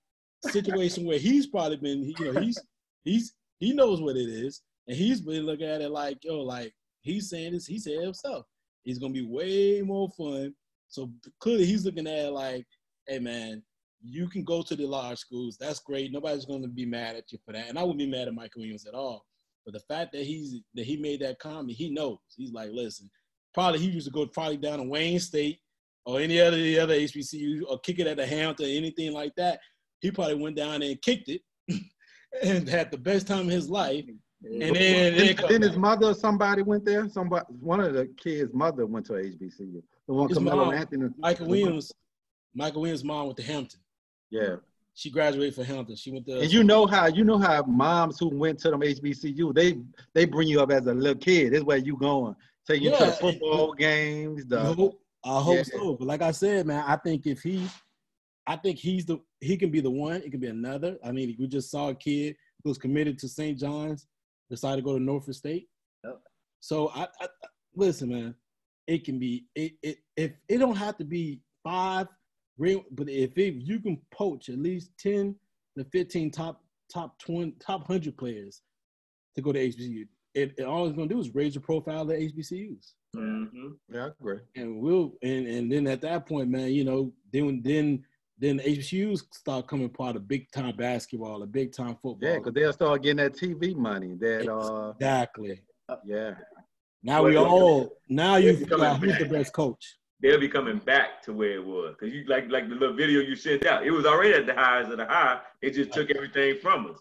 situation 0.52 1.06
where 1.06 1.20
he's 1.20 1.48
probably 1.48 1.78
been, 1.78 2.14
you 2.18 2.34
know, 2.34 2.40
he's 2.40 2.60
he's 3.04 3.34
he 3.60 3.74
knows 3.74 4.02
what 4.02 4.18
it 4.18 4.30
is, 4.30 4.62
and 4.88 4.98
he's 4.98 5.22
been 5.22 5.46
looking 5.46 5.68
at 5.68 5.82
it 5.82 5.90
like, 5.90 6.24
yo, 6.24 6.42
like 6.42 6.74
he's 7.02 7.30
saying 7.30 7.54
this, 7.54 7.66
he 7.66 7.80
said 7.80 8.02
himself, 8.02 8.46
he's 8.84 9.00
gonna 9.00 9.14
be 9.14 9.26
way 9.26 9.82
more 9.82 10.10
fun. 10.10 10.54
So 10.88 11.12
clearly 11.40 11.66
he's 11.66 11.86
looking 11.86 12.08
at 12.08 12.26
it 12.26 12.32
like, 12.32 12.66
hey 13.08 13.20
man, 13.20 13.64
you 14.02 14.28
can 14.28 14.44
go 14.44 14.62
to 14.62 14.76
the 14.76 14.86
large 14.86 15.20
schools, 15.20 15.58
that's 15.60 15.80
great. 15.80 16.12
Nobody's 16.12 16.46
gonna 16.46 16.68
be 16.68 16.86
mad 16.86 17.16
at 17.16 17.32
you 17.32 17.40
for 17.46 17.54
that, 17.54 17.70
and 17.70 17.78
I 17.80 17.84
wouldn't 17.84 18.00
be 18.00 18.10
mad 18.10 18.28
at 18.28 18.34
Michael 18.34 18.62
Williams 18.62 18.86
at 18.86 18.94
all. 18.94 19.26
But 19.66 19.74
the 19.74 19.80
fact 19.82 20.12
that 20.14 20.22
he's 20.22 20.62
that 20.76 20.86
he 20.86 20.98
made 20.98 21.22
that 21.22 21.40
comment, 21.40 21.78
he 21.78 21.90
knows. 21.90 22.18
He's 22.38 22.52
like, 22.52 22.70
listen, 22.72 23.10
probably 23.54 23.80
he 23.80 23.88
used 23.88 24.08
to 24.08 24.14
go 24.14 24.28
probably 24.28 24.58
down 24.58 24.78
to 24.78 24.84
Wayne 24.84 25.20
State 25.20 25.60
or 26.06 26.20
any 26.20 26.40
other 26.40 26.58
the 26.58 26.80
other 26.80 26.94
HBCU 26.94 27.64
or 27.68 27.80
kick 27.80 28.00
it 28.00 28.08
at 28.08 28.18
the 28.18 28.28
Hampton, 28.28 28.68
or 28.68 28.70
anything 28.70 29.12
like 29.12 29.34
that. 29.38 29.60
He 30.02 30.12
probably 30.12 30.36
went 30.36 30.56
down 30.56 30.82
there 30.82 30.92
and 30.92 31.02
kicked 31.02 31.30
it 31.30 31.42
and 32.44 32.70
had 32.70 32.92
the 32.92 32.98
best 32.98 33.26
time 33.28 33.48
of 33.48 33.52
his 33.52 33.70
life. 33.70 34.06
And 34.44 34.62
then, 34.62 34.74
then 34.74 35.36
Didn't, 35.36 35.64
his 35.64 35.78
mother 35.78 36.08
or 36.08 36.14
somebody 36.14 36.62
went 36.62 36.86
there? 36.86 37.10
Somebody, 37.10 37.46
one 37.60 37.80
of 37.80 37.94
the 37.94 38.06
kids' 38.22 38.54
mother 38.54 38.86
went 38.86 39.08
to 39.08 39.14
HBCU. 39.14 39.82
The 40.08 40.14
one 40.14 40.44
mom, 40.44 40.74
Anthony. 40.74 41.10
Michael 41.18 41.48
Williams, 41.48 41.92
Michael 42.54 42.82
Williams' 42.82 43.04
mom 43.04 43.26
went 43.26 43.38
to 43.38 43.44
Hampton. 43.44 43.80
Yeah. 44.30 44.58
She 44.98 45.12
graduated 45.12 45.54
from 45.56 45.66
Hampton. 45.66 45.96
She 45.98 46.10
went 46.10 46.26
to 46.28 46.40
And 46.40 46.52
you 46.52 46.64
know 46.64 46.88
how 46.88 47.08
you 47.08 47.26
know 47.26 47.38
how 47.38 47.62
moms 47.64 48.18
who 48.18 48.30
went 48.30 48.58
to 48.60 48.72
them 48.72 48.80
HBCU 48.82 49.54
they 49.54 49.78
they 50.14 50.26
bring 50.26 50.48
you 50.48 50.62
up 50.62 50.72
as 50.72 50.88
a 50.88 50.94
little 50.94 51.20
kid. 51.20 51.52
This 51.54 51.64
where 51.64 51.78
you 51.78 51.98
going, 51.98 52.34
take 52.66 52.82
you 52.82 52.92
to 52.92 53.06
the 53.06 53.12
football 53.12 53.74
games. 53.74 54.46
The 54.46 54.60
I 54.62 54.66
hope, 54.74 55.02
I 55.26 55.42
hope 55.42 55.58
Yeah. 55.58 55.64
so. 55.64 55.96
But 55.96 56.08
like 56.08 56.22
I 56.22 56.32
said, 56.32 56.66
man, 56.66 56.84
I 56.88 56.96
think 56.96 57.28
if 57.28 57.42
he, 57.42 57.68
I 58.48 58.56
think 58.56 58.80
he's 58.80 59.06
the 59.06 59.20
he 59.42 59.58
can 59.58 59.70
be 59.70 59.82
the 59.82 59.92
one. 59.92 60.18
It 60.24 60.32
can 60.32 60.40
be 60.40 60.48
another. 60.48 60.98
I 61.04 61.12
mean, 61.12 61.36
we 61.38 61.46
just 61.48 61.70
saw 61.70 61.90
a 61.90 61.96
kid 61.96 62.38
who 62.64 62.70
was 62.70 62.78
committed 62.78 63.20
to 63.20 63.28
St. 63.28 63.60
John's, 63.60 64.08
decided 64.50 64.78
to 64.78 64.82
go 64.82 64.98
to 64.98 65.04
Norfolk 65.04 65.36
State. 65.36 65.68
Yep. 66.06 66.22
So 66.62 66.90
I, 66.96 67.02
I 67.04 67.26
I- 67.26 67.48
listen, 67.76 68.10
man. 68.10 68.34
It 68.88 69.04
can 69.04 69.20
be 69.20 69.46
it, 69.56 69.74
it 69.84 69.98
if 70.16 70.32
it 70.48 70.60
don't 70.60 70.78
have 70.78 70.96
to 71.00 71.04
be 71.04 71.42
five, 71.66 72.08
great, 72.58 72.84
but 72.96 73.10
if 73.10 73.38
it, 73.38 73.56
you 73.56 73.80
can 73.80 74.00
poach 74.12 74.50
at 74.50 74.58
least 74.60 74.92
ten 74.98 75.36
to 75.78 75.84
fifteen 75.86 76.32
top 76.32 76.62
top 76.92 77.18
twenty 77.20 77.54
top 77.60 77.86
hundred 77.88 78.18
players 78.18 78.62
to 79.36 79.42
go 79.42 79.52
to 79.52 79.60
HBCU, 79.60 80.08
it, 80.34 80.54
it 80.58 80.64
all 80.64 80.86
it's 80.88 80.96
gonna 80.96 81.08
do 81.10 81.20
is 81.20 81.34
raise 81.36 81.54
the 81.54 81.60
profile 81.60 82.02
of 82.02 82.08
the 82.10 82.16
HBCUs 82.16 82.94
Mm-hmm. 83.16 83.68
yeah, 83.94 84.06
I 84.06 84.08
agree. 84.08 84.40
and 84.56 84.80
we'll 84.82 85.14
and 85.22 85.48
and 85.48 85.72
then 85.72 85.88
at 85.88 86.02
that 86.02 86.26
point, 86.28 86.50
man, 86.50 86.72
you 86.74 86.84
know, 86.84 87.14
then 87.32 87.62
then 87.64 88.04
then 88.38 88.58
the 88.58 88.64
HBCUs 88.64 89.24
start 89.34 89.68
coming 89.68 89.90
part 89.90 90.16
of 90.16 90.28
big 90.28 90.52
time 90.52 90.76
basketball, 90.76 91.42
a 91.44 91.48
big 91.48 91.72
time 91.72 91.96
football. 92.02 92.20
Yeah, 92.22 92.38
because 92.38 92.54
they'll 92.54 92.74
start 92.74 93.04
getting 93.04 93.18
that 93.18 93.34
TV 93.34 93.76
money. 93.76 94.16
That 94.20 94.52
uh, 94.52 94.92
exactly. 94.92 95.62
yeah. 96.06 96.34
Now 97.04 97.24
we 97.24 97.38
all 97.38 97.98
now 98.10 98.36
you 98.38 98.50
it's 98.50 98.60
figure 98.60 98.84
out 98.84 99.00
who's 99.00 99.18
the 99.18 99.26
best 99.26 99.54
coach. 99.54 99.96
They'll 100.22 100.40
be 100.40 100.48
coming 100.48 100.80
back 100.80 101.22
to 101.24 101.34
where 101.34 101.56
it 101.56 101.66
was. 101.66 101.96
Cause 102.00 102.10
you 102.10 102.24
like 102.28 102.50
like 102.50 102.70
the 102.70 102.76
little 102.76 102.96
video 102.96 103.20
you 103.20 103.36
sent 103.36 103.66
out. 103.66 103.86
It 103.86 103.92
was 103.92 104.06
already 104.06 104.34
at 104.34 104.46
the 104.46 104.54
highs 104.54 104.90
of 104.90 104.98
the 104.98 105.06
high. 105.06 105.40
It 105.62 105.72
just 105.72 105.92
took 105.92 106.10
everything 106.10 106.58
from 106.62 106.88
us. 106.92 107.00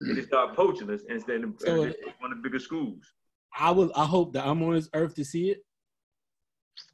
They 0.00 0.14
just 0.14 0.28
started 0.28 0.56
poaching 0.56 0.90
us 0.90 1.02
instead 1.08 1.44
of 1.44 1.54
So- 1.58 1.82
one 2.20 2.32
of 2.32 2.38
the 2.38 2.42
bigger 2.42 2.58
schools. 2.58 3.04
I 3.56 3.70
will. 3.70 3.92
I 3.94 4.04
hope 4.04 4.32
that 4.32 4.46
I'm 4.46 4.62
on 4.62 4.74
this 4.74 4.88
earth 4.94 5.14
to 5.16 5.24
see 5.24 5.50
it. 5.50 5.64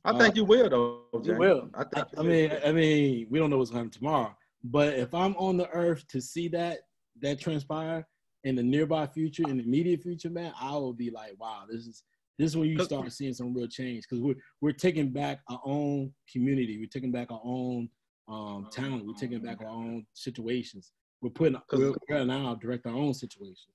I 0.05 0.12
think 0.12 0.34
uh, 0.34 0.36
you 0.36 0.44
will 0.44 0.68
though. 0.68 1.20
You 1.22 1.36
will. 1.36 1.70
I 1.74 1.82
I, 1.82 1.84
think. 1.84 2.06
I 2.18 2.22
mean, 2.22 2.52
I 2.66 2.72
mean, 2.72 3.26
we 3.30 3.38
don't 3.38 3.48
know 3.51 3.59
what's 3.59 3.70
going 3.70 3.84
to 3.84 3.86
happen 3.86 3.98
tomorrow, 3.98 4.36
but 4.62 4.94
if 4.94 5.14
I'm 5.14 5.34
on 5.36 5.56
the 5.56 5.68
earth 5.70 6.06
to 6.09 6.20
see 6.20 6.48
that 6.48 6.80
that 7.22 7.40
transpire 7.40 8.06
in 8.44 8.56
the 8.56 8.62
nearby 8.62 9.06
future, 9.06 9.44
in 9.48 9.59
the 9.59 9.64
immediate 9.64 10.02
future, 10.02 10.30
man, 10.30 10.52
I 10.60 10.72
will 10.72 10.92
be 10.92 11.10
like, 11.10 11.34
wow, 11.38 11.64
this 11.68 11.86
is 11.86 12.02
this 12.40 12.52
is 12.52 12.56
when 12.56 12.70
you 12.70 12.82
start 12.82 13.12
seeing 13.12 13.34
some 13.34 13.52
real 13.52 13.68
change 13.68 14.04
because 14.08 14.18
we're 14.22 14.36
we're 14.62 14.72
taking 14.72 15.10
back 15.10 15.40
our 15.50 15.60
own 15.64 16.10
community, 16.32 16.78
we're 16.78 16.86
taking 16.86 17.12
back 17.12 17.30
our 17.30 17.40
own 17.44 17.86
um, 18.28 18.66
talent, 18.72 19.06
we're 19.06 19.12
taking 19.12 19.40
back 19.40 19.60
our 19.60 19.68
own 19.68 20.06
situations. 20.14 20.92
We're 21.20 21.30
putting 21.30 21.60
we're, 21.70 21.92
we're 22.08 22.24
now 22.24 22.54
direct 22.54 22.86
our 22.86 22.94
own 22.94 23.12
situation. 23.12 23.72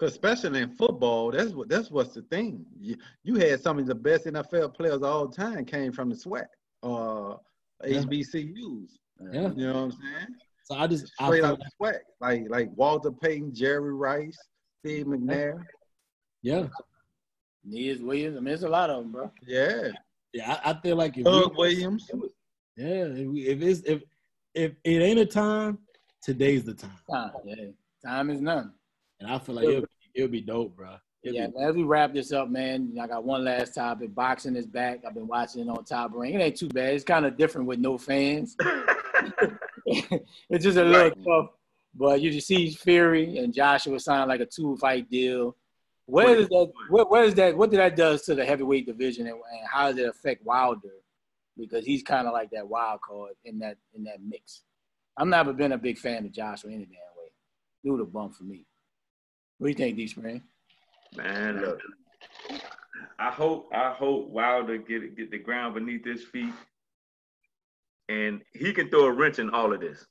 Cause 0.00 0.10
especially 0.10 0.60
in 0.60 0.70
football, 0.70 1.30
that's 1.30 1.52
what 1.52 1.68
that's 1.68 1.92
what's 1.92 2.12
the 2.12 2.22
thing. 2.22 2.66
You, 2.78 2.96
you 3.22 3.36
had 3.36 3.62
some 3.62 3.78
of 3.78 3.86
the 3.86 3.94
best 3.94 4.26
NFL 4.26 4.74
players 4.74 5.02
all 5.02 5.28
the 5.28 5.36
time 5.36 5.64
came 5.64 5.92
from 5.92 6.10
the 6.10 6.16
SWAC, 6.16 6.46
uh, 6.82 7.36
Yeah. 7.86 8.00
HBCUs. 8.00 8.88
Yeah. 9.32 9.52
You 9.54 9.68
know 9.68 9.72
what 9.74 9.76
I'm 9.76 9.92
saying? 9.92 10.36
So 10.64 10.74
I 10.74 10.86
just 10.88 11.12
I 11.20 11.26
Straight 11.26 11.42
feel 11.42 11.46
out 11.46 11.60
like 12.20 12.42
like 12.48 12.68
Walter 12.74 13.12
Payton, 13.12 13.54
Jerry 13.54 13.94
Rice, 13.94 14.38
Steve 14.80 15.06
McNair. 15.06 15.62
yeah, 16.42 16.66
Aeneas 17.66 18.00
Williams. 18.00 18.36
I 18.36 18.40
mean, 18.40 18.46
there's 18.46 18.62
a 18.62 18.68
lot 18.68 18.90
of 18.90 19.02
them, 19.02 19.12
bro. 19.12 19.30
Yeah, 19.46 19.88
yeah. 20.32 20.58
I, 20.64 20.70
I 20.70 20.80
feel 20.80 20.96
like 20.96 21.16
if 21.16 21.24
Doug 21.24 21.52
we, 21.52 21.56
Williams. 21.56 22.10
yeah, 22.76 22.86
if, 22.86 23.26
we, 23.28 23.40
if 23.46 23.62
it's 23.62 23.80
if 23.80 24.02
if 24.54 24.72
it 24.84 25.02
ain't 25.02 25.18
a 25.18 25.26
time, 25.26 25.78
today's 26.22 26.64
the 26.64 26.74
time. 26.74 26.90
Time, 27.10 27.32
yeah. 27.44 27.66
Time 28.04 28.30
is 28.30 28.40
none. 28.40 28.72
And 29.20 29.30
I 29.30 29.38
feel 29.38 29.54
like 29.54 29.64
it'll, 29.64 29.84
it'll 30.14 30.28
be 30.28 30.40
dope, 30.40 30.76
bro. 30.76 30.96
It'll 31.22 31.36
Yeah, 31.36 31.48
as 31.68 31.76
we 31.76 31.84
wrap 31.84 32.12
this 32.12 32.32
up, 32.32 32.50
man, 32.50 32.96
I 33.00 33.06
got 33.06 33.24
one 33.24 33.44
last 33.44 33.74
topic. 33.74 34.14
Boxing 34.14 34.56
is 34.56 34.66
back. 34.66 35.04
I've 35.06 35.14
been 35.14 35.28
watching 35.28 35.62
it 35.62 35.68
on 35.68 35.84
Top 35.84 36.10
Rank. 36.14 36.34
It 36.34 36.40
ain't 36.40 36.56
too 36.56 36.68
bad. 36.68 36.94
It's 36.94 37.04
kind 37.04 37.24
of 37.24 37.36
different 37.36 37.68
with 37.68 37.78
no 37.78 37.96
fans. 37.96 38.56
it's 39.86 40.64
just 40.64 40.78
a 40.78 40.84
little 40.84 41.10
tough. 41.24 41.50
But 41.94 42.20
you 42.20 42.32
just 42.32 42.46
see 42.46 42.70
Fury 42.70 43.38
and 43.38 43.54
Joshua 43.54 44.00
sign 44.00 44.26
like 44.28 44.40
a 44.40 44.46
two 44.46 44.76
fight 44.78 45.08
deal. 45.10 45.56
Where 46.06 46.34
does 46.34 46.48
that? 46.48 46.72
Where, 46.88 47.04
where 47.04 47.24
is 47.24 47.34
that? 47.34 47.56
What 47.56 47.70
did 47.70 47.80
that 47.80 47.96
does 47.96 48.22
to 48.22 48.34
the 48.34 48.44
heavyweight 48.44 48.86
division, 48.86 49.26
and, 49.26 49.36
and 49.36 49.68
how 49.70 49.90
does 49.90 49.98
it 49.98 50.08
affect 50.08 50.44
Wilder? 50.44 50.88
Because 51.56 51.84
he's 51.84 52.02
kind 52.02 52.26
of 52.26 52.32
like 52.32 52.50
that 52.50 52.68
wild 52.68 53.00
card 53.02 53.32
in 53.44 53.58
that 53.60 53.76
in 53.94 54.04
that 54.04 54.18
mix. 54.22 54.62
I've 55.16 55.28
never 55.28 55.52
been 55.52 55.72
a 55.72 55.78
big 55.78 55.98
fan 55.98 56.24
of 56.24 56.32
Joshua 56.32 56.70
in 56.70 56.76
any 56.76 56.86
damn 56.86 56.94
way. 57.16 57.30
Dude, 57.84 58.00
a 58.00 58.04
bump 58.04 58.34
for 58.34 58.44
me. 58.44 58.66
What 59.58 59.66
do 59.66 59.70
you 59.70 59.76
think, 59.76 59.96
D 59.96 60.06
Spring? 60.06 60.42
Man, 61.16 61.60
look. 61.60 61.80
I 63.18 63.30
hope 63.30 63.68
I 63.72 63.92
hope 63.92 64.28
Wilder 64.30 64.78
get 64.78 65.16
get 65.16 65.30
the 65.30 65.38
ground 65.38 65.74
beneath 65.74 66.04
his 66.04 66.24
feet, 66.24 66.54
and 68.08 68.42
he 68.52 68.72
can 68.72 68.90
throw 68.90 69.04
a 69.04 69.12
wrench 69.12 69.38
in 69.38 69.50
all 69.50 69.72
of 69.72 69.80
this. 69.80 70.04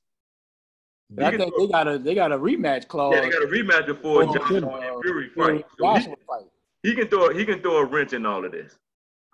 I 1.18 1.36
think 1.36 1.52
they 1.58 1.66
got 1.66 1.88
a 1.88 1.98
they 1.98 2.14
got 2.14 2.32
a 2.32 2.38
rematch 2.38 2.88
clause. 2.88 3.14
Yeah, 3.14 3.22
they 3.22 3.30
got 3.30 3.42
a 3.42 3.46
rematch 3.46 3.86
before 3.86 4.24
Oh, 4.24 4.34
Joshua 4.34 4.66
uh, 4.68 4.80
and 4.80 5.02
Fury 5.02 5.28
fight. 5.36 5.66
So 5.78 5.94
he, 5.94 6.16
fight. 6.26 6.46
he 6.82 6.94
can 6.94 7.08
throw 7.08 7.32
he 7.32 7.44
can 7.44 7.60
throw 7.60 7.78
a 7.78 7.84
wrench 7.84 8.12
in 8.12 8.24
all 8.26 8.44
of 8.44 8.52
this. 8.52 8.76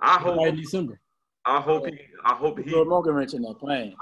I 0.00 0.18
hope 0.18 0.46
in 0.46 0.56
December. 0.56 1.00
I 1.44 1.60
hope 1.60 1.86
he 1.86 1.98
I 2.24 2.34
hope 2.34 2.58
he 2.58 2.70
Throw 2.70 2.82
a 2.82 2.84
monkey 2.84 3.10
wrench 3.10 3.34
in 3.34 3.42
that 3.42 3.58
plane. 3.58 3.94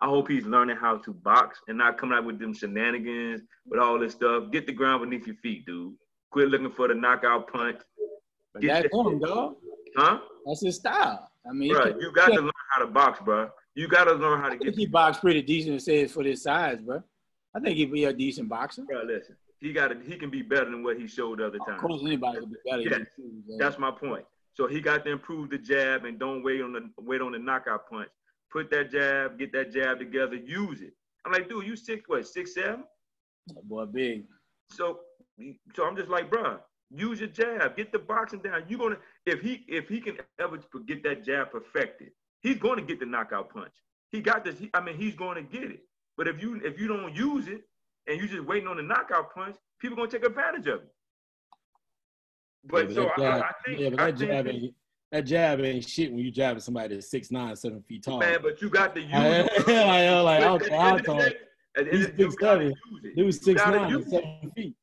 I 0.00 0.06
hope 0.06 0.28
he's 0.28 0.44
learning 0.44 0.76
how 0.76 0.98
to 0.98 1.12
box 1.12 1.60
and 1.66 1.78
not 1.78 1.98
coming 1.98 2.16
out 2.16 2.24
with 2.24 2.38
them 2.38 2.54
shenanigans 2.54 3.42
with 3.66 3.80
all 3.80 3.98
this 3.98 4.12
stuff. 4.12 4.44
Get 4.52 4.66
the 4.66 4.72
ground 4.72 5.02
beneath 5.02 5.26
your 5.26 5.36
feet, 5.36 5.66
dude. 5.66 5.94
Quit 6.30 6.48
looking 6.48 6.70
for 6.70 6.86
the 6.86 6.94
knockout 6.94 7.52
punch. 7.52 7.80
But 8.52 8.62
Get 8.62 8.82
that's 8.84 8.94
him, 8.94 9.18
dog. 9.18 9.56
Huh? 9.96 10.20
That's 10.46 10.64
his 10.64 10.76
style. 10.76 11.28
I 11.48 11.52
mean, 11.52 11.72
Bro, 11.72 11.98
you 11.98 12.12
got 12.12 12.28
to 12.28 12.40
learn 12.40 12.50
how 12.70 12.84
to 12.84 12.86
box, 12.86 13.20
bro. 13.24 13.50
You 13.78 13.86
got 13.86 14.04
to 14.04 14.14
learn 14.14 14.40
how 14.40 14.48
to 14.48 14.54
I 14.54 14.56
get. 14.56 14.64
think 14.64 14.76
he 14.76 14.86
boxed 14.86 15.20
pretty 15.20 15.40
decent 15.40 15.74
and 15.74 15.80
says 15.80 16.10
for 16.10 16.24
this 16.24 16.42
size, 16.42 16.80
bro. 16.80 17.00
I 17.54 17.60
think 17.60 17.76
he'd 17.76 17.92
be 17.92 18.06
a 18.06 18.12
decent 18.12 18.48
boxer. 18.48 18.82
Bro, 18.82 19.04
listen, 19.04 19.36
he 19.60 19.72
got 19.72 19.88
to. 19.88 20.00
He 20.04 20.16
can 20.16 20.30
be 20.30 20.42
better 20.42 20.64
than 20.64 20.82
what 20.82 20.98
he 20.98 21.06
showed 21.06 21.38
the 21.38 21.46
other 21.46 21.58
Of 21.64 21.78
course, 21.78 22.02
anybody 22.02 22.40
could 22.40 22.50
be 22.50 22.56
better. 22.68 22.82
Yeah, 22.82 22.88
man. 22.88 23.06
That's 23.56 23.78
my 23.78 23.92
point. 23.92 24.24
So 24.54 24.66
he 24.66 24.80
got 24.80 25.04
to 25.04 25.12
improve 25.12 25.50
the 25.50 25.58
jab 25.58 26.06
and 26.06 26.18
don't 26.18 26.42
wait 26.42 26.60
on 26.60 26.72
the 26.72 26.90
wait 27.00 27.20
on 27.20 27.30
the 27.30 27.38
knockout 27.38 27.88
punch. 27.88 28.08
Put 28.50 28.68
that 28.72 28.90
jab, 28.90 29.38
get 29.38 29.52
that 29.52 29.72
jab 29.72 30.00
together, 30.00 30.34
use 30.34 30.80
it. 30.80 30.94
I'm 31.24 31.30
like, 31.30 31.48
dude, 31.48 31.64
you 31.64 31.76
six 31.76 32.02
what 32.08 32.26
six 32.26 32.54
seven? 32.54 32.82
That 33.46 33.68
boy 33.68 33.84
big. 33.84 34.24
So 34.70 34.98
so 35.76 35.86
I'm 35.86 35.94
just 35.94 36.08
like, 36.08 36.28
bro, 36.28 36.58
use 36.90 37.20
your 37.20 37.28
jab, 37.28 37.76
get 37.76 37.92
the 37.92 38.00
boxing 38.00 38.40
down. 38.40 38.64
You 38.68 38.76
gonna 38.76 38.98
if 39.24 39.40
he 39.40 39.64
if 39.68 39.88
he 39.88 40.00
can 40.00 40.16
ever 40.40 40.58
get 40.84 41.04
that 41.04 41.24
jab 41.24 41.52
perfected, 41.52 42.10
he's 42.40 42.58
going 42.58 42.76
to 42.76 42.84
get 42.84 43.00
the 43.00 43.06
knockout 43.06 43.52
punch. 43.52 43.72
He 44.10 44.20
got 44.20 44.44
this. 44.44 44.58
He, 44.58 44.70
I 44.74 44.80
mean, 44.80 44.96
he's 44.96 45.14
going 45.14 45.36
to 45.36 45.42
get 45.42 45.70
it. 45.70 45.80
But 46.16 46.26
if 46.26 46.42
you 46.42 46.60
if 46.64 46.80
you 46.80 46.88
don't 46.88 47.14
use 47.14 47.46
it 47.46 47.62
and 48.08 48.18
you're 48.18 48.26
just 48.26 48.44
waiting 48.44 48.66
on 48.66 48.76
the 48.76 48.82
knockout 48.82 49.32
punch, 49.34 49.56
people 49.80 49.94
are 49.96 50.06
gonna 50.06 50.10
take 50.10 50.26
advantage 50.26 50.66
of 50.66 50.80
it. 50.80 50.88
But 52.64 52.88
Yeah, 52.90 52.94
so 52.94 53.10
that 53.18 53.32
I, 53.32 53.46
I 53.46 53.52
think, 53.64 53.80
yeah, 53.80 53.90
but 53.90 54.00
I 54.00 54.10
that 54.10 54.18
think 54.18 54.30
jab 54.30 54.46
ain't 54.48 54.74
that 55.12 55.22
jab 55.22 55.60
ain't 55.60 55.88
shit 55.88 56.10
when 56.10 56.20
you 56.20 56.32
jabbing 56.32 56.60
somebody 56.60 56.94
that's 56.94 57.08
six 57.10 57.30
nine, 57.30 57.54
seven 57.54 57.82
feet 57.82 58.02
tall. 58.02 58.18
man, 58.18 58.40
but 58.42 58.60
you 58.60 58.68
got 58.68 58.96
to 58.96 59.00
use 59.02 59.12
I, 59.14 59.26
it. 59.28 59.68
like, 59.68 60.42
like, 60.42 60.70
I'll, 60.72 60.78
I'll 60.80 60.96
of 60.96 61.04
call 61.04 61.20
it. 61.22 61.36
at 61.78 61.86
He's 61.86 62.06
six 62.06 62.36
seven. 62.40 62.66
use 62.68 63.04
it. 63.04 63.12
He 63.14 63.22
was 63.22 63.36
You 63.36 63.42
six 63.44 63.64
nine, 63.64 64.02
seven 64.10 64.52
feet. 64.56 64.74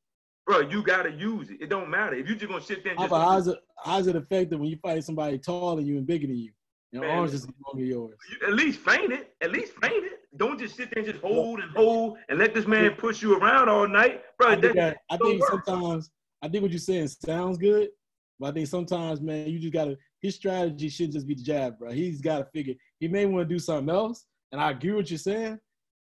Bro, 0.47 0.59
you 0.69 0.83
gotta 0.83 1.11
use 1.11 1.49
it. 1.49 1.61
It 1.61 1.69
don't 1.69 1.89
matter. 1.89 2.15
If 2.15 2.29
you 2.29 2.35
just 2.35 2.49
gonna 2.49 2.63
sit 2.63 2.83
there 2.83 2.93
and 2.93 3.01
just 3.01 3.11
how's 3.13 3.47
it 3.47 3.57
how's 3.83 4.07
it 4.07 4.15
effective 4.15 4.59
when 4.59 4.69
you 4.69 4.77
fight 4.77 5.03
somebody 5.03 5.37
taller 5.37 5.75
than 5.77 5.85
you 5.85 5.97
and 5.97 6.07
bigger 6.07 6.27
than 6.27 6.37
you? 6.37 6.51
Your 6.95 7.03
Man. 7.03 7.17
arms 7.17 7.31
just 7.31 7.49
longer 7.65 7.81
than 7.81 7.87
yours. 7.87 8.15
at 8.47 8.53
least 8.53 8.79
feign 8.79 9.11
it. 9.11 9.35
At 9.41 9.51
least 9.51 9.73
feign 9.81 10.05
it. 10.05 10.19
Don't 10.37 10.57
just 10.57 10.77
sit 10.77 10.91
there 10.93 11.03
and 11.03 11.11
just 11.11 11.21
hold 11.21 11.59
and 11.59 11.69
hold 11.71 12.17
and 12.29 12.39
let 12.39 12.53
this 12.53 12.65
man 12.65 12.91
push 12.91 13.21
you 13.21 13.37
around 13.37 13.67
all 13.67 13.85
night. 13.85 14.23
Bro, 14.37 14.47
I 14.47 14.61
think, 14.61 14.75
that, 14.75 14.97
I 15.11 15.17
think 15.17 15.43
sometimes 15.45 16.09
I 16.41 16.47
think 16.47 16.61
what 16.61 16.71
you're 16.71 16.79
saying 16.79 17.09
sounds 17.09 17.57
good, 17.57 17.89
but 18.39 18.47
I 18.47 18.51
think 18.53 18.67
sometimes, 18.67 19.19
man, 19.19 19.49
you 19.49 19.59
just 19.59 19.73
gotta 19.73 19.97
his 20.21 20.35
strategy 20.35 20.87
shouldn't 20.87 21.15
just 21.15 21.27
be 21.27 21.35
the 21.35 21.43
jab, 21.43 21.77
bro. 21.77 21.91
He's 21.91 22.21
gotta 22.21 22.45
figure 22.53 22.75
he 22.99 23.09
may 23.09 23.25
want 23.25 23.49
to 23.49 23.53
do 23.53 23.59
something 23.59 23.93
else, 23.93 24.25
and 24.53 24.61
I 24.61 24.71
agree 24.71 24.93
what 24.93 25.09
you're 25.09 25.17
saying, 25.17 25.59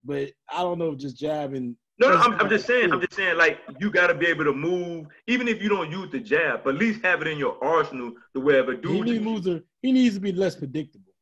but 0.04 0.32
I 0.52 0.62
don't 0.62 0.80
know 0.80 0.90
if 0.90 0.98
just 0.98 1.16
jabbing. 1.16 1.76
No, 2.00 2.08
no, 2.08 2.16
I'm, 2.16 2.40
I'm 2.40 2.48
just 2.48 2.66
saying, 2.66 2.92
I'm 2.92 3.00
just 3.00 3.12
saying, 3.12 3.36
like, 3.36 3.60
you 3.78 3.90
gotta 3.90 4.14
be 4.14 4.26
able 4.26 4.44
to 4.44 4.52
move, 4.52 5.06
even 5.26 5.46
if 5.48 5.62
you 5.62 5.68
don't 5.68 5.90
use 5.90 6.10
the 6.10 6.18
jab, 6.18 6.64
but 6.64 6.74
at 6.74 6.80
least 6.80 7.04
have 7.04 7.20
it 7.20 7.28
in 7.28 7.38
your 7.38 7.62
arsenal 7.62 8.12
to 8.34 8.40
wherever 8.40 8.72
he 8.72 8.78
dude. 8.78 9.06
needs 9.06 9.24
moves 9.24 9.48
he 9.82 9.92
needs 9.92 10.14
to 10.14 10.20
be 10.20 10.32
less 10.32 10.56
predictable. 10.56 11.12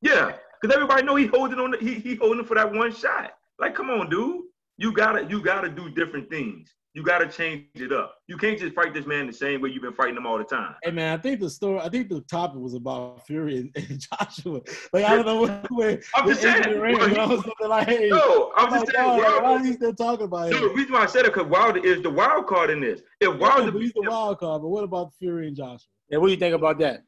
Yeah, 0.00 0.32
because 0.60 0.74
everybody 0.74 1.02
know 1.02 1.16
he 1.16 1.26
holding 1.26 1.58
on. 1.58 1.72
The, 1.72 1.78
he 1.78 1.94
he 1.94 2.14
holding 2.14 2.44
for 2.44 2.54
that 2.54 2.72
one 2.72 2.94
shot. 2.94 3.32
Like, 3.58 3.74
come 3.74 3.90
on, 3.90 4.08
dude. 4.08 4.42
You 4.78 4.92
gotta 4.92 5.24
you 5.24 5.42
gotta 5.42 5.68
do 5.68 5.90
different 5.90 6.30
things. 6.30 6.72
You 6.94 7.02
gotta 7.02 7.26
change 7.26 7.64
it 7.74 7.90
up. 7.90 8.16
You 8.26 8.36
can't 8.36 8.58
just 8.58 8.74
fight 8.74 8.92
this 8.92 9.06
man 9.06 9.26
the 9.26 9.32
same 9.32 9.62
way 9.62 9.70
you've 9.70 9.82
been 9.82 9.94
fighting 9.94 10.14
him 10.16 10.26
all 10.26 10.36
the 10.36 10.44
time. 10.44 10.74
Hey 10.82 10.90
man, 10.90 11.18
I 11.18 11.22
think 11.22 11.40
the 11.40 11.48
story. 11.48 11.80
I 11.80 11.88
think 11.88 12.10
the 12.10 12.20
topic 12.22 12.58
was 12.60 12.74
about 12.74 13.26
Fury 13.26 13.56
and, 13.56 13.70
and 13.76 13.98
Joshua. 14.20 14.60
Like 14.92 15.04
I 15.06 15.16
don't 15.16 15.24
know 15.24 15.40
where. 15.40 15.62
where 15.70 16.00
I'm 16.14 16.28
just 16.28 16.42
where 16.42 16.52
saying, 16.52 16.64
Adrian 16.76 16.80
ran, 16.82 16.94
bro, 16.98 17.08
but 17.08 17.18
I 17.18 17.26
was 17.26 17.44
something 17.44 17.68
like, 17.68 17.88
hey, 17.88 18.08
No, 18.10 18.52
I'm 18.56 18.70
like, 18.70 18.80
just 18.82 18.92
saying, 18.94 19.20
dog, 19.22 19.42
why 19.42 19.52
are 19.54 19.64
you 19.64 19.72
still 19.72 19.94
talking 19.94 20.26
about 20.26 20.50
No, 20.50 20.56
him? 20.58 20.62
the 20.64 20.74
reason 20.74 20.92
why 20.92 21.02
I 21.04 21.06
said 21.06 21.24
it 21.24 21.32
because 21.32 21.48
Wilder 21.48 21.80
is 21.82 22.02
the 22.02 22.10
wild 22.10 22.46
card 22.46 22.68
in 22.68 22.80
this. 22.80 23.00
If 23.20 23.28
Yeah, 23.30 23.36
Wilder, 23.36 23.72
but 23.72 23.80
he's 23.80 23.92
the 23.94 24.02
wild 24.02 24.38
card. 24.38 24.60
But 24.60 24.68
what 24.68 24.84
about 24.84 25.14
Fury 25.18 25.48
and 25.48 25.56
Joshua? 25.56 25.78
Yeah, 26.10 26.18
what 26.18 26.26
do 26.26 26.32
you 26.32 26.38
think 26.38 26.54
about 26.54 26.78
that? 26.80 27.04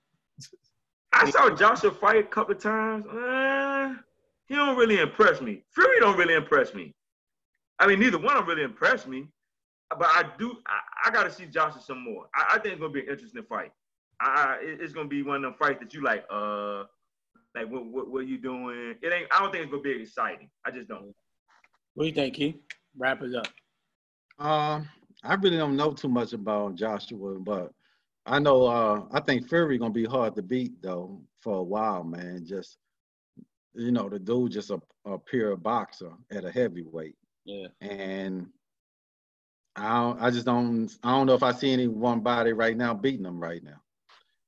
I 1.12 1.31
saw 1.31 1.51
Joshua 1.55 1.90
fight 1.90 2.16
a 2.16 2.23
couple 2.23 2.55
of 2.55 2.62
times. 2.62 3.06
Uh, 3.06 3.94
he 4.47 4.55
don't 4.55 4.77
really 4.78 4.98
impress 4.98 5.43
me. 5.43 5.62
Fury 5.74 6.01
don't 6.01 6.16
really 6.16 6.35
impress 6.35 6.73
me. 6.74 6.94
I 7.78 7.86
mean, 7.86 8.01
neither 8.01 8.19
one 8.19 8.36
of 8.36 8.47
them 8.47 8.48
really 8.48 8.62
impressed 8.62 9.06
me. 9.06 9.27
But 9.99 10.09
I 10.11 10.31
do. 10.39 10.57
I, 10.66 11.09
I 11.09 11.11
got 11.11 11.25
to 11.25 11.31
see 11.31 11.47
Joshua 11.47 11.81
some 11.83 12.03
more. 12.03 12.27
I, 12.35 12.55
I 12.55 12.59
think 12.59 12.73
it's 12.75 12.81
gonna 12.81 12.93
be 12.93 13.01
an 13.01 13.09
interesting 13.11 13.43
fight. 13.49 13.73
I, 14.21 14.59
it- 14.62 14.81
it's 14.81 14.93
gonna 14.93 15.09
be 15.09 15.23
one 15.23 15.37
of 15.37 15.43
them 15.43 15.55
fights 15.59 15.81
that 15.81 15.93
you 15.95 16.03
like. 16.03 16.25
Uh, 16.31 16.85
like 17.55 17.69
what 17.71 17.87
what, 17.87 18.11
what 18.11 18.27
you 18.27 18.39
doing? 18.39 18.95
It 19.03 19.12
ain't. 19.12 19.29
I 19.33 19.41
don't 19.41 19.53
think 19.53 19.65
it's 19.65 19.71
gonna 19.71 19.83
be 19.83 20.03
exciting. 20.03 20.51
I 20.65 20.71
just 20.71 20.89
don't. 20.89 21.15
What 21.95 22.05
do 22.05 22.09
you 22.09 22.15
think, 22.15 22.35
Keith? 22.35 22.57
Wrap 22.97 23.23
it 23.23 23.35
up. 23.35 23.47
Um, 24.45 24.89
I 25.23 25.35
really 25.35 25.57
don't 25.57 25.77
know 25.77 25.93
too 25.93 26.09
much 26.09 26.33
about 26.33 26.75
Joshua, 26.75 27.39
but 27.39 27.71
I 28.27 28.39
know 28.41 28.66
uh 28.66 29.05
I 29.12 29.21
think 29.21 29.49
Fury 29.49 29.79
gonna 29.79 29.93
be 29.93 30.05
hard 30.05 30.35
to 30.37 30.43
beat 30.43 30.81
though 30.83 31.21
for 31.41 31.59
a 31.59 31.62
while, 31.62 32.03
man. 32.03 32.45
Just 32.45 32.79
you 33.75 33.91
know, 33.93 34.09
the 34.09 34.19
dude 34.19 34.53
just 34.53 34.71
a, 34.71 34.81
a 35.05 35.19
pure 35.19 35.57
boxer 35.57 36.12
at 36.33 36.45
a 36.45 36.51
heavyweight. 36.51 37.16
Yeah. 37.45 37.66
And 37.81 38.47
I 39.77 39.95
don't, 39.95 40.23
I 40.23 40.31
just 40.31 40.47
don't 40.47 40.91
I 41.03 41.11
don't 41.11 41.27
know 41.27 41.35
if 41.35 41.43
I 41.43 41.53
see 41.53 41.73
any 41.73 41.89
one 41.89 42.21
body 42.21 42.53
right 42.53 42.77
now 42.77 42.95
beating 42.95 43.25
him 43.27 43.41
right 43.41 43.63
now. 43.63 43.81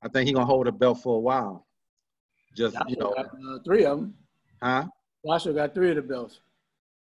I 0.03 0.09
think 0.09 0.27
he 0.27 0.33
gonna 0.33 0.47
hold 0.47 0.67
the 0.67 0.73
belt 0.73 1.03
for 1.03 1.17
a 1.17 1.21
while. 1.21 1.67
Just 2.57 2.77
you 2.87 2.97
know, 2.97 3.13
got, 3.15 3.27
uh, 3.27 3.59
three 3.65 3.85
of 3.85 3.99
them. 3.99 4.15
huh? 4.63 4.87
Joshua 5.27 5.53
got 5.53 5.75
three 5.75 5.91
of 5.91 5.97
the 5.97 6.03
belts. 6.03 6.41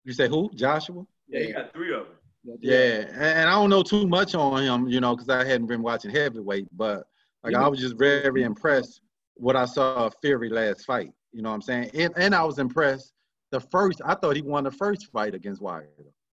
You 0.05 0.13
say 0.13 0.29
who? 0.29 0.49
Joshua? 0.55 1.05
Yeah, 1.27 1.39
he 1.41 1.51
got 1.51 1.73
three 1.73 1.93
of 1.93 2.05
them. 2.05 2.15
Got 2.47 2.57
Yeah, 2.61 3.01
and 3.09 3.09
and 3.09 3.49
I 3.49 3.53
don't 3.53 3.69
know 3.69 3.83
too 3.83 4.07
much 4.07 4.35
on 4.35 4.63
him, 4.63 4.87
you 4.87 5.01
know, 5.01 5.15
because 5.15 5.29
I 5.29 5.45
hadn't 5.45 5.67
been 5.67 5.81
watching 5.81 6.11
heavyweight, 6.11 6.67
but 6.71 7.07
like 7.43 7.55
I 7.55 7.67
was 7.67 7.79
just 7.79 7.97
very 7.97 8.43
impressed 8.43 9.01
what 9.35 9.55
I 9.55 9.65
saw 9.65 10.05
of 10.05 10.15
Fury 10.21 10.49
last 10.49 10.85
fight. 10.85 11.11
You 11.33 11.41
know 11.41 11.49
what 11.49 11.55
I'm 11.55 11.61
saying? 11.61 11.91
And 11.93 12.13
and 12.15 12.33
I 12.33 12.43
was 12.43 12.57
impressed. 12.57 13.11
The 13.51 13.59
first, 13.59 14.01
I 14.03 14.15
thought 14.15 14.35
he 14.35 14.41
won 14.41 14.65
the 14.65 14.71
first 14.71 15.09
fight 15.11 15.33
against 15.33 15.61
Wilder. 15.61 15.87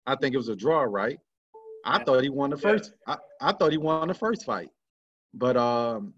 I 0.06 0.16
think 0.16 0.34
it 0.34 0.38
was 0.38 0.50
a 0.50 0.56
draw, 0.56 0.82
right? 0.82 1.20
I 1.88 2.04
thought 2.04 2.24
he 2.24 2.30
won 2.30 2.50
the 2.50 2.58
Yeah. 2.58 2.72
first. 2.72 2.94
I, 3.08 3.18
I 3.42 3.52
thought 3.54 3.72
he 3.72 3.78
won 3.78 4.08
the 4.08 4.14
first 4.14 4.46
fight, 4.46 4.70
but 5.34 5.56
um, 5.58 6.14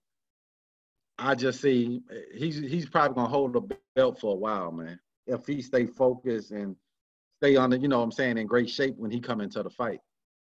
I 1.18 1.36
just 1.36 1.62
see 1.62 2.02
he's 2.34 2.58
he's 2.58 2.88
probably 2.90 3.16
gonna 3.16 3.30
hold 3.30 3.54
the 3.54 3.78
belt 3.96 4.20
for 4.20 4.34
a 4.34 4.38
while, 4.38 4.72
man. 4.72 5.00
If 5.28 5.46
he 5.46 5.62
stay 5.62 5.86
focused 5.86 6.52
and 6.52 6.76
stay 7.38 7.56
on 7.56 7.70
the, 7.70 7.78
you 7.78 7.88
know 7.88 8.00
what 8.00 8.06
I'm 8.06 8.12
saying, 8.12 8.38
in 8.38 8.48
great 8.48 8.70
shape 8.70 8.96
when 8.98 9.12
he 9.12 9.20
come 9.20 9.42
into 9.42 9.62
the 9.62 9.70
fight. 9.70 10.00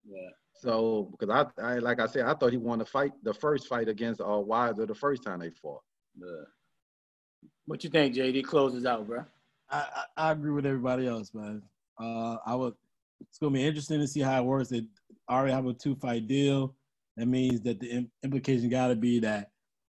Yeah. 0.06 0.28
So 0.56 1.08
because 1.18 1.50
I, 1.58 1.62
I 1.62 1.78
like 1.78 2.00
I 2.00 2.06
said, 2.06 2.26
I 2.26 2.34
thought 2.34 2.52
he 2.52 2.58
won 2.58 2.78
the 2.80 2.84
fight, 2.84 3.12
the 3.22 3.34
first 3.34 3.66
fight 3.66 3.88
against 3.88 4.20
uh, 4.20 4.38
Wilder 4.38 4.86
the 4.86 4.94
first 4.94 5.22
time 5.22 5.40
they 5.40 5.50
fought. 5.50 5.82
Yeah. 6.16 6.44
What 7.66 7.82
you 7.82 7.90
think, 7.90 8.14
JD? 8.14 8.44
Closes 8.44 8.84
out, 8.84 9.06
bro. 9.06 9.24
I, 9.70 9.78
I, 10.16 10.28
I 10.28 10.32
agree 10.32 10.52
with 10.52 10.66
everybody 10.66 11.06
else, 11.06 11.32
man. 11.32 11.62
Uh, 11.98 12.36
I 12.44 12.54
would. 12.54 12.74
It's 13.20 13.38
gonna 13.38 13.52
be 13.52 13.64
interesting 13.64 14.00
to 14.00 14.06
see 14.06 14.20
how 14.20 14.38
it 14.40 14.44
works. 14.44 14.68
They 14.68 14.82
already 15.30 15.52
have 15.52 15.66
a 15.66 15.74
two 15.74 15.94
fight 15.96 16.26
deal. 16.28 16.74
That 17.16 17.26
means 17.26 17.60
that 17.62 17.80
the 17.80 17.90
im- 17.90 18.10
implication 18.22 18.68
got 18.68 18.88
to 18.88 18.96
be 18.96 19.20
that 19.20 19.50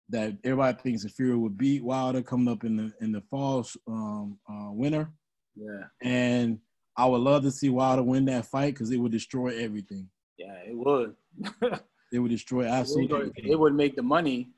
that 0.09 0.37
everybody 0.45 0.79
thinks 0.83 1.03
that 1.03 1.13
Fury 1.13 1.37
would 1.37 1.57
beat 1.57 1.83
Wilder 1.83 2.23
coming 2.23 2.49
up 2.49 2.65
in 2.65 2.77
the 2.77 2.93
in 3.01 3.13
the 3.13 3.23
fall 3.31 3.67
um, 3.87 4.39
uh, 4.49 4.71
winter. 4.73 5.11
Yeah. 5.55 5.85
And 6.03 6.59
I 6.97 7.07
would 7.07 7.21
love 7.21 7.43
to 7.45 7.51
see 7.51 7.71
Wilder 7.71 8.03
win 8.03 8.27
that 8.27 8.47
fight 8.47 8.75
because 8.75 8.91
it 8.91 8.99
would 8.99 9.13
destroy 9.13 9.59
everything. 9.59 10.09
Yeah, 10.37 10.55
it 10.67 10.77
would. 10.77 11.15
It 12.13 12.19
would 12.19 12.31
destroy 12.31 12.67
absolutely 12.67 13.05
it, 13.07 13.13
would 13.13 13.21
everything. 13.31 13.53
it 13.53 13.59
would 13.59 13.75
make 13.75 13.97
the 13.97 14.03
money. 14.03 14.51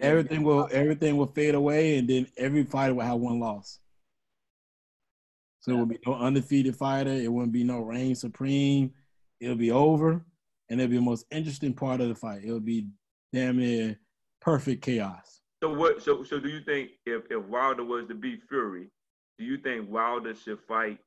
everything 0.00 0.42
will 0.42 0.68
everything 0.72 1.16
will 1.16 1.28
fade 1.28 1.54
away, 1.54 1.98
and 1.98 2.10
then 2.10 2.26
every 2.36 2.64
fighter 2.64 2.94
will 2.94 3.04
have 3.04 3.20
one 3.20 3.38
loss. 3.38 3.78
So 5.60 5.70
it 5.70 5.74
will 5.76 5.86
be 5.86 5.98
no 6.04 6.14
undefeated 6.14 6.74
fighter. 6.74 7.12
It 7.12 7.32
wouldn't 7.32 7.52
be 7.52 7.62
no 7.62 7.78
reign 7.78 8.16
supreme. 8.16 8.92
It'll 9.40 9.56
be 9.56 9.70
over, 9.70 10.24
and 10.70 10.80
it'll 10.80 10.90
be 10.90 10.96
the 10.96 11.02
most 11.02 11.26
interesting 11.30 11.74
part 11.74 12.00
of 12.00 12.08
the 12.08 12.14
fight. 12.14 12.44
It'll 12.44 12.60
be 12.60 12.88
damn 13.32 13.58
near 13.58 13.98
perfect 14.40 14.82
chaos. 14.82 15.40
So 15.62 15.72
what? 15.72 16.02
So 16.02 16.22
so 16.22 16.38
do 16.38 16.48
you 16.48 16.60
think 16.60 16.90
if 17.06 17.24
if 17.30 17.44
Wilder 17.44 17.84
was 17.84 18.06
to 18.08 18.14
beat 18.14 18.42
Fury, 18.48 18.88
do 19.38 19.44
you 19.44 19.56
think 19.58 19.90
Wilder 19.90 20.34
should 20.34 20.60
fight 20.68 20.98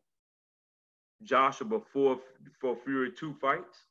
Joshua 1.23 1.67
before 1.67 2.19
for 2.59 2.75
Fury 2.83 3.11
two 3.11 3.35
fights? 3.39 3.85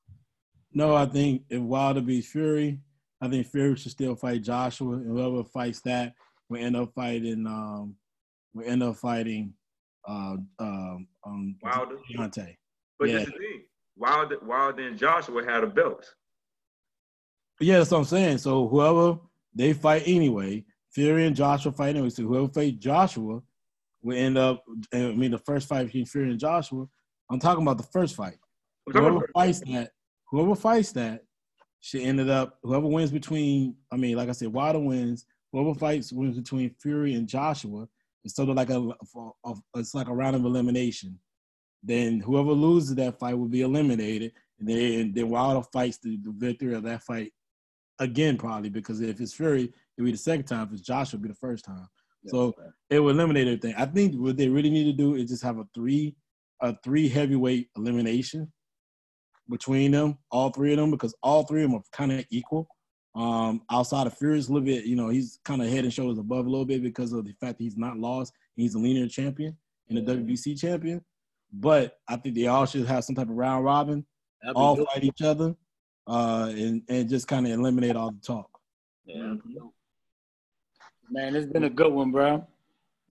No, 0.72 0.94
I 0.94 1.06
think 1.06 1.42
if 1.48 1.60
Wilder 1.60 2.00
beats 2.00 2.28
Fury, 2.28 2.80
I 3.20 3.28
think 3.28 3.46
Fury 3.46 3.76
should 3.76 3.92
still 3.92 4.16
fight 4.16 4.42
Joshua, 4.42 4.94
and 4.94 5.06
whoever 5.06 5.44
fights 5.44 5.80
that 5.82 6.14
will 6.48 6.62
end 6.62 6.76
up 6.76 6.92
fighting. 6.94 7.46
Um, 7.46 7.96
will 8.54 8.64
end 8.66 8.82
up 8.82 8.96
fighting. 8.96 9.54
Uh, 10.08 10.36
um, 10.58 11.08
um, 11.24 11.56
Wilder. 11.62 11.98
Deontay. 12.10 12.56
But 12.98 13.08
Yeah. 13.08 13.18
this 13.18 13.28
is 13.28 13.32
the 13.34 13.38
thing. 13.38 13.62
Wilder, 13.96 14.38
Wilder 14.42 14.86
and 14.86 14.98
Joshua 14.98 15.44
had 15.44 15.64
a 15.64 15.66
belt. 15.66 16.14
Yeah, 17.60 17.78
that's 17.78 17.90
what 17.90 17.98
I'm 17.98 18.04
saying. 18.04 18.38
So 18.38 18.68
whoever 18.68 19.18
they 19.54 19.72
fight 19.72 20.02
anyway, 20.06 20.64
Fury 20.92 21.26
and 21.26 21.36
Joshua 21.36 21.72
fight 21.72 21.90
anyway. 21.90 22.10
So 22.10 22.24
whoever 22.24 22.48
fight 22.48 22.78
Joshua 22.78 23.40
will 24.02 24.16
end 24.16 24.36
up. 24.36 24.62
I 24.92 25.12
mean, 25.12 25.30
the 25.30 25.38
first 25.38 25.68
fight 25.68 25.86
between 25.86 26.06
Fury 26.06 26.30
and 26.30 26.40
Joshua. 26.40 26.86
I'm 27.30 27.40
talking 27.40 27.62
about 27.62 27.78
the 27.78 27.88
first 27.92 28.14
fight. 28.14 28.36
Whoever 28.86 29.26
fights 29.34 29.60
that, 29.60 29.90
whoever 30.30 30.54
fights 30.54 30.92
that, 30.92 31.22
should 31.80 32.02
ended 32.02 32.30
up 32.30 32.58
whoever 32.62 32.86
wins 32.86 33.10
between. 33.10 33.76
I 33.90 33.96
mean, 33.96 34.16
like 34.16 34.28
I 34.28 34.32
said, 34.32 34.52
Wilder 34.52 34.78
wins. 34.78 35.26
Whoever 35.52 35.74
fights 35.74 36.12
wins 36.12 36.36
between 36.36 36.74
Fury 36.82 37.14
and 37.14 37.26
Joshua. 37.28 37.88
It's 38.24 38.34
sort 38.34 38.48
of 38.48 38.56
like 38.56 38.70
a, 38.70 38.78
a, 38.80 39.50
a 39.50 39.54
it's 39.76 39.94
like 39.94 40.08
a 40.08 40.14
round 40.14 40.36
of 40.36 40.44
elimination. 40.44 41.18
Then 41.86 42.20
whoever 42.20 42.50
loses 42.50 42.96
that 42.96 43.18
fight 43.18 43.38
will 43.38 43.48
be 43.48 43.62
eliminated, 43.62 44.32
and 44.58 44.68
then 44.68 45.12
then 45.14 45.28
Wilder 45.28 45.66
fights 45.72 45.98
the, 45.98 46.16
the 46.16 46.32
victory 46.32 46.74
of 46.74 46.82
that 46.82 47.02
fight 47.02 47.32
again, 48.00 48.36
probably 48.36 48.70
because 48.70 49.00
if 49.00 49.20
it's 49.20 49.32
Fury, 49.32 49.72
it'll 49.96 50.04
be 50.04 50.12
the 50.12 50.18
second 50.18 50.46
time. 50.46 50.66
If 50.66 50.72
it's 50.72 50.82
Joshua, 50.82 51.18
it'll 51.18 51.22
be 51.22 51.28
the 51.28 51.34
first 51.36 51.64
time. 51.64 51.88
So 52.28 52.54
it 52.90 52.98
will 52.98 53.10
eliminate 53.10 53.46
everything. 53.46 53.74
I 53.78 53.86
think 53.86 54.16
what 54.16 54.36
they 54.36 54.48
really 54.48 54.70
need 54.70 54.84
to 54.84 54.92
do 54.92 55.14
is 55.14 55.30
just 55.30 55.44
have 55.44 55.58
a 55.58 55.66
three, 55.72 56.16
a 56.60 56.74
three 56.82 57.08
heavyweight 57.08 57.70
elimination 57.76 58.52
between 59.48 59.92
them, 59.92 60.18
all 60.32 60.50
three 60.50 60.72
of 60.72 60.78
them, 60.78 60.90
because 60.90 61.14
all 61.22 61.44
three 61.44 61.62
of 61.62 61.70
them 61.70 61.78
are 61.78 61.84
kind 61.92 62.10
of 62.10 62.24
equal. 62.30 62.66
Um, 63.14 63.62
outside 63.70 64.08
of 64.08 64.18
Fury's 64.18 64.48
a 64.48 64.52
little 64.52 64.66
bit, 64.66 64.84
you 64.84 64.96
know, 64.96 65.08
he's 65.08 65.38
kind 65.44 65.62
of 65.62 65.68
head 65.68 65.84
and 65.84 65.92
shoulders 65.92 66.18
above 66.18 66.46
a 66.46 66.50
little 66.50 66.66
bit 66.66 66.82
because 66.82 67.12
of 67.12 67.24
the 67.24 67.32
fact 67.40 67.58
that 67.58 67.64
he's 67.64 67.76
not 67.76 67.96
lost. 67.96 68.32
He's 68.56 68.74
a 68.74 68.78
linear 68.78 69.08
champion 69.08 69.56
and 69.88 69.98
a 69.98 70.02
WBC 70.02 70.58
champion. 70.58 71.02
But 71.58 71.98
I 72.06 72.16
think 72.16 72.34
they 72.34 72.46
all 72.46 72.66
should 72.66 72.86
have 72.86 73.04
some 73.04 73.14
type 73.14 73.28
of 73.28 73.36
round 73.36 73.64
robin, 73.64 74.04
That'd 74.42 74.56
all 74.56 74.76
good. 74.76 74.86
fight 74.92 75.04
each 75.04 75.22
other, 75.22 75.54
uh, 76.06 76.52
and 76.54 76.82
and 76.88 77.08
just 77.08 77.26
kind 77.26 77.46
of 77.46 77.52
eliminate 77.52 77.96
all 77.96 78.10
the 78.10 78.20
talk. 78.20 78.50
Yeah. 79.06 79.34
Man, 81.10 81.34
it's 81.34 81.46
been 81.46 81.64
a 81.64 81.70
good 81.70 81.92
one, 81.92 82.10
bro. 82.10 82.46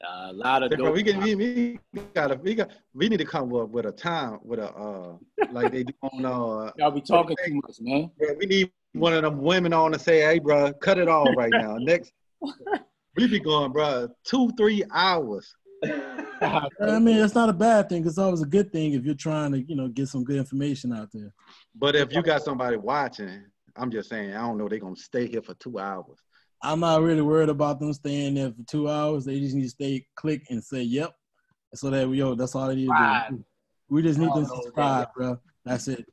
Uh, 0.03 0.27
a 0.29 0.33
lot 0.33 0.61
of 0.61 0.69
Hey, 0.69 0.75
dope 0.75 0.93
we 0.93 1.03
can 1.03 1.19
we, 1.19 1.35
we 1.35 1.79
gotta 2.13 2.35
we 2.35 2.53
got 2.53 2.69
we 2.93 3.09
need 3.09 3.17
to 3.17 3.25
come 3.25 3.53
up 3.55 3.69
with 3.69 3.85
a 3.85 3.91
time 3.91 4.39
with 4.43 4.59
a 4.59 4.69
uh 4.73 5.15
like 5.51 5.71
they 5.71 5.83
do 5.83 5.93
on 6.01 6.25
uh 6.25 6.71
Y'all 6.77 6.91
be 6.91 7.01
talking 7.01 7.35
too 7.45 7.55
much, 7.55 7.77
man. 7.79 8.11
bro, 8.17 8.35
we 8.37 8.45
need 8.45 8.71
one 8.93 9.13
of 9.13 9.23
them 9.23 9.41
women 9.41 9.73
on 9.73 9.91
to 9.93 9.99
say, 9.99 10.21
hey 10.21 10.39
bro, 10.39 10.71
cut 10.73 10.99
it 10.99 11.07
off 11.07 11.35
right 11.35 11.53
now. 11.53 11.77
Next 11.77 12.11
we 13.15 13.27
be 13.27 13.39
going, 13.39 13.71
bro, 13.71 14.09
two, 14.23 14.51
three 14.57 14.83
hours. 14.91 15.55
I 16.41 16.99
mean, 16.99 17.17
it's 17.17 17.35
not 17.35 17.49
a 17.49 17.53
bad 17.53 17.89
thing. 17.89 18.05
It's 18.05 18.17
always 18.17 18.41
a 18.41 18.45
good 18.45 18.71
thing 18.71 18.93
if 18.93 19.03
you're 19.05 19.15
trying 19.15 19.51
to, 19.53 19.61
you 19.61 19.75
know, 19.75 19.87
get 19.87 20.07
some 20.07 20.23
good 20.23 20.37
information 20.37 20.93
out 20.93 21.09
there. 21.13 21.33
But 21.73 21.95
if 21.95 22.13
you 22.13 22.21
got 22.21 22.43
somebody 22.43 22.77
watching, 22.77 23.45
I'm 23.75 23.91
just 23.91 24.09
saying, 24.09 24.33
I 24.33 24.41
don't 24.41 24.57
know, 24.57 24.67
they're 24.67 24.79
gonna 24.79 24.95
stay 24.95 25.27
here 25.27 25.41
for 25.41 25.53
two 25.55 25.79
hours. 25.79 26.17
I'm 26.61 26.79
not 26.79 27.01
really 27.01 27.21
worried 27.21 27.49
about 27.49 27.79
them 27.79 27.93
staying 27.93 28.35
there 28.35 28.51
for 28.51 28.63
two 28.63 28.89
hours. 28.89 29.25
They 29.25 29.39
just 29.39 29.55
need 29.55 29.63
to 29.63 29.69
stay, 29.69 30.07
click, 30.15 30.43
and 30.49 30.63
say, 30.63 30.81
"Yep." 30.81 31.13
So 31.75 31.89
that 31.89 32.07
we, 32.07 32.17
yo, 32.17 32.35
that's 32.35 32.55
all 32.55 32.67
they 32.67 32.75
need 32.75 32.87
to 32.87 33.25
do. 33.29 33.45
We 33.89 34.01
just 34.01 34.17
need 34.17 34.29
Oh, 34.31 34.35
them 34.35 34.45
to 34.45 34.49
no, 34.49 34.61
subscribe, 34.61 35.07
bro. 35.15 35.39
That's 35.65 35.87
it. 35.87 36.05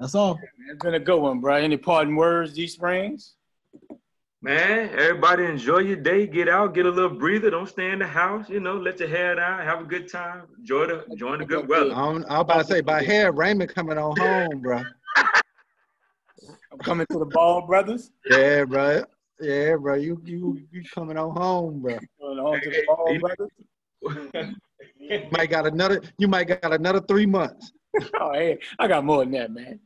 That's 0.00 0.14
all. 0.14 0.38
It's 0.70 0.82
been 0.82 0.94
a 0.94 1.00
good 1.00 1.20
one, 1.20 1.40
bro. 1.40 1.54
Any 1.56 1.76
parting 1.76 2.16
words, 2.16 2.54
G 2.54 2.66
Springs? 2.66 3.34
Man, 4.44 4.90
everybody 4.90 5.44
enjoy 5.44 5.78
your 5.78 5.96
day. 5.96 6.26
Get 6.26 6.50
out, 6.50 6.74
get 6.74 6.84
a 6.84 6.90
little 6.90 7.08
breather. 7.08 7.48
Don't 7.48 7.66
stay 7.66 7.92
in 7.92 7.98
the 7.98 8.06
house. 8.06 8.50
You 8.50 8.60
know, 8.60 8.76
let 8.76 9.00
your 9.00 9.08
hair 9.08 9.34
down. 9.36 9.64
Have 9.64 9.80
a 9.80 9.84
good 9.84 10.06
time. 10.06 10.42
Enjoy 10.58 10.84
the 10.84 11.02
enjoy 11.06 11.38
the 11.38 11.46
good 11.46 11.66
weather. 11.66 11.94
I'm, 11.94 12.26
I'm 12.28 12.40
about 12.40 12.58
to 12.58 12.64
say, 12.64 12.82
by 12.82 13.02
hair, 13.02 13.32
Raymond 13.32 13.74
coming 13.74 13.96
on 13.96 14.14
home, 14.18 14.60
bro. 14.60 14.82
I'm 15.16 16.78
coming 16.80 17.06
to 17.10 17.18
the 17.20 17.24
Ball 17.24 17.66
Brothers. 17.66 18.10
Yeah, 18.28 18.66
bro. 18.66 19.04
Yeah, 19.40 19.76
bro. 19.76 19.94
You 19.94 20.20
you 20.26 20.60
you 20.70 20.82
coming 20.94 21.16
on 21.16 21.34
home, 21.34 21.80
bro. 21.80 21.98
Going 22.20 22.36
home 22.36 22.60
to 22.60 22.68
the 22.68 22.84
Ball 22.86 23.06
Hey, 23.08 23.18
Brothers. 23.18 24.54
You 24.98 25.26
might 25.30 25.48
got 25.48 25.66
another. 25.66 26.02
You 26.18 26.28
might 26.28 26.48
got 26.48 26.74
another 26.74 27.00
three 27.00 27.24
months. 27.24 27.72
Oh, 28.20 28.34
hey, 28.34 28.58
I 28.78 28.88
got 28.88 29.06
more 29.06 29.24
than 29.24 29.32
that, 29.32 29.52
man. 29.52 29.80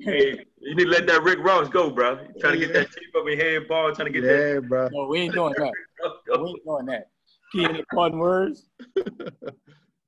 Hey, 0.00 0.44
you 0.60 0.74
need 0.74 0.84
to 0.84 0.90
let 0.90 1.06
that 1.06 1.22
Rick 1.22 1.38
Ross 1.40 1.68
go, 1.68 1.90
bro. 1.90 2.16
Trying 2.40 2.54
to 2.54 2.58
get 2.58 2.72
that 2.72 2.90
tape 2.90 3.14
up 3.16 3.26
in 3.28 3.38
head 3.38 3.68
ball, 3.68 3.94
trying 3.94 4.12
to 4.12 4.20
get 4.20 4.26
that. 4.26 4.54
Yeah, 4.54 4.60
bro. 4.60 4.88
No, 4.92 5.06
we 5.06 5.20
ain't 5.20 5.34
doing 5.34 5.54
that. 5.58 5.72
that. 6.02 6.12
We 6.40 6.48
ain't 6.50 6.64
doing 6.64 6.86
that. 6.86 7.08
Key, 7.52 7.64
any 7.64 7.84
fun 7.94 8.18
words? 8.18 8.68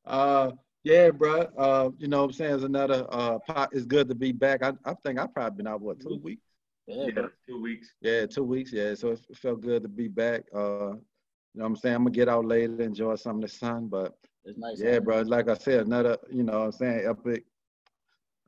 Uh, 0.06 0.50
yeah, 0.82 1.10
bro. 1.10 1.42
Uh, 1.56 1.90
you 1.98 2.08
know 2.08 2.18
what 2.18 2.24
I'm 2.24 2.32
saying? 2.32 2.54
It's 2.54 2.64
another 2.64 3.06
uh 3.10 3.38
pot. 3.46 3.68
It's 3.72 3.86
good 3.86 4.08
to 4.08 4.14
be 4.14 4.32
back. 4.32 4.62
I, 4.62 4.72
I 4.84 4.94
think 5.04 5.20
I've 5.20 5.32
probably 5.32 5.58
been 5.58 5.66
out 5.68 5.80
what 5.80 6.00
two 6.00 6.18
weeks. 6.22 6.42
Yeah, 6.86 7.06
Yeah, 7.06 7.22
two 7.46 7.62
weeks. 7.62 7.94
Yeah, 8.00 8.26
two 8.26 8.42
weeks. 8.42 8.72
Yeah, 8.72 8.94
so 8.94 9.10
it 9.10 9.20
felt 9.36 9.60
good 9.60 9.82
to 9.82 9.88
be 9.88 10.08
back. 10.08 10.44
Uh, 10.54 10.58
you 11.52 11.58
know 11.58 11.64
what 11.64 11.66
I'm 11.66 11.76
saying? 11.76 11.94
I'm 11.96 12.02
gonna 12.04 12.10
get 12.10 12.28
out 12.28 12.44
later, 12.44 12.80
enjoy 12.82 13.14
some 13.16 13.36
of 13.36 13.42
the 13.42 13.48
sun. 13.48 13.88
But 13.88 14.14
It's 14.44 14.58
nice. 14.58 14.80
yeah, 14.82 14.98
bro. 14.98 15.20
Like 15.22 15.48
I 15.48 15.54
said, 15.54 15.86
another. 15.86 16.16
You 16.30 16.42
know 16.42 16.58
what 16.60 16.64
I'm 16.66 16.72
saying? 16.72 17.06
Epic. 17.08 17.44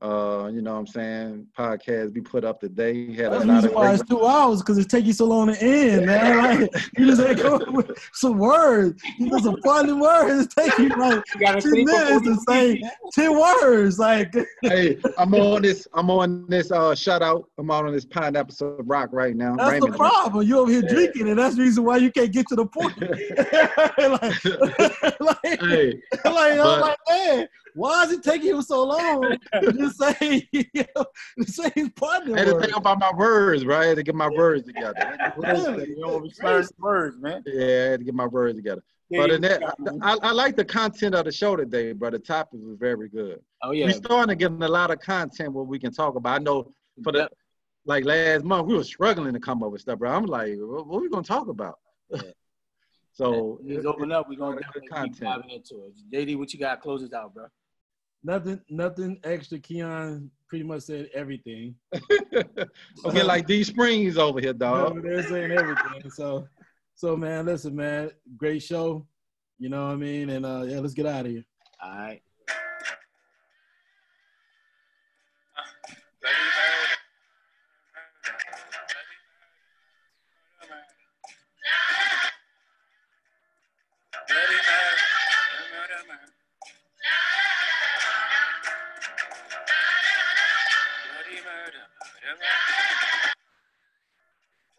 Uh, 0.03 0.51
you 0.53 0.63
know 0.63 0.73
what 0.73 0.81
I'm 0.81 0.87
saying? 0.89 1.47
Podcast 1.57 2.13
be 2.13 2.21
put 2.21 2.45
up 2.45 2.61
today. 2.61 3.15
Had 3.15 3.33
That's 3.33 3.43
the 3.43 3.49
lot 3.49 3.55
reason 3.55 3.71
of 3.71 3.77
why 3.77 3.95
it's 3.95 4.03
two 4.03 4.27
hours 4.27 4.61
because 4.61 4.79
it 4.79 4.89
take 4.89 5.05
you 5.05 5.13
so 5.13 5.27
long 5.27 5.47
to 5.47 5.63
end, 5.63 6.07
man. 6.07 6.63
Like 6.63 6.71
you 6.99 7.07
just 7.07 7.23
ain't 7.23 7.39
come 7.39 7.73
with 7.73 7.97
some 8.13 8.39
words. 8.39 9.01
You 9.19 9.27
know, 9.27 9.39
some 9.39 9.61
funny 9.63 9.93
words. 9.93 10.47
It 10.47 10.51
take 10.59 10.77
you 10.79 10.89
like 10.89 11.23
You 11.35 11.41
gotta 11.41 11.61
ten 11.61 11.71
sleep 11.71 11.87
before 11.87 12.21
minutes 12.21 12.45
to 12.47 12.53
say 12.53 12.83
ten 13.13 13.39
words. 13.39 14.01
Like 14.01 14.35
hey, 14.63 14.99
I'm 15.19 15.33
on 15.35 15.63
this. 15.63 15.87
I'm 15.95 16.11
on 16.11 16.47
this. 16.49 16.73
Uh, 16.73 16.97
shout 16.97 17.23
out. 17.23 17.49
I'm 17.57 17.71
on 17.71 17.93
this 17.93 18.05
pineapple 18.05 18.77
rock 18.81 19.11
right 19.13 19.37
now. 19.37 19.55
that's 19.55 19.85
the 19.85 19.93
problem. 19.93 20.47
You 20.47 20.59
over 20.59 20.73
here 20.73 20.83
drinking, 20.83 21.29
and 21.29 21.39
that's 21.39 21.55
the 21.55 21.63
reason 21.63 21.85
why 21.85 21.99
you 21.99 22.11
can't 22.11 22.33
get 22.33 22.49
to 22.49 22.57
the 22.57 22.67
point. 22.67 23.01
like, 23.99 25.21
like, 25.21 25.61
Hey, 25.61 26.03
like, 26.25 26.59
I'm 26.59 26.81
like, 26.81 26.99
man, 27.09 27.49
why 27.75 28.05
is 28.05 28.13
it 28.13 28.23
taking 28.23 28.49
you 28.49 28.63
so 28.63 28.85
long 28.85 29.37
to 29.55 29.91
say, 29.91 30.49
you 30.53 30.65
know, 30.75 31.05
to 31.41 31.51
say 31.51 31.71
his 31.75 31.89
partner 31.91 32.37
I 32.37 32.41
had 32.41 32.49
to 32.49 32.61
think 32.61 32.77
about 32.77 32.99
my 32.99 33.13
words, 33.13 33.65
bro. 33.65 33.81
I 33.81 33.87
had 33.87 33.97
to 33.97 34.03
get 34.03 34.15
my 34.15 34.29
words 34.29 34.65
together. 34.67 34.95
You 35.37 35.97
don't 36.01 36.79
words, 36.79 37.17
man. 37.19 37.43
Yeah, 37.47 37.65
I 37.65 37.91
had 37.91 38.01
to 38.01 38.05
get 38.05 38.15
my 38.15 38.27
words 38.27 38.57
together. 38.57 38.83
But 39.11 39.31
in 39.31 39.43
that, 39.43 39.63
I, 40.01 40.17
I 40.23 40.33
like 40.33 40.57
the 40.57 40.65
content 40.65 41.15
of 41.15 41.27
the 41.27 41.33
show 41.33 41.55
today, 41.57 41.93
bro. 41.93 42.11
The 42.11 42.19
topic 42.19 42.61
was 42.63 42.77
very 42.79 43.09
good. 43.09 43.41
oh 43.63 43.73
yeah, 43.73 43.87
We're 43.87 43.93
starting 43.93 44.29
to 44.29 44.35
get 44.37 44.53
a 44.53 44.69
lot 44.69 44.91
of 44.91 45.01
content 45.01 45.53
where 45.53 45.65
we 45.65 45.79
can 45.79 45.93
talk 45.93 46.15
about. 46.15 46.41
I 46.41 46.43
know 46.43 46.73
for 47.03 47.13
the 47.13 47.29
like 47.85 48.05
last 48.05 48.45
month 48.45 48.67
we 48.69 48.75
were 48.75 48.85
struggling 48.85 49.35
to 49.35 49.41
come 49.41 49.63
up 49.63 49.73
with 49.73 49.83
stuff, 49.83 49.99
bro. 49.99 50.11
I'm 50.11 50.25
like, 50.25 50.55
what, 50.59 50.87
what 50.87 51.03
we 51.03 51.11
gonna 51.11 51.23
talk 51.23 51.49
about? 51.49 51.79
so 53.13 53.61
Just 53.67 53.87
open 53.87 54.13
up. 54.13 54.29
We're 54.29 54.39
gonna 54.39 54.57
Good 54.57 54.63
definitely 54.63 54.81
keep 54.89 54.91
content. 54.91 55.21
diving 55.21 55.51
into 55.51 55.85
it. 55.85 55.93
JD, 56.11 56.39
what 56.39 56.53
you 56.53 56.59
got? 56.59 56.81
Close 56.81 57.03
this 57.03 57.13
out, 57.13 57.35
bro. 57.35 57.47
Nothing, 58.25 58.61
nothing 58.71 59.19
extra. 59.25 59.59
Keon 59.59 60.31
pretty 60.49 60.65
much 60.65 60.83
said 60.83 61.09
everything. 61.15 61.75
okay, 63.05 63.23
like 63.23 63.47
D 63.47 63.65
Springs 63.65 64.17
over 64.17 64.41
here, 64.41 64.53
No, 64.53 64.91
dog. 64.91 65.03
they're 65.03 65.23
saying 65.29 65.51
everything. 65.51 66.09
So, 66.11 66.47
so 66.95 67.17
man, 67.17 67.47
listen, 67.47 67.75
man, 67.75 68.11
great 68.37 68.63
show. 68.63 69.07
You 69.59 69.69
know 69.71 69.87
what 69.87 69.93
I 69.95 69.97
mean? 69.97 70.31
And 70.31 70.47
uh, 70.47 70.63
yeah, 70.67 70.79
let's 70.81 70.95
get 70.95 71.07
out 71.07 71.27
of 71.27 71.33
here. 71.33 71.45
All 71.83 71.91
right. 71.91 72.23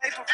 Paper 0.02 0.26